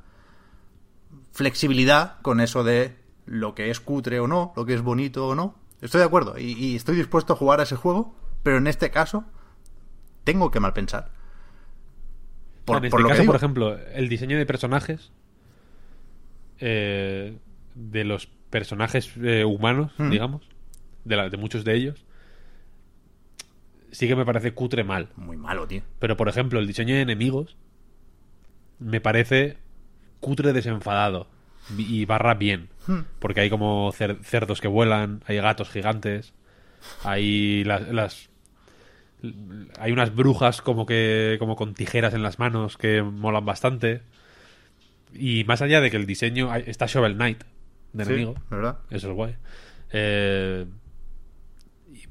flexibilidad 1.32 2.20
con 2.23 2.40
eso 2.40 2.65
de 2.65 2.97
lo 3.27 3.55
que 3.55 3.70
es 3.70 3.81
cutre 3.81 4.19
o 4.20 4.27
no, 4.27 4.52
lo 4.57 4.65
que 4.66 4.74
es 4.74 4.82
bonito 4.82 5.28
o 5.28 5.35
no. 5.35 5.55
Estoy 5.81 6.01
de 6.01 6.07
acuerdo 6.07 6.39
y, 6.39 6.52
y 6.52 6.77
estoy 6.77 6.97
dispuesto 6.97 7.32
a 7.32 7.36
jugar 7.36 7.61
a 7.61 7.62
ese 7.62 7.77
juego, 7.77 8.15
pero 8.43 8.59
en 8.59 8.66
este 8.66 8.90
caso 8.90 9.24
tengo 10.24 10.51
que 10.51 10.61
mal 10.61 10.73
pensar. 10.73 11.11
Por, 12.65 12.78
en 12.78 12.85
este 12.85 12.90
por 12.90 13.01
lo 13.01 13.07
que 13.09 13.12
caso, 13.12 13.23
digo. 13.23 13.32
por 13.32 13.36
ejemplo, 13.36 13.78
el 13.94 14.09
diseño 14.09 14.36
de 14.36 14.47
personajes 14.47 15.12
eh, 16.59 17.39
de 17.74 18.05
los 18.05 18.27
personajes 18.51 19.11
eh, 19.23 19.44
humanos, 19.44 19.93
Mm. 19.98 20.11
digamos, 20.11 20.43
de, 21.05 21.16
la- 21.16 21.28
de 21.31 21.36
muchos 21.36 21.64
de 21.64 21.74
ellos, 21.74 22.05
sí 23.90 24.06
que 24.09 24.16
me 24.16 24.24
parece 24.24 24.52
cutre 24.52 24.85
mal. 24.85 25.09
Muy 25.16 25.36
malo, 25.36 25.66
tío. 25.66 25.82
Pero, 25.98 26.16
por 26.16 26.28
ejemplo, 26.28 26.59
el 26.60 26.66
diseño 26.66 26.94
de 26.94 27.02
enemigos 27.02 27.56
me 28.78 29.01
parece 29.01 29.59
cutre 30.20 30.52
desenfadado 30.52 31.28
y 31.77 32.05
barra 32.05 32.35
bien. 32.35 32.68
Hmm. 32.86 33.01
Porque 33.18 33.40
hay 33.40 33.51
como 33.51 33.93
cer- 33.93 34.22
cerdos 34.22 34.60
que 34.60 34.68
vuelan, 34.68 35.22
hay 35.27 35.36
gatos 35.39 35.70
gigantes, 35.70 36.32
hay 37.05 37.64
las, 37.64 37.89
las- 37.89 38.31
hay 39.78 39.93
unas 39.93 40.14
brujas 40.14 40.62
como 40.62 40.86
que 40.86 41.36
como 41.39 41.55
con 41.56 41.74
tijeras 41.74 42.14
en 42.14 42.22
las 42.22 42.39
manos 42.39 42.78
que 42.78 43.02
molan 43.02 43.44
bastante. 43.44 44.02
Y 45.12 45.44
más 45.44 45.60
allá 45.60 45.81
de 45.81 45.90
que 45.90 45.97
el 45.97 46.06
diseño 46.06 46.55
está 46.55 46.86
Shovel 46.86 47.16
Knight 47.16 47.43
de 47.93 48.05
Sí, 48.05 48.12
enemigo, 48.12 48.36
¿verdad? 48.48 48.78
eso 48.90 49.10
es 49.10 49.14
guay. 49.14 49.35
Eh, 49.93 50.64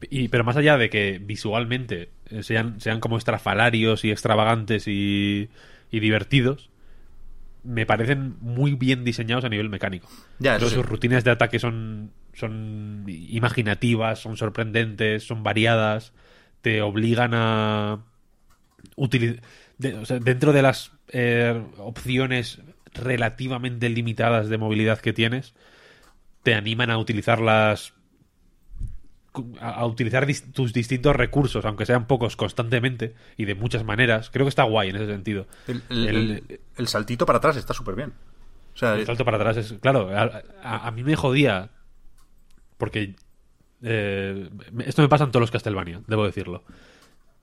y, 0.10 0.28
pero 0.30 0.44
más 0.44 0.58
allá 0.58 0.78
de 0.78 0.90
que 0.90 1.20
visualmente 1.20 2.10
sean, 2.42 2.80
sean 2.80 3.00
como 3.00 3.18
estrafalarios 3.18 4.06
y 4.06 4.12
extravagantes 4.12 4.88
y, 4.88 5.50
y 5.92 6.00
divertidos, 6.00 6.70
me 7.64 7.86
parecen 7.86 8.36
muy 8.42 8.76
bien 8.76 9.04
diseñados 9.04 9.46
a 9.46 9.50
nivel 9.50 9.70
mecánico. 9.70 10.08
Ya, 10.40 10.60
sí. 10.60 10.70
sus 10.70 10.86
rutinas 10.86 11.24
de 11.24 11.32
ataque 11.32 11.60
son, 11.60 12.12
son 12.34 13.04
imaginativas, 13.08 14.20
son 14.20 14.38
sorprendentes, 14.38 15.24
son 15.24 15.44
variadas, 15.44 16.14
te 16.62 16.82
obligan 16.82 17.32
a 17.34 18.00
utilizar... 18.96 19.42
dentro 19.78 20.54
de 20.54 20.62
las 20.62 20.92
eh, 21.10 21.62
opciones 21.78 22.62
relativamente 22.94 23.90
limitadas 23.90 24.50
de 24.50 24.58
movilidad 24.58 25.00
que 25.00 25.14
tienes, 25.14 25.54
te 26.44 26.56
animan 26.56 26.90
a 26.90 26.98
utilizarlas 26.98 27.94
a, 29.60 29.70
a 29.72 29.86
utilizar 29.86 30.26
dis- 30.26 30.52
tus 30.54 30.74
distintos 30.74 31.16
recursos, 31.16 31.64
aunque 31.66 31.86
sean 31.86 32.08
pocos 32.08 32.36
constantemente 32.36 33.14
y 33.38 33.46
de 33.46 33.56
muchas 33.56 33.84
maneras. 33.84 34.30
Creo 34.30 34.46
que 34.46 34.50
está 34.50 34.64
guay 34.64 34.90
en 34.90 34.96
ese 34.96 35.08
sentido. 35.08 35.48
El, 35.68 35.84
el- 35.90 36.08
El- 36.08 36.16
el- 36.32 36.60
el 36.78 36.88
saltito 36.88 37.26
para 37.26 37.38
atrás 37.38 37.56
está 37.58 37.74
súper 37.74 37.96
bien. 37.96 38.14
O 38.74 38.78
sea, 38.78 38.96
El 38.96 39.06
salto 39.06 39.26
para 39.26 39.38
atrás 39.38 39.58
es. 39.58 39.74
Claro, 39.82 40.10
a, 40.16 40.42
a- 40.64 40.88
a 40.88 40.92
mí 40.92 41.04
me 41.04 41.16
jodía. 41.16 41.70
Porque. 42.78 43.16
eh, 43.82 44.50
esto 44.86 45.02
me 45.02 45.10
pasa 45.10 45.24
en 45.26 45.32
todos 45.32 45.42
los 45.42 45.52
Castlevania, 45.52 46.02
debo 46.08 46.26
decirlo. 46.26 46.64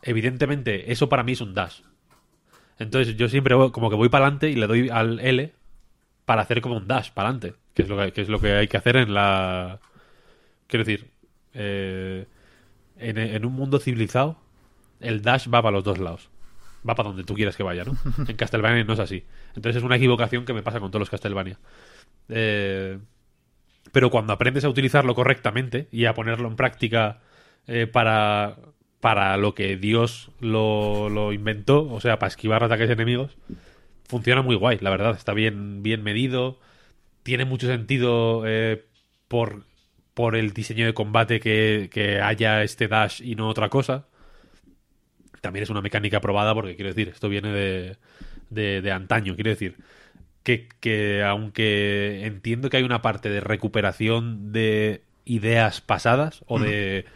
Evidentemente, 0.02 0.92
eso 0.92 1.08
para 1.08 1.22
mí 1.22 1.32
es 1.32 1.40
un 1.40 1.54
dash. 1.54 1.80
Entonces, 2.78 3.16
yo 3.16 3.28
siempre 3.28 3.54
voy- 3.54 3.70
como 3.70 3.90
que 3.90 3.96
voy 3.96 4.08
para 4.08 4.26
adelante 4.26 4.50
y 4.50 4.54
le 4.54 4.66
doy 4.66 4.88
al 4.90 5.18
L 5.20 5.52
para 6.24 6.42
hacer 6.42 6.60
como 6.60 6.76
un 6.76 6.86
dash 6.86 7.10
para 7.12 7.28
adelante. 7.30 7.54
Que 7.74 7.82
es 7.82 7.88
lo 7.88 7.96
que, 7.98 8.12
que 8.12 8.20
es 8.22 8.28
lo 8.28 8.40
que 8.40 8.52
hay 8.52 8.68
que 8.68 8.76
hacer 8.76 8.96
en 8.96 9.14
la. 9.14 9.78
Quiero 10.66 10.84
decir. 10.84 11.10
Eh, 11.56 12.26
en, 12.98 13.18
en 13.18 13.44
un 13.44 13.52
mundo 13.52 13.78
civilizado, 13.78 14.38
el 15.00 15.22
dash 15.22 15.48
va 15.52 15.62
para 15.62 15.72
los 15.76 15.84
dos 15.84 15.98
lados. 15.98 16.30
Va 16.88 16.94
para 16.94 17.08
donde 17.08 17.24
tú 17.24 17.34
quieras 17.34 17.56
que 17.56 17.62
vaya, 17.62 17.84
¿no? 17.84 17.96
En 18.28 18.36
Castlevania 18.36 18.84
no 18.84 18.92
es 18.92 19.00
así. 19.00 19.24
Entonces 19.54 19.76
es 19.76 19.82
una 19.82 19.96
equivocación 19.96 20.44
que 20.44 20.52
me 20.52 20.62
pasa 20.62 20.80
con 20.80 20.90
todos 20.90 21.00
los 21.00 21.10
Castlevania. 21.10 21.58
Eh, 22.28 22.98
pero 23.92 24.10
cuando 24.10 24.32
aprendes 24.32 24.64
a 24.64 24.68
utilizarlo 24.68 25.14
correctamente 25.14 25.88
y 25.90 26.04
a 26.04 26.14
ponerlo 26.14 26.48
en 26.48 26.56
práctica 26.56 27.20
eh, 27.66 27.86
para, 27.86 28.56
para 29.00 29.36
lo 29.36 29.54
que 29.54 29.76
Dios 29.76 30.30
lo, 30.40 31.08
lo 31.08 31.32
inventó, 31.32 31.88
o 31.88 32.00
sea, 32.00 32.18
para 32.18 32.28
esquivar 32.28 32.62
ataques 32.62 32.90
enemigos, 32.90 33.36
funciona 34.08 34.42
muy 34.42 34.56
guay, 34.56 34.78
la 34.80 34.90
verdad. 34.90 35.16
Está 35.16 35.32
bien, 35.32 35.82
bien 35.82 36.02
medido. 36.02 36.58
Tiene 37.22 37.44
mucho 37.44 37.66
sentido 37.66 38.42
eh, 38.46 38.84
por, 39.28 39.64
por 40.16 40.36
el 40.36 40.52
diseño 40.54 40.86
de 40.86 40.94
combate 40.94 41.40
que, 41.40 41.90
que 41.92 42.20
haya 42.22 42.64
este 42.64 42.88
dash 42.88 43.22
y 43.22 43.36
no 43.36 43.48
otra 43.48 43.68
cosa. 43.70 44.06
También 45.40 45.62
es 45.62 45.70
una 45.70 45.82
mecánica 45.82 46.20
probada 46.20 46.54
porque, 46.54 46.74
quiero 46.76 46.88
decir, 46.90 47.08
esto 47.08 47.28
viene 47.28 47.52
de, 47.52 47.96
de, 48.50 48.82
de 48.82 48.92
antaño. 48.92 49.34
Quiero 49.34 49.50
decir, 49.50 49.76
que, 50.44 50.68
que 50.80 51.22
aunque 51.24 52.26
entiendo 52.26 52.70
que 52.70 52.78
hay 52.78 52.84
una 52.84 53.02
parte 53.02 53.30
de 53.30 53.40
recuperación 53.40 54.52
de 54.52 55.02
ideas 55.26 55.80
pasadas 55.82 56.44
o 56.46 56.58
de 56.60 57.06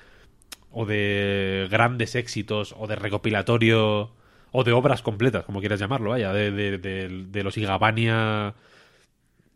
o 0.70 0.86
de 0.86 1.68
grandes 1.70 2.14
éxitos 2.16 2.74
o 2.78 2.86
de 2.88 2.96
recopilatorio 2.96 4.12
o 4.52 4.64
de 4.64 4.72
obras 4.72 5.02
completas, 5.02 5.44
como 5.44 5.60
quieras 5.60 5.80
llamarlo, 5.80 6.10
vaya, 6.10 6.32
de, 6.32 6.50
de, 6.52 6.78
de- 6.78 7.26
de 7.30 7.44
los 7.44 7.56
Igabania 7.58 8.54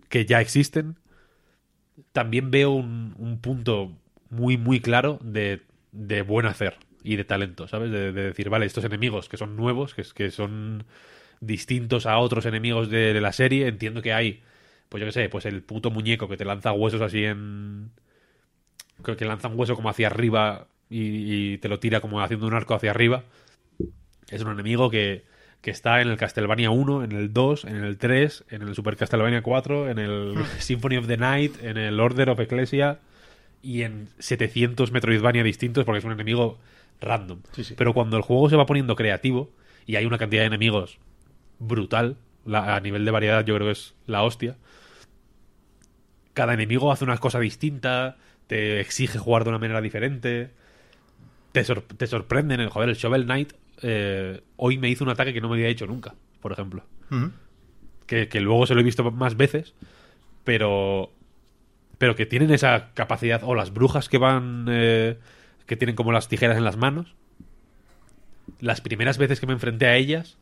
que 0.08 0.26
ya 0.26 0.40
existen, 0.40 0.96
también 2.12 2.50
veo 2.50 2.70
un, 2.70 3.14
un 3.18 3.40
punto 3.40 3.92
muy, 4.30 4.56
muy 4.56 4.80
claro 4.80 5.18
de, 5.22 5.62
de 5.92 6.22
buen 6.22 6.46
hacer 6.46 6.76
y 7.02 7.16
de 7.16 7.24
talento, 7.24 7.68
¿sabes? 7.68 7.90
De, 7.90 8.12
de 8.12 8.24
decir, 8.24 8.48
vale, 8.50 8.66
estos 8.66 8.84
enemigos 8.84 9.28
que 9.28 9.36
son 9.36 9.56
nuevos, 9.56 9.94
que, 9.94 10.02
que 10.14 10.30
son 10.30 10.84
distintos 11.40 12.06
a 12.06 12.18
otros 12.18 12.46
enemigos 12.46 12.90
de, 12.90 13.20
la 13.20 13.32
serie, 13.32 13.68
entiendo 13.68 14.02
que 14.02 14.12
hay, 14.12 14.42
pues 14.88 15.00
yo 15.00 15.06
qué 15.06 15.12
sé, 15.12 15.28
pues 15.28 15.46
el 15.46 15.62
puto 15.62 15.90
muñeco 15.90 16.28
que 16.28 16.36
te 16.36 16.44
lanza 16.44 16.72
huesos 16.72 17.02
así 17.02 17.24
en... 17.24 17.90
que 19.04 19.16
que 19.16 19.24
lanza 19.24 19.48
un 19.48 19.58
hueso 19.58 19.74
como 19.76 19.90
hacia 19.90 20.06
arriba 20.08 20.68
y, 20.88 21.54
y 21.54 21.58
te 21.58 21.68
lo 21.68 21.78
tira 21.80 22.00
como 22.00 22.20
haciendo 22.20 22.46
un 22.46 22.54
arco 22.54 22.74
hacia 22.74 22.90
arriba. 22.90 23.24
Es 24.30 24.42
un 24.42 24.52
enemigo 24.52 24.90
que, 24.90 25.24
que 25.64 25.70
está 25.70 26.02
en 26.02 26.08
el 26.08 26.18
Castlevania 26.18 26.70
1, 26.70 27.04
en 27.04 27.12
el 27.12 27.32
2, 27.32 27.64
en 27.64 27.76
el 27.76 27.96
3, 27.96 28.44
en 28.50 28.60
el 28.60 28.74
Super 28.74 28.96
Castlevania 28.98 29.42
4, 29.42 29.88
en 29.88 29.98
el 29.98 30.34
Symphony 30.58 30.98
of 30.98 31.06
the 31.06 31.16
Night, 31.16 31.54
en 31.62 31.78
el 31.78 31.98
Order 31.98 32.28
of 32.28 32.38
Ecclesia 32.38 32.98
y 33.62 33.80
en 33.80 34.08
700 34.18 34.92
Metroidvania 34.92 35.42
distintos 35.42 35.86
porque 35.86 36.00
es 36.00 36.04
un 36.04 36.12
enemigo 36.12 36.58
random. 37.00 37.40
Sí, 37.52 37.64
sí. 37.64 37.74
Pero 37.78 37.94
cuando 37.94 38.18
el 38.18 38.22
juego 38.22 38.50
se 38.50 38.56
va 38.56 38.66
poniendo 38.66 38.94
creativo 38.94 39.50
y 39.86 39.96
hay 39.96 40.04
una 40.04 40.18
cantidad 40.18 40.42
de 40.42 40.48
enemigos 40.48 40.98
brutal, 41.58 42.18
la- 42.44 42.76
a 42.76 42.80
nivel 42.80 43.06
de 43.06 43.10
variedad 43.10 43.42
yo 43.46 43.54
creo 43.54 43.68
que 43.68 43.72
es 43.72 43.94
la 44.06 44.22
hostia, 44.22 44.56
cada 46.34 46.52
enemigo 46.54 46.92
hace 46.92 47.04
una 47.04 47.16
cosa 47.16 47.40
distinta, 47.40 48.16
te 48.48 48.80
exige 48.80 49.18
jugar 49.18 49.44
de 49.44 49.48
una 49.50 49.58
manera 49.58 49.80
diferente, 49.80 50.50
te, 51.52 51.64
sor- 51.64 51.82
te 51.96 52.06
sorprenden. 52.06 52.60
El, 52.60 52.68
joder, 52.68 52.88
el 52.90 52.96
Shovel 52.96 53.24
Knight 53.24 53.52
eh, 53.82 54.42
hoy 54.56 54.78
me 54.78 54.88
hizo 54.88 55.04
un 55.04 55.10
ataque 55.10 55.32
que 55.32 55.40
no 55.40 55.48
me 55.48 55.56
había 55.56 55.68
hecho 55.68 55.86
nunca, 55.86 56.14
por 56.40 56.52
ejemplo. 56.52 56.84
Que, 58.06 58.28
que 58.28 58.40
luego 58.40 58.66
se 58.66 58.74
lo 58.74 58.80
he 58.80 58.84
visto 58.84 59.08
más 59.10 59.36
veces, 59.36 59.74
pero 60.42 61.10
pero 61.98 62.16
que 62.16 62.26
tienen 62.26 62.50
esa 62.50 62.90
capacidad, 62.94 63.42
o 63.44 63.54
las 63.54 63.72
brujas 63.72 64.08
que 64.08 64.18
van, 64.18 64.66
eh, 64.68 65.16
que 65.66 65.76
tienen 65.76 65.96
como 65.96 66.12
las 66.12 66.28
tijeras 66.28 66.56
en 66.56 66.64
las 66.64 66.76
manos. 66.76 67.14
Las 68.60 68.80
primeras 68.80 69.16
veces 69.16 69.40
que 69.40 69.46
me 69.46 69.52
enfrenté 69.52 69.86
a 69.86 69.96
ellas, 69.96 70.36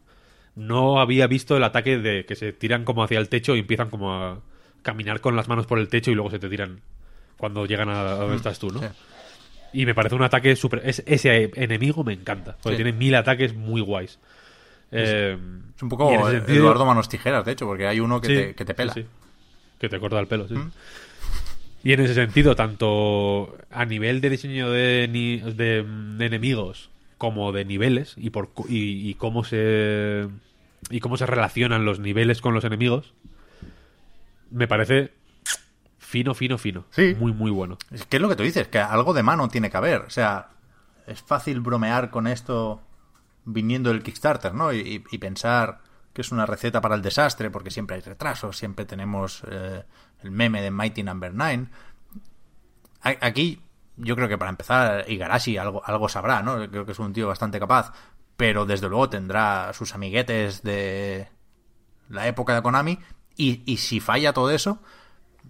no 0.56 1.00
había 1.00 1.26
visto 1.26 1.56
el 1.56 1.64
ataque 1.64 1.98
de 1.98 2.24
que 2.24 2.36
se 2.36 2.52
tiran 2.52 2.84
como 2.84 3.04
hacia 3.04 3.18
el 3.18 3.28
techo 3.28 3.54
y 3.54 3.60
empiezan 3.60 3.90
como 3.90 4.14
a 4.14 4.40
caminar 4.82 5.20
con 5.20 5.36
las 5.36 5.48
manos 5.48 5.66
por 5.66 5.78
el 5.78 5.88
techo 5.88 6.10
y 6.10 6.14
luego 6.14 6.30
se 6.30 6.38
te 6.38 6.48
tiran 6.48 6.80
cuando 7.36 7.66
llegan 7.66 7.88
a, 7.88 8.00
a 8.00 8.14
donde 8.14 8.36
estás 8.36 8.58
tú, 8.58 8.70
¿no? 8.70 8.80
sí. 8.80 8.86
Y 9.72 9.86
me 9.86 9.94
parece 9.94 10.14
un 10.14 10.22
ataque 10.22 10.54
súper... 10.56 10.82
es- 10.84 11.02
ese 11.06 11.50
enemigo 11.54 12.04
me 12.04 12.12
encanta, 12.12 12.56
porque 12.62 12.76
Sí. 12.76 12.82
tiene 12.82 12.96
mil 12.98 13.14
ataques 13.14 13.54
muy 13.54 13.80
guays. 13.80 14.18
Eh, 14.90 15.36
Es 15.76 15.82
un 15.82 15.88
poco 15.88 16.10
sentido- 16.30 16.58
Eduardo 16.58 16.84
Manos 16.84 17.08
Tijeras, 17.08 17.44
de 17.44 17.52
hecho, 17.52 17.66
porque 17.66 17.86
hay 17.86 17.98
uno 18.00 18.20
que, 18.20 18.26
Sí, 18.28 18.34
te, 18.34 18.54
que 18.54 18.64
te 18.64 18.74
pela. 18.74 18.92
sí. 18.92 19.06
Que 19.80 19.88
te 19.88 19.98
corta 19.98 20.18
el 20.20 20.26
pelo, 20.26 20.46
sí. 20.48 20.54
Mm. 20.54 20.70
Y 21.84 21.92
en 21.94 22.00
ese 22.00 22.14
sentido, 22.14 22.54
tanto 22.54 23.56
a 23.70 23.84
nivel 23.86 24.20
de 24.20 24.30
diseño 24.30 24.70
de, 24.70 25.08
ni- 25.10 25.38
de, 25.40 25.82
de 25.82 26.26
enemigos 26.26 26.90
como 27.18 27.50
de 27.52 27.64
niveles 27.64 28.14
y 28.16 28.30
por 28.30 28.50
y, 28.68 29.08
y 29.08 29.14
cómo 29.14 29.42
se 29.44 30.28
y 30.90 31.00
cómo 31.00 31.16
se 31.16 31.24
relacionan 31.26 31.84
los 31.84 31.98
niveles 32.00 32.40
con 32.40 32.52
los 32.54 32.64
enemigos 32.64 33.14
me 34.50 34.66
parece 34.68 35.12
fino 36.12 36.34
fino 36.34 36.58
fino 36.58 36.84
Sí. 36.90 37.16
muy 37.18 37.32
muy 37.32 37.50
bueno 37.50 37.78
Es 37.90 38.04
que 38.04 38.16
es 38.18 38.22
lo 38.22 38.28
que 38.28 38.36
tú 38.36 38.42
dices, 38.42 38.68
que 38.68 38.78
algo 38.78 39.14
de 39.14 39.22
mano 39.22 39.48
tiene 39.48 39.70
que 39.70 39.76
haber. 39.78 40.02
O 40.02 40.10
sea, 40.10 40.50
es 41.06 41.22
fácil 41.22 41.60
bromear 41.60 42.10
con 42.10 42.26
esto 42.26 42.82
viniendo 43.46 43.88
del 43.90 44.02
Kickstarter, 44.02 44.52
¿no? 44.52 44.72
Y, 44.74 45.02
y 45.10 45.18
pensar 45.18 45.80
que 46.12 46.20
es 46.20 46.30
una 46.30 46.44
receta 46.44 46.82
para 46.82 46.94
el 46.94 47.00
desastre, 47.02 47.50
porque 47.50 47.70
siempre 47.70 47.96
hay 47.96 48.02
retrasos, 48.02 48.58
siempre 48.58 48.84
tenemos 48.84 49.42
eh, 49.50 49.82
el 50.22 50.30
meme 50.30 50.60
de 50.60 50.70
Mighty 50.70 51.02
Number 51.02 51.32
9. 51.34 51.66
A- 53.02 53.16
Aquí, 53.26 53.62
yo 53.96 54.14
creo 54.14 54.28
que 54.28 54.36
para 54.38 54.50
empezar, 54.50 55.10
Igarashi 55.10 55.56
algo, 55.56 55.82
algo 55.84 56.08
sabrá, 56.10 56.42
¿no? 56.42 56.68
Creo 56.70 56.84
que 56.84 56.92
es 56.92 56.98
un 56.98 57.12
tío 57.14 57.26
bastante 57.28 57.58
capaz, 57.58 57.92
pero 58.36 58.66
desde 58.66 58.88
luego 58.88 59.08
tendrá 59.08 59.72
sus 59.72 59.94
amiguetes 59.94 60.62
de 60.62 61.28
la 62.08 62.26
época 62.28 62.54
de 62.54 62.62
Konami. 62.62 62.98
Y, 63.36 63.62
y 63.64 63.78
si 63.78 63.98
falla 64.00 64.34
todo 64.34 64.50
eso, 64.50 64.78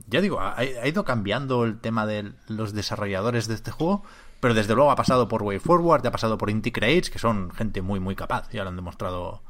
ya 0.08 0.20
digo, 0.20 0.40
ha, 0.40 0.56
ha 0.58 0.88
ido 0.88 1.04
cambiando 1.04 1.64
el 1.64 1.78
tema 1.78 2.06
de 2.06 2.32
los 2.48 2.72
desarrolladores 2.74 3.48
de 3.48 3.54
este 3.54 3.70
juego, 3.70 4.02
pero 4.40 4.54
desde 4.54 4.74
luego 4.74 4.90
ha 4.90 4.96
pasado 4.96 5.28
por 5.28 5.42
Way 5.42 5.58
Forward, 5.60 6.06
ha 6.06 6.10
pasado 6.10 6.36
por 6.38 6.50
Inti 6.50 6.72
Creates, 6.72 7.10
que 7.10 7.18
son 7.18 7.50
gente 7.52 7.80
muy, 7.82 8.00
muy 8.00 8.16
capaz, 8.16 8.50
ya 8.50 8.62
lo 8.64 8.70
han 8.70 8.76
demostrado 8.76 9.42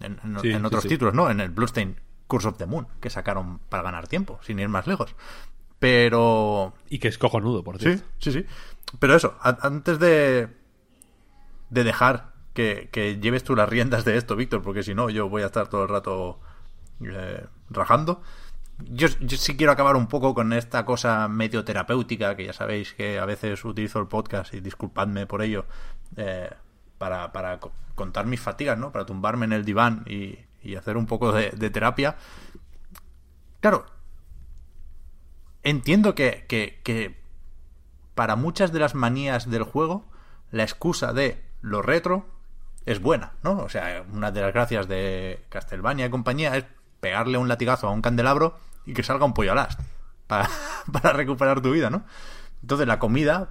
en, 0.00 0.18
en- 0.22 0.38
Sí, 0.40 0.50
en 0.50 0.60
sí, 0.60 0.66
otros 0.66 0.82
sí. 0.82 0.88
títulos, 0.88 1.14
¿no? 1.14 1.30
En 1.30 1.40
el 1.40 1.50
Bloodstain 1.50 1.98
Curse 2.26 2.48
of 2.48 2.58
the 2.58 2.66
Moon, 2.66 2.86
que 3.00 3.10
sacaron 3.10 3.58
para 3.68 3.82
ganar 3.82 4.06
tiempo, 4.08 4.38
sin 4.42 4.58
ir 4.58 4.68
más 4.68 4.86
lejos. 4.86 5.14
Pero 5.78 6.74
y 6.88 6.98
que 6.98 7.08
es 7.08 7.18
cojonudo 7.18 7.62
por 7.62 7.76
Sí, 7.78 7.84
cierto 7.84 8.04
sí, 8.18 8.32
sí. 8.32 8.46
Pero 8.98 9.14
eso, 9.16 9.36
a- 9.40 9.58
antes 9.66 9.98
de, 9.98 10.48
de 11.70 11.84
dejar 11.84 12.32
que, 12.54 12.88
que 12.92 13.18
lleves 13.18 13.44
tú 13.44 13.56
las 13.56 13.68
riendas 13.68 14.04
de 14.04 14.16
esto, 14.16 14.36
Víctor, 14.36 14.62
porque 14.62 14.82
si 14.82 14.94
no, 14.94 15.10
yo 15.10 15.28
voy 15.28 15.42
a 15.42 15.46
estar 15.46 15.68
todo 15.68 15.82
el 15.82 15.88
rato 15.88 16.38
eh, 17.00 17.44
rajando. 17.70 18.22
Yo, 18.78 19.08
yo 19.20 19.36
sí 19.38 19.56
quiero 19.56 19.72
acabar 19.72 19.96
un 19.96 20.08
poco 20.08 20.34
con 20.34 20.52
esta 20.52 20.84
cosa 20.84 21.28
medio 21.28 21.64
terapéutica, 21.64 22.36
que 22.36 22.46
ya 22.46 22.52
sabéis 22.52 22.92
que 22.92 23.18
a 23.18 23.24
veces 23.24 23.64
utilizo 23.64 24.00
el 24.00 24.08
podcast 24.08 24.52
y 24.52 24.60
disculpadme 24.60 25.26
por 25.26 25.42
ello, 25.42 25.64
eh, 26.16 26.50
para, 26.98 27.32
para 27.32 27.60
co- 27.60 27.72
contar 27.94 28.26
mis 28.26 28.40
fatigas, 28.40 28.78
¿no? 28.78 28.90
Para 28.92 29.06
tumbarme 29.06 29.44
en 29.46 29.52
el 29.52 29.64
diván 29.64 30.04
y, 30.06 30.38
y 30.62 30.74
hacer 30.74 30.96
un 30.96 31.06
poco 31.06 31.32
de, 31.32 31.50
de 31.50 31.70
terapia. 31.70 32.16
Claro, 33.60 33.86
entiendo 35.62 36.14
que, 36.14 36.44
que, 36.48 36.80
que 36.82 37.16
para 38.14 38.36
muchas 38.36 38.72
de 38.72 38.80
las 38.80 38.94
manías 38.94 39.48
del 39.50 39.62
juego, 39.62 40.04
la 40.50 40.64
excusa 40.64 41.12
de 41.12 41.42
lo 41.62 41.80
retro 41.80 42.26
es 42.86 43.00
buena, 43.00 43.32
¿no? 43.42 43.58
O 43.58 43.68
sea, 43.68 44.04
una 44.12 44.30
de 44.30 44.42
las 44.42 44.52
gracias 44.52 44.88
de 44.88 45.44
Castlevania 45.48 46.06
y 46.06 46.10
compañía 46.10 46.56
es 46.56 46.66
pegarle 47.04 47.36
un 47.36 47.48
latigazo 47.48 47.86
a 47.86 47.90
un 47.90 48.00
candelabro 48.00 48.58
y 48.86 48.94
que 48.94 49.02
salga 49.02 49.26
un 49.26 49.34
pollo 49.34 49.52
alast 49.52 49.78
para, 50.26 50.48
para 50.92 51.12
recuperar 51.12 51.60
tu 51.60 51.70
vida, 51.70 51.90
¿no? 51.90 52.04
Entonces 52.62 52.86
la 52.86 52.98
comida 52.98 53.48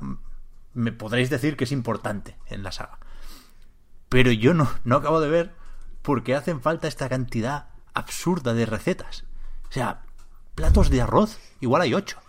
me 0.74 0.92
podréis 0.92 1.30
decir 1.30 1.56
que 1.56 1.66
es 1.66 1.72
importante 1.72 2.36
en 2.48 2.64
la 2.64 2.72
saga. 2.72 2.98
Pero 4.10 4.32
yo 4.32 4.56
no, 4.56 4.70
no 4.84 4.96
acabo 4.96 5.22
de 5.22 5.30
ver 5.30 5.54
por 6.02 6.24
qué 6.24 6.36
hacen 6.36 6.62
falta 6.62 6.88
esta 6.88 7.10
cantidad 7.10 7.68
absurda 7.94 8.56
de 8.56 8.66
recetas. 8.66 9.26
O 9.70 9.72
sea, 9.72 10.02
platos 10.56 10.90
de 10.90 11.02
arroz, 11.02 11.38
igual 11.62 11.84
hay 11.84 11.94
ocho 11.94 12.24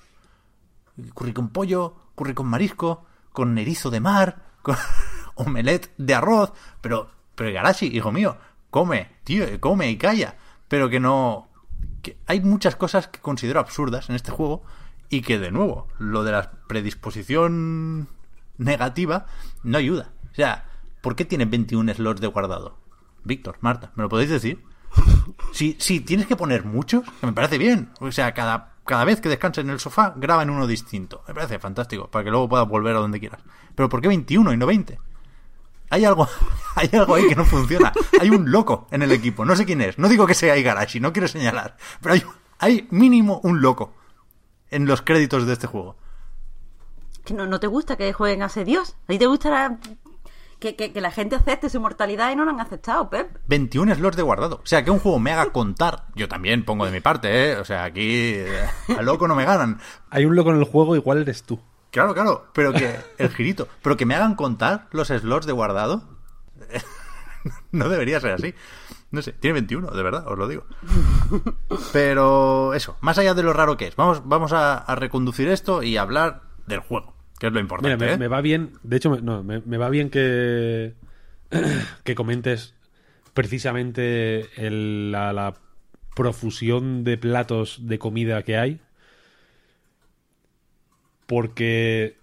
curry 1.14 1.32
con 1.32 1.48
pollo, 1.48 1.96
curry 2.14 2.34
con 2.34 2.46
marisco, 2.46 3.06
con 3.32 3.56
erizo 3.58 3.90
de 3.90 4.00
mar, 4.00 4.42
con 4.62 4.76
omelette 5.34 5.92
de 5.96 6.14
arroz, 6.14 6.52
pero, 6.80 7.10
pero 7.34 7.52
Garashi, 7.52 7.86
hijo 7.86 8.12
mío, 8.12 8.36
come, 8.70 9.10
tío, 9.24 9.46
come 9.60 9.90
y 9.90 9.96
calla, 9.96 10.36
pero 10.74 10.90
que 10.90 10.98
no... 10.98 11.46
Que 12.02 12.18
hay 12.26 12.40
muchas 12.40 12.74
cosas 12.74 13.06
que 13.06 13.20
considero 13.20 13.60
absurdas 13.60 14.10
en 14.10 14.16
este 14.16 14.32
juego 14.32 14.64
y 15.08 15.22
que, 15.22 15.38
de 15.38 15.52
nuevo, 15.52 15.86
lo 16.00 16.24
de 16.24 16.32
la 16.32 16.50
predisposición 16.66 18.08
negativa 18.58 19.26
no 19.62 19.78
ayuda. 19.78 20.10
O 20.32 20.34
sea, 20.34 20.64
¿por 21.00 21.14
qué 21.14 21.24
tiene 21.24 21.44
21 21.44 21.94
slots 21.94 22.20
de 22.20 22.26
guardado? 22.26 22.76
Víctor, 23.22 23.56
Marta, 23.60 23.92
¿me 23.94 24.02
lo 24.02 24.08
podéis 24.08 24.30
decir? 24.30 24.64
Si, 25.52 25.76
si 25.78 26.00
tienes 26.00 26.26
que 26.26 26.34
poner 26.34 26.64
muchos, 26.64 27.04
que 27.20 27.26
me 27.28 27.32
parece 27.32 27.56
bien. 27.56 27.90
O 28.00 28.10
sea, 28.10 28.34
cada, 28.34 28.72
cada 28.84 29.04
vez 29.04 29.20
que 29.20 29.28
descanses 29.28 29.62
en 29.62 29.70
el 29.70 29.78
sofá, 29.78 30.12
graba 30.16 30.42
en 30.42 30.50
uno 30.50 30.66
distinto. 30.66 31.22
Me 31.28 31.34
parece 31.34 31.60
fantástico, 31.60 32.08
para 32.08 32.24
que 32.24 32.32
luego 32.32 32.48
puedas 32.48 32.66
volver 32.66 32.96
a 32.96 32.98
donde 32.98 33.20
quieras. 33.20 33.42
Pero 33.76 33.88
¿por 33.88 34.00
qué 34.00 34.08
21 34.08 34.52
y 34.52 34.56
no 34.56 34.66
20? 34.66 34.98
Hay 35.94 36.04
algo, 36.04 36.28
hay 36.74 36.90
algo 36.92 37.14
ahí 37.14 37.28
que 37.28 37.36
no 37.36 37.44
funciona. 37.44 37.92
Hay 38.20 38.30
un 38.30 38.50
loco 38.50 38.86
en 38.90 39.02
el 39.02 39.12
equipo. 39.12 39.44
No 39.44 39.54
sé 39.54 39.64
quién 39.64 39.80
es. 39.80 39.98
No 39.98 40.08
digo 40.08 40.26
que 40.26 40.34
sea 40.34 40.56
Igarashi, 40.56 40.98
no 41.00 41.12
quiero 41.12 41.28
señalar. 41.28 41.76
Pero 42.00 42.14
hay, 42.14 42.22
hay 42.58 42.88
mínimo 42.90 43.40
un 43.44 43.60
loco 43.62 43.94
en 44.70 44.86
los 44.86 45.02
créditos 45.02 45.46
de 45.46 45.52
este 45.52 45.66
juego. 45.68 45.96
Que 47.24 47.32
no, 47.34 47.46
no 47.46 47.60
te 47.60 47.68
gusta 47.68 47.96
que 47.96 48.12
jueguen 48.12 48.42
a 48.42 48.46
ese 48.46 48.64
dios. 48.64 48.96
A 49.04 49.12
ti 49.12 49.18
te 49.18 49.26
gusta 49.26 49.78
que, 50.58 50.76
que- 50.76 50.92
que 50.92 51.00
la 51.00 51.10
gente 51.10 51.36
acepte 51.36 51.70
su 51.70 51.80
mortalidad 51.80 52.30
y 52.32 52.36
no 52.36 52.44
lo 52.44 52.50
han 52.50 52.60
aceptado, 52.60 53.08
Pep. 53.08 53.38
21 53.46 53.94
slots 53.94 54.16
de 54.16 54.22
guardado. 54.22 54.60
O 54.62 54.66
sea, 54.66 54.84
que 54.84 54.90
un 54.90 54.98
juego 54.98 55.18
me 55.18 55.30
haga 55.32 55.52
contar. 55.52 56.06
Yo 56.16 56.28
también 56.28 56.64
pongo 56.64 56.86
de 56.86 56.92
mi 56.92 57.00
parte, 57.00 57.52
¿eh? 57.52 57.56
O 57.56 57.64
sea, 57.64 57.84
aquí 57.84 58.32
eh, 58.34 58.66
a 58.98 59.02
loco 59.02 59.28
no 59.28 59.34
me 59.34 59.44
ganan. 59.44 59.78
hay 60.10 60.24
un 60.24 60.34
loco 60.34 60.50
en 60.50 60.58
el 60.58 60.64
juego 60.64 60.96
igual 60.96 61.18
eres 61.22 61.44
tú 61.44 61.60
Claro, 61.94 62.12
claro, 62.12 62.48
pero 62.52 62.72
que 62.72 62.94
el 63.18 63.30
girito, 63.30 63.68
pero 63.82 63.96
que 63.96 64.04
me 64.04 64.14
hagan 64.14 64.34
contar 64.34 64.88
los 64.92 65.08
slots 65.08 65.46
de 65.46 65.52
guardado, 65.52 66.02
no 67.72 67.88
debería 67.88 68.20
ser 68.20 68.32
así. 68.32 68.52
No 69.10 69.22
sé, 69.22 69.32
tiene 69.32 69.54
21, 69.54 69.92
de 69.92 70.02
verdad, 70.02 70.26
os 70.26 70.36
lo 70.36 70.48
digo. 70.48 70.64
Pero 71.92 72.74
eso, 72.74 72.96
más 73.00 73.16
allá 73.18 73.34
de 73.34 73.42
lo 73.42 73.52
raro 73.52 73.76
que 73.76 73.86
es, 73.86 73.96
vamos, 73.96 74.22
vamos 74.24 74.52
a, 74.52 74.76
a 74.76 74.94
reconducir 74.96 75.48
esto 75.48 75.82
y 75.82 75.96
hablar 75.96 76.42
del 76.66 76.80
juego, 76.80 77.14
que 77.38 77.46
es 77.46 77.52
lo 77.52 77.56
Mira, 77.56 77.62
importante. 77.62 78.04
me, 78.06 78.12
¿eh? 78.12 78.18
me 78.18 78.28
va 78.28 78.40
bien. 78.40 78.72
De 78.82 78.96
hecho, 78.96 79.16
no, 79.22 79.42
me, 79.44 79.60
me 79.64 79.76
va 79.78 79.88
bien 79.88 80.10
que. 80.10 80.94
que 82.02 82.14
comentes 82.16 82.74
precisamente 83.34 84.48
el- 84.66 85.12
la, 85.12 85.32
la 85.32 85.54
profusión 86.16 87.04
de 87.04 87.16
platos 87.18 87.78
de 87.86 87.98
comida 87.98 88.42
que 88.42 88.56
hay. 88.56 88.80
Porque. 91.26 92.16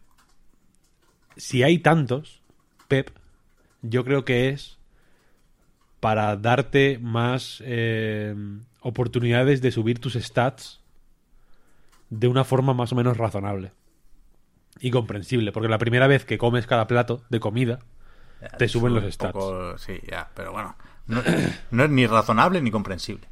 Si 1.37 1.63
hay 1.63 1.79
tantos, 1.79 2.41
Pep, 2.87 3.09
yo 3.81 4.03
creo 4.03 4.25
que 4.25 4.49
es 4.49 4.77
para 5.99 6.35
darte 6.35 6.99
más 7.01 7.61
eh, 7.65 8.35
oportunidades 8.81 9.61
de 9.61 9.71
subir 9.71 9.99
tus 9.99 10.13
stats 10.15 10.81
de 12.09 12.27
una 12.27 12.43
forma 12.43 12.73
más 12.73 12.91
o 12.91 12.95
menos 12.95 13.17
razonable 13.17 13.71
y 14.79 14.91
comprensible, 14.91 15.51
porque 15.51 15.69
la 15.69 15.77
primera 15.77 16.07
vez 16.07 16.25
que 16.25 16.37
comes 16.37 16.67
cada 16.67 16.87
plato 16.87 17.23
de 17.29 17.39
comida, 17.39 17.79
te 18.57 18.67
suben 18.67 18.93
los 18.93 19.05
stats. 19.13 19.31
poco- 19.33 19.77
sí, 19.77 19.99
ya, 20.09 20.29
pero 20.35 20.51
bueno, 20.51 20.75
no, 21.07 21.21
no 21.71 21.83
es 21.85 21.89
ni 21.89 22.07
razonable 22.07 22.61
ni 22.61 22.71
comprensible. 22.71 23.27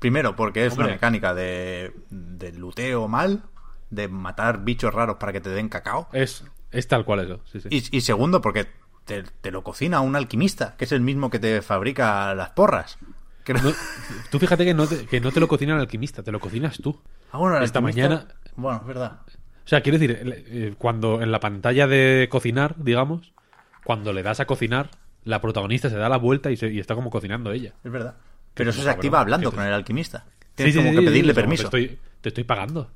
Primero, 0.00 0.36
porque 0.36 0.66
es 0.66 0.74
una 0.74 0.86
mecánica 0.94 1.34
de, 1.34 1.92
de 2.10 2.52
luteo 2.52 3.08
mal, 3.08 3.42
de 3.90 4.08
matar 4.08 4.64
bichos 4.64 4.92
raros 4.92 5.16
para 5.18 5.32
que 5.32 5.40
te 5.40 5.50
den 5.50 5.68
cacao. 5.68 6.08
Es, 6.12 6.44
es 6.70 6.88
tal 6.88 7.04
cual 7.04 7.20
eso. 7.20 7.40
Sí, 7.50 7.60
sí. 7.60 7.68
Y, 7.70 7.96
y 7.98 8.00
segundo, 8.02 8.40
porque 8.40 8.66
te, 9.04 9.22
te 9.22 9.50
lo 9.50 9.62
cocina 9.64 10.00
un 10.00 10.16
alquimista, 10.16 10.74
que 10.76 10.84
es 10.84 10.92
el 10.92 11.00
mismo 11.00 11.30
que 11.30 11.38
te 11.38 11.62
fabrica 11.62 12.34
las 12.34 12.50
porras. 12.50 12.98
Que 13.44 13.54
no- 13.54 13.62
No- 13.62 13.72
tú 14.30 14.38
fíjate 14.38 14.64
que 14.66 14.74
no, 14.74 14.86
te, 14.86 15.06
que 15.06 15.20
no 15.20 15.32
te 15.32 15.40
lo 15.40 15.48
cocina 15.48 15.74
el 15.74 15.80
alquimista, 15.80 16.22
te 16.22 16.30
lo 16.32 16.38
cocinas 16.40 16.76
tú. 16.82 17.00
Ah, 17.32 17.38
bueno, 17.38 17.58
Esta 17.60 17.78
alquimista- 17.78 18.08
mañana- 18.08 18.26
Bueno, 18.56 18.78
es 18.82 18.86
verdad. 18.86 19.20
O 19.26 19.68
sea, 19.68 19.80
quiero 19.82 19.98
decir, 19.98 20.18
eh, 20.22 20.74
cuando 20.78 21.20
en 21.22 21.30
la 21.32 21.40
pantalla 21.40 21.86
de 21.86 22.28
cocinar, 22.30 22.74
digamos, 22.78 23.32
cuando 23.84 24.12
le 24.12 24.22
das 24.22 24.40
a 24.40 24.46
cocinar, 24.46 24.90
la 25.24 25.40
protagonista 25.40 25.88
se 25.90 25.96
da 25.96 26.08
la 26.08 26.16
vuelta 26.18 26.50
y, 26.50 26.56
se- 26.56 26.70
y 26.72 26.78
está 26.78 26.94
como 26.94 27.08
cocinando 27.10 27.52
ella. 27.52 27.72
Es 27.84 27.90
verdad. 27.92 28.16
Pero 28.54 28.70
eso 28.70 28.82
se 28.82 28.90
activa 28.90 29.20
hablando 29.20 29.50
con 29.52 29.62
el 29.64 29.72
alquimista. 29.72 30.24
Tienes 30.54 30.74
sí, 30.74 30.80
como 30.80 30.90
sí, 30.92 30.98
que 30.98 31.02
pedirle 31.06 31.32
sí, 31.32 31.36
permiso. 31.36 31.68
Te 31.70 31.78
estoy, 31.84 31.98
te 32.20 32.28
estoy 32.30 32.44
pagando 32.44 32.90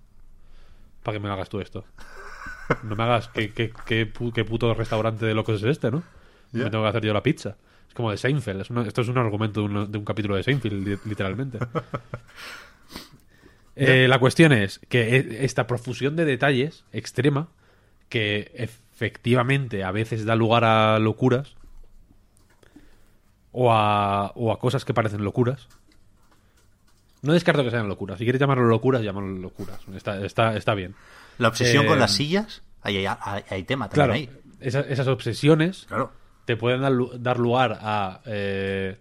para 1.03 1.17
que 1.19 1.23
me 1.23 1.31
hagas 1.31 1.49
tú 1.49 1.61
esto. 1.61 1.85
No 2.85 2.97
me 2.97 3.03
hagas. 3.03 3.29
¿Qué, 3.29 3.53
qué, 3.53 3.73
qué 3.87 4.13
pu- 4.13 4.33
qué 4.33 4.45
puto 4.45 4.73
restaurante 4.75 5.27
de 5.27 5.35
locos 5.35 5.63
es 5.63 5.69
este, 5.69 5.91
no? 5.91 6.03
Me 6.53 6.71
tengo 6.71 6.85
que 6.85 6.89
hacer 6.91 7.05
yo 7.05 7.13
la 7.13 7.23
pizza. 7.23 7.57
Es 7.89 7.95
como 7.95 8.11
de 8.11 8.17
Seinfeld. 8.17 8.61
es 8.63 8.71
una- 8.71 8.83
esto 8.87 9.01
es 9.03 9.09
un 9.09 9.19
argumento 9.19 9.61
de 9.61 9.67
un, 9.67 9.93
de 9.93 9.99
un 9.99 10.05
capítulo 10.05 10.37
de 10.37 10.43
Seinfeld, 10.43 10.87
li- 10.87 10.99
literalmente. 11.05 11.59
Eh, 13.75 14.07
la 14.07 14.19
cuestión 14.19 14.53
es 14.53 14.81
que 14.91 15.17
e- 15.17 15.45
esta 15.47 15.67
profusión 15.67 16.15
de 16.15 16.27
detalles 16.27 16.85
extrema, 16.93 17.49
que 18.11 18.53
efectivamente 18.55 19.83
a 19.83 19.91
veces 19.93 20.27
da 20.27 20.37
lugar 20.37 20.65
a 20.65 20.99
locuras, 20.99 21.57
o 23.51 23.73
a, 23.73 24.33
o 24.35 24.53
a 24.53 24.59
cosas 24.59 24.85
que 24.85 24.93
parecen 24.95 25.25
locuras. 25.25 25.69
No 27.23 27.33
descarto 27.33 27.63
que 27.65 27.71
sean 27.71 27.89
locuras. 27.89 28.19
Si 28.19 28.25
quieres 28.25 28.41
llamarlo 28.41 28.65
locuras, 28.67 29.03
llámalo 29.03 29.29
locuras. 29.29 29.81
Está, 29.95 30.25
está, 30.25 30.57
está 30.57 30.75
bien. 30.75 30.95
La 31.39 31.49
obsesión 31.49 31.85
Eh, 31.85 31.89
con 31.89 31.99
las 31.99 32.13
sillas, 32.13 32.63
hay, 32.83 32.99
hay, 32.99 33.07
hay- 33.21 33.45
hay 33.49 33.63
tema 33.65 33.89
también 33.89 34.27
Claro, 34.29 34.43
ahí. 34.59 34.59
esas 34.61 35.07
obsesiones 35.09 35.85
Claro. 35.87 36.13
te 36.45 36.57
pueden 36.57 36.83
dar, 36.83 36.93
lu- 36.93 37.13
dar 37.19 37.39
lugar 37.39 37.79
a 37.81 38.21
eh, 38.27 38.99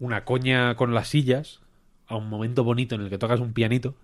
una 0.00 0.24
coña 0.24 0.74
con 0.74 0.92
las 0.92 1.08
sillas, 1.08 1.60
a 2.08 2.16
un 2.16 2.28
momento 2.28 2.64
bonito 2.64 2.94
en 2.94 3.00
el 3.02 3.10
que 3.10 3.18
tocas 3.18 3.40
un 3.40 3.52
pianito 3.52 3.94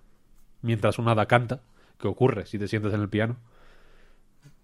mientras 0.61 0.97
una 0.99 1.11
hada 1.11 1.25
canta, 1.25 1.61
que 1.99 2.07
ocurre 2.07 2.45
si 2.45 2.57
te 2.57 2.67
sientas 2.67 2.93
en 2.93 3.01
el 3.01 3.09
piano. 3.09 3.37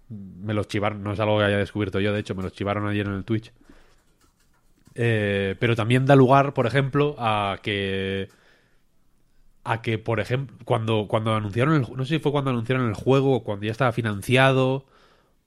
Me 0.10 0.54
los 0.54 0.68
chivaron, 0.68 1.04
no 1.04 1.14
es 1.14 1.20
algo 1.20 1.38
que 1.38 1.44
haya 1.44 1.58
descubierto 1.58 2.00
yo, 2.00 2.12
de 2.14 2.20
hecho, 2.22 2.34
me 2.34 2.42
los 2.44 2.54
chivaron 2.54 2.88
ayer 2.88 3.06
en 3.06 3.14
el 3.14 3.24
Twitch. 3.26 3.52
Eh, 5.02 5.56
pero 5.60 5.76
también 5.78 6.06
da 6.06 6.16
lugar, 6.16 6.54
por 6.54 6.68
ejemplo, 6.68 7.16
a 7.20 7.60
que 7.64 8.28
a 9.64 9.82
que, 9.82 9.98
por 9.98 10.20
ejemplo, 10.20 10.56
cuando, 10.66 11.08
cuando 11.08 11.34
anunciaron 11.36 11.76
el, 11.76 11.82
no 11.96 12.06
sé 12.06 12.16
si 12.16 12.20
fue 12.20 12.32
cuando 12.32 12.50
anunciaron 12.52 12.88
el 12.88 12.94
juego 12.96 13.44
cuando 13.44 13.66
ya 13.66 13.72
estaba 13.72 13.92
financiado 13.92 14.86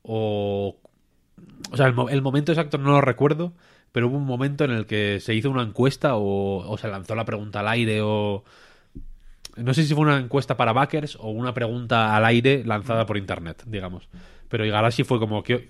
o 0.03 0.79
o 1.73 1.77
sea, 1.77 1.87
el, 1.87 1.95
mo- 1.95 2.11
el 2.11 2.23
momento 2.23 2.53
exacto 2.53 2.79
no 2.79 2.91
lo 2.93 3.01
recuerdo, 3.03 3.55
pero 3.93 4.09
hubo 4.09 4.19
un 4.19 4.27
momento 4.27 4.65
en 4.65 4.73
el 4.73 4.87
que 4.87 5.21
se 5.21 5.35
hizo 5.35 5.51
una 5.51 5.63
encuesta 5.63 6.13
o, 6.17 6.77
se 6.79 6.89
lanzó 6.89 7.15
la 7.17 7.25
pregunta 7.27 7.61
al 7.61 7.69
aire 7.69 8.01
o 8.03 8.45
no 9.57 9.75
sé 9.75 9.85
si 9.85 9.95
fue 9.95 10.03
una 10.05 10.19
encuesta 10.19 10.57
para 10.57 10.73
backers 10.73 11.17
o 11.17 11.29
una 11.31 11.53
pregunta 11.53 12.17
al 12.17 12.25
aire 12.25 12.65
lanzada 12.65 13.05
por 13.05 13.19
internet, 13.19 13.63
digamos. 13.67 14.09
Pero 14.49 14.65
Igarashi 14.65 15.05
fue 15.05 15.19
como 15.19 15.43
que 15.43 15.69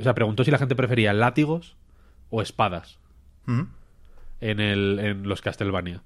o 0.00 0.02
sea, 0.02 0.14
preguntó 0.14 0.44
si 0.44 0.50
la 0.50 0.58
gente 0.58 0.76
prefería 0.76 1.12
látigos 1.12 1.76
o 2.34 2.42
espadas 2.42 2.98
en, 4.40 4.60
el, 4.60 4.98
en 4.98 5.28
los 5.28 5.40
Castlevania. 5.42 6.02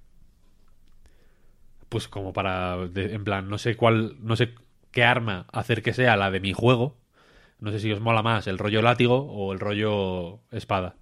Pues 1.88 2.08
como 2.08 2.32
para, 2.32 2.76
de- 2.88 3.14
en 3.14 3.24
plan, 3.24 3.48
no 3.48 3.56
sé 3.58 3.76
cuál, 3.76 4.16
no 4.20 4.36
sé 4.36 4.54
qué 4.90 5.04
arma 5.04 5.46
hacer 5.52 5.82
que 5.82 5.92
sea 5.94 6.16
la 6.16 6.30
de 6.30 6.40
mi 6.40 6.52
juego. 6.52 6.96
No 7.60 7.70
sé 7.72 7.80
si 7.80 7.90
os 7.92 8.00
mola 8.00 8.22
más 8.22 8.46
el 8.46 8.58
rollo 8.58 8.82
látigo 8.82 9.16
o 9.32 9.52
el 9.52 9.58
rollo 9.60 10.40
espada. 10.50 10.96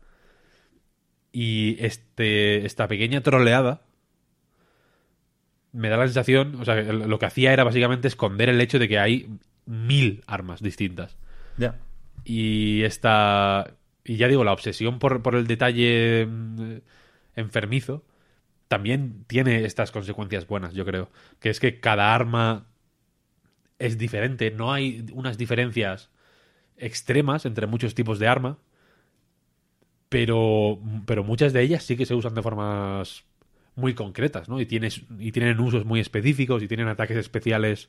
Y 1.33 1.77
este, 1.85 2.65
esta 2.65 2.89
pequeña 2.89 3.21
troleada 3.21 3.83
me 5.73 5.89
da 5.91 5.99
la 5.99 6.07
sensación, 6.07 6.55
o 6.61 6.65
sea, 6.65 6.77
lo 6.83 7.19
que 7.19 7.27
hacía 7.27 7.53
era 7.53 7.65
básicamente 7.65 8.09
esconder 8.09 8.49
el 8.49 8.61
hecho 8.61 8.79
de 8.79 8.89
que 8.89 8.99
hay 8.99 9.29
mil 9.67 10.23
armas 10.27 10.63
distintas. 10.63 11.19
Ya. 11.59 11.79
Y 12.25 12.83
esta. 12.85 13.75
Y 14.07 14.17
ya 14.17 14.29
digo, 14.29 14.45
la 14.45 14.53
obsesión 14.53 14.99
por, 14.99 15.23
por 15.23 15.35
el 15.35 15.47
detalle 15.47 16.27
mm, 16.27 16.77
enfermizo 17.35 18.05
también 18.69 19.25
tiene 19.27 19.65
estas 19.65 19.91
consecuencias 19.93 20.47
buenas, 20.47 20.75
yo 20.75 20.85
creo. 20.85 21.11
Que 21.41 21.51
es 21.51 21.61
que 21.61 21.81
cada 21.81 22.15
arma 22.15 22.67
es 23.79 23.99
diferente. 23.99 24.51
No 24.51 24.73
hay 24.73 25.07
unas 25.13 25.39
diferencias 25.39 26.11
extremas 26.77 27.47
entre 27.47 27.67
muchos 27.67 27.95
tipos 27.95 28.19
de 28.19 28.29
arma. 28.29 28.59
Pero, 30.09 30.81
pero 31.05 31.25
muchas 31.25 31.53
de 31.53 31.63
ellas 31.63 31.83
sí 31.83 31.97
que 31.97 32.07
se 32.07 32.15
usan 32.15 32.35
de 32.35 32.43
formas 32.43 33.25
muy 33.75 33.95
concretas, 33.95 34.49
¿no? 34.49 34.61
Y, 34.61 34.67
tienes, 34.67 35.03
y 35.19 35.33
tienen 35.33 35.61
usos 35.61 35.85
muy 35.85 36.01
específicos 36.01 36.63
y 36.63 36.69
tienen 36.69 36.89
ataques 36.89 37.17
especiales 37.17 37.89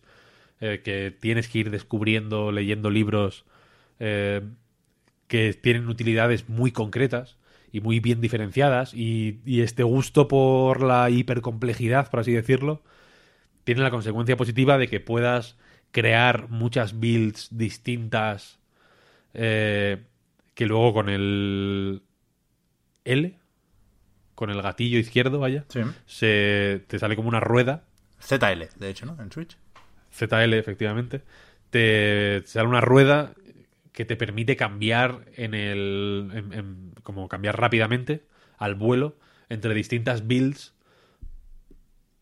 eh, 0.60 0.82
que 0.84 1.12
tienes 1.12 1.48
que 1.48 1.60
ir 1.60 1.70
descubriendo 1.70 2.52
leyendo 2.52 2.90
libros 2.90 3.46
eh, 4.00 4.42
que 5.28 5.54
tienen 5.54 5.88
utilidades 5.90 6.48
muy 6.50 6.72
concretas 6.72 7.38
y 7.72 7.82
muy 7.82 8.00
bien 8.00 8.22
diferenciadas 8.22 8.94
y, 8.94 9.40
y 9.46 9.62
este 9.62 9.84
gusto 9.84 10.28
por 10.28 10.82
la 10.82 11.10
hipercomplejidad, 11.10 12.10
por 12.10 12.22
así 12.22 12.32
decirlo, 12.32 12.82
tiene 13.64 13.82
la 13.82 13.92
consecuencia 13.92 14.38
positiva 14.38 14.78
de 14.78 14.88
que 14.88 15.00
puedas 15.02 15.58
crear 15.92 16.48
muchas 16.50 17.00
builds 17.00 17.50
distintas 17.52 18.60
eh, 19.34 20.04
que 20.54 20.66
luego 20.66 20.94
con 20.94 21.10
el 21.10 22.02
L, 23.06 23.38
con 24.36 24.50
el 24.50 24.62
gatillo 24.62 24.98
izquierdo, 25.00 25.40
vaya, 25.40 25.66
Sí. 25.68 25.82
se 26.06 26.84
te 26.88 27.00
sale 27.00 27.16
como 27.16 27.28
una 27.30 27.40
rueda 27.40 27.84
ZL, 28.22 28.70
de 28.80 28.90
hecho, 28.90 29.06
¿no? 29.06 29.22
En 29.22 29.32
Switch. 29.32 29.58
ZL, 30.14 30.54
efectivamente, 30.54 31.22
te, 31.70 32.42
te 32.42 32.48
sale 32.48 32.68
una 32.68 32.82
rueda 32.82 33.34
que 33.98 34.06
te 34.06 34.16
permite 34.16 34.56
cambiar 34.56 35.22
en 35.38 35.56
el. 35.56 36.92
como 37.02 37.28
cambiar 37.28 37.60
rápidamente 37.60 38.22
al 38.60 38.76
vuelo 38.76 39.16
entre 39.50 39.74
distintas 39.74 40.28
builds 40.28 40.76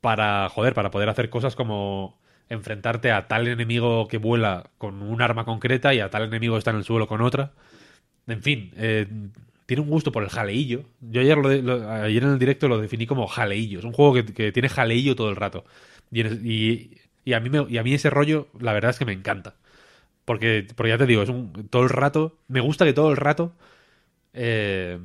para. 0.01 0.47
joder, 0.49 0.73
para 0.73 0.91
poder 0.91 1.09
hacer 1.09 1.29
cosas 1.29 1.55
como 1.55 2.17
enfrentarte 2.49 3.11
a 3.11 3.27
tal 3.27 3.47
enemigo 3.47 4.07
que 4.07 4.17
vuela 4.19 4.69
con 4.77 5.01
un 5.01 5.21
arma 5.21 5.43
concreta 5.45 5.93
y 5.93 5.99
a 5.99 6.09
tal 6.09 6.23
enemigo 6.23 6.53
que 6.55 6.59
está 6.59 6.71
en 6.71 6.77
el 6.77 6.83
suelo 6.85 7.07
con 7.07 7.21
otra. 7.21 7.51
En 8.27 8.43
fin, 8.43 8.71
eh, 8.77 9.07
tiene 9.65 9.83
un 9.83 9.89
gusto 9.89 10.11
por 10.11 10.23
el 10.23 10.29
jaleillo. 10.29 10.83
Yo 11.01 11.21
ayer, 11.21 11.37
lo 11.37 11.91
ayer 11.91 12.23
en 12.23 12.29
el 12.31 12.39
directo 12.39 12.67
lo 12.69 12.79
definí 12.79 13.07
como 13.07 13.27
jaleillo. 13.27 13.79
Es 13.79 13.85
un 13.85 13.93
juego 13.93 14.13
que, 14.15 14.25
que 14.25 14.51
tiene 14.53 14.69
jaleillo 14.69 15.15
todo 15.15 15.29
el 15.29 15.35
rato. 15.37 15.65
Y, 16.11 16.21
y- 16.27 16.91
y 17.25 17.33
a 17.33 17.39
mí 17.41 17.49
me- 17.49 17.65
y 17.69 17.77
a 17.79 17.83
mí 17.83 17.93
ese 17.93 18.09
rollo, 18.11 18.47
la 18.59 18.73
verdad 18.73 18.91
es 18.91 18.99
que 18.99 19.05
me 19.05 19.13
encanta. 19.13 19.55
Porque, 20.25 20.67
porque 20.75 20.89
ya 20.89 20.97
te 20.97 21.05
digo, 21.05 21.21
es 21.21 21.29
un, 21.29 21.67
todo 21.69 21.83
el 21.83 21.89
rato. 21.89 22.37
Me 22.47 22.59
gusta 22.59 22.85
que 22.85 22.93
todo 22.93 23.11
el 23.11 23.17
rato 23.17 23.53
eh, 24.33 24.99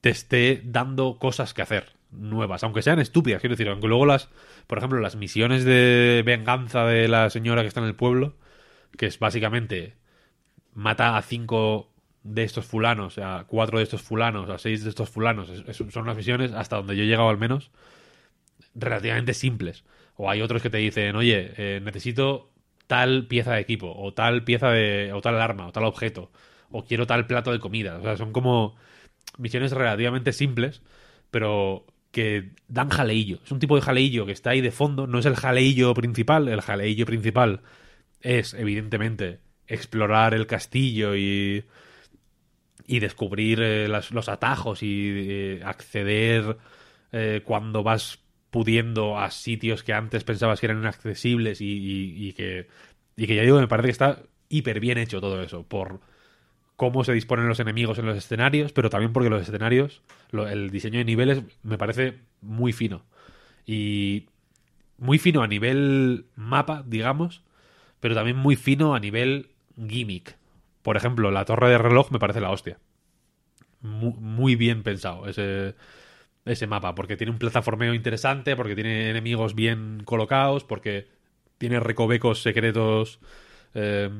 te 0.00 0.10
esté 0.10 0.62
dando 0.64 1.18
cosas 1.18 1.54
que 1.54 1.62
hacer 1.62 1.96
nuevas, 2.10 2.62
aunque 2.64 2.82
sean 2.82 2.98
estúpidas, 2.98 3.40
quiero 3.40 3.54
decir, 3.54 3.68
aunque 3.68 3.88
luego 3.88 4.06
las, 4.06 4.28
por 4.66 4.78
ejemplo, 4.78 5.00
las 5.00 5.16
misiones 5.16 5.64
de 5.64 6.22
venganza 6.24 6.84
de 6.86 7.08
la 7.08 7.30
señora 7.30 7.62
que 7.62 7.68
está 7.68 7.80
en 7.80 7.86
el 7.86 7.94
pueblo, 7.94 8.36
que 8.96 9.06
es 9.06 9.18
básicamente 9.18 9.96
mata 10.74 11.16
a 11.16 11.22
cinco 11.22 11.92
de 12.22 12.42
estos 12.44 12.64
fulanos, 12.66 13.18
a 13.18 13.44
cuatro 13.46 13.78
de 13.78 13.84
estos 13.84 14.02
fulanos, 14.02 14.50
a 14.50 14.58
seis 14.58 14.82
de 14.82 14.90
estos 14.90 15.10
fulanos, 15.10 15.48
son 15.72 16.02
unas 16.02 16.16
misiones 16.16 16.52
hasta 16.52 16.76
donde 16.76 16.96
yo 16.96 17.04
he 17.04 17.06
llegado 17.06 17.28
al 17.28 17.38
menos 17.38 17.70
relativamente 18.74 19.34
simples. 19.34 19.84
O 20.16 20.30
hay 20.30 20.40
otros 20.40 20.62
que 20.62 20.70
te 20.70 20.78
dicen, 20.78 21.14
oye, 21.16 21.52
eh, 21.56 21.80
necesito 21.82 22.50
tal 22.86 23.26
pieza 23.26 23.54
de 23.54 23.60
equipo, 23.60 23.92
o 23.96 24.14
tal 24.14 24.44
pieza 24.44 24.70
de. 24.70 25.12
o 25.12 25.20
tal 25.20 25.40
arma, 25.40 25.66
o 25.68 25.72
tal 25.72 25.84
objeto, 25.84 26.30
o 26.70 26.84
quiero 26.84 27.06
tal 27.06 27.26
plato 27.26 27.52
de 27.52 27.60
comida. 27.60 27.98
O 27.98 28.02
sea, 28.02 28.16
son 28.16 28.32
como 28.32 28.76
misiones 29.38 29.72
relativamente 29.72 30.32
simples, 30.32 30.82
pero 31.30 31.86
que 32.12 32.50
dan 32.68 32.88
jaleillo. 32.90 33.40
Es 33.44 33.52
un 33.52 33.58
tipo 33.58 33.76
de 33.76 33.82
jaleillo 33.82 34.26
que 34.26 34.32
está 34.32 34.50
ahí 34.50 34.60
de 34.60 34.70
fondo, 34.70 35.06
no 35.06 35.18
es 35.18 35.26
el 35.26 35.36
jaleillo 35.36 35.94
principal, 35.94 36.48
el 36.48 36.60
jaleillo 36.62 37.06
principal 37.06 37.60
es, 38.20 38.54
evidentemente, 38.54 39.40
explorar 39.66 40.34
el 40.34 40.46
castillo 40.46 41.16
y. 41.16 41.64
y 42.86 43.00
descubrir 43.00 43.60
eh, 43.62 43.88
los 43.88 44.28
atajos 44.28 44.82
y 44.82 45.10
eh, 45.28 45.62
acceder 45.64 46.56
eh, 47.12 47.42
cuando 47.44 47.82
vas 47.82 48.18
pudiendo 48.50 49.18
a 49.18 49.30
sitios 49.30 49.82
que 49.82 49.92
antes 49.92 50.24
pensabas 50.24 50.60
que 50.60 50.66
eran 50.66 50.78
inaccesibles 50.78 51.58
y, 51.60 52.32
que 52.36 52.68
y 53.16 53.26
que 53.26 53.34
ya 53.34 53.42
digo 53.42 53.60
me 53.60 53.68
parece 53.68 53.88
que 53.88 53.92
está 53.92 54.22
hiper 54.48 54.80
bien 54.80 54.98
hecho 54.98 55.20
todo 55.20 55.42
eso 55.42 55.64
por 55.64 56.00
cómo 56.76 57.04
se 57.04 57.12
disponen 57.12 57.48
los 57.48 57.60
enemigos 57.60 57.98
en 57.98 58.06
los 58.06 58.16
escenarios 58.16 58.72
pero 58.72 58.90
también 58.90 59.12
porque 59.12 59.30
los 59.30 59.42
escenarios 59.42 60.02
el 60.32 60.70
diseño 60.70 60.98
de 60.98 61.04
niveles 61.04 61.42
me 61.62 61.78
parece 61.78 62.18
muy 62.40 62.72
fino. 62.72 63.04
Y 63.64 64.26
muy 64.98 65.18
fino 65.18 65.42
a 65.42 65.48
nivel 65.48 66.26
mapa 66.36 66.84
digamos 66.86 67.42
pero 68.00 68.14
también 68.14 68.36
muy 68.36 68.56
fino 68.56 68.94
a 68.94 69.00
nivel 69.00 69.50
gimmick. 69.76 70.36
Por 70.82 70.96
ejemplo 70.96 71.30
la 71.30 71.44
torre 71.44 71.70
de 71.70 71.78
reloj 71.78 72.10
me 72.10 72.18
parece 72.18 72.40
la 72.40 72.50
hostia. 72.50 72.78
Muy, 73.80 74.14
muy 74.18 74.56
bien 74.56 74.82
pensado 74.82 75.28
ese, 75.28 75.74
ese 76.46 76.66
mapa, 76.66 76.94
porque 76.94 77.16
tiene 77.16 77.32
un 77.32 77.38
plataformeo 77.38 77.92
interesante, 77.92 78.56
porque 78.56 78.74
tiene 78.74 79.10
enemigos 79.10 79.54
bien 79.54 80.02
colocados, 80.04 80.64
porque 80.64 81.08
tiene 81.58 81.80
recovecos 81.80 82.40
secretos 82.40 83.20
eh, 83.74 84.10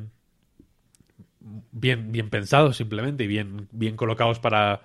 bien, 1.72 2.12
bien 2.12 2.30
pensados 2.30 2.76
simplemente 2.76 3.24
y 3.24 3.26
bien, 3.26 3.68
bien 3.70 3.96
colocados 3.96 4.40
para 4.40 4.82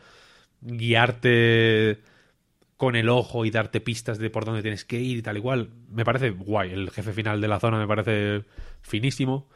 guiarte 0.62 2.00
con 2.78 2.96
el 2.96 3.10
ojo 3.10 3.46
y 3.46 3.52
darte 3.52 3.82
pistas 3.82 4.18
de 4.18 4.30
por 4.30 4.46
dónde 4.46 4.62
tienes 4.62 4.86
que 4.86 5.00
ir 5.00 5.18
y 5.18 5.22
tal 5.22 5.38
igual. 5.38 5.70
Me 5.92 6.06
parece 6.06 6.32
guay. 6.32 6.72
El 6.72 6.90
jefe 6.92 7.14
final 7.14 7.42
de 7.42 7.48
la 7.48 7.60
zona 7.60 7.78
me 7.78 7.88
parece 7.88 8.44
finísimo. 8.82 9.48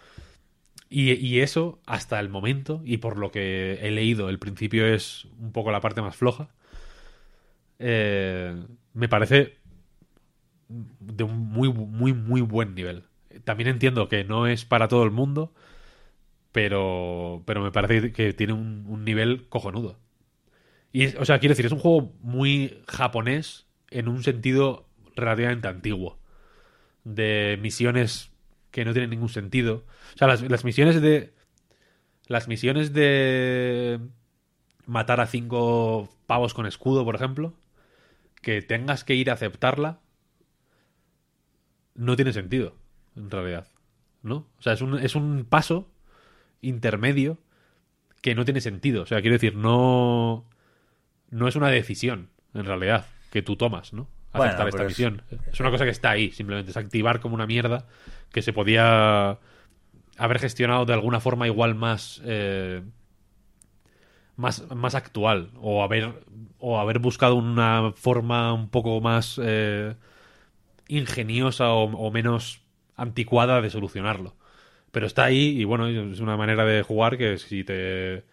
Y, 0.89 1.13
y 1.13 1.39
eso, 1.39 1.79
hasta 1.87 2.19
el 2.19 2.29
momento, 2.29 2.81
y 2.85 2.97
por 2.97 3.17
lo 3.17 3.31
que 3.31 3.79
he 3.81 3.91
leído, 3.91 4.29
el 4.29 4.37
principio 4.37 4.85
es 4.85 5.25
un 5.39 5.51
poco 5.51 5.71
la 5.71 5.81
parte 5.81 6.01
más 6.01 6.15
floja. 6.15 6.49
Eh, 7.79 8.55
me 8.93 9.09
parece 9.09 9.57
de 10.69 11.23
un 11.23 11.37
muy, 11.37 11.71
muy, 11.71 12.13
muy 12.13 12.41
buen 12.41 12.75
nivel. 12.75 13.03
También 13.43 13.69
entiendo 13.69 14.07
que 14.09 14.23
no 14.23 14.47
es 14.47 14.65
para 14.65 14.87
todo 14.87 15.03
el 15.03 15.11
mundo, 15.11 15.53
pero, 16.51 17.43
pero 17.45 17.61
me 17.61 17.71
parece 17.71 18.11
que 18.13 18.33
tiene 18.33 18.53
un, 18.53 19.03
nivel 19.05 19.47
cojonudo. 19.49 19.97
Y, 20.93 21.03
es- 21.05 21.15
o 21.17 21.25
sea, 21.25 21.39
quiero 21.39 21.53
decir, 21.53 21.65
es 21.67 21.71
un 21.71 21.79
juego 21.79 22.13
muy 22.21 22.81
japonés 22.87 23.67
en 23.91 24.07
un 24.07 24.23
sentido 24.23 24.87
relativamente 25.15 25.67
antiguo. 25.67 26.19
De 27.05 27.59
misiones 27.61 28.31
que 28.71 28.85
no 28.85 28.93
tienen 28.93 29.11
ningún 29.11 29.29
sentido. 29.29 29.85
O 30.15 30.17
sea, 30.17 30.27
las, 30.27 30.41
las 30.43 30.65
misiones 30.65 31.01
de. 31.01 31.33
las 32.27 32.47
misiones 32.47 32.93
de 32.93 33.99
matar 34.85 35.21
a 35.21 35.27
cinco 35.27 36.09
pavos 36.27 36.53
con 36.53 36.65
escudo, 36.65 37.05
por 37.05 37.15
ejemplo, 37.15 37.53
que 38.45 38.61
tengas 38.61 39.03
que 39.03 39.15
ir 39.15 39.31
a 39.31 39.33
aceptarla, 39.33 40.01
no 41.95 42.15
tiene 42.15 42.31
sentido, 42.31 42.75
en 43.15 43.31
realidad. 43.31 43.67
¿No? 44.21 44.47
O 44.57 44.61
sea, 44.61 44.73
es 44.73 44.81
un, 44.81 44.99
es 44.99 45.15
un 45.15 45.45
paso 45.49 45.89
intermedio 46.61 47.39
que 48.21 48.35
no 48.35 48.45
tiene 48.45 48.61
sentido. 48.61 49.01
O 49.01 49.05
sea, 49.07 49.19
quiero 49.21 49.33
decir, 49.33 49.55
no. 49.55 50.45
No 51.31 51.47
es 51.47 51.55
una 51.55 51.69
decisión, 51.69 52.29
en 52.53 52.65
realidad, 52.65 53.07
que 53.31 53.41
tú 53.41 53.55
tomas, 53.55 53.93
¿no? 53.93 54.07
Bueno, 54.31 54.45
Aceptar 54.51 54.67
esta 54.69 54.81
es- 54.83 54.87
misión. 54.89 55.23
Es 55.51 55.59
una 55.59 55.71
cosa 55.71 55.85
que 55.85 55.89
está 55.91 56.11
ahí, 56.11 56.31
simplemente. 56.31 56.69
Es 56.69 56.77
activar 56.77 57.19
como 57.19 57.33
una 57.33 57.47
mierda 57.47 57.87
que 58.31 58.43
se 58.43 58.53
podía 58.53 59.39
haber 60.17 60.39
gestionado 60.39 60.85
de 60.85 60.93
alguna 60.93 61.19
forma 61.19 61.47
igual 61.47 61.73
más. 61.73 62.21
eh, 62.25 62.83
más, 64.37 64.69
más 64.71 64.95
actual. 64.95 65.51
O 65.61 65.83
haber. 65.83 66.13
O 66.59 66.79
haber 66.79 66.99
buscado 66.99 67.35
una 67.35 67.91
forma 67.95 68.53
un 68.53 68.69
poco 68.69 69.01
más. 69.01 69.39
eh, 69.43 69.95
ingeniosa 70.87 71.73
o, 71.73 72.11
menos 72.11 72.61
anticuada 72.95 73.61
de 73.61 73.69
solucionarlo. 73.69 74.35
Pero 74.91 75.07
está 75.07 75.25
ahí 75.25 75.59
y 75.59 75.63
bueno, 75.65 75.87
es 75.87 76.19
una 76.19 76.37
manera 76.37 76.65
de 76.65 76.81
jugar 76.83 77.17
que 77.17 77.37
si 77.37 77.63
te 77.63 78.23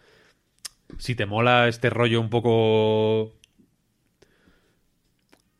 si 0.98 1.14
te 1.14 1.26
mola 1.26 1.68
este 1.68 1.90
rollo 1.90 2.20
un 2.20 2.30
poco 2.30 3.32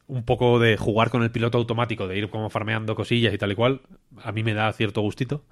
un 0.07 0.25
poco 0.25 0.59
de 0.59 0.77
jugar 0.77 1.11
con 1.11 1.23
el 1.23 1.31
piloto 1.31 1.59
automático, 1.59 2.07
de 2.07 2.19
ir 2.19 2.29
como 2.29 2.51
farmeando 2.51 2.95
cosillas 2.95 3.33
y 3.33 3.39
tal 3.39 3.53
y 3.53 3.55
cual, 3.55 3.81
a 4.23 4.33
mí 4.33 4.43
me 4.43 4.55
da 4.55 4.73
cierto 4.73 5.01
gustito. 5.01 5.45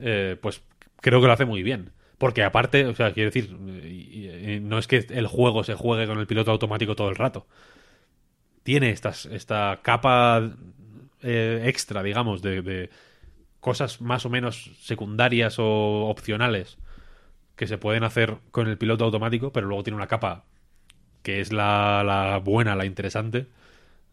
eh, 0.00 0.36
pues 0.40 0.62
creo 1.00 1.20
que 1.20 1.26
lo 1.26 1.32
hace 1.32 1.44
muy 1.44 1.62
bien. 1.62 1.92
Porque 2.18 2.44
aparte, 2.44 2.86
o 2.86 2.94
sea, 2.94 3.12
quiero 3.12 3.30
decir, 3.30 3.50
y 3.50 4.60
no 4.60 4.78
es 4.78 4.86
que 4.86 5.06
el 5.10 5.26
juego 5.26 5.64
se 5.64 5.74
juegue 5.74 6.06
con 6.06 6.18
el 6.18 6.26
piloto 6.26 6.50
automático 6.52 6.94
todo 6.94 7.08
el 7.08 7.16
rato. 7.16 7.46
Tiene 8.62 8.90
estas, 8.90 9.26
esta 9.26 9.80
capa 9.82 10.52
eh, 11.22 11.62
extra, 11.66 12.02
digamos, 12.02 12.40
de, 12.40 12.62
de 12.62 12.90
cosas 13.60 14.00
más 14.00 14.24
o 14.26 14.30
menos 14.30 14.70
secundarias 14.80 15.58
o 15.58 16.06
opcionales 16.08 16.78
que 17.56 17.66
se 17.66 17.78
pueden 17.78 18.04
hacer 18.04 18.36
con 18.50 18.68
el 18.68 18.78
piloto 18.78 19.04
automático, 19.04 19.52
pero 19.52 19.66
luego 19.66 19.82
tiene 19.82 19.96
una 19.96 20.06
capa 20.06 20.44
que 21.22 21.40
es 21.40 21.52
la, 21.52 22.04
la 22.04 22.38
buena, 22.38 22.76
la 22.76 22.84
interesante, 22.84 23.46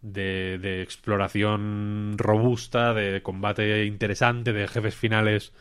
de, 0.02 0.58
de 0.60 0.82
exploración 0.82 2.16
robusta, 2.18 2.94
de 2.94 3.22
combate 3.22 3.86
interesante, 3.86 4.54
de 4.54 4.68
jefes 4.68 4.96
finales 4.96 5.54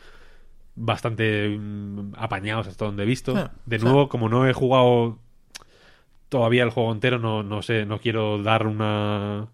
bastante 0.75 1.49
mm, 1.57 2.13
apañados 2.17 2.67
hasta 2.67 2.85
donde 2.85 3.03
he 3.03 3.05
visto. 3.05 3.35
Ah, 3.35 3.51
de 3.65 3.75
o 3.75 3.79
sea- 3.79 3.89
nuevo, 3.89 4.09
como 4.09 4.29
no 4.29 4.47
he 4.47 4.53
jugado 4.53 5.19
todavía 6.29 6.63
el 6.63 6.69
juego 6.69 6.91
entero, 6.91 7.19
no, 7.19 7.43
no 7.43 7.61
sé, 7.61 7.85
no 7.85 7.99
quiero 7.99 8.41
dar 8.41 8.65
una... 8.67 9.49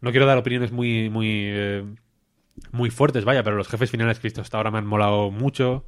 No 0.00 0.10
quiero 0.12 0.26
dar 0.26 0.38
opiniones 0.38 0.70
muy, 0.70 1.10
muy, 1.10 1.28
eh, 1.32 1.84
muy 2.70 2.90
fuertes, 2.90 3.24
vaya, 3.24 3.42
pero 3.42 3.56
los 3.56 3.66
jefes 3.68 3.90
finales 3.90 4.18
que 4.20 4.26
he 4.26 4.30
visto 4.30 4.40
hasta 4.40 4.56
ahora 4.56 4.70
me 4.70 4.78
han 4.78 4.86
molado 4.86 5.30
mucho. 5.32 5.84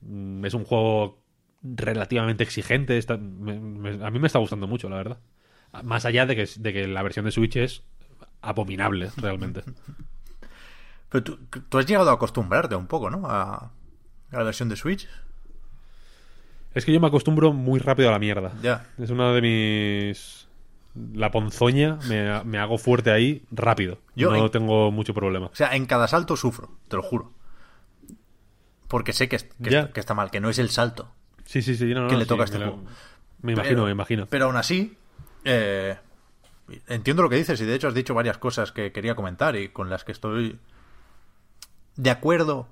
Mm, 0.00 0.46
Es 0.46 0.54
un 0.54 0.64
juego 0.64 1.18
relativamente 1.62 2.42
exigente. 2.44 2.96
está- 2.96 3.18
me- 3.18 3.60
me- 3.60 4.02
a 4.04 4.10
mí 4.10 4.18
me 4.18 4.26
está 4.28 4.38
gustando 4.38 4.66
mucho, 4.66 4.88
la 4.88 4.96
verdad. 4.96 5.18
Más 5.84 6.06
allá 6.06 6.24
de 6.24 6.34
que, 6.36 6.48
de 6.58 6.72
que 6.72 6.88
la 6.88 7.02
versión 7.02 7.26
de 7.26 7.30
Switch 7.32 7.56
es 7.56 7.82
abominable, 8.40 9.10
realmente. 9.18 9.62
Pero 11.10 11.24
tú, 11.24 11.38
tú 11.68 11.78
has 11.78 11.86
llegado 11.86 12.10
a 12.10 12.14
acostumbrarte 12.14 12.74
un 12.74 12.86
poco, 12.86 13.10
¿no? 13.10 13.26
A, 13.28 13.54
a 14.30 14.36
la 14.36 14.42
versión 14.44 14.68
de 14.68 14.76
Switch. 14.76 15.08
Es 16.74 16.84
que 16.84 16.92
yo 16.92 17.00
me 17.00 17.06
acostumbro 17.08 17.52
muy 17.52 17.80
rápido 17.80 18.08
a 18.08 18.12
la 18.12 18.18
mierda. 18.18 18.52
Ya. 18.62 18.86
Es 18.98 19.10
una 19.10 19.32
de 19.32 19.40
mis... 19.42 20.46
La 21.14 21.30
ponzoña 21.30 21.98
me, 22.08 22.42
me 22.44 22.58
hago 22.58 22.76
fuerte 22.76 23.10
ahí 23.10 23.44
rápido. 23.50 23.98
Yo 24.16 24.30
no 24.30 24.44
en- 24.46 24.50
tengo 24.50 24.90
mucho 24.90 25.14
problema. 25.14 25.46
O 25.46 25.54
sea, 25.54 25.74
en 25.76 25.86
cada 25.86 26.08
salto 26.08 26.36
sufro, 26.36 26.70
te 26.88 26.96
lo 26.96 27.02
juro. 27.02 27.32
Porque 28.88 29.12
sé 29.12 29.28
que, 29.28 29.36
es- 29.36 29.44
que, 29.62 29.68
está, 29.70 29.92
que 29.92 30.00
está 30.00 30.14
mal, 30.14 30.30
que 30.30 30.40
no 30.40 30.48
es 30.50 30.58
el 30.58 30.70
salto. 30.70 31.12
Sí, 31.44 31.62
sí, 31.62 31.76
sí. 31.76 31.86
no, 31.94 32.02
no, 32.02 32.08
que 32.08 32.16
le 32.16 32.24
sí, 32.24 32.28
toca 32.28 32.44
este 32.44 32.58
juego. 32.58 32.82
Me 33.42 33.52
imagino, 33.52 33.74
Pero- 33.76 33.84
me 33.86 33.92
imagino. 33.92 34.26
Pero 34.28 34.46
aún 34.46 34.56
así, 34.56 34.96
eh, 35.44 35.96
entiendo 36.88 37.22
lo 37.22 37.28
que 37.28 37.36
dices 37.36 37.60
y 37.60 37.64
de 37.64 37.74
hecho 37.74 37.88
has 37.88 37.94
dicho 37.94 38.12
varias 38.14 38.38
cosas 38.38 38.72
que 38.72 38.90
quería 38.92 39.14
comentar 39.14 39.56
y 39.56 39.68
con 39.68 39.88
las 39.90 40.04
que 40.04 40.12
estoy 40.12 40.58
de 41.98 42.10
acuerdo, 42.10 42.68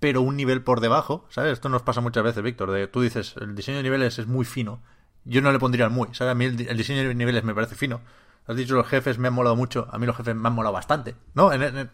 pero 0.00 0.22
un 0.22 0.36
nivel 0.36 0.62
por 0.62 0.80
debajo, 0.80 1.26
¿sabes? 1.28 1.52
Esto 1.54 1.68
nos 1.68 1.82
pasa 1.82 2.00
muchas 2.00 2.22
veces, 2.24 2.42
Víctor. 2.42 2.70
De, 2.70 2.86
tú 2.86 3.00
dices, 3.02 3.34
el 3.40 3.54
diseño 3.54 3.78
de 3.78 3.82
niveles 3.82 4.18
es 4.18 4.26
muy 4.26 4.44
fino. 4.44 4.80
Yo 5.24 5.42
no 5.42 5.50
le 5.52 5.58
pondría 5.58 5.84
el 5.84 5.90
muy, 5.90 6.08
¿sabes? 6.12 6.32
A 6.32 6.34
mí 6.34 6.44
el, 6.46 6.56
di- 6.56 6.66
el 6.68 6.76
diseño 6.76 7.02
de 7.06 7.14
niveles 7.14 7.44
me 7.44 7.54
parece 7.54 7.74
fino. 7.74 8.00
Has 8.46 8.56
dicho 8.56 8.74
los 8.76 8.86
jefes 8.86 9.18
me 9.18 9.28
han 9.28 9.34
molado 9.34 9.56
mucho, 9.56 9.88
a 9.90 9.98
mí 9.98 10.06
los 10.06 10.16
jefes 10.16 10.34
me 10.34 10.46
han 10.48 10.54
molado 10.54 10.72
bastante, 10.72 11.16
¿no? 11.34 11.52
En- 11.52 11.62
en- 11.62 11.90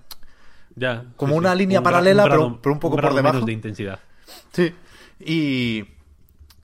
Ya, 0.77 1.05
como 1.17 1.33
sí, 1.33 1.39
una 1.39 1.53
sí. 1.53 1.59
línea 1.59 1.83
paralela, 1.83 2.23
pero- 2.25 2.35
grado- 2.37 2.61
pero 2.63 2.73
un 2.75 2.81
poco 2.81 2.97
por 2.97 3.15
debajo. 3.15 3.33
menos 3.35 3.47
de 3.47 3.53
intensidad. 3.53 3.99
Sí. 4.53 4.75
Y, 5.19 5.85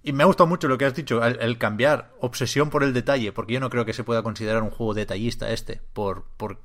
y 0.02 0.12
me 0.12 0.22
ha 0.22 0.26
gustado 0.26 0.46
mucho 0.46 0.68
lo 0.68 0.76
que 0.78 0.84
has 0.84 0.94
dicho, 0.94 1.24
el, 1.24 1.40
el 1.40 1.56
cambiar 1.58 2.12
obsesión 2.20 2.68
por 2.70 2.84
el 2.84 2.92
detalle, 2.92 3.32
porque 3.32 3.54
yo 3.54 3.60
no 3.60 3.70
creo 3.70 3.84
que 3.86 3.92
se 3.94 4.04
pueda 4.04 4.22
considerar 4.22 4.62
un 4.62 4.70
juego 4.70 4.94
detallista 4.94 5.50
este, 5.50 5.80
por, 5.92 6.24
por, 6.36 6.60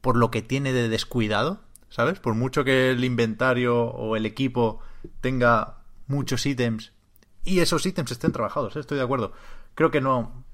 por 0.00 0.16
lo 0.16 0.30
que 0.30 0.40
tiene 0.42 0.72
de 0.72 0.88
descuidado, 0.88 1.60
¿sabes? 1.92 2.18
Por 2.18 2.34
mucho 2.34 2.64
que 2.64 2.90
el 2.90 3.04
inventario 3.04 3.84
o 3.84 4.16
el 4.16 4.24
equipo 4.24 4.80
tenga 5.20 5.78
muchos 6.06 6.46
ítems 6.46 6.92
y 7.44 7.60
esos 7.60 7.84
ítems 7.84 8.10
estén 8.10 8.32
trabajados, 8.32 8.76
¿eh? 8.76 8.80
estoy 8.80 8.96
de 8.96 9.04
acuerdo. 9.04 9.32
Creo 9.74 9.90
que 9.90 10.00
no, 10.00 10.44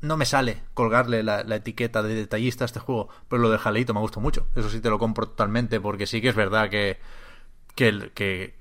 no 0.00 0.16
me 0.16 0.26
sale 0.26 0.62
colgarle 0.74 1.24
la, 1.24 1.40
etiqueta 1.56 2.02
de 2.02 2.14
detallista 2.14 2.64
a 2.64 2.66
este 2.66 2.78
juego, 2.80 3.08
pero 3.28 3.42
lo 3.42 3.50
de 3.50 3.58
Jaleito 3.58 3.94
me 3.94 4.00
gustó 4.00 4.20
mucho. 4.20 4.46
Eso 4.54 4.70
sí 4.70 4.80
te 4.80 4.90
lo 4.90 4.98
compro 4.98 5.26
totalmente, 5.26 5.80
porque 5.80 6.06
sí 6.06 6.20
que 6.20 6.28
es 6.28 6.36
verdad 6.36 6.70
que, 6.70 7.00
que, 7.74 7.88
el, 7.88 8.12
que, 8.12 8.54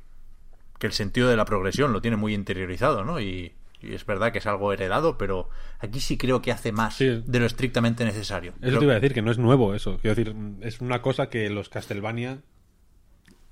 que 0.79 0.87
el 0.87 0.93
sentido 0.93 1.29
de 1.29 1.37
la 1.37 1.45
progresión 1.45 1.93
lo 1.93 2.01
tiene 2.01 2.17
muy 2.17 2.33
interiorizado, 2.33 3.03
¿no? 3.03 3.19
Y, 3.19 3.53
y 3.81 3.93
es 3.93 4.05
verdad 4.05 4.31
que 4.31 4.39
es 4.39 4.47
algo 4.47 4.71
heredado, 4.73 5.17
pero 5.17 5.49
aquí 5.79 5.99
sí 5.99 6.17
creo 6.17 6.41
que 6.41 6.51
hace 6.51 6.71
más 6.71 6.95
Sí. 6.95 7.21
de 7.25 7.39
lo 7.39 7.45
estrictamente 7.45 8.03
necesario. 8.05 8.51
Eso 8.53 8.61
Creo- 8.61 8.79
te 8.79 8.85
iba 8.85 8.93
a 8.93 8.99
decir, 8.99 9.13
que 9.13 9.21
no 9.21 9.31
es 9.31 9.37
nuevo 9.37 9.75
eso. 9.75 9.97
Quiero 9.99 10.15
decir, 10.15 10.35
es 10.61 10.81
una 10.81 11.01
cosa 11.01 11.29
que 11.29 11.49
los 11.49 11.69
Castlevania, 11.69 12.39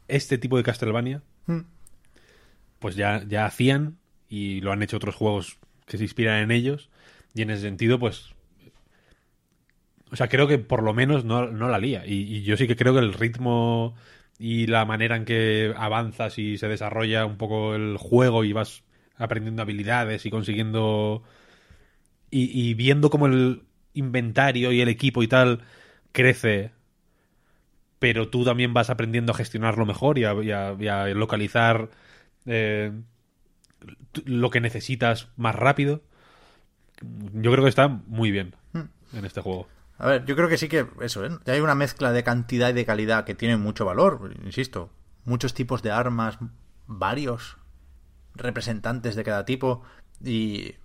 este 0.07 0.37
tipo 0.37 0.57
de 0.57 0.63
Castlevania, 0.63 1.21
Mm. 1.45 1.59
pues 2.79 2.95
ya, 2.95 3.23
ya 3.27 3.45
hacían 3.45 3.97
y 4.29 4.61
lo 4.61 4.71
han 4.71 4.81
hecho 4.83 4.97
otros 4.97 5.15
juegos 5.15 5.59
que 5.85 5.97
se 5.97 6.03
inspiran 6.03 6.39
en 6.41 6.51
ellos. 6.51 6.89
Y 7.35 7.41
en 7.41 7.49
ese 7.49 7.61
sentido, 7.63 7.99
pues... 7.99 8.33
O 10.11 10.15
sea, 10.15 10.27
creo 10.27 10.47
que 10.47 10.59
por 10.59 10.83
lo 10.83 10.93
menos 10.93 11.25
no, 11.25 11.47
no 11.47 11.69
la 11.69 11.79
lía. 11.79 12.05
Y, 12.05 12.21
y 12.35 12.43
yo 12.43 12.55
sí 12.55 12.67
que 12.67 12.75
creo 12.75 12.93
que 12.93 12.99
el 12.99 13.13
ritmo 13.13 13.95
y 14.37 14.67
la 14.67 14.85
manera 14.85 15.15
en 15.15 15.25
que 15.25 15.73
avanzas 15.75 16.37
y 16.37 16.57
se 16.57 16.67
desarrolla 16.67 17.25
un 17.25 17.37
poco 17.37 17.73
el 17.75 17.97
juego 17.97 18.43
y 18.43 18.53
vas 18.53 18.82
aprendiendo 19.17 19.61
habilidades 19.61 20.25
y 20.25 20.29
consiguiendo 20.31 21.23
y, 22.31 22.49
y 22.69 22.73
viendo 22.73 23.09
cómo 23.09 23.27
el 23.27 23.63
inventario 23.93 24.71
y 24.71 24.81
el 24.81 24.89
equipo 24.89 25.21
y 25.23 25.27
tal 25.27 25.61
crece, 26.11 26.71
pero 27.99 28.27
tú 28.29 28.43
también 28.43 28.73
vas 28.73 28.89
aprendiendo 28.89 29.31
a 29.31 29.35
gestionarlo 29.35 29.85
mejor 29.85 30.17
y 30.17 30.25
a, 30.25 30.33
y 30.41 30.51
a- 30.51 30.75
y 30.79 30.87
a 30.87 31.05
localizar 31.07 31.89
eh, 32.45 32.91
lo 34.25 34.49
que 34.49 34.61
necesitas 34.61 35.29
más 35.37 35.55
rápido. 35.55 36.01
Yo 37.33 37.51
creo 37.51 37.63
que 37.63 37.69
está 37.69 37.87
muy 37.87 38.31
bien 38.31 38.55
en 38.73 39.25
este 39.25 39.41
juego. 39.41 39.67
A 39.97 40.07
ver, 40.07 40.25
yo 40.25 40.35
creo 40.35 40.49
que 40.49 40.57
sí 40.57 40.67
que 40.67 40.85
eso, 41.01 41.25
¿eh? 41.25 41.29
Hay 41.45 41.59
una 41.59 41.75
mezcla 41.75 42.11
de 42.11 42.23
cantidad 42.23 42.69
y 42.69 42.73
de 42.73 42.85
calidad 42.85 43.25
que 43.25 43.35
tiene 43.35 43.57
mucho 43.57 43.85
valor, 43.85 44.33
insisto. 44.43 44.89
Muchos 45.25 45.53
tipos 45.53 45.81
de 45.83 45.91
armas, 45.91 46.37
varios 46.87 47.57
representantes 48.35 49.15
de 49.15 49.23
cada 49.23 49.45
tipo 49.45 49.83
y, 50.23 50.75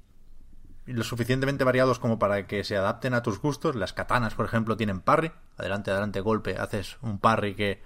lo 0.86 1.04
suficientemente 1.04 1.64
variados 1.64 1.98
como 1.98 2.18
para 2.18 2.46
que 2.46 2.64
se 2.64 2.76
adapten 2.76 3.12
a 3.12 3.22
tus 3.22 3.40
gustos. 3.40 3.76
Las 3.76 3.92
katanas, 3.92 4.34
por 4.34 4.46
ejemplo, 4.46 4.76
tienen 4.76 5.00
parry. 5.00 5.30
Adelante, 5.58 5.90
adelante, 5.90 6.20
golpe. 6.20 6.56
Haces 6.56 6.96
un 7.02 7.18
parry 7.18 7.54
que... 7.54 7.82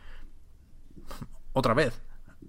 Otra 1.53 1.75
vez, 1.75 2.01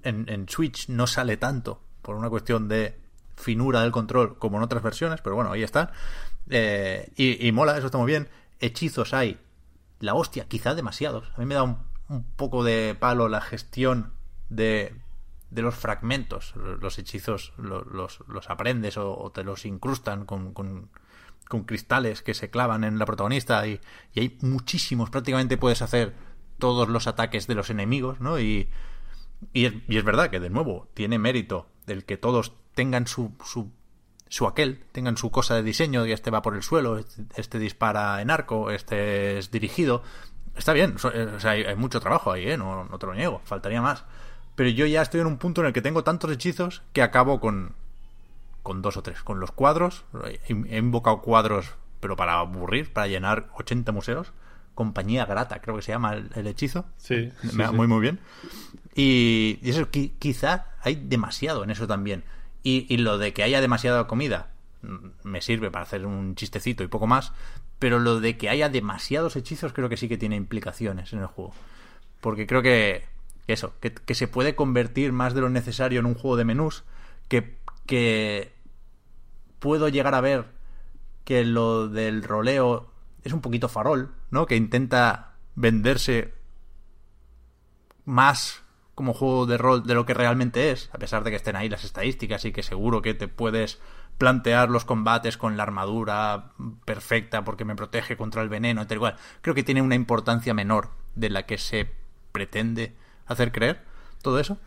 en, 0.03 0.47
Switch 0.47 0.89
no 0.89 1.07
sale 1.07 1.37
tanto 1.37 1.81
por 2.03 2.15
una 2.15 2.29
cuestión 2.29 2.67
de 2.67 2.99
finura 3.35 3.81
del 3.81 3.91
control 3.91 4.37
como 4.37 4.57
en 4.57 4.63
otras 4.63 4.83
versiones, 4.83 5.21
pero 5.21 5.35
bueno, 5.35 5.51
ahí 5.51 5.63
está. 5.63 5.91
Eh, 6.49 7.11
y, 7.17 7.51
mola, 7.51 7.75
eso 7.75 7.87
está 7.87 7.97
muy 7.97 8.07
bien. 8.07 8.29
Hechizos 8.59 9.13
hay. 9.13 9.39
La 9.99 10.13
hostia, 10.13 10.45
quizá 10.47 10.75
demasiados. 10.75 11.31
A 11.35 11.39
mí 11.39 11.45
me 11.45 11.55
da 11.55 11.63
un 11.63 12.23
poco 12.35 12.63
de 12.63 12.95
palo 12.99 13.27
la 13.27 13.41
gestión 13.41 14.13
de, 14.49 14.93
de 15.53 15.61
los 15.61 15.75
fragmentos. 15.75 16.53
Los 16.55 16.97
hechizos 16.99 17.53
lo- 17.57 17.83
los, 17.83 18.19
los 18.27 18.49
aprendes 18.49 18.97
o, 18.97 19.31
te 19.33 19.43
los 19.43 19.65
incrustan 19.65 20.25
con, 20.25 20.53
con, 20.53 20.89
con 21.47 21.63
cristales 21.63 22.21
que 22.21 22.33
se 22.33 22.49
clavan 22.49 22.83
en 22.83 22.97
la 22.99 23.05
protagonista 23.05 23.65
y, 23.67 23.79
y 24.13 24.19
hay 24.19 24.37
muchísimos. 24.41 25.09
Prácticamente 25.09 25.57
puedes 25.57 25.81
hacer 25.81 26.13
todos 26.57 26.89
los 26.89 27.07
ataques 27.07 27.47
de 27.47 27.55
los 27.55 27.69
enemigos, 27.69 28.19
¿no? 28.19 28.39
Y, 28.39 28.69
Y 29.53 29.65
es, 29.65 29.73
y 29.89 29.97
es 29.97 30.03
verdad 30.05 30.29
que, 30.29 30.39
de 30.39 30.49
nuevo, 30.49 30.87
tiene 30.93 31.19
mérito 31.19 31.67
el 31.87 32.05
que 32.05 32.15
todos 32.17 32.53
tengan 32.75 33.07
su, 33.07 33.35
su, 33.43 33.71
su 34.29 34.47
aquel, 34.47 34.85
tengan 34.93 35.17
su 35.17 35.29
cosa 35.31 35.53
de 35.55 35.63
diseño, 35.63 36.05
que 36.05 36.13
este 36.13 36.31
va 36.31 36.41
por 36.41 36.55
el 36.55 36.63
suelo, 36.63 36.97
este, 36.97 37.25
este 37.35 37.59
dispara 37.59 38.21
en 38.21 38.29
arco, 38.31 38.71
este 38.71 39.37
es 39.37 39.51
dirigido. 39.51 40.01
Está 40.55 40.71
bien, 40.71 40.95
eh, 41.13 41.31
o 41.35 41.39
sea, 41.41 41.51
hay, 41.51 41.63
hay 41.63 41.75
mucho 41.75 41.99
trabajo 41.99 42.31
ahí, 42.31 42.47
¿eh? 42.47 42.57
no, 42.57 42.85
no 42.85 42.97
te 42.97 43.05
lo 43.05 43.13
niego, 43.15 43.41
faltaría 43.43 43.81
más. 43.81 44.05
Pero 44.55 44.69
yo 44.69 44.85
ya 44.85 45.01
estoy 45.01 45.21
en 45.21 45.27
un 45.27 45.37
punto 45.37 45.61
en 45.61 45.67
el 45.67 45.73
que 45.73 45.81
tengo 45.81 46.03
tantos 46.03 46.31
hechizos 46.31 46.83
que 46.93 47.01
acabo 47.01 47.39
con, 47.39 47.73
con 48.61 48.81
dos 48.81 48.97
o 48.97 49.03
tres. 49.03 49.21
Con 49.23 49.39
los 49.39 49.51
cuadros, 49.51 50.03
he, 50.47 50.77
invocado 50.77 51.21
cuadros, 51.21 51.73
pero 51.99 52.15
para 52.15 52.39
aburrir, 52.39 52.93
para 52.93 53.07
llenar 53.07 53.49
80 53.57 53.91
museos. 53.91 54.31
Compañía 54.75 55.25
grata, 55.25 55.59
creo 55.61 55.75
que 55.75 55.81
se 55.83 55.91
llama 55.91 56.13
el, 56.13 56.29
el 56.35 56.47
hechizo. 56.47 56.85
Sí, 56.97 57.31
sí, 57.41 57.55
Me- 57.55 57.67
sí. 57.67 57.73
Muy, 57.73 57.87
muy 57.87 57.99
bien. 58.01 58.19
Y, 58.95 59.59
y 59.61 59.69
eso, 59.69 59.89
qui- 59.91 60.11
quizá 60.19 60.67
hay 60.81 60.95
demasiado 60.95 61.63
en 61.63 61.69
eso 61.71 61.87
también. 61.87 62.23
Y, 62.63 62.85
y 62.93 62.97
lo 62.97 63.17
de 63.17 63.33
que 63.33 63.43
haya 63.43 63.61
demasiada 63.61 64.07
comida 64.07 64.49
mm, 64.81 65.07
me 65.23 65.41
sirve 65.41 65.69
para 65.71 65.83
hacer 65.83 66.05
un 66.05 66.35
chistecito 66.35 66.83
y 66.83 66.87
poco 66.87 67.07
más. 67.07 67.33
Pero 67.79 67.99
lo 67.99 68.19
de 68.19 68.37
que 68.37 68.49
haya 68.49 68.69
demasiados 68.69 69.35
hechizos 69.35 69.73
creo 69.73 69.89
que 69.89 69.97
sí 69.97 70.07
que 70.07 70.17
tiene 70.17 70.35
implicaciones 70.35 71.11
en 71.13 71.19
el 71.19 71.25
juego. 71.27 71.53
Porque 72.21 72.47
creo 72.47 72.61
que 72.61 73.03
eso, 73.47 73.73
que, 73.79 73.93
que 73.93 74.15
se 74.15 74.27
puede 74.27 74.55
convertir 74.55 75.11
más 75.11 75.33
de 75.33 75.41
lo 75.41 75.49
necesario 75.49 75.99
en 75.99 76.05
un 76.05 76.15
juego 76.15 76.37
de 76.37 76.45
menús. 76.45 76.83
Que, 77.27 77.57
que 77.85 78.53
puedo 79.59 79.89
llegar 79.89 80.15
a 80.15 80.21
ver 80.21 80.45
que 81.23 81.43
lo 81.45 81.87
del 81.87 82.23
roleo 82.23 82.91
es 83.23 83.33
un 83.33 83.41
poquito 83.41 83.69
farol, 83.69 84.13
¿no? 84.29 84.45
Que 84.45 84.55
intenta 84.55 85.35
venderse 85.55 86.33
más 88.05 88.63
como 88.95 89.13
juego 89.13 89.45
de 89.45 89.57
rol 89.57 89.83
de 89.83 89.95
lo 89.95 90.05
que 90.05 90.13
realmente 90.13 90.71
es, 90.71 90.89
a 90.93 90.97
pesar 90.97 91.23
de 91.23 91.31
que 91.31 91.37
estén 91.37 91.55
ahí 91.55 91.69
las 91.69 91.83
estadísticas 91.83 92.45
y 92.45 92.51
que 92.51 92.61
seguro 92.61 93.01
que 93.01 93.13
te 93.13 93.27
puedes 93.27 93.79
plantear 94.17 94.69
los 94.69 94.85
combates 94.85 95.37
con 95.37 95.57
la 95.57 95.63
armadura 95.63 96.51
perfecta 96.85 97.43
porque 97.43 97.65
me 97.65 97.75
protege 97.75 98.15
contra 98.15 98.43
el 98.43 98.49
veneno 98.49 98.83
y 98.83 98.85
tal 98.85 98.97
igual. 98.97 99.15
Creo 99.41 99.55
que 99.55 99.63
tiene 99.63 99.81
una 99.81 99.95
importancia 99.95 100.53
menor 100.53 100.89
de 101.15 101.29
la 101.29 101.45
que 101.45 101.57
se 101.57 101.89
pretende 102.31 102.95
hacer 103.33 103.51
creer 103.51 103.83
todo 104.21 104.39
eso. 104.39 104.57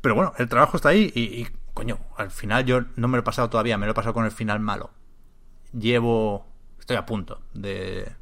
Pero 0.00 0.14
bueno, 0.14 0.32
el 0.38 0.48
trabajo 0.48 0.76
está 0.76 0.90
ahí 0.90 1.12
y, 1.14 1.48
coño, 1.74 1.98
al 2.16 2.30
final 2.30 2.64
yo 2.64 2.82
no 2.96 3.08
me 3.08 3.16
lo 3.16 3.20
he 3.20 3.24
pasado 3.24 3.50
todavía, 3.50 3.78
me 3.78 3.86
lo 3.86 3.92
he 3.92 3.94
pasado 3.94 4.14
con 4.14 4.24
el 4.24 4.30
final 4.30 4.60
malo. 4.60 4.90
Llevo, 5.72 6.46
estoy 6.78 6.96
a 6.96 7.06
punto 7.06 7.40
de, 7.54 8.12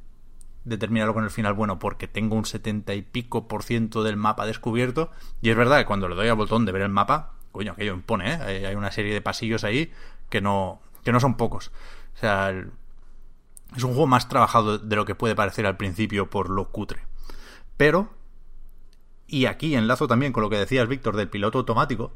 de 0.64 0.78
terminarlo 0.78 1.14
con 1.14 1.24
el 1.24 1.30
final 1.30 1.54
bueno 1.54 1.78
porque 1.78 2.08
tengo 2.08 2.36
un 2.36 2.46
70 2.46 2.94
y 2.94 3.02
pico 3.02 3.46
por 3.46 3.62
ciento 3.62 4.02
del 4.02 4.16
mapa 4.16 4.46
descubierto 4.46 5.10
y 5.42 5.50
es 5.50 5.56
verdad 5.56 5.78
que 5.78 5.84
cuando 5.84 6.08
le 6.08 6.14
doy 6.14 6.28
al 6.28 6.36
botón 6.36 6.64
de 6.64 6.72
ver 6.72 6.82
el 6.82 6.88
mapa, 6.88 7.34
coño, 7.52 7.72
aquello 7.72 7.94
impone, 7.94 8.34
¿eh? 8.34 8.66
Hay, 8.66 8.74
una 8.74 8.90
serie 8.90 9.14
de 9.14 9.20
pasillos 9.20 9.62
ahí 9.64 9.92
que 10.28 10.40
no, 10.40 10.80
que 11.04 11.12
no 11.12 11.20
son 11.20 11.36
pocos. 11.36 11.70
O 12.14 12.18
sea, 12.18 12.50
es 12.50 13.82
un 13.82 13.90
juego 13.92 14.06
más 14.06 14.28
trabajado 14.28 14.78
de 14.78 14.96
lo 14.96 15.04
que 15.04 15.14
puede 15.14 15.36
parecer 15.36 15.66
al 15.66 15.76
principio 15.76 16.30
por 16.30 16.50
lo 16.50 16.70
cutre. 16.70 17.02
Pero, 17.76 18.12
y 19.26 19.46
aquí 19.46 19.74
enlazo 19.74 20.06
también 20.08 20.32
con 20.32 20.42
lo 20.42 20.50
que 20.50 20.58
decías, 20.58 20.88
Víctor, 20.88 21.16
del 21.16 21.28
piloto 21.28 21.58
automático, 21.58 22.12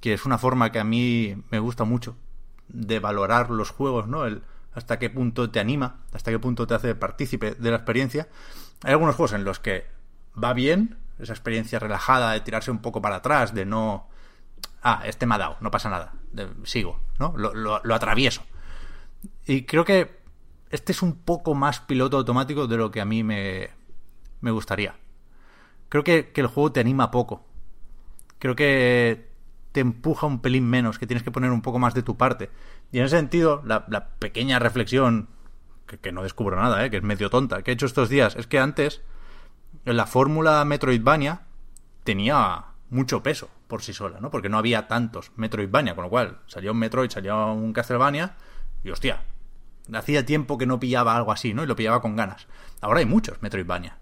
que 0.00 0.14
es 0.14 0.24
una 0.24 0.38
forma 0.38 0.70
que 0.72 0.78
a 0.78 0.84
mí 0.84 1.36
me 1.50 1.58
gusta 1.58 1.84
mucho 1.84 2.16
de 2.68 3.00
valorar 3.00 3.50
los 3.50 3.70
juegos, 3.70 4.06
¿no? 4.06 4.24
El 4.26 4.42
hasta 4.74 4.98
qué 4.98 5.10
punto 5.10 5.50
te 5.50 5.58
anima, 5.58 6.02
hasta 6.12 6.30
qué 6.30 6.38
punto 6.38 6.66
te 6.66 6.74
hace 6.74 6.94
partícipe 6.94 7.52
de 7.54 7.70
la 7.70 7.76
experiencia. 7.76 8.28
Hay 8.84 8.92
algunos 8.92 9.16
juegos 9.16 9.32
en 9.32 9.42
los 9.44 9.58
que 9.58 9.86
va 10.42 10.52
bien 10.52 10.98
esa 11.18 11.32
experiencia 11.32 11.80
relajada 11.80 12.30
de 12.32 12.40
tirarse 12.40 12.70
un 12.70 12.78
poco 12.78 13.02
para 13.02 13.16
atrás, 13.16 13.54
de 13.54 13.64
no... 13.66 14.08
Ah, 14.82 15.02
este 15.04 15.26
me 15.26 15.34
ha 15.34 15.38
dado, 15.38 15.56
no 15.60 15.72
pasa 15.72 15.90
nada, 15.90 16.12
de- 16.30 16.48
sigo, 16.62 17.00
¿no? 17.18 17.34
Lo, 17.36 17.52
lo- 17.54 17.80
lo 17.82 17.94
atravieso. 17.94 18.42
Y 19.46 19.62
creo 19.64 19.84
que 19.84 20.16
este 20.70 20.92
es 20.92 21.02
un 21.02 21.14
poco 21.16 21.54
más 21.54 21.80
piloto 21.80 22.16
automático 22.18 22.68
de 22.68 22.76
lo 22.76 22.92
que 22.92 23.00
a 23.00 23.04
mí 23.04 23.24
me, 23.24 23.70
me 24.40 24.52
gustaría. 24.52 24.94
Creo 25.88 26.04
que, 26.04 26.32
que 26.32 26.40
el 26.40 26.46
juego 26.46 26.72
te 26.72 26.80
anima 26.80 27.10
poco. 27.10 27.44
Creo 28.38 28.54
que 28.54 29.28
te 29.72 29.80
empuja 29.80 30.26
un 30.26 30.40
pelín 30.40 30.68
menos, 30.68 30.98
que 30.98 31.06
tienes 31.06 31.22
que 31.22 31.30
poner 31.30 31.50
un 31.50 31.62
poco 31.62 31.78
más 31.78 31.94
de 31.94 32.02
tu 32.02 32.16
parte. 32.16 32.50
Y 32.92 32.98
en 32.98 33.04
ese 33.04 33.16
sentido, 33.16 33.62
la, 33.64 34.08
pequeña 34.18 34.58
reflexión, 34.58 35.28
que, 35.86 36.12
no 36.12 36.22
descubro 36.22 36.56
nada, 36.56 36.84
¿eh? 36.84 36.90
que 36.90 36.98
es 36.98 37.02
medio 37.02 37.30
tonta, 37.30 37.62
que 37.62 37.70
he 37.70 37.74
hecho 37.74 37.86
estos 37.86 38.08
días, 38.08 38.36
es 38.36 38.46
que 38.46 38.58
antes 38.58 39.02
la 39.84 40.06
fórmula 40.06 40.64
Metroidvania 40.64 41.42
tenía 42.04 42.64
mucho 42.90 43.22
peso 43.22 43.50
por 43.66 43.82
sí 43.82 43.92
sola, 43.92 44.18
¿no? 44.20 44.30
Porque 44.30 44.48
no 44.48 44.58
había 44.58 44.88
tantos 44.88 45.32
Metroidvania, 45.36 45.94
con 45.94 46.04
lo 46.04 46.10
cual 46.10 46.38
salía 46.46 46.72
un 46.72 46.78
Metroid, 46.78 47.10
salía 47.10 47.36
un 47.36 47.72
Castlevania, 47.72 48.36
y 48.82 48.90
hostia, 48.90 49.22
hacía 49.92 50.24
tiempo 50.24 50.56
que 50.56 50.66
no 50.66 50.80
pillaba 50.80 51.16
algo 51.16 51.32
así, 51.32 51.52
¿no? 51.52 51.62
Y 51.62 51.66
lo 51.66 51.76
pillaba 51.76 52.00
con 52.00 52.16
ganas. 52.16 52.46
Ahora 52.80 53.00
hay 53.00 53.06
muchos 53.06 53.42
Metroidvania, 53.42 53.98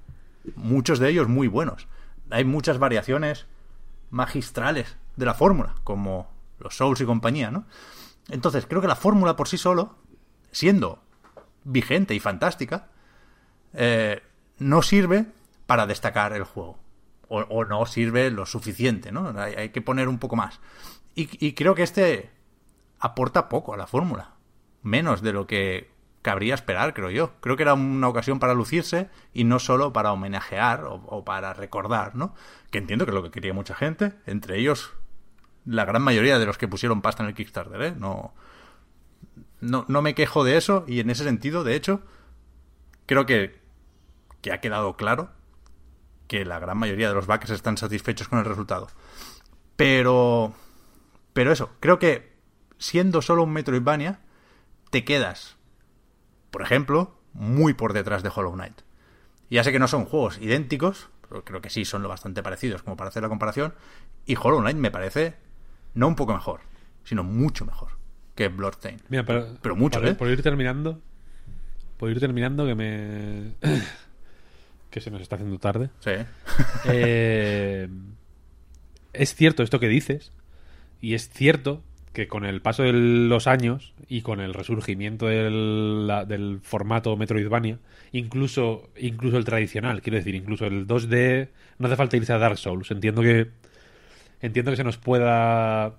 muchos 0.54 0.98
de 0.98 1.08
ellos 1.08 1.28
muy 1.28 1.48
buenos. 1.48 1.88
Hay 2.30 2.44
muchas 2.44 2.78
variaciones 2.78 3.46
magistrales 4.10 4.96
de 5.16 5.26
la 5.26 5.34
fórmula, 5.34 5.74
como 5.84 6.30
los 6.58 6.76
Souls 6.76 7.00
y 7.00 7.04
compañía, 7.04 7.50
¿no? 7.50 7.66
Entonces, 8.28 8.66
creo 8.66 8.80
que 8.80 8.88
la 8.88 8.96
fórmula 8.96 9.36
por 9.36 9.48
sí 9.48 9.58
solo, 9.58 9.96
siendo 10.50 11.02
vigente 11.64 12.14
y 12.14 12.20
fantástica, 12.20 12.88
eh, 13.72 14.22
no 14.58 14.82
sirve 14.82 15.26
para 15.66 15.86
destacar 15.86 16.32
el 16.32 16.44
juego. 16.44 16.78
O, 17.28 17.64
no 17.64 17.84
sirve 17.86 18.30
lo 18.30 18.46
suficiente, 18.46 19.10
¿no? 19.10 19.34
Hay, 19.40 19.54
hay 19.54 19.68
que 19.70 19.82
poner 19.82 20.06
un 20.08 20.18
poco 20.18 20.36
más. 20.36 20.60
Y, 21.16 21.28
y 21.44 21.54
creo 21.54 21.74
que 21.74 21.82
este 21.82 22.30
aporta 23.00 23.48
poco 23.48 23.74
a 23.74 23.76
la 23.76 23.88
fórmula. 23.88 24.34
Menos 24.82 25.22
de 25.22 25.32
lo 25.32 25.48
que 25.48 25.90
cabría 26.26 26.56
esperar, 26.56 26.92
creo 26.92 27.08
yo. 27.10 27.34
Creo 27.38 27.56
que 27.56 27.62
era 27.62 27.74
una 27.74 28.08
ocasión 28.08 28.40
para 28.40 28.52
lucirse 28.52 29.08
y 29.32 29.44
no 29.44 29.60
solo 29.60 29.92
para 29.92 30.10
homenajear 30.10 30.82
o, 30.84 31.24
para 31.24 31.54
recordar, 31.54 32.16
¿no? 32.16 32.34
Que 32.72 32.78
entiendo 32.78 33.04
que 33.04 33.12
es 33.12 33.14
lo 33.14 33.22
que 33.22 33.30
quería 33.30 33.54
mucha 33.54 33.76
gente, 33.76 34.12
entre 34.26 34.58
ellos 34.58 34.92
la 35.64 35.84
gran 35.84 36.02
mayoría 36.02 36.40
de 36.40 36.46
los 36.46 36.58
que 36.58 36.66
pusieron 36.66 37.00
pasta 37.00 37.22
en 37.22 37.28
el 37.28 37.36
Kickstarter, 37.36 37.80
¿eh? 37.80 37.94
No, 37.96 38.34
no, 39.60 39.84
no 39.86 40.02
me 40.02 40.16
quejo 40.16 40.42
de 40.42 40.56
eso 40.56 40.84
y 40.88 40.98
en 40.98 41.10
ese 41.10 41.22
sentido, 41.22 41.62
de 41.62 41.76
hecho, 41.76 42.02
creo 43.06 43.24
que, 43.24 43.60
que 44.40 44.52
ha 44.52 44.60
quedado 44.60 44.96
claro 44.96 45.30
que 46.26 46.44
la 46.44 46.58
gran 46.58 46.76
mayoría 46.76 47.06
de 47.06 47.14
los 47.14 47.28
backers 47.28 47.52
están 47.52 47.76
satisfechos 47.76 48.26
con 48.26 48.40
el 48.40 48.46
resultado. 48.46 48.88
Pero, 49.76 50.54
pero 51.32 51.52
eso, 51.52 51.70
creo 51.78 52.00
que 52.00 52.34
siendo 52.78 53.22
solo 53.22 53.44
un 53.44 53.52
Metroidvania, 53.52 54.18
te 54.90 55.04
quedas, 55.04 55.55
por 56.56 56.62
ejemplo, 56.62 57.14
muy 57.34 57.74
por 57.74 57.92
detrás 57.92 58.22
de 58.22 58.30
Hollow 58.34 58.54
Knight. 58.54 58.80
Ya 59.50 59.62
sé 59.62 59.72
que 59.72 59.78
no 59.78 59.88
son 59.88 60.06
juegos 60.06 60.38
idénticos, 60.38 61.10
pero 61.28 61.44
creo 61.44 61.60
que 61.60 61.68
sí 61.68 61.84
son 61.84 62.02
lo 62.02 62.08
bastante 62.08 62.42
parecidos 62.42 62.82
como 62.82 62.96
para 62.96 63.08
hacer 63.08 63.22
la 63.22 63.28
comparación. 63.28 63.74
Y 64.24 64.36
Hollow 64.36 64.60
Knight 64.60 64.78
me 64.78 64.90
parece 64.90 65.34
no 65.92 66.08
un 66.08 66.16
poco 66.16 66.32
mejor, 66.32 66.60
sino 67.04 67.24
mucho 67.24 67.66
mejor 67.66 67.90
que 68.34 68.48
Bloodstained. 68.48 69.02
Mira, 69.10 69.26
pero, 69.26 69.58
Pero 69.60 69.76
mucho, 69.76 70.00
por, 70.00 70.08
¿eh? 70.08 70.14
por 70.14 70.28
ir 70.28 70.42
terminando, 70.42 71.02
por 71.98 72.10
ir 72.10 72.20
terminando 72.20 72.64
que 72.64 72.74
me 72.74 73.52
que 74.90 75.02
se 75.02 75.10
nos 75.10 75.20
está 75.20 75.36
haciendo 75.36 75.58
tarde. 75.58 75.90
Sí. 76.00 76.12
Eh, 76.86 77.86
es 79.12 79.34
cierto 79.34 79.62
esto 79.62 79.78
que 79.78 79.88
dices 79.88 80.32
y 81.02 81.12
es 81.12 81.28
cierto 81.28 81.82
que 82.16 82.28
con 82.28 82.46
el 82.46 82.62
paso 82.62 82.82
de 82.82 82.94
los 82.94 83.46
años 83.46 83.92
y 84.08 84.22
con 84.22 84.40
el 84.40 84.54
resurgimiento 84.54 85.26
del, 85.26 86.06
la- 86.06 86.24
del 86.24 86.60
formato 86.62 87.14
Metroidvania, 87.14 87.78
incluso, 88.10 88.88
incluso 88.98 89.36
el 89.36 89.44
tradicional, 89.44 90.00
quiero 90.00 90.16
decir, 90.16 90.34
incluso 90.34 90.64
el 90.64 90.86
2D, 90.86 91.48
no 91.78 91.88
hace 91.88 91.96
falta 91.96 92.16
irse 92.16 92.32
a 92.32 92.38
Dark 92.38 92.56
Souls. 92.56 92.90
Entiendo 92.90 93.20
que 93.20 93.48
entiendo 94.40 94.70
que 94.70 94.78
se 94.78 94.84
nos 94.84 94.96
pueda 94.96 95.92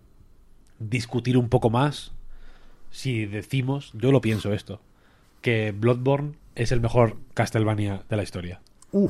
discutir 0.79 1.37
un 1.37 1.49
poco 1.49 1.69
más 1.69 2.13
si 2.89 3.27
decimos, 3.27 3.91
yo 3.93 4.11
lo 4.11 4.19
pienso 4.19 4.53
esto, 4.53 4.81
que 5.41 5.71
Bloodborne 5.71 6.33
es 6.55 6.71
el 6.71 6.81
mejor 6.81 7.17
Castlevania 7.35 8.01
de 8.09 8.15
la 8.17 8.23
historia. 8.23 8.59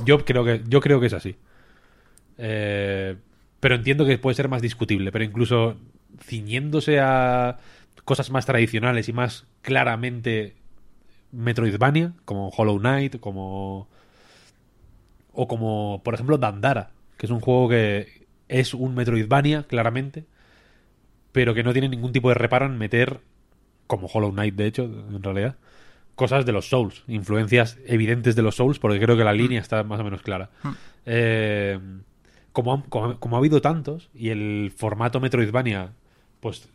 Yo 0.03 0.25
creo 0.25 0.43
que 0.43 0.61
yo 0.67 0.81
creo 0.81 0.99
que 0.99 1.05
es 1.07 1.13
así. 1.13 1.37
Eh, 2.37 3.15
pero 3.61 3.75
entiendo 3.75 4.05
que 4.05 4.17
puede 4.17 4.35
ser 4.35 4.49
más 4.49 4.61
discutible, 4.61 5.11
pero 5.13 5.23
incluso 5.23 5.77
ciñéndose 6.21 6.99
a 6.99 7.57
cosas 8.05 8.29
más 8.31 8.45
tradicionales 8.45 9.09
y 9.09 9.13
más 9.13 9.45
claramente 9.61 10.55
Metroidvania, 11.31 12.13
como 12.25 12.49
Hollow 12.49 12.79
Knight, 12.79 13.19
como 13.19 13.87
o 15.33 15.47
como 15.47 16.01
por 16.03 16.13
ejemplo 16.13 16.37
Dandara, 16.37 16.91
que 17.17 17.25
es 17.25 17.31
un 17.31 17.39
juego 17.41 17.69
que 17.69 18.25
es 18.47 18.73
un 18.73 18.95
Metroidvania 18.95 19.63
claramente, 19.63 20.25
pero 21.31 21.53
que 21.53 21.63
no 21.63 21.73
tiene 21.73 21.89
ningún 21.89 22.11
tipo 22.11 22.29
de 22.29 22.35
reparo 22.35 22.65
en 22.65 22.77
meter 22.77 23.19
como 23.87 24.07
Hollow 24.07 24.31
Knight 24.31 24.55
de 24.55 24.65
hecho, 24.67 24.83
en 24.85 25.21
realidad, 25.21 25.55
cosas 26.15 26.45
de 26.45 26.51
los 26.51 26.67
Souls, 26.69 27.03
influencias 27.07 27.77
evidentes 27.85 28.35
de 28.35 28.41
los 28.41 28.55
Souls, 28.55 28.79
porque 28.79 28.99
creo 28.99 29.15
que 29.17 29.23
la 29.23 29.33
línea 29.33 29.59
está 29.61 29.83
más 29.83 29.99
o 29.99 30.03
menos 30.03 30.21
clara. 30.21 30.49
Eh, 31.05 31.79
como, 32.51 32.73
ha- 32.73 32.83
como, 32.89 33.19
como 33.19 33.35
ha 33.35 33.39
habido 33.39 33.61
tantos 33.61 34.09
y 34.15 34.29
el 34.29 34.73
formato 34.75 35.19
Metroidvania, 35.19 35.91
pues 36.39 36.69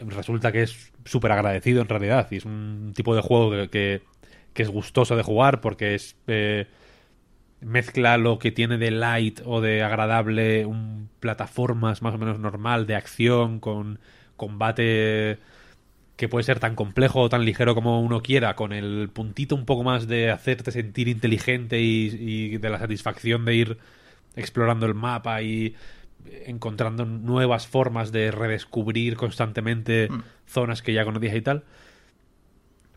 resulta 0.00 0.52
que 0.52 0.62
es 0.64 0.92
súper 1.04 1.32
agradecido 1.32 1.82
en 1.82 1.88
realidad 1.88 2.28
y 2.30 2.36
es 2.36 2.44
un 2.44 2.92
tipo 2.96 3.14
de 3.14 3.22
juego 3.22 3.50
que, 3.52 3.68
que- 3.70 4.02
es 4.62 4.70
gustoso 4.70 5.16
de 5.16 5.22
jugar 5.22 5.60
porque 5.60 5.94
es 5.94 6.16
eh, 6.28 6.66
mezcla 7.60 8.18
lo 8.18 8.38
que 8.38 8.52
tiene 8.52 8.78
de 8.78 8.90
light 8.90 9.40
o 9.44 9.60
de 9.60 9.82
agradable 9.82 10.66
un 10.66 11.10
plataformas 11.20 12.02
más 12.02 12.14
o 12.14 12.18
menos 12.18 12.38
normal 12.38 12.86
de 12.86 12.94
acción 12.96 13.60
con 13.60 13.98
combate 14.36 15.38
que 16.16 16.28
puede 16.28 16.44
ser 16.44 16.60
tan 16.60 16.74
complejo 16.76 17.20
o 17.22 17.28
tan 17.28 17.44
ligero 17.44 17.74
como 17.74 18.00
uno 18.00 18.22
quiera, 18.22 18.56
con 18.56 18.72
el 18.72 19.10
puntito 19.12 19.54
un 19.54 19.66
poco 19.66 19.84
más 19.84 20.06
de 20.08 20.30
hacerte 20.30 20.70
sentir 20.72 21.08
inteligente 21.08 21.80
y, 21.80 22.08
y 22.18 22.56
de 22.58 22.70
la 22.70 22.78
satisfacción 22.78 23.44
de 23.44 23.54
ir 23.54 23.78
explorando 24.36 24.86
el 24.86 24.94
mapa 24.94 25.42
y 25.42 25.74
encontrando 26.46 27.04
nuevas 27.04 27.66
formas 27.66 28.12
de 28.12 28.30
redescubrir 28.30 29.16
constantemente 29.16 30.08
zonas 30.46 30.82
que 30.82 30.92
ya 30.92 31.04
conocías 31.04 31.34
y 31.34 31.42
tal. 31.42 31.64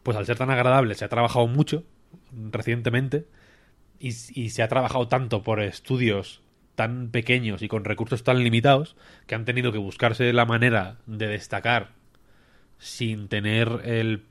Pues 0.03 0.17
al 0.17 0.25
ser 0.25 0.37
tan 0.37 0.49
agradable 0.49 0.95
se 0.95 1.05
ha 1.05 1.09
trabajado 1.09 1.47
mucho 1.47 1.83
recientemente 2.51 3.27
y, 3.99 4.09
y 4.09 4.49
se 4.49 4.63
ha 4.63 4.67
trabajado 4.67 5.07
tanto 5.07 5.43
por 5.43 5.61
estudios 5.61 6.41
tan 6.75 7.09
pequeños 7.09 7.61
y 7.61 7.67
con 7.67 7.83
recursos 7.83 8.23
tan 8.23 8.43
limitados 8.43 8.95
que 9.27 9.35
han 9.35 9.43
tenido 9.43 9.71
que 9.71 9.77
buscarse 9.77 10.31
la 10.31 10.45
manera 10.45 10.97
de 11.05 11.27
destacar 11.27 11.89
sin 12.77 13.27
tener 13.27 13.81
el, 13.83 14.23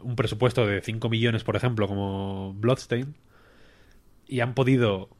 un 0.00 0.16
presupuesto 0.16 0.66
de 0.66 0.80
5 0.80 1.08
millones, 1.08 1.44
por 1.44 1.56
ejemplo, 1.56 1.88
como 1.88 2.54
Bloodstain, 2.54 3.16
y 4.26 4.40
han 4.40 4.54
podido 4.54 5.10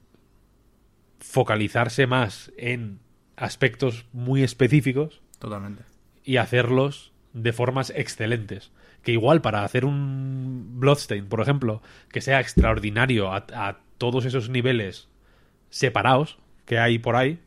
focalizarse 1.18 2.06
más 2.06 2.52
en 2.56 3.00
aspectos 3.36 4.06
muy 4.12 4.42
específicos 4.42 5.20
Totalmente. 5.38 5.82
y 6.24 6.36
hacerlos 6.38 7.12
de 7.32 7.52
formas 7.52 7.92
excelentes. 7.94 8.72
Que 9.02 9.12
igual 9.12 9.40
para 9.40 9.62
hacer 9.64 9.84
un 9.84 10.80
Bloodstain, 10.80 11.26
por 11.26 11.40
ejemplo, 11.40 11.80
que 12.10 12.20
sea 12.20 12.40
extraordinario 12.40 13.32
a, 13.32 13.46
a 13.54 13.78
todos 13.98 14.24
esos 14.24 14.48
niveles 14.48 15.08
separados 15.70 16.38
que 16.64 16.78
hay 16.78 16.98
por 16.98 17.14
ahí, 17.14 17.38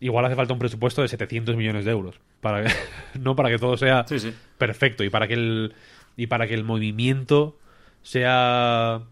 igual 0.00 0.24
hace 0.24 0.34
falta 0.34 0.52
un 0.54 0.58
presupuesto 0.58 1.02
de 1.02 1.08
700 1.08 1.54
millones 1.56 1.84
de 1.84 1.92
euros. 1.92 2.18
Para 2.40 2.64
que- 2.64 2.72
no 3.20 3.36
para 3.36 3.50
que 3.50 3.58
todo 3.58 3.76
sea 3.76 4.04
Sí, 4.08 4.18
sí. 4.18 4.34
perfecto 4.58 5.04
y 5.04 5.10
para 5.10 5.28
que 5.28 5.34
el 5.34 5.74
y 6.16 6.26
para 6.26 6.46
que 6.48 6.54
el 6.54 6.64
movimiento 6.64 7.56
sea 8.02 9.02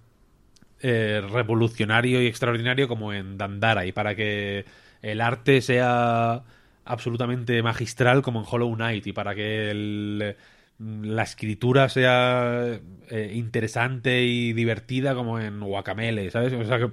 eh, 0.83 1.23
revolucionario 1.31 2.21
y 2.23 2.27
extraordinario 2.27 2.89
como 2.89 3.13
en 3.13 3.39
Dandara 3.39 3.87
y 3.87 3.93
para 3.93 4.15
que 4.15 4.65
el 5.03 5.21
arte 5.21 5.61
sea 5.63 6.43
absolutamente 6.85 7.63
magistral 7.63 8.23
como 8.23 8.41
en 8.41 8.47
Hollow 8.51 8.75
Knight 8.75 9.07
y 9.07 9.13
para 9.13 9.35
que 9.35 9.71
el- 9.71 10.37
la 10.79 11.23
escritura 11.23 11.89
sea 11.91 12.81
eh, 13.11 13.33
interesante 13.35 14.23
y 14.25 14.53
divertida 14.55 15.15
como 15.15 15.39
en 15.41 15.61
Guacamele, 15.61 16.31
¿sabes? 16.31 16.53
O 16.55 16.65
sea 16.65 16.79
que 16.79 16.91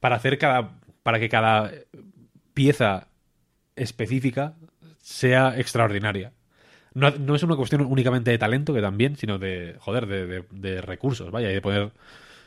para 0.00 0.16
hacer 0.16 0.38
cada 0.38 0.80
para 1.02 1.20
que 1.20 1.28
cada 1.28 1.70
pieza 2.54 3.08
específica 3.76 4.54
sea 5.00 5.58
extraordinaria. 5.58 6.32
No, 6.94 7.10
no 7.12 7.36
es 7.36 7.42
una 7.44 7.56
cuestión 7.56 7.82
únicamente 7.82 8.30
de 8.32 8.38
talento, 8.38 8.74
que 8.74 8.82
también, 8.82 9.16
sino 9.16 9.38
de, 9.38 9.76
joder, 9.80 10.06
de, 10.06 10.26
de- 10.26 10.44
de 10.52 10.82
recursos, 10.82 11.30
vaya, 11.30 11.50
y 11.50 11.54
de 11.54 11.62
poder 11.62 11.92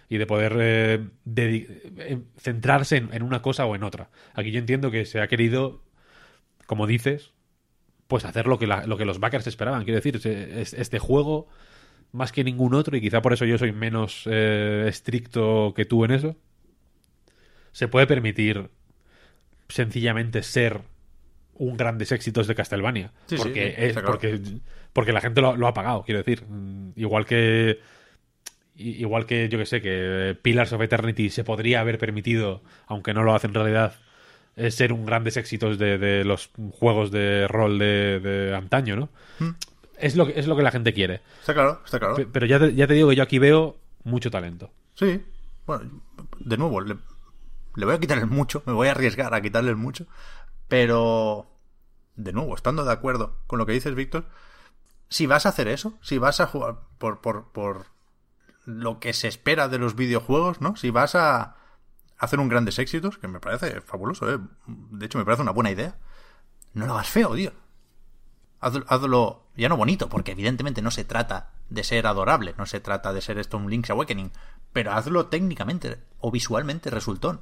y 0.09 0.17
de 0.17 0.25
poder 0.25 0.57
eh, 0.59 1.07
eh, 1.37 2.19
centrarse 2.37 2.97
en, 2.97 3.13
en 3.13 3.21
una 3.23 3.41
cosa 3.41 3.65
o 3.65 3.75
en 3.75 3.83
otra. 3.83 4.09
Aquí 4.33 4.51
yo 4.51 4.59
entiendo 4.59 4.89
que 4.91 5.05
se 5.05 5.21
ha 5.21 5.27
querido, 5.27 5.83
como 6.65 6.87
dices, 6.87 7.31
pues 8.07 8.25
hacer 8.25 8.47
lo 8.47 8.57
que, 8.57 8.65
la- 8.67 8.85
lo 8.87 8.97
que 8.97 9.05
los 9.05 9.19
backers 9.19 9.45
esperaban. 9.47 9.83
Quiero 9.83 10.01
decir, 10.01 10.19
este 10.25 10.97
juego, 10.99 11.47
más 12.11 12.31
que 12.31 12.43
ningún 12.43 12.73
otro, 12.73 12.97
y 12.97 13.01
quizá 13.01 13.21
por 13.21 13.33
eso 13.33 13.45
yo 13.45 13.57
soy 13.59 13.71
menos 13.71 14.23
eh, 14.25 14.85
estricto 14.87 15.73
que 15.75 15.85
tú 15.85 16.03
en 16.05 16.11
eso, 16.11 16.35
se 17.71 17.87
puede 17.87 18.07
permitir 18.07 18.69
sencillamente 19.67 20.41
ser 20.41 20.81
un 21.53 21.77
grandes 21.77 22.11
éxitos 22.11 22.47
de 22.47 22.55
Castlevania. 22.55 23.11
Sí, 23.27 23.35
porque, 23.37 23.67
sí, 23.67 23.73
es, 23.77 23.89
está 23.89 24.01
claro. 24.01 24.13
porque, 24.13 24.41
porque 24.93 25.11
la 25.13 25.21
gente 25.21 25.41
lo, 25.41 25.55
lo 25.55 25.67
ha 25.67 25.73
pagado, 25.73 26.03
quiero 26.03 26.19
decir. 26.19 26.43
Igual 26.95 27.25
que. 27.25 27.79
Igual 28.81 29.25
que, 29.25 29.49
yo 29.49 29.59
que 29.59 29.65
sé, 29.65 29.81
que 29.81 30.37
Pillars 30.41 30.71
of 30.73 30.81
Eternity 30.81 31.29
se 31.29 31.43
podría 31.43 31.81
haber 31.81 31.97
permitido, 31.99 32.61
aunque 32.87 33.13
no 33.13 33.23
lo 33.23 33.35
hace 33.35 33.47
en 33.47 33.53
realidad, 33.53 33.95
eh, 34.55 34.71
ser 34.71 34.93
un 34.93 35.05
grandes 35.05 35.35
éxitos 35.37 35.77
de, 35.77 35.97
de 35.97 36.23
los 36.23 36.49
juegos 36.79 37.11
de 37.11 37.47
rol 37.49 37.77
de, 37.77 38.19
de 38.21 38.55
antaño, 38.55 38.95
¿no? 38.95 39.09
Hmm. 39.39 39.51
Es, 39.97 40.15
lo, 40.15 40.25
que- 40.27 40.39
es 40.39 40.47
lo 40.47 40.55
que 40.55 40.63
la 40.63 40.71
gente 40.71 40.93
quiere. 40.93 41.21
Está 41.41 41.53
claro, 41.53 41.81
está 41.83 41.99
claro. 41.99 42.15
Pe- 42.15 42.25
Pero 42.25 42.45
ya 42.45 42.57
te, 42.59 42.73
ya 42.73 42.87
te 42.87 42.93
digo 42.93 43.09
que 43.09 43.17
yo 43.17 43.23
aquí 43.23 43.37
veo 43.37 43.75
mucho 44.05 44.31
talento. 44.31 44.71
Sí. 44.95 45.21
Bueno, 45.67 46.01
de 46.39 46.57
nuevo, 46.57 46.79
le, 46.79 46.95
le 47.75 47.85
voy 47.85 47.95
a 47.95 47.99
quitar 47.99 48.17
el 48.17 48.27
mucho, 48.27 48.63
me 48.65 48.71
voy 48.73 48.87
a 48.87 48.91
arriesgar 48.91 49.33
a 49.33 49.41
quitarle 49.41 49.71
el 49.71 49.75
mucho, 49.75 50.07
pero 50.69 51.47
de 52.15 52.31
nuevo, 52.33 52.55
estando 52.55 52.85
de 52.85 52.91
acuerdo 52.93 53.35
con 53.47 53.59
lo 53.59 53.65
que 53.65 53.73
dices, 53.73 53.93
Víctor, 53.95 54.25
si 55.09 55.25
vas 55.25 55.45
a 55.45 55.49
hacer 55.49 55.67
eso, 55.67 55.97
si 56.01 56.17
vas 56.17 56.39
a 56.39 56.47
jugar 56.47 56.75
por, 56.97 57.19
por, 57.21 57.51
por 57.51 57.85
lo 58.69 58.99
que 58.99 59.13
se 59.13 59.27
espera 59.27 59.67
de 59.67 59.79
los 59.79 59.95
videojuegos, 59.95 60.61
¿no? 60.61 60.75
Si 60.75 60.89
vas 60.91 61.15
a 61.15 61.55
hacer 62.17 62.39
un 62.39 62.49
grandes 62.49 62.79
éxitos, 62.79 63.17
que 63.17 63.27
me 63.27 63.39
parece 63.39 63.81
fabuloso, 63.81 64.31
¿eh? 64.31 64.39
De 64.67 65.05
hecho, 65.05 65.17
me 65.17 65.25
parece 65.25 65.41
una 65.41 65.51
buena 65.51 65.71
idea. 65.71 65.97
No 66.73 66.85
lo 66.85 66.93
hagas 66.93 67.09
feo, 67.09 67.33
tío. 67.35 67.51
Haz- 68.61 68.83
hazlo 68.87 69.43
ya 69.55 69.69
no 69.69 69.77
bonito, 69.77 70.09
porque 70.09 70.31
evidentemente 70.33 70.81
no 70.81 70.91
se 70.91 71.03
trata 71.05 71.51
de 71.69 71.83
ser 71.83 72.07
adorable, 72.07 72.53
no 72.57 72.65
se 72.65 72.79
trata 72.79 73.11
de 73.13 73.21
ser 73.21 73.37
esto 73.37 73.57
un 73.57 73.69
Link's 73.69 73.89
Awakening, 73.89 74.31
pero 74.73 74.91
hazlo 74.91 75.27
técnicamente 75.27 75.99
o 76.19 76.31
visualmente 76.31 76.89
resultón. 76.89 77.41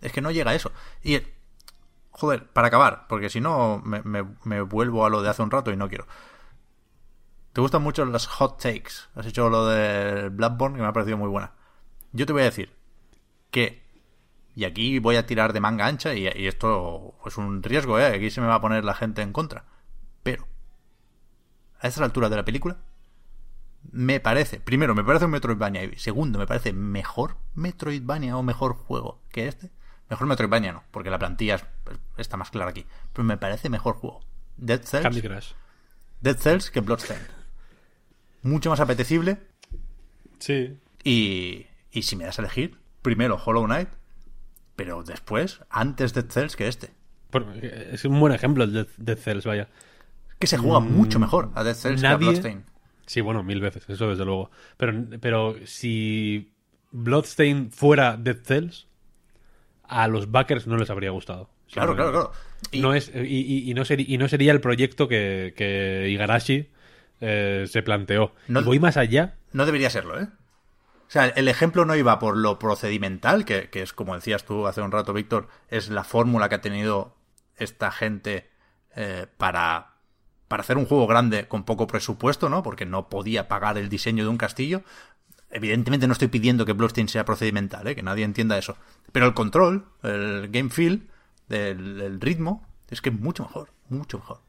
Es 0.00 0.12
que 0.12 0.20
no 0.20 0.30
llega 0.30 0.50
a 0.52 0.54
eso. 0.54 0.72
Y, 1.02 1.20
joder, 2.10 2.46
para 2.48 2.68
acabar, 2.68 3.06
porque 3.08 3.30
si 3.30 3.40
no 3.40 3.82
me 3.84 4.60
vuelvo 4.62 5.04
a 5.04 5.10
lo 5.10 5.22
de 5.22 5.28
hace 5.28 5.42
un 5.42 5.50
rato 5.50 5.70
y 5.70 5.76
no 5.76 5.88
quiero. 5.88 6.06
Te 7.54 7.60
gustan 7.62 7.82
mucho 7.82 8.04
las 8.04 8.26
hot 8.26 8.60
takes. 8.60 8.92
Has 9.14 9.24
hecho 9.26 9.48
lo 9.48 9.66
de 9.68 10.28
Bloodborne 10.28 10.76
que 10.76 10.82
me 10.82 10.88
ha 10.88 10.92
parecido 10.92 11.16
muy 11.16 11.28
buena. 11.30 11.52
Yo 12.12 12.26
te 12.26 12.32
voy 12.34 12.42
a 12.42 12.46
decir 12.46 12.74
que, 13.50 13.82
y 14.54 14.64
aquí 14.64 14.98
voy 14.98 15.16
a 15.16 15.24
tirar 15.26 15.52
de 15.52 15.60
manga 15.60 15.86
ancha 15.86 16.14
y, 16.14 16.26
y 16.26 16.46
esto 16.48 17.14
es 17.24 17.38
un 17.38 17.62
riesgo, 17.62 17.98
¿eh? 17.98 18.06
Aquí 18.06 18.30
se 18.30 18.40
me 18.42 18.48
va 18.48 18.56
a 18.56 18.60
poner 18.60 18.84
la 18.84 18.94
gente 18.94 19.22
en 19.22 19.32
contra. 19.32 19.64
Pero, 20.22 20.46
a 21.80 21.86
esta 21.88 22.04
altura 22.04 22.28
de 22.28 22.36
la 22.36 22.44
película, 22.44 22.76
me 23.92 24.18
parece, 24.18 24.58
primero, 24.60 24.94
me 24.94 25.04
parece 25.04 25.26
un 25.26 25.30
Metroidvania 25.30 25.84
y 25.84 25.96
segundo, 25.96 26.38
me 26.38 26.46
parece 26.46 26.72
mejor 26.72 27.36
Metroidvania 27.54 28.36
o 28.36 28.42
mejor 28.42 28.74
juego 28.74 29.22
que 29.30 29.46
este. 29.46 29.70
Mejor 30.10 30.26
Metroidvania 30.26 30.72
no, 30.72 30.82
porque 30.90 31.10
la 31.10 31.18
plantilla 31.18 31.54
es- 31.56 31.64
está 32.16 32.36
más 32.36 32.50
clara 32.50 32.70
aquí. 32.70 32.84
Pero 33.12 33.24
me 33.24 33.36
parece 33.38 33.68
mejor 33.70 33.94
juego. 33.94 34.20
Dead 34.56 34.82
Cells, 34.82 35.02
Candy 35.04 35.22
Crush. 35.22 35.52
Dead 36.20 36.36
Cells 36.36 36.70
que 36.70 36.80
Bloodstained. 36.80 37.26
Mucho 38.44 38.70
más 38.70 38.78
apetecible 38.78 39.38
Sí. 40.38 40.76
y, 41.02 41.66
y 41.90 42.02
si 42.02 42.14
me 42.14 42.24
das 42.24 42.38
a 42.38 42.42
elegir, 42.42 42.76
primero 43.02 43.36
Hollow 43.44 43.64
Knight, 43.64 43.88
pero 44.76 45.02
después, 45.02 45.60
antes 45.70 46.14
Dead 46.14 46.26
Cells 46.30 46.54
que 46.56 46.68
este. 46.68 46.90
Es 47.90 48.04
un 48.04 48.20
buen 48.20 48.32
ejemplo 48.32 48.62
el 48.64 48.72
Death, 48.72 48.90
Death 48.96 49.18
Cells, 49.18 49.44
vaya. 49.44 49.68
Que 50.38 50.46
se 50.46 50.56
juega 50.58 50.78
mucho 50.80 51.18
mejor 51.18 51.50
a 51.54 51.64
Dead 51.64 51.74
Cells 51.74 52.00
que 52.00 52.06
a 52.06 52.16
Bloodstained. 52.16 52.62
Sí, 53.06 53.20
bueno, 53.20 53.42
mil 53.42 53.60
veces, 53.60 53.88
eso 53.88 54.08
desde 54.08 54.24
luego. 54.24 54.50
Pero, 54.76 55.04
pero 55.20 55.56
si 55.64 56.52
Bloodstain 56.92 57.70
fuera 57.72 58.16
Dead 58.16 58.38
Cells, 58.44 58.86
a 59.82 60.06
los 60.08 60.30
backers 60.30 60.66
no 60.66 60.76
les 60.76 60.90
habría 60.90 61.10
gustado. 61.10 61.50
Claro, 61.72 61.94
claro, 61.96 62.12
claro. 62.12 62.32
Y- 62.70 62.80
No 62.80 62.94
es, 62.94 63.10
y, 63.14 63.18
y- 63.20 63.70
y 63.70 63.74
no 63.74 63.84
sería, 63.84 64.06
y 64.08 64.16
no 64.18 64.28
sería 64.28 64.52
el 64.52 64.60
proyecto 64.60 65.08
que, 65.08 65.54
que 65.56 66.08
Igarashi 66.10 66.68
eh, 67.20 67.66
se 67.68 67.82
planteó. 67.82 68.34
No- 68.48 68.60
y 68.60 68.64
voy 68.64 68.80
más 68.80 68.96
allá. 68.96 69.36
No 69.52 69.66
debería 69.66 69.90
serlo, 69.90 70.20
¿eh? 70.20 70.28
O 71.06 71.10
sea, 71.14 71.26
el 71.26 71.48
ejemplo 71.48 71.84
no 71.84 71.94
iba 71.94 72.18
por 72.18 72.36
lo 72.36 72.58
procedimental, 72.58 73.44
que, 73.44 73.70
que 73.70 73.82
es 73.82 73.92
como 73.92 74.14
decías 74.14 74.44
tú 74.44 74.66
hace 74.66 74.80
un 74.80 74.90
rato, 74.90 75.12
Víctor, 75.12 75.48
es 75.68 75.88
la 75.90 76.02
fórmula 76.02 76.48
que 76.48 76.56
ha 76.56 76.60
tenido 76.60 77.14
esta 77.56 77.92
gente 77.92 78.50
eh, 78.96 79.26
para, 79.36 79.92
para 80.48 80.62
hacer 80.62 80.76
un 80.76 80.86
juego 80.86 81.06
grande 81.06 81.46
con 81.46 81.64
poco 81.64 81.86
presupuesto, 81.86 82.48
¿no? 82.48 82.62
Porque 82.62 82.86
no 82.86 83.08
podía 83.08 83.46
pagar 83.48 83.78
el 83.78 83.88
diseño 83.88 84.24
de 84.24 84.30
un 84.30 84.38
castillo. 84.38 84.82
Evidentemente 85.50 86.06
no 86.08 86.14
estoy 86.14 86.28
pidiendo 86.28 86.64
que 86.66 86.72
Bloodstained 86.72 87.10
sea 87.10 87.24
procedimental, 87.24 87.86
¿eh? 87.86 87.94
que 87.94 88.02
nadie 88.02 88.24
entienda 88.24 88.58
eso. 88.58 88.76
Pero 89.12 89.26
el 89.26 89.34
control, 89.34 89.84
el 90.02 90.48
game 90.50 90.70
feel, 90.70 91.08
el, 91.48 92.00
el 92.00 92.20
ritmo, 92.20 92.66
es 92.90 93.00
que 93.00 93.10
es 93.10 93.20
mucho 93.20 93.44
mejor, 93.44 93.70
mucho 93.88 94.18
mejor. 94.18 94.40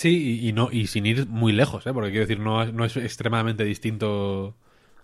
Sí, 0.00 0.40
y, 0.40 0.48
y 0.48 0.52
no, 0.54 0.70
y 0.72 0.86
sin 0.86 1.04
ir 1.04 1.26
muy 1.28 1.52
lejos, 1.52 1.86
¿eh? 1.86 1.92
porque 1.92 2.08
quiero 2.08 2.26
decir, 2.26 2.40
no, 2.40 2.64
no 2.64 2.86
es 2.86 2.96
extremadamente 2.96 3.64
distinto 3.64 4.56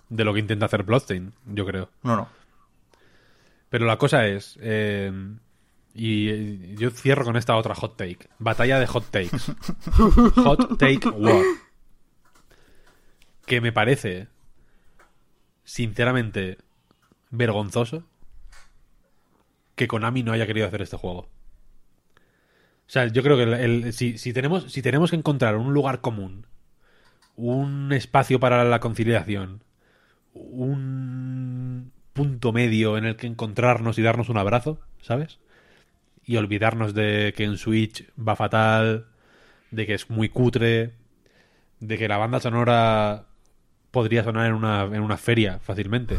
de 0.08 0.24
lo 0.24 0.32
que 0.32 0.40
intenta 0.40 0.64
hacer 0.64 0.84
Bloodstain, 0.84 1.34
yo 1.44 1.66
creo. 1.66 1.90
No, 2.02 2.16
no. 2.16 2.30
Pero 3.68 3.84
la 3.84 3.98
cosa 3.98 4.26
es, 4.26 4.58
eh, 4.62 5.12
y 5.92 6.30
eh, 6.30 6.74
yo 6.78 6.88
cierro 6.88 7.26
con 7.26 7.36
esta 7.36 7.56
otra 7.56 7.74
hot 7.74 7.98
take. 7.98 8.30
Batalla 8.38 8.80
de 8.80 8.86
hot 8.86 9.04
takes. 9.10 9.36
hot 10.36 10.78
take 10.78 11.06
war. 11.10 11.44
Que 13.44 13.60
me 13.60 13.72
parece, 13.72 14.28
sinceramente, 15.62 16.56
vergonzoso 17.28 18.02
que 19.74 19.88
Konami 19.88 20.22
no 20.22 20.32
haya 20.32 20.46
querido 20.46 20.66
hacer 20.66 20.80
este 20.80 20.96
juego. 20.96 21.28
O 22.86 22.90
sea, 22.90 23.06
yo 23.06 23.22
creo 23.22 23.36
que 23.36 23.42
el- 23.44 23.54
el- 23.54 23.92
si, 23.92 24.16
si 24.18 24.32
tenemos, 24.32 24.72
si 24.72 24.80
tenemos 24.82 25.10
que 25.10 25.16
encontrar 25.16 25.56
un 25.56 25.74
lugar 25.74 26.00
común, 26.00 26.46
un 27.36 27.92
espacio 27.92 28.38
para 28.40 28.64
la 28.64 28.80
conciliación, 28.80 29.62
un 30.34 31.92
punto 32.12 32.52
medio 32.52 32.96
en 32.96 33.04
el 33.04 33.16
que 33.16 33.26
encontrarnos 33.26 33.98
y 33.98 34.02
darnos 34.02 34.28
un 34.28 34.38
abrazo, 34.38 34.80
¿sabes? 35.02 35.38
Y 36.24 36.36
olvidarnos 36.36 36.94
de 36.94 37.34
que 37.36 37.44
en 37.44 37.58
Switch 37.58 38.08
va 38.16 38.36
fatal, 38.36 39.06
de 39.70 39.86
que 39.86 39.94
es 39.94 40.08
muy 40.10 40.28
cutre, 40.28 40.92
de 41.80 41.98
que 41.98 42.08
la 42.08 42.16
banda 42.16 42.40
sonora 42.40 43.26
podría 43.90 44.24
sonar 44.24 44.46
en 44.46 44.54
una, 44.54 44.84
en 44.84 45.00
una 45.02 45.16
feria 45.16 45.58
fácilmente. 45.58 46.16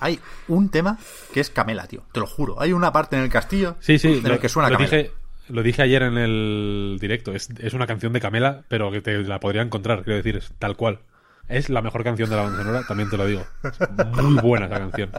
Hay 0.00 0.18
un 0.48 0.70
tema 0.70 0.98
que 1.32 1.40
es 1.40 1.50
Camela, 1.50 1.86
tío. 1.86 2.04
Te 2.12 2.20
lo 2.20 2.26
juro. 2.26 2.60
Hay 2.60 2.72
una 2.72 2.92
parte 2.92 3.16
en 3.16 3.22
el 3.22 3.28
castillo 3.30 3.76
Sí, 3.80 3.98
sí, 3.98 4.20
en 4.24 4.26
el 4.26 4.38
que 4.38 4.48
suena 4.48 4.68
Camela. 4.70 4.90
dije, 4.90 5.12
lo 5.48 5.62
dije 5.62 5.82
ayer 5.82 6.02
en 6.02 6.18
el 6.18 6.98
directo. 7.00 7.32
Es, 7.32 7.50
es 7.58 7.74
una 7.74 7.86
canción 7.86 8.12
de 8.12 8.20
Camela, 8.20 8.64
pero 8.68 8.90
que 8.90 9.00
te 9.00 9.18
la 9.24 9.40
podría 9.40 9.62
encontrar, 9.62 10.02
quiero 10.04 10.16
decir, 10.16 10.36
es 10.36 10.52
tal 10.58 10.76
cual. 10.76 11.00
Es 11.48 11.68
la 11.68 11.82
mejor 11.82 12.04
canción 12.04 12.30
de 12.30 12.36
la 12.36 12.42
banda 12.42 12.58
sonora, 12.62 12.82
también 12.86 13.10
te 13.10 13.16
lo 13.18 13.26
digo. 13.26 13.44
Es 13.62 13.88
muy 14.22 14.40
buena 14.42 14.66
esa 14.66 14.78
canción. 14.78 15.10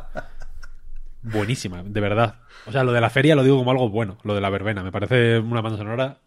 Buenísima, 1.21 1.83
de 1.83 2.01
verdad. 2.01 2.35
O 2.67 2.71
sea, 2.71 2.83
lo 2.83 2.91
de 2.91 3.01
la 3.01 3.09
feria 3.09 3.35
lo 3.35 3.43
digo 3.43 3.57
como 3.57 3.71
algo 3.71 3.89
bueno, 3.89 4.17
lo 4.23 4.35
de 4.35 4.41
la 4.41 4.49
verbena. 4.49 4.83
Me 4.83 4.91
parece 4.91 5.39
una 5.39 5.61
banda 5.61 5.77
sonora 5.77 6.17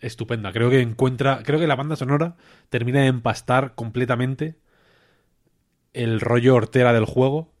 estupenda. 0.00 0.52
Creo 0.52 0.68
que 0.70 0.80
encuentra. 0.80 1.40
Creo 1.44 1.58
que 1.60 1.66
la 1.66 1.76
banda 1.76 1.96
sonora 1.96 2.36
termina 2.68 3.00
de 3.00 3.06
empastar 3.06 3.74
completamente 3.74 4.56
el 5.92 6.20
rollo 6.20 6.54
hortera 6.56 6.92
del 6.92 7.04
juego 7.04 7.52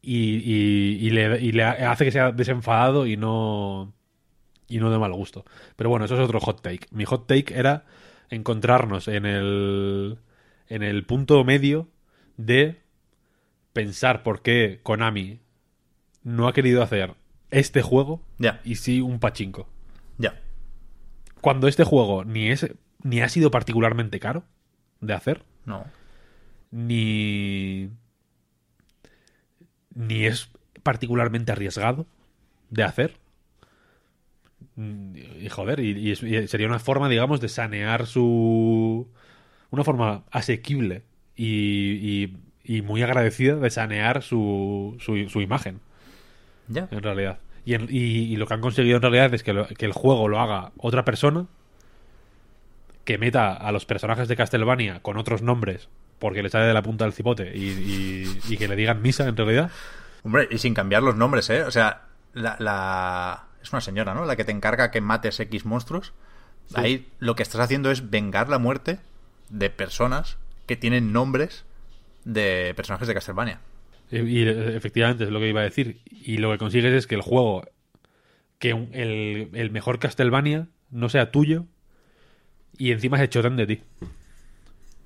y, 0.00 0.36
y- 0.36 0.98
y 1.00 1.08
y 1.08 1.52
le 1.52 1.64
hace 1.64 2.04
que 2.04 2.12
sea 2.12 2.32
desenfadado 2.32 3.06
y 3.06 3.16
no 3.16 3.92
y 4.68 4.78
no 4.78 4.90
de 4.90 4.98
mal 4.98 5.12
gusto. 5.12 5.44
Pero 5.76 5.90
bueno, 5.90 6.04
eso 6.04 6.14
es 6.14 6.20
otro 6.20 6.40
hot 6.40 6.62
take. 6.62 6.86
Mi 6.90 7.04
hot 7.04 7.26
take 7.26 7.58
era 7.58 7.84
encontrarnos 8.30 9.08
en 9.08 9.24
el 9.26 10.18
en 10.68 10.82
el 10.82 11.04
punto 11.06 11.42
medio 11.44 11.88
de 12.36 12.80
pensar 13.72 14.22
por 14.22 14.42
qué 14.42 14.80
Konami 14.82 15.40
no 16.22 16.46
ha 16.46 16.52
querido 16.52 16.82
hacer 16.82 17.14
este 17.50 17.80
juego 17.80 18.20
Ya. 18.38 18.60
y 18.64 18.74
sí 18.76 19.00
un 19.00 19.18
pachinko. 19.18 19.68
Ya. 20.18 20.38
Cuando 21.40 21.68
este 21.68 21.84
juego 21.84 22.24
ni 22.24 22.50
es 22.50 22.68
ni 23.02 23.20
ha 23.22 23.28
sido 23.28 23.50
particularmente 23.50 24.20
caro 24.20 24.44
de 25.00 25.14
hacer, 25.14 25.44
No. 25.64 25.84
ni 26.70 27.88
ni 29.94 30.26
es 30.26 30.50
particularmente 30.82 31.52
arriesgado 31.52 32.06
de 32.70 32.82
hacer 32.82 33.16
y 34.78 35.48
joder 35.48 35.80
y, 35.80 36.14
sería 36.46 36.66
una 36.68 36.78
forma 36.78 37.08
digamos 37.08 37.40
de 37.40 37.48
sanear 37.48 38.06
su 38.06 39.08
una 39.70 39.84
forma 39.84 40.22
asequible 40.30 41.02
y, 41.36 41.44
y- 42.24 42.36
y 42.64 42.82
muy 42.82 43.02
agradecida 43.02 43.56
de 43.56 43.70
sanear 43.70 44.22
su, 44.22 44.96
su, 45.00 45.28
su 45.28 45.40
imagen 45.40 45.80
Ya. 46.68 46.86
en 46.90 47.02
realidad 47.02 47.38
y, 47.64 47.74
en- 47.74 47.88
y- 47.90 48.32
y 48.32 48.36
lo 48.36 48.46
que 48.46 48.54
han 48.54 48.60
conseguido 48.60 48.96
en 48.96 49.02
realidad 49.02 49.34
es 49.34 49.42
que, 49.42 49.52
lo- 49.52 49.66
que 49.66 49.84
el 49.86 49.92
juego 49.92 50.28
lo 50.28 50.38
haga 50.40 50.70
otra 50.78 51.04
persona 51.04 51.46
que 53.04 53.18
meta 53.18 53.54
a 53.54 53.72
los 53.72 53.84
personajes 53.86 54.28
de 54.28 54.36
Castlevania 54.36 55.00
con 55.00 55.16
otros 55.16 55.42
nombres 55.42 55.88
porque 56.18 56.42
le 56.42 56.50
sale 56.50 56.66
de 56.66 56.74
la 56.74 56.82
punta 56.82 57.04
del 57.04 57.12
cipote 57.14 57.56
y, 57.56 57.64
y- 57.68 58.38
y 58.48 58.56
que 58.56 58.68
le 58.68 58.76
digan 58.76 59.00
misa 59.02 59.26
en 59.28 59.36
realidad. 59.36 59.70
Hombre, 60.24 60.48
y 60.50 60.58
sin 60.58 60.74
cambiar 60.74 61.02
los 61.02 61.14
nombres, 61.16 61.48
¿eh? 61.48 61.62
O 61.62 61.70
sea, 61.70 62.02
la, 62.34 62.56
la- 62.58 63.44
es 63.68 63.72
una 63.72 63.80
señora, 63.80 64.14
¿no? 64.14 64.24
La 64.24 64.36
que 64.36 64.44
te 64.44 64.52
encarga 64.52 64.90
que 64.90 65.00
mates 65.00 65.38
X 65.40 65.64
monstruos. 65.64 66.12
Ahí 66.74 67.08
lo 67.18 67.34
que 67.34 67.42
estás 67.42 67.60
haciendo 67.60 67.90
es 67.90 68.10
vengar 68.10 68.48
la 68.48 68.58
muerte 68.58 68.98
de 69.48 69.70
personas 69.70 70.36
que 70.66 70.76
tienen 70.76 71.12
nombres 71.12 71.64
de 72.24 72.74
personajes 72.76 73.08
de 73.08 73.14
Castlevania. 73.14 73.60
Y, 74.10 74.46
efectivamente 74.46 75.24
es 75.24 75.30
lo 75.30 75.38
que 75.40 75.48
iba 75.48 75.60
a 75.60 75.64
decir. 75.64 76.00
Y 76.10 76.38
lo 76.38 76.50
que 76.52 76.58
consigues 76.58 76.92
es 76.92 77.06
que 77.06 77.14
el 77.14 77.22
juego, 77.22 77.66
que 78.58 78.70
el, 78.70 79.50
el 79.54 79.70
mejor 79.70 79.98
Castlevania 79.98 80.68
no 80.90 81.08
sea 81.08 81.30
tuyo 81.30 81.64
y 82.76 82.92
encima 82.92 83.18
se 83.18 83.28
choten 83.28 83.56
de 83.56 83.66
ti. 83.66 83.82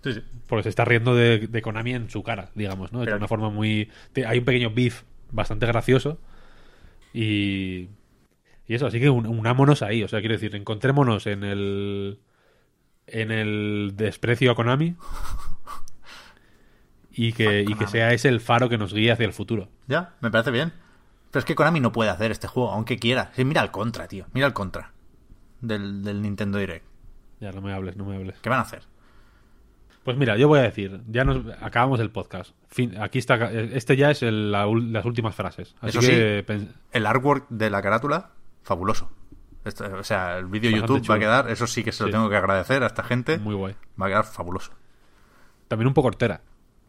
Sí, 0.03 0.15
sí. 0.15 0.23
Porque 0.49 0.65
se 0.65 0.69
está 0.69 0.85
riendo 0.85 1.15
de, 1.15 1.47
de 1.47 1.63
Konami 1.63 1.95
en 1.95 2.11
su 2.11 2.23
cara, 2.25 2.51
digamos, 2.55 2.93
¿no? 2.93 3.01
De 3.01 3.07
Pero- 3.07 3.17
una 3.19 3.29
forma 3.29 3.51
muy... 3.51 3.89
Hay 4.27 4.39
un 4.39 4.45
pequeño 4.45 4.71
beef 4.71 5.03
bastante 5.31 5.67
gracioso 5.67 6.19
y... 7.15 7.89
Y 8.67 8.75
eso, 8.75 8.87
así 8.87 9.01
que 9.01 9.11
un- 9.11 9.27
unámonos 9.27 9.83
ahí. 9.83 10.03
O 10.03 10.09
sea, 10.09 10.21
quiero 10.21 10.35
decir, 10.35 10.55
encontrémonos 10.57 11.27
en 11.27 11.45
el... 11.45 12.19
En 13.09 13.31
el 13.33 13.93
desprecio 13.97 14.53
a 14.53 14.55
Konami 14.55 14.95
y 17.11 17.33
que, 17.33 17.63
y 17.63 17.75
que 17.75 17.87
sea 17.89 18.13
ese 18.13 18.29
el 18.29 18.41
faro 18.41 18.69
que 18.69 18.79
nos 18.79 18.95
guíe 18.95 19.11
hacia 19.13 19.27
el 19.27 19.33
futuro. 19.33 19.69
Ya, 19.87 20.15
me 20.21 20.31
parece 20.31 20.51
bien. 20.51 20.73
Pero 21.31 21.41
es 21.41 21.45
que 21.45 21.55
Konami 21.55 21.81
no 21.81 21.93
puede 21.93 22.11
hacer 22.11 22.31
este 22.31 22.47
juego, 22.47 22.71
aunque 22.71 22.99
quiera. 22.99 23.31
Sí, 23.35 23.45
mira 23.45 23.63
el 23.63 23.71
contra, 23.71 24.07
tío. 24.09 24.27
Mira 24.33 24.47
el 24.47 24.53
contra 24.53 24.93
del, 25.61 26.03
del 26.05 26.23
Nintendo 26.23 26.59
Direct. 26.59 26.87
Ya, 27.41 27.51
no 27.53 27.61
me 27.61 27.73
hables, 27.73 27.97
no 27.97 28.05
me 28.05 28.17
hables. 28.17 28.39
¿Qué 28.41 28.49
van 28.49 28.61
a 28.61 28.63
hacer? 28.63 28.83
Pues 30.05 30.17
mira, 30.17 30.37
yo 30.37 30.49
voy 30.49 30.61
a 30.61 30.63
decir, 30.63 31.01
ya 31.09 31.25
nos 31.25 31.45
acabamos 31.61 32.01
el 32.01 32.11
podcast. 32.11 32.53
Fin, 32.69 32.97
aquí 33.01 33.19
está, 33.19 33.51
este 33.53 33.97
ya 33.97 34.11
es 34.11 34.23
el- 34.23 34.53
la 34.53 34.67
ul- 34.67 34.91
las 34.91 35.05
últimas 35.05 35.35
frases. 35.35 35.75
Así 35.81 35.99
Eso 35.99 36.01
que 36.09 36.45
pen- 36.47 36.73
El 36.93 37.07
artwork 37.07 37.47
de 37.51 37.69
la 37.71 37.83
carátula, 37.83 38.31
fabuloso. 38.63 39.11
Esto- 39.65 39.85
o 39.99 40.03
sea, 40.03 40.39
el 40.39 40.47
vídeo 40.47 40.71
YouTube 40.71 41.09
va 41.09 41.15
a 41.15 41.19
quedar, 41.19 41.51
eso 41.51 41.67
sí 41.67 41.85
que 41.85 41.93
se 41.93 42.03
lo 42.03 42.09
Sí. 42.09 42.13
tengo 42.13 42.29
que 42.29 42.37
agradecer 42.37 42.83
a 42.83 42.87
esta 42.87 43.03
gente. 43.05 43.39
muy 43.39 43.55
guay. 43.55 43.75
Va 44.01 44.07
a 44.07 44.09
quedar 44.09 44.25
fabuloso. 44.25 44.73
También 45.69 45.87
un 45.89 45.95
poco 45.95 46.09
hortera. 46.09 46.41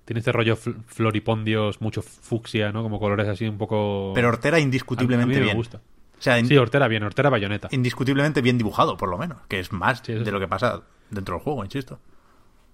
Tiene 0.05 0.19
este 0.19 0.31
rollo 0.31 0.55
fl- 0.57 0.83
floripondios, 0.85 1.79
mucho 1.81 2.01
fucsia, 2.01 2.71
¿no? 2.71 2.83
Como 2.83 2.99
colores 2.99 3.27
así 3.27 3.47
un 3.47 3.57
poco... 3.57 4.11
Pero 4.15 4.27
Hortera 4.29 4.57
A- 4.57 4.59
a 4.59 4.61
indiscutiblemente 4.61 5.33
mí 5.35 5.39
me 5.39 5.45
bien. 5.45 5.55
gusta. 5.57 5.77
O 6.17 6.21
sea, 6.21 6.39
in- 6.39 6.47
Sí, 6.47 6.57
hortera 6.57 6.87
bien, 6.87 7.03
hortera 7.03 7.29
bayoneta. 7.29 7.69
indiscutiblemente 7.71 8.41
bien 8.41 8.57
dibujado, 8.57 8.97
por 8.97 9.07
lo 9.09 9.17
menos. 9.17 9.37
Que 9.47 9.59
es 9.59 9.71
más 9.71 10.01
Sí, 10.03 10.13
de 10.13 10.25
sí. 10.25 10.31
lo 10.31 10.39
que 10.39 10.47
pasa 10.47 10.81
dentro 11.09 11.35
del 11.35 11.43
juego, 11.43 11.63
insisto. 11.63 11.99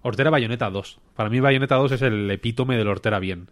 Hortera 0.01 0.29
bayoneta 0.31 0.69
2. 0.69 0.99
Para 1.15 1.29
mí 1.29 1.39
bayoneta 1.39 1.75
2 1.75 1.91
es 1.91 2.01
el 2.01 2.31
epítome 2.31 2.77
del 2.77 2.87
hortera 2.87 3.19
bien. 3.19 3.51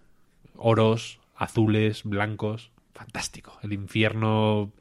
Oros, 0.55 1.19
azules, 1.35 2.03
blancos. 2.03 2.71
Fantástico. 2.93 3.59
El 3.61 3.73
infierno... 3.73 4.71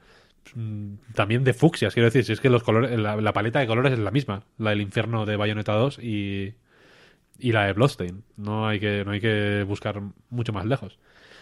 mm, 0.55 0.95
También 1.15 1.45
de 1.45 1.55
fucsias, 1.55 1.95
quiero 1.95 2.07
decir. 2.07 2.25
Si 2.25 2.33
es 2.33 2.41
que 2.41 2.51
los 2.51 2.63
colores, 2.63 2.99
la, 2.99 3.17
la 3.17 3.33
paleta 3.33 3.61
de 3.61 3.67
colores 3.67 3.93
es 3.93 3.99
la 3.99 4.11
misma. 4.11 4.45
La 4.59 4.71
del 4.71 4.81
infierno 4.81 5.27
de 5.27 5.37
Bayonetta 5.37 5.73
2 5.75 5.99
y, 6.01 6.55
y 7.39 7.53
la 7.53 7.67
de 7.67 7.73
Bloodstain. 7.73 8.25
No 8.37 8.67
hay, 8.67 8.81
que, 8.81 9.05
no 9.05 9.13
hay 9.13 9.21
que 9.21 9.65
buscar 9.67 10.03
mucho 10.31 10.53
más 10.53 10.67
lejos. 10.67 10.99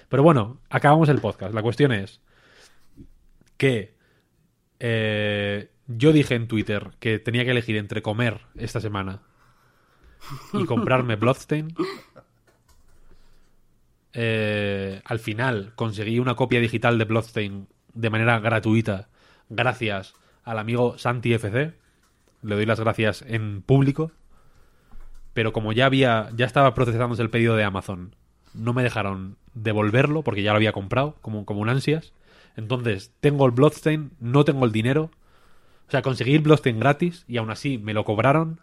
Pero 0.09 0.23
bueno, 0.23 0.61
acabamos 0.71 1.09
el 1.09 1.21
podcast. 1.21 1.55
La 1.55 1.63
cuestión 1.63 1.93
es 1.93 2.21
que 3.57 3.95
eh, 4.81 5.71
yo 5.87 6.13
dije 6.13 6.35
en 6.35 6.49
Twitter 6.49 6.91
que 7.01 7.19
tenía 7.19 7.45
que 7.45 7.53
elegir 7.53 7.77
entre 7.77 8.03
comer 8.03 8.41
esta 8.57 8.81
semana 8.81 9.23
y 10.53 10.65
comprarme 10.65 11.17
Bloodstain. 11.17 11.69
Eh, 14.13 15.01
al 15.05 15.19
final 15.19 15.73
conseguí 15.75 16.19
una 16.19 16.37
copia 16.37 16.61
digital 16.61 16.99
de 16.99 17.05
Bloodstain 17.05 17.67
de 17.95 18.11
manera 18.11 18.39
gratuita 18.41 19.09
gracias 19.49 20.15
al 20.43 20.59
amigo 20.59 20.99
Santi 20.99 21.33
FC. 21.33 21.73
Le 22.43 22.55
doy 22.55 22.67
las 22.67 22.81
gracias 22.81 23.23
en 23.27 23.63
público. 23.63 24.13
Pero 25.33 25.53
como 25.53 25.73
ya 25.73 25.87
había, 25.87 26.31
ya 26.37 26.47
estaba 26.47 26.75
procesándose 26.75 27.23
el 27.23 27.31
pedido 27.31 27.57
de 27.57 27.65
Amazon, 27.65 28.15
no 28.53 28.73
me 28.73 28.85
dejaron 28.85 29.37
devolverlo 29.55 30.23
porque 30.23 30.43
ya 30.43 30.53
lo 30.53 30.57
había 30.57 30.73
comprado, 30.73 31.17
como, 31.21 31.45
como 31.45 31.61
un 31.61 31.69
ansias. 31.69 32.13
Entonces, 32.57 33.13
tengo 33.21 33.47
el 33.47 33.53
Bloodstain, 33.53 34.13
no 34.21 34.45
tengo 34.45 34.65
el 34.65 34.73
dinero. 34.73 35.11
O 35.89 35.91
sea, 35.91 36.03
conseguí 36.03 36.35
el 36.35 36.43
Bloodstain 36.43 36.79
gratis 36.79 37.25
y 37.27 37.39
aún 37.39 37.51
así 37.51 37.79
me 37.79 37.95
lo 37.95 38.05
cobraron. 38.05 38.61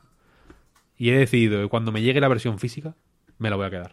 Y 0.97 1.09
he 1.09 1.17
decidido 1.17 1.61
que 1.61 1.67
cuando 1.67 1.91
me 1.91 2.01
llegue 2.01 2.21
la 2.21 2.29
versión 2.29 2.57
física, 2.57 2.95
me 3.37 3.49
la 3.49 3.57
voy 3.57 3.65
a 3.65 3.69
quedar. 3.69 3.91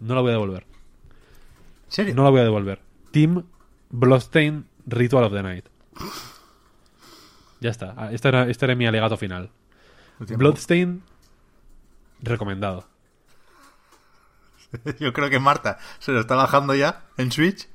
No 0.00 0.14
la 0.14 0.20
voy 0.20 0.30
a 0.30 0.34
devolver. 0.34 0.64
¿En 0.64 1.92
serio? 1.92 2.14
No 2.14 2.24
la 2.24 2.30
voy 2.30 2.40
a 2.40 2.44
devolver. 2.44 2.80
Team 3.10 3.44
Bloodstain 3.90 4.66
Ritual 4.86 5.24
of 5.24 5.32
the 5.32 5.42
Night. 5.42 5.66
Ya 7.60 7.70
está. 7.70 7.94
Ah, 7.96 8.10
Este 8.12 8.28
era, 8.28 8.48
este 8.48 8.64
era 8.64 8.74
mi 8.74 8.86
alegato 8.86 9.16
final. 9.16 9.50
Bloodstain, 10.18 11.02
recomendado. 12.20 12.86
Yo 15.00 15.12
creo 15.12 15.30
que 15.30 15.38
Marta 15.40 15.78
se 15.98 16.12
lo 16.12 16.20
está 16.20 16.34
bajando 16.36 16.74
ya 16.74 17.02
en 17.16 17.32
Switch. 17.32 17.68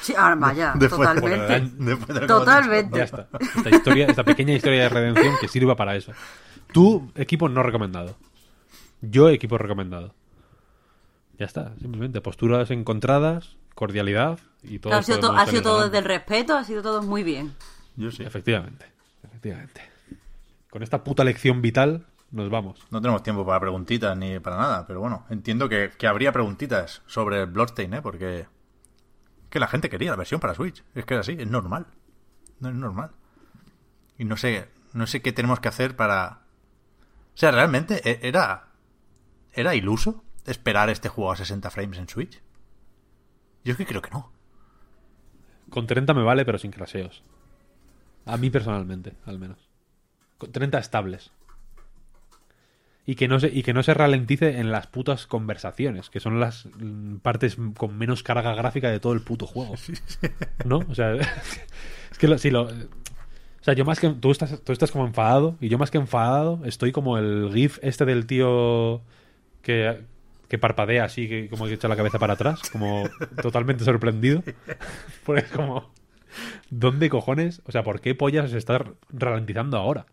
Sí, 0.00 0.14
ahora 0.16 0.34
vaya, 0.36 0.72
Después 0.76 1.08
de- 1.14 1.20
totalmente. 1.20 1.82
de 2.20 2.26
Totalmente. 2.26 2.98
Ya 2.98 3.04
está. 3.04 3.28
Esta, 3.56 3.70
historia, 3.70 4.06
esta 4.06 4.24
pequeña 4.24 4.54
historia 4.54 4.82
de 4.84 4.88
redención 4.88 5.34
que 5.40 5.48
sirva 5.48 5.76
para 5.76 5.94
eso. 5.96 6.12
Tu 6.72 7.10
equipo 7.14 7.48
no 7.48 7.62
recomendado. 7.62 8.16
Yo 9.02 9.28
equipo 9.28 9.58
recomendado. 9.58 10.14
Ya 11.38 11.46
está. 11.46 11.74
Simplemente 11.80 12.20
posturas 12.20 12.70
encontradas, 12.70 13.56
cordialidad 13.74 14.38
y 14.62 14.78
todo. 14.78 14.94
ha 14.94 15.02
sido, 15.02 15.18
podemos 15.20 15.36
to- 15.36 15.40
ha 15.42 15.46
sido 15.46 15.46
salir 15.46 15.62
todo 15.62 15.84
desde 15.84 15.98
el 15.98 16.04
respeto, 16.04 16.56
ha 16.56 16.64
sido 16.64 16.82
todo 16.82 17.02
muy 17.02 17.22
bien. 17.22 17.54
Yo 17.96 18.10
sí. 18.10 18.22
Efectivamente. 18.22 18.86
Efectivamente. 19.24 19.82
Con 20.70 20.82
esta 20.82 21.04
puta 21.04 21.24
lección 21.24 21.60
vital 21.62 22.06
nos 22.30 22.48
vamos. 22.50 22.80
No 22.90 23.00
tenemos 23.00 23.22
tiempo 23.22 23.44
para 23.44 23.60
preguntitas 23.60 24.16
ni 24.16 24.38
para 24.40 24.56
nada, 24.56 24.86
pero 24.86 25.00
bueno, 25.00 25.26
entiendo 25.28 25.68
que, 25.68 25.90
que 25.98 26.06
habría 26.06 26.32
preguntitas 26.32 27.02
sobre 27.06 27.40
el 27.40 27.46
Bloodstain, 27.46 27.92
¿eh? 27.94 28.02
Porque 28.02 28.46
que 29.50 29.60
la 29.60 29.68
gente 29.68 29.90
quería 29.90 30.10
la 30.12 30.16
versión 30.16 30.40
para 30.40 30.54
Switch. 30.54 30.82
Es 30.94 31.04
que 31.04 31.12
es 31.14 31.20
así, 31.20 31.36
es 31.38 31.46
normal. 31.46 31.86
No 32.60 32.70
es 32.70 32.74
normal. 32.74 33.10
Y 34.16 34.24
no 34.24 34.38
sé, 34.38 34.68
no 34.94 35.06
sé 35.06 35.20
qué 35.20 35.32
tenemos 35.32 35.60
que 35.60 35.68
hacer 35.68 35.94
para... 35.94 36.40
O 37.34 37.36
sea, 37.36 37.50
realmente 37.50 38.00
e- 38.08 38.26
era... 38.26 38.68
¿Era 39.52 39.74
iluso 39.74 40.24
esperar 40.46 40.88
este 40.88 41.10
juego 41.10 41.32
a 41.32 41.36
60 41.36 41.68
frames 41.70 41.98
en 41.98 42.08
Switch? 42.08 42.40
Yo 43.64 43.72
es 43.72 43.76
que 43.76 43.84
creo 43.84 44.00
que 44.00 44.10
no. 44.10 44.32
Con 45.72 45.86
30 45.86 46.12
me 46.14 46.22
vale, 46.22 46.44
pero 46.44 46.58
sin 46.58 46.70
craseos. 46.70 47.22
A 48.26 48.36
mí 48.36 48.50
personalmente, 48.50 49.14
al 49.24 49.38
menos. 49.38 49.58
Con 50.38 50.52
30 50.52 50.78
estables. 50.78 51.32
Y 53.04 53.16
que, 53.16 53.26
no 53.26 53.40
se, 53.40 53.48
y 53.48 53.64
que 53.64 53.72
no 53.72 53.82
se 53.82 53.94
ralentice 53.94 54.60
en 54.60 54.70
las 54.70 54.86
putas 54.86 55.26
conversaciones, 55.26 56.08
que 56.08 56.20
son 56.20 56.38
las 56.38 56.66
mm, 56.78 57.16
partes 57.16 57.56
con 57.76 57.98
menos 57.98 58.22
carga 58.22 58.54
gráfica 58.54 58.90
de 58.90 59.00
todo 59.00 59.12
el 59.14 59.22
puto 59.22 59.46
juego. 59.46 59.74
¿No? 60.64 60.78
O 60.88 60.94
sea, 60.94 61.14
es 62.12 62.18
que 62.18 62.28
lo- 62.28 62.38
si 62.38 62.50
lo. 62.50 62.64
O 62.64 63.64
sea, 63.64 63.74
yo 63.74 63.84
más 63.84 63.98
que. 63.98 64.08
Tú 64.10 64.30
estás, 64.30 64.60
tú 64.62 64.72
estás 64.72 64.92
como 64.92 65.06
enfadado, 65.06 65.56
y 65.60 65.68
yo 65.68 65.78
más 65.78 65.90
que 65.90 65.98
enfadado, 65.98 66.60
estoy 66.64 66.92
como 66.92 67.16
el 67.18 67.50
GIF 67.52 67.78
este 67.82 68.04
del 68.04 68.26
tío 68.26 69.00
que, 69.62 70.04
que 70.52 70.58
parpadea 70.58 71.04
así, 71.06 71.28
que 71.30 71.48
como 71.48 71.66
que 71.66 71.72
echa 71.74 71.88
la 71.88 71.96
cabeza 71.96 72.20
para 72.20 72.34
atrás, 72.34 72.60
como 72.72 73.04
totalmente 73.40 73.84
sorprendido. 73.84 74.44
Pues 75.24 75.44
como. 75.52 75.92
¿Dónde 76.70 77.10
cojones? 77.10 77.62
O 77.66 77.72
sea, 77.72 77.84
¿por 77.84 78.00
qué 78.00 78.14
pollas 78.14 78.50
se 78.52 78.58
está 78.58 78.84
ralentizando 79.10 79.78
ahora? 79.78 80.06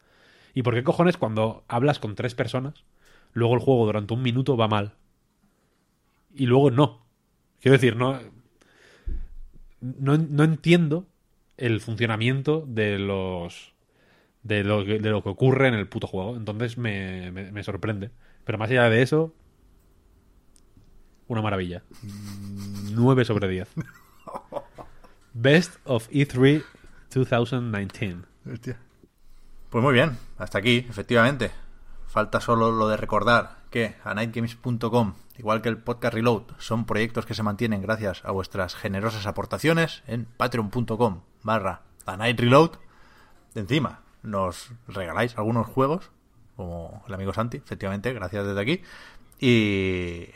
¿Y 0.55 0.63
por 0.63 0.75
qué 0.75 0.83
cojones 0.83 1.17
cuando 1.17 1.63
hablas 1.67 1.99
con 1.99 2.15
tres 2.15 2.35
personas, 2.35 2.83
luego 3.33 3.55
el 3.55 3.61
juego 3.61 3.85
durante 3.87 4.13
un 4.15 4.23
minuto 4.23 4.57
va 4.57 4.67
mal? 4.69 4.93
Y 6.33 6.45
luego 6.45 6.71
no. 6.71 7.05
Quiero 7.61 7.73
decir, 7.77 7.95
no. 7.95 8.19
No, 9.81 10.17
no 10.17 10.43
entiendo 10.43 11.07
el 11.57 11.79
funcionamiento 11.81 12.65
de 12.67 12.99
los. 12.99 13.73
De 14.43 14.63
lo, 14.63 14.85
que, 14.85 14.99
de 14.99 15.09
lo 15.11 15.23
que 15.23 15.29
ocurre 15.29 15.67
en 15.69 15.75
el 15.75 15.87
puto 15.89 16.07
juego. 16.07 16.37
Entonces 16.37 16.77
me, 16.77 17.31
me- 17.31 17.51
me 17.51 17.63
sorprende. 17.63 18.11
Pero 18.45 18.57
más 18.57 18.71
allá 18.71 18.89
de 18.89 19.01
eso. 19.03 19.33
Una 21.29 21.41
maravilla. 21.41 21.83
9 22.91 23.23
sobre 23.23 23.47
10. 23.47 23.69
Best 25.33 25.75
of 25.85 26.07
E 26.09 26.27
E3 26.27 26.63
2019. 27.13 28.25
Pues 29.69 29.83
muy 29.83 29.93
bien, 29.93 30.17
hasta 30.39 30.57
aquí, 30.57 30.85
efectivamente. 30.89 31.51
Falta 32.07 32.41
solo 32.41 32.71
lo 32.71 32.87
de 32.87 32.97
recordar 32.97 33.59
que 33.69 33.95
a 34.03 34.15
nightgames.com, 34.15 35.13
igual 35.37 35.61
que 35.61 35.69
el 35.69 35.77
podcast 35.77 36.15
Reload, 36.15 36.43
son 36.57 36.85
proyectos 36.85 37.27
que 37.27 37.35
se 37.35 37.43
mantienen 37.43 37.83
gracias 37.83 38.25
a 38.25 38.31
vuestras 38.31 38.73
generosas 38.73 39.27
aportaciones 39.27 40.01
en 40.07 40.25
patreon.com 40.25 41.21
barra 41.43 41.83
a 42.07 42.17
night 42.17 42.39
reload. 42.39 42.71
Encima, 43.53 44.01
nos 44.23 44.71
regaláis 44.87 45.37
algunos 45.37 45.67
juegos, 45.67 46.09
como 46.55 47.03
el 47.07 47.13
amigo 47.13 47.33
Santi, 47.33 47.57
efectivamente, 47.57 48.13
gracias 48.13 48.47
desde 48.47 48.61
aquí. 48.61 48.81
Y, 49.39 50.29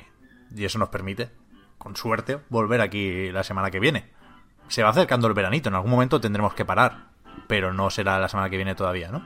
y 0.55 0.65
eso 0.65 0.79
nos 0.79 0.89
permite, 0.89 1.31
con 1.77 1.95
suerte, 1.95 2.39
volver 2.49 2.81
aquí 2.81 3.31
la 3.31 3.43
semana 3.43 3.71
que 3.71 3.79
viene. 3.79 4.11
Se 4.67 4.83
va 4.83 4.89
acercando 4.89 5.27
el 5.27 5.33
veranito, 5.33 5.69
en 5.69 5.75
algún 5.75 5.91
momento 5.91 6.21
tendremos 6.21 6.53
que 6.53 6.65
parar, 6.65 7.09
pero 7.47 7.73
no 7.73 7.89
será 7.89 8.19
la 8.19 8.29
semana 8.29 8.49
que 8.49 8.57
viene 8.57 8.75
todavía, 8.75 9.09
¿no? 9.09 9.21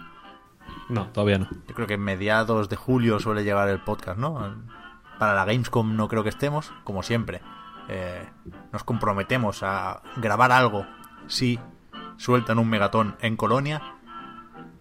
No, 0.89 1.07
todavía 1.09 1.37
no. 1.37 1.47
Yo 1.67 1.75
creo 1.75 1.87
que 1.87 1.95
en 1.95 2.01
mediados 2.01 2.69
de 2.69 2.75
julio 2.75 3.19
suele 3.19 3.43
llegar 3.43 3.67
el 3.69 3.83
podcast, 3.83 4.17
¿no? 4.17 4.55
Para 5.19 5.33
la 5.33 5.45
Gamescom 5.45 5.95
no 5.95 6.07
creo 6.07 6.23
que 6.23 6.29
estemos, 6.29 6.71
como 6.83 7.03
siempre. 7.03 7.41
Eh, 7.89 8.25
nos 8.71 8.83
comprometemos 8.83 9.63
a 9.63 10.01
grabar 10.17 10.51
algo 10.51 10.85
si 11.27 11.59
sueltan 12.17 12.59
un 12.59 12.69
megatón 12.69 13.15
en 13.21 13.35
Colonia. 13.35 13.81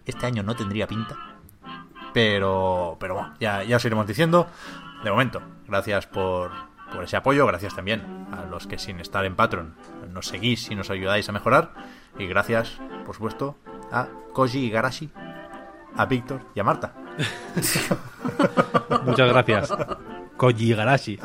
Este 0.05 0.25
año 0.25 0.43
no 0.43 0.55
tendría 0.55 0.87
pinta. 0.87 1.15
Pero, 2.13 2.97
pero 2.99 3.15
bueno, 3.15 3.33
ya, 3.39 3.63
ya 3.63 3.77
os 3.77 3.85
iremos 3.85 4.07
diciendo. 4.07 4.47
De 5.03 5.11
momento, 5.11 5.41
gracias 5.67 6.07
por, 6.07 6.51
por 6.91 7.03
ese 7.03 7.17
apoyo. 7.17 7.45
Gracias 7.47 7.75
también 7.75 8.27
a 8.31 8.45
los 8.45 8.67
que 8.67 8.77
sin 8.77 8.99
estar 8.99 9.25
en 9.25 9.35
Patreon 9.35 9.75
nos 10.11 10.27
seguís 10.27 10.71
y 10.71 10.75
nos 10.75 10.89
ayudáis 10.89 11.29
a 11.29 11.31
mejorar. 11.31 11.71
Y 12.17 12.25
gracias, 12.27 12.79
por 13.05 13.15
supuesto, 13.15 13.55
a 13.91 14.07
Koji 14.33 14.65
Igarashi, 14.65 15.09
a 15.95 16.05
Víctor 16.05 16.41
y 16.55 16.59
a 16.59 16.63
Marta. 16.63 16.93
Muchas 19.05 19.29
gracias. 19.29 19.73
Koji 20.37 20.73
Garashi. 20.73 21.17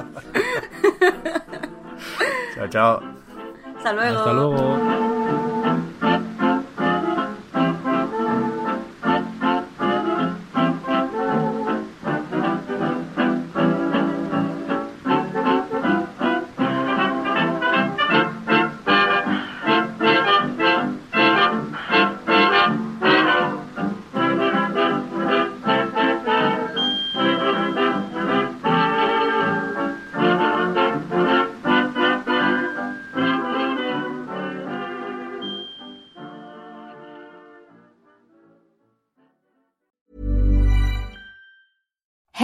Chao, 2.55 2.68
chao. 2.68 3.02
Hasta 3.76 3.92
luego. 3.92 4.18
Hasta 4.18 4.33
luego. 4.33 5.11